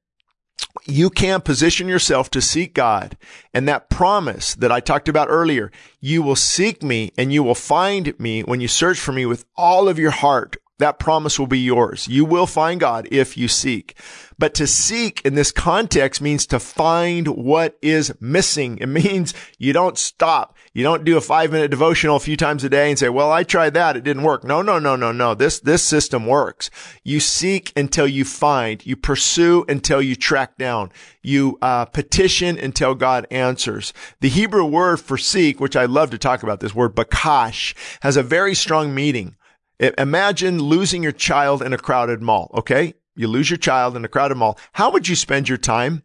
you 0.87 1.11
can 1.11 1.41
position 1.41 1.89
yourself 1.89 2.31
to 2.31 2.41
seek 2.41 2.75
God 2.75 3.17
and 3.53 3.67
that 3.69 3.91
promise 3.91 4.55
that 4.55 4.73
I 4.73 4.81
talked 4.81 5.09
about 5.09 5.29
earlier. 5.29 5.71
You 6.01 6.23
will 6.23 6.37
seek 6.37 6.83
me 6.83 7.13
and 7.19 7.33
you 7.33 7.43
will 7.43 7.55
find 7.55 8.19
me 8.19 8.43
when 8.43 8.61
you 8.61 8.69
search 8.69 8.99
for 8.99 9.13
me 9.13 9.27
with 9.27 9.45
all 9.57 9.89
of 9.89 9.99
your 9.99 10.11
heart 10.11 10.57
That 10.81 10.99
promise 10.99 11.39
will 11.39 11.47
be 11.47 11.61
yours. 11.61 12.09
You 12.09 12.25
will 12.25 12.47
find 12.47 12.81
God 12.81 13.09
if 13.11 13.37
you 13.37 13.49
seek. 13.49 13.97
But 14.41 14.55
to 14.55 14.67
seek 14.67 15.21
in 15.23 15.35
this 15.35 15.53
context 15.53 16.23
means 16.23 16.47
to 16.47 16.59
find 16.59 17.29
what 17.29 17.77
is 17.83 18.15
missing. 18.21 18.79
It 18.79 18.87
means 18.87 19.35
you 19.59 19.75
don't 19.75 19.99
stop. 19.99 20.57
You 20.73 20.83
don't 20.83 21.05
do 21.05 21.19
a 21.19 21.21
five 21.21 21.53
minute 21.53 21.71
devotional 21.71 22.17
a 22.17 22.21
few 22.21 22.39
times 22.39 22.65
a 22.65 22.71
day 22.71 22.89
and 22.89 22.99
say, 22.99 23.11
well, 23.11 23.31
I 23.31 23.43
tried 23.43 23.75
that. 23.75 23.99
It 23.99 24.05
didn't 24.05 24.23
work. 24.23 24.43
No, 24.43 24.63
no, 24.63 24.79
no, 24.79 24.97
no, 24.97 25.13
no. 25.13 25.35
This, 25.35 25.61
this 25.61 25.83
system 25.83 26.25
works. 26.27 26.71
You 27.05 27.21
seek 27.21 27.71
until 27.77 28.07
you 28.07 28.25
find. 28.25 28.85
You 28.87 28.97
pursue 28.97 29.67
until 29.69 30.01
you 30.01 30.17
track 30.17 30.57
down. 30.57 30.91
You 31.23 31.59
uh, 31.61 31.85
petition 31.85 32.59
until 32.59 32.95
God 32.95 33.27
answers. 33.31 33.93
The 34.21 34.31
Hebrew 34.31 34.65
word 34.65 35.01
for 35.01 35.19
seek, 35.19 35.61
which 35.61 35.77
I 35.77 35.85
love 35.85 36.11
to 36.13 36.19
talk 36.19 36.43
about 36.43 36.61
this 36.61 36.75
word, 36.75 36.95
bakash, 36.95 37.75
has 38.01 38.17
a 38.17 38.23
very 38.23 38.55
strong 38.55 38.95
meaning. 38.95 39.37
Imagine 39.81 40.59
losing 40.59 41.03
your 41.03 41.13
child 41.13 41.63
in 41.63 41.73
a 41.73 41.79
crowded 41.79 42.21
mall. 42.21 42.51
Okay. 42.55 42.95
You 43.17 43.29
lose 43.29 43.51
your 43.51 43.57
child 43.57 43.97
in 43.97 44.05
a 44.05 44.09
crowded 44.09 44.37
mall. 44.37 44.59
How 44.73 44.91
would 44.91 45.09
you 45.09 45.17
spend 45.17 45.49
your 45.49 45.59
time? 45.59 46.03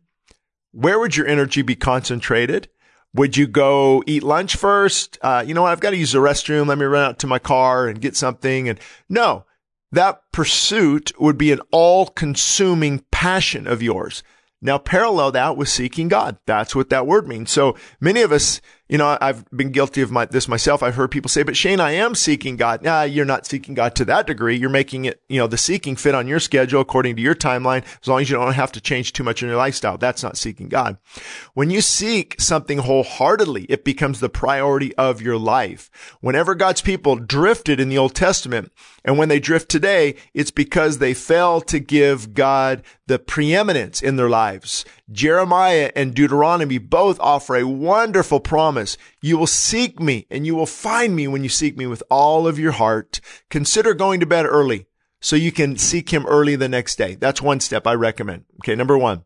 Where 0.72 1.00
would 1.00 1.16
your 1.16 1.28
energy 1.28 1.62
be 1.62 1.76
concentrated? 1.76 2.70
Would 3.14 3.38
you 3.38 3.48
go 3.48 4.04
eat 4.06 4.24
lunch 4.24 4.56
first? 4.58 5.18
Uh, 5.22 5.44
you 5.46 5.54
know 5.54 5.62
what? 5.62 5.72
I've 5.72 5.80
got 5.80 5.92
to 5.92 5.98
use 5.98 6.12
the 6.12 6.20
restroom. 6.20 6.68
Let 6.68 6.78
me 6.78 6.86
run 6.86 7.06
out 7.06 7.20
to 7.20 7.28
my 7.28 7.40
car 7.40 7.88
and 7.88 8.02
get 8.02 8.18
something. 8.18 8.68
And 8.68 8.80
no, 9.08 9.46
that 9.92 10.22
pursuit 10.34 11.14
would 11.20 11.38
be 11.38 11.52
an 11.54 11.62
all 11.72 12.08
consuming 12.08 13.06
passion 13.12 13.68
of 13.68 13.82
yours. 13.82 14.24
Now 14.62 14.78
parallel 14.78 15.32
that 15.32 15.56
with 15.56 15.70
seeking 15.70 16.08
God. 16.08 16.38
That's 16.46 16.76
what 16.76 16.90
that 16.90 17.08
word 17.08 17.28
means. 17.28 17.52
So 17.52 17.78
many 18.02 18.22
of 18.22 18.32
us, 18.32 18.60
you 18.88 19.00
know, 19.00 19.18
I've 19.20 19.50
been 19.50 19.72
guilty 19.72 20.02
of 20.02 20.12
my, 20.12 20.26
this 20.26 20.48
myself. 20.48 20.84
I've 20.84 20.96
heard 20.96 21.10
people 21.10 21.30
say, 21.30 21.42
but 21.42 21.58
Shane, 21.58 21.80
I 21.80 21.92
am 21.92 22.14
seeking 22.14 22.56
God. 22.56 22.84
Nah, 22.84 23.02
you're 23.02 23.26
not 23.26 23.48
seeking 23.48 23.74
God 23.74 23.96
to 23.96 24.06
that 24.06 24.28
degree. 24.28 24.56
You're 24.56 24.70
making 24.70 25.06
it, 25.06 25.22
you 25.28 25.40
know, 25.40 25.48
the 25.48 25.58
seeking 25.58 25.96
fit 25.96 26.14
on 26.14 26.28
your 26.28 26.40
schedule 26.40 26.82
according 26.82 27.16
to 27.16 27.22
your 27.22 27.34
timeline, 27.34 27.84
as 28.02 28.08
long 28.08 28.22
as 28.22 28.30
you 28.30 28.36
don't 28.36 28.54
have 28.54 28.72
to 28.74 28.82
change 28.82 29.14
too 29.14 29.24
much 29.24 29.42
in 29.42 29.50
your 29.50 29.58
lifestyle. 29.58 29.98
That's 29.98 30.22
not 30.22 30.38
seeking 30.38 30.70
God. 30.70 30.98
When 31.56 31.72
you 31.72 31.82
seek 31.82 32.40
something 32.40 32.78
wholeheartedly, 32.78 33.64
it 33.70 33.84
becomes 33.84 34.20
the 34.20 34.30
priority 34.30 34.96
of 34.98 35.22
your 35.22 35.38
life. 35.38 35.90
Whenever 36.22 36.54
God's 36.54 36.82
people 36.82 37.16
drifted 37.16 37.80
in 37.80 37.90
the 37.90 37.98
Old 37.98 38.14
Testament, 38.14 38.72
and 39.04 39.18
when 39.18 39.30
they 39.30 39.40
drift 39.40 39.70
today, 39.70 40.16
it's 40.34 40.52
because 40.52 40.98
they 40.98 41.14
fail 41.14 41.62
to 41.62 41.80
give 41.80 42.34
God 42.34 42.84
the 43.08 43.20
preeminence 43.20 44.02
in 44.02 44.16
their 44.16 44.30
lives. 44.30 44.84
Jeremiah 45.12 45.92
and 45.96 46.16
Deuteronomy 46.16 46.80
both 46.80 47.20
offer 47.20 47.56
a 47.56 47.68
wonderful 47.68 48.40
promise. 48.40 48.75
You 49.22 49.38
will 49.38 49.48
seek 49.48 50.00
me 50.00 50.28
and 50.30 50.46
you 50.46 50.56
will 50.56 50.66
find 50.66 51.16
me 51.16 51.28
when 51.28 51.44
you 51.44 51.50
seek 51.50 51.78
me 51.78 51.88
with 51.88 52.04
all 52.10 52.48
of 52.48 52.60
your 52.60 52.74
heart. 52.74 53.22
Consider 53.50 53.94
going 53.94 54.20
to 54.20 54.26
bed 54.26 54.46
early 54.46 54.88
so 55.22 55.36
you 55.36 55.52
can 55.52 55.78
seek 55.78 56.10
him 56.12 56.26
early 56.26 56.56
the 56.56 56.70
next 56.70 56.98
day. 56.98 57.16
That's 57.16 57.42
one 57.42 57.60
step 57.60 57.88
I 57.88 57.94
recommend. 57.94 58.46
Okay. 58.62 58.76
Number 58.76 58.98
one. 58.98 59.24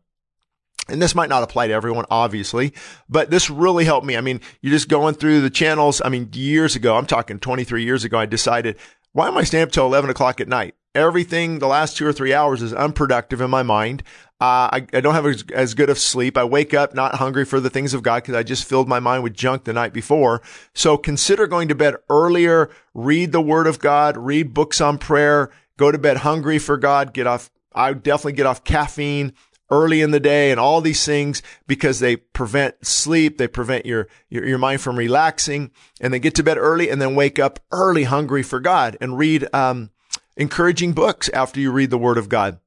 And 0.88 1.00
this 1.00 1.14
might 1.14 1.28
not 1.28 1.42
apply 1.42 1.68
to 1.68 1.74
everyone, 1.74 2.06
obviously, 2.10 2.72
but 3.08 3.30
this 3.30 3.48
really 3.48 3.84
helped 3.84 4.06
me. 4.06 4.16
I 4.16 4.20
mean, 4.20 4.40
you're 4.60 4.72
just 4.72 4.88
going 4.88 5.14
through 5.14 5.40
the 5.40 5.50
channels. 5.50 6.02
I 6.04 6.08
mean, 6.08 6.28
years 6.32 6.74
ago, 6.74 6.96
I'm 6.96 7.06
talking 7.06 7.38
23 7.38 7.84
years 7.84 8.02
ago, 8.02 8.18
I 8.18 8.26
decided, 8.26 8.76
why 9.12 9.28
am 9.28 9.36
I 9.36 9.44
staying 9.44 9.64
up 9.64 9.72
till 9.72 9.86
11 9.86 10.10
o'clock 10.10 10.40
at 10.40 10.48
night? 10.48 10.74
Everything 10.94 11.58
the 11.58 11.68
last 11.68 11.96
two 11.96 12.06
or 12.06 12.12
three 12.12 12.34
hours 12.34 12.62
is 12.62 12.72
unproductive 12.72 13.40
in 13.40 13.50
my 13.50 13.62
mind. 13.62 14.02
Uh, 14.40 14.72
I, 14.72 14.86
I, 14.94 15.00
don't 15.00 15.12
have 15.12 15.26
as, 15.26 15.44
as, 15.52 15.74
good 15.74 15.90
of 15.90 15.98
sleep. 15.98 16.38
I 16.38 16.44
wake 16.44 16.72
up 16.72 16.94
not 16.94 17.16
hungry 17.16 17.44
for 17.44 17.60
the 17.60 17.68
things 17.68 17.92
of 17.92 18.02
God 18.02 18.22
because 18.22 18.34
I 18.34 18.42
just 18.42 18.64
filled 18.64 18.88
my 18.88 18.98
mind 18.98 19.22
with 19.22 19.34
junk 19.34 19.64
the 19.64 19.74
night 19.74 19.92
before. 19.92 20.40
So 20.72 20.96
consider 20.96 21.46
going 21.46 21.68
to 21.68 21.74
bed 21.74 21.96
earlier, 22.08 22.70
read 22.94 23.32
the 23.32 23.42
word 23.42 23.66
of 23.66 23.80
God, 23.80 24.16
read 24.16 24.54
books 24.54 24.80
on 24.80 24.96
prayer, 24.96 25.50
go 25.76 25.92
to 25.92 25.98
bed 25.98 26.18
hungry 26.18 26.58
for 26.58 26.78
God, 26.78 27.12
get 27.12 27.26
off, 27.26 27.50
I 27.74 27.92
definitely 27.92 28.32
get 28.32 28.46
off 28.46 28.64
caffeine 28.64 29.34
early 29.70 30.00
in 30.00 30.10
the 30.10 30.18
day 30.18 30.50
and 30.50 30.58
all 30.58 30.80
these 30.80 31.04
things 31.04 31.42
because 31.66 32.00
they 32.00 32.16
prevent 32.16 32.86
sleep. 32.86 33.36
They 33.36 33.46
prevent 33.46 33.84
your, 33.84 34.08
your, 34.30 34.46
your 34.46 34.58
mind 34.58 34.80
from 34.80 34.96
relaxing 34.96 35.70
and 36.00 36.14
then 36.14 36.22
get 36.22 36.34
to 36.36 36.42
bed 36.42 36.56
early 36.56 36.88
and 36.88 37.00
then 37.00 37.14
wake 37.14 37.38
up 37.38 37.60
early 37.70 38.04
hungry 38.04 38.42
for 38.42 38.58
God 38.58 38.96
and 39.02 39.18
read, 39.18 39.46
um, 39.54 39.90
encouraging 40.34 40.94
books 40.94 41.28
after 41.28 41.60
you 41.60 41.70
read 41.70 41.90
the 41.90 41.98
word 41.98 42.16
of 42.16 42.30
God 42.30 42.58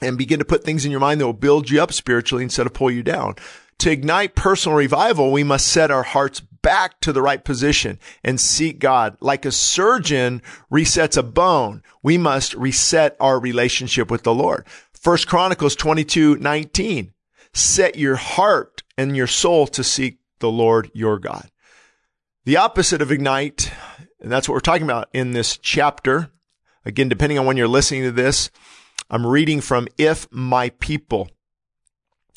and 0.00 0.18
begin 0.18 0.38
to 0.38 0.44
put 0.44 0.64
things 0.64 0.84
in 0.84 0.90
your 0.90 1.00
mind 1.00 1.20
that 1.20 1.26
will 1.26 1.32
build 1.32 1.70
you 1.70 1.82
up 1.82 1.92
spiritually 1.92 2.44
instead 2.44 2.66
of 2.66 2.72
pull 2.72 2.90
you 2.90 3.02
down. 3.02 3.34
To 3.78 3.90
ignite 3.90 4.34
personal 4.34 4.78
revival, 4.78 5.32
we 5.32 5.42
must 5.42 5.66
set 5.66 5.90
our 5.90 6.04
hearts 6.04 6.40
back 6.40 7.00
to 7.00 7.12
the 7.12 7.22
right 7.22 7.44
position 7.44 7.98
and 8.22 8.40
seek 8.40 8.78
God. 8.78 9.16
Like 9.20 9.44
a 9.44 9.52
surgeon 9.52 10.40
resets 10.70 11.16
a 11.16 11.22
bone, 11.22 11.82
we 12.02 12.16
must 12.16 12.54
reset 12.54 13.16
our 13.18 13.40
relationship 13.40 14.10
with 14.10 14.22
the 14.22 14.34
Lord. 14.34 14.66
First 14.92 15.26
Chronicles 15.26 15.74
22, 15.74 16.36
19. 16.36 17.12
Set 17.52 17.96
your 17.96 18.16
heart 18.16 18.82
and 18.96 19.16
your 19.16 19.26
soul 19.26 19.66
to 19.66 19.82
seek 19.82 20.18
the 20.38 20.50
Lord 20.50 20.90
your 20.94 21.18
God. 21.18 21.50
The 22.44 22.56
opposite 22.56 23.02
of 23.02 23.12
ignite, 23.12 23.72
and 24.20 24.30
that's 24.30 24.48
what 24.48 24.54
we're 24.54 24.60
talking 24.60 24.84
about 24.84 25.08
in 25.12 25.32
this 25.32 25.58
chapter. 25.58 26.30
Again, 26.84 27.08
depending 27.08 27.38
on 27.38 27.46
when 27.46 27.56
you're 27.56 27.68
listening 27.68 28.02
to 28.02 28.12
this, 28.12 28.50
I'm 29.12 29.26
reading 29.26 29.60
from 29.60 29.88
If 29.98 30.26
My 30.32 30.70
People. 30.70 31.28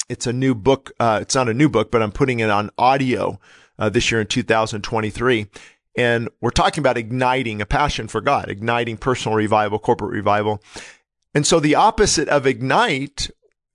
It's 0.09 0.27
a 0.27 0.33
new 0.33 0.53
book. 0.53 0.91
Uh, 0.99 1.19
it's 1.21 1.33
not 1.33 1.47
a 1.47 1.53
new 1.53 1.69
book, 1.69 1.89
but 1.89 2.03
I'm 2.03 2.11
putting 2.11 2.41
it 2.41 2.49
on 2.49 2.69
audio 2.77 3.39
uh, 3.79 3.87
this 3.87 4.11
year 4.11 4.19
in 4.19 4.27
2023. 4.27 5.47
And 5.97 6.27
we're 6.41 6.49
talking 6.49 6.81
about 6.81 6.97
igniting 6.97 7.61
a 7.61 7.65
passion 7.65 8.09
for 8.09 8.19
God, 8.19 8.49
igniting 8.49 8.97
personal 8.97 9.37
revival, 9.37 9.79
corporate 9.79 10.11
revival. 10.11 10.61
And 11.33 11.47
so 11.47 11.61
the 11.61 11.75
opposite 11.75 12.27
of 12.27 12.45
ignite 12.45 13.29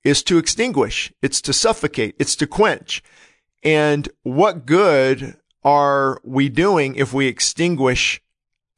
is 0.05 0.23
to 0.25 0.37
extinguish. 0.37 1.11
It's 1.23 1.41
to 1.41 1.55
suffocate. 1.55 2.17
It's 2.19 2.37
to 2.37 2.47
quench. 2.47 3.03
And 3.63 4.11
what 4.25 4.67
good 4.67 5.39
are 5.65 6.21
we 6.23 6.51
doing 6.51 6.97
if 6.97 7.15
we 7.15 7.29
extinguish 7.29 8.21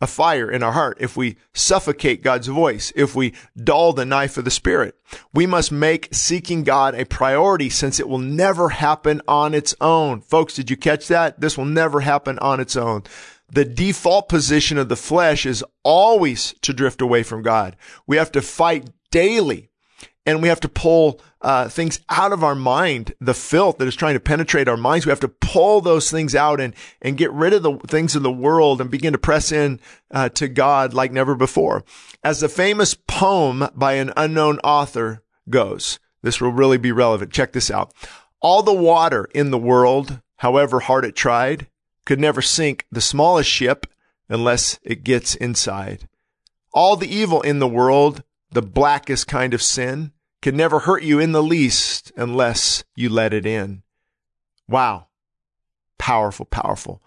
a 0.03 0.07
fire 0.09 0.51
in 0.51 0.65
our 0.65 0.73
heart, 0.73 0.99
if 1.01 1.17
we 1.17 1.37
suffocate 1.55 2.25
God's 2.25 2.49
voice, 2.49 2.93
if 2.97 3.15
we 3.15 3.33
dull 3.57 3.93
the 3.93 4.05
knife 4.05 4.37
of 4.37 4.45
the 4.45 4.51
Spirit. 4.51 4.97
We 5.33 5.47
must 5.47 5.71
make 5.71 6.09
seeking 6.11 6.65
God 6.65 6.97
a 6.97 7.07
priority 7.07 7.71
since 7.71 8.01
it 8.01 8.09
will 8.09 8.19
never 8.19 8.71
happen 8.71 9.23
on 9.29 9.55
its 9.55 9.77
own. 9.81 10.21
Folks, 10.21 10.55
did 10.55 10.71
you 10.71 10.77
catch 10.77 11.07
that? 11.07 11.41
This 11.41 11.57
will 11.57 11.67
never 11.67 12.01
happen 12.01 12.39
on 12.41 12.59
its 12.59 12.75
own. 12.75 13.05
The 13.53 13.65
default 13.65 14.29
position 14.29 14.77
of 14.77 14.89
the 14.89 14.97
flesh 14.97 15.47
is 15.47 15.65
always 15.85 16.55
to 16.63 16.73
drift 16.73 17.01
away 17.01 17.23
from 17.23 17.43
God. 17.43 17.77
We 18.05 18.17
have 18.17 18.33
to 18.33 18.43
fight 18.43 18.91
daily 19.13 19.71
and 20.27 20.43
we 20.43 20.49
have 20.49 20.61
to 20.61 20.69
pull 20.69 21.21
uh, 21.43 21.69
things 21.69 22.01
out 22.09 22.33
of 22.33 22.45
our 22.45 22.55
mind, 22.55 23.15
the 23.21 23.35
filth 23.35 23.79
that 23.79 23.89
is 23.89 23.97
trying 23.97 24.15
to 24.15 24.21
penetrate 24.21 24.69
our 24.69 24.77
minds. 24.77 25.05
We 25.05 25.11
have 25.11 25.21
to 25.21 25.29
pull 25.29 25.81
those 25.81 26.11
things 26.11 26.35
out 26.35 26.61
and 26.61 26.75
and 27.01 27.19
get 27.19 27.33
rid 27.33 27.53
of 27.53 27.63
the 27.63 27.79
things 27.89 28.15
of 28.15 28.23
the 28.23 28.33
world 28.33 28.81
and 28.81 28.91
begin 28.91 29.13
to 29.13 29.19
press 29.19 29.53
in 29.53 29.81
uh, 30.13 30.29
to 30.31 30.49
God 30.49 30.95
like 30.95 31.13
never 31.13 31.35
before. 31.35 31.85
As 32.23 32.41
the 32.41 32.49
famous 32.49 32.95
poem 32.95 33.69
by 33.75 33.95
an 33.95 34.13
unknown 34.17 34.59
author 34.61 35.23
goes, 35.51 35.99
this 36.23 36.41
will 36.41 36.53
really 36.53 36.79
be 36.79 36.93
relevant. 36.93 37.33
Check 37.33 37.53
this 37.53 37.71
out. 37.71 37.93
All 38.41 38.63
the 38.63 38.73
water 38.73 39.29
in 39.35 39.51
the 39.51 39.59
world, 39.59 40.21
however 40.37 40.81
hard 40.81 41.05
it 41.05 41.17
tried, 41.17 41.67
could 42.05 42.21
never 42.21 42.43
sink 42.43 42.87
the 42.91 43.01
smallest 43.01 43.51
ship 43.51 43.87
unless 44.29 44.79
it 44.83 45.05
gets 45.05 45.35
inside. 45.35 46.09
All 46.73 46.97
the 46.97 47.13
evil 47.13 47.43
in 47.43 47.59
the 47.59 47.69
world, 47.69 48.23
the 48.51 48.63
blackest 48.63 49.27
kind 49.27 49.55
of 49.55 49.63
sin, 49.63 50.13
can 50.43 50.57
never 50.57 50.81
hurt 50.81 51.03
you 51.03 51.19
in 51.19 51.33
the 51.33 51.43
least 51.43 52.13
unless 52.17 52.85
you 52.95 53.09
let 53.09 53.33
it 53.33 53.47
in. 53.47 53.83
Wow. 54.69 55.07
Powerful, 55.99 56.45
powerful. 56.47 57.01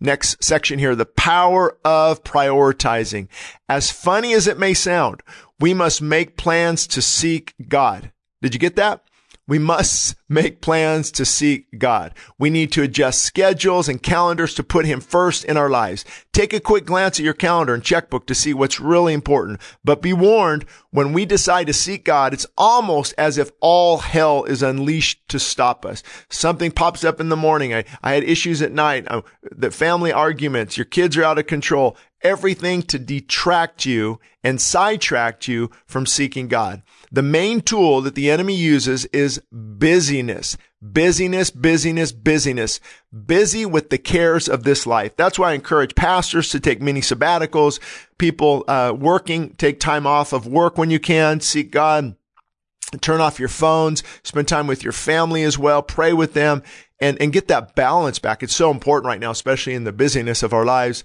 Next 0.00 0.42
section 0.42 0.78
here, 0.78 0.96
the 0.96 1.06
power 1.06 1.76
of 1.84 2.24
prioritizing. 2.24 3.28
As 3.68 3.92
funny 3.92 4.32
as 4.32 4.46
it 4.46 4.58
may 4.58 4.74
sound, 4.74 5.22
we 5.60 5.72
must 5.72 6.02
make 6.02 6.36
plans 6.36 6.86
to 6.88 7.00
seek 7.00 7.54
God. 7.68 8.10
Did 8.42 8.54
you 8.54 8.60
get 8.60 8.76
that? 8.76 9.04
We 9.50 9.58
must 9.58 10.14
make 10.28 10.60
plans 10.60 11.10
to 11.10 11.24
seek 11.24 11.76
God. 11.76 12.14
We 12.38 12.50
need 12.50 12.70
to 12.70 12.84
adjust 12.84 13.24
schedules 13.24 13.88
and 13.88 14.00
calendars 14.00 14.54
to 14.54 14.62
put 14.62 14.86
Him 14.86 15.00
first 15.00 15.44
in 15.44 15.56
our 15.56 15.68
lives. 15.68 16.04
Take 16.32 16.52
a 16.52 16.60
quick 16.60 16.84
glance 16.84 17.18
at 17.18 17.24
your 17.24 17.34
calendar 17.34 17.74
and 17.74 17.82
checkbook 17.82 18.28
to 18.28 18.34
see 18.36 18.54
what's 18.54 18.78
really 18.78 19.12
important. 19.12 19.60
But 19.82 20.02
be 20.02 20.12
warned, 20.12 20.66
when 20.92 21.12
we 21.12 21.24
decide 21.24 21.66
to 21.66 21.72
seek 21.72 22.04
God, 22.04 22.32
it's 22.32 22.46
almost 22.56 23.12
as 23.18 23.38
if 23.38 23.50
all 23.60 23.98
hell 23.98 24.44
is 24.44 24.62
unleashed 24.62 25.28
to 25.30 25.40
stop 25.40 25.84
us. 25.84 26.04
Something 26.28 26.70
pops 26.70 27.02
up 27.02 27.20
in 27.20 27.28
the 27.28 27.34
morning. 27.34 27.74
I, 27.74 27.82
I 28.04 28.12
had 28.12 28.22
issues 28.22 28.62
at 28.62 28.70
night. 28.70 29.06
Uh, 29.08 29.22
the 29.42 29.72
family 29.72 30.12
arguments. 30.12 30.76
Your 30.76 30.84
kids 30.84 31.16
are 31.16 31.24
out 31.24 31.40
of 31.40 31.48
control. 31.48 31.96
Everything 32.22 32.82
to 32.82 33.00
detract 33.00 33.84
you 33.84 34.20
and 34.44 34.60
sidetrack 34.60 35.48
you 35.48 35.72
from 35.86 36.06
seeking 36.06 36.46
God. 36.46 36.82
The 37.12 37.22
main 37.22 37.60
tool 37.60 38.00
that 38.02 38.14
the 38.14 38.30
enemy 38.30 38.54
uses 38.54 39.04
is 39.06 39.42
busyness. 39.50 40.56
Busyness, 40.80 41.50
busyness, 41.50 42.12
busyness. 42.12 42.80
Busy 43.26 43.66
with 43.66 43.90
the 43.90 43.98
cares 43.98 44.48
of 44.48 44.62
this 44.62 44.86
life. 44.86 45.16
That's 45.16 45.38
why 45.38 45.50
I 45.50 45.54
encourage 45.54 45.96
pastors 45.96 46.50
to 46.50 46.60
take 46.60 46.80
mini 46.80 47.00
sabbaticals. 47.00 47.80
People 48.18 48.64
uh, 48.68 48.94
working, 48.96 49.54
take 49.54 49.80
time 49.80 50.06
off 50.06 50.32
of 50.32 50.46
work 50.46 50.78
when 50.78 50.90
you 50.90 51.00
can. 51.00 51.40
Seek 51.40 51.72
God. 51.72 52.14
Turn 53.00 53.20
off 53.20 53.40
your 53.40 53.48
phones. 53.48 54.04
Spend 54.22 54.46
time 54.46 54.68
with 54.68 54.84
your 54.84 54.92
family 54.92 55.42
as 55.42 55.58
well. 55.58 55.82
Pray 55.82 56.12
with 56.12 56.34
them 56.34 56.62
and, 57.00 57.20
and 57.20 57.32
get 57.32 57.48
that 57.48 57.74
balance 57.74 58.20
back. 58.20 58.42
It's 58.42 58.54
so 58.54 58.70
important 58.70 59.06
right 59.06 59.20
now, 59.20 59.32
especially 59.32 59.74
in 59.74 59.84
the 59.84 59.92
busyness 59.92 60.44
of 60.44 60.52
our 60.52 60.64
lives. 60.64 61.02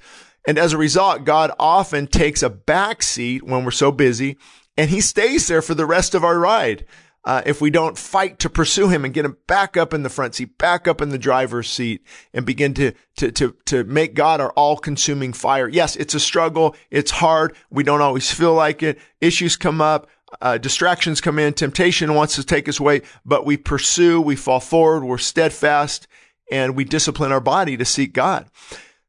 And 0.48 0.60
as 0.60 0.74
a 0.74 0.78
result, 0.78 1.26
God 1.26 1.52
often 1.60 2.06
takes 2.06 2.44
a 2.44 2.50
back 2.50 3.02
seat 3.02 3.44
when 3.44 3.66
we're 3.66 3.72
so 3.72 3.92
busy 3.92 4.38
and 4.78 4.90
he 4.90 5.02
stays 5.02 5.48
there 5.48 5.62
for 5.62 5.74
the 5.74 5.86
rest 5.86 6.16
of 6.16 6.24
our 6.24 6.40
ride. 6.40 6.86
Uh, 7.24 7.42
if 7.48 7.60
we 7.60 7.72
don't 7.72 7.98
fight 7.98 8.38
to 8.38 8.50
pursue 8.50 8.88
him 8.88 9.04
and 9.04 9.14
get 9.14 9.26
him 9.26 9.36
back 9.48 9.76
up 9.76 9.96
in 9.96 10.04
the 10.04 10.10
front 10.10 10.36
seat, 10.36 10.60
back 10.60 10.88
up 10.88 11.02
in 11.02 11.10
the 11.10 11.18
driver's 11.18 11.68
seat 11.68 12.06
and 12.36 12.46
begin 12.46 12.72
to, 12.76 12.94
to, 13.18 13.32
to, 13.32 13.56
to 13.66 13.84
make 13.86 14.14
God 14.14 14.40
our 14.40 14.52
all 14.52 14.78
consuming 14.78 15.34
fire. 15.34 15.68
Yes, 15.68 15.96
it's 15.96 16.14
a 16.14 16.20
struggle. 16.20 16.76
It's 16.92 17.10
hard. 17.10 17.56
We 17.72 17.84
don't 17.84 18.02
always 18.02 18.32
feel 18.32 18.54
like 18.54 18.84
it. 18.84 19.00
Issues 19.22 19.58
come 19.58 19.82
up. 19.82 20.08
Uh, 20.40 20.60
distractions 20.60 21.20
come 21.20 21.40
in. 21.40 21.54
Temptation 21.54 22.14
wants 22.14 22.36
to 22.36 22.44
take 22.44 22.70
us 22.70 22.80
away, 22.80 23.02
but 23.26 23.46
we 23.46 23.58
pursue, 23.58 24.22
we 24.22 24.36
fall 24.36 24.60
forward, 24.60 25.04
we're 25.04 25.18
steadfast, 25.18 26.08
and 26.52 26.76
we 26.76 26.84
discipline 26.84 27.32
our 27.32 27.40
body 27.40 27.78
to 27.78 27.86
seek 27.86 28.14
God. 28.14 28.48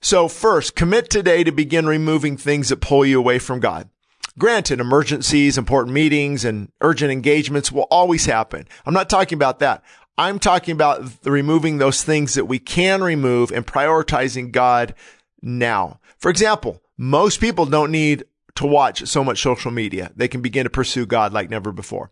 So 0.00 0.28
first, 0.28 0.76
commit 0.76 1.10
today 1.10 1.44
to 1.44 1.52
begin 1.52 1.86
removing 1.86 2.36
things 2.36 2.68
that 2.68 2.80
pull 2.80 3.04
you 3.04 3.18
away 3.18 3.38
from 3.38 3.60
God. 3.60 3.90
Granted, 4.38 4.80
emergencies, 4.80 5.56
important 5.56 5.94
meetings, 5.94 6.44
and 6.44 6.70
urgent 6.80 7.10
engagements 7.10 7.72
will 7.72 7.86
always 7.90 8.26
happen. 8.26 8.68
I'm 8.84 8.94
not 8.94 9.08
talking 9.08 9.36
about 9.36 9.60
that. 9.60 9.82
I'm 10.18 10.38
talking 10.38 10.72
about 10.72 11.04
removing 11.24 11.78
those 11.78 12.02
things 12.02 12.34
that 12.34 12.46
we 12.46 12.58
can 12.58 13.02
remove 13.02 13.50
and 13.50 13.66
prioritizing 13.66 14.52
God 14.52 14.94
now. 15.42 16.00
For 16.18 16.30
example, 16.30 16.82
most 16.96 17.40
people 17.40 17.66
don't 17.66 17.90
need 17.90 18.24
to 18.56 18.66
watch 18.66 19.06
so 19.06 19.22
much 19.22 19.42
social 19.42 19.70
media. 19.70 20.10
They 20.16 20.28
can 20.28 20.40
begin 20.40 20.64
to 20.64 20.70
pursue 20.70 21.06
God 21.06 21.32
like 21.32 21.50
never 21.50 21.72
before. 21.72 22.10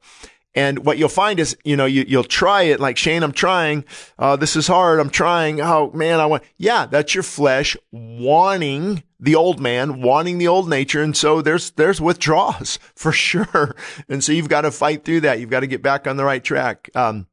And 0.54 0.84
what 0.84 0.98
you'll 0.98 1.08
find 1.08 1.40
is, 1.40 1.56
you 1.64 1.76
know, 1.76 1.84
you, 1.84 2.16
will 2.16 2.24
try 2.24 2.62
it 2.62 2.78
like 2.78 2.96
Shane, 2.96 3.22
I'm 3.22 3.32
trying. 3.32 3.84
Uh, 4.18 4.36
this 4.36 4.54
is 4.54 4.68
hard. 4.68 5.00
I'm 5.00 5.10
trying. 5.10 5.60
Oh 5.60 5.90
man, 5.92 6.20
I 6.20 6.26
want, 6.26 6.44
yeah, 6.56 6.86
that's 6.86 7.14
your 7.14 7.24
flesh 7.24 7.76
wanting 7.90 9.02
the 9.18 9.34
old 9.34 9.60
man, 9.60 10.00
wanting 10.00 10.38
the 10.38 10.48
old 10.48 10.68
nature. 10.68 11.02
And 11.02 11.16
so 11.16 11.42
there's, 11.42 11.72
there's 11.72 12.00
withdrawals 12.00 12.78
for 12.94 13.10
sure. 13.10 13.74
And 14.08 14.22
so 14.22 14.32
you've 14.32 14.48
got 14.48 14.62
to 14.62 14.70
fight 14.70 15.04
through 15.04 15.22
that. 15.22 15.40
You've 15.40 15.50
got 15.50 15.60
to 15.60 15.66
get 15.66 15.82
back 15.82 16.06
on 16.06 16.16
the 16.16 16.24
right 16.24 16.44
track. 16.44 16.88
Um, 16.94 17.26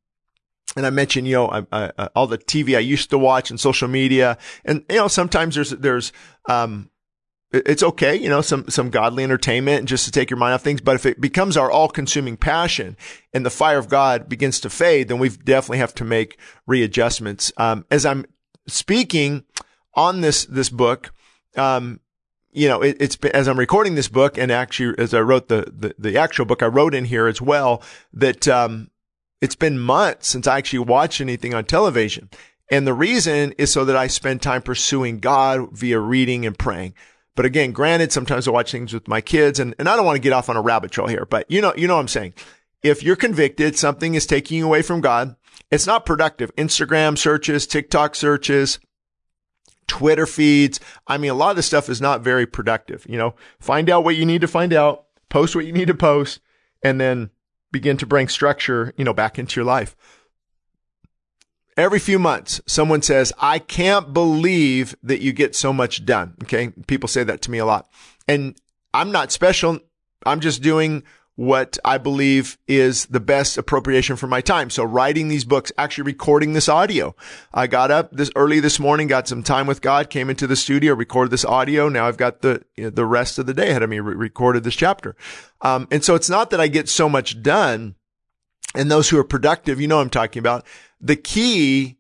and 0.75 0.85
I 0.85 0.89
mentioned, 0.89 1.27
you 1.27 1.33
know, 1.33 1.65
I, 1.71 1.91
I, 1.97 2.09
all 2.15 2.27
the 2.27 2.37
TV 2.37 2.77
I 2.77 2.79
used 2.79 3.09
to 3.09 3.17
watch 3.17 3.49
and 3.49 3.59
social 3.59 3.87
media, 3.87 4.37
and 4.63 4.85
you 4.89 4.97
know, 4.97 5.09
sometimes 5.09 5.55
there's 5.55 5.71
there's 5.71 6.13
um, 6.47 6.89
it's 7.51 7.83
okay, 7.83 8.15
you 8.15 8.29
know, 8.29 8.41
some, 8.41 8.67
some 8.69 8.89
godly 8.89 9.23
entertainment 9.23 9.79
and 9.79 9.87
just 9.87 10.05
to 10.05 10.11
take 10.11 10.29
your 10.29 10.37
mind 10.37 10.53
off 10.53 10.61
things. 10.61 10.81
But 10.81 10.95
if 10.95 11.05
it 11.05 11.19
becomes 11.19 11.57
our 11.57 11.69
all 11.69 11.89
consuming 11.89 12.37
passion 12.37 12.95
and 13.33 13.45
the 13.45 13.49
fire 13.49 13.77
of 13.77 13.89
God 13.89 14.29
begins 14.29 14.59
to 14.61 14.69
fade, 14.69 15.07
then 15.07 15.19
we 15.19 15.29
definitely 15.29 15.79
have 15.79 15.93
to 15.95 16.05
make 16.05 16.39
readjustments. 16.65 17.51
Um, 17.57 17.85
as 17.91 18.05
I'm 18.05 18.25
speaking 18.67 19.43
on 19.93 20.21
this, 20.21 20.45
this 20.45 20.69
book, 20.69 21.11
um, 21.57 21.99
you 22.51 22.67
know, 22.67 22.81
it, 22.81 22.97
it's 22.99 23.17
as 23.33 23.47
I'm 23.47 23.59
recording 23.59 23.95
this 23.95 24.07
book 24.07 24.37
and 24.37 24.51
actually 24.51 24.97
as 24.97 25.13
I 25.13 25.19
wrote 25.19 25.49
the, 25.49 25.71
the, 25.75 25.95
the 25.97 26.17
actual 26.17 26.45
book, 26.45 26.63
I 26.63 26.67
wrote 26.67 26.95
in 26.95 27.05
here 27.05 27.27
as 27.27 27.41
well 27.41 27.83
that, 28.13 28.47
um, 28.47 28.89
it's 29.41 29.55
been 29.55 29.79
months 29.79 30.27
since 30.27 30.45
I 30.45 30.59
actually 30.59 30.79
watched 30.79 31.19
anything 31.19 31.55
on 31.55 31.65
television. 31.65 32.29
And 32.69 32.87
the 32.87 32.93
reason 32.93 33.53
is 33.57 33.73
so 33.73 33.83
that 33.85 33.97
I 33.97 34.07
spend 34.07 34.41
time 34.41 34.61
pursuing 34.61 35.19
God 35.19 35.71
via 35.71 35.99
reading 35.99 36.45
and 36.45 36.57
praying. 36.57 36.93
But 37.35 37.45
again, 37.45 37.71
granted, 37.71 38.11
sometimes 38.11 38.47
I 38.47 38.51
watch 38.51 38.71
things 38.71 38.93
with 38.93 39.07
my 39.07 39.21
kids 39.21 39.59
and, 39.59 39.73
and 39.79 39.87
I 39.87 39.95
don't 39.95 40.05
want 40.05 40.17
to 40.17 40.21
get 40.21 40.33
off 40.33 40.49
on 40.49 40.57
a 40.57 40.61
rabbit 40.61 40.91
trail 40.91 41.07
here, 41.07 41.25
but 41.29 41.49
you 41.49 41.61
know, 41.61 41.73
you 41.75 41.87
know 41.87 41.95
what 41.95 42.01
I'm 42.01 42.07
saying. 42.07 42.33
If 42.83 43.03
you're 43.03 43.15
convicted, 43.15 43.77
something 43.77 44.15
is 44.15 44.25
taking 44.25 44.57
you 44.57 44.65
away 44.65 44.81
from 44.81 45.01
God. 45.01 45.35
It's 45.69 45.87
not 45.87 46.05
productive. 46.05 46.53
Instagram 46.55 47.17
searches, 47.17 47.67
TikTok 47.67 48.15
searches, 48.15 48.79
Twitter 49.87 50.25
feeds. 50.25 50.79
I 51.07 51.17
mean, 51.17 51.31
a 51.31 51.35
lot 51.35 51.51
of 51.51 51.55
this 51.55 51.67
stuff 51.67 51.89
is 51.89 52.01
not 52.01 52.21
very 52.21 52.45
productive. 52.45 53.05
You 53.07 53.17
know, 53.17 53.35
find 53.59 53.89
out 53.89 54.03
what 54.03 54.15
you 54.15 54.25
need 54.25 54.41
to 54.41 54.47
find 54.47 54.73
out, 54.73 55.05
post 55.29 55.55
what 55.55 55.65
you 55.65 55.71
need 55.71 55.87
to 55.87 55.93
post, 55.93 56.41
and 56.83 56.99
then 56.99 57.29
begin 57.71 57.97
to 57.97 58.05
bring 58.05 58.27
structure, 58.27 58.93
you 58.97 59.05
know, 59.05 59.13
back 59.13 59.39
into 59.39 59.59
your 59.59 59.65
life 59.65 59.95
every 61.81 61.99
few 61.99 62.19
months, 62.19 62.61
someone 62.67 63.01
says, 63.01 63.33
I 63.39 63.59
can't 63.59 64.13
believe 64.13 64.95
that 65.03 65.21
you 65.21 65.33
get 65.33 65.55
so 65.55 65.73
much 65.73 66.05
done. 66.05 66.35
Okay. 66.43 66.69
People 66.87 67.09
say 67.09 67.23
that 67.23 67.41
to 67.43 67.51
me 67.51 67.57
a 67.57 67.65
lot. 67.65 67.89
And 68.27 68.55
I'm 68.93 69.11
not 69.11 69.31
special. 69.31 69.79
I'm 70.25 70.39
just 70.39 70.61
doing 70.61 71.03
what 71.35 71.79
I 71.83 71.97
believe 71.97 72.57
is 72.67 73.05
the 73.07 73.19
best 73.19 73.57
appropriation 73.57 74.15
for 74.15 74.27
my 74.27 74.41
time. 74.41 74.69
So 74.69 74.83
writing 74.83 75.27
these 75.27 75.45
books, 75.45 75.71
actually 75.77 76.03
recording 76.03 76.53
this 76.53 76.69
audio. 76.69 77.15
I 77.53 77.65
got 77.65 77.89
up 77.89 78.11
this 78.11 78.29
early 78.35 78.59
this 78.59 78.79
morning, 78.79 79.07
got 79.07 79.27
some 79.27 79.41
time 79.41 79.65
with 79.65 79.81
God, 79.81 80.09
came 80.09 80.29
into 80.29 80.45
the 80.45 80.55
studio, 80.55 80.93
recorded 80.93 81.31
this 81.31 81.45
audio. 81.45 81.89
Now 81.89 82.07
I've 82.07 82.17
got 82.17 82.41
the, 82.41 82.63
you 82.75 82.83
know, 82.83 82.89
the 82.91 83.05
rest 83.05 83.39
of 83.39 83.47
the 83.47 83.55
day 83.55 83.69
ahead 83.69 83.81
of 83.81 83.89
me, 83.89 83.99
re- 83.99 84.13
recorded 84.13 84.63
this 84.63 84.75
chapter. 84.75 85.15
Um, 85.61 85.87
and 85.89 86.03
so 86.03 86.13
it's 86.13 86.29
not 86.29 86.51
that 86.51 86.61
I 86.61 86.67
get 86.67 86.89
so 86.89 87.09
much 87.09 87.41
done 87.41 87.95
and 88.75 88.89
those 88.89 89.09
who 89.09 89.17
are 89.17 89.23
productive, 89.23 89.79
you 89.79 89.87
know 89.87 89.99
I'm 89.99 90.09
talking 90.09 90.39
about 90.39 90.65
the 90.99 91.15
key 91.15 91.97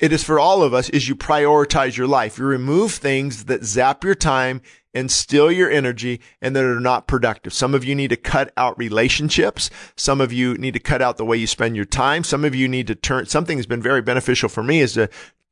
it 0.00 0.14
is 0.14 0.24
for 0.24 0.40
all 0.40 0.62
of 0.62 0.72
us 0.72 0.88
is 0.88 1.08
you 1.08 1.14
prioritize 1.14 1.96
your 1.96 2.06
life. 2.06 2.38
You 2.38 2.46
remove 2.46 2.92
things 2.92 3.44
that 3.44 3.64
zap 3.64 4.02
your 4.02 4.14
time 4.14 4.62
and 4.94 5.10
steal 5.10 5.52
your 5.52 5.70
energy 5.70 6.20
and 6.40 6.56
that 6.56 6.64
are 6.64 6.80
not 6.80 7.06
productive. 7.06 7.52
Some 7.52 7.74
of 7.74 7.84
you 7.84 7.94
need 7.94 8.08
to 8.08 8.16
cut 8.16 8.50
out 8.56 8.78
relationships. 8.78 9.68
Some 9.96 10.20
of 10.20 10.32
you 10.32 10.54
need 10.54 10.72
to 10.72 10.80
cut 10.80 11.02
out 11.02 11.18
the 11.18 11.24
way 11.24 11.36
you 11.36 11.46
spend 11.46 11.76
your 11.76 11.84
time. 11.84 12.24
Some 12.24 12.46
of 12.46 12.54
you 12.54 12.66
need 12.66 12.86
to 12.86 12.94
turn, 12.94 13.26
something 13.26 13.58
that's 13.58 13.66
been 13.66 13.82
very 13.82 14.00
beneficial 14.00 14.48
for 14.48 14.62
me 14.62 14.80
is 14.80 14.94
to 14.94 15.10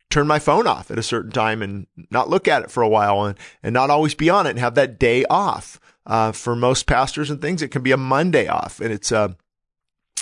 turn 0.09 0.27
my 0.27 0.39
phone 0.39 0.67
off 0.67 0.91
at 0.91 0.99
a 0.99 1.03
certain 1.03 1.31
time 1.31 1.61
and 1.61 1.87
not 2.11 2.31
look 2.31 2.49
at 2.49 2.63
it 2.63 2.71
for 2.71 2.83
a 2.83 2.89
while 2.89 3.25
and, 3.27 3.39
and 3.63 3.75
not 3.75 3.91
always 3.91 4.15
be 4.15 4.31
on 4.31 4.47
it 4.47 4.51
and 4.51 4.59
have 4.59 4.75
that 4.75 4.99
day 4.99 5.27
off. 5.27 5.79
Uh, 6.07 6.33
for 6.33 6.57
most 6.57 6.87
pastors 6.87 7.29
and 7.29 7.43
things, 7.43 7.61
it 7.61 7.69
can 7.69 7.83
be 7.83 7.93
a 7.93 7.97
Monday 7.99 8.49
off 8.49 8.81
and 8.81 8.95
it's, 8.95 9.13
uh, 9.13 9.29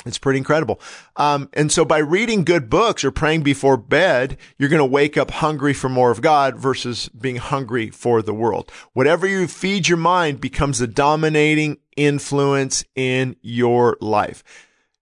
it's 0.05 0.19
pretty 0.19 0.39
incredible. 0.39 0.81
Um, 1.17 1.49
and 1.53 1.71
so 1.71 1.85
by 1.85 1.99
reading 1.99 2.45
good 2.45 2.69
books 2.69 3.05
or 3.05 3.11
praying 3.11 3.43
before 3.43 3.77
bed, 3.77 4.37
you're 4.59 4.69
going 4.69 4.79
to 4.79 4.85
wake 4.85 5.17
up 5.17 5.31
hungry 5.31 5.73
for 5.73 5.89
more 5.89 6.11
of 6.11 6.21
God 6.21 6.57
versus 6.57 7.09
being 7.09 7.37
hungry 7.37 7.91
for 7.91 8.23
the 8.23 8.35
world. 8.35 8.71
Whatever 8.93 9.27
you 9.27 9.47
feed 9.47 9.89
your 9.89 9.99
mind 9.99 10.41
becomes 10.41 10.79
the 10.79 10.87
dominating 10.87 11.79
influence 11.97 12.85
in 12.95 13.37
your 13.43 13.97
life. 14.01 14.45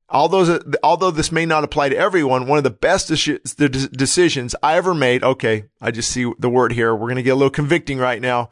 Although, 0.08 0.60
although 0.82 1.10
this 1.10 1.32
may 1.32 1.44
not 1.44 1.64
apply 1.64 1.88
to 1.88 1.96
everyone, 1.96 2.46
one 2.46 2.58
of 2.58 2.64
the 2.64 2.70
best 2.70 3.08
decisions 3.08 4.54
I 4.62 4.76
ever 4.76 4.94
made. 4.94 5.24
Okay. 5.24 5.64
I 5.80 5.90
just 5.90 6.10
see 6.10 6.30
the 6.38 6.50
word 6.50 6.72
here. 6.72 6.94
We're 6.94 7.08
going 7.08 7.16
to 7.16 7.22
get 7.22 7.30
a 7.30 7.36
little 7.36 7.50
convicting 7.50 7.98
right 7.98 8.20
now. 8.20 8.50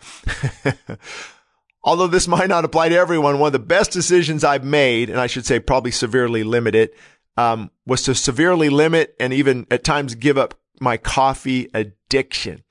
Although 1.84 2.06
this 2.06 2.28
might 2.28 2.48
not 2.48 2.64
apply 2.64 2.88
to 2.88 2.96
everyone, 2.96 3.38
one 3.38 3.48
of 3.48 3.52
the 3.52 3.58
best 3.58 3.90
decisions 3.90 4.44
I've 4.44 4.64
made, 4.64 5.10
and 5.10 5.20
I 5.20 5.26
should 5.26 5.46
say 5.46 5.60
probably 5.60 5.90
severely 5.90 6.44
limit 6.44 6.74
it, 6.74 6.96
um, 7.36 7.70
was 7.86 8.02
to 8.02 8.14
severely 8.14 8.68
limit 8.68 9.14
and 9.18 9.32
even 9.32 9.66
at 9.70 9.84
times 9.84 10.14
give 10.14 10.36
up 10.36 10.54
my 10.80 10.96
coffee 10.96 11.68
addiction. 11.72 12.62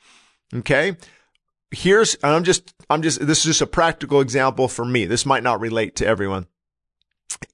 Okay. 0.54 0.98
Here's, 1.72 2.18
I'm 2.22 2.44
just, 2.44 2.74
I'm 2.90 3.02
just, 3.02 3.26
this 3.26 3.40
is 3.40 3.46
just 3.46 3.62
a 3.62 3.68
practical 3.68 4.20
example 4.20 4.68
for 4.68 4.84
me. 4.84 5.06
This 5.06 5.26
might 5.26 5.44
not 5.44 5.62
relate 5.62 5.96
to 5.98 6.06
everyone. 6.06 6.48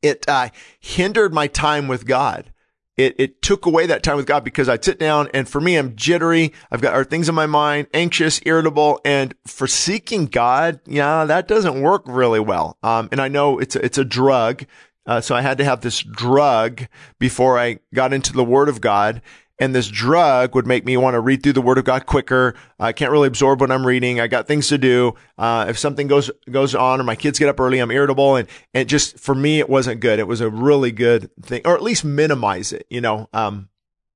It, 0.01 0.27
uh, 0.27 0.49
hindered 0.79 1.33
my 1.33 1.47
time 1.47 1.87
with 1.87 2.05
God 2.05 2.51
it, 2.97 3.15
it 3.19 3.41
took 3.41 3.65
away 3.65 3.85
that 3.85 4.03
time 4.03 4.17
with 4.17 4.25
God 4.25 4.43
because 4.43 4.67
I'd 4.67 4.83
sit 4.83 4.97
down 4.97 5.29
and 5.33 5.47
for 5.47 5.61
me, 5.61 5.77
I'm 5.77 5.95
jittery. 5.95 6.53
I've 6.71 6.81
got 6.81 6.95
our 6.95 7.03
things 7.03 7.29
in 7.29 7.35
my 7.35 7.45
mind, 7.45 7.87
anxious, 7.93 8.41
irritable. 8.45 8.99
And 9.05 9.35
for 9.45 9.67
seeking 9.67 10.25
God, 10.25 10.79
yeah, 10.85 11.23
that 11.25 11.47
doesn't 11.47 11.81
work 11.81 12.03
really 12.07 12.39
well. 12.39 12.77
Um, 12.81 13.07
and 13.11 13.21
I 13.21 13.27
know 13.27 13.59
it's 13.59 13.75
a, 13.75 13.85
it's 13.85 13.99
a 13.99 14.05
drug. 14.05 14.65
Uh, 15.05 15.21
so 15.21 15.35
I 15.35 15.41
had 15.41 15.59
to 15.59 15.63
have 15.63 15.81
this 15.81 15.99
drug 16.01 16.87
before 17.17 17.57
I 17.57 17.79
got 17.93 18.13
into 18.13 18.33
the 18.33 18.43
word 18.43 18.67
of 18.67 18.81
God 18.81 19.21
and 19.59 19.73
this 19.73 19.87
drug 19.87 20.53
would 20.53 20.67
make 20.67 20.85
me 20.85 20.97
want 20.97 21.15
to 21.15 21.19
read 21.19 21.41
through 21.41 21.53
the 21.53 21.61
word 21.61 21.77
of 21.77 21.85
God 21.85 22.05
quicker. 22.05 22.53
I 22.79 22.91
can't 22.91 23.11
really 23.11 23.27
absorb 23.27 23.59
what 23.59 23.71
I'm 23.71 23.85
reading. 23.85 24.19
I 24.19 24.27
got 24.27 24.47
things 24.47 24.67
to 24.69 24.77
do. 24.77 25.15
Uh, 25.37 25.65
if 25.67 25.79
something 25.79 26.07
goes, 26.07 26.29
goes 26.51 26.75
on 26.75 26.99
or 26.99 27.03
my 27.03 27.15
kids 27.15 27.39
get 27.39 27.49
up 27.49 27.59
early, 27.59 27.79
I'm 27.79 27.89
irritable. 27.89 28.35
And, 28.35 28.47
and 28.73 28.87
just 28.87 29.19
for 29.19 29.33
me, 29.33 29.59
it 29.59 29.69
wasn't 29.69 29.99
good. 29.99 30.19
It 30.19 30.27
was 30.27 30.41
a 30.41 30.49
really 30.49 30.91
good 30.91 31.31
thing, 31.41 31.61
or 31.65 31.73
at 31.73 31.81
least 31.81 32.05
minimize 32.05 32.71
it, 32.71 32.85
you 32.89 33.01
know, 33.01 33.29
um, 33.33 33.69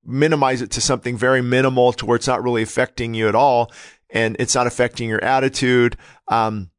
minimize 0.05 0.61
it 0.61 0.71
to 0.71 0.81
something 0.81 1.17
very 1.17 1.41
minimal 1.41 1.93
to 1.93 2.05
where 2.05 2.15
it's 2.15 2.27
not 2.27 2.43
really 2.43 2.61
affecting 2.61 3.13
you 3.13 3.27
at 3.27 3.35
all. 3.35 3.71
And 4.11 4.35
it's 4.39 4.55
not 4.55 4.67
affecting 4.67 5.09
your 5.09 5.23
attitude. 5.23 5.97
Um, 6.27 6.69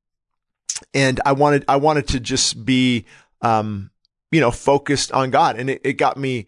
and 0.92 1.20
I 1.24 1.32
wanted, 1.32 1.64
I 1.66 1.76
wanted 1.76 2.08
to 2.08 2.20
just 2.20 2.64
be, 2.64 3.06
um, 3.40 3.90
you 4.30 4.40
know, 4.40 4.50
focused 4.50 5.12
on 5.12 5.30
God. 5.30 5.58
And 5.58 5.70
it, 5.70 5.80
it 5.82 5.92
got 5.94 6.16
me 6.16 6.46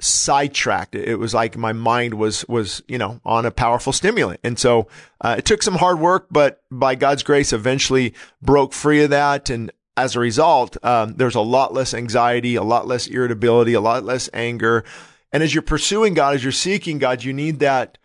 sidetracked. 0.00 0.94
It 0.94 1.18
was 1.18 1.34
like 1.34 1.56
my 1.56 1.72
mind 1.72 2.14
was, 2.14 2.46
was, 2.48 2.82
you 2.88 2.98
know, 2.98 3.20
on 3.24 3.46
a 3.46 3.50
powerful 3.50 3.92
stimulant. 3.92 4.40
And 4.42 4.58
so, 4.58 4.88
uh, 5.20 5.36
it 5.38 5.44
took 5.44 5.62
some 5.62 5.76
hard 5.76 6.00
work, 6.00 6.26
but 6.30 6.62
by 6.70 6.94
God's 6.94 7.22
grace, 7.22 7.52
eventually 7.52 8.14
broke 8.42 8.72
free 8.72 9.02
of 9.04 9.10
that. 9.10 9.50
And 9.50 9.70
as 9.96 10.16
a 10.16 10.20
result, 10.20 10.76
um, 10.84 11.14
there's 11.14 11.36
a 11.36 11.40
lot 11.40 11.72
less 11.72 11.94
anxiety, 11.94 12.56
a 12.56 12.62
lot 12.62 12.86
less 12.86 13.06
irritability, 13.06 13.74
a 13.74 13.80
lot 13.80 14.04
less 14.04 14.28
anger. 14.32 14.84
And 15.32 15.42
as 15.42 15.54
you're 15.54 15.62
pursuing 15.62 16.14
God, 16.14 16.34
as 16.34 16.42
you're 16.42 16.52
seeking 16.52 16.98
God, 16.98 17.22
you 17.24 17.32
need 17.32 17.60
that 17.60 17.98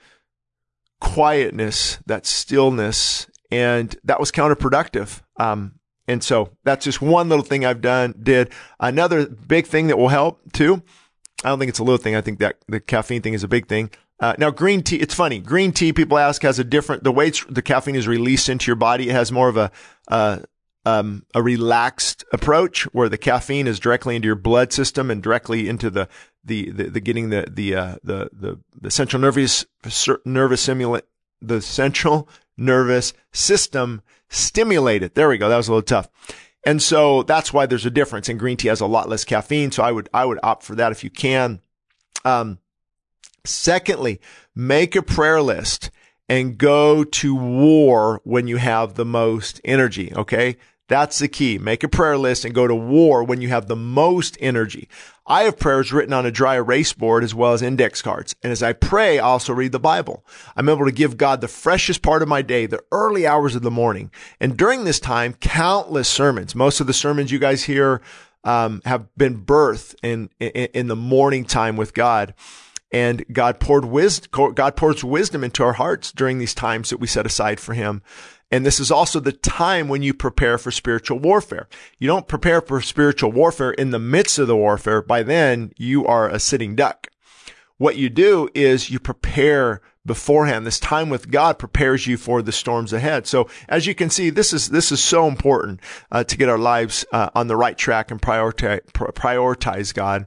quietness, 1.01 1.97
that 2.05 2.25
stillness. 2.25 3.27
And 3.51 3.95
that 4.03 4.19
was 4.19 4.31
counterproductive. 4.31 5.21
Um, 5.37 5.79
and 6.07 6.23
so 6.23 6.51
that's 6.63 6.85
just 6.85 7.01
one 7.01 7.29
little 7.29 7.45
thing 7.45 7.65
I've 7.65 7.81
done, 7.81 8.15
did. 8.21 8.51
Another 8.79 9.27
big 9.27 9.67
thing 9.67 9.87
that 9.87 9.97
will 9.97 10.09
help 10.09 10.41
too. 10.53 10.83
I 11.43 11.49
don't 11.49 11.59
think 11.59 11.69
it's 11.69 11.79
a 11.79 11.83
little 11.83 11.97
thing. 11.97 12.15
I 12.15 12.21
think 12.21 12.39
that 12.39 12.57
the 12.67 12.79
caffeine 12.79 13.21
thing 13.21 13.33
is 13.33 13.43
a 13.43 13.47
big 13.47 13.67
thing. 13.67 13.91
Uh, 14.19 14.35
now 14.37 14.51
green 14.51 14.83
tea, 14.83 14.97
it's 14.97 15.13
funny. 15.13 15.39
Green 15.39 15.71
tea, 15.71 15.93
people 15.93 16.17
ask, 16.17 16.41
has 16.41 16.59
a 16.59 16.63
different, 16.63 17.03
the 17.03 17.11
way 17.11 17.31
the 17.49 17.61
caffeine 17.61 17.95
is 17.95 18.07
released 18.07 18.49
into 18.49 18.67
your 18.67 18.75
body, 18.75 19.09
it 19.09 19.13
has 19.13 19.31
more 19.31 19.47
of 19.47 19.55
a, 19.55 19.71
uh, 20.09 20.39
um, 20.85 21.25
a 21.33 21.41
relaxed 21.41 22.25
approach 22.33 22.83
where 22.93 23.07
the 23.07 23.17
caffeine 23.17 23.67
is 23.67 23.79
directly 23.79 24.15
into 24.15 24.25
your 24.25 24.35
blood 24.35 24.73
system 24.73 25.09
and 25.09 25.23
directly 25.23 25.69
into 25.69 25.89
the, 25.89 26.09
the, 26.43 26.69
the, 26.71 26.83
the 26.89 26.99
getting 26.99 27.29
the, 27.29 27.47
the, 27.49 27.75
uh, 27.75 27.95
the, 28.03 28.29
the, 28.33 28.59
the 28.81 28.91
central 28.91 29.21
nervous, 29.21 29.65
nervous 30.25 30.61
stimulant, 30.61 31.05
the 31.41 31.61
central 31.61 32.27
nervous 32.57 33.13
system 33.31 34.01
stimulated. 34.27 35.15
There 35.15 35.29
we 35.29 35.37
go. 35.37 35.47
That 35.47 35.57
was 35.57 35.69
a 35.69 35.71
little 35.71 35.83
tough. 35.83 36.09
And 36.65 36.81
so 36.81 37.23
that's 37.23 37.53
why 37.53 37.65
there's 37.65 37.85
a 37.85 37.91
difference. 37.91 38.29
And 38.29 38.39
green 38.39 38.57
tea 38.57 38.67
has 38.67 38.81
a 38.81 38.85
lot 38.85 39.09
less 39.09 39.23
caffeine. 39.23 39.71
So 39.71 39.83
I 39.83 39.91
would, 39.91 40.09
I 40.13 40.25
would 40.25 40.39
opt 40.43 40.63
for 40.63 40.75
that 40.75 40.91
if 40.91 41.03
you 41.03 41.09
can. 41.09 41.61
Um, 42.25 42.59
secondly, 43.45 44.19
make 44.55 44.95
a 44.95 45.01
prayer 45.01 45.41
list 45.41 45.89
and 46.27 46.57
go 46.57 47.03
to 47.03 47.33
war 47.33 48.21
when 48.23 48.47
you 48.47 48.57
have 48.57 48.95
the 48.95 49.05
most 49.05 49.61
energy. 49.63 50.13
Okay. 50.13 50.57
That's 50.89 51.19
the 51.19 51.27
key. 51.27 51.59
Make 51.59 51.83
a 51.83 51.87
prayer 51.87 52.17
list 52.17 52.43
and 52.43 52.53
go 52.53 52.67
to 52.67 52.75
war 52.75 53.23
when 53.23 53.41
you 53.41 53.49
have 53.49 53.67
the 53.67 53.75
most 53.75 54.37
energy. 54.41 54.89
I 55.25 55.43
have 55.43 55.59
prayers 55.59 55.93
written 55.93 56.13
on 56.13 56.25
a 56.25 56.31
dry 56.31 56.55
erase 56.55 56.93
board 56.93 57.23
as 57.23 57.35
well 57.35 57.53
as 57.53 57.61
index 57.61 58.01
cards. 58.01 58.35
And 58.41 58.51
as 58.51 58.63
I 58.63 58.73
pray, 58.73 59.19
I 59.19 59.23
also 59.23 59.53
read 59.53 59.71
the 59.71 59.79
Bible. 59.79 60.25
I'm 60.57 60.67
able 60.67 60.85
to 60.85 60.91
give 60.91 61.15
God 61.15 61.41
the 61.41 61.47
freshest 61.47 62.01
part 62.01 62.23
of 62.23 62.27
my 62.27 62.41
day, 62.41 62.65
the 62.65 62.83
early 62.91 63.27
hours 63.27 63.55
of 63.55 63.61
the 63.61 63.69
morning. 63.69 64.09
And 64.39 64.57
during 64.57 64.83
this 64.83 64.99
time, 64.99 65.35
countless 65.39 66.09
sermons, 66.09 66.55
most 66.55 66.81
of 66.81 66.87
the 66.87 66.93
sermons 66.93 67.31
you 67.31 67.37
guys 67.37 67.65
hear, 67.65 68.01
um, 68.43 68.81
have 68.85 69.15
been 69.15 69.45
birthed 69.45 69.93
in, 70.01 70.31
in, 70.39 70.49
in 70.73 70.87
the 70.87 70.95
morning 70.95 71.45
time 71.45 71.77
with 71.77 71.93
God 71.93 72.33
and 72.91 73.23
God 73.31 73.59
poured 73.59 73.85
wisdom, 73.85 74.53
God 74.53 74.75
pours 74.75 75.03
wisdom 75.03 75.43
into 75.43 75.63
our 75.63 75.73
hearts 75.73 76.11
during 76.11 76.39
these 76.39 76.55
times 76.55 76.89
that 76.89 76.99
we 76.99 77.07
set 77.07 77.25
aside 77.25 77.59
for 77.59 77.73
him. 77.73 78.01
And 78.51 78.65
this 78.65 78.79
is 78.79 78.89
also 78.91 79.19
the 79.19 79.31
time 79.31 79.87
when 79.87 80.01
you 80.01 80.13
prepare 80.13 80.57
for 80.57 80.71
spiritual 80.71 81.19
warfare. 81.19 81.67
You 81.99 82.07
don't 82.07 82.27
prepare 82.27 82.61
for 82.61 82.81
spiritual 82.81 83.31
warfare 83.31 83.71
in 83.71 83.91
the 83.91 83.99
midst 83.99 84.39
of 84.39 84.47
the 84.47 84.55
warfare. 84.55 85.01
By 85.01 85.23
then, 85.23 85.71
you 85.77 86.05
are 86.05 86.27
a 86.27 86.39
sitting 86.39 86.75
duck. 86.75 87.07
What 87.77 87.95
you 87.95 88.09
do 88.09 88.49
is 88.53 88.89
you 88.89 88.99
prepare 88.99 89.81
beforehand. 90.05 90.65
This 90.65 90.79
time 90.79 91.09
with 91.09 91.29
God 91.29 91.59
prepares 91.59 92.07
you 92.07 92.17
for 92.17 92.41
the 92.41 92.51
storms 92.51 92.91
ahead. 92.91 93.27
So 93.27 93.47
as 93.67 93.85
you 93.85 93.93
can 93.93 94.09
see, 94.09 94.31
this 94.31 94.51
is, 94.51 94.69
this 94.69 94.91
is 94.91 95.01
so 95.01 95.27
important 95.27 95.79
uh, 96.11 96.23
to 96.23 96.35
get 96.37 96.49
our 96.49 96.57
lives 96.57 97.05
uh, 97.11 97.29
on 97.35 97.47
the 97.47 97.55
right 97.55 97.77
track 97.77 98.09
and 98.09 98.21
prioritize, 98.21 98.81
prioritize 98.91 99.93
God. 99.93 100.25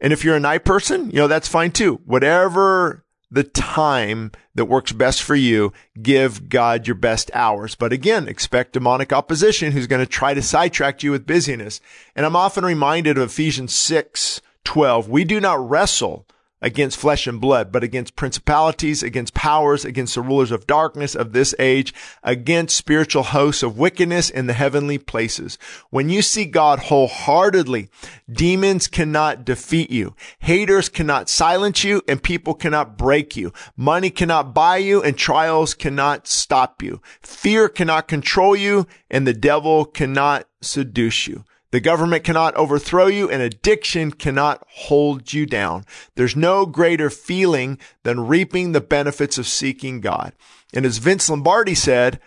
And 0.00 0.12
if 0.12 0.24
you're 0.24 0.36
a 0.36 0.40
night 0.40 0.64
person, 0.64 1.06
you 1.06 1.16
know, 1.16 1.28
that's 1.28 1.48
fine 1.48 1.72
too. 1.72 2.00
Whatever 2.04 3.04
the 3.32 3.44
time 3.44 4.30
that 4.54 4.66
works 4.66 4.92
best 4.92 5.22
for 5.22 5.34
you. 5.34 5.72
Give 6.00 6.48
God 6.50 6.86
your 6.86 6.94
best 6.94 7.30
hours. 7.32 7.74
But 7.74 7.92
again, 7.92 8.28
expect 8.28 8.74
demonic 8.74 9.12
opposition 9.12 9.72
who's 9.72 9.86
going 9.86 10.04
to 10.04 10.10
try 10.10 10.34
to 10.34 10.42
sidetrack 10.42 11.02
you 11.02 11.10
with 11.10 11.26
busyness. 11.26 11.80
And 12.14 12.26
I'm 12.26 12.36
often 12.36 12.64
reminded 12.64 13.16
of 13.16 13.30
Ephesians 13.30 13.72
6, 13.72 14.42
12. 14.64 15.08
We 15.08 15.24
do 15.24 15.40
not 15.40 15.68
wrestle 15.68 16.26
against 16.62 16.96
flesh 16.96 17.26
and 17.26 17.40
blood, 17.40 17.72
but 17.72 17.82
against 17.82 18.16
principalities, 18.16 19.02
against 19.02 19.34
powers, 19.34 19.84
against 19.84 20.14
the 20.14 20.22
rulers 20.22 20.52
of 20.52 20.66
darkness 20.66 21.14
of 21.14 21.32
this 21.32 21.54
age, 21.58 21.92
against 22.22 22.76
spiritual 22.76 23.24
hosts 23.24 23.62
of 23.62 23.78
wickedness 23.78 24.30
in 24.30 24.46
the 24.46 24.52
heavenly 24.52 24.96
places. 24.96 25.58
When 25.90 26.08
you 26.08 26.22
see 26.22 26.44
God 26.44 26.78
wholeheartedly, 26.78 27.90
demons 28.30 28.86
cannot 28.86 29.44
defeat 29.44 29.90
you. 29.90 30.14
Haters 30.38 30.88
cannot 30.88 31.28
silence 31.28 31.82
you 31.84 32.00
and 32.08 32.22
people 32.22 32.54
cannot 32.54 32.96
break 32.96 33.36
you. 33.36 33.52
Money 33.76 34.10
cannot 34.10 34.54
buy 34.54 34.76
you 34.76 35.02
and 35.02 35.18
trials 35.18 35.74
cannot 35.74 36.28
stop 36.28 36.82
you. 36.82 37.02
Fear 37.20 37.68
cannot 37.68 38.08
control 38.08 38.54
you 38.54 38.86
and 39.10 39.26
the 39.26 39.34
devil 39.34 39.84
cannot 39.84 40.46
seduce 40.60 41.26
you. 41.26 41.44
The 41.72 41.80
government 41.80 42.22
cannot 42.22 42.54
overthrow 42.54 43.06
you 43.06 43.28
and 43.28 43.42
addiction 43.42 44.12
cannot 44.12 44.64
hold 44.68 45.32
you 45.32 45.46
down. 45.46 45.84
There's 46.14 46.36
no 46.36 46.66
greater 46.66 47.10
feeling 47.10 47.78
than 48.04 48.28
reaping 48.28 48.72
the 48.72 48.80
benefits 48.80 49.38
of 49.38 49.46
seeking 49.46 50.00
God. 50.00 50.34
And 50.74 50.86
as 50.86 50.98
Vince 50.98 51.28
Lombardi 51.28 51.74
said, 51.74 52.20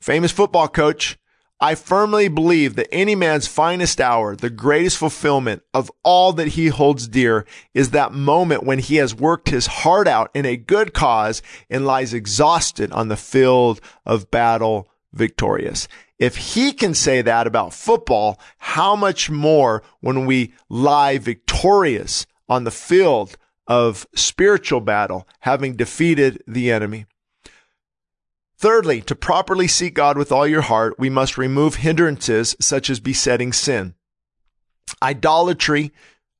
famous 0.00 0.32
football 0.32 0.68
coach, 0.68 1.18
I 1.60 1.74
firmly 1.74 2.28
believe 2.28 2.76
that 2.76 2.92
any 2.92 3.16
man's 3.16 3.48
finest 3.48 4.00
hour, 4.00 4.36
the 4.36 4.50
greatest 4.50 4.98
fulfillment 4.98 5.62
of 5.74 5.90
all 6.04 6.32
that 6.34 6.48
he 6.48 6.68
holds 6.68 7.08
dear 7.08 7.46
is 7.74 7.90
that 7.90 8.12
moment 8.12 8.62
when 8.62 8.78
he 8.78 8.96
has 8.96 9.14
worked 9.14 9.48
his 9.48 9.66
heart 9.66 10.06
out 10.06 10.30
in 10.34 10.46
a 10.46 10.56
good 10.56 10.94
cause 10.94 11.42
and 11.68 11.84
lies 11.84 12.14
exhausted 12.14 12.92
on 12.92 13.08
the 13.08 13.16
field 13.16 13.80
of 14.06 14.30
battle 14.30 14.88
victorious. 15.12 15.88
If 16.18 16.36
he 16.36 16.72
can 16.72 16.94
say 16.94 17.22
that 17.22 17.46
about 17.46 17.72
football, 17.72 18.40
how 18.58 18.96
much 18.96 19.30
more 19.30 19.82
when 20.00 20.26
we 20.26 20.52
lie 20.68 21.18
victorious 21.18 22.26
on 22.48 22.64
the 22.64 22.70
field 22.70 23.36
of 23.66 24.06
spiritual 24.14 24.80
battle, 24.80 25.28
having 25.40 25.76
defeated 25.76 26.42
the 26.46 26.72
enemy? 26.72 27.06
Thirdly, 28.56 29.00
to 29.02 29.14
properly 29.14 29.68
seek 29.68 29.94
God 29.94 30.18
with 30.18 30.32
all 30.32 30.46
your 30.46 30.62
heart, 30.62 30.98
we 30.98 31.08
must 31.08 31.38
remove 31.38 31.76
hindrances 31.76 32.56
such 32.60 32.90
as 32.90 32.98
besetting 32.98 33.52
sin. 33.52 33.94
Idolatry, 35.00 35.92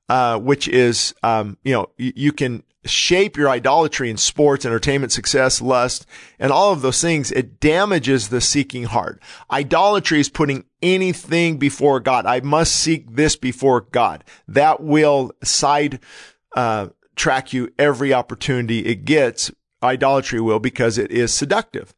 uh, 0.08 0.40
which 0.40 0.66
is, 0.66 1.14
um, 1.22 1.58
you 1.62 1.72
know, 1.72 1.90
you, 1.96 2.12
you 2.16 2.32
can 2.32 2.64
shape 2.84 3.36
your 3.36 3.48
idolatry 3.48 4.10
in 4.10 4.16
sports, 4.16 4.64
entertainment, 4.64 5.12
success, 5.12 5.60
lust, 5.60 6.06
and 6.38 6.52
all 6.52 6.72
of 6.72 6.82
those 6.82 7.00
things, 7.00 7.32
it 7.32 7.60
damages 7.60 8.28
the 8.28 8.40
seeking 8.40 8.84
heart. 8.84 9.20
Idolatry 9.50 10.20
is 10.20 10.28
putting 10.28 10.64
anything 10.80 11.58
before 11.58 12.00
God. 12.00 12.26
I 12.26 12.40
must 12.40 12.74
seek 12.74 13.14
this 13.14 13.36
before 13.36 13.82
God. 13.82 14.24
That 14.46 14.80
will 14.82 15.32
side, 15.42 16.00
uh, 16.54 16.88
track 17.16 17.52
you 17.52 17.72
every 17.78 18.12
opportunity 18.12 18.86
it 18.86 19.04
gets. 19.04 19.50
Idolatry 19.82 20.40
will 20.40 20.60
because 20.60 20.98
it 20.98 21.10
is 21.10 21.32
seductive. 21.32 21.94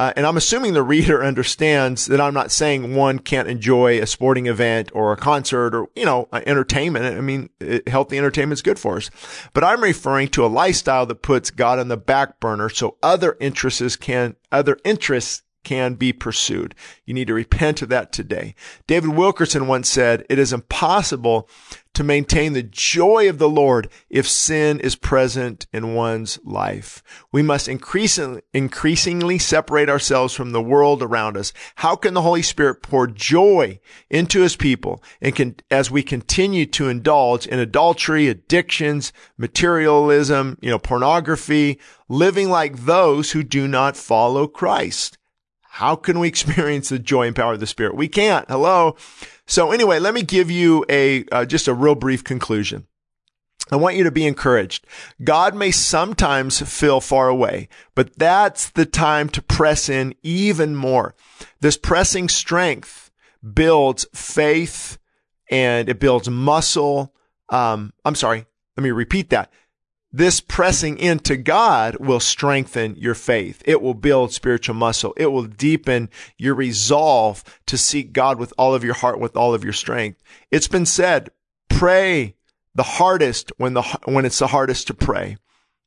Uh, 0.00 0.14
and 0.16 0.26
I'm 0.26 0.38
assuming 0.38 0.72
the 0.72 0.82
reader 0.82 1.22
understands 1.30 2.06
that 2.06 2.22
I'm 2.22 2.32
not 2.32 2.50
saying 2.50 2.94
one 2.94 3.18
can't 3.18 3.48
enjoy 3.48 4.00
a 4.00 4.06
sporting 4.06 4.46
event 4.46 4.90
or 4.94 5.12
a 5.12 5.16
concert 5.16 5.74
or, 5.74 5.88
you 5.94 6.06
know, 6.06 6.26
entertainment. 6.32 7.04
I 7.04 7.20
mean, 7.20 7.50
it, 7.60 7.86
healthy 7.86 8.16
entertainment 8.16 8.56
is 8.56 8.62
good 8.62 8.78
for 8.78 8.96
us, 8.96 9.10
but 9.52 9.62
I'm 9.62 9.82
referring 9.82 10.28
to 10.28 10.46
a 10.46 10.48
lifestyle 10.48 11.04
that 11.04 11.20
puts 11.20 11.50
God 11.50 11.78
on 11.78 11.88
the 11.88 11.98
back 11.98 12.40
burner 12.40 12.70
so 12.70 12.96
other 13.02 13.36
interests 13.40 13.96
can, 13.96 14.36
other 14.50 14.78
interests 14.86 15.42
can 15.62 15.94
be 15.94 16.12
pursued. 16.12 16.74
You 17.04 17.14
need 17.14 17.26
to 17.28 17.34
repent 17.34 17.82
of 17.82 17.88
that 17.90 18.12
today. 18.12 18.54
David 18.86 19.10
Wilkerson 19.10 19.66
once 19.66 19.88
said, 19.88 20.24
it 20.28 20.38
is 20.38 20.52
impossible 20.52 21.48
to 21.92 22.04
maintain 22.04 22.52
the 22.52 22.62
joy 22.62 23.28
of 23.28 23.38
the 23.38 23.48
Lord 23.48 23.90
if 24.08 24.28
sin 24.28 24.78
is 24.80 24.94
present 24.94 25.66
in 25.72 25.94
one's 25.94 26.38
life. 26.44 27.02
We 27.32 27.42
must 27.42 27.68
increasingly, 27.68 28.42
increasingly 28.54 29.38
separate 29.38 29.88
ourselves 29.88 30.32
from 30.32 30.52
the 30.52 30.62
world 30.62 31.02
around 31.02 31.36
us. 31.36 31.52
How 31.76 31.96
can 31.96 32.14
the 32.14 32.22
Holy 32.22 32.42
Spirit 32.42 32.82
pour 32.82 33.08
joy 33.08 33.80
into 34.08 34.40
his 34.40 34.54
people 34.56 35.02
and 35.20 35.34
can, 35.34 35.56
as 35.70 35.90
we 35.90 36.02
continue 36.02 36.64
to 36.66 36.88
indulge 36.88 37.46
in 37.46 37.58
adultery, 37.58 38.28
addictions, 38.28 39.12
materialism, 39.36 40.58
you 40.60 40.70
know, 40.70 40.78
pornography, 40.78 41.80
living 42.08 42.50
like 42.50 42.84
those 42.84 43.32
who 43.32 43.42
do 43.42 43.66
not 43.66 43.96
follow 43.96 44.46
Christ? 44.46 45.18
How 45.70 45.96
can 45.96 46.18
we 46.18 46.28
experience 46.34 46.88
the 46.88 46.98
joy 46.98 47.26
and 47.26 47.36
power 47.36 47.54
of 47.54 47.60
the 47.60 47.66
Spirit? 47.66 47.96
We 47.96 48.08
can't. 48.08 48.48
Hello. 48.48 48.96
So 49.46 49.72
anyway, 49.72 49.98
let 49.98 50.14
me 50.14 50.22
give 50.22 50.50
you 50.50 50.84
a 50.88 51.24
uh, 51.32 51.44
just 51.44 51.68
a 51.68 51.74
real 51.74 51.94
brief 51.94 52.24
conclusion. 52.24 52.86
I 53.72 53.76
want 53.76 53.94
you 53.94 54.04
to 54.04 54.10
be 54.10 54.26
encouraged. 54.26 54.84
God 55.22 55.54
may 55.54 55.70
sometimes 55.70 56.60
feel 56.60 57.00
far 57.00 57.28
away, 57.28 57.68
but 57.94 58.18
that's 58.18 58.70
the 58.70 58.86
time 58.86 59.28
to 59.30 59.42
press 59.42 59.88
in 59.88 60.14
even 60.22 60.74
more. 60.74 61.14
This 61.60 61.76
pressing 61.76 62.28
strength 62.28 63.12
builds 63.54 64.06
faith 64.12 64.98
and 65.50 65.88
it 65.88 66.00
builds 66.00 66.28
muscle. 66.28 67.14
Um, 67.48 67.92
I'm 68.04 68.16
sorry. 68.16 68.44
Let 68.76 68.82
me 68.82 68.90
repeat 68.90 69.30
that. 69.30 69.52
This 70.12 70.40
pressing 70.40 70.98
into 70.98 71.36
God 71.36 71.96
will 72.00 72.18
strengthen 72.18 72.96
your 72.96 73.14
faith. 73.14 73.62
It 73.64 73.80
will 73.80 73.94
build 73.94 74.32
spiritual 74.32 74.74
muscle. 74.74 75.14
It 75.16 75.26
will 75.26 75.44
deepen 75.44 76.10
your 76.36 76.56
resolve 76.56 77.44
to 77.66 77.78
seek 77.78 78.12
God 78.12 78.38
with 78.38 78.52
all 78.58 78.74
of 78.74 78.82
your 78.82 78.94
heart, 78.94 79.20
with 79.20 79.36
all 79.36 79.54
of 79.54 79.62
your 79.62 79.72
strength. 79.72 80.20
It's 80.50 80.66
been 80.66 80.86
said, 80.86 81.30
pray 81.68 82.34
the 82.74 82.82
hardest 82.82 83.52
when 83.56 83.74
the, 83.74 83.82
when 84.04 84.24
it's 84.24 84.40
the 84.40 84.48
hardest 84.48 84.88
to 84.88 84.94
pray. 84.94 85.36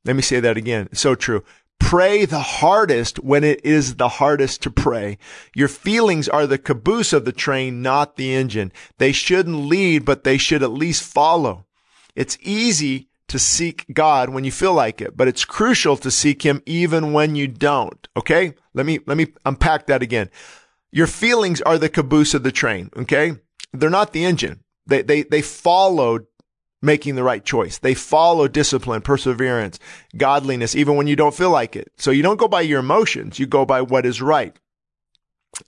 Let 0.05 0.15
me 0.15 0.21
say 0.21 0.39
that 0.39 0.57
again. 0.57 0.87
It's 0.91 1.01
so 1.01 1.15
true. 1.15 1.43
Pray 1.79 2.23
the 2.23 2.39
hardest 2.39 3.19
when 3.19 3.43
it 3.43 3.65
is 3.65 3.95
the 3.95 4.07
hardest 4.07 4.63
to 4.63 4.71
pray. 4.71 5.17
Your 5.53 5.67
feelings 5.67 6.29
are 6.29 6.47
the 6.47 6.57
caboose 6.57 7.11
of 7.11 7.25
the 7.25 7.33
train, 7.33 7.81
not 7.81 8.15
the 8.15 8.33
engine. 8.33 8.71
They 8.99 9.11
shouldn't 9.11 9.65
lead, 9.65 10.05
but 10.05 10.23
they 10.23 10.37
should 10.37 10.63
at 10.63 10.71
least 10.71 11.03
follow. 11.03 11.65
It's 12.15 12.37
easy 12.41 13.09
to 13.33 13.39
seek 13.39 13.87
God 13.91 14.29
when 14.29 14.43
you 14.43 14.51
feel 14.51 14.75
like 14.75 15.01
it, 15.01 15.17
but 15.17 15.27
it's 15.27 15.43
crucial 15.43 15.97
to 15.97 16.11
seek 16.11 16.43
Him 16.43 16.61
even 16.67 17.13
when 17.13 17.33
you 17.33 17.47
don't. 17.47 18.07
Okay? 18.15 18.53
Let 18.75 18.85
me, 18.85 18.99
let 19.07 19.17
me 19.17 19.33
unpack 19.43 19.87
that 19.87 20.03
again. 20.03 20.29
Your 20.91 21.07
feelings 21.07 21.59
are 21.59 21.79
the 21.79 21.89
caboose 21.89 22.35
of 22.35 22.43
the 22.43 22.51
train. 22.51 22.91
Okay? 22.95 23.33
They're 23.73 23.89
not 23.89 24.13
the 24.13 24.23
engine. 24.23 24.59
They, 24.85 25.01
they, 25.01 25.23
they 25.23 25.41
followed 25.41 26.27
making 26.79 27.15
the 27.15 27.23
right 27.23 27.43
choice. 27.43 27.79
They 27.79 27.95
follow 27.95 28.47
discipline, 28.47 29.01
perseverance, 29.01 29.79
godliness, 30.15 30.75
even 30.75 30.95
when 30.95 31.07
you 31.07 31.15
don't 31.15 31.33
feel 31.33 31.49
like 31.49 31.75
it. 31.75 31.91
So 31.97 32.11
you 32.11 32.21
don't 32.21 32.37
go 32.37 32.47
by 32.47 32.61
your 32.61 32.81
emotions. 32.81 33.39
You 33.39 33.47
go 33.47 33.65
by 33.65 33.81
what 33.81 34.05
is 34.05 34.21
right. 34.21 34.55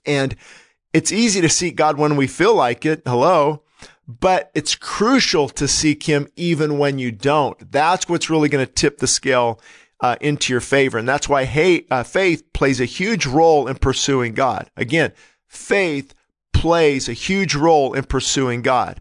And 0.04 0.36
it's 0.92 1.10
easy 1.10 1.40
to 1.40 1.48
seek 1.48 1.74
God 1.74 1.98
when 1.98 2.14
we 2.14 2.28
feel 2.28 2.54
like 2.54 2.86
it. 2.86 3.02
Hello 3.04 3.64
but 4.06 4.50
it's 4.54 4.74
crucial 4.74 5.48
to 5.50 5.66
seek 5.66 6.04
him 6.04 6.28
even 6.36 6.78
when 6.78 6.98
you 6.98 7.10
don't. 7.10 7.70
That's 7.72 8.08
what's 8.08 8.30
really 8.30 8.48
going 8.48 8.64
to 8.64 8.72
tip 8.72 8.98
the 8.98 9.06
scale 9.06 9.60
uh, 10.00 10.16
into 10.20 10.52
your 10.52 10.60
favor. 10.60 10.98
And 10.98 11.08
that's 11.08 11.28
why 11.28 11.44
hey, 11.44 11.86
uh, 11.90 12.02
faith 12.02 12.52
plays 12.52 12.80
a 12.80 12.84
huge 12.84 13.26
role 13.26 13.66
in 13.66 13.76
pursuing 13.76 14.34
God. 14.34 14.70
Again, 14.76 15.12
faith 15.48 16.14
plays 16.52 17.08
a 17.08 17.12
huge 17.12 17.54
role 17.54 17.94
in 17.94 18.04
pursuing 18.04 18.62
God. 18.62 19.00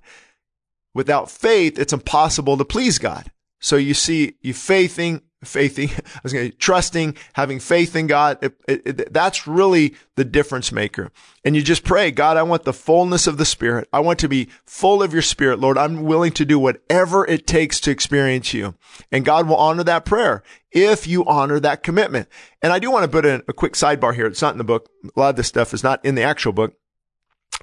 Without 0.93 1.30
faith, 1.30 1.77
it's 1.77 1.93
impossible 1.93 2.58
to 2.58 2.66
please 2.66 2.98
God. 2.98 3.32
So 3.59 3.75
you 3.75 3.93
see, 3.93 4.35
you 4.42 4.53
faithing, 4.53 5.22
faithing, 5.43 5.89
I 6.15 6.19
was 6.23 6.33
going 6.33 6.51
to 6.51 6.57
trusting, 6.57 7.17
having 7.33 7.59
faith 7.59 7.95
in 7.95 8.07
God. 8.07 8.38
It, 8.41 8.55
it, 8.67 8.81
it, 8.85 9.14
that's 9.14 9.47
really 9.47 9.95
the 10.15 10.25
difference 10.25 10.72
maker. 10.72 11.11
And 11.43 11.55
you 11.55 11.61
just 11.61 11.83
pray, 11.83 12.11
God, 12.11 12.38
I 12.38 12.43
want 12.43 12.64
the 12.64 12.73
fullness 12.73 13.27
of 13.27 13.38
the 13.38 13.45
Spirit. 13.45 13.88
I 13.93 13.99
want 13.99 14.19
to 14.19 14.30
be 14.30 14.49
full 14.65 15.03
of 15.03 15.14
your 15.14 15.22
Spirit, 15.22 15.59
Lord. 15.59 15.77
I'm 15.77 16.03
willing 16.03 16.31
to 16.33 16.45
do 16.45 16.57
whatever 16.57 17.25
it 17.25 17.47
takes 17.47 17.80
to 17.81 17.91
experience 17.91 18.53
you. 18.53 18.75
And 19.11 19.25
God 19.25 19.47
will 19.47 19.57
honor 19.57 19.83
that 19.83 20.05
prayer 20.05 20.43
if 20.72 21.07
you 21.07 21.25
honor 21.25 21.59
that 21.59 21.83
commitment. 21.83 22.27
And 22.61 22.73
I 22.73 22.80
do 22.80 22.91
want 22.91 23.03
to 23.03 23.11
put 23.11 23.25
in 23.25 23.43
a 23.47 23.53
quick 23.53 23.73
sidebar 23.73 24.14
here. 24.14 24.25
It's 24.25 24.41
not 24.41 24.53
in 24.53 24.57
the 24.57 24.64
book. 24.64 24.89
A 25.03 25.19
lot 25.19 25.30
of 25.30 25.35
this 25.35 25.47
stuff 25.47 25.73
is 25.73 25.83
not 25.83 26.03
in 26.03 26.15
the 26.15 26.23
actual 26.23 26.53
book. 26.53 26.75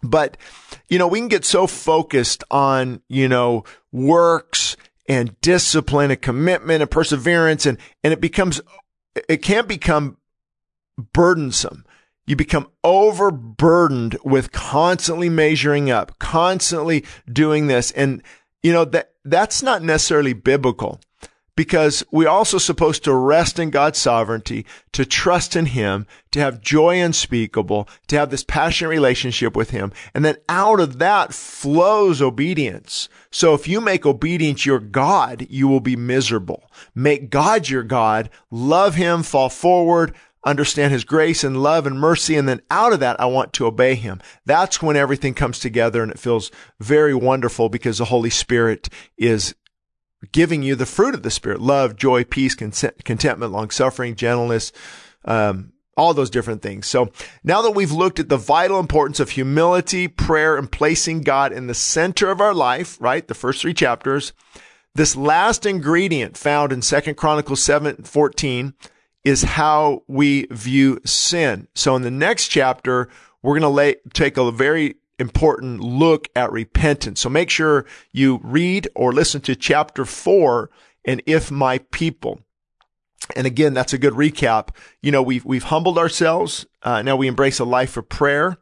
But, 0.02 0.36
you 0.88 0.98
know, 0.98 1.06
we 1.06 1.20
can 1.20 1.28
get 1.28 1.44
so 1.44 1.66
focused 1.66 2.42
on, 2.50 3.02
you 3.08 3.28
know, 3.28 3.64
works 3.92 4.76
and 5.06 5.40
discipline 5.40 6.10
and 6.10 6.22
commitment 6.22 6.82
and 6.82 6.90
perseverance 6.90 7.66
and, 7.66 7.78
and 8.04 8.12
it 8.12 8.20
becomes, 8.20 8.60
it 9.28 9.38
can 9.38 9.66
become 9.66 10.16
burdensome. 11.12 11.84
You 12.26 12.36
become 12.36 12.70
overburdened 12.84 14.16
with 14.24 14.52
constantly 14.52 15.28
measuring 15.28 15.90
up, 15.90 16.18
constantly 16.20 17.04
doing 17.30 17.66
this. 17.66 17.90
And, 17.90 18.22
you 18.62 18.72
know, 18.72 18.84
that, 18.86 19.12
that's 19.24 19.62
not 19.62 19.82
necessarily 19.82 20.32
biblical 20.32 21.00
because 21.56 22.02
we're 22.10 22.28
also 22.28 22.58
supposed 22.58 23.04
to 23.04 23.14
rest 23.14 23.58
in 23.58 23.70
God's 23.70 23.98
sovereignty, 23.98 24.64
to 24.92 25.04
trust 25.04 25.54
in 25.54 25.66
Him, 25.66 26.06
to 26.30 26.40
have 26.40 26.60
joy 26.60 27.00
unspeakable, 27.00 27.88
to 28.08 28.16
have 28.16 28.30
this 28.30 28.44
passionate 28.44 28.90
relationship 28.90 29.54
with 29.54 29.70
Him. 29.70 29.92
And 30.14 30.24
then 30.24 30.36
out 30.48 30.80
of 30.80 30.98
that 30.98 31.34
flows 31.34 32.22
obedience. 32.22 33.08
So 33.30 33.54
if 33.54 33.68
you 33.68 33.80
make 33.80 34.06
obedience 34.06 34.64
your 34.64 34.80
God, 34.80 35.46
you 35.50 35.68
will 35.68 35.80
be 35.80 35.96
miserable. 35.96 36.70
Make 36.94 37.30
God 37.30 37.68
your 37.68 37.82
God, 37.82 38.30
love 38.50 38.94
Him, 38.94 39.22
fall 39.22 39.50
forward, 39.50 40.14
understand 40.44 40.92
his 40.92 41.04
grace 41.04 41.44
and 41.44 41.62
love 41.62 41.86
and 41.86 41.98
mercy. 41.98 42.36
And 42.36 42.48
then 42.48 42.62
out 42.70 42.92
of 42.92 43.00
that, 43.00 43.20
I 43.20 43.26
want 43.26 43.52
to 43.54 43.66
obey 43.66 43.94
him. 43.94 44.20
That's 44.44 44.82
when 44.82 44.96
everything 44.96 45.34
comes 45.34 45.58
together 45.58 46.02
and 46.02 46.10
it 46.10 46.18
feels 46.18 46.50
very 46.80 47.14
wonderful 47.14 47.68
because 47.68 47.98
the 47.98 48.06
Holy 48.06 48.30
Spirit 48.30 48.88
is 49.16 49.54
giving 50.30 50.62
you 50.62 50.76
the 50.76 50.86
fruit 50.86 51.14
of 51.14 51.22
the 51.22 51.30
Spirit 51.30 51.60
love, 51.60 51.96
joy, 51.96 52.24
peace, 52.24 52.54
contentment, 52.54 53.52
long 53.52 53.70
suffering, 53.70 54.14
gentleness, 54.14 54.72
um, 55.24 55.72
all 55.96 56.14
those 56.14 56.30
different 56.30 56.62
things. 56.62 56.86
So 56.86 57.10
now 57.44 57.62
that 57.62 57.72
we've 57.72 57.92
looked 57.92 58.20
at 58.20 58.28
the 58.28 58.36
vital 58.36 58.78
importance 58.78 59.20
of 59.20 59.30
humility, 59.30 60.08
prayer, 60.08 60.56
and 60.56 60.70
placing 60.70 61.22
God 61.22 61.52
in 61.52 61.66
the 61.66 61.74
center 61.74 62.30
of 62.30 62.40
our 62.40 62.54
life, 62.54 62.96
right? 63.00 63.26
The 63.26 63.34
first 63.34 63.60
three 63.60 63.74
chapters, 63.74 64.32
this 64.94 65.16
last 65.16 65.66
ingredient 65.66 66.36
found 66.36 66.72
in 66.72 66.82
Second 66.82 67.16
Chronicles 67.16 67.62
7 67.62 68.04
14 68.04 68.74
is 69.24 69.42
how 69.42 70.02
we 70.08 70.46
view 70.50 71.00
sin. 71.04 71.68
So 71.74 71.94
in 71.94 72.02
the 72.02 72.10
next 72.10 72.48
chapter, 72.48 73.08
we're 73.42 73.58
going 73.58 73.74
to 73.74 74.10
take 74.12 74.36
a 74.36 74.50
very 74.50 74.96
important 75.22 75.80
look 75.80 76.28
at 76.36 76.52
repentance. 76.52 77.20
So 77.20 77.30
make 77.30 77.48
sure 77.48 77.86
you 78.12 78.40
read 78.42 78.88
or 78.94 79.12
listen 79.12 79.40
to 79.42 79.56
chapter 79.56 80.04
four 80.04 80.70
and 81.06 81.22
if 81.24 81.50
my 81.50 81.78
people. 81.78 82.40
And 83.34 83.46
again, 83.46 83.72
that's 83.72 83.94
a 83.94 83.98
good 83.98 84.12
recap. 84.12 84.68
You 85.00 85.12
know, 85.12 85.22
we've, 85.22 85.44
we've 85.44 85.62
humbled 85.62 85.96
ourselves. 85.96 86.66
Uh, 86.82 87.00
now 87.00 87.16
we 87.16 87.28
embrace 87.28 87.58
a 87.58 87.64
life 87.64 87.96
of 87.96 88.08
prayer. 88.08 88.58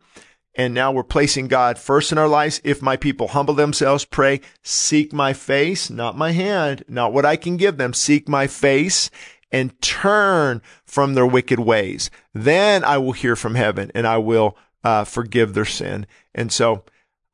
And 0.55 0.75
now 0.75 0.93
we're 0.93 1.05
placing 1.05 1.49
God 1.49 1.79
first 1.79 2.13
in 2.13 2.19
our 2.19 2.29
lives. 2.29 2.61
If 2.65 2.83
my 2.83 2.97
people 2.97 3.29
humble 3.29 3.55
themselves, 3.55 4.05
pray, 4.05 4.41
seek 4.63 5.13
my 5.13 5.33
face, 5.33 5.91
not 5.91 6.19
my 6.19 6.33
hand, 6.33 6.85
not 6.89 7.13
what 7.13 7.25
I 7.25 7.37
can 7.37 7.57
give 7.57 7.77
them. 7.77 7.95
Seek 7.95 8.29
my 8.29 8.47
face 8.47 9.11
and 9.53 9.81
turn 9.81 10.61
from 10.85 11.15
their 11.15 11.27
wicked 11.27 11.61
ways. 11.61 12.11
Then 12.35 12.85
I 12.85 12.99
will 12.99 13.13
hear 13.13 13.37
from 13.37 13.55
heaven 13.55 13.91
and 13.95 14.07
I 14.07 14.19
will 14.19 14.57
uh, 14.85 15.05
forgive 15.05 15.55
their 15.55 15.65
sin. 15.65 16.07
And 16.35 16.53
so, 16.53 16.85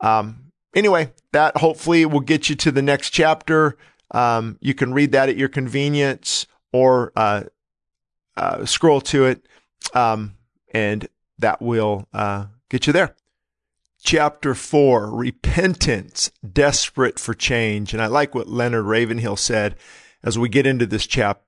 um, 0.00 0.52
anyway, 0.74 1.12
that 1.32 1.56
hopefully 1.58 2.04
will 2.06 2.20
get 2.20 2.48
you 2.48 2.56
to 2.56 2.70
the 2.70 2.82
next 2.82 3.10
chapter. 3.10 3.76
Um, 4.10 4.58
you 4.60 4.74
can 4.74 4.94
read 4.94 5.12
that 5.12 5.28
at 5.28 5.36
your 5.36 5.48
convenience 5.48 6.46
or 6.72 7.12
uh, 7.16 7.44
uh, 8.36 8.64
scroll 8.64 9.00
to 9.00 9.26
it, 9.26 9.46
um, 9.94 10.34
and 10.72 11.08
that 11.38 11.60
will 11.60 12.06
uh, 12.12 12.46
get 12.68 12.86
you 12.86 12.92
there. 12.92 13.14
Chapter 14.02 14.54
four, 14.54 15.10
repentance, 15.10 16.30
desperate 16.52 17.18
for 17.18 17.34
change. 17.34 17.92
And 17.92 18.00
I 18.00 18.06
like 18.06 18.34
what 18.34 18.48
Leonard 18.48 18.84
Ravenhill 18.84 19.36
said 19.36 19.74
as 20.22 20.38
we 20.38 20.48
get 20.48 20.66
into 20.66 20.86
this 20.86 21.06
chap- 21.06 21.42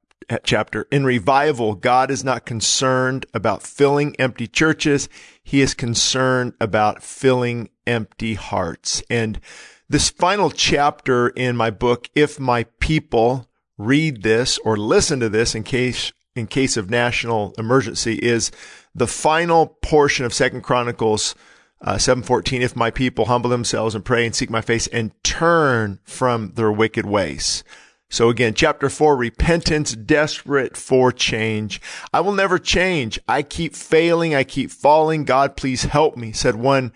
chapter. 0.45 0.87
In 0.91 1.05
revival, 1.05 1.75
God 1.75 2.11
is 2.11 2.25
not 2.25 2.47
concerned 2.47 3.27
about 3.33 3.63
filling 3.63 4.15
empty 4.17 4.47
churches. 4.47 5.09
He 5.43 5.61
is 5.61 5.75
concerned 5.75 6.55
about 6.61 7.03
filling 7.03 7.71
empty 7.87 8.35
hearts. 8.35 9.03
And 9.09 9.41
this 9.89 10.11
final 10.11 10.51
chapter 10.51 11.29
in 11.29 11.57
my 11.57 11.71
book, 11.71 12.11
If 12.15 12.39
My 12.39 12.65
People 12.79 13.49
Read 13.79 14.23
This 14.23 14.59
or 14.59 14.77
Listen 14.77 15.21
to 15.21 15.29
This 15.29 15.55
in 15.55 15.63
case, 15.63 16.13
in 16.35 16.47
case 16.47 16.77
of 16.77 16.91
national 16.91 17.55
emergency 17.57 18.15
is 18.15 18.51
the 18.95 19.07
final 19.07 19.67
portion 19.67 20.25
of 20.27 20.35
Second 20.35 20.63
Chronicles 20.63 21.35
uh, 21.81 21.97
714 21.97 22.61
if 22.61 22.75
my 22.75 22.91
people 22.91 23.27
humble 23.27 23.51
themselves 23.51 23.95
and 23.95 24.05
pray 24.05 24.27
and 24.27 24.35
seek 24.35 24.51
my 24.51 24.61
face 24.61 24.89
and 24.89 25.13
turn 25.23 26.01
from 26.03 26.53
their 26.55 26.73
wicked 26.73 27.07
ways 27.07 27.63
so 28.11 28.31
again, 28.31 28.55
chapter 28.55 28.89
four, 28.89 29.17
repentance, 29.17 29.95
desperate 29.95 30.77
for 30.77 31.13
change. 31.13 31.81
I 32.13 32.21
will 32.21 32.33
never 32.33 32.59
change. 32.59 33.21
I 33.29 33.43
keep 33.43 33.75
failing. 33.75 34.35
I 34.35 34.45
keep 34.45 34.71
falling. 34.71 35.25
God, 35.25 35.57
please 35.57 35.85
help 35.85 36.17
me, 36.17 36.33
said 36.33 36.55
one 36.57 36.93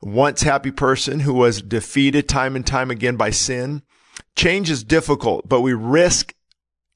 once 0.00 0.42
happy 0.42 0.70
person 0.70 1.20
who 1.20 1.34
was 1.34 1.62
defeated 1.62 2.28
time 2.28 2.56
and 2.56 2.66
time 2.66 2.90
again 2.90 3.16
by 3.16 3.30
sin. 3.30 3.82
Change 4.36 4.70
is 4.70 4.84
difficult, 4.84 5.48
but 5.48 5.60
we 5.60 5.72
risk 5.74 6.34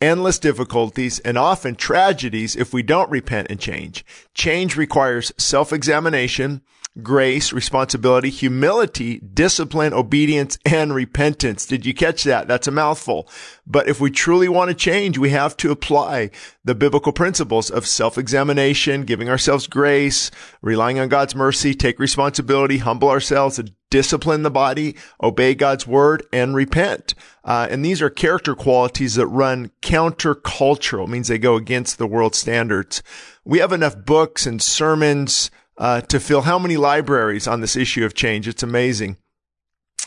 endless 0.01 0.39
difficulties 0.39 1.21
and 1.21 1.39
often 1.39 1.77
tragedies 1.77 2.57
if 2.57 2.73
we 2.73 2.83
don't 2.83 3.11
repent 3.11 3.49
and 3.51 3.61
change. 3.61 4.05
Change 4.35 4.77
requires 4.77 5.33
self-examination, 5.37 6.63
grace, 7.01 7.53
responsibility, 7.53 8.29
humility, 8.29 9.19
discipline, 9.19 9.95
obedience, 9.95 10.59
and 10.67 10.95
repentance. 10.95 11.65
Did 11.65 11.87
you 11.87 11.95
catch 11.95 12.25
that? 12.25 12.49
That's 12.49 12.67
a 12.67 12.73
mouthful. 12.73 13.29
But 13.67 13.89
if 13.89 14.01
we 14.01 14.11
truly 14.11 14.49
want 14.49 14.69
to 14.69 14.75
change, 14.75 15.17
we 15.17 15.31
have 15.31 15.57
to 15.59 15.71
apply 15.71 16.31
the 16.65 16.75
biblical 16.75 17.12
principles 17.12 17.71
of 17.71 17.87
self-examination, 17.87 19.05
giving 19.05 19.29
ourselves 19.29 19.67
grace, 19.67 20.31
relying 20.61 20.99
on 20.99 21.09
God's 21.09 21.35
mercy, 21.35 21.75
take 21.75 21.99
responsibility, 21.99 22.79
humble 22.79 23.09
ourselves, 23.09 23.59
discipline 23.91 24.43
the 24.43 24.51
body, 24.51 24.97
obey 25.23 25.55
God's 25.55 25.87
word, 25.87 26.27
and 26.33 26.55
repent. 26.55 27.15
Uh, 27.45 27.67
and 27.71 27.85
these 27.85 28.01
are 28.01 28.11
character 28.11 28.55
qualities 28.55 29.15
that 29.15 29.27
run 29.27 29.71
countercultural, 29.81 31.09
means 31.09 31.29
they 31.29 31.39
go 31.39 31.57
against 31.57 31.99
the 31.99 32.07
world 32.07 32.35
standards. 32.35 33.03
We 33.45 33.59
have 33.59 33.73
enough 33.73 33.97
books 33.97 34.47
and 34.47 34.62
sermons 34.62 35.51
uh, 35.78 36.01
to 36.02 36.20
fill 36.20 36.42
how 36.42 36.59
many 36.59 36.76
libraries 36.76 37.47
on 37.47 37.60
this 37.60 37.76
issue 37.76 38.05
of 38.05 38.15
change? 38.15 38.49
It's 38.49 38.62
amazing. 38.62 39.17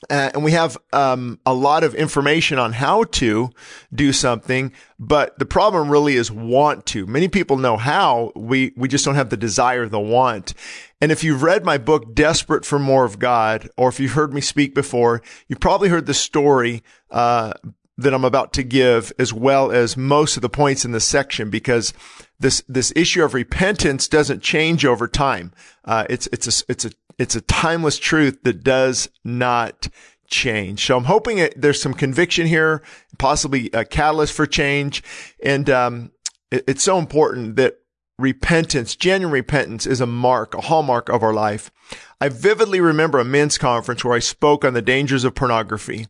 Uh, 0.10 0.30
and 0.34 0.44
we 0.44 0.52
have 0.52 0.78
um, 0.94 1.40
a 1.46 1.54
lot 1.54 1.84
of 1.84 1.96
information 1.96 2.60
on 2.60 2.74
how 2.74 3.06
to 3.06 3.50
do 3.94 4.12
something, 4.12 4.72
but 5.00 5.38
the 5.40 5.46
problem 5.46 5.90
really 5.90 6.16
is 6.16 6.32
want 6.32 6.86
to. 6.86 7.08
Many 7.08 7.28
people 7.28 7.58
know 7.58 7.78
how. 7.78 8.32
We 8.36 8.74
we 8.76 8.88
just 8.88 9.06
don't 9.06 9.16
have 9.16 9.30
the 9.30 9.38
desire, 9.38 9.88
the 9.88 10.00
want. 10.00 10.54
And 11.02 11.12
if 11.12 11.24
you've 11.24 11.44
read 11.44 11.66
my 11.66 11.78
book, 11.78 12.14
Desperate 12.14 12.66
for 12.66 12.78
More 12.78 13.06
of 13.06 13.20
God, 13.20 13.70
or 13.78 13.90
if 13.90 14.00
you've 14.00 14.12
heard 14.12 14.34
me 14.34 14.42
speak 14.42 14.76
before, 14.76 15.22
you've 15.48 15.60
probably 15.60 15.90
heard 15.90 16.06
the 16.06 16.14
story 16.14 16.84
uh, 17.10 17.54
that 17.98 18.14
I'm 18.14 18.26
about 18.26 18.54
to 18.54 18.64
give, 18.64 19.14
as 19.18 19.34
well 19.34 19.72
as 19.72 19.96
most 19.96 20.36
of 20.36 20.42
the 20.42 20.50
points 20.50 20.86
in 20.86 20.92
this 20.92 21.06
section, 21.06 21.50
because 21.50 21.94
this 22.40 22.64
this 22.68 22.92
issue 22.96 23.24
of 23.24 23.34
repentance 23.34 24.08
doesn't 24.08 24.44
change 24.44 24.86
over 24.86 25.08
time. 25.08 25.52
Uh, 25.84 26.06
it's 26.10 26.28
it's 26.28 26.62
a 26.62 26.66
it's 26.70 26.86
a 26.86 26.92
it's 27.18 27.36
a 27.36 27.42
timeless 27.42 27.98
truth 27.98 28.44
that 28.44 28.64
does 28.64 29.10
not 29.24 29.88
change. 30.28 30.86
So 30.86 30.98
I'm 30.98 31.06
hoping 31.06 31.38
it, 31.38 31.60
there's 31.60 31.82
some 31.82 31.94
conviction 31.94 32.48
here, 32.48 32.82
possibly 33.18 33.70
a 33.74 33.86
catalyst 33.86 34.34
for 34.34 34.46
change. 34.46 35.04
And 35.44 35.70
um, 35.70 36.12
it, 36.52 36.64
it's 36.68 36.84
so 36.84 36.98
important 36.98 37.56
that 37.56 37.78
repentance, 38.18 38.96
genuine 38.96 39.34
repentance, 39.34 39.86
is 39.86 40.02
a 40.02 40.06
mark, 40.06 40.54
a 40.54 40.62
hallmark 40.62 41.10
of 41.10 41.24
our 41.24 41.34
life. 41.34 41.72
I 42.20 42.30
vividly 42.30 42.80
remember 42.80 43.20
a 43.20 43.26
men's 43.26 43.58
conference 43.58 44.04
where 44.04 44.16
I 44.16 44.20
spoke 44.20 44.66
on 44.66 44.74
the 44.74 44.82
dangers 44.82 45.24
of 45.24 45.36
pornography. 45.36 46.08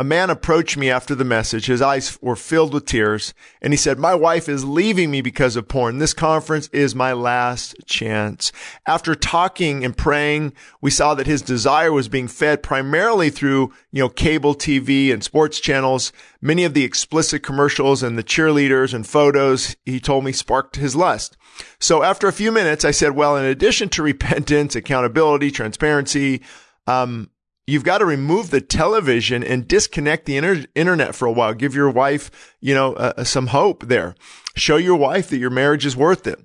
A 0.00 0.04
man 0.04 0.30
approached 0.30 0.76
me 0.76 0.90
after 0.90 1.16
the 1.16 1.24
message. 1.24 1.66
His 1.66 1.82
eyes 1.82 2.16
were 2.22 2.36
filled 2.36 2.72
with 2.72 2.86
tears 2.86 3.34
and 3.60 3.72
he 3.72 3.76
said, 3.76 3.98
my 3.98 4.14
wife 4.14 4.48
is 4.48 4.64
leaving 4.64 5.10
me 5.10 5.22
because 5.22 5.56
of 5.56 5.66
porn. 5.66 5.98
This 5.98 6.14
conference 6.14 6.68
is 6.68 6.94
my 6.94 7.12
last 7.12 7.74
chance. 7.84 8.52
After 8.86 9.16
talking 9.16 9.84
and 9.84 9.96
praying, 9.96 10.52
we 10.80 10.92
saw 10.92 11.16
that 11.16 11.26
his 11.26 11.42
desire 11.42 11.90
was 11.90 12.06
being 12.06 12.28
fed 12.28 12.62
primarily 12.62 13.28
through, 13.28 13.72
you 13.90 14.00
know, 14.00 14.08
cable 14.08 14.54
TV 14.54 15.12
and 15.12 15.24
sports 15.24 15.58
channels. 15.58 16.12
Many 16.40 16.62
of 16.62 16.74
the 16.74 16.84
explicit 16.84 17.42
commercials 17.42 18.00
and 18.00 18.16
the 18.16 18.22
cheerleaders 18.22 18.94
and 18.94 19.04
photos, 19.04 19.74
he 19.84 19.98
told 19.98 20.22
me 20.22 20.30
sparked 20.30 20.76
his 20.76 20.94
lust. 20.94 21.36
So 21.80 22.04
after 22.04 22.28
a 22.28 22.32
few 22.32 22.52
minutes, 22.52 22.84
I 22.84 22.92
said, 22.92 23.16
well, 23.16 23.36
in 23.36 23.44
addition 23.44 23.88
to 23.88 24.04
repentance, 24.04 24.76
accountability, 24.76 25.50
transparency, 25.50 26.42
um, 26.86 27.30
you've 27.68 27.84
got 27.84 27.98
to 27.98 28.06
remove 28.06 28.48
the 28.48 28.62
television 28.62 29.44
and 29.44 29.68
disconnect 29.68 30.24
the 30.24 30.38
inter- 30.38 30.64
internet 30.74 31.14
for 31.14 31.26
a 31.26 31.32
while. 31.32 31.52
Give 31.52 31.74
your 31.74 31.90
wife, 31.90 32.56
you 32.60 32.74
know, 32.74 32.94
uh, 32.94 33.24
some 33.24 33.48
hope 33.48 33.84
there. 33.84 34.14
Show 34.56 34.78
your 34.78 34.96
wife 34.96 35.28
that 35.28 35.36
your 35.36 35.50
marriage 35.50 35.84
is 35.84 35.94
worth 35.94 36.26
it. 36.26 36.40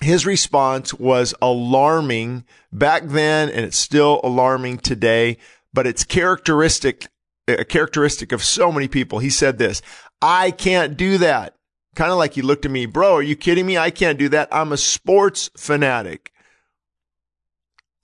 His 0.00 0.24
response 0.24 0.94
was 0.94 1.34
alarming 1.42 2.44
back 2.72 3.02
then, 3.04 3.50
and 3.50 3.66
it's 3.66 3.76
still 3.76 4.18
alarming 4.24 4.78
today, 4.78 5.36
but 5.74 5.86
it's 5.86 6.04
characteristic, 6.04 7.06
a 7.46 7.66
characteristic 7.66 8.32
of 8.32 8.42
so 8.42 8.72
many 8.72 8.88
people. 8.88 9.18
He 9.18 9.28
said 9.28 9.58
this, 9.58 9.82
I 10.22 10.52
can't 10.52 10.96
do 10.96 11.18
that. 11.18 11.54
Kind 11.96 12.12
of 12.12 12.16
like 12.16 12.32
he 12.32 12.40
looked 12.40 12.64
at 12.64 12.70
me, 12.70 12.86
bro, 12.86 13.16
are 13.16 13.22
you 13.22 13.36
kidding 13.36 13.66
me? 13.66 13.76
I 13.76 13.90
can't 13.90 14.18
do 14.18 14.30
that. 14.30 14.48
I'm 14.50 14.72
a 14.72 14.78
sports 14.78 15.50
fanatic. 15.54 16.32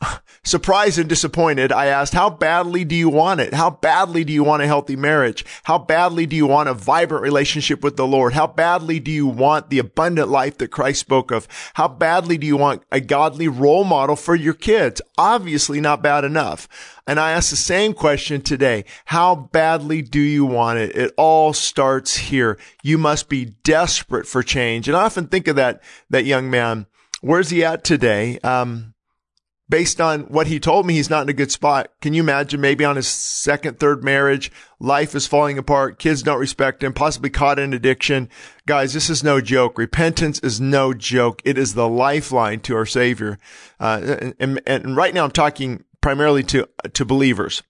Surprised 0.45 0.99
and 0.99 1.09
disappointed, 1.09 1.73
I 1.73 1.87
asked, 1.87 2.13
how 2.13 2.31
badly 2.31 2.85
do 2.85 2.95
you 2.95 3.09
want 3.09 3.41
it? 3.41 3.55
How 3.55 3.71
badly 3.71 4.25
do 4.25 4.33
you 4.33 4.45
want 4.45 4.63
a 4.63 4.67
healthy 4.67 4.95
marriage? 4.95 5.45
How 5.65 5.79
badly 5.79 6.27
do 6.27 6.37
you 6.37 6.47
want 6.47 6.69
a 6.69 6.75
vibrant 6.75 7.23
relationship 7.23 7.83
with 7.83 7.97
the 7.97 8.07
Lord? 8.07 8.35
How 8.35 8.47
badly 8.47 9.01
do 9.01 9.11
you 9.11 9.27
want 9.27 9.71
the 9.71 9.79
abundant 9.79 10.29
life 10.29 10.59
that 10.59 10.69
Christ 10.69 11.01
spoke 11.01 11.31
of? 11.31 11.49
How 11.75 11.89
badly 11.89 12.39
do 12.39 12.47
you 12.47 12.57
want 12.57 12.83
a 12.93 13.01
godly 13.01 13.49
role 13.49 13.85
model 13.85 14.17
for 14.17 14.35
your 14.35 14.55
kids? 14.55 15.01
Obviously 15.19 15.81
not 15.81 16.03
bad 16.03 16.25
enough. 16.25 16.69
And 17.07 17.19
I 17.19 17.33
ask 17.33 17.51
the 17.51 17.57
same 17.57 17.95
question 17.95 18.41
today. 18.41 18.85
How 19.07 19.35
badly 19.35 20.03
do 20.03 20.21
you 20.21 20.45
want 20.45 20.79
it? 20.79 20.95
It 20.95 21.15
all 21.17 21.53
starts 21.53 22.17
here. 22.17 22.59
You 22.83 22.99
must 22.99 23.29
be 23.29 23.47
desperate 23.65 24.27
for 24.27 24.43
change. 24.43 24.89
And 24.89 24.97
I 24.97 25.05
often 25.05 25.29
think 25.29 25.49
of 25.49 25.57
that, 25.57 25.83
that 26.11 26.25
young 26.25 26.51
man. 26.51 26.87
Where's 27.21 27.51
he 27.51 27.65
at 27.65 27.83
today? 27.83 28.39
Um, 28.41 28.95
based 29.69 30.01
on 30.01 30.21
what 30.23 30.47
he 30.47 30.61
told 30.61 30.87
me, 30.87 30.95
he's 30.95 31.11
not 31.11 31.23
in 31.23 31.29
a 31.29 31.33
good 31.33 31.51
spot. 31.51 31.91
Can 32.01 32.15
you 32.15 32.23
imagine 32.23 32.61
maybe 32.61 32.85
on 32.85 32.97
his 32.97 33.09
second, 33.09 33.79
third 33.79 34.05
marriage, 34.05 34.53
life 34.79 35.15
is 35.15 35.27
falling 35.27 35.59
apart, 35.59 35.99
kids 35.99 36.23
don't 36.23 36.39
respect 36.39 36.83
him, 36.83 36.93
possibly 36.93 37.31
caught 37.31 37.59
in 37.59 37.73
addiction. 37.73 38.29
Guys, 38.67 38.93
this 38.95 39.11
is 39.11 39.25
no 39.25 39.41
joke. 39.41 39.79
Repentance 39.79 40.39
is 40.41 40.61
no 40.61 40.95
joke. 40.95 41.43
It 41.45 41.59
is 41.59 41.75
the 41.75 41.89
lifeline 41.89 42.61
to 42.61 42.77
our 42.77 42.87
Savior. 42.87 43.39
Uh, 43.81 44.33
and, 44.39 44.61
and 44.67 44.97
right 44.97 45.15
now 45.15 45.25
I'm 45.25 45.31
talking 45.31 45.85
primarily 46.01 46.43
to, 46.45 46.69
to 46.93 47.05
believers. 47.05 47.63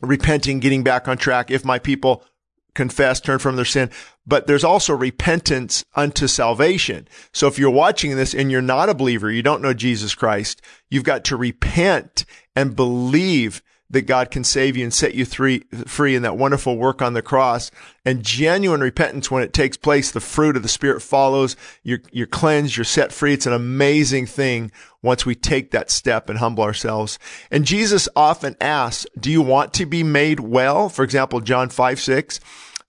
Repenting, 0.00 0.60
getting 0.60 0.84
back 0.84 1.08
on 1.08 1.18
track. 1.18 1.50
If 1.50 1.64
my 1.64 1.78
people 1.78 2.24
confess, 2.74 3.20
turn 3.20 3.38
from 3.38 3.56
their 3.56 3.64
sin, 3.64 3.90
but 4.26 4.46
there's 4.46 4.64
also 4.64 4.94
repentance 4.94 5.84
unto 5.94 6.26
salvation. 6.26 7.08
So 7.32 7.46
if 7.46 7.58
you're 7.58 7.70
watching 7.70 8.16
this 8.16 8.34
and 8.34 8.50
you're 8.50 8.62
not 8.62 8.88
a 8.88 8.94
believer, 8.94 9.30
you 9.30 9.42
don't 9.42 9.62
know 9.62 9.74
Jesus 9.74 10.14
Christ, 10.14 10.62
you've 10.88 11.04
got 11.04 11.24
to 11.26 11.36
repent 11.36 12.24
and 12.54 12.76
believe 12.76 13.62
that 13.90 14.02
God 14.02 14.30
can 14.30 14.44
save 14.44 14.76
you 14.76 14.84
and 14.84 14.94
set 14.94 15.14
you 15.14 15.24
free, 15.24 15.64
free 15.86 16.14
in 16.14 16.22
that 16.22 16.36
wonderful 16.36 16.78
work 16.78 17.02
on 17.02 17.12
the 17.12 17.22
cross. 17.22 17.70
And 18.04 18.22
genuine 18.22 18.80
repentance, 18.80 19.30
when 19.30 19.42
it 19.42 19.52
takes 19.52 19.76
place, 19.76 20.10
the 20.10 20.20
fruit 20.20 20.56
of 20.56 20.62
the 20.62 20.68
Spirit 20.68 21.02
follows. 21.02 21.56
You're, 21.82 22.00
you're 22.12 22.26
cleansed. 22.26 22.76
You're 22.76 22.84
set 22.84 23.12
free. 23.12 23.32
It's 23.32 23.46
an 23.46 23.52
amazing 23.52 24.26
thing 24.26 24.70
once 25.02 25.26
we 25.26 25.34
take 25.34 25.72
that 25.72 25.90
step 25.90 26.28
and 26.28 26.38
humble 26.38 26.62
ourselves. 26.62 27.18
And 27.50 27.64
Jesus 27.64 28.08
often 28.14 28.56
asks, 28.60 29.06
do 29.18 29.30
you 29.30 29.42
want 29.42 29.74
to 29.74 29.86
be 29.86 30.04
made 30.04 30.40
well? 30.40 30.88
For 30.88 31.02
example, 31.02 31.40
John 31.40 31.68
5, 31.68 32.00
6. 32.00 32.40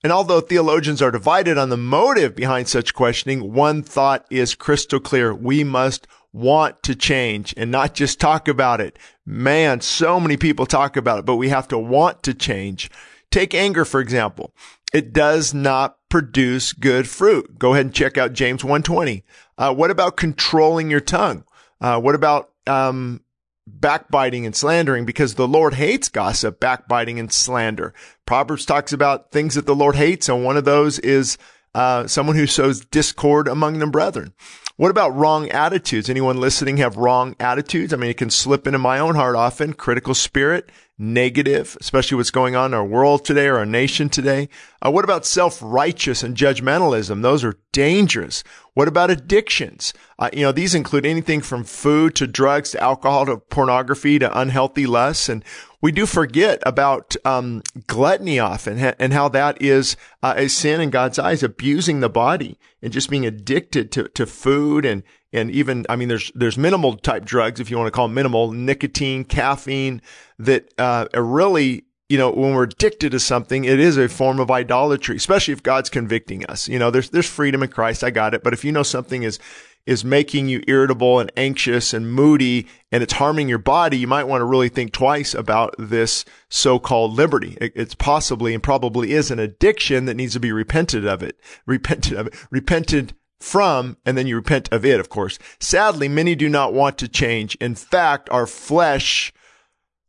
And 0.04 0.12
although 0.12 0.42
theologians 0.42 1.02
are 1.02 1.12
divided 1.12 1.58
on 1.58 1.70
the 1.70 1.78
motive 1.78 2.36
behind 2.36 2.68
such 2.68 2.94
questioning, 2.94 3.54
one 3.54 3.84
thought 3.84 4.26
is 4.32 4.56
crystal 4.56 5.00
clear. 5.00 5.34
We 5.34 5.64
must 5.64 6.08
want 6.34 6.82
to 6.84 6.96
change 6.96 7.54
and 7.58 7.72
not 7.72 7.94
just 7.94 8.20
talk 8.20 8.48
about 8.48 8.82
it. 8.82 8.98
Man, 9.26 9.82
so 9.82 10.20
many 10.20 10.38
people 10.38 10.66
talk 10.66 10.96
about 10.96 11.20
it, 11.20 11.26
but 11.26 11.36
we 11.36 11.50
have 11.50 11.68
to 11.70 11.78
want 11.78 12.24
to 12.24 12.34
change. 12.34 12.90
Take 13.30 13.54
anger, 13.54 13.86
for 13.86 14.00
example. 14.00 14.54
It 14.94 15.14
does 15.14 15.54
not 15.54 15.98
produce 16.10 16.74
good 16.74 17.08
fruit. 17.08 17.58
Go 17.58 17.74
ahead 17.74 17.86
and 17.86 17.96
check 17.96 18.18
out 18.18 18.34
James 18.34 18.64
120. 18.64 19.24
Uh, 19.58 19.74
what 19.74 19.92
about 19.92 20.18
controlling 20.18 20.90
your 20.90 21.00
tongue? 21.00 21.46
Uh, 21.80 22.00
what 22.00 22.16
about, 22.16 22.52
um, 22.68 23.22
backbiting 23.68 24.46
and 24.46 24.56
slandering 24.56 25.06
because 25.06 25.36
the 25.36 25.48
Lord 25.48 25.76
hates 25.76 26.10
gossip, 26.10 26.60
backbiting 26.60 27.20
and 27.20 27.32
slander. 27.32 27.94
Proverbs 28.26 28.66
talks 28.66 28.92
about 28.92 29.32
things 29.32 29.56
that 29.56 29.66
the 29.66 29.76
Lord 29.76 29.96
hates. 29.96 30.28
And 30.28 30.44
one 30.44 30.58
of 30.58 30.66
those 30.66 31.00
is, 31.00 31.38
uh, 31.74 32.06
someone 32.08 32.36
who 32.36 32.48
sows 32.48 32.84
discord 32.84 33.48
among 33.48 33.80
the 33.80 33.88
brethren. 33.88 34.34
What 34.82 34.90
about 34.90 35.16
wrong 35.16 35.48
attitudes? 35.50 36.10
Anyone 36.10 36.40
listening 36.40 36.78
have 36.78 36.98
wrong 36.98 37.36
attitudes? 37.40 37.94
I 37.94 37.98
mean, 37.98 38.10
it 38.10 38.18
can 38.18 38.32
slip 38.32 38.66
into 38.66 38.80
my 38.80 38.98
own 38.98 39.14
heart 39.14 39.36
often. 39.36 39.74
Critical 39.74 40.16
spirit, 40.16 40.72
negative, 41.02 41.76
especially 41.82 42.16
what's 42.16 42.30
going 42.30 42.56
on 42.56 42.68
in 42.68 42.74
our 42.76 42.86
world 42.86 43.26
today 43.26 43.48
or 43.48 43.58
our 43.58 43.66
nation 43.66 44.08
today. 44.08 44.48
Uh, 44.86 44.92
what 44.92 45.04
about 45.04 45.26
self-righteous 45.26 46.22
and 46.22 46.38
judgmentalism? 46.38 47.24
Those 47.24 47.44
are 47.44 47.58
dangerous. 47.72 48.44
What 48.76 48.88
about 48.88 49.10
addictions? 49.10 49.94
Uh, 50.20 50.30
you 50.32 50.44
know, 50.44 50.52
these 50.52 50.76
include 50.76 51.06
anything 51.06 51.42
from 51.42 51.64
food 51.64 52.14
to 52.16 52.28
drugs 52.28 52.72
to 52.72 52.82
alcohol 52.82 53.26
to 53.26 53.38
pornography 53.38 54.20
to 54.20 54.40
unhealthy 54.40 54.86
lusts. 54.86 55.28
And 55.28 55.44
we 55.82 55.92
do 55.92 56.06
forget 56.06 56.62
about 56.68 57.16
um, 57.26 57.64
gluttony 57.88 58.38
often 58.38 58.78
and 58.78 59.12
how 59.12 59.28
that 59.30 59.60
is 59.60 59.98
uh, 60.22 60.36
a 60.38 60.48
sin 60.48 60.80
in 60.80 60.92
God's 60.92 61.18
eyes, 61.18 61.42
abusing 61.42 62.00
the 62.00 62.10
body 62.10 62.60
and 62.82 62.94
just 62.94 63.10
being 63.10 63.26
addicted 63.26 63.92
to, 63.94 64.08
to 64.10 64.28
food 64.28 64.86
and 64.86 65.02
and 65.34 65.52
even 65.52 65.86
I 65.90 65.96
mean 65.96 66.08
there's 66.08 66.32
there's 66.36 66.58
minimal 66.58 66.98
type 66.98 67.26
drugs 67.26 67.60
if 67.60 67.70
you 67.70 67.78
want 67.78 67.88
to 67.88 67.92
call 67.92 68.08
them 68.08 68.16
minimal 68.16 68.52
nicotine, 68.52 69.24
caffeine 69.24 70.02
that 70.40 70.74
uh, 70.78 71.08
really 71.14 71.86
you 72.12 72.18
know, 72.18 72.30
when 72.30 72.54
we're 72.54 72.64
addicted 72.64 73.14
to 73.14 73.22
something, 73.22 73.64
it 73.64 73.80
is 73.80 73.96
a 73.96 74.10
form 74.10 74.42
of 74.42 74.52
idolatry, 74.52 75.16
especially 75.16 75.54
if 75.54 75.64
God's 75.64 75.90
convicting 75.90 76.46
us. 76.48 76.68
You 76.68 76.78
know, 76.78 76.92
there's, 76.92 77.10
there's 77.10 77.30
freedom 77.30 77.64
in 77.64 77.70
Christ. 77.70 78.04
I 78.04 78.10
got 78.10 78.34
it. 78.34 78.44
But 78.44 78.52
if 78.52 78.66
you 78.66 78.74
know 78.74 78.84
something 78.84 79.24
is 79.24 79.40
is 79.86 80.06
making 80.06 80.48
you 80.48 80.62
irritable 80.68 81.20
and 81.20 81.32
anxious 81.36 81.94
and 81.94 82.14
moody 82.14 82.68
and 82.92 83.02
it's 83.02 83.14
harming 83.14 83.50
your 83.50 83.58
body, 83.58 83.98
you 83.98 84.08
might 84.08 84.26
want 84.26 84.42
to 84.42 84.46
really 84.46 84.70
think 84.70 84.92
twice 84.92 85.34
about 85.34 85.74
this 85.80 86.24
so-called 86.50 87.14
liberty. 87.14 87.58
it's 87.60 87.96
possibly 87.96 88.54
and 88.54 88.62
probably 88.62 89.14
is 89.14 89.32
an 89.32 89.40
addiction 89.40 90.06
that 90.06 90.14
needs 90.14 90.34
to 90.34 90.40
be 90.40 90.52
repented 90.52 91.06
of 91.06 91.24
it, 91.24 91.40
repented 91.66 92.14
of 92.14 92.28
it, 92.28 92.36
repented 92.52 93.14
from, 93.42 93.98
and 94.06 94.18
then 94.18 94.28
you 94.28 94.36
repent 94.36 94.72
of 94.72 94.86
it, 94.86 95.00
of 95.00 95.10
course. 95.10 95.40
Sadly, 95.60 96.08
many 96.08 96.36
do 96.36 96.50
not 96.50 96.74
want 96.74 96.98
to 97.00 97.08
change. 97.08 97.56
In 97.56 97.76
fact, 97.76 98.30
our 98.30 98.48
flesh 98.48 99.34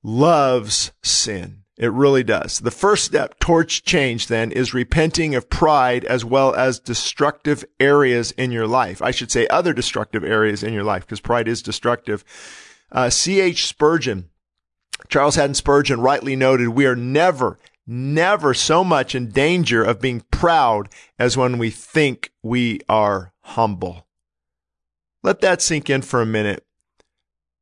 loves 0.02 0.92
sin. 1.02 1.62
It 1.78 1.90
really 1.90 2.22
does. 2.22 2.60
The 2.60 2.70
first 2.70 3.04
step 3.04 3.38
towards 3.40 3.80
change 3.80 4.26
then 4.26 4.52
is 4.52 4.74
repenting 4.74 5.34
of 5.34 5.48
pride 5.48 6.04
as 6.04 6.24
well 6.24 6.54
as 6.54 6.78
destructive 6.78 7.64
areas 7.80 8.30
in 8.32 8.52
your 8.52 8.66
life. 8.66 9.00
I 9.00 9.10
should 9.10 9.30
say 9.30 9.46
other 9.48 9.72
destructive 9.72 10.22
areas 10.22 10.62
in 10.62 10.74
your 10.74 10.84
life 10.84 11.06
because 11.06 11.20
pride 11.20 11.48
is 11.48 11.62
destructive. 11.62 12.24
Uh, 12.92 13.08
C.H. 13.08 13.66
Spurgeon, 13.66 14.28
Charles 15.08 15.36
Haddon 15.36 15.54
Spurgeon 15.54 16.00
rightly 16.00 16.36
noted, 16.36 16.68
we 16.68 16.86
are 16.86 16.94
never, 16.94 17.58
never 17.86 18.54
so 18.54 18.84
much 18.84 19.14
in 19.14 19.30
danger 19.30 19.82
of 19.82 20.00
being 20.00 20.22
proud 20.30 20.88
as 21.18 21.36
when 21.36 21.58
we 21.58 21.70
think 21.70 22.30
we 22.42 22.80
are 22.88 23.32
humble. 23.40 24.06
Let 25.22 25.40
that 25.40 25.62
sink 25.62 25.88
in 25.90 26.02
for 26.02 26.20
a 26.20 26.26
minute. 26.26 26.64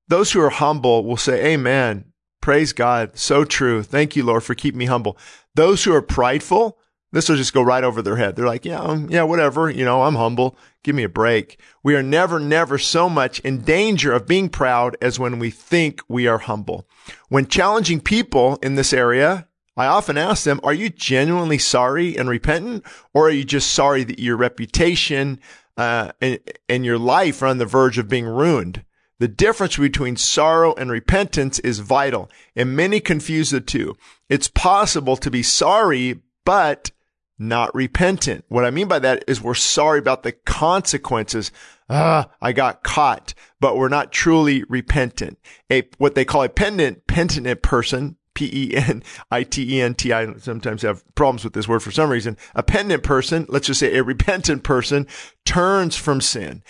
Those 0.09 0.33
who 0.33 0.41
are 0.41 0.51
humble 0.51 1.05
will 1.05 1.17
say, 1.17 1.53
Amen. 1.53 2.07
Praise 2.41 2.73
God. 2.73 3.19
So 3.19 3.45
true. 3.45 3.83
Thank 3.83 4.17
you, 4.17 4.25
Lord, 4.25 4.43
for 4.43 4.55
keeping 4.55 4.79
me 4.79 4.87
humble. 4.87 5.19
Those 5.55 5.85
who 5.85 5.95
are 5.95 6.03
prideful, 6.03 6.79
this 7.13 7.29
will 7.29 7.37
just 7.37 7.53
go 7.53 7.63
right 7.63 7.85
over 7.85 8.01
their 8.01 8.17
head. 8.17 8.37
They're 8.37 8.47
like, 8.47 8.65
yeah, 8.65 8.81
um, 8.81 9.09
yeah, 9.11 9.25
whatever. 9.25 9.69
You 9.69 9.85
know, 9.85 10.03
I'm 10.05 10.15
humble. 10.15 10.57
Give 10.83 10.95
me 10.95 11.03
a 11.03 11.09
break. 11.09 11.61
We 11.83 11.95
are 11.97 12.03
never, 12.03 12.41
never 12.41 12.79
so 12.79 13.11
much 13.11 13.41
in 13.41 13.63
danger 13.63 14.13
of 14.13 14.27
being 14.27 14.49
proud 14.49 14.97
as 15.03 15.19
when 15.19 15.39
we 15.39 15.51
think 15.51 16.01
we 16.09 16.27
are 16.27 16.39
humble. 16.39 16.89
When 17.29 17.47
challenging 17.47 18.01
people 18.01 18.59
in 18.63 18.77
this 18.77 18.93
area, 18.93 19.49
I 19.77 19.87
often 19.87 20.19
ask 20.19 20.45
them, 20.45 20.61
are 20.63 20.75
you 20.75 20.91
genuinely 20.91 21.59
sorry 21.59 22.17
and 22.17 22.29
repentant? 22.29 22.85
Or 23.15 23.29
are 23.29 23.33
you 23.33 23.45
just 23.45 23.73
sorry 23.73 24.05
that 24.05 24.19
your 24.19 24.37
reputation, 24.37 25.41
uh, 25.77 26.13
and, 26.21 26.39
and 26.69 26.85
your 26.85 26.99
life 26.99 27.43
are 27.43 27.47
on 27.47 27.59
the 27.59 27.67
verge 27.67 27.99
of 27.99 28.09
being 28.09 28.27
ruined? 28.27 28.85
The 29.21 29.29
difference 29.29 29.77
between 29.77 30.17
sorrow 30.17 30.75
and 30.75 30.91
repentance 30.91 31.59
is 31.59 31.81
vital, 31.81 32.31
and 32.57 32.75
many 32.75 33.01
confuse 33.01 33.51
the 33.51 33.61
two. 33.61 33.97
It's 34.31 34.49
possible 34.49 35.17
to 35.19 35.31
be 35.31 35.43
sorry, 35.43 36.21
but 36.47 36.91
not 37.39 37.75
repentant. 37.75 38.45
What 38.49 38.65
I 38.65 38.71
mean 38.71 38.89
by 38.89 38.99
that 38.99 39.25
is 39.27 39.43
we're 39.43 39.55
sorry 39.55 39.99
about 39.99 40.23
the 40.23 40.33
consequences. 40.33 41.53
Ah, 41.89 42.31
I 42.41 42.53
got 42.53 42.83
caught, 42.83 43.35
but 43.61 43.77
we're 43.77 43.89
not 43.89 44.13
truly 44.13 44.65
repentant. 44.69 45.39
A, 45.71 45.89
what 45.99 46.15
they 46.15 46.25
call 46.25 46.43
a 46.43 46.49
penitent, 46.49 47.07
penitent 47.07 47.63
person, 47.63 48.17
P-E-N-I-T-E-N-T. 48.35 50.13
I 50.13 50.35
sometimes 50.39 50.83
have 50.83 51.03
problems 51.15 51.45
with 51.45 51.53
this 51.53 51.69
word 51.69 51.83
for 51.83 51.91
some 51.91 52.11
reason. 52.11 52.37
A 52.55 52.63
penitent 52.63 53.03
person, 53.03 53.47
let's 53.49 53.67
just 53.67 53.81
say 53.81 53.97
a 53.97 54.03
repentant 54.03 54.63
person, 54.63 55.07
turns 55.45 55.97
from 55.97 56.21
sin 56.21 56.63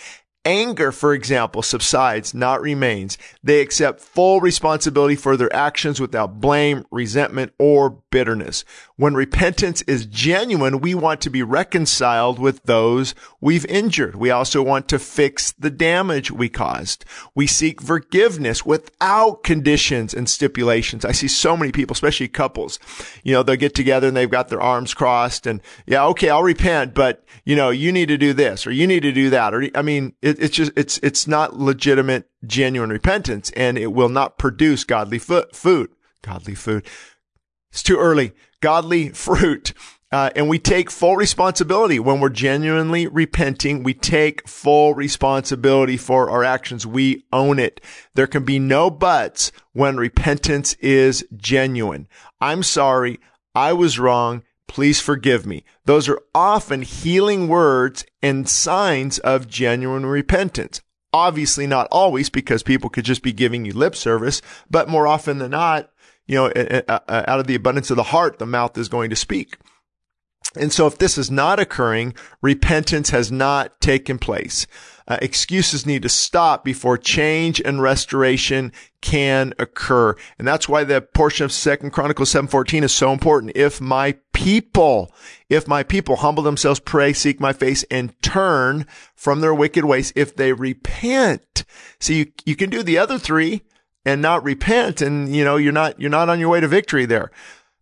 Anger, 0.43 0.91
for 0.91 1.13
example, 1.13 1.61
subsides, 1.61 2.33
not 2.33 2.61
remains. 2.61 3.15
They 3.43 3.61
accept 3.61 4.01
full 4.01 4.41
responsibility 4.41 5.15
for 5.15 5.37
their 5.37 5.53
actions 5.55 5.99
without 5.99 6.41
blame, 6.41 6.83
resentment, 6.89 7.53
or 7.59 8.01
bitterness. 8.09 8.65
When 9.01 9.15
repentance 9.15 9.81
is 9.87 10.05
genuine, 10.05 10.79
we 10.79 10.93
want 10.93 11.21
to 11.21 11.31
be 11.31 11.41
reconciled 11.41 12.37
with 12.37 12.61
those 12.65 13.15
we've 13.39 13.65
injured. 13.65 14.13
We 14.13 14.29
also 14.29 14.61
want 14.61 14.87
to 14.89 14.99
fix 14.99 15.53
the 15.53 15.71
damage 15.71 16.29
we 16.29 16.49
caused. 16.49 17.03
We 17.33 17.47
seek 17.47 17.81
forgiveness 17.81 18.63
without 18.63 19.41
conditions 19.41 20.13
and 20.13 20.29
stipulations. 20.29 21.03
I 21.03 21.13
see 21.13 21.27
so 21.27 21.57
many 21.57 21.71
people, 21.71 21.95
especially 21.95 22.27
couples, 22.27 22.77
you 23.23 23.33
know, 23.33 23.41
they'll 23.41 23.55
get 23.55 23.73
together 23.73 24.07
and 24.07 24.15
they've 24.15 24.29
got 24.29 24.49
their 24.49 24.61
arms 24.61 24.93
crossed 24.93 25.47
and 25.47 25.61
yeah, 25.87 26.05
okay, 26.05 26.29
I'll 26.29 26.43
repent, 26.43 26.93
but 26.93 27.25
you 27.43 27.55
know, 27.55 27.71
you 27.71 27.91
need 27.91 28.09
to 28.09 28.19
do 28.19 28.33
this 28.33 28.67
or 28.67 28.71
you 28.71 28.85
need 28.85 29.01
to 29.01 29.11
do 29.11 29.31
that. 29.31 29.55
Or, 29.55 29.67
I 29.73 29.81
mean, 29.81 30.13
it, 30.21 30.39
it's 30.39 30.55
just, 30.55 30.73
it's, 30.75 30.99
it's 31.01 31.25
not 31.25 31.57
legitimate, 31.57 32.29
genuine 32.45 32.91
repentance 32.91 33.49
and 33.55 33.79
it 33.79 33.93
will 33.93 34.09
not 34.09 34.37
produce 34.37 34.83
godly 34.83 35.17
food. 35.17 35.89
Godly 36.21 36.53
food. 36.53 36.85
It's 37.71 37.81
too 37.81 37.97
early. 37.97 38.33
Godly 38.61 39.09
fruit. 39.09 39.73
Uh, 40.11 40.29
and 40.35 40.49
we 40.49 40.59
take 40.59 40.91
full 40.91 41.15
responsibility 41.15 41.97
when 41.97 42.19
we're 42.19 42.29
genuinely 42.29 43.07
repenting. 43.07 43.81
We 43.81 43.93
take 43.93 44.45
full 44.47 44.93
responsibility 44.93 45.95
for 45.95 46.29
our 46.29 46.43
actions. 46.43 46.85
We 46.85 47.23
own 47.31 47.59
it. 47.59 47.79
There 48.13 48.27
can 48.27 48.43
be 48.43 48.59
no 48.59 48.89
buts 48.89 49.53
when 49.71 49.95
repentance 49.95 50.73
is 50.75 51.25
genuine. 51.37 52.09
I'm 52.41 52.61
sorry. 52.61 53.19
I 53.55 53.71
was 53.71 53.99
wrong. 53.99 54.43
Please 54.67 54.99
forgive 54.99 55.45
me. 55.45 55.63
Those 55.85 56.09
are 56.09 56.21
often 56.35 56.81
healing 56.81 57.47
words 57.47 58.05
and 58.21 58.47
signs 58.49 59.17
of 59.19 59.47
genuine 59.47 60.05
repentance. 60.05 60.81
Obviously 61.13 61.67
not 61.67 61.87
always 61.91 62.29
because 62.29 62.63
people 62.63 62.89
could 62.89 63.03
just 63.03 63.21
be 63.21 63.33
giving 63.33 63.65
you 63.65 63.73
lip 63.73 63.95
service, 63.95 64.41
but 64.69 64.87
more 64.87 65.07
often 65.07 65.39
than 65.39 65.51
not, 65.51 65.90
you 66.27 66.35
know, 66.35 66.51
out 66.87 67.39
of 67.39 67.47
the 67.47 67.55
abundance 67.55 67.89
of 67.89 67.97
the 67.97 68.03
heart, 68.03 68.39
the 68.39 68.45
mouth 68.45 68.77
is 68.77 68.89
going 68.89 69.09
to 69.09 69.15
speak. 69.15 69.57
And 70.55 70.73
so 70.73 70.85
if 70.85 70.97
this 70.97 71.17
is 71.17 71.31
not 71.31 71.59
occurring, 71.59 72.13
repentance 72.41 73.11
has 73.11 73.31
not 73.31 73.79
taken 73.79 74.17
place. 74.17 74.67
Uh, 75.07 75.17
excuses 75.21 75.85
need 75.85 76.01
to 76.03 76.09
stop 76.09 76.63
before 76.63 76.97
change 76.97 77.61
and 77.61 77.81
restoration 77.81 78.71
can 79.01 79.53
occur. 79.59 80.15
And 80.37 80.47
that's 80.47 80.67
why 80.67 80.83
the 80.83 81.01
portion 81.01 81.45
of 81.45 81.51
Second 81.51 81.91
Chronicles 81.91 82.29
7:14 82.29 82.83
is 82.83 82.93
so 82.93 83.11
important. 83.11 83.53
If 83.55 83.79
my 83.79 84.15
people, 84.33 85.13
if 85.49 85.67
my 85.67 85.83
people 85.83 86.17
humble 86.17 86.43
themselves, 86.43 86.79
pray, 86.79 87.13
seek 87.13 87.39
my 87.39 87.53
face 87.53 87.83
and 87.89 88.13
turn 88.21 88.85
from 89.15 89.39
their 89.41 89.53
wicked 89.53 89.85
ways, 89.85 90.11
if 90.15 90.35
they 90.35 90.53
repent. 90.53 91.63
See, 91.99 92.19
you, 92.19 92.31
you 92.45 92.55
can 92.55 92.69
do 92.69 92.83
the 92.83 92.97
other 92.97 93.17
three 93.17 93.63
and 94.05 94.21
not 94.21 94.43
repent 94.43 95.01
and 95.01 95.35
you 95.35 95.43
know, 95.43 95.57
you're 95.57 95.71
not 95.71 95.99
you're 95.99 96.09
not 96.09 96.29
on 96.29 96.39
your 96.39 96.49
way 96.49 96.59
to 96.59 96.67
victory 96.67 97.05
there. 97.05 97.31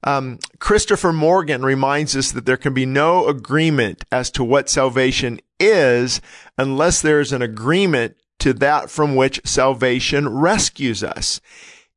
Um, 0.03 0.39
Christopher 0.59 1.11
Morgan 1.11 1.61
reminds 1.61 2.15
us 2.15 2.31
that 2.31 2.45
there 2.45 2.57
can 2.57 2.73
be 2.73 2.85
no 2.85 3.27
agreement 3.27 4.05
as 4.11 4.31
to 4.31 4.43
what 4.43 4.69
salvation 4.69 5.39
is 5.59 6.21
unless 6.57 7.01
there 7.01 7.19
is 7.19 7.33
an 7.33 7.41
agreement 7.41 8.15
to 8.39 8.53
that 8.53 8.89
from 8.89 9.15
which 9.15 9.41
salvation 9.45 10.29
rescues 10.29 11.03
us. 11.03 11.41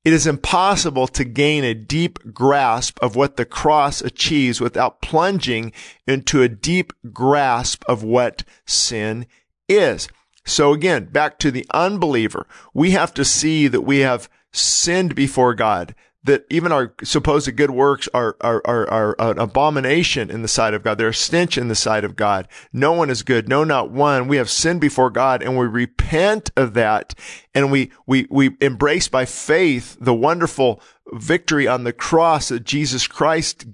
It 0.05 0.13
is 0.13 0.27
impossible 0.27 1.07
to 1.09 1.23
gain 1.23 1.63
a 1.63 1.75
deep 1.75 2.35
grasp 2.35 2.99
of 3.01 3.15
what 3.15 3.37
the 3.37 3.45
cross 3.45 4.03
achieves 4.03 4.61
without 4.61 5.01
plunging 5.01 5.73
into 6.09 6.43
a 6.43 6.49
deep 6.49 6.93
grasp 7.13 7.85
of 7.87 8.03
what 8.03 8.43
sin 8.67 9.27
is. 9.69 10.09
So 10.45 10.73
again, 10.73 11.07
back 11.07 11.39
to 11.41 11.51
the 11.51 11.67
unbeliever, 11.73 12.47
we 12.75 12.93
have 12.93 13.15
to 13.15 13.25
see 13.25 13.69
that 13.69 13.83
we 13.83 14.01
have 14.01 14.29
sinned 14.53 15.15
before 15.15 15.55
God, 15.55 15.95
that 16.25 16.45
even 16.51 16.73
our 16.73 16.95
supposed 17.03 17.55
good 17.57 17.71
works 17.71 18.09
are, 18.15 18.37
are, 18.41 18.63
are, 18.65 18.89
are, 18.91 19.17
an 19.19 19.39
abomination 19.39 20.31
in 20.31 20.43
the 20.43 20.49
sight 20.49 20.75
of 20.75 20.83
God. 20.83 20.99
They're 20.99 21.09
a 21.09 21.15
stench 21.15 21.59
in 21.59 21.69
the 21.69 21.75
sight 21.75 22.05
of 22.05 22.17
God. 22.17 22.49
No 22.73 22.93
one 22.93 23.11
is 23.11 23.23
good. 23.23 23.49
No, 23.49 23.65
not 23.65 23.91
one. 23.91 24.29
We 24.29 24.37
have 24.37 24.51
sinned 24.51 24.81
before 24.81 25.11
God 25.11 25.43
and 25.43 25.57
we 25.57 25.67
repent 25.67 26.51
of 26.57 26.75
that. 26.75 27.15
And 27.55 27.73
we, 27.73 27.91
we, 28.07 28.27
we 28.31 28.51
embrace 28.61 29.09
by 29.09 29.25
faith 29.25 29.97
the 30.01 30.15
wonderful 30.15 30.81
victory 31.13 31.67
on 31.67 31.85
the 31.85 31.93
cross 31.93 32.49
that 32.49 32.65
Jesus 32.65 33.07
Christ 33.07 33.67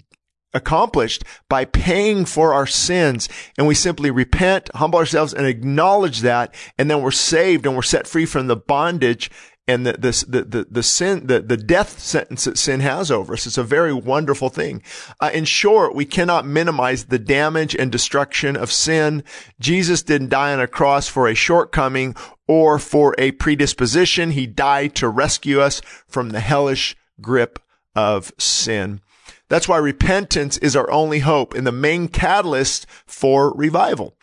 accomplished 0.53 1.23
by 1.47 1.65
paying 1.65 2.25
for 2.25 2.53
our 2.53 2.67
sins. 2.67 3.29
And 3.57 3.67
we 3.67 3.75
simply 3.75 4.11
repent, 4.11 4.69
humble 4.75 4.99
ourselves 4.99 5.33
and 5.33 5.45
acknowledge 5.45 6.21
that. 6.21 6.53
And 6.77 6.89
then 6.89 7.01
we're 7.01 7.11
saved 7.11 7.65
and 7.65 7.75
we're 7.75 7.81
set 7.81 8.07
free 8.07 8.25
from 8.25 8.47
the 8.47 8.55
bondage 8.55 9.29
and 9.69 9.85
the, 9.85 9.93
the, 9.93 10.43
the, 10.43 10.67
the, 10.67 10.81
sin, 10.81 11.27
the, 11.27 11.41
the 11.41 11.55
death 11.55 11.99
sentence 11.99 12.45
that 12.45 12.57
sin 12.57 12.79
has 12.79 13.11
over 13.11 13.33
us. 13.33 13.45
It's 13.45 13.59
a 13.59 13.63
very 13.63 13.93
wonderful 13.93 14.49
thing. 14.49 14.81
Uh, 15.19 15.29
in 15.31 15.45
short, 15.45 15.93
we 15.93 16.05
cannot 16.05 16.47
minimize 16.47 17.05
the 17.05 17.19
damage 17.19 17.75
and 17.75 17.91
destruction 17.91 18.57
of 18.57 18.71
sin. 18.71 19.23
Jesus 19.59 20.01
didn't 20.01 20.29
die 20.29 20.53
on 20.53 20.59
a 20.59 20.67
cross 20.67 21.07
for 21.07 21.27
a 21.27 21.35
shortcoming 21.35 22.15
or 22.47 22.79
for 22.79 23.13
a 23.19 23.31
predisposition. 23.33 24.31
He 24.31 24.47
died 24.47 24.95
to 24.95 25.07
rescue 25.07 25.61
us 25.61 25.81
from 26.07 26.31
the 26.31 26.39
hellish 26.39 26.97
grip 27.21 27.59
of 27.95 28.33
sin. 28.39 29.01
That's 29.49 29.67
why 29.67 29.77
repentance 29.77 30.57
is 30.59 30.75
our 30.75 30.89
only 30.91 31.19
hope 31.19 31.53
and 31.53 31.65
the 31.65 31.71
main 31.71 32.07
catalyst 32.07 32.85
for 33.05 33.53
revival. 33.53 34.15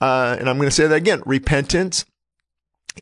Uh, 0.00 0.36
and 0.38 0.48
I'm 0.48 0.56
going 0.56 0.68
to 0.68 0.74
say 0.74 0.86
that 0.86 0.94
again. 0.94 1.22
Repentance 1.26 2.04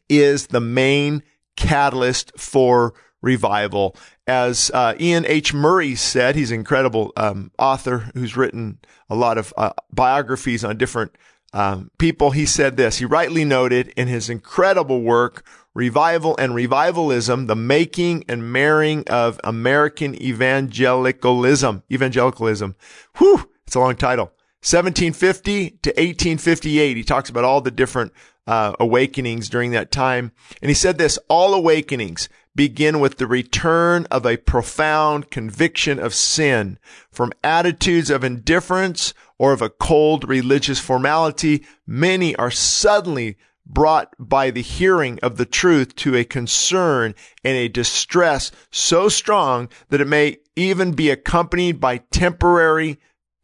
is 0.08 0.48
the 0.48 0.60
main 0.60 1.22
catalyst 1.56 2.32
for 2.38 2.94
revival. 3.22 3.96
As 4.26 4.70
uh, 4.72 4.94
Iain 5.00 5.26
H. 5.26 5.52
Murray 5.52 5.94
said, 5.94 6.34
he's 6.34 6.50
an 6.50 6.58
incredible 6.58 7.12
um, 7.16 7.50
author 7.58 8.10
who's 8.14 8.36
written 8.36 8.78
a 9.08 9.14
lot 9.14 9.38
of 9.38 9.52
uh, 9.56 9.72
biographies 9.92 10.64
on 10.64 10.76
different 10.78 11.16
um, 11.52 11.90
people. 11.98 12.30
He 12.32 12.46
said 12.46 12.76
this. 12.76 12.98
He 12.98 13.04
rightly 13.04 13.44
noted 13.44 13.88
in 13.96 14.08
his 14.08 14.28
incredible 14.28 15.02
work, 15.02 15.44
Revival 15.76 16.34
and 16.38 16.54
Revivalism, 16.54 17.48
the 17.48 17.54
making 17.54 18.24
and 18.28 18.50
marrying 18.50 19.04
of 19.08 19.38
American 19.44 20.20
evangelicalism. 20.20 21.82
Evangelicalism. 21.92 22.74
Whew, 23.18 23.50
it's 23.66 23.76
a 23.76 23.80
long 23.80 23.94
title. 23.94 24.32
1750 24.62 25.70
to 25.82 25.90
1858. 25.90 26.96
He 26.96 27.04
talks 27.04 27.28
about 27.28 27.44
all 27.44 27.60
the 27.60 27.70
different 27.70 28.12
uh, 28.46 28.72
awakenings 28.80 29.50
during 29.50 29.72
that 29.72 29.90
time. 29.90 30.32
And 30.62 30.70
he 30.70 30.74
said 30.74 30.96
this, 30.96 31.18
all 31.28 31.52
awakenings 31.52 32.30
begin 32.54 32.98
with 32.98 33.18
the 33.18 33.26
return 33.26 34.06
of 34.10 34.24
a 34.24 34.38
profound 34.38 35.30
conviction 35.30 35.98
of 35.98 36.14
sin 36.14 36.78
from 37.10 37.34
attitudes 37.44 38.08
of 38.08 38.24
indifference 38.24 39.12
or 39.36 39.52
of 39.52 39.60
a 39.60 39.68
cold 39.68 40.26
religious 40.26 40.78
formality. 40.78 41.66
Many 41.86 42.34
are 42.36 42.50
suddenly 42.50 43.36
brought 43.66 44.14
by 44.18 44.50
the 44.50 44.62
hearing 44.62 45.18
of 45.22 45.36
the 45.36 45.44
truth 45.44 45.94
to 45.96 46.14
a 46.14 46.24
concern 46.24 47.14
and 47.44 47.56
a 47.56 47.68
distress 47.68 48.52
so 48.70 49.08
strong 49.08 49.68
that 49.88 50.00
it 50.00 50.06
may 50.06 50.38
even 50.54 50.92
be 50.92 51.10
accompanied 51.10 51.80
by 51.80 51.98
temporary 51.98 52.98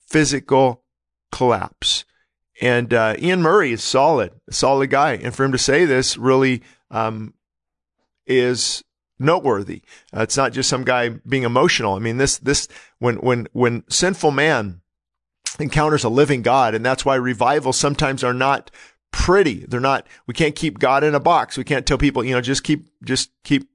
physical 0.07 0.85
collapse. 1.33 2.05
And 2.61 2.95
uh, 2.95 3.17
Iain 3.21 3.43
Murray 3.43 3.73
is 3.73 3.83
solid, 3.83 4.33
a 4.49 4.53
solid 4.53 4.91
guy. 4.91 5.15
And 5.15 5.35
for 5.35 5.45
him 5.45 5.53
to 5.53 5.59
say 5.59 5.85
this 5.85 6.17
really 6.17 6.63
um, 6.91 7.35
is 8.27 8.85
noteworthy. 9.19 9.83
Uh, 10.17 10.23
it's 10.23 10.37
not 10.37 10.53
just 10.53 10.69
some 10.69 10.85
guy 10.85 11.09
being 11.09 11.43
emotional. 11.43 11.95
I 11.95 11.99
mean, 11.99 12.19
this, 12.19 12.39
this, 12.39 12.69
when, 12.99 13.17
when, 13.17 13.49
when 13.53 13.85
sinful 13.89 14.31
man 14.31 14.81
encounters 15.59 16.05
a 16.05 16.09
living 16.09 16.43
God, 16.43 16.75
and 16.75 16.85
that's 16.85 17.05
why 17.05 17.17
revivals 17.17 17.77
sometimes 17.77 18.23
are 18.23 18.35
not 18.35 18.71
pretty. 19.13 19.65
They're 19.67 19.79
not, 19.79 20.07
we 20.27 20.35
can't 20.35 20.57
keep 20.57 20.79
God 20.79 21.05
in 21.05 21.15
a 21.15 21.21
box. 21.21 21.57
We 21.57 21.65
can't 21.65 21.87
tell 21.87 21.99
people, 21.99 22.25
you 22.25 22.35
know, 22.35 22.41
just 22.41 22.65
keep, 22.65 22.89
just 23.05 23.31
keep, 23.45 23.69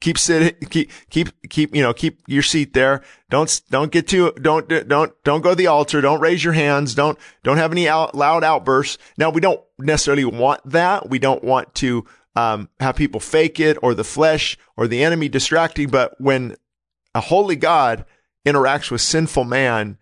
keep 0.00 0.18
sitting, 0.18 0.68
keep, 0.68 0.90
keep, 1.08 1.28
keep, 1.48 1.74
you 1.74 1.80
know, 1.80 1.94
keep 1.94 2.20
your 2.26 2.42
seat 2.42 2.74
there. 2.74 3.02
Don't, 3.30 3.62
don't 3.70 3.90
get 3.92 4.08
too, 4.08 4.32
don't, 4.42 4.68
don't, 4.68 5.12
don't 5.24 5.40
go 5.40 5.50
to 5.50 5.54
the 5.54 5.68
altar. 5.68 6.00
Don't 6.00 6.20
raise 6.20 6.44
your 6.44 6.52
hands. 6.52 6.94
Don't, 6.94 7.18
don't 7.42 7.56
have 7.56 7.72
any 7.72 7.88
out, 7.88 8.14
loud 8.14 8.44
outbursts. 8.44 8.98
Now, 9.16 9.30
we 9.30 9.40
don't 9.40 9.60
necessarily 9.78 10.24
want 10.24 10.60
that. 10.64 11.08
We 11.08 11.18
don't 11.18 11.42
want 11.42 11.74
to, 11.76 12.04
um, 12.34 12.68
have 12.80 12.96
people 12.96 13.20
fake 13.20 13.60
it 13.60 13.78
or 13.82 13.94
the 13.94 14.04
flesh 14.04 14.58
or 14.76 14.88
the 14.88 15.04
enemy 15.04 15.28
distracting. 15.28 15.88
But 15.88 16.20
when 16.20 16.56
a 17.14 17.20
holy 17.20 17.56
God 17.56 18.04
interacts 18.44 18.90
with 18.90 19.00
sinful 19.02 19.44
man, 19.44 19.98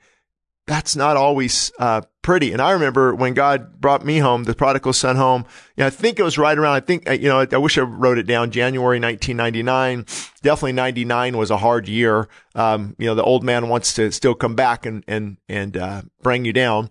that's 0.67 0.95
not 0.95 1.17
always 1.17 1.73
uh, 1.79 2.03
pretty. 2.23 2.53
And 2.53 2.61
I 2.61 2.73
remember 2.73 3.15
when 3.15 3.35
God 3.35 3.81
brought 3.81 4.05
me 4.05 4.19
home, 4.19 4.45
the 4.45 4.55
prodigal 4.55 4.93
son 4.93 5.17
home. 5.17 5.45
You 5.77 5.83
know, 5.83 5.87
I 5.87 5.91
think 5.91 6.19
it 6.19 6.23
was 6.23 6.39
right 6.39 6.57
around. 6.57 6.75
I 6.75 6.81
think 6.81 7.09
uh, 7.09 7.13
you 7.13 7.29
know. 7.29 7.47
I 7.51 7.57
wish 7.57 7.79
I 7.79 7.83
wrote 7.83 8.19
it 8.19 8.27
down. 8.27 8.51
January 8.51 9.01
1999. 9.01 10.07
Definitely 10.43 10.73
99 10.73 11.37
was 11.37 11.51
a 11.51 11.59
hard 11.59 11.89
year. 11.89 12.29
Um, 12.55 12.95
you 12.99 13.07
know, 13.07 13.15
the 13.15 13.23
old 13.23 13.45
man 13.45 13.69
wants 13.69 13.95
to 13.95 14.11
still 14.13 14.35
come 14.35 14.55
back 14.55 14.87
and 14.87 15.05
and 15.07 15.37
and 15.49 15.77
uh, 15.77 16.03
bring 16.23 16.45
you 16.45 16.53
down. 16.53 16.91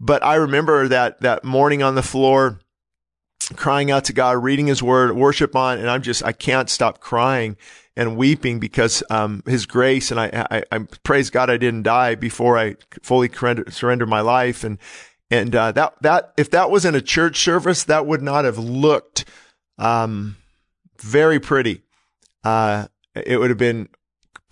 But 0.00 0.24
I 0.24 0.36
remember 0.36 0.88
that 0.88 1.20
that 1.20 1.44
morning 1.44 1.82
on 1.82 1.94
the 1.94 2.02
floor, 2.02 2.60
crying 3.56 3.90
out 3.90 4.04
to 4.04 4.12
God, 4.12 4.42
reading 4.42 4.68
His 4.68 4.82
Word, 4.82 5.16
worship 5.16 5.56
on, 5.56 5.78
and 5.78 5.90
I'm 5.90 6.02
just 6.02 6.24
I 6.24 6.32
can't 6.32 6.70
stop 6.70 7.00
crying 7.00 7.56
and 7.98 8.16
weeping 8.16 8.60
because 8.60 9.02
um, 9.10 9.42
His 9.44 9.66
grace. 9.66 10.10
And 10.10 10.20
I, 10.20 10.46
I, 10.50 10.62
I, 10.70 10.78
praise 11.02 11.28
God 11.30 11.50
I 11.50 11.56
didn't 11.56 11.82
die 11.82 12.14
before 12.14 12.56
I 12.56 12.76
fully 13.02 13.28
surrendered 13.28 14.08
my 14.08 14.20
life. 14.20 14.62
And 14.64 14.78
and 15.30 15.54
uh, 15.54 15.72
that 15.72 16.00
that 16.00 16.32
if 16.38 16.50
that 16.52 16.70
was 16.70 16.86
in 16.86 16.94
a 16.94 17.02
church 17.02 17.38
service, 17.40 17.84
that 17.84 18.06
would 18.06 18.22
not 18.22 18.46
have 18.46 18.56
looked 18.56 19.26
um, 19.76 20.36
very 21.00 21.40
pretty. 21.40 21.82
Uh, 22.44 22.86
it 23.14 23.38
would 23.38 23.50
have 23.50 23.58
been 23.58 23.88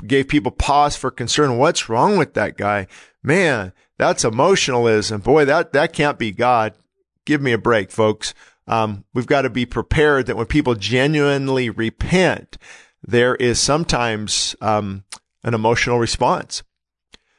gave 0.04 0.28
people 0.28 0.50
pause 0.50 0.96
for 0.96 1.10
concern. 1.10 1.56
What's 1.56 1.88
wrong 1.88 2.18
with 2.18 2.34
that 2.34 2.58
guy? 2.58 2.88
Man, 3.22 3.72
that's 3.96 4.24
emotionalism. 4.24 5.20
Boy, 5.20 5.44
that 5.44 5.72
that 5.72 5.92
can't 5.92 6.18
be 6.18 6.32
God. 6.32 6.74
Give 7.24 7.40
me 7.40 7.52
a 7.52 7.58
break, 7.58 7.92
folks. 7.92 8.34
Um, 8.66 9.04
we've 9.14 9.26
got 9.26 9.42
to 9.42 9.50
be 9.50 9.66
prepared 9.66 10.26
that 10.26 10.36
when 10.36 10.46
people 10.46 10.74
genuinely 10.74 11.70
repent, 11.70 12.58
there 13.06 13.34
is 13.36 13.60
sometimes 13.60 14.56
um, 14.60 15.04
an 15.44 15.54
emotional 15.54 15.98
response. 15.98 16.62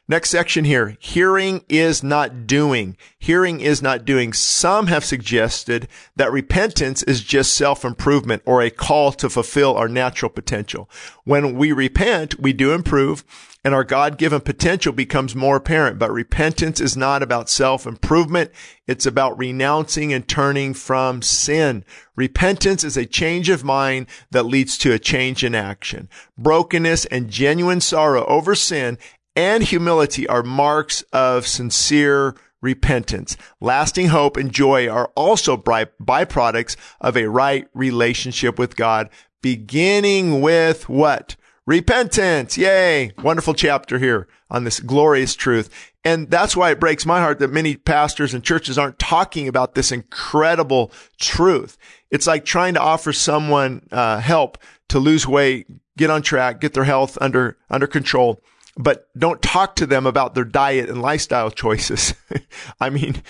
Next 0.09 0.29
section 0.29 0.63
here. 0.63 0.95
Hearing 0.99 1.65
is 1.67 2.01
not 2.01 2.47
doing. 2.47 2.95
Hearing 3.19 3.59
is 3.59 3.81
not 3.81 4.05
doing. 4.05 4.31
Some 4.31 4.87
have 4.87 5.03
suggested 5.03 5.89
that 6.15 6.31
repentance 6.31 7.03
is 7.03 7.21
just 7.21 7.53
self-improvement 7.53 8.41
or 8.45 8.61
a 8.61 8.69
call 8.69 9.11
to 9.11 9.29
fulfill 9.29 9.75
our 9.75 9.89
natural 9.89 10.29
potential. 10.29 10.89
When 11.25 11.55
we 11.55 11.73
repent, 11.73 12.39
we 12.39 12.53
do 12.53 12.71
improve 12.71 13.25
and 13.65 13.75
our 13.75 13.83
God-given 13.83 14.39
potential 14.41 14.93
becomes 14.93 15.35
more 15.35 15.57
apparent. 15.57 15.99
But 15.99 16.13
repentance 16.13 16.79
is 16.79 16.95
not 16.95 17.21
about 17.21 17.49
self-improvement. 17.49 18.51
It's 18.87 19.05
about 19.05 19.37
renouncing 19.37 20.13
and 20.13 20.25
turning 20.25 20.73
from 20.73 21.21
sin. 21.21 21.83
Repentance 22.15 22.85
is 22.85 22.95
a 22.95 23.05
change 23.05 23.49
of 23.49 23.65
mind 23.65 24.07
that 24.31 24.45
leads 24.45 24.77
to 24.77 24.93
a 24.93 24.99
change 24.99 25.43
in 25.43 25.53
action. 25.53 26.07
Brokenness 26.37 27.07
and 27.07 27.29
genuine 27.29 27.81
sorrow 27.81 28.25
over 28.27 28.55
sin 28.55 28.97
and 29.37 29.61
humility 29.61 30.27
are 30.27 30.41
marks 30.41 31.03
of 31.13 31.45
sincere 31.45 32.35
repentance. 32.59 33.37
Lasting 33.61 34.07
hope 34.07 34.35
and 34.35 34.51
joy 34.51 34.89
are 34.89 35.11
also 35.15 35.55
byproducts 35.55 36.75
of 36.99 37.15
a 37.15 37.29
right 37.29 37.67
relationship 37.75 38.57
with 38.57 38.75
God, 38.75 39.09
beginning 39.43 40.41
with 40.41 40.89
what? 40.89 41.35
Repentance. 41.67 42.57
Yay. 42.57 43.11
Wonderful 43.21 43.53
chapter 43.53 43.99
here 43.99 44.27
on 44.49 44.63
this 44.63 44.79
glorious 44.79 45.35
truth. 45.35 45.93
And 46.03 46.31
that's 46.31 46.57
why 46.57 46.71
it 46.71 46.79
breaks 46.79 47.05
my 47.05 47.19
heart 47.19 47.37
that 47.37 47.51
many 47.51 47.75
pastors 47.75 48.33
and 48.33 48.43
churches 48.43 48.77
aren't 48.77 48.97
talking 48.97 49.47
about 49.47 49.75
this 49.75 49.91
incredible 49.91 50.91
truth. 51.19 51.77
It's 52.09 52.25
like 52.25 52.43
trying 52.43 52.73
to 52.73 52.81
offer 52.81 53.13
someone 53.13 53.85
uh, 53.91 54.19
help 54.19 54.57
to 54.89 54.97
lose 54.97 55.27
weight, 55.27 55.67
get 55.95 56.09
on 56.09 56.23
track, 56.23 56.59
get 56.59 56.73
their 56.73 56.85
health 56.85 57.19
under 57.21 57.57
under 57.69 57.85
control 57.85 58.41
but 58.77 59.07
don't 59.17 59.41
talk 59.41 59.75
to 59.77 59.85
them 59.85 60.05
about 60.05 60.35
their 60.35 60.45
diet 60.45 60.89
and 60.89 61.01
lifestyle 61.01 61.49
choices. 61.49 62.13
I 62.79 62.89
mean, 62.89 63.23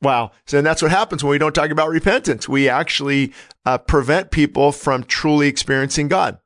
wow. 0.00 0.30
So 0.46 0.62
that's 0.62 0.82
what 0.82 0.90
happens 0.90 1.24
when 1.24 1.32
we 1.32 1.38
don't 1.38 1.54
talk 1.54 1.70
about 1.70 1.88
repentance. 1.90 2.48
We 2.48 2.68
actually 2.68 3.32
uh, 3.66 3.78
prevent 3.78 4.30
people 4.30 4.70
from 4.72 5.04
truly 5.04 5.48
experiencing 5.48 6.08
God 6.08 6.38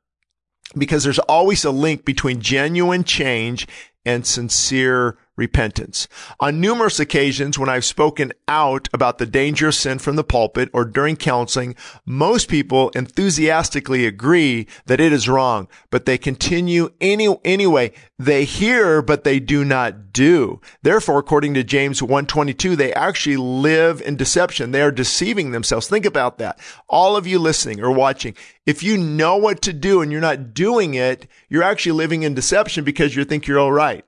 because 0.77 1.03
there's 1.03 1.19
always 1.19 1.63
a 1.65 1.71
link 1.71 2.05
between 2.05 2.41
genuine 2.41 3.03
change 3.03 3.67
and 4.05 4.25
sincere 4.25 5.17
repentance. 5.39 6.07
On 6.39 6.61
numerous 6.61 6.99
occasions 6.99 7.57
when 7.57 7.69
I've 7.69 7.85
spoken 7.85 8.33
out 8.47 8.87
about 8.93 9.17
the 9.17 9.25
danger 9.25 9.69
of 9.69 9.75
sin 9.75 9.97
from 9.97 10.17
the 10.17 10.23
pulpit 10.23 10.69
or 10.73 10.85
during 10.85 11.15
counseling, 11.15 11.75
most 12.05 12.49
people 12.49 12.89
enthusiastically 12.89 14.05
agree 14.05 14.67
that 14.85 14.99
it 14.99 15.11
is 15.11 15.29
wrong, 15.29 15.67
but 15.89 16.05
they 16.05 16.17
continue 16.17 16.89
any, 17.01 17.35
anyway. 17.43 17.91
They 18.19 18.43
hear, 18.43 19.01
but 19.01 19.23
they 19.23 19.39
do 19.39 19.63
not 19.63 20.11
do. 20.11 20.59
Therefore, 20.83 21.19
according 21.19 21.53
to 21.53 21.63
James 21.63 22.03
122, 22.03 22.75
they 22.75 22.93
actually 22.93 23.37
live 23.37 24.01
in 24.01 24.17
deception. 24.17 24.71
They 24.71 24.81
are 24.81 24.91
deceiving 24.91 25.51
themselves. 25.51 25.87
Think 25.87 26.05
about 26.05 26.37
that. 26.37 26.59
All 26.89 27.15
of 27.15 27.25
you 27.25 27.39
listening 27.39 27.79
or 27.79 27.91
watching, 27.91 28.35
if 28.65 28.83
you 28.83 28.97
know 28.97 29.37
what 29.37 29.61
to 29.61 29.73
do 29.73 30.01
and 30.01 30.11
you're 30.11 30.19
not 30.19 30.53
doing 30.53 30.95
it, 30.95 31.27
you're 31.47 31.63
actually 31.63 31.93
living 31.93 32.23
in 32.23 32.33
deception 32.33 32.83
because 32.83 33.15
you 33.15 33.23
think 33.23 33.47
you're 33.47 33.59
all 33.59 33.71
right 33.71 34.03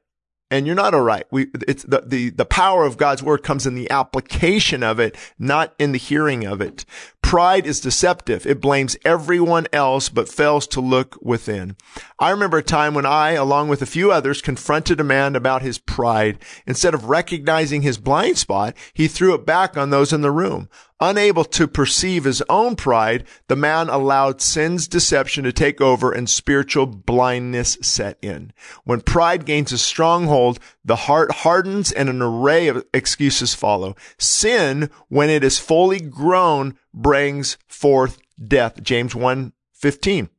and 0.52 0.68
you're 0.68 0.76
not 0.76 0.94
all 0.94 1.02
right. 1.02 1.26
We, 1.32 1.48
it's 1.66 1.84
the, 1.84 2.04
the, 2.06 2.30
the 2.30 2.46
power 2.46 2.86
of 2.86 2.98
God's 2.98 3.24
word 3.24 3.42
comes 3.42 3.66
in 3.66 3.74
the 3.74 3.90
application 3.90 4.84
of 4.84 5.00
it, 5.00 5.16
not 5.40 5.74
in 5.80 5.94
the 5.94 5.98
hearing 5.98 6.46
of 6.46 6.60
it. 6.60 6.86
Pride 7.22 7.66
is 7.66 7.80
deceptive. 7.80 8.46
It 8.46 8.60
blames 8.60 8.98
everyone 9.06 9.68
else, 9.72 10.10
but 10.10 10.28
fails 10.28 10.68
to 10.68 10.82
look 10.82 11.18
within. 11.22 11.78
I 12.20 12.32
remember 12.32 12.58
a 12.58 12.64
time 12.64 12.94
when 12.94 13.06
I, 13.06 13.32
along 13.32 13.70
with 13.70 13.82
a 13.82 13.86
few 13.86 14.12
others, 14.12 14.42
confronted 14.42 15.00
a 15.00 15.06
man 15.06 15.38
about 15.38 15.62
his 15.62 15.78
pride. 15.78 16.40
Instead 16.68 16.94
of 16.94 17.06
recognizing 17.06 17.84
his 17.84 17.98
blind 17.98 18.38
spot, 18.38 18.76
he 18.94 19.08
threw 19.08 19.34
it 19.34 19.46
back 19.46 19.78
on 19.78 19.90
those 19.90 20.12
in 20.12 20.20
the 20.20 20.32
room. 20.32 20.68
Unable 21.04 21.44
to 21.46 21.68
perceive 21.68 22.26
his 22.26 22.44
own 22.48 22.76
pride, 22.76 23.26
the 23.48 23.56
man 23.56 23.90
allowed 23.90 24.40
sin's 24.40 24.88
deception 24.88 25.44
to 25.44 25.52
take 25.52 25.82
over 25.82 26.12
and 26.12 26.30
spiritual 26.30 26.86
blindness 26.86 27.76
set 27.82 28.20
in. 28.22 28.54
When 28.84 29.02
pride 29.02 29.46
gains 29.46 29.72
a 29.72 29.80
stronghold, 29.80 30.60
the 30.86 30.96
heart 30.96 31.32
hardens 31.32 31.92
and 31.92 32.08
an 32.08 32.22
array 32.22 32.68
of 32.68 32.86
excuses 32.94 33.56
follow. 33.56 33.96
Sin, 34.20 34.92
when 35.10 35.32
it 35.32 35.44
is 35.44 35.58
fully 35.58 36.00
grown, 36.00 36.78
brings 36.94 37.58
forth 37.68 38.20
death. 38.40 38.84
James 38.84 39.16
1 39.16 39.54
15. 39.74 40.30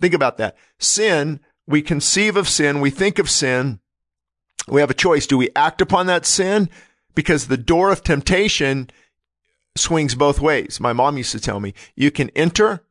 Think 0.00 0.14
about 0.14 0.38
that. 0.38 0.56
Sin, 0.78 1.40
we 1.66 1.82
conceive 1.82 2.36
of 2.36 2.48
sin, 2.48 2.80
we 2.80 2.90
think 2.90 3.18
of 3.18 3.28
sin, 3.28 3.80
we 4.68 4.80
have 4.80 4.90
a 4.90 4.94
choice. 4.94 5.26
Do 5.26 5.36
we 5.36 5.50
act 5.56 5.80
upon 5.80 6.06
that 6.06 6.24
sin? 6.24 6.70
Because 7.16 7.48
the 7.48 7.56
door 7.56 7.90
of 7.90 8.02
temptation 8.02 8.90
swings 9.76 10.14
both 10.14 10.40
ways. 10.40 10.80
My 10.80 10.92
mom 10.92 11.16
used 11.16 11.32
to 11.32 11.40
tell 11.40 11.60
me, 11.60 11.74
you 11.94 12.10
can 12.10 12.30
enter 12.30 12.84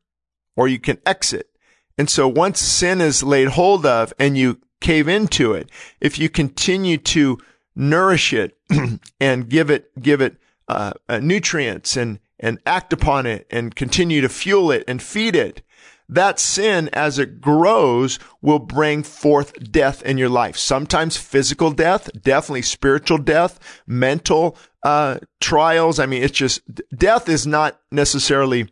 or 0.55 0.67
you 0.67 0.79
can 0.79 0.99
exit. 1.05 1.49
And 1.97 2.09
so 2.09 2.27
once 2.27 2.59
sin 2.59 3.01
is 3.01 3.23
laid 3.23 3.49
hold 3.49 3.85
of 3.85 4.13
and 4.19 4.37
you 4.37 4.59
cave 4.81 5.07
into 5.07 5.53
it, 5.53 5.69
if 6.01 6.19
you 6.19 6.29
continue 6.29 6.97
to 6.97 7.37
nourish 7.75 8.33
it 8.33 8.57
and 9.19 9.49
give 9.49 9.69
it, 9.69 9.91
give 10.01 10.21
it, 10.21 10.37
uh, 10.67 10.93
uh, 11.07 11.19
nutrients 11.19 11.97
and, 11.97 12.19
and 12.39 12.59
act 12.65 12.93
upon 12.93 13.25
it 13.25 13.47
and 13.51 13.75
continue 13.75 14.21
to 14.21 14.29
fuel 14.29 14.71
it 14.71 14.83
and 14.87 15.01
feed 15.01 15.35
it, 15.35 15.61
that 16.09 16.39
sin, 16.39 16.89
as 16.93 17.17
it 17.17 17.41
grows, 17.41 18.19
will 18.41 18.59
bring 18.59 19.03
forth 19.03 19.71
death 19.71 20.01
in 20.03 20.17
your 20.17 20.29
life. 20.29 20.57
Sometimes 20.57 21.17
physical 21.17 21.71
death, 21.71 22.09
definitely 22.21 22.61
spiritual 22.61 23.17
death, 23.17 23.59
mental 23.87 24.57
uh, 24.83 25.17
trials. 25.39 25.99
I 25.99 26.05
mean, 26.05 26.23
it's 26.23 26.37
just 26.37 26.61
death 26.95 27.29
is 27.29 27.47
not 27.47 27.79
necessarily 27.91 28.69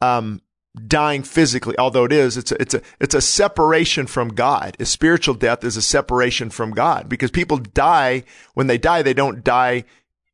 um, 0.00 0.40
dying 0.86 1.22
physically, 1.22 1.76
although 1.78 2.04
it 2.04 2.12
is. 2.12 2.36
It's 2.36 2.52
a, 2.52 2.60
it's 2.60 2.74
a 2.74 2.82
it's 2.98 3.14
a 3.14 3.20
separation 3.20 4.06
from 4.06 4.28
God. 4.28 4.76
A 4.80 4.86
spiritual 4.86 5.34
death 5.34 5.64
is 5.64 5.76
a 5.76 5.82
separation 5.82 6.50
from 6.50 6.72
God 6.72 7.08
because 7.08 7.30
people 7.30 7.58
die 7.58 8.24
when 8.54 8.66
they 8.66 8.78
die. 8.78 9.02
They 9.02 9.14
don't 9.14 9.44
die 9.44 9.84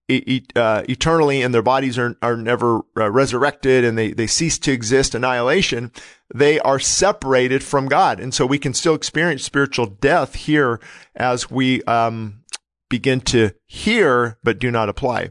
uh, 0.09 0.85
eternally 0.89 1.43
and 1.43 1.53
their 1.53 1.63
bodies 1.63 1.99
are, 1.99 2.17
are 2.23 2.37
never 2.37 2.83
uh, 2.97 3.11
resurrected 3.11 3.85
and 3.85 3.99
they, 3.99 4.13
they 4.13 4.27
cease 4.27 4.59
to 4.61 4.73
exist, 4.73 5.17
annihilation, 5.17 5.91
they 6.35 6.59
are 6.61 6.79
separated 6.79 7.63
from 7.63 7.87
God. 7.87 8.21
And 8.21 8.35
so 8.35 8.47
we 8.47 8.59
can 8.59 8.75
still 8.75 8.95
experience 8.95 9.45
spiritual 9.45 9.87
death 9.87 10.35
here 10.35 10.81
as 11.15 11.51
we, 11.51 11.83
um, 11.85 12.43
begin 12.89 13.21
to 13.21 13.51
hear, 13.67 14.39
but 14.45 14.59
do 14.59 14.71
not 14.71 14.89
apply. 14.89 15.31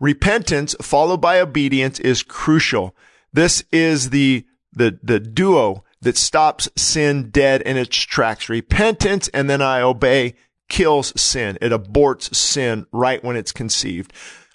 Repentance 0.00 0.74
followed 0.80 1.20
by 1.20 1.40
obedience 1.40 1.98
is 2.00 2.22
crucial. 2.22 2.94
This 3.32 3.64
is 3.72 4.10
the, 4.10 4.46
the, 4.72 4.98
the 5.02 5.20
duo 5.20 5.84
that 6.02 6.16
stops 6.16 6.68
sin 6.76 7.30
dead 7.30 7.62
in 7.62 7.76
its 7.76 7.96
tracks. 7.96 8.48
Repentance 8.48 9.28
and 9.28 9.48
then 9.48 9.62
I 9.62 9.80
obey 9.80 10.34
kills 10.68 11.12
sin. 11.20 11.58
It 11.60 11.70
aborts 11.70 12.34
sin 12.34 12.86
right 12.92 13.22
when 13.22 13.36
it's 13.36 13.52
conceived. 13.52 14.12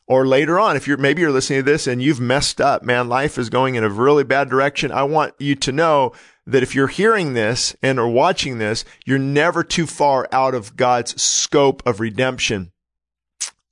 Or 0.07 0.25
later 0.25 0.57
on, 0.57 0.77
if 0.77 0.87
you're, 0.87 0.97
maybe 0.97 1.21
you're 1.21 1.31
listening 1.31 1.59
to 1.59 1.69
this 1.69 1.85
and 1.85 2.01
you've 2.01 2.21
messed 2.21 2.61
up, 2.61 2.81
man, 2.81 3.09
life 3.09 3.37
is 3.37 3.49
going 3.49 3.75
in 3.75 3.83
a 3.83 3.89
really 3.89 4.23
bad 4.23 4.49
direction. 4.49 4.89
I 4.91 5.03
want 5.03 5.33
you 5.37 5.53
to 5.55 5.71
know 5.73 6.13
that 6.45 6.63
if 6.63 6.73
you're 6.73 6.87
hearing 6.87 7.33
this 7.33 7.75
and 7.81 7.99
are 7.99 8.07
watching 8.07 8.57
this, 8.57 8.85
you're 9.05 9.19
never 9.19 9.65
too 9.65 9.85
far 9.85 10.29
out 10.31 10.55
of 10.55 10.77
God's 10.77 11.21
scope 11.21 11.85
of 11.85 11.99
redemption 11.99 12.71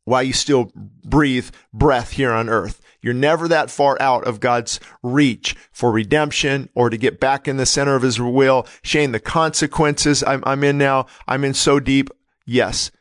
while 0.04 0.24
you 0.24 0.34
still 0.34 0.72
breathe 0.76 1.50
breath 1.74 2.12
here 2.12 2.34
on 2.34 2.50
earth. 2.50 2.82
You're 3.02 3.14
never 3.14 3.48
that 3.48 3.70
far 3.70 3.98
out 4.02 4.26
of 4.26 4.40
God's 4.40 4.80
reach 5.04 5.56
for 5.72 5.92
redemption 5.92 6.70
or 6.74 6.90
to 6.90 6.98
get 6.98 7.20
back 7.20 7.48
in 7.48 7.58
the 7.58 7.66
center 7.66 7.96
of 7.96 8.02
his 8.02 8.20
will. 8.20 8.68
Shane, 8.82 9.12
the 9.12 9.20
consequences 9.20 10.24
I'm, 10.24 10.44
I'm 10.46 10.64
in 10.64 10.78
now, 10.78 11.06
I'm 11.28 11.44
in 11.44 11.54
so 11.54 11.80
deep. 11.80 12.10
Yes. 12.46 12.92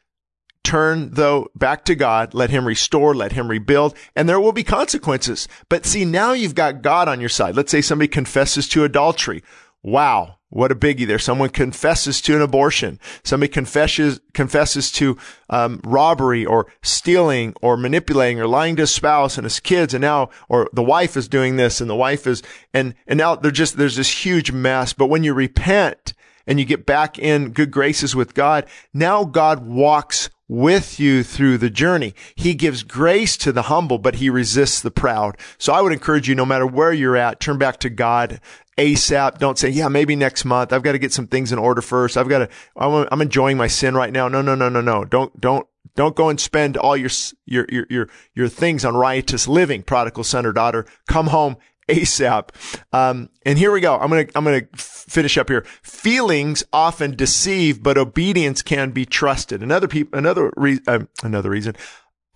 Turn 0.64 1.10
though 1.10 1.50
back 1.54 1.84
to 1.84 1.94
God, 1.94 2.32
let 2.32 2.48
him 2.48 2.66
restore, 2.66 3.14
let 3.14 3.32
him 3.32 3.48
rebuild, 3.48 3.94
and 4.16 4.26
there 4.26 4.40
will 4.40 4.52
be 4.52 4.64
consequences. 4.64 5.46
But 5.68 5.84
see, 5.84 6.06
now 6.06 6.32
you've 6.32 6.54
got 6.54 6.82
God 6.82 7.06
on 7.06 7.20
your 7.20 7.28
side. 7.28 7.54
Let's 7.54 7.70
say 7.70 7.82
somebody 7.82 8.08
confesses 8.08 8.66
to 8.70 8.84
adultery. 8.84 9.44
Wow. 9.82 10.38
What 10.48 10.72
a 10.72 10.76
biggie 10.76 11.06
there. 11.06 11.18
Someone 11.18 11.50
confesses 11.50 12.22
to 12.22 12.36
an 12.36 12.40
abortion. 12.40 12.98
Somebody 13.24 13.52
confesses, 13.52 14.20
confesses 14.32 14.90
to, 14.92 15.18
um, 15.50 15.80
robbery 15.84 16.46
or 16.46 16.72
stealing 16.82 17.54
or 17.60 17.76
manipulating 17.76 18.40
or 18.40 18.46
lying 18.46 18.76
to 18.76 18.82
his 18.82 18.92
spouse 18.92 19.36
and 19.36 19.44
his 19.44 19.60
kids. 19.60 19.92
And 19.92 20.00
now, 20.00 20.30
or 20.48 20.70
the 20.72 20.82
wife 20.82 21.16
is 21.16 21.28
doing 21.28 21.56
this 21.56 21.80
and 21.80 21.90
the 21.90 21.96
wife 21.96 22.26
is, 22.26 22.42
and, 22.72 22.94
and 23.06 23.18
now 23.18 23.34
they're 23.34 23.50
just, 23.50 23.76
there's 23.76 23.96
this 23.96 24.24
huge 24.24 24.52
mess. 24.52 24.94
But 24.94 25.06
when 25.06 25.24
you 25.24 25.34
repent, 25.34 26.14
and 26.46 26.58
you 26.58 26.66
get 26.66 26.86
back 26.86 27.18
in 27.18 27.52
good 27.52 27.70
graces 27.70 28.14
with 28.14 28.34
God, 28.34 28.66
now 28.92 29.24
God 29.24 29.66
walks 29.66 30.28
with 30.48 31.00
you 31.00 31.22
through 31.22 31.58
the 31.58 31.70
journey. 31.70 32.14
He 32.34 32.54
gives 32.54 32.82
grace 32.82 33.36
to 33.38 33.52
the 33.52 33.62
humble, 33.62 33.98
but 33.98 34.16
he 34.16 34.28
resists 34.30 34.80
the 34.80 34.90
proud. 34.90 35.36
So 35.58 35.72
I 35.72 35.80
would 35.80 35.92
encourage 35.92 36.28
you, 36.28 36.34
no 36.34 36.46
matter 36.46 36.66
where 36.66 36.92
you're 36.92 37.16
at, 37.16 37.40
turn 37.40 37.58
back 37.58 37.78
to 37.80 37.90
God 37.90 38.40
ASAP. 38.76 39.38
Don't 39.38 39.58
say, 39.58 39.68
yeah, 39.70 39.88
maybe 39.88 40.16
next 40.16 40.44
month. 40.44 40.72
I've 40.72 40.82
got 40.82 40.92
to 40.92 40.98
get 40.98 41.12
some 41.12 41.26
things 41.26 41.52
in 41.52 41.58
order 41.58 41.80
first. 41.80 42.16
I've 42.16 42.28
got 42.28 42.38
to, 42.38 42.48
I'm 42.76 43.22
enjoying 43.22 43.56
my 43.56 43.68
sin 43.68 43.94
right 43.94 44.12
now. 44.12 44.28
No, 44.28 44.42
no, 44.42 44.54
no, 44.54 44.68
no, 44.68 44.80
no. 44.80 45.04
Don't, 45.04 45.40
don't, 45.40 45.66
don't 45.96 46.16
go 46.16 46.28
and 46.28 46.40
spend 46.40 46.76
all 46.76 46.96
your, 46.96 47.10
your, 47.46 47.66
your, 47.68 47.86
your, 47.88 48.08
your 48.34 48.48
things 48.48 48.84
on 48.84 48.96
riotous 48.96 49.46
living, 49.46 49.82
prodigal 49.82 50.24
son 50.24 50.44
or 50.44 50.52
daughter. 50.52 50.86
Come 51.06 51.28
home 51.28 51.56
ASAP. 51.88 52.50
Um, 52.92 53.30
and 53.44 53.58
here 53.58 53.72
we 53.72 53.80
go. 53.80 53.96
I'm 53.98 54.10
going 54.10 54.26
to, 54.26 54.38
I'm 54.38 54.44
going 54.44 54.66
to 54.66 54.76
finish 54.76 55.36
up 55.36 55.48
here. 55.48 55.64
Feelings 55.82 56.64
often 56.72 57.14
deceive, 57.14 57.82
but 57.82 57.98
obedience 57.98 58.62
can 58.62 58.90
be 58.90 59.04
trusted. 59.04 59.62
Another 59.62 59.88
people, 59.88 60.18
another, 60.18 60.52
re- 60.56 60.80
uh, 60.86 61.00
another 61.22 61.50
reason. 61.50 61.74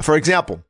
For 0.03 0.17
example, 0.17 0.63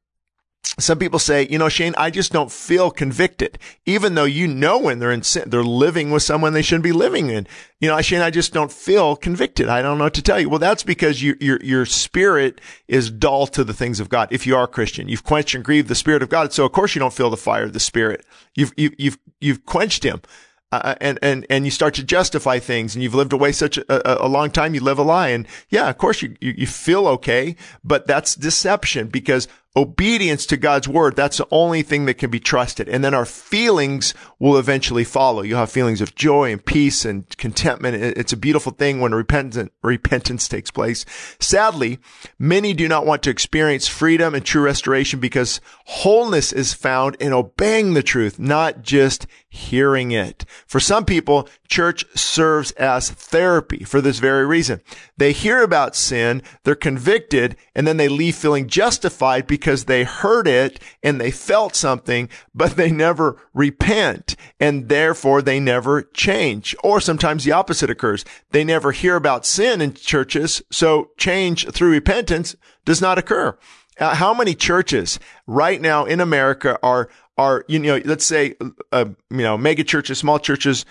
some 0.78 0.98
people 0.98 1.18
say, 1.18 1.46
you 1.48 1.58
know, 1.58 1.68
Shane, 1.68 1.94
I 1.96 2.10
just 2.10 2.32
don't 2.32 2.52
feel 2.52 2.90
convicted, 2.90 3.58
even 3.86 4.14
though 4.14 4.24
you 4.24 4.46
know 4.46 4.78
when 4.78 4.98
they're 4.98 5.12
in 5.12 5.22
sin, 5.22 5.50
they're 5.50 5.62
living 5.62 6.10
with 6.10 6.22
someone 6.22 6.52
they 6.52 6.62
shouldn't 6.62 6.84
be 6.84 6.92
living 6.92 7.30
in. 7.30 7.46
You 7.80 7.88
know, 7.88 8.00
Shane, 8.00 8.20
I 8.20 8.30
just 8.30 8.52
don't 8.52 8.70
feel 8.70 9.16
convicted. 9.16 9.68
I 9.68 9.82
don't 9.82 9.98
know 9.98 10.04
what 10.04 10.14
to 10.14 10.22
tell 10.22 10.38
you. 10.38 10.48
Well, 10.48 10.58
that's 10.58 10.82
because 10.82 11.22
you, 11.22 11.36
your, 11.40 11.58
your 11.62 11.86
spirit 11.86 12.60
is 12.86 13.10
dull 13.10 13.46
to 13.48 13.64
the 13.64 13.74
things 13.74 13.98
of 13.98 14.08
God. 14.08 14.28
If 14.30 14.46
you 14.46 14.56
are 14.56 14.64
a 14.64 14.68
Christian, 14.68 15.08
you've 15.08 15.24
quenched 15.24 15.54
and 15.54 15.64
grieved 15.64 15.88
the 15.88 15.94
spirit 15.94 16.22
of 16.22 16.28
God. 16.28 16.52
So 16.52 16.64
of 16.64 16.72
course 16.72 16.94
you 16.94 17.00
don't 17.00 17.14
feel 17.14 17.30
the 17.30 17.36
fire 17.36 17.64
of 17.64 17.72
the 17.72 17.80
spirit. 17.80 18.24
You've, 18.54 18.72
you've, 18.76 18.94
you've, 18.98 19.18
you've 19.40 19.66
quenched 19.66 20.04
him. 20.04 20.22
Uh, 20.70 20.94
and, 21.00 21.18
and, 21.22 21.46
and 21.48 21.64
you 21.64 21.70
start 21.70 21.94
to 21.94 22.04
justify 22.04 22.58
things 22.58 22.94
and 22.94 23.02
you've 23.02 23.14
lived 23.14 23.32
away 23.32 23.52
such 23.52 23.78
a, 23.78 24.22
a, 24.22 24.28
long 24.28 24.50
time, 24.50 24.74
you 24.74 24.82
live 24.82 24.98
a 24.98 25.02
lie. 25.02 25.28
And 25.28 25.46
yeah, 25.70 25.88
of 25.88 25.96
course 25.96 26.20
you, 26.20 26.36
you, 26.42 26.52
you 26.58 26.66
feel 26.66 27.08
okay, 27.08 27.56
but 27.82 28.06
that's 28.06 28.34
deception 28.34 29.08
because 29.08 29.48
obedience 29.76 30.46
to 30.46 30.56
God's 30.56 30.88
word, 30.88 31.14
that's 31.14 31.38
the 31.38 31.46
only 31.50 31.82
thing 31.82 32.06
that 32.06 32.14
can 32.14 32.30
be 32.30 32.40
trusted. 32.40 32.88
And 32.88 33.04
then 33.04 33.14
our 33.14 33.24
feelings 33.24 34.14
will 34.38 34.58
eventually 34.58 35.04
follow. 35.04 35.42
You'll 35.42 35.58
have 35.58 35.70
feelings 35.70 36.00
of 36.00 36.14
joy 36.14 36.50
and 36.50 36.64
peace 36.64 37.04
and 37.04 37.28
contentment. 37.36 38.02
It's 38.02 38.32
a 38.32 38.36
beautiful 38.36 38.72
thing 38.72 39.00
when 39.00 39.14
repentance, 39.14 39.70
repentance 39.82 40.48
takes 40.48 40.70
place. 40.70 41.04
Sadly, 41.38 41.98
many 42.38 42.72
do 42.74 42.88
not 42.88 43.06
want 43.06 43.22
to 43.24 43.30
experience 43.30 43.86
freedom 43.86 44.34
and 44.34 44.44
true 44.44 44.62
restoration 44.62 45.20
because 45.20 45.60
wholeness 45.86 46.52
is 46.52 46.74
found 46.74 47.16
in 47.16 47.32
obeying 47.32 47.94
the 47.94 48.02
truth, 48.02 48.38
not 48.38 48.82
just 48.82 49.26
hearing 49.48 50.10
it. 50.10 50.44
For 50.66 50.80
some 50.80 51.04
people, 51.04 51.48
church 51.68 52.04
serves 52.14 52.70
as 52.72 53.10
therapy 53.10 53.84
for 53.84 54.00
this 54.00 54.18
very 54.18 54.46
reason. 54.46 54.80
They 55.16 55.32
hear 55.32 55.62
about 55.62 55.96
sin, 55.96 56.42
they're 56.64 56.74
convicted, 56.74 57.56
and 57.74 57.86
then 57.86 57.96
they 57.96 58.08
leave 58.08 58.36
feeling 58.36 58.66
justified 58.66 59.46
because 59.46 59.67
they 59.76 60.04
heard 60.04 60.48
it 60.48 60.80
and 61.02 61.20
they 61.20 61.30
felt 61.30 61.74
something, 61.74 62.28
but 62.54 62.76
they 62.76 62.90
never 62.90 63.40
repent 63.52 64.36
and 64.58 64.88
therefore 64.88 65.42
they 65.42 65.60
never 65.60 66.02
change. 66.02 66.74
Or 66.82 67.00
sometimes 67.00 67.44
the 67.44 67.52
opposite 67.52 67.90
occurs. 67.90 68.24
They 68.50 68.64
never 68.64 68.92
hear 68.92 69.16
about 69.16 69.46
sin 69.46 69.80
in 69.80 69.94
churches, 69.94 70.62
so 70.70 71.10
change 71.18 71.68
through 71.70 71.90
repentance 71.90 72.56
does 72.84 73.00
not 73.00 73.18
occur. 73.18 73.56
Uh, 73.98 74.14
how 74.14 74.32
many 74.32 74.54
churches 74.54 75.18
right 75.46 75.80
now 75.80 76.04
in 76.04 76.20
America 76.20 76.78
are 76.82 77.08
are 77.36 77.64
you 77.68 77.78
know 77.78 78.00
let's 78.04 78.24
say 78.24 78.54
uh, 78.92 79.06
you 79.30 79.38
know 79.38 79.58
mega 79.58 79.84
churches, 79.84 80.18
small 80.18 80.38
churches, 80.38 80.84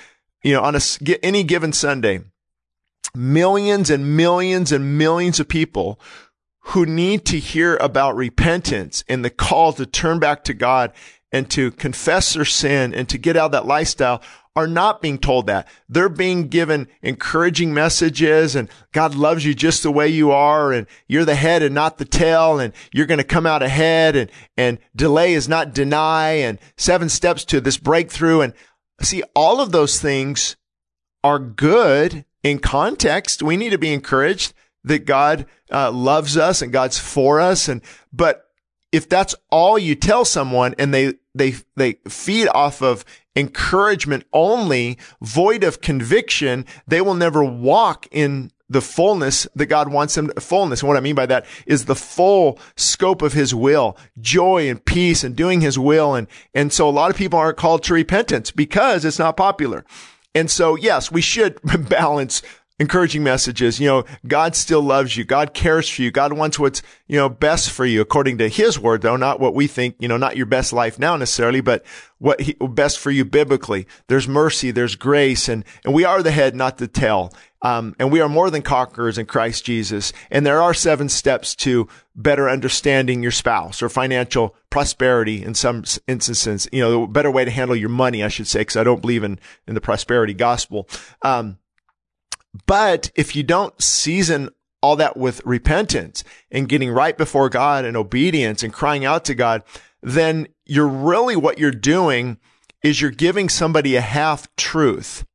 you 0.43 0.53
know 0.53 0.61
on 0.61 0.75
a 0.75 0.81
any 1.23 1.43
given 1.43 1.71
Sunday, 1.71 2.19
millions 3.15 3.89
and 3.89 4.17
millions 4.17 4.71
and 4.71 4.97
millions 4.97 5.39
of 5.39 5.47
people 5.47 5.99
who 6.67 6.85
need 6.85 7.25
to 7.25 7.39
hear 7.39 7.77
about 7.77 8.15
repentance 8.15 9.03
and 9.07 9.23
the 9.23 9.29
call 9.29 9.71
to 9.73 9.85
turn 9.85 10.19
back 10.19 10.43
to 10.43 10.53
God 10.53 10.91
and 11.31 11.49
to 11.51 11.71
confess 11.71 12.33
their 12.33 12.45
sin 12.45 12.93
and 12.93 13.07
to 13.07 13.17
get 13.17 13.37
out 13.37 13.47
of 13.47 13.51
that 13.53 13.65
lifestyle 13.65 14.21
are 14.53 14.67
not 14.67 15.01
being 15.01 15.17
told 15.17 15.47
that. 15.47 15.67
They're 15.87 16.09
being 16.09 16.47
given 16.47 16.87
encouraging 17.01 17.73
messages 17.73 18.55
and 18.55 18.69
God 18.91 19.15
loves 19.15 19.45
you 19.45 19.53
just 19.53 19.83
the 19.83 19.91
way 19.91 20.09
you 20.09 20.31
are 20.31 20.73
and 20.73 20.87
you're 21.07 21.25
the 21.25 21.35
head 21.35 21.63
and 21.63 21.73
not 21.73 21.99
the 21.99 22.05
tail 22.05 22.59
and 22.59 22.73
you're 22.91 23.05
going 23.05 23.19
to 23.19 23.23
come 23.23 23.45
out 23.45 23.63
ahead 23.63 24.15
and, 24.15 24.29
and 24.57 24.79
delay 24.95 25.33
is 25.35 25.47
not 25.47 25.73
deny 25.73 26.31
and 26.31 26.59
seven 26.75 27.07
steps 27.07 27.45
to 27.45 27.61
this 27.61 27.77
breakthrough. 27.77 28.41
And 28.41 28.53
see, 29.01 29.23
all 29.35 29.61
of 29.61 29.71
those 29.71 30.01
things 30.01 30.57
are 31.23 31.39
good 31.39 32.25
in 32.43 32.59
context. 32.59 33.41
We 33.41 33.55
need 33.55 33.69
to 33.69 33.77
be 33.77 33.93
encouraged 33.93 34.53
that 34.87 35.05
God 35.05 35.45
uh, 35.71 35.91
loves 35.91 36.37
us 36.37 36.61
and 36.61 36.71
God's 36.71 36.97
for 36.97 37.39
us. 37.39 37.67
And, 37.67 37.81
but 38.11 38.49
if 38.91 39.07
that's 39.07 39.35
all 39.49 39.77
you 39.77 39.95
tell 39.95 40.25
someone 40.25 40.75
and 40.77 40.93
they, 40.93 41.13
they, 41.35 41.55
they 41.75 41.93
feed 42.07 42.47
off 42.49 42.81
of 42.81 43.05
encouragement 43.35 44.25
only, 44.33 44.97
void 45.21 45.63
of 45.63 45.81
conviction, 45.81 46.65
they 46.87 47.01
will 47.01 47.13
never 47.13 47.43
walk 47.43 48.07
in 48.11 48.51
the 48.69 48.81
fullness 48.81 49.47
that 49.55 49.67
God 49.67 49.89
wants 49.89 50.15
them 50.15 50.29
to, 50.29 50.41
fullness. 50.41 50.81
And 50.81 50.87
what 50.87 50.97
I 50.97 51.01
mean 51.01 51.15
by 51.15 51.25
that 51.27 51.45
is 51.65 51.85
the 51.85 51.95
full 51.95 52.59
scope 52.75 53.21
of 53.21 53.33
his 53.33 53.55
will, 53.55 53.97
joy 54.19 54.69
and 54.69 54.83
peace 54.83 55.23
and 55.23 55.35
doing 55.35 55.61
his 55.61 55.79
will. 55.79 56.15
And, 56.15 56.27
and 56.53 56.73
so 56.73 56.89
a 56.89 56.91
lot 56.91 57.09
of 57.09 57.17
people 57.17 57.39
aren't 57.39 57.57
called 57.57 57.83
to 57.83 57.93
repentance 57.93 58.51
because 58.51 59.05
it's 59.05 59.19
not 59.19 59.37
popular. 59.37 59.85
And 60.35 60.51
so, 60.51 60.75
yes, 60.75 61.11
we 61.11 61.21
should 61.21 61.59
balance 61.89 62.41
encouraging 62.79 63.23
messages. 63.23 63.79
You 63.79 63.87
know, 63.87 64.05
God 64.27 64.55
still 64.55 64.81
loves 64.81 65.17
you. 65.17 65.23
God 65.23 65.53
cares 65.53 65.89
for 65.89 66.01
you. 66.01 66.11
God 66.11 66.33
wants 66.33 66.59
what's, 66.59 66.81
you 67.07 67.17
know, 67.17 67.29
best 67.29 67.71
for 67.71 67.85
you 67.85 68.01
according 68.01 68.37
to 68.37 68.49
his 68.49 68.79
word, 68.79 69.01
though, 69.01 69.15
not 69.15 69.39
what 69.39 69.55
we 69.55 69.67
think, 69.67 69.95
you 69.99 70.07
know, 70.07 70.17
not 70.17 70.37
your 70.37 70.45
best 70.45 70.73
life 70.73 70.99
now 70.99 71.15
necessarily, 71.15 71.61
but 71.61 71.83
what 72.19 72.41
he, 72.41 72.53
best 72.53 72.99
for 72.99 73.11
you 73.11 73.25
biblically. 73.25 73.87
There's 74.07 74.27
mercy, 74.27 74.71
there's 74.71 74.95
grace, 74.95 75.49
and, 75.49 75.65
and 75.83 75.93
we 75.93 76.05
are 76.05 76.21
the 76.21 76.31
head, 76.31 76.55
not 76.55 76.77
the 76.77 76.87
tail. 76.87 77.33
Um, 77.63 77.95
and 77.97 78.11
we 78.11 78.21
are 78.21 78.29
more 78.29 78.51
than 78.51 78.61
conquerors 78.61 79.17
in 79.17 79.25
Christ 79.25 79.65
Jesus. 79.65 80.13
And 80.29 80.45
there 80.45 80.61
are 80.61 80.75
seven 80.75 81.09
steps 81.09 81.55
to 81.55 81.87
better 82.15 82.47
understanding 82.47 83.23
your 83.23 83.31
spouse 83.31 83.81
or 83.81 83.89
financial 83.89 84.55
prosperity 84.69 85.43
in 85.43 85.55
some 85.55 85.83
instances. 86.07 86.69
You 86.71 86.81
know, 86.81 87.03
a 87.03 87.07
better 87.07 87.31
way 87.31 87.45
to 87.45 87.51
handle 87.51 87.75
your 87.75 87.89
money, 87.89 88.23
I 88.23 88.27
should 88.27 88.45
say, 88.45 88.59
because 88.59 88.77
I 88.77 88.83
don't 88.83 89.01
believe 89.01 89.23
in, 89.23 89.39
in 89.67 89.73
the 89.73 89.81
prosperity 89.81 90.35
gospel. 90.35 90.87
Um, 91.23 91.57
but 92.65 93.11
if 93.15 93.35
you 93.35 93.43
don't 93.43 93.79
season 93.81 94.49
all 94.81 94.95
that 94.95 95.17
with 95.17 95.45
repentance 95.45 96.23
and 96.51 96.69
getting 96.69 96.91
right 96.91 97.17
before 97.17 97.49
God 97.49 97.85
and 97.85 97.97
obedience 97.97 98.63
and 98.63 98.73
crying 98.73 99.05
out 99.05 99.25
to 99.25 99.35
God, 99.35 99.63
then 100.01 100.47
you're 100.65 100.87
really 100.87 101.35
what 101.35 101.59
you're 101.59 101.71
doing 101.71 102.37
is 102.83 103.01
you're 103.01 103.11
giving 103.11 103.49
somebody 103.49 103.95
a 103.95 104.01
half 104.01 104.53
truth. 104.55 105.25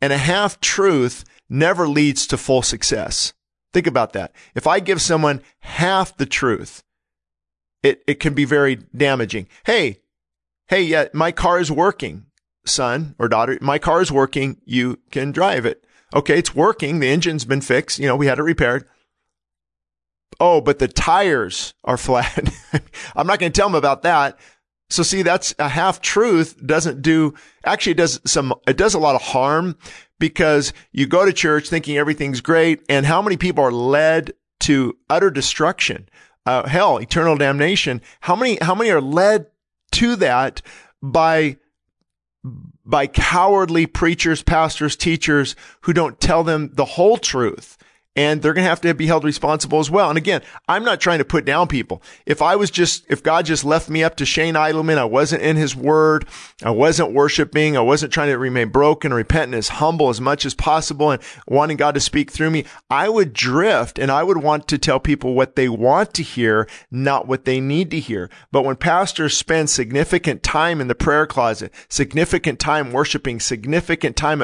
And 0.00 0.12
a 0.12 0.18
half 0.18 0.60
truth 0.60 1.24
never 1.48 1.88
leads 1.88 2.26
to 2.28 2.36
full 2.36 2.62
success. 2.62 3.32
Think 3.72 3.86
about 3.86 4.12
that. 4.12 4.32
If 4.54 4.66
I 4.66 4.80
give 4.80 5.00
someone 5.00 5.42
half 5.60 6.16
the 6.16 6.26
truth, 6.26 6.82
it, 7.82 8.02
it 8.06 8.20
can 8.20 8.34
be 8.34 8.44
very 8.44 8.76
damaging. 8.96 9.48
Hey, 9.64 10.00
hey, 10.68 10.82
yeah, 10.82 11.06
my 11.12 11.32
car 11.32 11.58
is 11.58 11.70
working, 11.70 12.26
son 12.64 13.14
or 13.18 13.28
daughter. 13.28 13.58
My 13.60 13.78
car 13.78 14.00
is 14.00 14.12
working. 14.12 14.60
You 14.64 14.98
can 15.10 15.32
drive 15.32 15.64
it. 15.66 15.85
Okay, 16.16 16.38
it's 16.38 16.54
working. 16.54 17.00
The 17.00 17.08
engine's 17.08 17.44
been 17.44 17.60
fixed. 17.60 17.98
You 17.98 18.06
know, 18.06 18.16
we 18.16 18.26
had 18.26 18.38
it 18.38 18.42
repaired. 18.42 18.88
Oh, 20.40 20.62
but 20.62 20.78
the 20.78 20.88
tires 20.88 21.74
are 21.84 21.96
flat. 21.98 22.48
I'm 23.14 23.26
not 23.26 23.38
going 23.38 23.52
to 23.52 23.56
tell 23.56 23.68
them 23.68 23.74
about 23.74 24.02
that. 24.02 24.38
So 24.88 25.02
see, 25.02 25.22
that's 25.22 25.54
a 25.58 25.68
half 25.68 26.00
truth 26.00 26.64
doesn't 26.64 27.02
do, 27.02 27.34
actually 27.64 27.92
it 27.92 27.98
does 27.98 28.20
some, 28.24 28.54
it 28.66 28.78
does 28.78 28.94
a 28.94 28.98
lot 28.98 29.14
of 29.14 29.20
harm 29.20 29.76
because 30.18 30.72
you 30.92 31.06
go 31.06 31.26
to 31.26 31.32
church 31.32 31.68
thinking 31.68 31.98
everything's 31.98 32.40
great. 32.40 32.82
And 32.88 33.04
how 33.04 33.20
many 33.20 33.36
people 33.36 33.64
are 33.64 33.72
led 33.72 34.32
to 34.60 34.96
utter 35.10 35.30
destruction? 35.30 36.08
Uh, 36.46 36.66
hell, 36.66 36.98
eternal 36.98 37.36
damnation. 37.36 38.00
How 38.20 38.36
many, 38.36 38.58
how 38.62 38.74
many 38.74 38.90
are 38.90 39.00
led 39.02 39.48
to 39.92 40.16
that 40.16 40.62
by 41.02 41.58
by 42.86 43.06
cowardly 43.06 43.86
preachers, 43.86 44.42
pastors, 44.42 44.96
teachers 44.96 45.56
who 45.82 45.92
don't 45.92 46.20
tell 46.20 46.44
them 46.44 46.70
the 46.72 46.84
whole 46.84 47.18
truth 47.18 47.75
and 48.16 48.40
they're 48.40 48.54
going 48.54 48.64
to 48.64 48.68
have 48.70 48.80
to 48.80 48.94
be 48.94 49.06
held 49.06 49.24
responsible 49.24 49.78
as 49.78 49.90
well. 49.90 50.08
And 50.08 50.16
again, 50.16 50.40
I'm 50.66 50.84
not 50.84 51.00
trying 51.00 51.18
to 51.18 51.24
put 51.24 51.44
down 51.44 51.68
people. 51.68 52.02
If 52.24 52.40
I 52.40 52.56
was 52.56 52.70
just, 52.70 53.04
if 53.08 53.22
God 53.22 53.44
just 53.44 53.64
left 53.64 53.88
me 53.90 54.02
up 54.02 54.16
to 54.16 54.24
Shane 54.24 54.54
Idleman, 54.54 54.98
I 54.98 55.04
wasn't 55.04 55.42
in 55.42 55.56
his 55.56 55.76
word, 55.76 56.26
I 56.64 56.70
wasn't 56.70 57.12
worshiping, 57.12 57.76
I 57.76 57.82
wasn't 57.82 58.12
trying 58.12 58.30
to 58.30 58.38
remain 58.38 58.70
broken, 58.70 59.12
repentant, 59.12 59.54
as 59.54 59.68
humble 59.68 60.08
as 60.08 60.20
much 60.20 60.46
as 60.46 60.54
possible 60.54 61.10
and 61.10 61.22
wanting 61.46 61.76
God 61.76 61.94
to 61.94 62.00
speak 62.00 62.30
through 62.30 62.50
me, 62.50 62.64
I 62.88 63.08
would 63.08 63.32
drift 63.32 63.98
and 63.98 64.10
I 64.10 64.22
would 64.22 64.38
want 64.38 64.66
to 64.68 64.78
tell 64.78 64.98
people 64.98 65.34
what 65.34 65.56
they 65.56 65.68
want 65.68 66.14
to 66.14 66.22
hear, 66.22 66.66
not 66.90 67.28
what 67.28 67.44
they 67.44 67.60
need 67.60 67.90
to 67.90 68.00
hear. 68.00 68.30
But 68.50 68.64
when 68.64 68.76
pastors 68.76 69.36
spend 69.36 69.68
significant 69.68 70.42
time 70.42 70.80
in 70.80 70.88
the 70.88 70.94
prayer 70.94 71.26
closet, 71.26 71.72
significant 71.88 72.58
time 72.58 72.92
worshiping, 72.92 73.40
significant 73.40 74.16
time, 74.16 74.42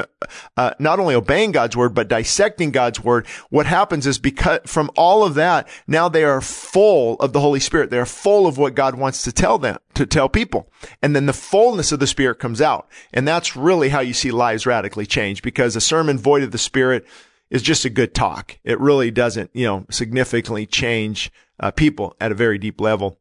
uh, 0.57 0.73
not 0.77 0.99
only 0.99 1.15
obeying 1.15 1.51
God's 1.51 1.75
word, 1.75 1.95
but 1.95 2.07
dissecting 2.07 2.71
God's 2.71 3.03
word, 3.03 3.25
what 3.49 3.62
what 3.63 3.69
happens 3.69 4.05
is 4.05 4.19
because 4.19 4.59
from 4.65 4.91
all 4.97 5.23
of 5.23 5.35
that, 5.35 5.69
now 5.87 6.09
they 6.09 6.25
are 6.25 6.41
full 6.41 7.15
of 7.21 7.31
the 7.31 7.39
Holy 7.39 7.61
Spirit. 7.61 7.91
They 7.91 7.97
are 7.97 8.05
full 8.05 8.45
of 8.45 8.57
what 8.57 8.75
God 8.75 8.95
wants 8.95 9.23
to 9.23 9.31
tell 9.31 9.57
them, 9.57 9.77
to 9.93 10.05
tell 10.05 10.27
people. 10.27 10.69
And 11.01 11.15
then 11.15 11.27
the 11.27 11.31
fullness 11.33 11.93
of 11.93 12.01
the 12.01 12.07
Spirit 12.07 12.39
comes 12.39 12.59
out. 12.59 12.89
And 13.13 13.25
that's 13.25 13.55
really 13.55 13.87
how 13.87 14.01
you 14.01 14.13
see 14.13 14.31
lives 14.31 14.65
radically 14.65 15.05
change 15.05 15.41
because 15.41 15.77
a 15.77 15.81
sermon 15.81 16.17
void 16.17 16.43
of 16.43 16.51
the 16.51 16.57
Spirit 16.57 17.05
is 17.49 17.61
just 17.61 17.85
a 17.85 17.89
good 17.89 18.13
talk. 18.13 18.59
It 18.65 18.81
really 18.81 19.11
doesn't, 19.11 19.49
you 19.53 19.65
know, 19.65 19.85
significantly 19.89 20.65
change 20.65 21.31
uh, 21.57 21.71
people 21.71 22.17
at 22.19 22.33
a 22.33 22.35
very 22.35 22.57
deep 22.57 22.81
level. 22.81 23.17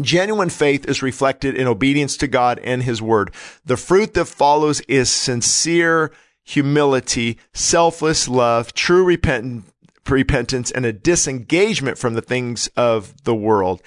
Genuine 0.00 0.50
faith 0.50 0.88
is 0.88 1.02
reflected 1.02 1.56
in 1.56 1.66
obedience 1.66 2.16
to 2.18 2.28
God 2.28 2.60
and 2.62 2.84
His 2.84 3.02
Word. 3.02 3.34
The 3.64 3.76
fruit 3.76 4.14
that 4.14 4.26
follows 4.26 4.82
is 4.82 5.10
sincere 5.10 6.12
humility, 6.48 7.38
selfless 7.52 8.26
love, 8.26 8.72
true 8.72 9.04
repent- 9.04 9.64
repentance, 10.08 10.70
and 10.70 10.86
a 10.86 10.92
disengagement 10.92 11.98
from 11.98 12.14
the 12.14 12.22
things 12.22 12.68
of 12.68 13.24
the 13.24 13.34
world. 13.34 13.82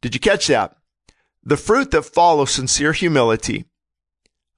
Did 0.00 0.12
you 0.12 0.20
catch 0.20 0.48
that? 0.48 0.76
The 1.44 1.56
fruit 1.56 1.92
that 1.92 2.02
follows 2.02 2.50
sincere 2.50 2.92
humility, 2.92 3.66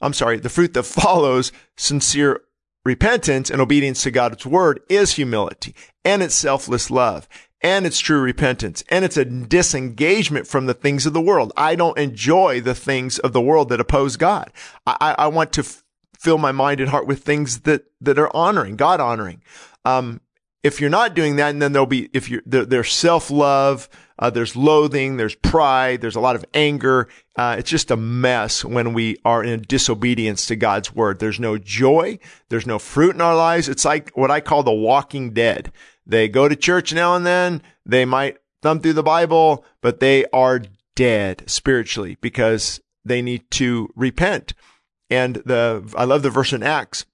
I'm 0.00 0.14
sorry, 0.14 0.38
the 0.38 0.48
fruit 0.48 0.72
that 0.72 0.82
follows 0.84 1.52
sincere 1.76 2.40
repentance 2.82 3.50
and 3.50 3.60
obedience 3.60 4.02
to 4.04 4.10
God's 4.10 4.46
word 4.46 4.80
is 4.88 5.12
humility 5.12 5.74
and 6.04 6.22
it's 6.22 6.34
selfless 6.34 6.90
love 6.90 7.28
and 7.60 7.86
it's 7.86 7.98
true 7.98 8.20
repentance 8.20 8.84
and 8.90 9.04
it's 9.04 9.16
a 9.16 9.24
disengagement 9.24 10.46
from 10.46 10.66
the 10.66 10.74
things 10.74 11.04
of 11.04 11.12
the 11.12 11.20
world. 11.20 11.52
I 11.56 11.76
don't 11.76 11.98
enjoy 11.98 12.62
the 12.62 12.74
things 12.74 13.18
of 13.18 13.34
the 13.34 13.40
world 13.40 13.68
that 13.68 13.80
oppose 13.80 14.16
God. 14.16 14.50
I, 14.86 15.14
I 15.18 15.26
want 15.28 15.52
to 15.54 15.83
fill 16.24 16.38
my 16.38 16.52
mind 16.52 16.80
and 16.80 16.88
heart 16.88 17.06
with 17.06 17.22
things 17.22 17.60
that, 17.60 17.84
that 18.00 18.18
are 18.18 18.34
honoring, 18.34 18.76
God 18.76 18.98
honoring. 18.98 19.42
Um, 19.84 20.22
if 20.62 20.80
you're 20.80 20.88
not 20.88 21.14
doing 21.14 21.36
that, 21.36 21.50
and 21.50 21.60
then 21.60 21.72
there'll 21.72 21.86
be, 21.86 22.08
if 22.14 22.30
you're, 22.30 22.42
there, 22.46 22.64
there's 22.64 22.90
self-love, 22.90 23.90
uh, 24.18 24.30
there's 24.30 24.56
loathing, 24.56 25.18
there's 25.18 25.34
pride, 25.34 26.00
there's 26.00 26.16
a 26.16 26.20
lot 26.20 26.36
of 26.36 26.44
anger. 26.54 27.08
Uh, 27.36 27.56
it's 27.58 27.68
just 27.68 27.90
a 27.90 27.96
mess 27.96 28.64
when 28.64 28.94
we 28.94 29.18
are 29.26 29.44
in 29.44 29.60
disobedience 29.68 30.46
to 30.46 30.56
God's 30.56 30.94
word. 30.94 31.18
There's 31.18 31.38
no 31.38 31.58
joy. 31.58 32.18
There's 32.48 32.66
no 32.66 32.78
fruit 32.78 33.14
in 33.14 33.20
our 33.20 33.36
lives. 33.36 33.68
It's 33.68 33.84
like 33.84 34.10
what 34.14 34.30
I 34.30 34.40
call 34.40 34.62
the 34.62 34.72
walking 34.72 35.34
dead. 35.34 35.70
They 36.06 36.28
go 36.28 36.48
to 36.48 36.56
church 36.56 36.94
now 36.94 37.14
and 37.14 37.26
then. 37.26 37.60
They 37.84 38.06
might 38.06 38.38
thumb 38.62 38.80
through 38.80 38.94
the 38.94 39.02
Bible, 39.02 39.66
but 39.82 40.00
they 40.00 40.24
are 40.32 40.62
dead 40.96 41.44
spiritually 41.46 42.16
because 42.22 42.80
they 43.04 43.20
need 43.20 43.50
to 43.50 43.90
repent. 43.94 44.54
And 45.14 45.36
the, 45.36 45.94
I 45.96 46.04
love 46.04 46.22
the 46.22 46.30
verse 46.30 46.52
in 46.52 46.64
Acts. 46.64 47.06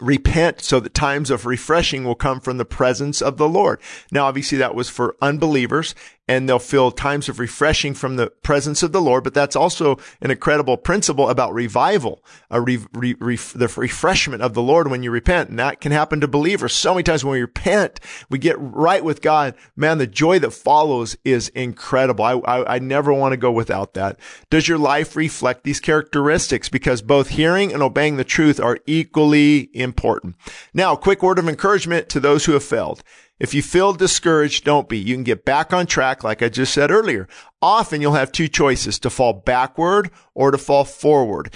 Repent 0.00 0.60
so 0.60 0.78
that 0.78 0.94
times 0.94 1.30
of 1.30 1.44
refreshing 1.44 2.04
will 2.04 2.14
come 2.14 2.40
from 2.40 2.58
the 2.58 2.64
presence 2.64 3.20
of 3.20 3.36
the 3.36 3.48
Lord. 3.48 3.80
Now, 4.12 4.26
obviously 4.26 4.56
that 4.58 4.76
was 4.76 4.88
for 4.88 5.16
unbelievers 5.20 5.96
and 6.30 6.48
they'll 6.48 6.60
feel 6.60 6.92
times 6.92 7.28
of 7.28 7.40
refreshing 7.40 7.92
from 7.92 8.14
the 8.14 8.30
presence 8.44 8.84
of 8.84 8.92
the 8.92 9.02
Lord. 9.02 9.24
But 9.24 9.34
that's 9.34 9.56
also 9.56 9.98
an 10.20 10.30
incredible 10.30 10.76
principle 10.76 11.28
about 11.28 11.52
revival, 11.52 12.22
re, 12.52 12.78
re, 12.92 13.16
re, 13.18 13.34
the 13.34 13.66
refreshment 13.76 14.40
of 14.40 14.54
the 14.54 14.62
Lord 14.62 14.88
when 14.88 15.02
you 15.02 15.10
repent. 15.10 15.50
And 15.50 15.58
that 15.58 15.80
can 15.80 15.90
happen 15.90 16.20
to 16.20 16.28
believers. 16.28 16.72
So 16.72 16.94
many 16.94 17.02
times 17.02 17.24
when 17.24 17.32
we 17.32 17.40
repent, 17.40 17.98
we 18.28 18.38
get 18.38 18.54
right 18.60 19.02
with 19.02 19.22
God. 19.22 19.56
Man, 19.74 19.98
the 19.98 20.06
joy 20.06 20.38
that 20.38 20.52
follows 20.52 21.16
is 21.24 21.48
incredible. 21.48 22.24
I, 22.24 22.34
I, 22.34 22.76
I 22.76 22.78
never 22.78 23.12
want 23.12 23.32
to 23.32 23.36
go 23.36 23.50
without 23.50 23.94
that. 23.94 24.16
Does 24.50 24.68
your 24.68 24.78
life 24.78 25.16
reflect 25.16 25.64
these 25.64 25.80
characteristics? 25.80 26.68
Because 26.68 27.02
both 27.02 27.30
hearing 27.30 27.72
and 27.72 27.82
obeying 27.82 28.18
the 28.18 28.24
truth 28.24 28.60
are 28.60 28.78
equally 28.86 29.68
important. 29.74 30.36
Now, 30.74 30.94
quick 30.94 31.24
word 31.24 31.40
of 31.40 31.48
encouragement 31.48 32.08
to 32.10 32.20
those 32.20 32.44
who 32.44 32.52
have 32.52 32.62
failed. 32.62 33.02
If 33.40 33.54
you 33.54 33.62
feel 33.62 33.94
discouraged, 33.94 34.64
don't 34.64 34.86
be. 34.86 34.98
You 34.98 35.14
can 35.14 35.24
get 35.24 35.46
back 35.46 35.72
on 35.72 35.86
track, 35.86 36.22
like 36.22 36.42
I 36.42 36.50
just 36.50 36.74
said 36.74 36.90
earlier. 36.90 37.26
Often 37.62 38.02
you'll 38.02 38.12
have 38.12 38.30
two 38.30 38.48
choices 38.48 38.98
to 38.98 39.08
fall 39.08 39.32
backward 39.32 40.10
or 40.34 40.50
to 40.50 40.58
fall 40.58 40.84
forward. 40.84 41.52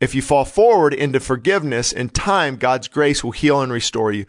If 0.00 0.14
you 0.14 0.22
fall 0.22 0.46
forward 0.46 0.94
into 0.94 1.20
forgiveness, 1.20 1.92
in 1.92 2.08
time, 2.08 2.56
God's 2.56 2.88
grace 2.88 3.22
will 3.22 3.32
heal 3.32 3.60
and 3.60 3.70
restore 3.70 4.10
you. 4.10 4.24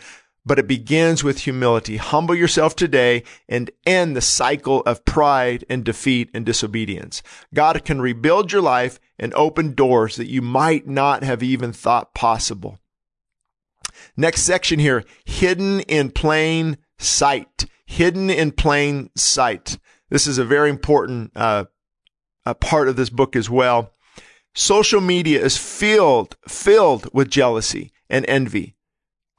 But 0.46 0.60
it 0.60 0.68
begins 0.68 1.24
with 1.24 1.40
humility. 1.40 1.96
Humble 1.96 2.36
yourself 2.36 2.76
today 2.76 3.24
and 3.48 3.72
end 3.86 4.14
the 4.14 4.22
cycle 4.22 4.82
of 4.82 5.06
pride 5.06 5.64
and 5.70 5.86
defeat 5.86 6.30
and 6.34 6.46
disobedience. 6.46 7.24
God 7.54 7.86
can 7.86 8.02
rebuild 8.02 8.52
your 8.52 8.62
life 8.62 9.00
and 9.18 9.34
open 9.36 9.74
doors 9.74 10.18
that 10.18 10.30
you 10.30 10.42
might 10.42 10.86
not 10.86 11.24
have 11.24 11.42
even 11.42 11.72
thought 11.72 12.14
possible. 12.14 12.78
Next 14.16 14.44
section 14.44 14.80
here, 14.80 15.04
hidden 15.26 15.82
in 15.82 16.12
plain 16.12 16.78
sight. 17.00 17.66
Hidden 17.86 18.30
in 18.30 18.52
plain 18.52 19.10
sight. 19.16 19.78
This 20.10 20.28
is 20.28 20.38
a 20.38 20.46
very 20.46 20.70
important 20.70 21.32
uh, 21.36 21.66
a 22.46 22.56
part 22.56 22.88
of 22.88 22.96
this 22.96 23.10
book 23.10 23.36
as 23.36 23.50
well. 23.50 23.92
Social 24.54 25.02
media 25.02 25.44
is 25.44 25.58
filled 25.58 26.38
filled 26.48 27.10
with 27.14 27.30
jealousy 27.30 27.92
and 28.10 28.26
envy. 28.28 28.76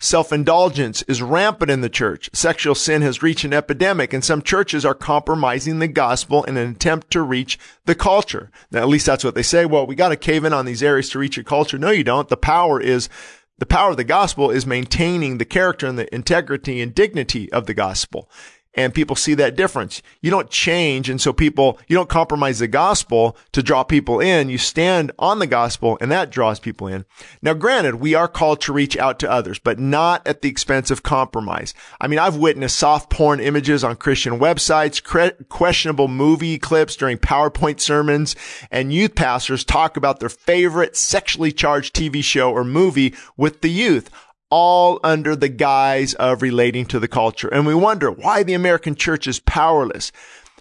Self-indulgence 0.00 1.02
is 1.02 1.22
rampant 1.22 1.70
in 1.70 1.80
the 1.80 1.88
church. 1.88 2.28
Sexual 2.32 2.74
sin 2.74 3.00
has 3.02 3.22
reached 3.22 3.44
an 3.44 3.54
epidemic 3.54 4.12
and 4.12 4.24
some 4.24 4.42
churches 4.42 4.84
are 4.84 4.94
compromising 4.94 5.78
the 5.78 5.88
gospel 5.88 6.42
in 6.44 6.56
an 6.56 6.68
attempt 6.68 7.10
to 7.12 7.22
reach 7.22 7.58
the 7.86 7.94
culture. 7.94 8.50
Now, 8.70 8.80
at 8.80 8.88
least 8.88 9.06
that's 9.06 9.24
what 9.24 9.34
they 9.34 9.42
say. 9.42 9.64
Well, 9.64 9.86
we 9.86 9.94
got 9.94 10.08
to 10.08 10.16
cave 10.16 10.44
in 10.44 10.52
on 10.52 10.66
these 10.66 10.82
areas 10.82 11.08
to 11.10 11.18
reach 11.18 11.38
a 11.38 11.44
culture. 11.44 11.78
No, 11.78 11.90
you 11.90 12.04
don't. 12.04 12.28
The 12.28 12.36
power 12.36 12.80
is 12.80 13.08
The 13.58 13.66
power 13.66 13.90
of 13.90 13.96
the 13.96 14.04
gospel 14.04 14.50
is 14.50 14.66
maintaining 14.66 15.38
the 15.38 15.44
character 15.44 15.86
and 15.86 15.98
the 15.98 16.12
integrity 16.12 16.80
and 16.80 16.94
dignity 16.94 17.50
of 17.52 17.66
the 17.66 17.74
gospel 17.74 18.28
and 18.74 18.94
people 18.94 19.16
see 19.16 19.34
that 19.34 19.56
difference. 19.56 20.02
You 20.20 20.30
don't 20.30 20.50
change. 20.50 21.08
And 21.08 21.20
so 21.20 21.32
people, 21.32 21.78
you 21.86 21.96
don't 21.96 22.08
compromise 22.08 22.58
the 22.58 22.68
gospel 22.68 23.36
to 23.52 23.62
draw 23.62 23.84
people 23.84 24.20
in. 24.20 24.48
You 24.48 24.58
stand 24.58 25.12
on 25.18 25.38
the 25.38 25.46
gospel 25.46 25.96
and 26.00 26.10
that 26.10 26.30
draws 26.30 26.58
people 26.58 26.86
in. 26.86 27.04
Now, 27.42 27.54
granted, 27.54 27.96
we 27.96 28.14
are 28.14 28.28
called 28.28 28.60
to 28.62 28.72
reach 28.72 28.96
out 28.96 29.18
to 29.20 29.30
others, 29.30 29.58
but 29.58 29.78
not 29.78 30.26
at 30.26 30.42
the 30.42 30.48
expense 30.48 30.90
of 30.90 31.02
compromise. 31.02 31.74
I 32.00 32.08
mean, 32.08 32.18
I've 32.18 32.36
witnessed 32.36 32.78
soft 32.78 33.10
porn 33.10 33.40
images 33.40 33.84
on 33.84 33.96
Christian 33.96 34.38
websites, 34.38 35.02
cre- 35.02 35.42
questionable 35.48 36.08
movie 36.08 36.58
clips 36.58 36.96
during 36.96 37.18
PowerPoint 37.18 37.80
sermons, 37.80 38.34
and 38.70 38.92
youth 38.92 39.14
pastors 39.14 39.64
talk 39.64 39.96
about 39.96 40.20
their 40.20 40.28
favorite 40.28 40.96
sexually 40.96 41.52
charged 41.52 41.94
TV 41.94 42.22
show 42.22 42.50
or 42.52 42.64
movie 42.64 43.14
with 43.36 43.60
the 43.60 43.70
youth 43.70 44.10
all 44.54 45.00
under 45.02 45.34
the 45.34 45.48
guise 45.48 46.14
of 46.14 46.40
relating 46.40 46.86
to 46.86 47.00
the 47.00 47.08
culture. 47.08 47.48
And 47.48 47.66
we 47.66 47.74
wonder 47.74 48.08
why 48.08 48.44
the 48.44 48.54
American 48.54 48.94
church 48.94 49.26
is 49.26 49.40
powerless. 49.40 50.12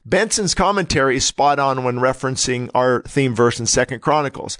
Benson's 0.03 0.55
commentary 0.55 1.17
is 1.17 1.25
spot 1.25 1.59
on 1.59 1.83
when 1.83 1.97
referencing 1.97 2.71
our 2.73 3.03
theme 3.03 3.35
verse 3.35 3.59
in 3.59 3.67
Second 3.67 3.99
Chronicles 3.99 4.57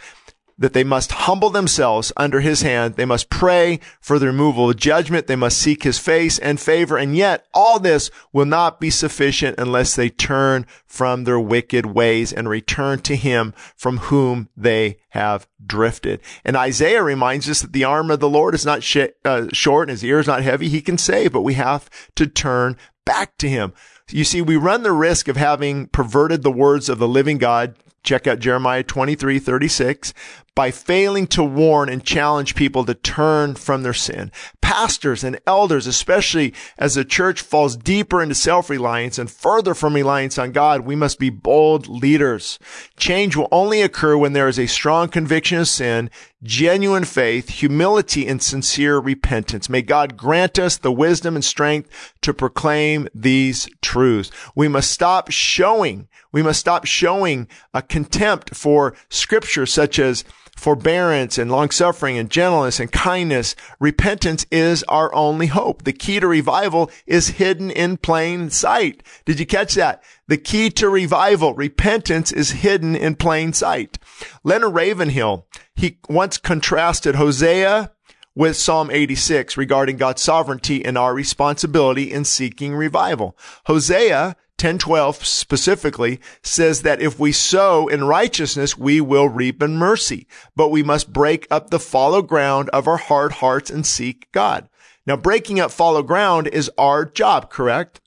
that 0.58 0.74
they 0.74 0.84
must 0.84 1.12
humble 1.12 1.50
themselves 1.50 2.12
under 2.16 2.40
his 2.40 2.62
hand. 2.62 2.96
They 2.96 3.06
must 3.06 3.30
pray 3.30 3.80
for 4.00 4.20
the 4.20 4.28
removal 4.28 4.70
of 4.70 4.78
judgment. 4.78 5.28
They 5.28 5.36
must 5.36 5.58
seek 5.58 5.84
his 5.84 6.00
face 6.00 6.38
and 6.40 6.60
favor. 6.60 6.98
And 6.98 7.16
yet 7.16 7.46
all 7.54 7.80
this 7.80 8.12
will 8.32 8.46
not 8.46 8.80
be 8.80 8.90
sufficient 8.90 9.60
unless 9.60 9.96
they 9.96 10.10
turn 10.10 10.66
from 10.86 11.24
their 11.24 11.40
wicked 11.40 11.88
ways 11.88 12.32
and 12.32 12.48
return 12.48 13.00
to 13.02 13.16
him 13.16 13.54
from 13.76 13.98
whom 13.98 14.50
they 14.56 15.00
have 15.10 15.48
drifted. 15.66 16.22
And 16.46 16.56
Isaiah 16.56 17.04
reminds 17.04 17.50
us 17.50 17.62
that 17.62 17.74
the 17.74 17.84
arm 17.84 18.12
of 18.12 18.20
the 18.20 18.30
Lord 18.30 18.54
is 18.54 18.66
not 18.66 18.84
sh- 18.84 18.98
uh, 19.26 19.48
short 19.54 19.90
and 19.90 19.92
his 19.92 20.04
ear 20.04 20.20
is 20.20 20.28
not 20.28 20.44
heavy. 20.44 20.70
He 20.70 20.82
can 20.82 20.98
save, 20.98 21.34
but 21.34 21.42
we 21.42 21.56
have 21.56 21.90
to 22.16 22.28
turn 22.28 22.78
back 23.06 23.38
to 23.38 23.50
him. 23.50 23.74
You 24.10 24.24
see, 24.24 24.42
we 24.42 24.58
run 24.58 24.84
the 24.84 24.92
risk 24.92 25.28
of 25.28 25.38
having 25.38 25.88
perverted 25.88 26.44
the 26.44 26.52
words 26.52 26.90
of 26.90 27.00
the 27.00 27.08
living 27.08 27.38
God 27.38 27.76
Check 28.04 28.28
out 28.28 28.40
Jeremiah 28.40 28.84
23, 28.84 29.40
36 29.40 30.14
by 30.56 30.70
failing 30.70 31.26
to 31.28 31.44
warn 31.44 31.90
and 31.90 32.04
challenge 32.04 32.54
people 32.56 32.86
to 32.86 32.94
turn 32.94 33.56
from 33.56 33.82
their 33.82 33.94
sin. 33.94 34.32
Pastors 34.62 35.24
and 35.24 35.40
elders, 35.48 35.88
especially 35.88 36.54
as 36.78 36.96
the 36.96 37.04
church 37.04 37.42
falls 37.42 37.76
deeper 37.76 38.22
into 38.22 38.36
self-reliance 38.36 39.18
and 39.18 39.32
further 39.32 39.74
from 39.74 39.96
reliance 39.96 40.38
on 40.38 40.52
God, 40.52 40.82
we 40.82 40.96
must 40.96 41.18
be 41.18 41.30
bold 41.30 41.88
leaders. 41.88 42.60
Change 42.98 43.36
will 43.36 43.48
only 43.52 43.82
occur 43.82 44.16
when 44.16 44.34
there 44.34 44.48
is 44.48 44.60
a 44.60 44.68
strong 44.68 45.10
conviction 45.10 45.58
of 45.58 45.68
sin, 45.68 46.10
genuine 46.44 47.06
faith, 47.06 47.50
humility, 47.50 48.28
and 48.28 48.42
sincere 48.42 49.00
repentance. 49.00 49.70
May 49.70 49.82
God 49.82 50.18
grant 50.18 50.60
us 50.60 50.78
the 50.78 50.92
wisdom 50.92 51.36
and 51.36 51.44
strength 51.44 52.14
to 52.22 52.34
proclaim 52.34 53.08
these 53.16 53.68
truths. 53.82 54.30
We 54.56 54.68
must 54.68 54.92
stop 54.92 55.32
showing, 55.32 56.08
we 56.32 56.44
must 56.44 56.60
stop 56.60 56.86
showing 56.86 57.48
a 57.74 57.82
contempt 57.82 58.56
for 58.56 58.96
scripture 59.10 59.66
such 59.66 60.00
as 60.00 60.24
forbearance 60.56 61.38
and 61.38 61.52
long 61.52 61.70
suffering 61.72 62.18
and 62.18 62.30
gentleness 62.30 62.80
and 62.80 62.92
kindness. 62.92 63.56
Repentance 63.80 64.46
is 64.52 64.84
our 64.84 65.14
only 65.14 65.48
hope. 65.48 65.84
The 65.84 65.94
key 65.94 66.20
to 66.20 66.28
revival 66.28 66.90
is 67.06 67.30
hidden 67.30 67.72
in 67.72 67.98
plain 67.98 68.50
sight. 68.50 69.04
Did 69.26 69.40
you 69.40 69.46
catch 69.46 69.76
that? 69.76 70.04
The 70.28 70.38
key 70.38 70.70
to 70.72 70.90
revival, 70.90 71.54
repentance 71.54 72.32
is 72.32 72.52
hidden 72.52 72.96
in 72.96 73.16
plain 73.16 73.54
sight. 73.54 73.98
Leonard 74.44 74.74
Ravenhill, 74.74 75.46
he 75.76 76.00
once 76.08 76.38
contrasted 76.38 77.16
Hosea 77.16 77.92
with 78.36 78.56
Psalm 78.56 78.90
86 78.90 79.58
regarding 79.58 79.98
God's 79.98 80.22
sovereignty 80.22 80.84
and 80.84 80.98
our 80.98 81.14
responsibility 81.14 82.12
in 82.12 82.26
seeking 82.26 82.74
revival. 82.74 83.38
Hosea 83.66 84.36
1012 84.60 85.26
specifically 85.26 86.20
says 86.42 86.84
that 86.84 87.02
if 87.02 87.20
we 87.20 87.32
sow 87.32 87.88
in 87.88 88.06
righteousness, 88.06 88.78
we 88.78 89.02
will 89.02 89.28
reap 89.28 89.62
in 89.62 89.76
mercy, 89.76 90.26
but 90.56 90.70
we 90.70 90.82
must 90.82 91.12
break 91.12 91.46
up 91.52 91.70
the 91.70 91.80
fallow 91.80 92.22
ground 92.22 92.70
of 92.70 92.88
our 92.88 92.98
hard 92.98 93.34
hearts 93.34 93.70
and 93.70 93.86
seek 93.86 94.32
God. 94.32 94.70
Now, 95.06 95.18
breaking 95.18 95.60
up 95.60 95.72
fallow 95.72 96.02
ground 96.02 96.48
is 96.48 96.72
our 96.78 97.04
job, 97.04 97.50
correct? 97.50 98.00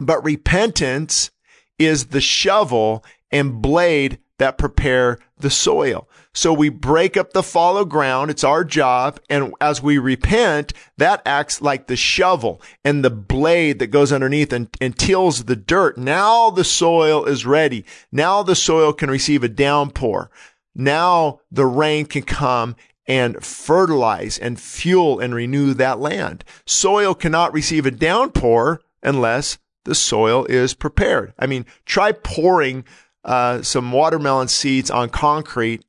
But 0.00 0.24
repentance 0.24 1.30
is 1.78 2.06
the 2.06 2.20
shovel 2.20 3.04
and 3.30 3.62
blade 3.62 4.18
that 4.38 4.58
prepare 4.58 5.18
the 5.38 5.50
soil. 5.50 6.08
So 6.40 6.54
we 6.54 6.70
break 6.70 7.18
up 7.18 7.34
the 7.34 7.42
fallow 7.42 7.84
ground. 7.84 8.30
It's 8.30 8.44
our 8.44 8.64
job. 8.64 9.20
And 9.28 9.52
as 9.60 9.82
we 9.82 9.98
repent, 9.98 10.72
that 10.96 11.20
acts 11.26 11.60
like 11.60 11.86
the 11.86 11.96
shovel 11.96 12.62
and 12.82 13.04
the 13.04 13.10
blade 13.10 13.78
that 13.78 13.88
goes 13.88 14.10
underneath 14.10 14.50
and, 14.50 14.74
and 14.80 14.96
tills 14.96 15.44
the 15.44 15.54
dirt. 15.54 15.98
Now 15.98 16.48
the 16.48 16.64
soil 16.64 17.26
is 17.26 17.44
ready. 17.44 17.84
Now 18.10 18.42
the 18.42 18.54
soil 18.54 18.94
can 18.94 19.10
receive 19.10 19.44
a 19.44 19.48
downpour. 19.48 20.30
Now 20.74 21.40
the 21.52 21.66
rain 21.66 22.06
can 22.06 22.22
come 22.22 22.74
and 23.06 23.44
fertilize 23.44 24.38
and 24.38 24.58
fuel 24.58 25.20
and 25.20 25.34
renew 25.34 25.74
that 25.74 26.00
land. 26.00 26.42
Soil 26.64 27.14
cannot 27.14 27.52
receive 27.52 27.84
a 27.84 27.90
downpour 27.90 28.80
unless 29.02 29.58
the 29.84 29.94
soil 29.94 30.46
is 30.46 30.72
prepared. 30.72 31.34
I 31.38 31.46
mean, 31.46 31.66
try 31.84 32.12
pouring 32.12 32.86
uh, 33.26 33.60
some 33.60 33.92
watermelon 33.92 34.48
seeds 34.48 34.90
on 34.90 35.10
concrete 35.10 35.84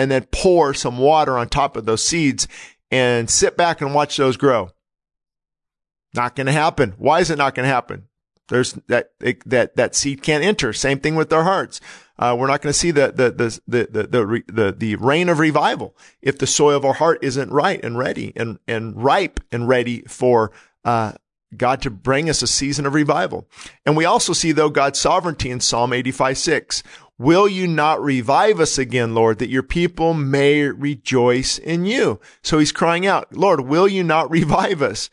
and 0.00 0.10
then 0.10 0.26
pour 0.32 0.72
some 0.72 0.96
water 0.96 1.36
on 1.36 1.46
top 1.46 1.76
of 1.76 1.84
those 1.84 2.02
seeds 2.02 2.48
and 2.90 3.28
sit 3.28 3.54
back 3.54 3.82
and 3.82 3.94
watch 3.94 4.16
those 4.16 4.38
grow. 4.38 4.70
Not 6.14 6.34
going 6.34 6.46
to 6.46 6.52
happen. 6.52 6.94
Why 6.96 7.20
is 7.20 7.30
it 7.30 7.36
not 7.36 7.54
going 7.54 7.64
to 7.64 7.72
happen? 7.72 8.08
There's 8.48 8.72
that, 8.88 9.10
that, 9.44 9.76
that 9.76 9.94
seed 9.94 10.22
can't 10.22 10.42
enter. 10.42 10.72
Same 10.72 11.00
thing 11.00 11.16
with 11.16 11.28
their 11.28 11.44
hearts. 11.44 11.82
Uh, 12.18 12.34
we're 12.38 12.46
not 12.46 12.62
going 12.62 12.72
to 12.72 12.78
see 12.78 12.90
the, 12.90 13.12
the, 13.12 13.30
the, 13.30 13.60
the, 13.68 14.06
the, 14.06 14.42
the, 14.48 14.72
the 14.72 14.96
rain 14.96 15.28
of 15.28 15.38
revival 15.38 15.94
if 16.22 16.38
the 16.38 16.46
soil 16.46 16.78
of 16.78 16.84
our 16.86 16.94
heart 16.94 17.18
isn't 17.20 17.50
right 17.50 17.84
and 17.84 17.98
ready 17.98 18.32
and, 18.36 18.58
and 18.66 19.04
ripe 19.04 19.38
and 19.52 19.68
ready 19.68 20.00
for, 20.08 20.50
uh, 20.82 21.12
God 21.56 21.82
to 21.82 21.90
bring 21.90 22.30
us 22.30 22.42
a 22.42 22.46
season 22.46 22.86
of 22.86 22.94
revival. 22.94 23.48
And 23.84 23.96
we 23.96 24.04
also 24.04 24.32
see 24.32 24.52
though 24.52 24.70
God's 24.70 25.00
sovereignty 25.00 25.50
in 25.50 25.58
Psalm 25.60 25.92
85, 25.92 26.38
6. 26.38 26.82
Will 27.20 27.46
you 27.46 27.66
not 27.66 28.02
revive 28.02 28.60
us 28.60 28.78
again, 28.78 29.14
Lord, 29.14 29.40
that 29.40 29.50
your 29.50 29.62
people 29.62 30.14
may 30.14 30.62
rejoice 30.62 31.58
in 31.58 31.84
you? 31.84 32.18
So 32.42 32.58
he's 32.58 32.72
crying 32.72 33.06
out, 33.06 33.36
Lord, 33.36 33.60
will 33.60 33.86
you 33.86 34.02
not 34.02 34.30
revive 34.38 34.80
us? 34.80 35.10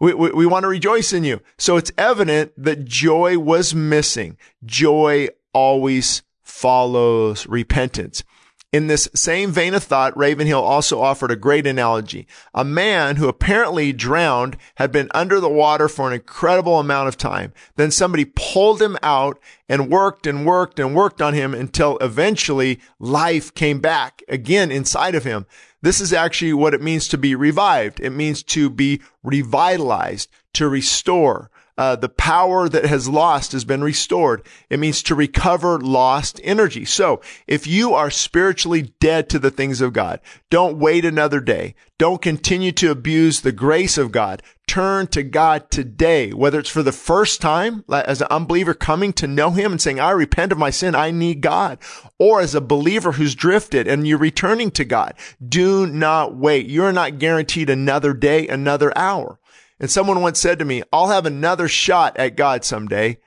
We, 0.00 0.14
we, 0.14 0.30
we 0.30 0.46
want 0.46 0.62
to 0.62 0.68
rejoice 0.68 1.12
in 1.12 1.24
you. 1.24 1.42
So 1.58 1.76
it's 1.76 1.92
evident 1.98 2.52
that 2.56 2.86
joy 2.86 3.38
was 3.38 3.74
missing. 3.74 4.38
Joy 4.64 5.28
always 5.52 6.22
follows 6.40 7.46
repentance. 7.46 8.24
In 8.72 8.86
this 8.86 9.06
same 9.14 9.52
vein 9.52 9.74
of 9.74 9.84
thought, 9.84 10.16
Ravenhill 10.16 10.62
also 10.62 11.02
offered 11.02 11.30
a 11.30 11.36
great 11.36 11.66
analogy. 11.66 12.26
A 12.54 12.64
man 12.64 13.16
who 13.16 13.28
apparently 13.28 13.92
drowned 13.92 14.56
had 14.76 14.90
been 14.90 15.10
under 15.14 15.40
the 15.40 15.50
water 15.50 15.90
for 15.90 16.06
an 16.06 16.14
incredible 16.14 16.80
amount 16.80 17.08
of 17.08 17.18
time. 17.18 17.52
Then 17.76 17.90
somebody 17.90 18.24
pulled 18.24 18.80
him 18.80 18.96
out 19.02 19.38
and 19.68 19.90
worked 19.90 20.26
and 20.26 20.46
worked 20.46 20.78
and 20.78 20.94
worked 20.94 21.20
on 21.20 21.34
him 21.34 21.52
until 21.52 21.98
eventually 21.98 22.80
life 22.98 23.52
came 23.52 23.78
back 23.78 24.22
again 24.26 24.72
inside 24.72 25.14
of 25.14 25.24
him. 25.24 25.44
This 25.82 26.00
is 26.00 26.14
actually 26.14 26.54
what 26.54 26.72
it 26.72 26.80
means 26.80 27.08
to 27.08 27.18
be 27.18 27.34
revived. 27.34 28.00
It 28.00 28.10
means 28.10 28.42
to 28.44 28.70
be 28.70 29.02
revitalized, 29.22 30.30
to 30.54 30.66
restore 30.66 31.50
uh, 31.82 31.96
the 31.96 32.08
power 32.08 32.68
that 32.68 32.84
has 32.84 33.08
lost 33.08 33.50
has 33.50 33.64
been 33.64 33.82
restored. 33.82 34.46
It 34.70 34.78
means 34.78 35.02
to 35.02 35.16
recover 35.16 35.80
lost 35.80 36.40
energy. 36.44 36.84
So 36.84 37.20
if 37.48 37.66
you 37.66 37.92
are 37.92 38.08
spiritually 38.08 38.94
dead 39.00 39.28
to 39.30 39.40
the 39.40 39.50
things 39.50 39.80
of 39.80 39.92
God, 39.92 40.20
don't 40.48 40.78
wait 40.78 41.04
another 41.04 41.40
day. 41.40 41.74
Don't 41.98 42.22
continue 42.22 42.70
to 42.72 42.92
abuse 42.92 43.40
the 43.40 43.50
grace 43.50 43.98
of 43.98 44.12
God. 44.12 44.44
Turn 44.68 45.08
to 45.08 45.24
God 45.24 45.72
today, 45.72 46.32
whether 46.32 46.60
it's 46.60 46.70
for 46.70 46.84
the 46.84 46.92
first 46.92 47.40
time 47.40 47.84
as 47.90 48.20
an 48.20 48.28
unbeliever 48.30 48.74
coming 48.74 49.12
to 49.14 49.26
know 49.26 49.50
him 49.50 49.72
and 49.72 49.80
saying, 49.80 49.98
I 49.98 50.10
repent 50.10 50.52
of 50.52 50.58
my 50.58 50.70
sin. 50.70 50.94
I 50.94 51.10
need 51.10 51.40
God. 51.40 51.78
Or 52.16 52.40
as 52.40 52.54
a 52.54 52.60
believer 52.60 53.12
who's 53.12 53.34
drifted 53.34 53.88
and 53.88 54.06
you're 54.06 54.18
returning 54.18 54.70
to 54.72 54.84
God. 54.84 55.14
Do 55.46 55.86
not 55.88 56.36
wait. 56.36 56.66
You're 56.66 56.92
not 56.92 57.18
guaranteed 57.18 57.68
another 57.68 58.14
day, 58.14 58.46
another 58.46 58.96
hour. 58.96 59.40
And 59.82 59.90
someone 59.90 60.22
once 60.22 60.38
said 60.38 60.60
to 60.60 60.64
me, 60.64 60.84
I'll 60.92 61.08
have 61.08 61.26
another 61.26 61.66
shot 61.66 62.16
at 62.16 62.36
God 62.36 62.64
someday, 62.64 63.18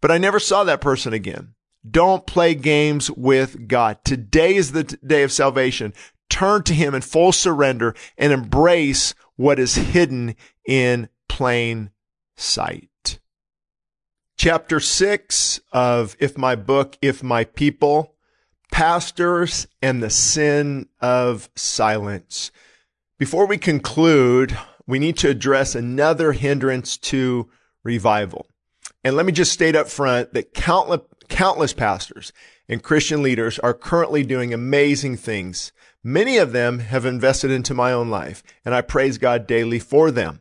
but 0.00 0.10
I 0.10 0.16
never 0.16 0.40
saw 0.40 0.64
that 0.64 0.80
person 0.80 1.12
again. 1.12 1.54
Don't 1.88 2.26
play 2.26 2.54
games 2.54 3.10
with 3.10 3.68
God. 3.68 3.98
Today 4.02 4.54
is 4.54 4.72
the 4.72 4.84
t- 4.84 4.96
day 5.06 5.22
of 5.22 5.30
salvation. 5.30 5.92
Turn 6.30 6.62
to 6.64 6.74
Him 6.74 6.94
in 6.94 7.02
full 7.02 7.30
surrender 7.30 7.94
and 8.16 8.32
embrace 8.32 9.14
what 9.36 9.58
is 9.58 9.74
hidden 9.74 10.34
in 10.66 11.10
plain 11.28 11.90
sight. 12.36 13.20
Chapter 14.38 14.80
six 14.80 15.60
of 15.72 16.16
If 16.18 16.38
My 16.38 16.56
Book, 16.56 16.96
If 17.02 17.22
My 17.22 17.44
People, 17.44 18.14
Pastors 18.72 19.68
and 19.82 20.02
the 20.02 20.10
Sin 20.10 20.88
of 21.02 21.50
Silence. 21.54 22.50
Before 23.18 23.46
we 23.46 23.58
conclude, 23.58 24.56
we 24.86 24.98
need 24.98 25.16
to 25.18 25.28
address 25.28 25.74
another 25.74 26.32
hindrance 26.32 26.96
to 26.96 27.48
revival. 27.82 28.46
And 29.04 29.16
let 29.16 29.26
me 29.26 29.32
just 29.32 29.52
state 29.52 29.76
up 29.76 29.88
front 29.88 30.32
that 30.34 30.54
countless, 30.54 31.00
countless 31.28 31.72
pastors 31.72 32.32
and 32.68 32.82
Christian 32.82 33.22
leaders 33.22 33.58
are 33.60 33.74
currently 33.74 34.24
doing 34.24 34.52
amazing 34.52 35.16
things. 35.16 35.72
Many 36.02 36.38
of 36.38 36.52
them 36.52 36.80
have 36.80 37.04
invested 37.04 37.50
into 37.50 37.74
my 37.74 37.92
own 37.92 38.10
life, 38.10 38.42
and 38.64 38.74
I 38.74 38.80
praise 38.80 39.18
God 39.18 39.46
daily 39.46 39.78
for 39.78 40.10
them. 40.10 40.40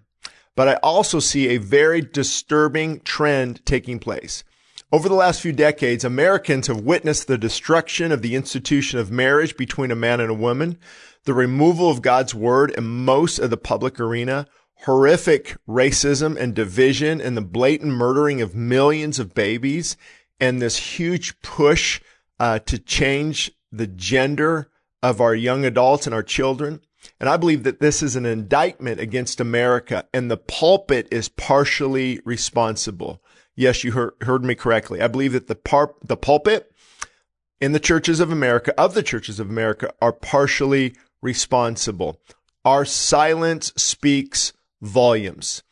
But 0.56 0.68
I 0.68 0.76
also 0.76 1.20
see 1.20 1.50
a 1.50 1.58
very 1.58 2.02
disturbing 2.02 3.02
trend 3.02 3.66
taking 3.66 4.00
place. 4.00 4.44
Over 4.92 5.10
the 5.10 5.16
last 5.16 5.42
few 5.42 5.52
decades, 5.52 6.06
Americans 6.06 6.68
have 6.68 6.82
witnessed 6.82 7.28
the 7.28 7.38
destruction 7.38 8.12
of 8.12 8.22
the 8.22 8.36
institution 8.36 9.00
of 9.00 9.12
marriage 9.12 9.58
between 9.58 9.92
a 9.92 9.96
man 9.96 10.20
and 10.20 10.30
a 10.30 10.36
woman, 10.36 10.78
the 11.26 11.34
removal 11.34 11.90
of 11.90 12.02
God's 12.02 12.34
word 12.34 12.72
in 12.72 12.86
most 12.86 13.40
of 13.40 13.50
the 13.50 13.58
public 13.58 14.00
arena, 14.00 14.48
horrific 14.86 15.58
racism 15.68 16.38
and 16.38 16.54
division, 16.54 17.20
and 17.20 17.36
the 17.36 17.42
blatant 17.42 17.92
murdering 17.92 18.42
of 18.42 18.56
millions 18.56 19.20
of 19.20 19.34
babies, 19.34 19.98
and 20.40 20.62
this 20.62 20.78
huge 20.98 21.40
push 21.42 22.02
uh, 22.40 22.60
to 22.60 22.78
change 22.78 23.52
the 23.72 23.88
gender 23.88 24.70
of 25.02 25.22
our 25.22 25.36
young 25.36 25.66
adults 25.66 26.06
and 26.06 26.14
our 26.14 26.24
children. 26.24 26.82
And 27.20 27.30
I 27.30 27.38
believe 27.38 27.64
that 27.64 27.80
this 27.80 28.02
is 28.02 28.16
an 28.16 28.26
indictment 28.26 29.00
against 29.00 29.40
America, 29.40 30.08
and 30.14 30.30
the 30.30 30.38
pulpit 30.38 31.08
is 31.12 31.30
partially 31.30 32.20
responsible. 32.26 33.22
Yes, 33.56 33.84
you 33.84 33.92
heard, 33.92 34.14
heard 34.22 34.44
me 34.44 34.56
correctly. 34.56 35.02
I 35.02 35.08
believe 35.08 35.34
that 35.34 35.48
the 35.48 35.56
par- 35.56 35.96
the 36.04 36.18
pulpit 36.18 36.72
in 37.62 37.72
the 37.72 37.80
churches 37.80 38.20
of 38.20 38.32
America, 38.32 38.74
of 38.80 38.94
the 38.94 39.04
churches 39.04 39.40
of 39.40 39.50
America, 39.50 39.94
are 40.02 40.12
partially 40.12 40.96
responsible. 41.26 42.22
Our 42.64 42.86
silence 42.86 43.74
speaks 43.76 44.54
volumes. 44.82 45.64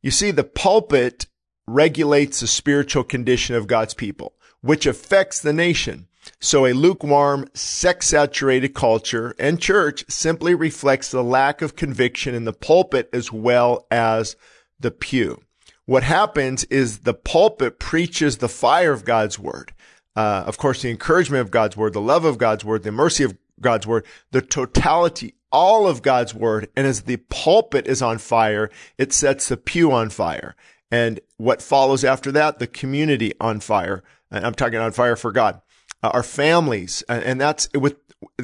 You 0.00 0.10
see, 0.10 0.30
the 0.30 0.44
pulpit 0.44 1.26
regulates 1.66 2.40
the 2.40 2.46
spiritual 2.46 3.04
condition 3.04 3.54
of 3.54 3.66
God's 3.66 3.92
people, 3.92 4.34
which 4.62 4.86
affects 4.86 5.40
the 5.40 5.52
nation. 5.52 6.06
So 6.40 6.66
a 6.66 6.72
lukewarm, 6.72 7.46
sex 7.54 8.08
saturated 8.08 8.74
culture 8.74 9.34
and 9.38 9.60
church 9.60 10.04
simply 10.08 10.54
reflects 10.54 11.10
the 11.10 11.24
lack 11.24 11.60
of 11.60 11.76
conviction 11.76 12.34
in 12.34 12.44
the 12.44 12.52
pulpit 12.52 13.10
as 13.12 13.32
well 13.32 13.86
as 13.90 14.36
the 14.78 14.90
pew. 14.90 15.42
What 15.86 16.02
happens 16.02 16.64
is 16.64 17.00
the 17.00 17.14
pulpit 17.14 17.78
preaches 17.78 18.38
the 18.38 18.48
fire 18.48 18.92
of 18.92 19.04
God's 19.04 19.38
word. 19.38 19.72
Uh, 20.14 20.44
of 20.46 20.58
course, 20.58 20.82
the 20.82 20.90
encouragement 20.90 21.40
of 21.40 21.50
God's 21.50 21.76
word, 21.76 21.92
the 21.92 22.00
love 22.00 22.24
of 22.24 22.38
God's 22.38 22.64
word, 22.64 22.82
the 22.82 22.92
mercy 22.92 23.24
of 23.24 23.36
God's 23.60 23.86
word, 23.86 24.06
the 24.30 24.42
totality, 24.42 25.34
all 25.52 25.86
of 25.86 26.02
God's 26.02 26.34
word. 26.34 26.68
And 26.76 26.86
as 26.86 27.02
the 27.02 27.16
pulpit 27.16 27.86
is 27.86 28.02
on 28.02 28.18
fire, 28.18 28.70
it 28.98 29.12
sets 29.12 29.48
the 29.48 29.56
pew 29.56 29.92
on 29.92 30.10
fire. 30.10 30.54
And 30.90 31.20
what 31.36 31.62
follows 31.62 32.04
after 32.04 32.32
that, 32.32 32.58
the 32.58 32.66
community 32.66 33.32
on 33.40 33.60
fire. 33.60 34.02
And 34.30 34.44
I'm 34.44 34.54
talking 34.54 34.78
on 34.78 34.92
fire 34.92 35.16
for 35.16 35.32
God, 35.32 35.60
uh, 36.02 36.10
our 36.12 36.22
families. 36.22 37.02
And 37.08 37.40
that's 37.40 37.68
with 37.72 37.96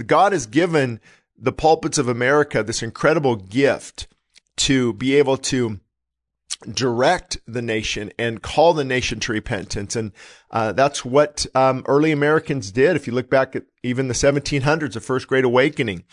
God 0.07 0.33
has 0.33 0.47
given 0.47 1.01
the 1.39 1.53
pulpits 1.53 1.99
of 1.99 2.09
America 2.09 2.63
this 2.63 2.83
incredible 2.83 3.37
gift 3.37 4.07
to 4.57 4.95
be 4.95 5.17
able 5.17 5.37
to 5.37 5.81
direct 6.73 7.39
the 7.47 7.63
nation 7.63 8.13
and 8.19 8.43
call 8.43 8.75
the 8.75 8.85
nation 8.85 9.21
to 9.21 9.33
repentance. 9.33 9.97
And 9.97 10.13
uh, 10.51 10.73
that's 10.73 11.05
what 11.05 11.47
um, 11.55 11.85
early 11.87 12.13
Americans 12.13 12.71
did. 12.71 12.97
If 12.97 13.07
you 13.07 13.13
look 13.13 13.31
back 13.31 13.57
at 13.57 13.65
even 13.83 14.09
the 14.09 14.15
1700s, 14.15 14.93
the 14.93 15.01
First 15.01 15.29
Great 15.29 15.45
Awakening, 15.45 16.05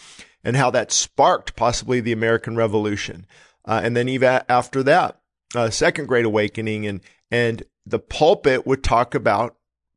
and 0.43 0.56
how 0.56 0.69
that 0.72 0.91
sparked 0.91 1.56
possibly 1.56 1.99
the 1.99 2.11
American 2.11 2.56
Revolution. 2.56 3.25
Uh, 3.65 3.82
and 3.83 3.95
then 3.95 4.09
even 4.09 4.41
after 4.49 4.83
that, 4.83 5.19
uh, 5.56 5.69
Second 5.69 6.07
Great 6.07 6.25
Awakening, 6.25 6.85
and 6.85 7.01
and 7.32 7.64
the 7.85 7.99
pulpit 7.99 8.65
would 8.65 8.83
talk 8.83 9.15
about 9.15 9.56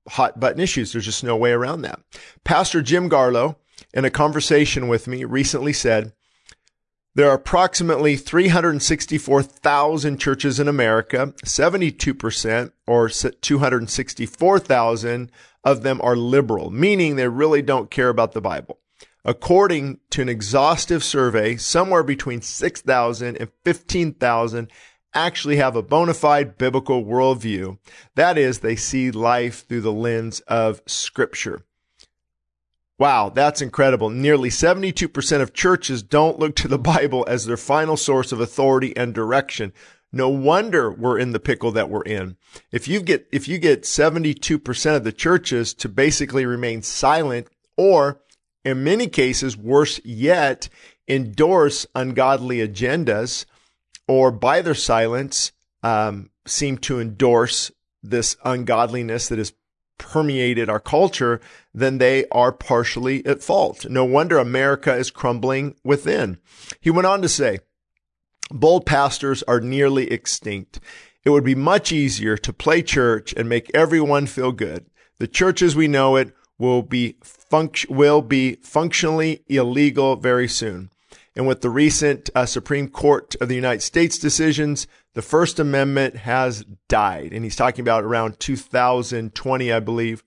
hot 0.09 0.39
button 0.39 0.60
issues. 0.60 0.93
There's 0.93 1.05
just 1.05 1.25
no 1.25 1.36
way 1.36 1.52
around 1.52 1.83
that. 1.83 2.01
Pastor 2.44 2.83
Jim 2.83 3.10
Garlow, 3.10 3.57
in 3.93 4.05
a 4.05 4.10
conversation 4.10 4.89
with 4.89 5.09
me, 5.09 5.25
recently 5.25 5.73
said 5.73 6.12
there 7.17 7.28
are 7.31 7.35
approximately 7.35 8.15
364,000 8.17 10.19
churches 10.19 10.61
in 10.61 10.69
America. 10.69 11.33
72% 11.47 12.73
or 12.86 13.09
264,000 13.09 15.33
of 15.65 15.83
them 15.83 16.01
are 16.03 16.15
liberal, 16.15 16.70
meaning 16.70 17.17
they 17.17 17.27
really 17.27 17.62
don't 17.62 17.91
care 17.91 18.11
about 18.11 18.33
the 18.33 18.43
Bible. 18.43 18.81
According 19.25 20.01
to 20.11 20.20
an 20.20 20.28
exhaustive 20.28 21.03
survey, 21.03 21.57
somewhere 21.57 22.03
between 22.03 22.43
6,000 22.43 23.39
and 23.39 23.49
15,000 23.65 24.70
actually 25.15 25.57
have 25.57 25.75
a 25.75 25.83
bona 25.83 26.12
fide 26.12 26.59
biblical 26.59 27.03
worldview. 27.03 27.78
That 28.15 28.36
is, 28.36 28.59
they 28.59 28.77
see 28.77 29.11
life 29.11 29.67
through 29.67 29.81
the 29.81 29.91
lens 29.91 30.41
of 30.41 30.83
scripture. 30.86 31.62
Wow, 32.99 33.28
that's 33.28 33.60
incredible. 33.60 34.08
Nearly 34.08 34.49
72% 34.49 35.41
of 35.42 35.52
churches 35.52 36.02
don't 36.02 36.39
look 36.39 36.57
to 36.57 36.68
the 36.68 36.78
Bible 36.78 37.25
as 37.28 37.44
their 37.44 37.58
final 37.58 37.97
source 37.97 38.33
of 38.33 38.41
authority 38.41 38.97
and 38.97 39.12
direction. 39.15 39.73
No 40.12 40.31
wonder 40.31 40.91
we're 40.91 41.18
in 41.18 41.33
the 41.33 41.41
pickle 41.41 41.73
that 41.73 41.91
we're 41.91 42.02
in. 42.02 42.36
If 42.73 42.89
you 42.89 43.02
get, 43.02 43.26
if 43.31 43.49
you 43.49 43.58
get 43.58 43.83
72% 43.83 44.97
of 44.97 45.05
the 45.05 45.12
churches 45.12 45.75
to 45.75 45.91
basically 45.91 46.47
remain 46.47 46.81
silent 46.81 47.49
or 47.76 48.23
in 48.65 48.83
many 48.83 49.08
cases, 49.08 49.57
worse 49.57 50.00
yet, 50.05 50.70
endorse 51.07 51.86
ungodly 51.94 52.66
agendas 52.66 53.44
or 54.08 54.31
by 54.31 54.62
their 54.62 54.75
silence, 54.75 55.52
um, 55.83 56.31
seem 56.47 56.78
to 56.78 56.99
endorse 56.99 57.70
this 58.02 58.36
ungodliness 58.44 59.28
that 59.28 59.39
is 59.39 59.52
permeated 59.99 60.68
our 60.68 60.81
culture, 60.81 61.41
then 61.73 61.99
they 61.99 62.26
are 62.28 62.52
partially 62.52 63.25
at 63.26 63.42
fault. 63.42 63.89
No 63.89 64.05
wonder 64.05 64.39
America 64.39 64.94
is 64.94 65.10
crumbling 65.10 65.75
within. 65.84 66.39
He 66.81 66.91
went 66.91 67.07
on 67.07 67.23
to 67.23 67.28
say, 67.28 67.58
bold 68.50 68.86
pastors 68.86 69.42
are 69.44 69.60
nearly 69.60 70.10
extinct. 70.10 70.81
It 71.25 71.31
would 71.31 71.44
be 71.44 71.55
much 71.55 71.92
easier 71.92 72.36
to 72.36 72.52
play 72.52 72.83
church 72.83 73.34
and 73.36 73.49
make 73.49 73.70
everyone 73.75 74.26
feel 74.26 74.52
good. 74.52 74.86
The 75.18 75.26
church 75.26 75.62
as 75.62 75.75
we 75.75 75.89
know 75.89 76.16
it 76.16 76.33
will 76.58 76.83
be 76.83 77.16
func- 77.23 77.89
will 77.91 78.23
be 78.23 78.57
functionally 78.62 79.44
illegal 79.49 80.16
very 80.16 80.49
soon. 80.49 80.91
And 81.37 81.47
with 81.47 81.61
the 81.61 81.71
recent 81.71 82.31
uh, 82.35 82.47
Supreme 82.47 82.89
Court 82.89 83.37
of 83.43 83.49
the 83.49 83.55
United 83.55 83.83
States 83.83 84.19
decisions, 84.19 84.87
the 85.13 85.23
First 85.23 85.61
Amendment 85.61 86.17
has 86.17 86.65
died. 86.89 87.33
And 87.33 87.45
he's 87.45 87.57
talking 87.57 87.83
about 87.83 88.05
around 88.05 88.41
2020, 88.41 89.73
I 89.73 89.81
believe. 89.81 90.25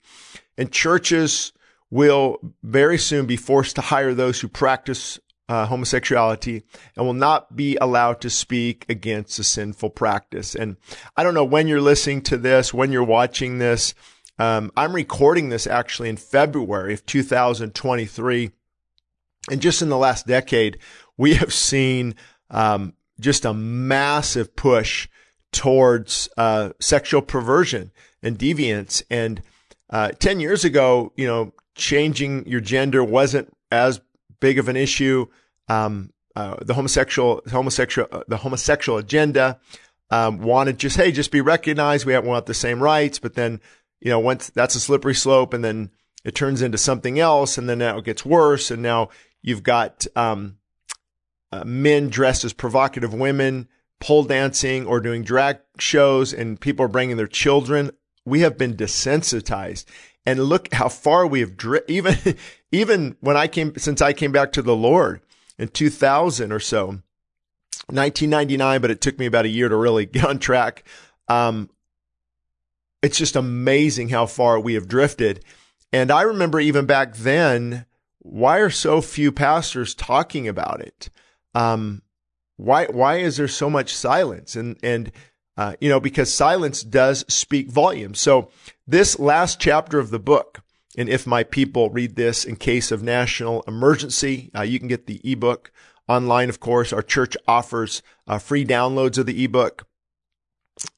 And 0.56 0.70
churches 0.70 1.52
will 1.90 2.38
very 2.62 2.96
soon 2.96 3.26
be 3.26 3.36
forced 3.36 3.74
to 3.74 3.82
hire 3.82 4.14
those 4.14 4.40
who 4.40 4.46
practice 4.46 5.18
uh, 5.48 5.66
homosexuality 5.66 6.62
and 6.96 7.04
will 7.04 7.12
not 7.12 7.56
be 7.56 7.76
allowed 7.80 8.20
to 8.20 8.30
speak 8.30 8.86
against 8.88 9.36
a 9.40 9.44
sinful 9.44 9.90
practice. 9.90 10.54
And 10.54 10.76
I 11.16 11.24
don't 11.24 11.34
know 11.34 11.44
when 11.44 11.66
you're 11.66 11.80
listening 11.80 12.22
to 12.22 12.36
this, 12.36 12.72
when 12.72 12.92
you're 12.92 13.02
watching 13.02 13.58
this. 13.58 13.94
Um, 14.38 14.70
I'm 14.76 14.94
recording 14.94 15.48
this 15.48 15.66
actually 15.66 16.08
in 16.08 16.16
February 16.16 16.94
of 16.94 17.04
2023. 17.04 18.52
And 19.48 19.62
just 19.62 19.82
in 19.82 19.88
the 19.88 19.96
last 19.96 20.26
decade, 20.26 20.78
we 21.16 21.34
have 21.34 21.52
seen 21.52 22.14
um, 22.50 22.94
just 23.20 23.44
a 23.44 23.54
massive 23.54 24.54
push 24.56 25.08
towards 25.52 26.28
uh, 26.36 26.70
sexual 26.80 27.22
perversion 27.22 27.90
and 28.22 28.38
deviance. 28.38 29.02
And 29.10 29.42
uh, 29.88 30.10
10 30.10 30.40
years 30.40 30.64
ago, 30.64 31.12
you 31.16 31.26
know, 31.26 31.52
changing 31.74 32.46
your 32.46 32.60
gender 32.60 33.02
wasn't 33.02 33.52
as 33.70 34.00
big 34.40 34.58
of 34.58 34.68
an 34.68 34.76
issue. 34.76 35.26
Um, 35.68 36.12
uh, 36.36 36.56
the 36.62 36.74
homosexual, 36.74 37.42
homosexual, 37.50 38.08
uh, 38.12 38.22
the 38.28 38.36
homosexual 38.36 38.98
agenda 38.98 39.58
um, 40.10 40.38
wanted 40.38 40.78
just, 40.78 40.96
hey, 40.96 41.12
just 41.12 41.30
be 41.30 41.40
recognized. 41.40 42.06
We 42.06 42.18
want 42.18 42.46
the 42.46 42.54
same 42.54 42.82
rights. 42.82 43.18
But 43.18 43.34
then, 43.34 43.60
you 44.00 44.10
know, 44.10 44.20
once 44.20 44.50
that's 44.50 44.74
a 44.74 44.80
slippery 44.80 45.14
slope, 45.14 45.54
and 45.54 45.64
then 45.64 45.90
it 46.24 46.34
turns 46.34 46.62
into 46.62 46.78
something 46.78 47.18
else, 47.18 47.58
and 47.58 47.68
then 47.68 47.78
now 47.78 47.98
it 47.98 48.04
gets 48.04 48.24
worse, 48.24 48.70
and 48.70 48.82
now 48.82 49.08
you've 49.42 49.62
got 49.62 50.06
um, 50.16 50.56
uh, 51.52 51.64
men 51.64 52.08
dressed 52.08 52.44
as 52.44 52.52
provocative 52.52 53.14
women 53.14 53.68
pole 54.00 54.24
dancing 54.24 54.86
or 54.86 54.98
doing 54.98 55.22
drag 55.22 55.58
shows 55.78 56.32
and 56.32 56.60
people 56.60 56.84
are 56.84 56.88
bringing 56.88 57.16
their 57.16 57.26
children. 57.26 57.90
We 58.24 58.40
have 58.40 58.58
been 58.58 58.74
desensitized 58.74 59.84
and 60.26 60.42
look 60.44 60.72
how 60.72 60.88
far 60.88 61.26
we 61.26 61.40
have 61.40 61.56
driven. 61.56 61.84
Even, 61.88 62.16
even 62.72 63.16
when 63.20 63.36
I 63.36 63.46
came, 63.48 63.76
since 63.76 64.00
I 64.00 64.12
came 64.12 64.32
back 64.32 64.52
to 64.52 64.62
the 64.62 64.76
Lord 64.76 65.20
in 65.58 65.68
2000 65.68 66.52
or 66.52 66.60
so, 66.60 67.02
1999, 67.86 68.80
but 68.80 68.90
it 68.90 69.00
took 69.00 69.18
me 69.18 69.26
about 69.26 69.44
a 69.44 69.48
year 69.48 69.68
to 69.68 69.76
really 69.76 70.06
get 70.06 70.24
on 70.24 70.38
track. 70.38 70.84
Um, 71.28 71.68
it's 73.02 73.18
just 73.18 73.36
amazing 73.36 74.10
how 74.10 74.26
far 74.26 74.60
we 74.60 74.74
have 74.74 74.88
drifted. 74.88 75.44
And 75.92 76.10
I 76.10 76.22
remember 76.22 76.60
even 76.60 76.86
back 76.86 77.16
then, 77.16 77.86
why 78.20 78.58
are 78.58 78.70
so 78.70 79.00
few 79.00 79.32
pastors 79.32 79.94
talking 79.94 80.46
about 80.46 80.80
it? 80.80 81.10
um, 81.54 82.02
why 82.56 82.86
why 82.86 83.16
is 83.16 83.36
there 83.36 83.48
so 83.48 83.70
much 83.70 83.94
silence? 83.94 84.56
And 84.56 84.76
and 84.82 85.12
uh, 85.56 85.74
you 85.80 85.88
know 85.88 86.00
because 86.00 86.32
silence 86.32 86.82
does 86.82 87.24
speak 87.28 87.70
volumes. 87.70 88.20
So 88.20 88.50
this 88.86 89.18
last 89.18 89.60
chapter 89.60 89.98
of 89.98 90.10
the 90.10 90.18
book, 90.18 90.62
and 90.96 91.08
if 91.08 91.26
my 91.26 91.42
people 91.42 91.90
read 91.90 92.16
this 92.16 92.44
in 92.44 92.56
case 92.56 92.90
of 92.90 93.02
national 93.02 93.62
emergency, 93.62 94.50
uh, 94.54 94.62
you 94.62 94.78
can 94.78 94.88
get 94.88 95.06
the 95.06 95.20
ebook 95.24 95.72
online. 96.08 96.48
Of 96.48 96.60
course, 96.60 96.92
our 96.92 97.02
church 97.02 97.36
offers 97.48 98.02
uh, 98.26 98.38
free 98.38 98.64
downloads 98.64 99.18
of 99.18 99.26
the 99.26 99.42
ebook. 99.44 99.86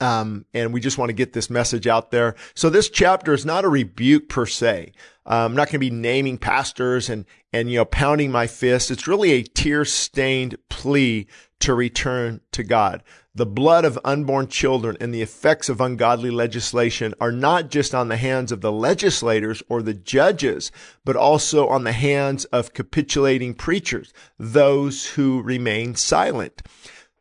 Um, 0.01 0.44
and 0.55 0.73
we 0.73 0.81
just 0.81 0.99
want 0.99 1.09
to 1.09 1.15
get 1.15 1.33
this 1.33 1.51
message 1.51 1.86
out 1.86 2.11
there. 2.11 2.36
So 2.55 2.70
this 2.70 2.89
chapter 2.89 3.33
is 3.33 3.44
not 3.44 3.65
a 3.65 3.69
rebuke 3.69 4.28
per 4.28 4.47
se. 4.47 4.93
Uh, 5.27 5.44
I'm 5.44 5.55
not 5.55 5.69
going 5.69 5.75
to 5.75 5.78
be 5.78 5.91
naming 5.91 6.39
pastors 6.39 7.09
and, 7.09 7.25
and, 7.52 7.70
you 7.70 7.78
know, 7.78 7.85
pounding 7.85 8.31
my 8.31 8.47
fist. 8.47 8.91
It's 8.91 9.09
really 9.09 9.33
a 9.33 9.43
tear 9.43 9.85
stained 9.85 10.57
plea 10.69 11.27
to 11.61 11.75
return 11.75 12.41
to 12.52 12.65
God. 12.65 13.02
The 13.35 13.47
blood 13.47 13.85
of 13.85 13.99
unborn 14.05 14.49
children 14.49 14.97
and 15.01 15.15
the 15.15 15.23
effects 15.23 15.69
of 15.69 15.81
ungodly 15.81 16.31
legislation 16.31 17.15
are 17.19 17.33
not 17.33 17.70
just 17.70 17.94
on 17.94 18.09
the 18.09 18.17
hands 18.17 18.52
of 18.52 18.61
the 18.61 18.73
legislators 18.73 19.62
or 19.69 19.81
the 19.81 19.94
judges, 19.94 20.70
but 21.05 21.17
also 21.17 21.67
on 21.69 21.85
the 21.85 21.93
hands 21.93 22.44
of 22.47 22.75
capitulating 22.75 23.55
preachers, 23.55 24.12
those 24.39 25.07
who 25.07 25.41
remain 25.41 25.94
silent. 25.94 26.62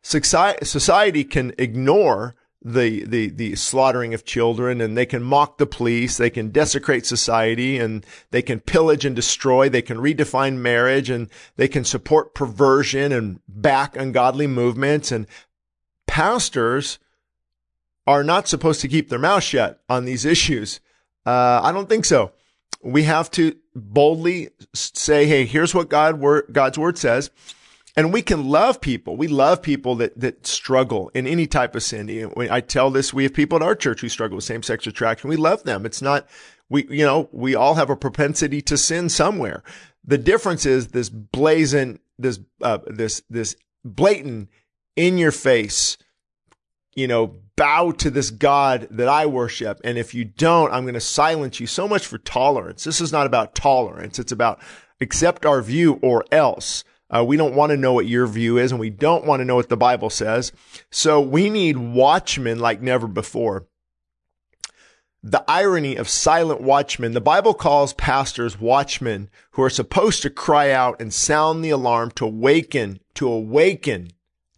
Society 0.02 1.24
can 1.24 1.54
ignore 1.56 2.34
the, 2.64 3.04
the, 3.04 3.28
the 3.28 3.54
slaughtering 3.56 4.14
of 4.14 4.24
children 4.24 4.80
and 4.80 4.96
they 4.96 5.06
can 5.06 5.22
mock 5.22 5.58
the 5.58 5.66
police. 5.66 6.16
They 6.16 6.30
can 6.30 6.50
desecrate 6.50 7.06
society 7.06 7.78
and 7.78 8.04
they 8.30 8.42
can 8.42 8.60
pillage 8.60 9.04
and 9.04 9.16
destroy. 9.16 9.68
They 9.68 9.82
can 9.82 9.98
redefine 9.98 10.56
marriage 10.56 11.10
and 11.10 11.28
they 11.56 11.68
can 11.68 11.84
support 11.84 12.34
perversion 12.34 13.12
and 13.12 13.40
back 13.48 13.96
ungodly 13.96 14.46
movements. 14.46 15.10
And 15.12 15.26
pastors 16.06 16.98
are 18.06 18.24
not 18.24 18.48
supposed 18.48 18.80
to 18.80 18.88
keep 18.88 19.08
their 19.08 19.18
mouth 19.18 19.42
shut 19.42 19.82
on 19.88 20.04
these 20.04 20.24
issues. 20.24 20.80
Uh, 21.24 21.60
I 21.62 21.72
don't 21.72 21.88
think 21.88 22.04
so. 22.04 22.32
We 22.82 23.04
have 23.04 23.30
to 23.32 23.56
boldly 23.74 24.48
say, 24.74 25.26
Hey, 25.26 25.44
here's 25.46 25.74
what 25.74 25.88
God 25.88 26.20
God's 26.52 26.78
word 26.78 26.98
says. 26.98 27.30
And 27.94 28.12
we 28.12 28.22
can 28.22 28.48
love 28.48 28.80
people. 28.80 29.16
We 29.16 29.28
love 29.28 29.60
people 29.60 29.96
that, 29.96 30.18
that 30.18 30.46
struggle 30.46 31.10
in 31.14 31.26
any 31.26 31.46
type 31.46 31.76
of 31.76 31.82
sin. 31.82 32.32
I 32.38 32.60
tell 32.60 32.90
this, 32.90 33.12
we 33.12 33.24
have 33.24 33.34
people 33.34 33.56
at 33.56 33.62
our 33.62 33.74
church 33.74 34.00
who 34.00 34.08
struggle 34.08 34.36
with 34.36 34.44
same 34.44 34.62
sex 34.62 34.86
attraction. 34.86 35.28
We 35.28 35.36
love 35.36 35.64
them. 35.64 35.84
It's 35.84 36.00
not, 36.00 36.26
we, 36.70 36.86
you 36.88 37.04
know, 37.04 37.28
we 37.32 37.54
all 37.54 37.74
have 37.74 37.90
a 37.90 37.96
propensity 37.96 38.62
to 38.62 38.78
sin 38.78 39.10
somewhere. 39.10 39.62
The 40.04 40.16
difference 40.16 40.64
is 40.64 40.88
this 40.88 41.10
blazing, 41.10 42.00
this, 42.18 42.40
uh, 42.62 42.78
this, 42.86 43.22
this 43.28 43.56
blatant 43.84 44.48
in 44.96 45.18
your 45.18 45.32
face, 45.32 45.98
you 46.94 47.06
know, 47.06 47.36
bow 47.56 47.90
to 47.92 48.10
this 48.10 48.30
God 48.30 48.88
that 48.90 49.08
I 49.08 49.26
worship. 49.26 49.82
And 49.84 49.98
if 49.98 50.14
you 50.14 50.24
don't, 50.24 50.72
I'm 50.72 50.84
going 50.84 50.94
to 50.94 51.00
silence 51.00 51.60
you 51.60 51.66
so 51.66 51.86
much 51.86 52.06
for 52.06 52.16
tolerance. 52.16 52.84
This 52.84 53.02
is 53.02 53.12
not 53.12 53.26
about 53.26 53.54
tolerance. 53.54 54.18
It's 54.18 54.32
about 54.32 54.60
accept 55.00 55.44
our 55.44 55.60
view 55.60 55.98
or 56.02 56.24
else. 56.32 56.84
Uh, 57.14 57.22
we 57.22 57.36
don't 57.36 57.54
want 57.54 57.70
to 57.70 57.76
know 57.76 57.92
what 57.92 58.06
your 58.06 58.26
view 58.26 58.56
is 58.56 58.72
and 58.72 58.80
we 58.80 58.90
don't 58.90 59.24
want 59.26 59.40
to 59.40 59.44
know 59.44 59.56
what 59.56 59.68
the 59.68 59.76
Bible 59.76 60.10
says. 60.10 60.52
So 60.90 61.20
we 61.20 61.50
need 61.50 61.76
watchmen 61.76 62.58
like 62.58 62.80
never 62.80 63.06
before. 63.06 63.66
The 65.22 65.44
irony 65.46 65.94
of 65.96 66.08
silent 66.08 66.62
watchmen, 66.62 67.12
the 67.12 67.20
Bible 67.20 67.54
calls 67.54 67.92
pastors 67.92 68.58
watchmen 68.58 69.30
who 69.52 69.62
are 69.62 69.70
supposed 69.70 70.22
to 70.22 70.30
cry 70.30 70.70
out 70.70 71.00
and 71.00 71.14
sound 71.14 71.64
the 71.64 71.70
alarm 71.70 72.10
to 72.12 72.24
awaken, 72.24 72.98
to 73.14 73.28
awaken 73.28 74.08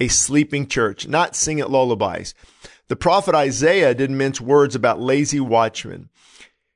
a 0.00 0.08
sleeping 0.08 0.66
church, 0.66 1.06
not 1.06 1.36
sing 1.36 1.58
it 1.58 1.68
lullabies. 1.68 2.34
The 2.88 2.96
prophet 2.96 3.34
Isaiah 3.34 3.94
didn't 3.94 4.16
mince 4.16 4.40
words 4.40 4.74
about 4.74 5.00
lazy 5.00 5.40
watchmen. 5.40 6.08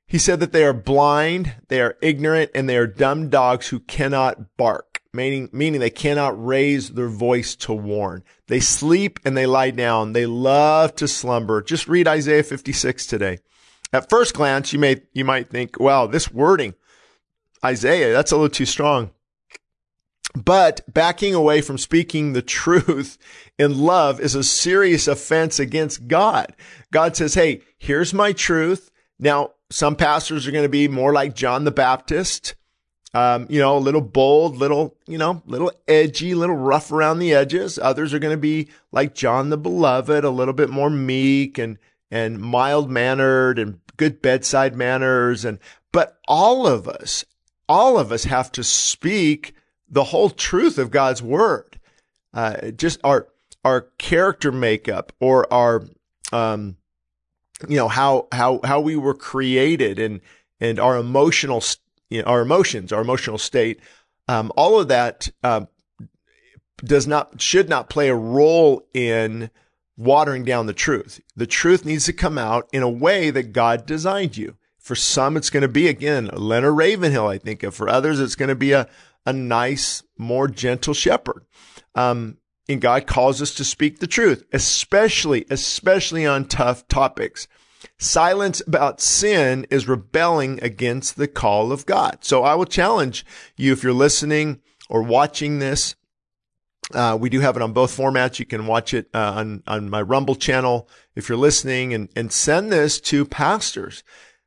He 0.06 0.18
said 0.18 0.40
that 0.40 0.52
they 0.52 0.64
are 0.64 0.72
blind, 0.72 1.54
they 1.68 1.80
are 1.80 1.96
ignorant, 2.00 2.50
and 2.54 2.68
they 2.68 2.76
are 2.76 2.86
dumb 2.86 3.28
dogs 3.28 3.68
who 3.68 3.80
cannot 3.80 4.56
bark 4.56 4.87
meaning, 5.12 5.48
meaning 5.52 5.80
they 5.80 5.90
cannot 5.90 6.44
raise 6.44 6.90
their 6.90 7.08
voice 7.08 7.56
to 7.56 7.72
warn. 7.72 8.22
They 8.46 8.60
sleep 8.60 9.18
and 9.24 9.36
they 9.36 9.46
lie 9.46 9.70
down. 9.70 10.12
They 10.12 10.26
love 10.26 10.94
to 10.96 11.08
slumber. 11.08 11.62
Just 11.62 11.88
read 11.88 12.08
Isaiah 12.08 12.42
56 12.42 13.06
today. 13.06 13.38
At 13.92 14.10
first 14.10 14.34
glance, 14.34 14.72
you 14.72 14.78
may, 14.78 15.02
you 15.12 15.24
might 15.24 15.48
think, 15.48 15.80
wow, 15.80 16.06
this 16.06 16.30
wording, 16.30 16.74
Isaiah, 17.64 18.12
that's 18.12 18.32
a 18.32 18.36
little 18.36 18.50
too 18.50 18.66
strong. 18.66 19.10
But 20.34 20.82
backing 20.92 21.34
away 21.34 21.62
from 21.62 21.78
speaking 21.78 22.32
the 22.32 22.42
truth 22.42 23.18
in 23.58 23.78
love 23.78 24.20
is 24.20 24.34
a 24.34 24.44
serious 24.44 25.08
offense 25.08 25.58
against 25.58 26.06
God. 26.06 26.54
God 26.92 27.16
says, 27.16 27.34
Hey, 27.34 27.62
here's 27.78 28.12
my 28.12 28.32
truth. 28.32 28.90
Now, 29.18 29.52
some 29.70 29.96
pastors 29.96 30.46
are 30.46 30.52
going 30.52 30.64
to 30.64 30.68
be 30.68 30.86
more 30.86 31.12
like 31.12 31.34
John 31.34 31.64
the 31.64 31.70
Baptist 31.70 32.54
um, 33.14 33.46
you 33.48 33.58
know, 33.58 33.76
a 33.76 33.80
little 33.80 34.00
bold, 34.00 34.56
little, 34.56 34.96
you 35.06 35.16
know, 35.16 35.42
little 35.46 35.72
edgy, 35.86 36.34
little 36.34 36.56
rough 36.56 36.92
around 36.92 37.18
the 37.18 37.32
edges. 37.32 37.78
Others 37.78 38.12
are 38.12 38.18
going 38.18 38.34
to 38.34 38.40
be 38.40 38.68
like 38.92 39.14
John 39.14 39.48
the 39.48 39.56
Beloved, 39.56 40.24
a 40.24 40.30
little 40.30 40.54
bit 40.54 40.68
more 40.68 40.90
meek 40.90 41.56
and, 41.56 41.78
and 42.10 42.38
mild 42.38 42.90
mannered 42.90 43.58
and 43.58 43.80
good 43.96 44.20
bedside 44.20 44.76
manners. 44.76 45.44
And, 45.44 45.58
but 45.90 46.18
all 46.28 46.66
of 46.66 46.86
us, 46.86 47.24
all 47.66 47.98
of 47.98 48.12
us 48.12 48.24
have 48.24 48.52
to 48.52 48.64
speak 48.64 49.54
the 49.88 50.04
whole 50.04 50.28
truth 50.28 50.76
of 50.76 50.90
God's 50.90 51.22
word. 51.22 51.80
Uh, 52.34 52.70
just 52.72 53.00
our, 53.02 53.28
our 53.64 53.82
character 53.96 54.52
makeup 54.52 55.12
or 55.18 55.50
our, 55.52 55.82
um, 56.30 56.76
you 57.66 57.76
know, 57.76 57.88
how, 57.88 58.28
how, 58.32 58.60
how 58.64 58.80
we 58.80 58.96
were 58.96 59.14
created 59.14 59.98
and, 59.98 60.20
and 60.60 60.78
our 60.78 60.98
emotional 60.98 61.62
st- 61.62 61.82
you 62.10 62.22
know, 62.22 62.28
our 62.28 62.40
emotions, 62.40 62.92
our 62.92 63.02
emotional 63.02 63.38
state, 63.38 63.80
um, 64.28 64.52
all 64.56 64.80
of 64.80 64.88
that 64.88 65.30
uh, 65.42 65.62
does 66.84 67.06
not 67.06 67.40
should 67.40 67.68
not 67.68 67.90
play 67.90 68.08
a 68.08 68.14
role 68.14 68.86
in 68.94 69.50
watering 69.96 70.44
down 70.44 70.66
the 70.66 70.72
truth. 70.72 71.20
The 71.36 71.46
truth 71.46 71.84
needs 71.84 72.06
to 72.06 72.12
come 72.12 72.38
out 72.38 72.68
in 72.72 72.82
a 72.82 72.88
way 72.88 73.30
that 73.30 73.52
God 73.52 73.86
designed 73.86 74.36
you. 74.36 74.56
For 74.78 74.94
some, 74.94 75.36
it's 75.36 75.50
going 75.50 75.62
to 75.62 75.68
be 75.68 75.88
again 75.88 76.30
Leonard 76.32 76.76
Ravenhill. 76.76 77.26
I 77.26 77.38
think 77.38 77.62
of. 77.62 77.74
For 77.74 77.88
others, 77.88 78.20
it's 78.20 78.36
going 78.36 78.48
to 78.48 78.54
be 78.54 78.72
a 78.72 78.88
a 79.26 79.32
nice, 79.32 80.02
more 80.16 80.48
gentle 80.48 80.94
shepherd. 80.94 81.44
Um, 81.94 82.38
and 82.68 82.80
God 82.80 83.06
calls 83.06 83.42
us 83.42 83.54
to 83.56 83.64
speak 83.64 83.98
the 83.98 84.06
truth, 84.06 84.44
especially 84.52 85.44
especially 85.50 86.26
on 86.26 86.46
tough 86.46 86.86
topics. 86.88 87.48
Silence 87.98 88.62
about 88.66 89.00
sin 89.00 89.66
is 89.70 89.88
rebelling 89.88 90.62
against 90.62 91.16
the 91.16 91.28
call 91.28 91.72
of 91.72 91.86
God. 91.86 92.18
So 92.20 92.44
I 92.44 92.54
will 92.54 92.64
challenge 92.64 93.26
you 93.56 93.72
if 93.72 93.82
you're 93.82 93.92
listening 93.92 94.60
or 94.88 95.02
watching 95.02 95.58
this. 95.58 95.96
Uh, 96.94 97.18
we 97.20 97.28
do 97.28 97.40
have 97.40 97.56
it 97.56 97.62
on 97.62 97.72
both 97.72 97.96
formats. 97.96 98.38
You 98.38 98.46
can 98.46 98.66
watch 98.66 98.94
it 98.94 99.08
uh, 99.12 99.32
on 99.36 99.62
on 99.66 99.90
my 99.90 100.00
Rumble 100.00 100.36
channel 100.36 100.88
if 101.14 101.28
you're 101.28 101.36
listening, 101.36 101.92
and 101.92 102.08
and 102.16 102.32
send 102.32 102.72
this 102.72 103.00
to 103.02 103.26
pastors. 103.26 104.02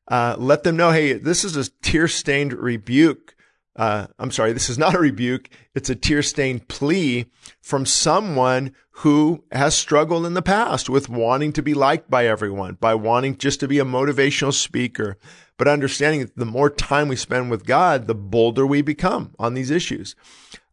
Uh, 0.08 0.36
let 0.40 0.64
them 0.64 0.76
know, 0.76 0.92
hey, 0.92 1.14
this 1.14 1.44
is 1.44 1.56
a 1.56 1.70
tear 1.82 2.08
stained 2.08 2.54
rebuke 2.54 3.36
uh, 3.76 4.08
I'm 4.20 4.32
sorry, 4.32 4.54
this 4.54 4.70
is 4.70 4.78
not 4.78 4.96
a 4.96 5.00
rebuke. 5.00 5.50
It's 5.74 5.90
a 5.90 5.96
tear 5.96 6.22
stained 6.22 6.68
plea 6.68 7.26
from 7.62 7.86
someone 7.86 8.74
who 9.02 9.44
has 9.52 9.76
struggled 9.76 10.26
in 10.26 10.34
the 10.34 10.42
past 10.42 10.90
with 10.90 11.10
wanting 11.10 11.54
to 11.54 11.62
be 11.62 11.74
liked 11.74 12.10
by 12.10 12.26
everyone, 12.26 12.76
by 12.80 12.94
wanting 12.96 13.38
just 13.38 13.60
to 13.60 13.68
be 13.68 13.80
a 13.80 13.86
motivational 13.86 14.54
speaker, 14.54 15.18
but 15.58 15.68
understanding 15.68 16.22
that 16.22 16.36
the 16.36 16.46
more 16.46 16.70
time 16.70 17.08
we 17.08 17.16
spend 17.16 17.50
with 17.50 17.66
God, 17.66 18.08
the 18.08 18.16
bolder 18.16 18.66
we 18.66 18.82
become 18.82 19.34
on 19.40 19.54
these 19.54 19.72
issues. 19.72 20.16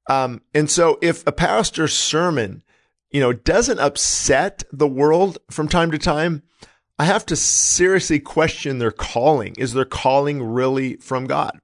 Um, 0.08 0.42
and 0.54 0.70
so 0.70 0.98
if 1.00 1.26
a 1.26 1.32
pastor's 1.32 1.94
sermon, 1.94 2.62
you 3.10 3.20
know, 3.20 3.32
doesn't 3.32 3.80
upset 3.80 4.62
the 4.72 4.88
world 4.88 5.38
from 5.50 5.68
time 5.68 5.90
to 5.90 5.98
time, 5.98 6.42
I 6.98 7.04
have 7.04 7.24
to 7.26 7.36
seriously 7.36 8.20
question 8.20 8.78
their 8.78 8.90
calling. 8.90 9.54
Is 9.56 9.72
their 9.72 9.84
calling 9.84 10.42
really 10.42 10.96
from 10.96 11.26
God? 11.26 11.60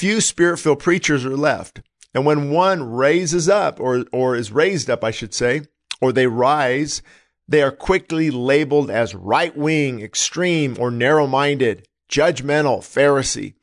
few 0.00 0.20
spirit 0.22 0.56
filled 0.56 0.78
preachers 0.78 1.26
are 1.26 1.36
left. 1.36 1.82
And 2.14 2.24
when 2.24 2.50
one 2.50 2.90
raises 2.90 3.50
up 3.50 3.78
or, 3.78 4.06
or 4.12 4.34
is 4.34 4.50
raised 4.50 4.88
up, 4.88 5.04
I 5.04 5.10
should 5.10 5.34
say, 5.34 5.62
or 6.00 6.12
they 6.12 6.26
rise, 6.26 7.02
they 7.48 7.62
are 7.62 7.72
quickly 7.72 8.30
labeled 8.30 8.90
as 8.90 9.14
right 9.14 9.56
wing, 9.56 10.00
extreme, 10.00 10.76
or 10.78 10.90
narrow 10.90 11.26
minded, 11.26 11.86
judgmental, 12.08 12.78
Pharisee. 12.78 13.54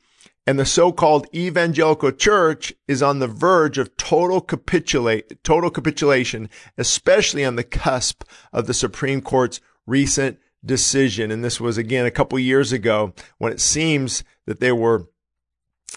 And 0.46 0.58
the 0.58 0.64
so-called 0.64 1.26
evangelical 1.34 2.12
church 2.12 2.72
is 2.86 3.02
on 3.02 3.18
the 3.18 3.26
verge 3.26 3.76
of 3.76 3.96
total 3.98 4.40
capitulate, 4.40 5.42
total 5.44 5.70
capitulation, 5.70 6.48
especially 6.78 7.44
on 7.44 7.56
the 7.56 7.64
cusp 7.64 8.24
of 8.52 8.66
the 8.66 8.72
Supreme 8.74 9.20
Court's 9.20 9.60
recent 9.86 10.38
decision. 10.64 11.30
And 11.30 11.44
this 11.44 11.60
was 11.60 11.76
again 11.76 12.06
a 12.06 12.10
couple 12.10 12.38
years 12.38 12.72
ago 12.72 13.12
when 13.36 13.52
it 13.52 13.60
seems 13.60 14.24
that 14.46 14.60
they 14.60 14.72
were 14.72 15.08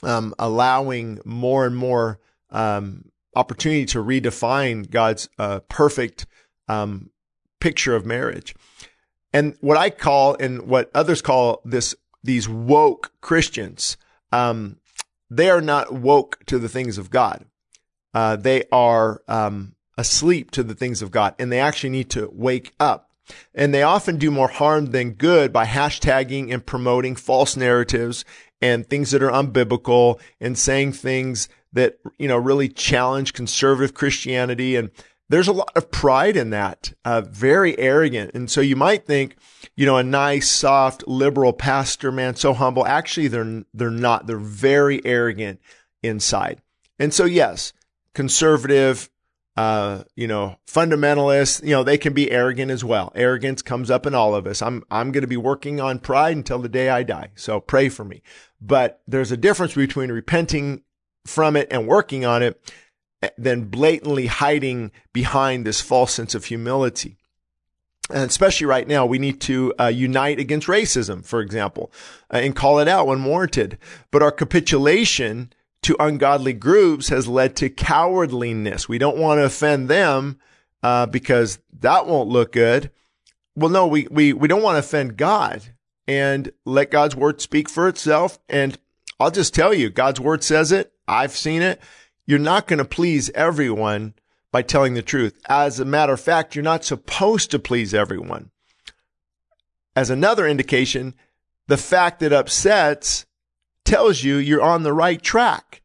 um, 0.04 0.36
allowing 0.38 1.20
more 1.24 1.66
and 1.66 1.76
more 1.76 2.20
um, 2.50 3.06
opportunity 3.36 3.86
to 3.86 4.04
redefine 4.04 4.90
God's 4.90 5.30
uh, 5.40 5.60
perfect 5.70 6.26
um, 6.68 7.10
picture 7.60 7.96
of 7.96 8.06
marriage. 8.06 8.56
And 9.34 9.56
what 9.62 9.78
I 9.78 9.90
call 9.90 10.36
and 10.40 10.64
what 10.64 10.92
others 10.94 11.22
call 11.22 11.62
this 11.64 11.96
these 12.24 12.48
woke 12.48 13.12
Christians, 13.22 13.98
um, 14.32 14.78
they 15.30 15.50
are 15.50 15.62
not 15.62 15.94
woke 15.94 16.44
to 16.46 16.60
the 16.60 16.70
things 16.70 16.98
of 16.98 17.10
God. 17.10 17.46
Uh, 18.14 18.36
they 18.36 18.66
are 18.72 19.22
um, 19.28 19.76
asleep 19.98 20.52
to 20.52 20.64
the 20.64 20.76
things 20.76 21.02
of 21.02 21.12
God, 21.12 21.34
and 21.40 21.52
they 21.52 21.60
actually 21.60 21.90
need 21.90 22.10
to 22.12 22.30
wake 22.34 22.74
up. 22.80 23.10
And 23.56 23.74
they 23.74 23.84
often 23.84 24.18
do 24.18 24.30
more 24.30 24.50
harm 24.50 24.88
than 24.88 25.12
good 25.12 25.54
by 25.54 25.66
hashtagging 25.66 26.52
and 26.54 26.66
promoting 26.66 27.16
false 27.16 27.56
narratives 27.56 28.26
and 28.62 28.88
things 28.88 29.12
that 29.12 29.24
are 29.24 29.32
unbiblical 29.32 30.20
and 30.40 30.58
saying 30.58 30.94
things 30.94 31.48
that, 31.74 31.98
you 32.18 32.28
know, 32.28 32.38
really 32.38 32.68
challenge 32.68 33.34
conservative 33.34 33.94
Christianity. 33.94 34.76
And 34.76 34.92
there's 35.32 35.48
a 35.48 35.54
lot 35.54 35.72
of 35.78 35.92
pride 35.92 36.36
in 36.36 36.50
that, 36.50 36.92
uh, 37.06 37.22
very 37.22 37.80
arrogant. 37.80 38.32
And 38.34 38.52
so 38.52 38.60
you 38.60 38.76
might 38.76 39.06
think, 39.06 39.38
you 39.78 39.86
know, 39.86 39.96
a 39.96 40.04
nice, 40.04 40.52
soft, 40.52 41.08
liberal 41.08 41.54
pastor, 41.54 42.12
man, 42.12 42.36
so 42.36 42.54
humble. 42.54 42.86
Actually, 42.86 43.30
they're, 43.30 43.64
they're 43.74 43.90
not. 43.90 44.28
They're 44.28 44.38
very 44.38 45.04
arrogant 45.06 45.62
inside. 46.04 46.62
And 47.00 47.14
so, 47.14 47.24
yes, 47.24 47.72
conservative, 48.14 49.10
uh, 49.56 50.04
you 50.18 50.28
know, 50.28 50.58
fundamentalists, 50.68 51.64
you 51.64 51.72
know, 51.72 51.84
they 51.84 51.98
can 51.98 52.12
be 52.12 52.30
arrogant 52.30 52.70
as 52.70 52.84
well. 52.84 53.14
Arrogance 53.16 53.62
comes 53.62 53.90
up 53.90 54.06
in 54.06 54.14
all 54.14 54.36
of 54.36 54.46
us. 54.46 54.62
I'm, 54.62 54.84
I'm 54.92 55.14
going 55.14 55.22
to 55.22 55.28
be 55.28 55.38
working 55.38 55.80
on 55.80 56.00
pride 56.00 56.36
until 56.36 56.60
the 56.60 56.68
day 56.68 56.90
I 56.90 57.04
die. 57.04 57.30
So 57.36 57.62
pray 57.62 57.88
for 57.88 58.04
me. 58.04 58.22
But 58.60 59.02
there's 59.08 59.32
a 59.32 59.38
difference 59.38 59.76
between 59.76 60.12
repenting 60.12 60.84
from 61.26 61.56
it 61.56 61.70
and 61.72 61.88
working 61.88 62.26
on 62.26 62.44
it 62.44 62.62
than 63.38 63.66
blatantly 63.66 64.28
hiding 64.28 64.92
behind 65.14 65.66
this 65.66 65.82
false 65.82 66.14
sense 66.14 66.34
of 66.36 66.46
humility. 66.46 67.18
And 68.10 68.30
especially 68.30 68.68
right 68.68 68.88
now, 68.88 69.06
we 69.06 69.20
need 69.20 69.40
to 69.42 69.74
uh, 69.80 69.88
unite 69.88 70.40
against 70.40 70.68
racism, 70.68 71.24
for 71.24 71.40
example, 71.40 71.92
uh, 72.34 72.38
and 72.38 72.56
call 72.56 72.80
it 72.80 72.88
out 72.88 73.08
when 73.08 73.24
warranted. 73.24 73.78
But 74.10 74.24
our 74.24 74.32
capitulation 74.32 75.54
to 75.84 75.96
ungodly 76.00 76.54
groups 76.54 77.10
has 77.10 77.28
led 77.28 77.56
to 77.58 77.70
cowardliness. 77.70 78.90
We 78.90 78.98
don't 78.98 79.18
want 79.18 79.40
to 79.40 79.46
offend 79.46 79.88
them 79.88 80.40
uh, 80.84 81.06
because 81.06 81.60
that 81.80 82.06
won't 82.08 82.30
look 82.30 82.52
good. 82.52 82.92
Well, 83.56 83.70
no, 83.70 83.88
we, 83.88 84.08
we, 84.10 84.34
we 84.34 84.48
don't 84.48 84.64
want 84.64 84.76
to 84.76 84.80
offend 84.80 85.18
God 85.18 85.62
and 86.08 86.52
let 86.66 86.92
God's 86.92 87.16
word 87.16 87.42
speak 87.42 87.70
for 87.70 87.88
itself. 87.88 88.40
And 88.50 88.78
I'll 89.20 89.32
just 89.32 89.54
tell 89.54 89.74
you, 89.74 89.90
God's 89.90 90.20
word 90.20 90.44
says 90.44 90.72
it. 90.72 90.92
I've 91.08 91.36
seen 91.36 91.62
it. 91.62 91.80
You're 92.26 92.40
not 92.40 92.68
going 92.68 92.80
to 92.80 92.86
please 92.86 93.30
everyone 93.32 94.14
by 94.52 94.62
telling 94.62 94.94
the 94.94 95.02
truth. 95.02 95.40
As 95.48 95.80
a 95.80 95.86
matter 95.86 96.14
of 96.14 96.22
fact, 96.22 96.56
you're 96.56 96.64
not 96.64 96.86
supposed 96.86 97.52
to 97.52 97.60
please 97.60 97.94
everyone. 97.94 98.52
As 99.96 100.10
another 100.10 100.48
indication, 100.48 101.16
the 101.68 101.78
fact 101.78 102.20
that 102.20 102.34
upsets 102.34 103.26
tells 103.86 104.24
you 104.24 104.38
you're 104.38 104.62
on 104.62 104.84
the 104.84 104.94
right 104.94 105.22
track. 105.22 105.82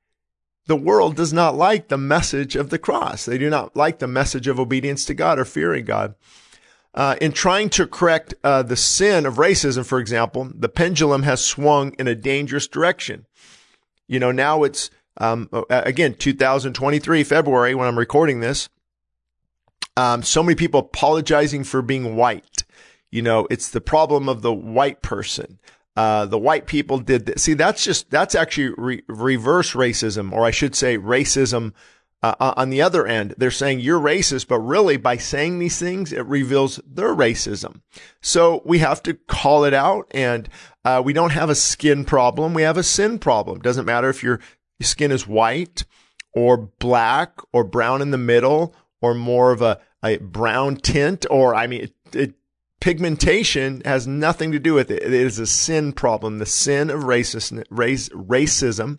The 0.66 0.76
world 0.76 1.16
does 1.16 1.32
not 1.32 1.55
like 1.56 1.89
the 1.89 1.98
message 1.98 2.56
of 2.56 2.70
the 2.70 2.78
cross. 2.78 3.24
They 3.24 3.39
do 3.39 3.48
not 3.48 3.76
like 3.76 4.00
the 4.00 4.08
message 4.08 4.48
of 4.48 4.58
obedience 4.58 5.05
to 5.06 5.15
God 5.15 5.39
or 5.39 5.44
fearing 5.44 5.84
God. 5.84 6.15
Uh, 6.92 7.15
in 7.20 7.31
trying 7.31 7.68
to 7.68 7.86
correct 7.86 8.34
uh, 8.42 8.62
the 8.62 8.76
sin 8.76 9.26
of 9.26 9.34
racism, 9.34 9.84
for 9.84 10.00
example, 10.00 10.50
the 10.55 10.68
pendulum 10.68 11.23
has 11.23 11.44
swung 11.44 11.94
in 11.98 12.08
a 12.08 12.15
dangerous 12.15 12.66
direction. 12.66 13.26
You 14.08 14.18
know, 14.18 14.32
now 14.32 14.62
it's 14.65 14.90
um, 15.18 15.48
again 15.70 16.14
2023 16.14 17.24
February 17.24 17.74
when 17.74 17.88
I'm 17.88 17.98
recording 17.98 18.40
this. 18.40 18.68
Um, 19.96 20.22
so 20.22 20.42
many 20.42 20.54
people 20.56 20.80
apologizing 20.80 21.64
for 21.64 21.80
being 21.80 22.16
white. 22.16 22.64
You 23.10 23.22
know, 23.22 23.46
it's 23.50 23.70
the 23.70 23.80
problem 23.80 24.28
of 24.28 24.42
the 24.42 24.52
white 24.52 25.00
person. 25.02 25.58
Uh, 25.96 26.26
the 26.26 26.38
white 26.38 26.66
people 26.66 26.98
did 26.98 27.24
this. 27.24 27.42
See, 27.44 27.54
that's 27.54 27.82
just, 27.82 28.10
that's 28.10 28.34
actually 28.34 28.74
re- 28.76 29.02
reverse 29.08 29.72
racism, 29.72 30.32
or 30.32 30.44
I 30.44 30.50
should 30.50 30.74
say 30.74 30.98
racism 30.98 31.72
uh, 32.22 32.34
on 32.56 32.68
the 32.68 32.82
other 32.82 33.06
end. 33.06 33.34
They're 33.38 33.50
saying 33.50 33.80
you're 33.80 34.00
racist, 34.00 34.48
but 34.48 34.58
really 34.58 34.98
by 34.98 35.16
saying 35.16 35.58
these 35.58 35.78
things, 35.78 36.12
it 36.12 36.26
reveals 36.26 36.80
their 36.86 37.14
racism. 37.14 37.80
So 38.20 38.60
we 38.66 38.80
have 38.80 39.02
to 39.04 39.14
call 39.14 39.64
it 39.64 39.72
out 39.72 40.06
and, 40.10 40.50
uh, 40.84 41.00
we 41.02 41.14
don't 41.14 41.30
have 41.30 41.50
a 41.50 41.54
skin 41.54 42.04
problem. 42.04 42.52
We 42.52 42.62
have 42.62 42.76
a 42.76 42.82
sin 42.82 43.18
problem. 43.18 43.60
Doesn't 43.60 43.86
matter 43.86 44.10
if 44.10 44.22
skin 44.80 45.12
is 45.12 45.26
white 45.26 45.84
or 46.32 46.56
black 46.56 47.38
or 47.52 47.64
brown 47.64 48.02
in 48.02 48.10
the 48.10 48.18
middle 48.18 48.74
or 49.00 49.14
more 49.14 49.52
of 49.52 49.62
a, 49.62 49.80
a 50.05 50.18
brown 50.18 50.76
tint 50.76 51.26
or, 51.30 51.55
I 51.55 51.66
mean, 51.66 51.82
it, 51.82 51.94
it 52.14 52.34
pigmentation 52.80 53.82
has 53.84 54.06
nothing 54.06 54.52
to 54.52 54.58
do 54.58 54.74
with 54.74 54.90
it. 54.90 55.02
It 55.02 55.12
is 55.12 55.38
a 55.38 55.46
sin 55.46 55.92
problem. 55.92 56.38
The 56.38 56.46
sin 56.46 56.90
of 56.90 57.05
racist, 57.05 57.64
race, 57.70 58.08
racism 58.10 58.98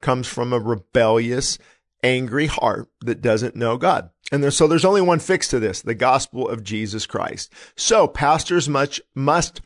comes 0.00 0.26
from 0.26 0.52
a 0.52 0.58
rebellious, 0.58 1.58
angry 2.02 2.46
heart 2.46 2.88
that 3.00 3.20
doesn't 3.20 3.56
know 3.56 3.76
God. 3.76 4.10
And 4.30 4.42
there, 4.42 4.50
so 4.50 4.66
there's 4.66 4.84
only 4.84 5.00
one 5.00 5.20
fix 5.20 5.48
to 5.48 5.58
this, 5.58 5.82
the 5.82 5.94
gospel 5.94 6.48
of 6.48 6.62
Jesus 6.62 7.06
Christ. 7.06 7.52
So 7.76 8.06
pastors 8.06 8.68
much 8.68 9.00
must 9.14 9.60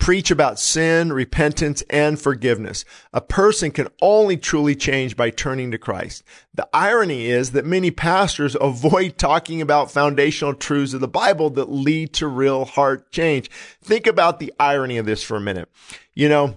preach 0.00 0.30
about 0.30 0.58
sin, 0.58 1.12
repentance, 1.12 1.82
and 1.90 2.20
forgiveness. 2.20 2.84
A 3.12 3.20
person 3.20 3.70
can 3.70 3.86
only 4.00 4.36
truly 4.36 4.74
change 4.74 5.16
by 5.16 5.30
turning 5.30 5.70
to 5.70 5.78
Christ. 5.78 6.24
The 6.54 6.68
irony 6.72 7.26
is 7.26 7.52
that 7.52 7.66
many 7.66 7.90
pastors 7.90 8.56
avoid 8.60 9.18
talking 9.18 9.60
about 9.60 9.92
foundational 9.92 10.54
truths 10.54 10.94
of 10.94 11.00
the 11.00 11.06
Bible 11.06 11.50
that 11.50 11.70
lead 11.70 12.12
to 12.14 12.26
real 12.26 12.64
heart 12.64 13.12
change. 13.12 13.50
Think 13.82 14.06
about 14.06 14.40
the 14.40 14.52
irony 14.58 14.96
of 14.96 15.06
this 15.06 15.22
for 15.22 15.36
a 15.36 15.40
minute. 15.40 15.68
You 16.14 16.28
know, 16.28 16.56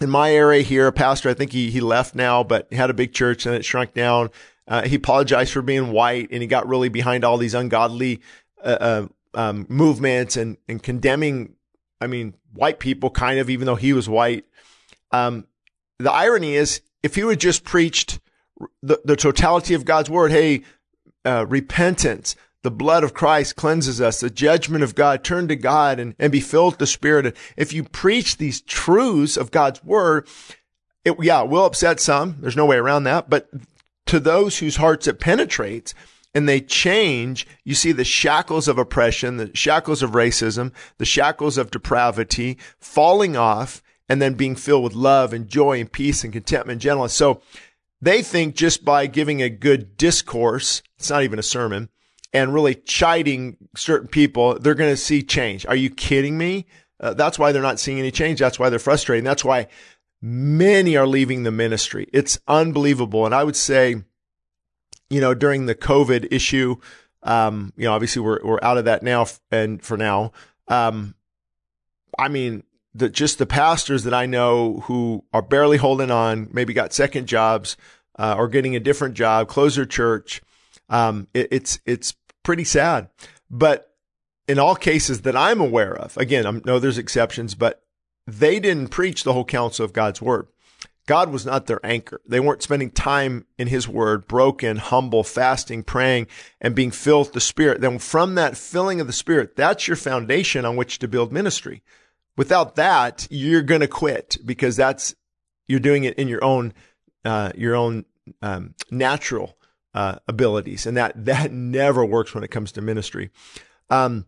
in 0.00 0.10
my 0.10 0.32
area 0.32 0.62
here, 0.62 0.88
a 0.88 0.92
pastor, 0.92 1.30
I 1.30 1.34
think 1.34 1.52
he, 1.52 1.70
he 1.70 1.80
left 1.80 2.14
now, 2.14 2.42
but 2.42 2.72
had 2.72 2.90
a 2.90 2.94
big 2.94 3.12
church 3.12 3.46
and 3.46 3.54
it 3.54 3.64
shrunk 3.64 3.94
down. 3.94 4.30
Uh, 4.66 4.82
he 4.82 4.96
apologized 4.96 5.52
for 5.52 5.62
being 5.62 5.92
white 5.92 6.28
and 6.30 6.42
he 6.42 6.48
got 6.48 6.68
really 6.68 6.88
behind 6.88 7.24
all 7.24 7.38
these 7.38 7.54
ungodly, 7.54 8.20
uh, 8.62 8.76
uh, 8.80 9.06
um, 9.34 9.66
movements 9.68 10.36
and, 10.36 10.56
and 10.68 10.82
condemning 10.82 11.54
I 12.00 12.06
mean, 12.06 12.34
white 12.52 12.78
people 12.78 13.10
kind 13.10 13.38
of, 13.38 13.50
even 13.50 13.66
though 13.66 13.74
he 13.74 13.92
was 13.92 14.08
white. 14.08 14.44
Um, 15.10 15.46
the 15.98 16.12
irony 16.12 16.54
is 16.54 16.80
if 17.02 17.14
he 17.14 17.24
would 17.24 17.40
just 17.40 17.64
preached 17.64 18.20
the, 18.82 19.00
the 19.04 19.16
totality 19.16 19.74
of 19.74 19.84
God's 19.84 20.10
word, 20.10 20.30
hey, 20.30 20.62
uh, 21.24 21.46
repentance, 21.48 22.36
the 22.62 22.70
blood 22.70 23.04
of 23.04 23.14
Christ 23.14 23.56
cleanses 23.56 24.00
us, 24.00 24.20
the 24.20 24.30
judgment 24.30 24.82
of 24.82 24.94
God, 24.94 25.22
turn 25.22 25.48
to 25.48 25.56
God 25.56 26.00
and, 26.00 26.14
and 26.18 26.32
be 26.32 26.40
filled 26.40 26.74
with 26.74 26.78
the 26.78 26.86
Spirit. 26.86 27.36
If 27.56 27.72
you 27.72 27.84
preach 27.84 28.36
these 28.36 28.60
truths 28.60 29.36
of 29.36 29.50
God's 29.50 29.82
word, 29.84 30.28
it, 31.04 31.16
yeah, 31.20 31.42
it 31.42 31.48
will 31.48 31.64
upset 31.64 32.00
some. 32.00 32.36
There's 32.40 32.56
no 32.56 32.66
way 32.66 32.76
around 32.76 33.04
that. 33.04 33.30
But 33.30 33.48
to 34.06 34.18
those 34.18 34.58
whose 34.58 34.76
hearts 34.76 35.06
it 35.06 35.20
penetrates, 35.20 35.94
and 36.38 36.48
they 36.48 36.60
change, 36.60 37.48
you 37.64 37.74
see 37.74 37.90
the 37.90 38.04
shackles 38.04 38.68
of 38.68 38.78
oppression, 38.78 39.38
the 39.38 39.50
shackles 39.56 40.04
of 40.04 40.12
racism, 40.12 40.72
the 40.98 41.04
shackles 41.04 41.58
of 41.58 41.72
depravity 41.72 42.56
falling 42.78 43.36
off 43.36 43.82
and 44.08 44.22
then 44.22 44.34
being 44.34 44.54
filled 44.54 44.84
with 44.84 44.94
love 44.94 45.32
and 45.32 45.48
joy 45.48 45.80
and 45.80 45.90
peace 45.90 46.22
and 46.22 46.32
contentment 46.32 46.74
and 46.74 46.80
gentleness. 46.80 47.12
So 47.12 47.42
they 48.00 48.22
think 48.22 48.54
just 48.54 48.84
by 48.84 49.08
giving 49.08 49.42
a 49.42 49.50
good 49.50 49.96
discourse, 49.96 50.80
it's 50.96 51.10
not 51.10 51.24
even 51.24 51.40
a 51.40 51.42
sermon, 51.42 51.88
and 52.32 52.54
really 52.54 52.76
chiding 52.76 53.56
certain 53.76 54.06
people, 54.06 54.60
they're 54.60 54.76
going 54.76 54.92
to 54.92 54.96
see 54.96 55.24
change. 55.24 55.66
Are 55.66 55.74
you 55.74 55.90
kidding 55.90 56.38
me? 56.38 56.66
Uh, 57.00 57.14
that's 57.14 57.36
why 57.36 57.50
they're 57.50 57.62
not 57.62 57.80
seeing 57.80 57.98
any 57.98 58.12
change. 58.12 58.38
That's 58.38 58.60
why 58.60 58.70
they're 58.70 58.78
frustrated. 58.78 59.26
That's 59.26 59.44
why 59.44 59.66
many 60.22 60.96
are 60.96 61.04
leaving 61.04 61.42
the 61.42 61.50
ministry. 61.50 62.08
It's 62.12 62.38
unbelievable. 62.46 63.26
And 63.26 63.34
I 63.34 63.42
would 63.42 63.56
say, 63.56 64.04
you 65.10 65.20
know, 65.20 65.34
during 65.34 65.66
the 65.66 65.74
COVID 65.74 66.28
issue, 66.30 66.76
um, 67.22 67.72
you 67.76 67.84
know, 67.84 67.92
obviously 67.92 68.22
we're, 68.22 68.40
we're 68.44 68.58
out 68.62 68.78
of 68.78 68.84
that 68.84 69.02
now 69.02 69.26
and 69.50 69.82
for 69.82 69.96
now. 69.96 70.32
Um, 70.68 71.14
I 72.18 72.28
mean, 72.28 72.62
the, 72.94 73.08
just 73.08 73.38
the 73.38 73.46
pastors 73.46 74.04
that 74.04 74.14
I 74.14 74.26
know 74.26 74.80
who 74.80 75.24
are 75.32 75.42
barely 75.42 75.76
holding 75.76 76.10
on, 76.10 76.48
maybe 76.52 76.72
got 76.72 76.92
second 76.92 77.26
jobs, 77.26 77.76
uh, 78.18 78.34
or 78.36 78.48
getting 78.48 78.74
a 78.76 78.80
different 78.80 79.14
job, 79.14 79.48
close 79.48 79.76
their 79.76 79.86
church. 79.86 80.42
Um, 80.88 81.28
it, 81.34 81.48
it's, 81.50 81.80
it's 81.86 82.14
pretty 82.42 82.64
sad, 82.64 83.08
but 83.50 83.94
in 84.46 84.58
all 84.58 84.74
cases 84.74 85.22
that 85.22 85.36
I'm 85.36 85.60
aware 85.60 85.94
of, 85.94 86.16
again, 86.16 86.46
I 86.46 86.50
know 86.64 86.78
there's 86.78 86.98
exceptions, 86.98 87.54
but 87.54 87.82
they 88.26 88.58
didn't 88.58 88.88
preach 88.88 89.22
the 89.22 89.32
whole 89.32 89.44
counsel 89.44 89.84
of 89.84 89.92
God's 89.92 90.22
word. 90.22 90.48
God 91.08 91.32
was 91.32 91.46
not 91.46 91.64
their 91.64 91.80
anchor. 91.82 92.20
They 92.26 92.38
weren't 92.38 92.62
spending 92.62 92.90
time 92.90 93.46
in 93.56 93.68
his 93.68 93.88
word, 93.88 94.28
broken, 94.28 94.76
humble, 94.76 95.24
fasting, 95.24 95.82
praying, 95.82 96.26
and 96.60 96.74
being 96.74 96.90
filled 96.90 97.28
with 97.28 97.32
the 97.32 97.40
Spirit. 97.40 97.80
Then 97.80 97.98
from 97.98 98.34
that 98.34 98.58
filling 98.58 99.00
of 99.00 99.06
the 99.06 99.14
Spirit, 99.14 99.56
that's 99.56 99.88
your 99.88 99.96
foundation 99.96 100.66
on 100.66 100.76
which 100.76 100.98
to 100.98 101.08
build 101.08 101.32
ministry. 101.32 101.82
Without 102.36 102.76
that, 102.76 103.26
you're 103.30 103.62
going 103.62 103.80
to 103.80 103.88
quit 103.88 104.36
because 104.44 104.76
that's, 104.76 105.14
you're 105.66 105.80
doing 105.80 106.04
it 106.04 106.18
in 106.18 106.28
your 106.28 106.44
own, 106.44 106.74
uh, 107.24 107.52
your 107.56 107.74
own, 107.74 108.04
um, 108.42 108.74
natural, 108.90 109.56
uh, 109.94 110.16
abilities, 110.28 110.84
and 110.84 110.98
that 110.98 111.24
that 111.24 111.50
never 111.50 112.04
works 112.04 112.34
when 112.34 112.44
it 112.44 112.50
comes 112.50 112.70
to 112.72 112.82
ministry. 112.82 113.30
Um, 113.88 114.26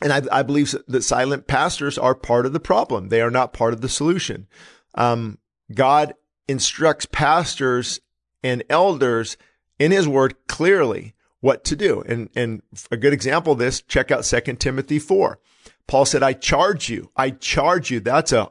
and 0.00 0.14
I, 0.14 0.22
I, 0.32 0.42
believe 0.44 0.74
that 0.88 1.02
silent 1.02 1.46
pastors 1.46 1.98
are 1.98 2.14
part 2.14 2.46
of 2.46 2.54
the 2.54 2.58
problem. 2.58 3.10
They 3.10 3.20
are 3.20 3.30
not 3.30 3.52
part 3.52 3.74
of 3.74 3.82
the 3.82 3.88
solution. 3.90 4.46
Um, 4.94 5.36
God 5.72 6.14
instructs 6.48 7.06
pastors 7.06 8.00
and 8.42 8.64
elders 8.68 9.36
in 9.78 9.92
his 9.92 10.08
word 10.08 10.34
clearly 10.46 11.14
what 11.40 11.64
to 11.64 11.76
do. 11.76 12.02
And, 12.02 12.28
and 12.34 12.62
a 12.90 12.96
good 12.96 13.12
example 13.12 13.52
of 13.52 13.58
this, 13.58 13.80
check 13.82 14.10
out 14.10 14.24
2 14.24 14.40
Timothy 14.56 14.98
4. 14.98 15.38
Paul 15.86 16.04
said, 16.04 16.22
I 16.22 16.34
charge 16.34 16.88
you. 16.88 17.10
I 17.16 17.30
charge 17.30 17.90
you. 17.90 18.00
That's 18.00 18.32
a, 18.32 18.50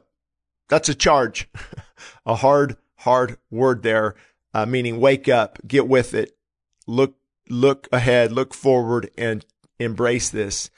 that's 0.68 0.88
a 0.88 0.94
charge, 0.94 1.48
a 2.26 2.36
hard, 2.36 2.76
hard 2.96 3.38
word 3.50 3.82
there, 3.82 4.14
uh, 4.54 4.66
meaning 4.66 5.00
wake 5.00 5.28
up, 5.28 5.58
get 5.66 5.88
with 5.88 6.14
it, 6.14 6.36
look, 6.86 7.16
look 7.48 7.88
ahead, 7.92 8.32
look 8.32 8.54
forward 8.54 9.10
and 9.16 9.44
embrace 9.78 10.30
this. 10.30 10.70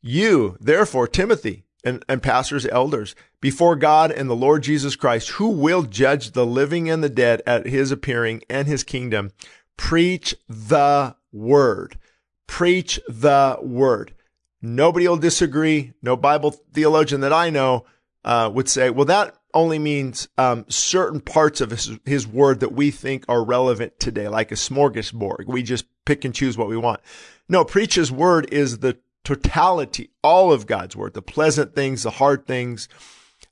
You, 0.00 0.56
therefore, 0.60 1.08
Timothy 1.08 1.64
and, 1.84 2.04
and 2.08 2.22
pastors, 2.22 2.66
elders, 2.66 3.14
before 3.40 3.76
God 3.76 4.10
and 4.10 4.28
the 4.28 4.36
Lord 4.36 4.62
Jesus 4.62 4.96
Christ, 4.96 5.30
who 5.30 5.48
will 5.48 5.82
judge 5.82 6.32
the 6.32 6.46
living 6.46 6.90
and 6.90 7.02
the 7.02 7.08
dead 7.08 7.42
at 7.46 7.66
his 7.66 7.90
appearing 7.90 8.42
and 8.48 8.66
his 8.66 8.84
kingdom, 8.84 9.32
preach 9.76 10.34
the 10.48 11.16
word. 11.32 11.98
Preach 12.46 13.00
the 13.08 13.58
word. 13.62 14.14
Nobody 14.62 15.08
will 15.08 15.16
disagree. 15.16 15.92
No 16.02 16.16
Bible 16.16 16.50
theologian 16.50 17.22
that 17.22 17.32
I 17.32 17.50
know 17.50 17.86
uh, 18.24 18.50
would 18.52 18.68
say, 18.68 18.90
well, 18.90 19.06
that 19.06 19.36
only 19.54 19.78
means 19.78 20.28
um, 20.38 20.64
certain 20.68 21.20
parts 21.20 21.60
of 21.60 21.70
his, 21.70 21.98
his 22.04 22.26
word 22.26 22.60
that 22.60 22.72
we 22.72 22.90
think 22.90 23.24
are 23.28 23.44
relevant 23.44 23.98
today, 23.98 24.28
like 24.28 24.52
a 24.52 24.56
smorgasbord. 24.56 25.46
We 25.46 25.62
just 25.62 25.86
pick 26.04 26.24
and 26.24 26.34
choose 26.34 26.56
what 26.56 26.68
we 26.68 26.76
want. 26.76 27.00
No, 27.48 27.64
preach 27.64 27.94
his 27.94 28.12
word 28.12 28.52
is 28.52 28.78
the 28.78 28.98
totality, 29.24 30.10
all 30.22 30.52
of 30.52 30.66
God's 30.66 30.96
word, 30.96 31.14
the 31.14 31.22
pleasant 31.22 31.74
things, 31.74 32.02
the 32.02 32.10
hard 32.10 32.46
things, 32.46 32.88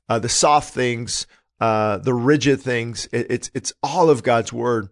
uh, 0.07 0.19
the 0.19 0.29
soft 0.29 0.73
things, 0.73 1.27
uh, 1.59 1.97
the 1.97 2.13
rigid 2.13 2.61
things. 2.61 3.07
It, 3.11 3.27
it's, 3.29 3.51
it's 3.53 3.73
all 3.83 4.09
of 4.09 4.23
God's 4.23 4.51
word. 4.53 4.89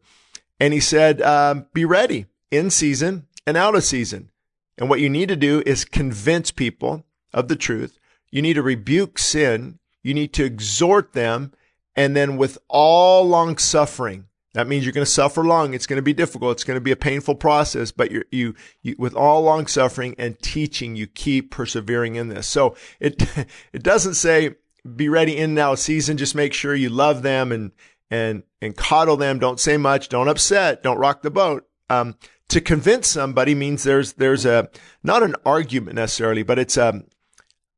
And 0.59 0.73
he 0.73 0.79
said, 0.79 1.21
um, 1.21 1.67
be 1.73 1.85
ready 1.85 2.25
in 2.51 2.69
season 2.69 3.27
and 3.45 3.57
out 3.57 3.75
of 3.75 3.83
season. 3.83 4.31
And 4.77 4.89
what 4.89 4.99
you 4.99 5.09
need 5.09 5.29
to 5.29 5.35
do 5.35 5.63
is 5.65 5.85
convince 5.85 6.51
people 6.51 7.05
of 7.33 7.47
the 7.47 7.55
truth. 7.55 7.97
You 8.31 8.41
need 8.41 8.53
to 8.53 8.61
rebuke 8.61 9.17
sin. 9.17 9.79
You 10.03 10.13
need 10.13 10.33
to 10.33 10.45
exhort 10.45 11.13
them. 11.13 11.53
And 11.95 12.15
then 12.15 12.37
with 12.37 12.57
all 12.67 13.27
long 13.27 13.57
suffering, 13.57 14.26
that 14.57 14.67
means 14.67 14.83
you're 14.83 14.91
going 14.91 15.05
to 15.05 15.11
suffer 15.11 15.43
long. 15.43 15.75
It's 15.75 15.85
going 15.85 15.97
to 15.97 16.01
be 16.03 16.13
difficult. 16.13 16.53
It's 16.53 16.63
going 16.63 16.77
to 16.77 16.81
be 16.81 16.91
a 16.91 16.95
painful 16.95 17.35
process, 17.35 17.91
but 17.91 18.09
you 18.09 18.23
you, 18.31 18.55
you, 18.81 18.95
with 18.97 19.13
all 19.13 19.43
long 19.43 19.67
suffering 19.67 20.15
and 20.17 20.39
teaching, 20.39 20.95
you 20.95 21.05
keep 21.05 21.51
persevering 21.51 22.15
in 22.15 22.29
this. 22.29 22.47
So 22.47 22.75
it, 22.99 23.21
it 23.71 23.83
doesn't 23.83 24.15
say 24.15 24.55
be 24.95 25.09
ready 25.09 25.37
in 25.37 25.53
now 25.53 25.75
season. 25.75 26.17
Just 26.17 26.33
make 26.33 26.55
sure 26.55 26.73
you 26.73 26.89
love 26.89 27.21
them 27.21 27.51
and, 27.51 27.71
and, 28.09 28.41
and 28.59 28.75
coddle 28.75 29.15
them. 29.15 29.37
Don't 29.37 29.59
say 29.59 29.77
much. 29.77 30.09
Don't 30.09 30.27
upset. 30.27 30.81
Don't 30.81 30.97
rock 30.97 31.21
the 31.21 31.29
boat. 31.29 31.67
Um, 31.91 32.15
to 32.49 32.59
convince 32.59 33.07
somebody 33.07 33.53
means 33.53 33.83
there's, 33.83 34.13
there's 34.13 34.43
a, 34.43 34.69
not 35.03 35.21
an 35.21 35.35
argument 35.45 35.97
necessarily, 35.97 36.41
but 36.41 36.57
it's, 36.57 36.79
um, 36.79 37.05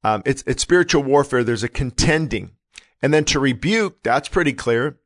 um, 0.05 0.23
it's, 0.25 0.45
it's 0.47 0.63
spiritual 0.63 1.03
warfare. 1.03 1.43
There's 1.43 1.61
a 1.61 1.67
contending. 1.67 2.51
And 3.01 3.13
then 3.13 3.25
to 3.25 3.39
rebuke, 3.41 4.01
that's 4.01 4.29
pretty 4.29 4.53
clear 4.53 4.97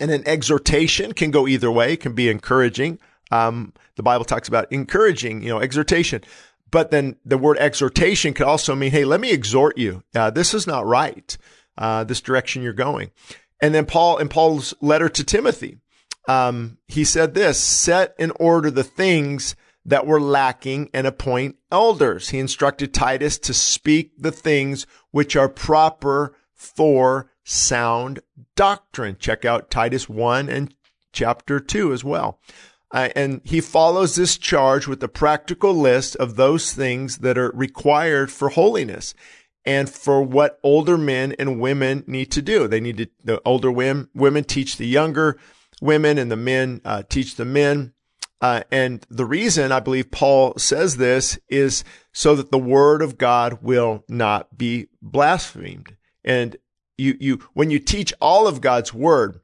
and 0.00 0.10
an 0.10 0.26
exhortation 0.26 1.12
can 1.12 1.30
go 1.30 1.46
either 1.46 1.70
way, 1.70 1.96
can 1.96 2.14
be 2.14 2.28
encouraging. 2.28 2.98
Um, 3.30 3.72
the 3.96 4.02
Bible 4.02 4.24
talks 4.24 4.48
about 4.48 4.70
encouraging, 4.72 5.42
you 5.42 5.48
know, 5.48 5.60
exhortation. 5.60 6.22
But 6.70 6.90
then 6.90 7.16
the 7.24 7.38
word 7.38 7.58
exhortation 7.58 8.34
could 8.34 8.46
also 8.46 8.74
mean, 8.74 8.90
hey, 8.90 9.04
let 9.04 9.20
me 9.20 9.30
exhort 9.30 9.78
you. 9.78 10.02
Uh, 10.14 10.30
this 10.30 10.54
is 10.54 10.66
not 10.66 10.86
right, 10.86 11.36
uh, 11.78 12.04
this 12.04 12.20
direction 12.20 12.62
you're 12.62 12.72
going. 12.72 13.10
And 13.60 13.74
then 13.74 13.86
Paul, 13.86 14.18
in 14.18 14.28
Paul's 14.28 14.74
letter 14.80 15.08
to 15.08 15.24
Timothy, 15.24 15.78
um, 16.26 16.78
he 16.88 17.04
said 17.04 17.34
this 17.34 17.58
set 17.58 18.14
in 18.18 18.32
order 18.32 18.70
the 18.70 18.84
things 18.84 19.54
that 19.84 20.06
were 20.06 20.20
lacking 20.20 20.90
and 20.94 21.06
appoint 21.06 21.56
elders. 21.70 22.30
He 22.30 22.38
instructed 22.38 22.94
Titus 22.94 23.38
to 23.38 23.54
speak 23.54 24.12
the 24.18 24.32
things 24.32 24.86
which 25.10 25.36
are 25.36 25.48
proper 25.48 26.34
for 26.52 27.30
sound 27.44 28.20
doctrine. 28.56 29.16
Check 29.18 29.44
out 29.44 29.70
Titus 29.70 30.08
1 30.08 30.48
and 30.48 30.74
chapter 31.12 31.60
2 31.60 31.92
as 31.92 32.02
well. 32.02 32.40
Uh, 32.90 33.08
and 33.16 33.40
he 33.44 33.60
follows 33.60 34.14
this 34.14 34.38
charge 34.38 34.86
with 34.86 35.02
a 35.02 35.08
practical 35.08 35.74
list 35.74 36.16
of 36.16 36.36
those 36.36 36.72
things 36.72 37.18
that 37.18 37.36
are 37.36 37.50
required 37.52 38.30
for 38.30 38.50
holiness 38.50 39.14
and 39.64 39.90
for 39.90 40.22
what 40.22 40.58
older 40.62 40.96
men 40.96 41.34
and 41.38 41.60
women 41.60 42.04
need 42.06 42.30
to 42.30 42.42
do. 42.42 42.68
They 42.68 42.80
need 42.80 42.98
to, 42.98 43.08
the 43.24 43.42
older 43.44 43.70
women, 43.70 44.08
women 44.14 44.44
teach 44.44 44.76
the 44.76 44.86
younger 44.86 45.38
women 45.80 46.18
and 46.18 46.30
the 46.30 46.36
men 46.36 46.80
uh, 46.84 47.02
teach 47.08 47.36
the 47.36 47.44
men. 47.44 47.92
Uh, 48.40 48.62
and 48.70 49.06
the 49.08 49.24
reason 49.24 49.72
I 49.72 49.80
believe 49.80 50.10
Paul 50.10 50.54
says 50.56 50.96
this 50.96 51.38
is 51.48 51.82
so 52.12 52.34
that 52.36 52.50
the 52.50 52.58
word 52.58 53.02
of 53.02 53.18
God 53.18 53.62
will 53.62 54.04
not 54.08 54.56
be 54.56 54.88
blasphemed. 55.00 55.96
And 56.24 56.56
you, 56.96 57.16
you, 57.20 57.40
when 57.52 57.70
you 57.70 57.78
teach 57.78 58.12
all 58.20 58.46
of 58.46 58.60
God's 58.60 58.94
word 58.94 59.40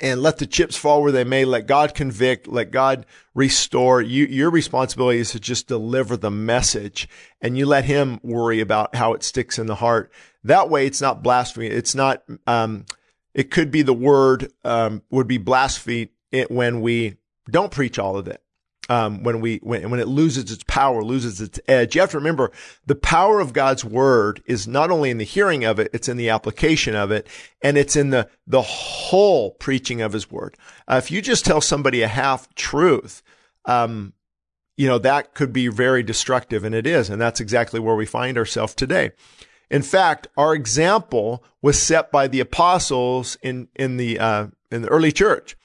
and 0.00 0.22
let 0.22 0.38
the 0.38 0.46
chips 0.46 0.76
fall 0.76 1.02
where 1.02 1.12
they 1.12 1.24
may, 1.24 1.44
let 1.44 1.66
God 1.66 1.94
convict, 1.94 2.48
let 2.48 2.70
God 2.70 3.06
restore, 3.34 4.00
you, 4.00 4.26
your 4.26 4.50
responsibility 4.50 5.18
is 5.18 5.30
to 5.32 5.40
just 5.40 5.68
deliver 5.68 6.16
the 6.16 6.30
message 6.30 7.08
and 7.40 7.56
you 7.56 7.66
let 7.66 7.84
him 7.84 8.20
worry 8.22 8.60
about 8.60 8.94
how 8.94 9.12
it 9.14 9.22
sticks 9.22 9.58
in 9.58 9.66
the 9.66 9.76
heart. 9.76 10.12
That 10.44 10.68
way 10.68 10.86
it's 10.86 11.00
not 11.00 11.22
blasphemy. 11.22 11.66
It's 11.66 11.94
not, 11.94 12.24
um, 12.46 12.86
it 13.34 13.50
could 13.50 13.70
be 13.70 13.82
the 13.82 13.92
word, 13.92 14.52
um, 14.64 15.02
would 15.10 15.28
be 15.28 15.38
blasphemy 15.38 16.10
when 16.48 16.80
we 16.80 17.16
don't 17.50 17.70
preach 17.70 17.98
all 17.98 18.16
of 18.16 18.28
it 18.28 18.42
um, 18.88 19.22
when 19.22 19.40
we 19.40 19.58
when 19.62 19.90
when 19.90 20.00
it 20.00 20.08
loses 20.08 20.50
its 20.50 20.64
power, 20.64 21.02
loses 21.02 21.40
its 21.40 21.58
edge. 21.66 21.94
You 21.94 22.00
have 22.00 22.10
to 22.10 22.18
remember 22.18 22.52
the 22.84 22.94
power 22.94 23.40
of 23.40 23.52
God's 23.52 23.84
word 23.84 24.42
is 24.46 24.68
not 24.68 24.90
only 24.90 25.10
in 25.10 25.18
the 25.18 25.24
hearing 25.24 25.64
of 25.64 25.78
it, 25.78 25.90
it's 25.92 26.08
in 26.08 26.16
the 26.16 26.30
application 26.30 26.94
of 26.94 27.10
it, 27.10 27.26
and 27.62 27.76
it's 27.76 27.96
in 27.96 28.10
the 28.10 28.28
the 28.46 28.62
whole 28.62 29.52
preaching 29.52 30.00
of 30.00 30.12
His 30.12 30.30
word. 30.30 30.56
Uh, 30.86 30.96
if 31.02 31.10
you 31.10 31.20
just 31.20 31.44
tell 31.44 31.60
somebody 31.60 32.02
a 32.02 32.08
half 32.08 32.54
truth, 32.54 33.22
um, 33.64 34.12
you 34.76 34.86
know 34.86 34.98
that 34.98 35.34
could 35.34 35.52
be 35.52 35.68
very 35.68 36.02
destructive, 36.02 36.64
and 36.64 36.74
it 36.74 36.86
is, 36.86 37.10
and 37.10 37.20
that's 37.20 37.40
exactly 37.40 37.80
where 37.80 37.96
we 37.96 38.06
find 38.06 38.38
ourselves 38.38 38.74
today. 38.74 39.10
In 39.68 39.82
fact, 39.82 40.28
our 40.36 40.54
example 40.54 41.42
was 41.60 41.80
set 41.80 42.12
by 42.12 42.28
the 42.28 42.40
apostles 42.40 43.36
in 43.42 43.68
in 43.74 43.96
the 43.96 44.18
uh, 44.20 44.46
in 44.70 44.82
the 44.82 44.88
early 44.88 45.10
church 45.10 45.56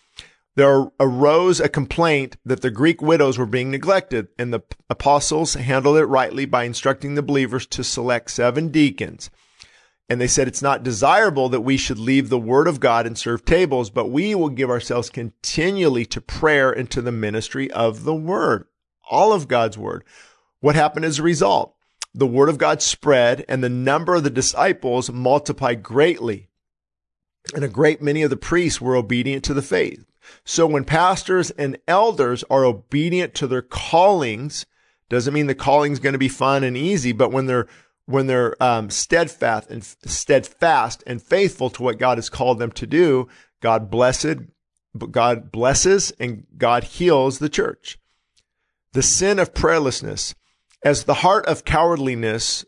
there 0.55 0.87
arose 0.99 1.59
a 1.59 1.69
complaint 1.69 2.35
that 2.43 2.61
the 2.61 2.71
Greek 2.71 3.01
widows 3.01 3.37
were 3.37 3.45
being 3.45 3.71
neglected, 3.71 4.27
and 4.37 4.53
the 4.53 4.61
apostles 4.89 5.53
handled 5.53 5.97
it 5.97 6.05
rightly 6.05 6.45
by 6.45 6.65
instructing 6.65 7.15
the 7.15 7.21
believers 7.21 7.65
to 7.67 7.83
select 7.83 8.31
seven 8.31 8.67
deacons. 8.69 9.29
And 10.09 10.19
they 10.19 10.27
said 10.27 10.49
it's 10.49 10.61
not 10.61 10.83
desirable 10.83 11.47
that 11.49 11.61
we 11.61 11.77
should 11.77 11.97
leave 11.97 12.27
the 12.27 12.37
word 12.37 12.67
of 12.67 12.81
God 12.81 13.07
and 13.07 13.17
serve 13.17 13.45
tables, 13.45 13.89
but 13.89 14.09
we 14.09 14.35
will 14.35 14.49
give 14.49 14.69
ourselves 14.69 15.09
continually 15.09 16.05
to 16.07 16.19
prayer 16.19 16.69
and 16.69 16.91
to 16.91 17.01
the 17.01 17.13
ministry 17.13 17.71
of 17.71 18.03
the 18.03 18.13
word, 18.13 18.65
all 19.09 19.31
of 19.31 19.47
God's 19.47 19.77
word. 19.77 20.03
What 20.59 20.75
happened 20.75 21.05
as 21.05 21.19
a 21.19 21.23
result? 21.23 21.75
The 22.13 22.27
word 22.27 22.49
of 22.49 22.57
God 22.57 22.81
spread 22.81 23.45
and 23.47 23.63
the 23.63 23.69
number 23.69 24.15
of 24.15 24.25
the 24.25 24.29
disciples 24.29 25.09
multiplied 25.09 25.81
greatly. 25.81 26.49
And 27.55 27.63
a 27.63 27.69
great 27.69 28.01
many 28.01 28.21
of 28.21 28.29
the 28.29 28.35
priests 28.35 28.81
were 28.81 28.97
obedient 28.97 29.45
to 29.45 29.53
the 29.53 29.61
faith. 29.61 30.05
So 30.43 30.65
when 30.65 30.83
pastors 30.83 31.51
and 31.51 31.77
elders 31.87 32.43
are 32.49 32.65
obedient 32.65 33.33
to 33.35 33.47
their 33.47 33.61
callings, 33.61 34.65
doesn't 35.09 35.33
mean 35.33 35.47
the 35.47 35.55
calling 35.55 35.91
is 35.91 35.99
going 35.99 36.13
to 36.13 36.19
be 36.19 36.29
fun 36.29 36.63
and 36.63 36.77
easy, 36.77 37.11
but 37.11 37.31
when 37.31 37.45
they're 37.45 37.67
when 38.05 38.27
they're 38.27 38.61
um, 38.61 38.89
steadfast 38.89 39.69
and 39.69 39.83
steadfast 39.83 41.03
and 41.07 41.21
faithful 41.21 41.69
to 41.69 41.83
what 41.83 41.99
God 41.99 42.17
has 42.17 42.29
called 42.29 42.59
them 42.59 42.71
to 42.73 42.87
do, 42.87 43.27
God 43.61 43.89
blessed, 43.89 44.37
God 45.11 45.51
blesses 45.51 46.11
and 46.19 46.45
God 46.57 46.83
heals 46.83 47.39
the 47.39 47.49
church. 47.49 47.97
The 48.93 49.03
sin 49.03 49.39
of 49.39 49.53
prayerlessness, 49.53 50.33
as 50.83 51.05
the 51.05 51.15
heart 51.15 51.45
of 51.45 51.63
cowardliness 51.63 52.65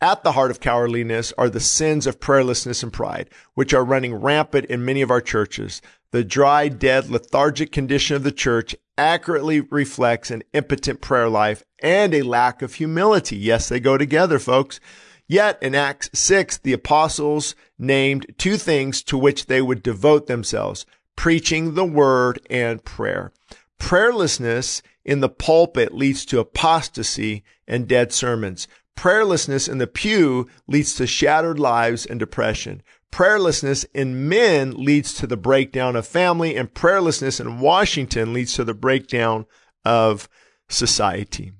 at 0.00 0.22
the 0.22 0.32
heart 0.32 0.50
of 0.50 0.60
cowardliness 0.60 1.32
are 1.36 1.50
the 1.50 1.60
sins 1.60 2.06
of 2.06 2.20
prayerlessness 2.20 2.82
and 2.82 2.92
pride, 2.92 3.28
which 3.54 3.74
are 3.74 3.84
running 3.84 4.14
rampant 4.14 4.66
in 4.66 4.84
many 4.84 5.02
of 5.02 5.10
our 5.10 5.20
churches. 5.20 5.82
The 6.10 6.24
dry, 6.24 6.68
dead, 6.68 7.10
lethargic 7.10 7.70
condition 7.70 8.16
of 8.16 8.22
the 8.22 8.32
church 8.32 8.74
accurately 8.96 9.60
reflects 9.60 10.30
an 10.30 10.42
impotent 10.52 11.00
prayer 11.00 11.28
life 11.28 11.62
and 11.80 12.14
a 12.14 12.22
lack 12.22 12.62
of 12.62 12.74
humility. 12.74 13.36
Yes, 13.36 13.68
they 13.68 13.78
go 13.78 13.98
together, 13.98 14.38
folks. 14.38 14.80
Yet 15.26 15.62
in 15.62 15.74
Acts 15.74 16.08
6, 16.14 16.58
the 16.58 16.72
apostles 16.72 17.54
named 17.78 18.26
two 18.38 18.56
things 18.56 19.02
to 19.04 19.18
which 19.18 19.46
they 19.46 19.60
would 19.60 19.82
devote 19.82 20.26
themselves 20.26 20.86
preaching 21.18 21.74
the 21.74 21.84
word 21.84 22.40
and 22.48 22.84
prayer. 22.84 23.32
Prayerlessness 23.80 24.82
in 25.04 25.18
the 25.18 25.28
pulpit 25.28 25.92
leads 25.92 26.24
to 26.24 26.38
apostasy 26.38 27.42
and 27.66 27.88
dead 27.88 28.12
sermons. 28.12 28.68
Prayerlessness 28.96 29.68
in 29.68 29.78
the 29.78 29.88
pew 29.88 30.48
leads 30.68 30.94
to 30.94 31.06
shattered 31.06 31.58
lives 31.58 32.06
and 32.06 32.20
depression. 32.20 32.82
Prayerlessness 33.10 33.86
in 33.94 34.28
men 34.28 34.72
leads 34.72 35.14
to 35.14 35.26
the 35.26 35.36
breakdown 35.36 35.96
of 35.96 36.06
family, 36.06 36.56
and 36.56 36.72
prayerlessness 36.72 37.40
in 37.40 37.60
Washington 37.60 38.32
leads 38.32 38.54
to 38.54 38.64
the 38.64 38.74
breakdown 38.74 39.46
of 39.84 40.28
society. 40.68 41.52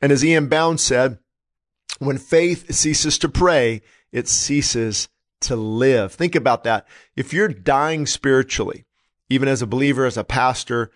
And 0.00 0.12
as 0.12 0.24
E.M. 0.24 0.48
Bounds 0.48 0.82
said, 0.82 1.18
when 1.98 2.18
faith 2.18 2.72
ceases 2.74 3.18
to 3.18 3.28
pray, 3.28 3.80
it 4.12 4.28
ceases 4.28 5.08
to 5.40 5.56
live. 5.56 6.12
Think 6.12 6.34
about 6.34 6.64
that. 6.64 6.86
If 7.16 7.32
you're 7.32 7.48
dying 7.48 8.06
spiritually, 8.06 8.84
even 9.28 9.48
as 9.48 9.62
a 9.62 9.66
believer, 9.66 10.04
as 10.04 10.16
a 10.16 10.24
pastor, 10.24 10.90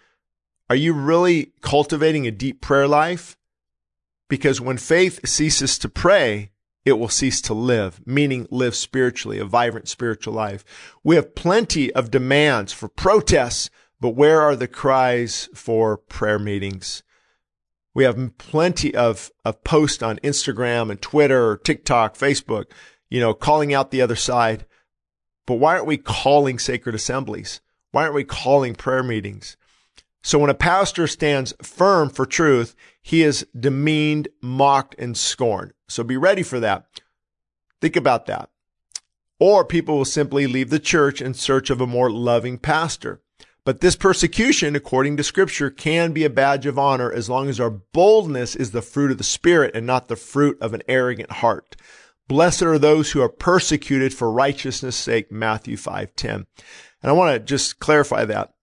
are 0.68 0.76
you 0.76 0.92
really 0.92 1.52
cultivating 1.62 2.26
a 2.26 2.30
deep 2.30 2.60
prayer 2.60 2.86
life? 2.86 3.36
Because 4.28 4.60
when 4.60 4.76
faith 4.76 5.26
ceases 5.26 5.78
to 5.78 5.88
pray, 5.88 6.52
it 6.84 6.94
will 6.94 7.08
cease 7.08 7.40
to 7.42 7.54
live, 7.54 8.00
meaning 8.06 8.46
live 8.50 8.74
spiritually, 8.74 9.38
a 9.38 9.44
vibrant 9.44 9.88
spiritual 9.88 10.34
life. 10.34 10.64
We 11.04 11.16
have 11.16 11.34
plenty 11.34 11.92
of 11.92 12.10
demands 12.10 12.72
for 12.72 12.88
protests, 12.88 13.70
but 14.00 14.10
where 14.10 14.40
are 14.40 14.56
the 14.56 14.68
cries 14.68 15.48
for 15.54 15.96
prayer 15.96 16.38
meetings? 16.38 17.02
We 17.92 18.04
have 18.04 18.38
plenty 18.38 18.94
of, 18.94 19.30
of 19.44 19.62
posts 19.64 20.02
on 20.02 20.18
Instagram 20.18 20.90
and 20.90 21.02
Twitter, 21.02 21.58
TikTok, 21.58 22.16
Facebook, 22.16 22.66
you 23.10 23.20
know, 23.20 23.34
calling 23.34 23.74
out 23.74 23.90
the 23.90 24.00
other 24.00 24.16
side. 24.16 24.64
But 25.46 25.54
why 25.54 25.74
aren't 25.74 25.86
we 25.86 25.98
calling 25.98 26.58
sacred 26.58 26.94
assemblies? 26.94 27.60
Why 27.90 28.02
aren't 28.02 28.14
we 28.14 28.24
calling 28.24 28.74
prayer 28.74 29.02
meetings? 29.02 29.56
So 30.22 30.38
when 30.38 30.50
a 30.50 30.54
pastor 30.54 31.06
stands 31.06 31.54
firm 31.62 32.10
for 32.10 32.26
truth, 32.26 32.74
he 33.00 33.22
is 33.22 33.46
demeaned, 33.58 34.28
mocked, 34.42 34.94
and 34.98 35.16
scorned. 35.16 35.72
So 35.88 36.04
be 36.04 36.16
ready 36.16 36.42
for 36.42 36.60
that. 36.60 36.86
Think 37.80 37.96
about 37.96 38.26
that. 38.26 38.50
Or 39.38 39.64
people 39.64 39.96
will 39.96 40.04
simply 40.04 40.46
leave 40.46 40.68
the 40.68 40.78
church 40.78 41.22
in 41.22 41.32
search 41.32 41.70
of 41.70 41.80
a 41.80 41.86
more 41.86 42.10
loving 42.10 42.58
pastor. 42.58 43.22
But 43.64 43.80
this 43.80 43.96
persecution, 43.96 44.74
according 44.74 45.16
to 45.16 45.22
scripture, 45.22 45.70
can 45.70 46.12
be 46.12 46.24
a 46.24 46.30
badge 46.30 46.66
of 46.66 46.78
honor 46.78 47.12
as 47.12 47.28
long 47.28 47.48
as 47.48 47.60
our 47.60 47.70
boldness 47.70 48.56
is 48.56 48.70
the 48.70 48.82
fruit 48.82 49.10
of 49.10 49.18
the 49.18 49.24
spirit 49.24 49.74
and 49.74 49.86
not 49.86 50.08
the 50.08 50.16
fruit 50.16 50.58
of 50.60 50.74
an 50.74 50.82
arrogant 50.88 51.30
heart. 51.30 51.76
Blessed 52.28 52.62
are 52.62 52.78
those 52.78 53.12
who 53.12 53.20
are 53.20 53.28
persecuted 53.28 54.14
for 54.14 54.30
righteousness 54.30 54.96
sake, 54.96 55.32
Matthew 55.32 55.76
5:10. 55.76 56.46
And 57.02 57.10
I 57.10 57.12
want 57.12 57.34
to 57.34 57.38
just 57.40 57.80
clarify 57.80 58.24
that. 58.26 58.54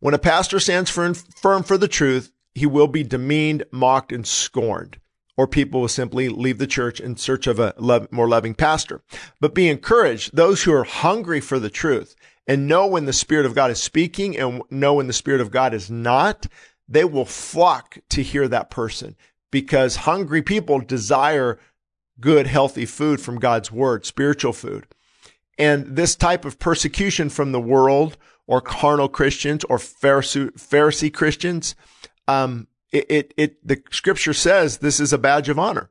When 0.00 0.14
a 0.14 0.18
pastor 0.18 0.60
stands 0.60 0.90
firm 0.90 1.14
for 1.62 1.76
the 1.76 1.88
truth, 1.88 2.32
he 2.54 2.66
will 2.66 2.86
be 2.86 3.02
demeaned, 3.02 3.64
mocked, 3.70 4.12
and 4.12 4.26
scorned. 4.26 4.98
Or 5.36 5.46
people 5.46 5.80
will 5.80 5.88
simply 5.88 6.28
leave 6.28 6.58
the 6.58 6.66
church 6.66 6.98
in 7.00 7.16
search 7.16 7.46
of 7.46 7.60
a 7.60 7.74
more 8.10 8.28
loving 8.28 8.54
pastor. 8.54 9.02
But 9.40 9.54
be 9.54 9.68
encouraged. 9.68 10.34
Those 10.34 10.62
who 10.64 10.72
are 10.72 10.84
hungry 10.84 11.40
for 11.40 11.60
the 11.60 11.70
truth 11.70 12.16
and 12.46 12.66
know 12.66 12.86
when 12.86 13.04
the 13.04 13.12
Spirit 13.12 13.46
of 13.46 13.54
God 13.54 13.70
is 13.70 13.80
speaking 13.80 14.36
and 14.36 14.62
know 14.70 14.94
when 14.94 15.06
the 15.06 15.12
Spirit 15.12 15.40
of 15.40 15.50
God 15.50 15.74
is 15.74 15.90
not, 15.90 16.46
they 16.88 17.04
will 17.04 17.24
flock 17.24 17.98
to 18.08 18.22
hear 18.22 18.48
that 18.48 18.70
person 18.70 19.14
because 19.50 19.96
hungry 19.96 20.42
people 20.42 20.80
desire 20.80 21.60
good, 22.20 22.46
healthy 22.46 22.86
food 22.86 23.20
from 23.20 23.38
God's 23.38 23.70
word, 23.70 24.04
spiritual 24.06 24.52
food. 24.52 24.86
And 25.56 25.96
this 25.96 26.16
type 26.16 26.44
of 26.44 26.58
persecution 26.58 27.28
from 27.28 27.52
the 27.52 27.60
world 27.60 28.16
or 28.48 28.60
carnal 28.60 29.08
Christians 29.08 29.62
or 29.64 29.78
Pharisee, 29.78 31.14
Christians, 31.14 31.76
um, 32.26 32.66
it, 32.90 33.06
it, 33.08 33.34
it, 33.36 33.68
the 33.68 33.80
scripture 33.90 34.32
says 34.32 34.78
this 34.78 34.98
is 34.98 35.12
a 35.12 35.18
badge 35.18 35.48
of 35.48 35.58
honor. 35.58 35.90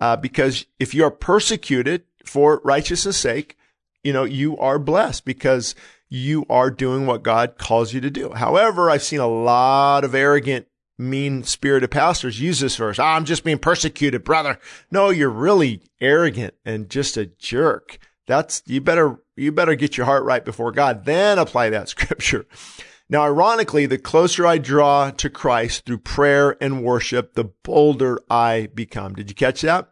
Uh, 0.00 0.16
because 0.16 0.64
if 0.78 0.94
you 0.94 1.04
are 1.04 1.10
persecuted 1.10 2.04
for 2.24 2.62
righteousness 2.64 3.18
sake, 3.18 3.56
you 4.02 4.14
know, 4.14 4.24
you 4.24 4.56
are 4.56 4.78
blessed 4.78 5.26
because 5.26 5.74
you 6.08 6.46
are 6.48 6.70
doing 6.70 7.06
what 7.06 7.22
God 7.22 7.58
calls 7.58 7.92
you 7.92 8.00
to 8.00 8.10
do. 8.10 8.30
However, 8.30 8.90
I've 8.90 9.02
seen 9.02 9.20
a 9.20 9.28
lot 9.28 10.02
of 10.02 10.14
arrogant 10.14 10.66
mean 10.98 11.42
spirited 11.42 11.90
pastors 11.90 12.40
use 12.40 12.60
this 12.60 12.76
verse. 12.76 12.98
Oh, 12.98 13.04
I'm 13.04 13.26
just 13.26 13.44
being 13.44 13.58
persecuted, 13.58 14.24
brother. 14.24 14.58
No, 14.90 15.10
you're 15.10 15.28
really 15.28 15.82
arrogant 16.00 16.54
and 16.64 16.88
just 16.88 17.18
a 17.18 17.26
jerk. 17.26 17.98
That's, 18.30 18.62
you 18.64 18.80
better, 18.80 19.18
you 19.36 19.50
better 19.50 19.74
get 19.74 19.96
your 19.96 20.06
heart 20.06 20.24
right 20.24 20.44
before 20.44 20.70
God, 20.70 21.04
then 21.04 21.36
apply 21.36 21.70
that 21.70 21.88
scripture. 21.96 22.46
Now, 23.08 23.22
ironically, 23.22 23.86
the 23.86 23.98
closer 23.98 24.46
I 24.46 24.58
draw 24.58 25.10
to 25.10 25.28
Christ 25.28 25.84
through 25.84 25.98
prayer 25.98 26.56
and 26.62 26.84
worship, 26.84 27.34
the 27.34 27.50
bolder 27.64 28.20
I 28.30 28.68
become. 28.72 29.14
Did 29.14 29.30
you 29.30 29.34
catch 29.34 29.62
that? 29.62 29.90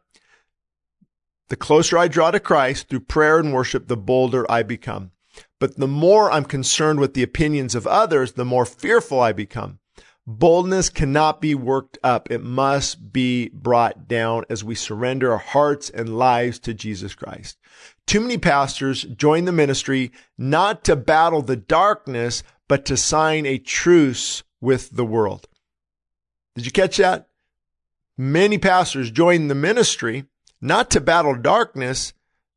The 1.49 1.57
closer 1.57 1.99
I 1.99 2.07
draw 2.07 2.31
to 2.31 2.39
Christ 2.39 2.89
through 2.89 3.01
prayer 3.01 3.41
and 3.41 3.53
worship, 3.53 3.89
the 3.89 3.97
bolder 3.97 4.49
I 4.49 4.63
become. 4.63 5.11
But 5.59 5.77
the 5.77 5.89
more 5.89 6.31
I'm 6.31 6.45
concerned 6.45 7.01
with 7.01 7.15
the 7.15 7.25
opinions 7.25 7.75
of 7.75 7.89
others, 7.89 8.35
the 8.35 8.45
more 8.45 8.65
fearful 8.65 9.19
I 9.21 9.33
become. 9.33 9.81
Boldness 10.25 10.91
cannot 10.91 11.41
be 11.41 11.57
worked 11.57 11.99
up. 12.05 12.31
It 12.31 12.45
must 12.45 13.13
be 13.13 13.49
brought 13.49 14.07
down 14.07 14.45
as 14.49 14.63
we 14.63 14.77
surrender 14.77 15.33
our 15.33 15.39
hearts 15.39 15.91
and 15.91 16.17
lives 16.17 16.61
to 16.61 16.75
Jesus 16.75 17.15
Christ. 17.15 17.57
Too 18.09 18.21
many 18.21 18.39
pastors 18.39 19.03
join 19.03 19.45
the 19.45 19.53
ministry 19.53 20.13
not 20.39 20.83
to 20.85 20.97
battle 20.97 21.43
the 21.43 21.57
darkness, 21.57 22.43
but 22.67 22.87
to 22.87 22.97
sign 22.97 23.45
a 23.45 23.59
truce 23.59 24.43
with 24.63 24.97
the 24.97 25.05
world. 25.05 25.47
Did 26.55 26.65
you 26.65 26.73
catch 26.73 26.97
that? 26.97 27.29
Many 28.17 28.57
pastors 28.57 29.11
join 29.11 29.49
the 29.49 29.55
ministry 29.55 30.25
not 30.59 30.91
to 30.93 31.03
battle 31.03 31.35
darkness, 31.35 32.15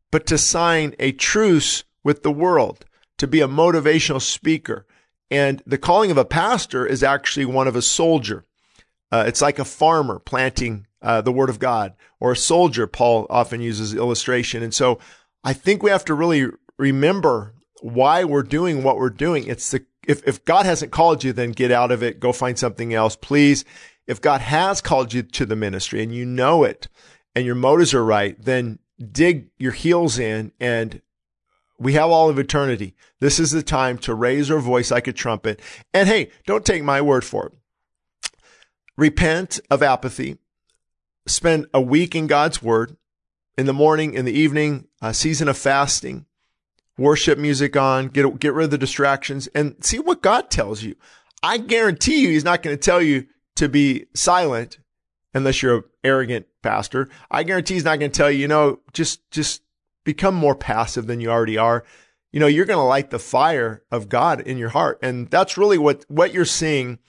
but 0.10 0.26
to 0.28 0.38
sign 0.38 0.96
a 1.00 1.12
truce 1.12 1.84
with 2.02 2.24
the 2.24 2.32
world, 2.32 2.86
to 3.18 3.28
be 3.28 3.42
a 3.42 3.48
motivational 3.50 4.22
speaker, 4.22 4.88
and 5.30 5.62
the 5.68 5.78
calling 5.78 6.12
of 6.12 6.18
a 6.18 6.24
pastor 6.24 6.86
is 6.86 7.04
actually 7.04 7.46
one 7.46 7.68
of 7.68 7.76
a 7.76 7.82
soldier. 7.82 8.46
Uh, 9.12 9.26
it's 9.28 9.42
like 9.42 9.60
a 9.60 9.66
farmer 9.66 10.18
planting 10.18 10.88
uh, 11.02 11.22
the 11.22 11.32
word 11.32 11.50
of 11.50 11.60
God 11.60 11.94
or 12.20 12.32
a 12.32 12.38
soldier. 12.38 12.88
Paul 12.88 13.28
often 13.30 13.60
uses 13.60 13.94
illustration. 13.94 14.64
And 14.64 14.74
so 14.74 15.00
I 15.44 15.54
think 15.54 15.82
we 15.82 15.92
have 15.92 16.06
to 16.06 16.14
really 16.14 16.48
remember 16.78 17.54
why 17.82 18.24
we're 18.24 18.44
doing 18.44 18.84
what 18.84 18.98
we're 18.98 19.10
doing. 19.10 19.48
It's 19.48 19.72
the, 19.72 19.86
if, 20.08 20.26
if 20.28 20.46
God 20.46 20.66
hasn't 20.66 20.92
called 20.92 21.24
you, 21.24 21.34
then 21.34 21.52
get 21.52 21.72
out 21.72 21.92
of 21.92 22.04
it. 22.04 22.20
Go 22.20 22.32
find 22.32 22.58
something 22.58 22.94
else, 22.94 23.16
please. 23.16 23.66
If 24.08 24.22
God 24.22 24.42
has 24.42 24.82
called 24.82 25.14
you 25.14 25.24
to 25.24 25.46
the 25.46 25.56
ministry 25.56 26.04
and 26.04 26.14
you 26.14 26.26
know 26.26 26.64
it 26.64 26.88
and 27.36 27.46
your 27.46 27.56
motives 27.56 27.94
are 27.94 28.04
right, 28.04 28.36
then 28.40 28.80
dig 29.12 29.50
your 29.58 29.72
heels 29.72 30.20
in 30.20 30.52
and 30.60 31.02
we 31.80 31.94
have 31.94 32.12
all 32.12 32.30
of 32.30 32.38
eternity. 32.38 32.96
This 33.20 33.40
is 33.40 33.52
the 33.52 33.64
time 33.64 33.98
to 34.00 34.14
raise 34.14 34.52
our 34.52 34.60
voice 34.60 34.92
like 34.92 35.08
a 35.08 35.14
trumpet. 35.14 35.60
And 35.94 36.08
hey, 36.08 36.30
don't 36.46 36.66
take 36.66 36.84
my 36.84 37.02
word 37.02 37.24
for 37.24 37.48
it. 37.48 37.54
Repent 38.98 39.60
of 39.72 39.82
apathy. 39.82 40.38
Spend 41.26 41.68
a 41.74 41.82
week 41.82 42.16
in 42.16 42.28
God's 42.28 42.62
word 42.62 42.98
in 43.58 43.66
the 43.66 43.74
morning, 43.74 44.14
in 44.14 44.26
the 44.26 44.32
evening, 44.32 44.88
a 45.02 45.14
season 45.14 45.48
of 45.48 45.58
fasting, 45.58 46.26
worship 46.98 47.38
music 47.38 47.76
on, 47.76 48.08
get, 48.08 48.40
get 48.40 48.54
rid 48.54 48.66
of 48.66 48.72
the 48.72 48.78
distractions 48.78 49.48
and 49.48 49.76
see 49.84 50.00
what 50.00 50.22
God 50.22 50.50
tells 50.50 50.84
you. 50.84 50.96
I 51.44 51.58
guarantee 51.58 52.22
you 52.22 52.30
he's 52.30 52.44
not 52.44 52.64
going 52.64 52.76
to 52.76 52.82
tell 52.82 53.02
you 53.02 53.28
to 53.56 53.68
be 53.68 54.06
silent 54.14 54.78
unless 55.34 55.62
you're 55.62 55.78
an 55.78 55.84
arrogant 56.04 56.46
pastor. 56.62 57.10
I 57.30 57.44
guarantee 57.44 57.76
he's 57.76 57.86
not 57.86 58.00
going 58.00 58.12
to 58.12 58.18
tell 58.18 58.30
you, 58.30 58.40
you 58.40 58.48
know, 58.48 58.80
just, 58.94 59.30
just 59.32 59.62
become 60.04 60.36
more 60.36 60.56
passive 60.56 61.08
than 61.08 61.20
you 61.20 61.30
already 61.30 61.58
are, 61.58 61.84
you 62.32 62.40
know, 62.40 62.48
you're 62.48 62.66
going 62.66 62.78
to 62.78 62.84
light 62.84 63.10
the 63.10 63.20
fire 63.20 63.84
of 63.92 64.10
God 64.10 64.42
in 64.42 64.58
your 64.58 64.70
heart. 64.70 65.00
And 65.02 65.30
that's 65.30 65.58
really 65.58 65.78
what, 65.78 66.06
what 66.08 66.34
you're 66.34 66.46
seeing. 66.46 67.00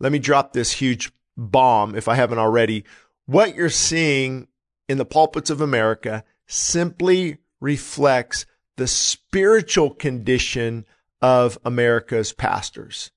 Let 0.00 0.12
me 0.12 0.18
drop 0.18 0.52
this 0.52 0.72
huge 0.72 1.10
bomb 1.36 1.94
if 1.94 2.08
I 2.08 2.14
haven't 2.16 2.38
already. 2.38 2.84
What 3.26 3.54
you're 3.54 3.70
seeing 3.70 4.48
in 4.88 4.98
the 4.98 5.04
pulpits 5.04 5.50
of 5.50 5.60
America 5.60 6.24
simply 6.46 7.38
reflects 7.60 8.46
the 8.76 8.86
spiritual 8.86 9.90
condition 9.90 10.86
of 11.20 11.58
America's 11.64 12.32
pastors. 12.32 13.10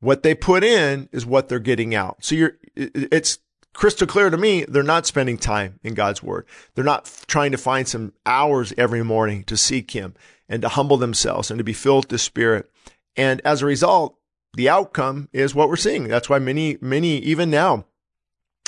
What 0.00 0.22
they 0.22 0.34
put 0.34 0.62
in 0.62 1.08
is 1.12 1.26
what 1.26 1.48
they're 1.48 1.58
getting 1.58 1.94
out. 1.94 2.18
So 2.24 2.36
you're, 2.36 2.56
it's 2.76 3.38
crystal 3.74 4.06
clear 4.06 4.30
to 4.30 4.36
me, 4.36 4.64
they're 4.64 4.82
not 4.82 5.06
spending 5.06 5.36
time 5.38 5.80
in 5.82 5.94
God's 5.94 6.22
word. 6.22 6.46
They're 6.74 6.84
not 6.84 7.10
trying 7.26 7.52
to 7.52 7.58
find 7.58 7.86
some 7.86 8.12
hours 8.24 8.72
every 8.78 9.02
morning 9.02 9.44
to 9.44 9.56
seek 9.56 9.90
him 9.90 10.14
and 10.48 10.62
to 10.62 10.68
humble 10.68 10.96
themselves 10.96 11.50
and 11.50 11.58
to 11.58 11.64
be 11.64 11.72
filled 11.72 12.04
with 12.04 12.10
the 12.10 12.18
spirit. 12.18 12.70
And 13.16 13.40
as 13.44 13.60
a 13.60 13.66
result, 13.66 14.16
the 14.54 14.68
outcome 14.68 15.28
is 15.32 15.54
what 15.54 15.68
we're 15.68 15.76
seeing. 15.76 16.08
That's 16.08 16.28
why 16.28 16.38
many, 16.38 16.78
many, 16.80 17.18
even 17.18 17.50
now, 17.50 17.84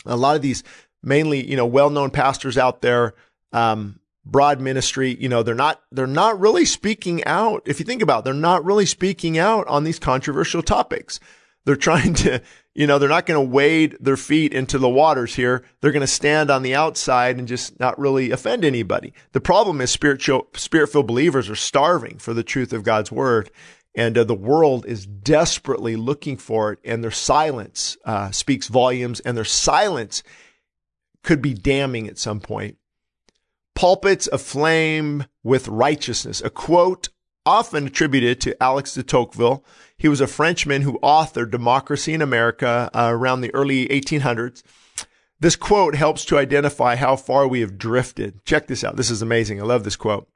a 0.05 0.17
lot 0.17 0.37
of 0.37 0.43
these 0.43 0.63
mainly, 1.03 1.49
you 1.49 1.57
know, 1.57 1.67
well-known 1.67 2.11
pastors 2.11 2.59
out 2.59 2.83
there, 2.83 3.15
um, 3.53 4.01
broad 4.25 4.61
ministry, 4.61 5.17
you 5.21 5.29
know, 5.29 5.43
they're 5.43 5.55
not, 5.55 5.83
they're 5.91 6.07
not 6.07 6.39
really 6.39 6.65
speaking 6.65 7.25
out. 7.25 7.63
If 7.67 7.81
you 7.81 7.87
think 7.87 8.03
about 8.03 8.21
it, 8.21 8.25
they're 8.25 8.35
not 8.35 8.65
really 8.65 8.87
speaking 8.87 9.39
out 9.39 9.67
on 9.67 9.85
these 9.85 9.99
controversial 9.99 10.63
topics. 10.63 11.21
They're 11.65 11.77
trying 11.91 12.15
to, 12.15 12.43
you 12.75 12.87
know, 12.87 12.99
they're 12.99 13.09
not 13.09 13.27
going 13.27 13.45
to 13.45 13.53
wade 13.53 13.97
their 14.01 14.17
feet 14.17 14.53
into 14.53 14.79
the 14.79 14.89
waters 14.89 15.35
here. 15.35 15.65
They're 15.81 15.93
going 15.93 16.01
to 16.01 16.07
stand 16.07 16.51
on 16.51 16.63
the 16.63 16.75
outside 16.75 17.39
and 17.39 17.49
just 17.49 17.81
not 17.81 17.99
really 17.99 18.31
offend 18.31 18.65
anybody. 18.65 19.13
The 19.33 19.41
problem 19.41 19.81
is 19.81 19.91
spiritual, 19.91 20.49
spirit-filled 20.55 21.07
believers 21.07 21.51
are 21.51 21.57
starving 21.57 22.19
for 22.19 22.35
the 22.35 22.45
truth 22.45 22.73
of 22.73 22.85
God's 22.85 23.11
word. 23.11 23.51
And 23.95 24.17
uh, 24.17 24.25
the 24.25 24.35
world 24.35 24.87
is 24.87 25.05
desperately 25.05 25.97
looking 25.97 26.37
for 26.37 26.73
it, 26.73 26.79
and 26.85 27.03
their 27.03 27.11
silence 27.11 27.97
uh, 28.05 28.31
speaks 28.31 28.69
volumes, 28.69 29.19
and 29.21 29.37
their 29.37 29.45
silence 29.45 30.23
could 31.23 31.43
be 31.43 31.55
damning 31.55 32.09
at 32.09 32.19
some 32.19 32.41
point. 32.41 32.77
Pulpits 33.75 34.29
aflame 34.33 35.25
with 35.43 35.69
righteousness, 35.69 36.43
a 36.43 36.51
quote 36.51 37.09
often 37.47 37.87
attributed 37.87 38.41
to 38.41 38.63
Alex 38.63 38.95
de 38.95 39.03
Tocqueville. 39.03 39.65
He 39.97 40.09
was 40.09 40.21
a 40.21 40.27
Frenchman 40.27 40.83
who 40.83 40.99
authored 41.01 41.51
Democracy 41.51 42.13
in 42.13 42.23
America 42.23 42.91
uh, 42.95 43.09
around 43.11 43.41
the 43.41 43.55
early 43.55 43.89
1800s. 43.89 44.63
This 45.41 45.57
quote 45.57 45.95
helps 45.95 46.25
to 46.27 46.39
identify 46.39 46.97
how 46.97 47.17
far 47.17 47.49
we 47.49 47.61
have 47.61 47.79
drifted. 47.79 48.45
Check 48.45 48.67
this 48.67 48.85
out. 48.85 48.97
This 48.97 49.11
is 49.11 49.23
amazing. 49.23 49.61
I 49.61 49.65
love 49.65 49.85
this 49.85 49.97
quote. 49.97 50.29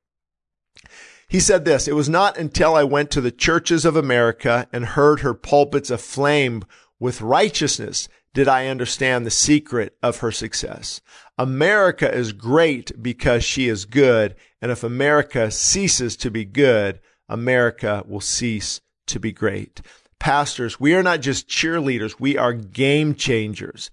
He 1.28 1.40
said 1.40 1.64
this, 1.64 1.88
it 1.88 1.94
was 1.94 2.08
not 2.08 2.38
until 2.38 2.74
I 2.74 2.84
went 2.84 3.10
to 3.10 3.20
the 3.20 3.30
churches 3.30 3.84
of 3.84 3.96
America 3.96 4.68
and 4.72 4.84
heard 4.84 5.20
her 5.20 5.34
pulpits 5.34 5.90
aflame 5.90 6.64
with 6.98 7.20
righteousness 7.20 8.08
did 8.34 8.48
I 8.48 8.66
understand 8.66 9.24
the 9.24 9.30
secret 9.30 9.96
of 10.02 10.18
her 10.18 10.32
success. 10.32 11.00
America 11.38 12.12
is 12.12 12.32
great 12.32 13.00
because 13.00 13.44
she 13.44 13.68
is 13.68 13.84
good. 13.84 14.34
And 14.60 14.70
if 14.70 14.82
America 14.82 15.50
ceases 15.50 16.16
to 16.18 16.30
be 16.30 16.44
good, 16.44 17.00
America 17.28 18.04
will 18.06 18.20
cease 18.20 18.80
to 19.06 19.20
be 19.20 19.32
great. 19.32 19.80
Pastors, 20.18 20.80
we 20.80 20.94
are 20.94 21.02
not 21.02 21.20
just 21.20 21.48
cheerleaders. 21.48 22.18
We 22.18 22.36
are 22.36 22.52
game 22.52 23.14
changers. 23.14 23.90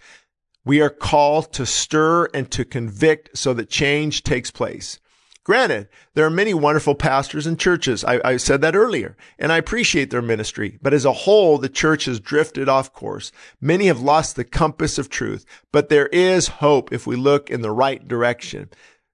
We 0.66 0.82
are 0.82 0.90
called 0.90 1.54
to 1.54 1.66
stir 1.66 2.26
and 2.34 2.50
to 2.52 2.66
convict 2.66 3.38
so 3.38 3.54
that 3.54 3.70
change 3.70 4.24
takes 4.24 4.52
place. 4.52 5.00
Granted, 5.44 5.88
there 6.14 6.26
are 6.26 6.30
many 6.30 6.54
wonderful 6.54 6.94
pastors 6.94 7.48
and 7.48 7.60
churches. 7.60 8.04
I, 8.04 8.22
I, 8.24 8.38
said 8.38 8.62
that 8.62 8.76
earlier, 8.76 9.18
and 9.40 9.52
I 9.52 9.58
appreciate 9.58 10.12
their 10.12 10.22
ministry. 10.22 10.78
But 10.84 10.94
as 10.94 11.04
a 11.04 11.12
whole, 11.12 11.58
the 11.58 11.70
church 11.70 12.06
has 12.06 12.20
drifted 12.20 12.70
off 12.70 12.94
course. 12.94 13.32
Many 13.60 13.88
have 13.88 14.00
lost 14.00 14.36
the 14.36 14.44
compass 14.44 15.00
of 15.00 15.10
truth, 15.10 15.44
but 15.72 15.90
there 15.90 16.08
is 16.08 16.48
hope 16.48 16.94
if 16.94 17.08
we 17.08 17.16
look 17.16 17.50
in 17.50 17.62
the 17.62 17.72
right 17.72 18.08
direction. 18.08 18.70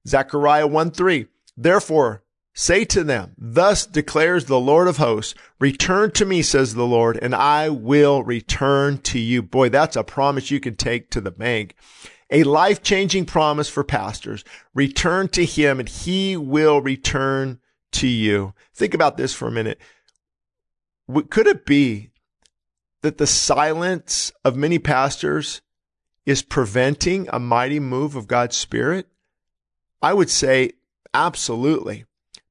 Zechariah 0.06 0.68
1 0.68 0.92
3. 0.92 1.28
Therefore, 1.56 2.24
say 2.54 2.84
to 2.86 3.06
them, 3.06 3.34
thus 3.38 3.86
declares 3.86 4.46
the 4.46 4.60
Lord 4.60 4.90
of 4.90 4.98
hosts, 4.98 5.34
return 5.62 6.12
to 6.12 6.26
me, 6.26 6.42
says 6.42 6.74
the 6.74 6.86
Lord, 6.86 7.18
and 7.22 7.34
I 7.34 7.70
will 7.70 8.22
return 8.22 8.98
to 9.04 9.18
you. 9.18 9.42
Boy, 9.42 9.70
that's 9.70 9.96
a 9.96 10.04
promise 10.04 10.52
you 10.52 10.60
can 10.60 10.76
take 10.76 11.10
to 11.12 11.22
the 11.22 11.32
bank 11.32 11.74
a 12.30 12.44
life 12.44 12.82
changing 12.82 13.26
promise 13.26 13.70
for 13.70 13.84
pastors. 13.84 14.44
Return 14.74 15.30
to 15.30 15.46
him 15.46 15.80
and 15.80 15.88
he 15.88 16.36
will 16.36 16.82
return 16.82 17.60
to 17.94 18.08
you. 18.08 18.54
Think 18.74 18.94
about 18.94 19.18
this 19.18 19.34
for 19.34 19.48
a 19.48 19.52
minute. 19.52 19.80
Could 21.30 21.48
it 21.48 21.66
be 21.66 22.10
that 23.02 23.18
the 23.18 23.28
silence 23.28 24.32
of 24.44 24.56
many 24.58 24.80
pastors 24.80 25.62
is 26.26 26.42
preventing 26.42 27.30
a 27.32 27.40
mighty 27.40 27.80
move 27.80 28.16
of 28.16 28.28
God's 28.28 28.58
Spirit? 28.58 29.08
I 30.02 30.14
would 30.14 30.30
say 30.30 30.72
absolutely, 31.14 32.06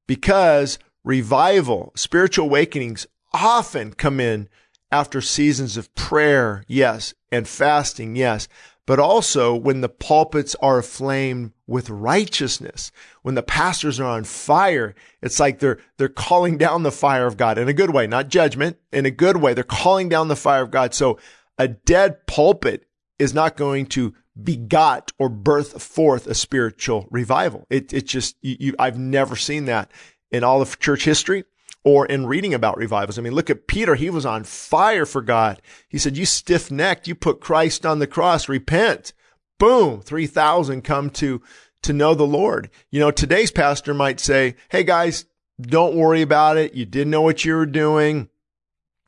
because 0.07 0.79
revival, 1.03 1.91
spiritual 1.95 2.45
awakenings 2.45 3.05
often 3.33 3.93
come 3.93 4.19
in 4.19 4.49
after 4.91 5.21
seasons 5.21 5.77
of 5.77 5.93
prayer, 5.95 6.63
yes, 6.67 7.13
and 7.31 7.47
fasting, 7.47 8.15
yes, 8.15 8.47
but 8.87 8.99
also 8.99 9.53
when 9.53 9.81
the 9.81 9.89
pulpits 9.89 10.55
are 10.55 10.79
aflame 10.79 11.53
with 11.67 11.89
righteousness, 11.89 12.91
when 13.21 13.35
the 13.35 13.43
pastors 13.43 13.99
are 13.99 14.07
on 14.07 14.23
fire, 14.23 14.95
it's 15.21 15.39
like 15.39 15.59
they're, 15.59 15.77
they're 15.97 16.07
calling 16.07 16.57
down 16.57 16.81
the 16.81 16.91
fire 16.91 17.27
of 17.27 17.35
God 17.35 17.57
in 17.57 17.67
a 17.67 17.73
good 17.73 17.93
way, 17.93 18.07
not 18.07 18.29
judgment, 18.29 18.77
in 18.91 19.05
a 19.05 19.11
good 19.11 19.37
way. 19.37 19.53
They're 19.53 19.65
calling 19.65 20.07
down 20.07 20.29
the 20.29 20.37
fire 20.37 20.63
of 20.63 20.71
God. 20.71 20.93
So 20.93 21.19
a 21.57 21.67
dead 21.67 22.25
pulpit 22.27 22.87
is 23.19 23.33
not 23.33 23.57
going 23.57 23.87
to 23.87 24.15
begot 24.41 25.11
or 25.19 25.27
birth 25.27 25.83
forth 25.83 26.25
a 26.25 26.33
spiritual 26.33 27.07
revival. 27.11 27.67
It, 27.69 27.91
it 27.91 28.07
just, 28.07 28.37
you, 28.41 28.55
you, 28.57 28.75
I've 28.79 28.97
never 28.97 29.35
seen 29.35 29.65
that 29.65 29.91
in 30.31 30.45
all 30.45 30.61
of 30.61 30.79
church 30.79 31.03
history 31.03 31.43
or 31.83 32.05
in 32.05 32.25
reading 32.25 32.53
about 32.53 32.77
revivals. 32.77 33.17
I 33.17 33.21
mean, 33.21 33.33
look 33.33 33.49
at 33.49 33.67
Peter. 33.67 33.95
He 33.95 34.09
was 34.09 34.25
on 34.25 34.43
fire 34.43 35.05
for 35.05 35.21
God. 35.21 35.61
He 35.87 35.97
said, 35.97 36.17
you 36.17 36.25
stiff 36.25 36.69
necked, 36.69 37.07
you 37.07 37.15
put 37.15 37.39
Christ 37.39 37.85
on 37.85 37.99
the 37.99 38.07
cross, 38.07 38.49
repent. 38.49 39.13
Boom, 39.59 40.01
3,000 40.01 40.83
come 40.83 41.09
to, 41.11 41.41
to 41.83 41.93
know 41.93 42.13
the 42.13 42.27
Lord. 42.27 42.69
You 42.91 42.99
know, 42.99 43.11
today's 43.11 43.51
pastor 43.51 43.93
might 43.93 44.19
say, 44.19 44.55
Hey 44.69 44.83
guys, 44.83 45.25
don't 45.59 45.95
worry 45.95 46.21
about 46.21 46.57
it. 46.57 46.73
You 46.73 46.85
didn't 46.85 47.11
know 47.11 47.21
what 47.21 47.43
you 47.45 47.55
were 47.55 47.65
doing. 47.65 48.29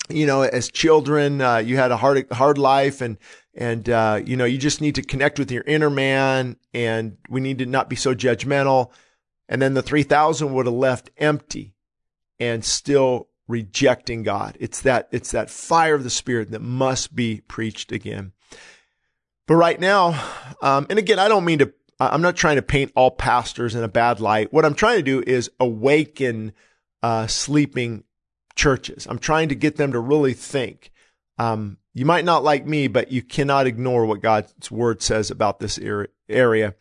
You 0.09 0.25
know, 0.25 0.41
as 0.41 0.71
children, 0.71 1.41
uh, 1.41 1.57
you 1.57 1.77
had 1.77 1.91
a 1.91 1.97
hard, 1.97 2.31
hard 2.31 2.57
life 2.57 3.01
and, 3.01 3.17
and, 3.53 3.87
uh, 3.89 4.21
you 4.25 4.37
know, 4.37 4.45
you 4.45 4.57
just 4.57 4.81
need 4.81 4.95
to 4.95 5.03
connect 5.03 5.37
with 5.37 5.51
your 5.51 5.63
inner 5.67 5.89
man 5.89 6.55
and 6.73 7.17
we 7.29 7.41
need 7.41 7.59
to 7.59 7.65
not 7.65 7.89
be 7.89 7.95
so 7.95 8.15
judgmental. 8.15 8.91
And 9.47 9.61
then 9.61 9.73
the 9.73 9.83
3,000 9.83 10.53
would 10.53 10.65
have 10.65 10.73
left 10.73 11.11
empty 11.17 11.75
and 12.39 12.63
still 12.63 13.27
rejecting 13.47 14.23
God. 14.23 14.57
It's 14.59 14.81
that, 14.81 15.09
it's 15.11 15.31
that 15.31 15.49
fire 15.49 15.95
of 15.95 16.03
the 16.03 16.09
Spirit 16.09 16.51
that 16.51 16.61
must 16.61 17.15
be 17.15 17.41
preached 17.41 17.91
again. 17.91 18.31
But 19.47 19.55
right 19.55 19.79
now, 19.79 20.21
um, 20.61 20.85
and 20.89 20.99
again, 20.99 21.19
I 21.19 21.27
don't 21.27 21.45
mean 21.45 21.59
to, 21.59 21.73
I'm 21.99 22.21
not 22.21 22.37
trying 22.37 22.55
to 22.57 22.61
paint 22.61 22.91
all 22.95 23.11
pastors 23.11 23.75
in 23.75 23.83
a 23.83 23.87
bad 23.87 24.19
light. 24.19 24.53
What 24.53 24.63
I'm 24.63 24.75
trying 24.75 24.97
to 24.97 25.03
do 25.03 25.23
is 25.25 25.49
awaken, 25.59 26.53
uh, 27.01 27.27
sleeping 27.27 28.03
churches. 28.55 29.07
I'm 29.09 29.19
trying 29.19 29.49
to 29.49 29.55
get 29.55 29.75
them 29.77 29.91
to 29.93 29.99
really 29.99 30.33
think. 30.33 30.91
Um, 31.37 31.77
you 31.93 32.05
might 32.05 32.25
not 32.25 32.43
like 32.43 32.65
me, 32.65 32.87
but 32.87 33.11
you 33.11 33.21
cannot 33.21 33.67
ignore 33.67 34.05
what 34.05 34.21
God's 34.21 34.69
word 34.69 35.01
says 35.01 35.31
about 35.31 35.59
this 35.59 35.79
area. 36.29 36.75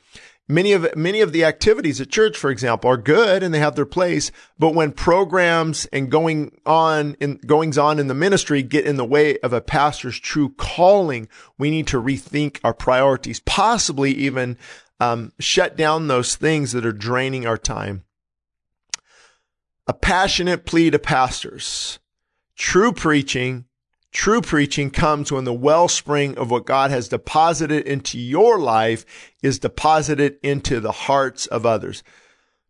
Many 0.50 0.72
of, 0.72 0.96
many 0.96 1.20
of 1.20 1.32
the 1.32 1.44
activities 1.44 2.00
at 2.00 2.08
church, 2.08 2.36
for 2.36 2.50
example, 2.50 2.88
are 2.90 2.96
good 2.96 3.42
and 3.42 3.52
they 3.52 3.58
have 3.58 3.76
their 3.76 3.84
place. 3.84 4.32
But 4.58 4.74
when 4.74 4.92
programs 4.92 5.84
and 5.92 6.10
going 6.10 6.58
on 6.64 7.16
in, 7.20 7.36
goings 7.36 7.76
on 7.76 7.98
in 7.98 8.06
the 8.06 8.14
ministry 8.14 8.62
get 8.62 8.86
in 8.86 8.96
the 8.96 9.04
way 9.04 9.38
of 9.40 9.52
a 9.52 9.60
pastor's 9.60 10.18
true 10.18 10.48
calling, 10.56 11.28
we 11.58 11.70
need 11.70 11.86
to 11.88 12.00
rethink 12.00 12.60
our 12.64 12.72
priorities, 12.72 13.40
possibly 13.40 14.12
even, 14.12 14.56
um, 15.00 15.32
shut 15.38 15.76
down 15.76 16.08
those 16.08 16.34
things 16.34 16.72
that 16.72 16.86
are 16.86 16.92
draining 16.92 17.46
our 17.46 17.58
time. 17.58 18.04
A 19.86 19.92
passionate 19.92 20.64
plea 20.64 20.90
to 20.90 20.98
pastors. 20.98 21.98
True 22.56 22.92
preaching 22.92 23.66
True 24.18 24.40
preaching 24.40 24.90
comes 24.90 25.30
when 25.30 25.44
the 25.44 25.52
wellspring 25.52 26.36
of 26.38 26.50
what 26.50 26.66
God 26.66 26.90
has 26.90 27.06
deposited 27.06 27.86
into 27.86 28.18
your 28.18 28.58
life 28.58 29.06
is 29.44 29.60
deposited 29.60 30.38
into 30.42 30.80
the 30.80 30.90
hearts 30.90 31.46
of 31.46 31.64
others. 31.64 32.02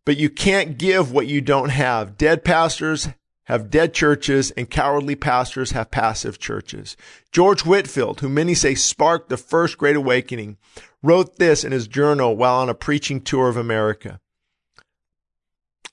But 0.05 0.17
you 0.17 0.29
can't 0.29 0.77
give 0.77 1.11
what 1.11 1.25
you 1.25 1.41
don't 1.41 1.69
have. 1.69 2.19
Dead 2.19 2.45
pastors 2.45 3.09
have 3.45 3.71
dead 3.71 3.95
churches 3.95 4.51
and 4.51 4.69
cowardly 4.69 5.15
pastors 5.15 5.71
have 5.71 5.89
passive 5.89 6.37
churches. 6.37 6.95
George 7.31 7.65
Whitefield, 7.65 8.19
who 8.19 8.29
many 8.29 8.53
say 8.53 8.75
sparked 8.75 9.29
the 9.29 9.35
first 9.35 9.79
great 9.79 9.95
awakening, 9.95 10.57
wrote 11.01 11.37
this 11.37 11.63
in 11.63 11.71
his 11.71 11.87
journal 11.87 12.37
while 12.37 12.57
on 12.57 12.69
a 12.69 12.75
preaching 12.75 13.21
tour 13.21 13.49
of 13.49 13.57
America. 13.57 14.19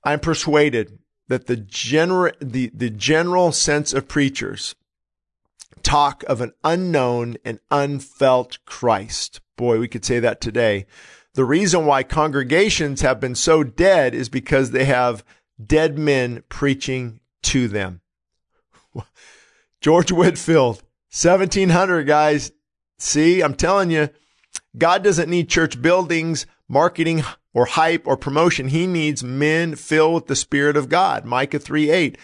I'm 0.05 0.21
persuaded 0.21 0.99
that 1.29 1.47
the, 1.47 1.57
gener- 1.57 2.37
the, 2.43 2.71
the 2.75 2.91
general 2.91 3.53
sense 3.53 3.95
of 3.95 4.07
preachers 4.07 4.75
talk 5.87 6.25
of 6.25 6.41
an 6.41 6.53
unknown 6.65 7.37
and 7.45 7.61
unfelt 7.71 8.59
Christ. 8.67 9.41
Boy, 9.57 9.79
we 9.79 9.87
could 9.87 10.05
say 10.05 10.19
that 10.19 10.41
today. 10.41 10.85
The 11.35 11.45
reason 11.45 11.87
why 11.87 12.03
congregations 12.03 13.03
have 13.03 13.21
been 13.21 13.37
so 13.37 13.63
dead 13.63 14.13
is 14.13 14.29
because 14.29 14.73
they 14.73 14.87
have 14.87 15.25
dead 15.65 15.97
men 15.97 16.43
preaching 16.49 17.21
to 17.45 17.69
them. 17.69 18.01
George 19.81 20.11
Whitefield, 20.11 20.83
1700 21.13 22.03
guys. 22.05 22.51
See, 22.99 23.41
I'm 23.41 23.55
telling 23.55 23.93
you, 23.93 24.09
God 24.77 25.05
doesn't 25.05 25.31
need 25.31 25.49
church 25.49 25.81
buildings, 25.81 26.47
marketing 26.69 27.23
or 27.55 27.67
hype 27.67 28.09
or 28.09 28.17
promotion. 28.17 28.69
He 28.69 28.89
needs 28.89 29.23
men 29.23 29.77
filled 29.77 30.15
with 30.15 30.27
the 30.27 30.35
Spirit 30.35 30.77
of 30.77 30.89
God. 30.89 31.25
Micah 31.25 31.61
3 31.61 31.91
8. 31.91 32.19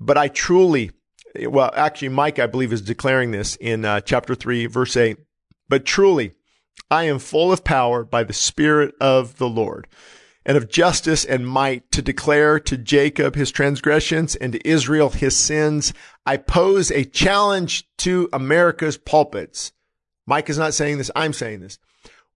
But 0.00 0.16
I 0.16 0.28
truly 0.28 0.92
well, 1.42 1.70
actually, 1.74 2.10
Mike, 2.10 2.38
I 2.38 2.46
believe, 2.46 2.72
is 2.72 2.82
declaring 2.82 3.30
this 3.30 3.56
in 3.56 3.84
uh, 3.84 4.00
chapter 4.00 4.34
3, 4.34 4.66
verse 4.66 4.96
8. 4.96 5.18
But 5.68 5.84
truly, 5.84 6.32
I 6.90 7.04
am 7.04 7.18
full 7.18 7.52
of 7.52 7.64
power 7.64 8.04
by 8.04 8.24
the 8.24 8.32
Spirit 8.32 8.94
of 9.00 9.36
the 9.38 9.48
Lord. 9.48 9.88
and 10.46 10.56
of 10.56 10.68
justice 10.68 11.24
and 11.24 11.46
might 11.46 11.90
to 11.90 12.00
declare 12.00 12.60
to 12.60 12.76
Jacob 12.76 13.34
his 13.34 13.50
transgressions 13.50 14.36
and 14.36 14.52
to 14.52 14.68
Israel 14.68 15.10
his 15.10 15.36
sins. 15.36 15.92
I 16.24 16.36
pose 16.36 16.92
a 16.92 17.04
challenge 17.04 17.88
to 17.98 18.28
America's 18.32 18.96
pulpits. 18.96 19.72
Mike 20.24 20.48
is 20.48 20.56
not 20.56 20.72
saying 20.72 20.98
this. 20.98 21.10
I'm 21.16 21.32
saying 21.32 21.60
this. 21.60 21.78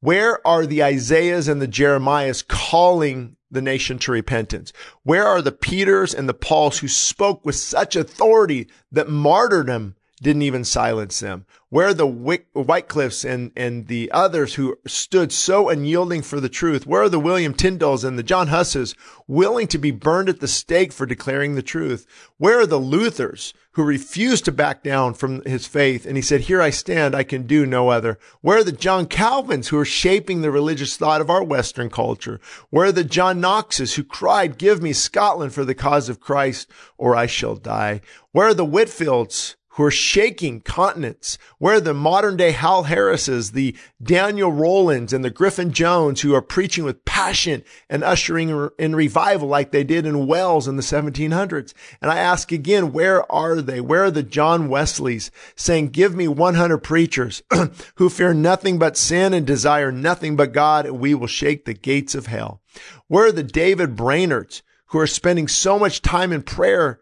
Where 0.01 0.45
are 0.45 0.67
the 0.67 0.83
Isaiahs 0.83 1.47
and 1.47 1.63
the 1.63 1.69
Jeremiahs 1.69 2.47
calling 2.47 3.37
the 3.51 3.63
nation 3.63 3.99
to 4.01 4.13
repentance? 4.13 4.73
Where 5.03 5.27
are 5.27 5.43
the 5.43 5.53
Peters 5.53 6.15
and 6.15 6.29
the 6.29 6.35
Pauls 6.35 6.79
who 6.79 6.89
spoke 6.89 7.45
with 7.45 7.57
such 7.57 7.97
authority 7.97 8.69
that 8.93 9.09
martyrdom 9.09 9.97
didn't 10.23 10.43
even 10.43 10.65
silence 10.65 11.21
them? 11.21 11.47
Where 11.71 11.89
are 11.89 11.95
the 11.95 12.07
Wycliffes 12.07 13.25
and, 13.25 13.53
and 13.57 13.87
the 13.87 14.11
others 14.11 14.55
who 14.55 14.77
stood 14.87 15.33
so 15.33 15.69
unyielding 15.69 16.23
for 16.23 16.41
the 16.41 16.49
truth? 16.49 16.87
Where 16.87 17.03
are 17.03 17.09
the 17.09 17.21
William 17.21 17.55
Tyndales 17.55 18.05
and 18.05 18.19
the 18.19 18.25
John 18.25 18.49
Husses 18.49 18.95
willing 19.29 19.69
to 19.69 19.79
be 19.79 19.93
burned 19.93 20.29
at 20.29 20.41
the 20.41 20.49
stake 20.49 20.93
for 20.93 21.07
declaring 21.07 21.55
the 21.55 21.63
truth? 21.63 22.07
Where 22.39 22.59
are 22.59 22.67
the 22.67 22.81
Luthers 22.81 23.55
who 23.75 23.85
refused 23.85 24.45
to 24.47 24.53
back 24.53 24.83
down 24.83 25.15
from 25.15 25.45
his 25.45 25.67
faith? 25.67 26.05
And 26.05 26.17
he 26.17 26.23
said, 26.23 26.43
here 26.43 26.61
I 26.61 26.71
stand. 26.71 27.15
I 27.15 27.23
can 27.23 27.47
do 27.47 27.65
no 27.65 27.89
other. 27.89 28.19
Where 28.41 28.59
are 28.59 28.65
the 28.65 28.73
John 28.73 29.07
Calvins 29.07 29.69
who 29.69 29.79
are 29.79 29.85
shaping 29.85 30.43
the 30.43 30.51
religious 30.51 30.97
thought 30.97 31.21
of 31.21 31.31
our 31.31 31.45
Western 31.45 31.89
culture? 31.89 32.41
Where 32.71 32.87
are 32.87 32.93
the 32.93 33.05
John 33.05 33.41
Knoxes 33.41 33.95
who 33.95 34.03
cried, 34.03 34.59
give 34.59 34.83
me 34.83 34.93
Scotland 34.93 35.55
for 35.55 35.65
the 35.65 35.75
cause 35.77 36.09
of 36.09 36.19
Christ 36.19 36.69
or 36.99 37.15
I 37.15 37.27
shall 37.27 37.55
die? 37.55 38.01
Where 38.33 38.49
are 38.49 38.55
the 38.55 38.67
Whitefields 38.67 39.55
who 39.81 39.87
are 39.87 39.91
shaking 39.91 40.61
continents, 40.61 41.39
where 41.57 41.81
the 41.81 41.95
modern 41.95 42.37
day 42.37 42.53
Howell 42.53 42.83
Harrises, 42.83 43.53
the 43.53 43.75
Daniel 44.03 44.53
Rowlands 44.53 45.15
and 45.15 45.25
the 45.25 45.31
Griffith 45.31 45.73
Jones 45.73 46.21
who 46.21 46.35
are 46.35 46.43
preaching 46.43 46.85
with 46.85 47.07
passion 47.07 47.65
and 47.89 48.05
ushering 48.05 48.69
in 48.79 48.95
revival 48.95 49.49
like 49.49 49.71
they 49.71 49.83
did 49.83 50.05
in 50.05 50.27
Wales 50.27 50.69
in 50.69 50.77
the 50.77 50.83
1700s. 50.83 51.73
And 52.03 52.11
I 52.11 52.19
ask 52.19 52.53
again, 52.53 52.93
where 52.93 53.31
are 53.33 53.63
they? 53.63 53.81
Where 53.81 54.05
are 54.05 54.11
the 54.11 54.23
John 54.23 54.69
Wesleys 54.69 55.31
saying, 55.57 55.89
give 55.89 56.15
me 56.15 56.29
100 56.29 56.77
preachers 56.81 57.43
who 57.95 58.11
fear 58.11 58.35
nothing 58.35 58.79
but 58.79 58.99
sin 58.99 59.33
and 59.33 59.47
desire 59.47 59.91
nothing 59.91 60.37
but 60.37 60.53
God 60.53 60.85
and 60.85 61.01
we 61.01 61.15
will 61.15 61.27
shake 61.27 61.65
the 61.65 61.73
gates 61.73 62.15
of 62.15 62.27
hell? 62.27 62.61
Where 63.07 63.29
are 63.29 63.33
the 63.33 63.43
David 63.43 63.97
Brainerds 63.97 64.61
who 64.89 64.99
are 64.99 65.07
spending 65.07 65.49
so 65.49 65.79
much 65.79 66.03
time 66.03 66.35
in 66.35 66.43
prayer 66.43 67.01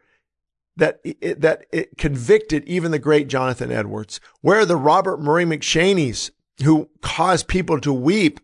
that 0.79 1.01
it, 1.05 1.41
that 1.41 1.67
it 1.73 1.99
convicted 1.99 2.65
even 2.65 2.93
the 2.93 2.99
great 2.99 3.29
Jonathan 3.29 3.71
Edwards. 3.71 4.21
Where 4.41 4.61
are 4.61 4.65
the 4.65 4.77
Robert 4.77 5.21
Murray 5.21 5.45
McCheyne's 5.45 6.31
who 6.65 6.89
caused 7.03 7.49
people 7.49 7.81
to 7.81 7.93
weep 7.93 8.41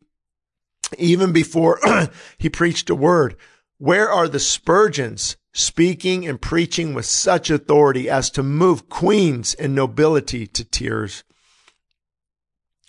even 0.98 1.32
before 1.32 1.80
he 2.38 2.50
preached 2.50 2.90
a 2.90 2.94
word? 2.94 3.36
Where 3.78 4.10
are 4.10 4.28
the 4.28 4.40
Spurgeons 4.40 5.36
speaking 5.52 6.26
and 6.26 6.40
preaching 6.40 6.92
with 6.92 7.06
such 7.06 7.50
authority 7.50 8.10
as 8.10 8.30
to 8.30 8.42
move 8.42 8.88
queens 8.88 9.54
and 9.54 9.74
nobility 9.74 10.46
to 10.48 10.64
tears? 10.64 11.22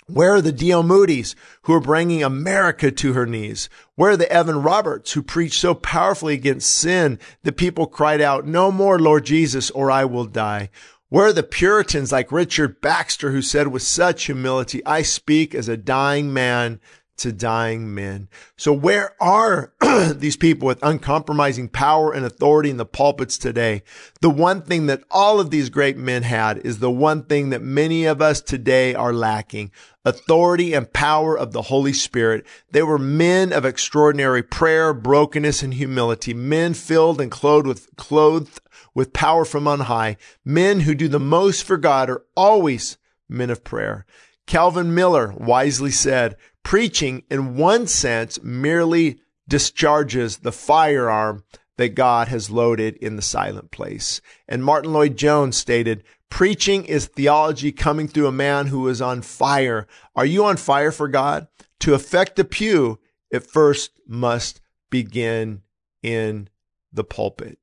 Where 0.08 0.35
are 0.35 0.42
the 0.42 0.51
D.L. 0.51 0.84
Moody's 0.84 1.35
who 1.64 1.74
are 1.74 1.80
bringing 1.80 2.24
America 2.24 2.92
to 2.92 3.14
her 3.14 3.25
knees? 3.25 3.69
Where 3.95 4.11
are 4.11 4.17
the 4.17 4.32
Evan 4.32 4.61
Roberts 4.61 5.14
who 5.14 5.24
preached 5.24 5.59
so 5.59 5.74
powerfully 5.74 6.35
against 6.35 6.72
sin 6.72 7.17
that 7.42 7.58
people 7.58 7.88
cried 7.88 8.22
out, 8.22 8.45
no 8.45 8.72
more, 8.72 9.00
Lord 9.00 9.25
Jesus, 9.25 9.72
or 9.72 9.90
I 9.90 10.06
will 10.06 10.25
die? 10.25 10.69
Where 11.09 11.27
are 11.27 11.34
the 11.34 11.42
Puritans 11.42 12.11
like 12.11 12.32
Richard 12.32 12.82
Baxter 12.82 13.32
who 13.32 13.42
said 13.42 13.69
with 13.69 13.82
such 13.82 14.25
humility, 14.25 14.85
I 14.85 15.01
speak 15.01 15.56
as 15.56 15.67
a 15.67 15.77
dying 15.77 16.32
man 16.32 16.80
to 17.18 17.32
dying 17.32 17.94
men. 17.94 18.27
So 18.58 18.74
where 18.74 19.16
are 19.22 19.74
these 20.14 20.38
people 20.38 20.68
with 20.68 20.84
uncompromising 20.84 21.69
power 21.69 22.11
and 22.11 22.26
authority 22.26 22.69
in 22.69 22.77
the 22.77 22.85
pulpits 22.85 23.38
today? 23.38 23.84
The 24.22 24.30
one 24.30 24.61
thing 24.61 24.88
that 24.88 25.03
all 25.10 25.40
of 25.40 25.50
these 25.50 25.69
great 25.69 25.98
men 25.98 26.24
had 26.24 26.58
is 26.60 26.80
the 26.80 26.92
one 26.92 27.24
thing 27.24 27.50
that 27.50 27.61
many 27.61 28.06
of 28.06 28.22
us 28.22 28.42
today 28.42 28.94
are 28.94 29.14
lacking. 29.14 29.72
Authority 30.03 30.74
and 30.74 30.92
power 30.92 31.38
of 31.38 31.52
the 31.52 31.64
Holy 31.64 31.94
Spirit. 31.94 32.45
They 32.72 32.84
were 32.84 33.00
men 33.00 33.52
of 33.52 33.66
extraordinary 33.66 34.44
prayer, 34.44 34.94
brokenness, 34.94 35.64
and 35.64 35.74
humility. 35.74 36.34
Men 36.34 36.74
filled 36.74 37.19
and 37.19 37.32
clothed 37.32 37.66
with, 37.66 37.95
clothed 37.95 38.60
with 38.94 39.14
power 39.14 39.45
from 39.45 39.68
on 39.68 39.82
high. 39.82 40.18
Men 40.44 40.82
who 40.82 40.94
do 40.94 41.08
the 41.08 41.19
most 41.19 41.64
for 41.64 41.77
God 41.77 42.10
are 42.10 42.24
always 42.35 42.98
men 43.27 43.50
of 43.50 43.64
prayer. 43.64 44.06
Calvin 44.48 44.94
Miller 44.94 45.34
wisely 45.35 45.92
said, 45.92 46.35
preaching 46.66 47.24
in 47.30 47.56
one 47.56 47.88
sense 47.88 48.42
merely 48.44 49.19
discharges 49.48 50.38
the 50.38 50.52
firearm 50.52 51.44
that 51.77 51.94
God 51.95 52.27
has 52.30 52.50
loaded 52.50 52.98
in 52.98 53.16
the 53.16 53.22
silent 53.22 53.69
place. 53.69 54.19
And 54.48 54.66
Martyn 54.66 54.92
Lloyd-Jones 54.92 55.56
stated, 55.56 56.03
preaching 56.30 56.84
is 56.85 57.06
theology 57.06 57.72
coming 57.72 58.08
through 58.08 58.27
a 58.27 58.32
man 58.32 58.68
who 58.68 58.88
is 58.88 59.00
on 59.00 59.22
fire. 59.22 59.85
Are 60.16 60.26
you 60.26 60.44
on 60.44 60.58
fire 60.58 60.92
for 60.92 61.08
God? 61.08 61.48
To 61.82 61.94
affect 61.94 62.35
the 62.35 62.44
pew, 62.44 63.00
it 63.30 63.45
first 63.45 63.92
must 64.08 64.60
begin 64.90 65.61
in 66.02 66.50
the 66.92 67.03
pulpit. 67.03 67.60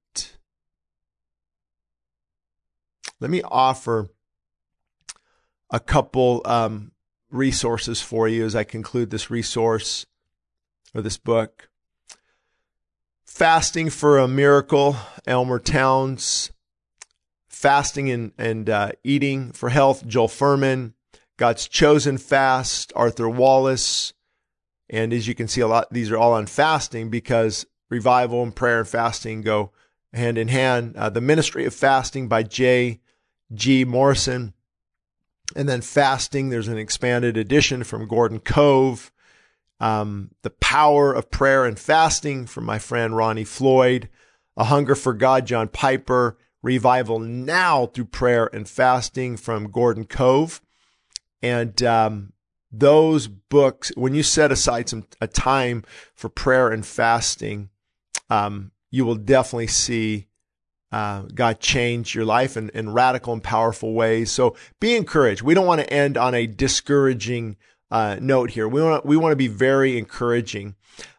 Let 3.18 3.30
me 3.30 3.42
offer 3.42 4.10
a 5.70 5.80
couple 5.80 6.42
um, 6.44 6.92
resources 7.32 8.00
for 8.00 8.28
you 8.28 8.44
as 8.44 8.54
I 8.54 8.64
conclude 8.64 9.10
this 9.10 9.30
resource 9.30 10.06
or 10.94 11.02
this 11.02 11.16
book. 11.16 11.68
Fasting 13.24 13.90
for 13.90 14.18
a 14.18 14.28
Miracle, 14.28 14.96
Elmer 15.26 15.58
Towns. 15.58 16.52
Fasting 17.48 18.10
and, 18.10 18.32
and 18.36 18.68
uh, 18.68 18.92
Eating 19.02 19.52
for 19.52 19.70
Health, 19.70 20.06
Joel 20.06 20.28
Fuhrman. 20.28 20.92
God's 21.38 21.66
Chosen 21.66 22.18
Fast, 22.18 22.92
Arthur 22.94 23.28
Wallis. 23.28 24.12
And 24.90 25.12
as 25.12 25.26
you 25.26 25.34
can 25.34 25.48
see, 25.48 25.60
a 25.60 25.66
lot, 25.66 25.90
these 25.90 26.10
are 26.10 26.16
all 26.16 26.34
on 26.34 26.46
fasting 26.46 27.08
because 27.08 27.66
revival 27.88 28.42
and 28.42 28.54
prayer 28.54 28.80
and 28.80 28.88
fasting 28.88 29.40
go 29.40 29.72
hand 30.12 30.36
in 30.36 30.48
hand. 30.48 30.94
Uh, 30.96 31.08
the 31.08 31.20
Ministry 31.20 31.64
of 31.64 31.74
Fasting 31.74 32.28
by 32.28 32.42
J. 32.42 33.00
G. 33.54 33.84
Morrison. 33.84 34.52
And 35.54 35.68
then 35.68 35.80
fasting, 35.80 36.48
there's 36.48 36.68
an 36.68 36.78
expanded 36.78 37.36
edition 37.36 37.84
from 37.84 38.08
Gordon 38.08 38.40
Cove. 38.40 39.12
Um, 39.80 40.30
the 40.42 40.50
power 40.50 41.12
of 41.12 41.30
prayer 41.30 41.64
and 41.64 41.78
fasting 41.78 42.46
from 42.46 42.64
my 42.64 42.78
friend 42.78 43.16
Ronnie 43.16 43.44
Floyd. 43.44 44.08
A 44.56 44.64
hunger 44.64 44.94
for 44.94 45.12
God, 45.12 45.46
John 45.46 45.68
Piper. 45.68 46.36
Revival 46.62 47.18
now 47.18 47.86
through 47.86 48.04
prayer 48.04 48.48
and 48.52 48.68
fasting 48.68 49.36
from 49.36 49.70
Gordon 49.70 50.04
Cove. 50.04 50.60
And 51.42 51.82
um, 51.82 52.32
those 52.70 53.26
books, 53.26 53.90
when 53.96 54.14
you 54.14 54.22
set 54.22 54.52
aside 54.52 54.88
some 54.88 55.06
a 55.20 55.26
time 55.26 55.84
for 56.14 56.28
prayer 56.28 56.70
and 56.70 56.86
fasting, 56.86 57.70
um, 58.30 58.70
you 58.90 59.04
will 59.04 59.16
definitely 59.16 59.66
see 59.66 60.28
uh, 60.92 61.22
God 61.34 61.58
change 61.58 62.14
your 62.14 62.26
life 62.26 62.56
in, 62.56 62.68
in 62.70 62.92
radical 62.92 63.32
and 63.32 63.42
powerful 63.42 63.94
ways. 63.94 64.30
So 64.30 64.54
be 64.78 64.94
encouraged. 64.94 65.40
We 65.40 65.54
don't 65.54 65.66
want 65.66 65.80
to 65.80 65.90
end 65.92 66.18
on 66.18 66.34
a 66.34 66.46
discouraging 66.46 67.56
uh, 67.90 68.18
note 68.20 68.50
here. 68.50 68.68
We 68.68 68.82
want 68.82 69.06
we 69.06 69.16
want 69.16 69.32
to 69.32 69.36
be 69.36 69.48
very 69.48 69.98
encouraging. 69.98 70.76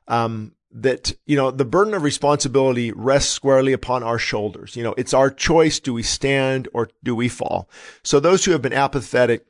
Um, 0.07 0.53
that 0.75 1.13
you 1.25 1.35
know 1.35 1.51
the 1.51 1.65
burden 1.65 1.93
of 1.93 2.03
responsibility 2.03 2.91
rests 2.91 3.31
squarely 3.31 3.73
upon 3.73 4.03
our 4.03 4.17
shoulders. 4.17 4.75
You 4.75 4.83
know, 4.83 4.93
it's 4.97 5.13
our 5.13 5.29
choice: 5.29 5.79
do 5.79 5.93
we 5.93 6.03
stand 6.03 6.67
or 6.73 6.89
do 7.03 7.15
we 7.15 7.27
fall? 7.27 7.69
So 8.03 8.19
those 8.19 8.45
who 8.45 8.51
have 8.51 8.61
been 8.61 8.73
apathetic 8.73 9.45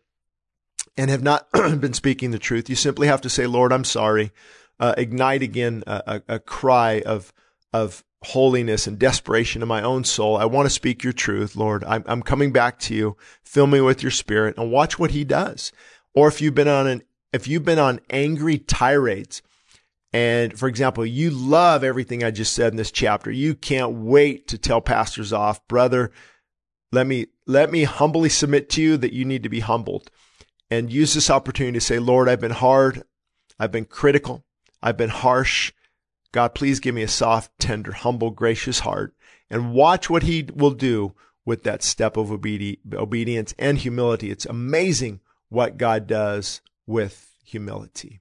and 0.98 1.10
have 1.10 1.24
not 1.24 1.50
been 1.54 1.94
speaking 1.94 2.32
the 2.32 2.40
truth, 2.40 2.70
you 2.70 2.76
simply 2.76 3.08
have 3.08 3.22
to 3.22 3.30
say, 3.30 3.46
"Lord, 3.48 3.74
I'm 3.74 3.86
sorry." 3.86 4.32
Uh, 4.80 4.96
ignite 4.98 5.44
again 5.44 5.84
a, 5.88 6.22
a, 6.28 6.36
a 6.36 6.40
cry 6.40 7.02
of 7.06 7.32
of 7.72 8.04
holiness 8.26 8.88
and 8.88 9.00
desperation 9.00 9.62
in 9.62 9.68
my 9.68 9.82
own 9.82 10.04
soul. 10.04 10.38
I 10.38 10.46
want 10.46 10.66
to 10.66 10.70
speak 10.70 11.04
your 11.04 11.14
truth, 11.14 11.56
Lord. 11.56 11.84
I'm, 11.84 12.04
I'm 12.08 12.22
coming 12.22 12.52
back 12.52 12.80
to 12.80 12.96
you. 12.96 13.18
Fill 13.44 13.68
me 13.68 13.82
with 13.82 14.02
your 14.02 14.12
spirit 14.12 14.58
and 14.58 14.72
watch 14.72 14.98
what 14.98 15.12
he 15.12 15.24
does. 15.24 15.72
Or 16.14 16.28
if 16.28 16.42
you've 16.42 16.56
been 16.56 16.68
on 16.68 16.88
an, 16.88 17.04
if 17.32 17.48
you've 17.48 17.66
been 17.66 17.80
on 17.80 18.00
angry 18.10 18.58
tirades 18.58 19.42
and 20.14 20.58
for 20.58 20.68
example, 20.68 21.06
you 21.06 21.32
love 21.32 21.84
everything 21.84 22.24
I 22.24 22.30
just 22.30 22.54
said 22.54 22.72
in 22.72 22.78
this 22.78 22.92
chapter. 22.92 23.32
You 23.32 23.56
can't 23.56 23.94
wait 23.94 24.48
to 24.50 24.60
tell 24.60 24.80
pastors 24.80 25.34
off, 25.34 25.68
brother. 25.68 26.12
Let 26.92 27.08
me, 27.08 27.28
let 27.48 27.72
me 27.72 27.84
humbly 27.84 28.30
submit 28.30 28.70
to 28.72 28.82
you 28.82 28.96
that 28.98 29.14
you 29.14 29.26
need 29.26 29.42
to 29.42 29.50
be 29.50 29.62
humbled 29.62 30.12
and 30.70 30.94
use 30.94 31.16
this 31.16 31.32
opportunity 31.32 31.80
to 31.80 31.86
say, 31.86 31.98
Lord, 31.98 32.30
I've 32.30 32.40
been 32.40 32.52
hard. 32.52 33.04
I've 33.60 33.72
been 33.72 33.86
critical. 33.86 34.44
I've 34.84 34.98
been 34.98 35.10
harsh. 35.10 35.74
God, 36.34 36.56
please 36.56 36.82
give 36.82 36.94
me 36.94 37.04
a 37.04 37.08
soft, 37.08 37.52
tender, 37.60 37.94
humble, 37.94 38.32
gracious 38.32 38.80
heart 38.80 39.16
and 39.50 39.72
watch 39.72 40.10
what 40.10 40.24
he 40.24 40.50
will 40.54 40.72
do 40.72 41.14
with 41.46 41.64
that 41.64 41.84
step 41.84 42.18
of 42.18 42.32
obedience 42.32 43.54
and 43.58 43.78
humility. 43.78 44.32
It's 44.32 44.46
amazing 44.46 45.22
what 45.50 45.78
God 45.78 46.08
does 46.08 46.62
with 46.86 47.32
humility. 47.46 48.20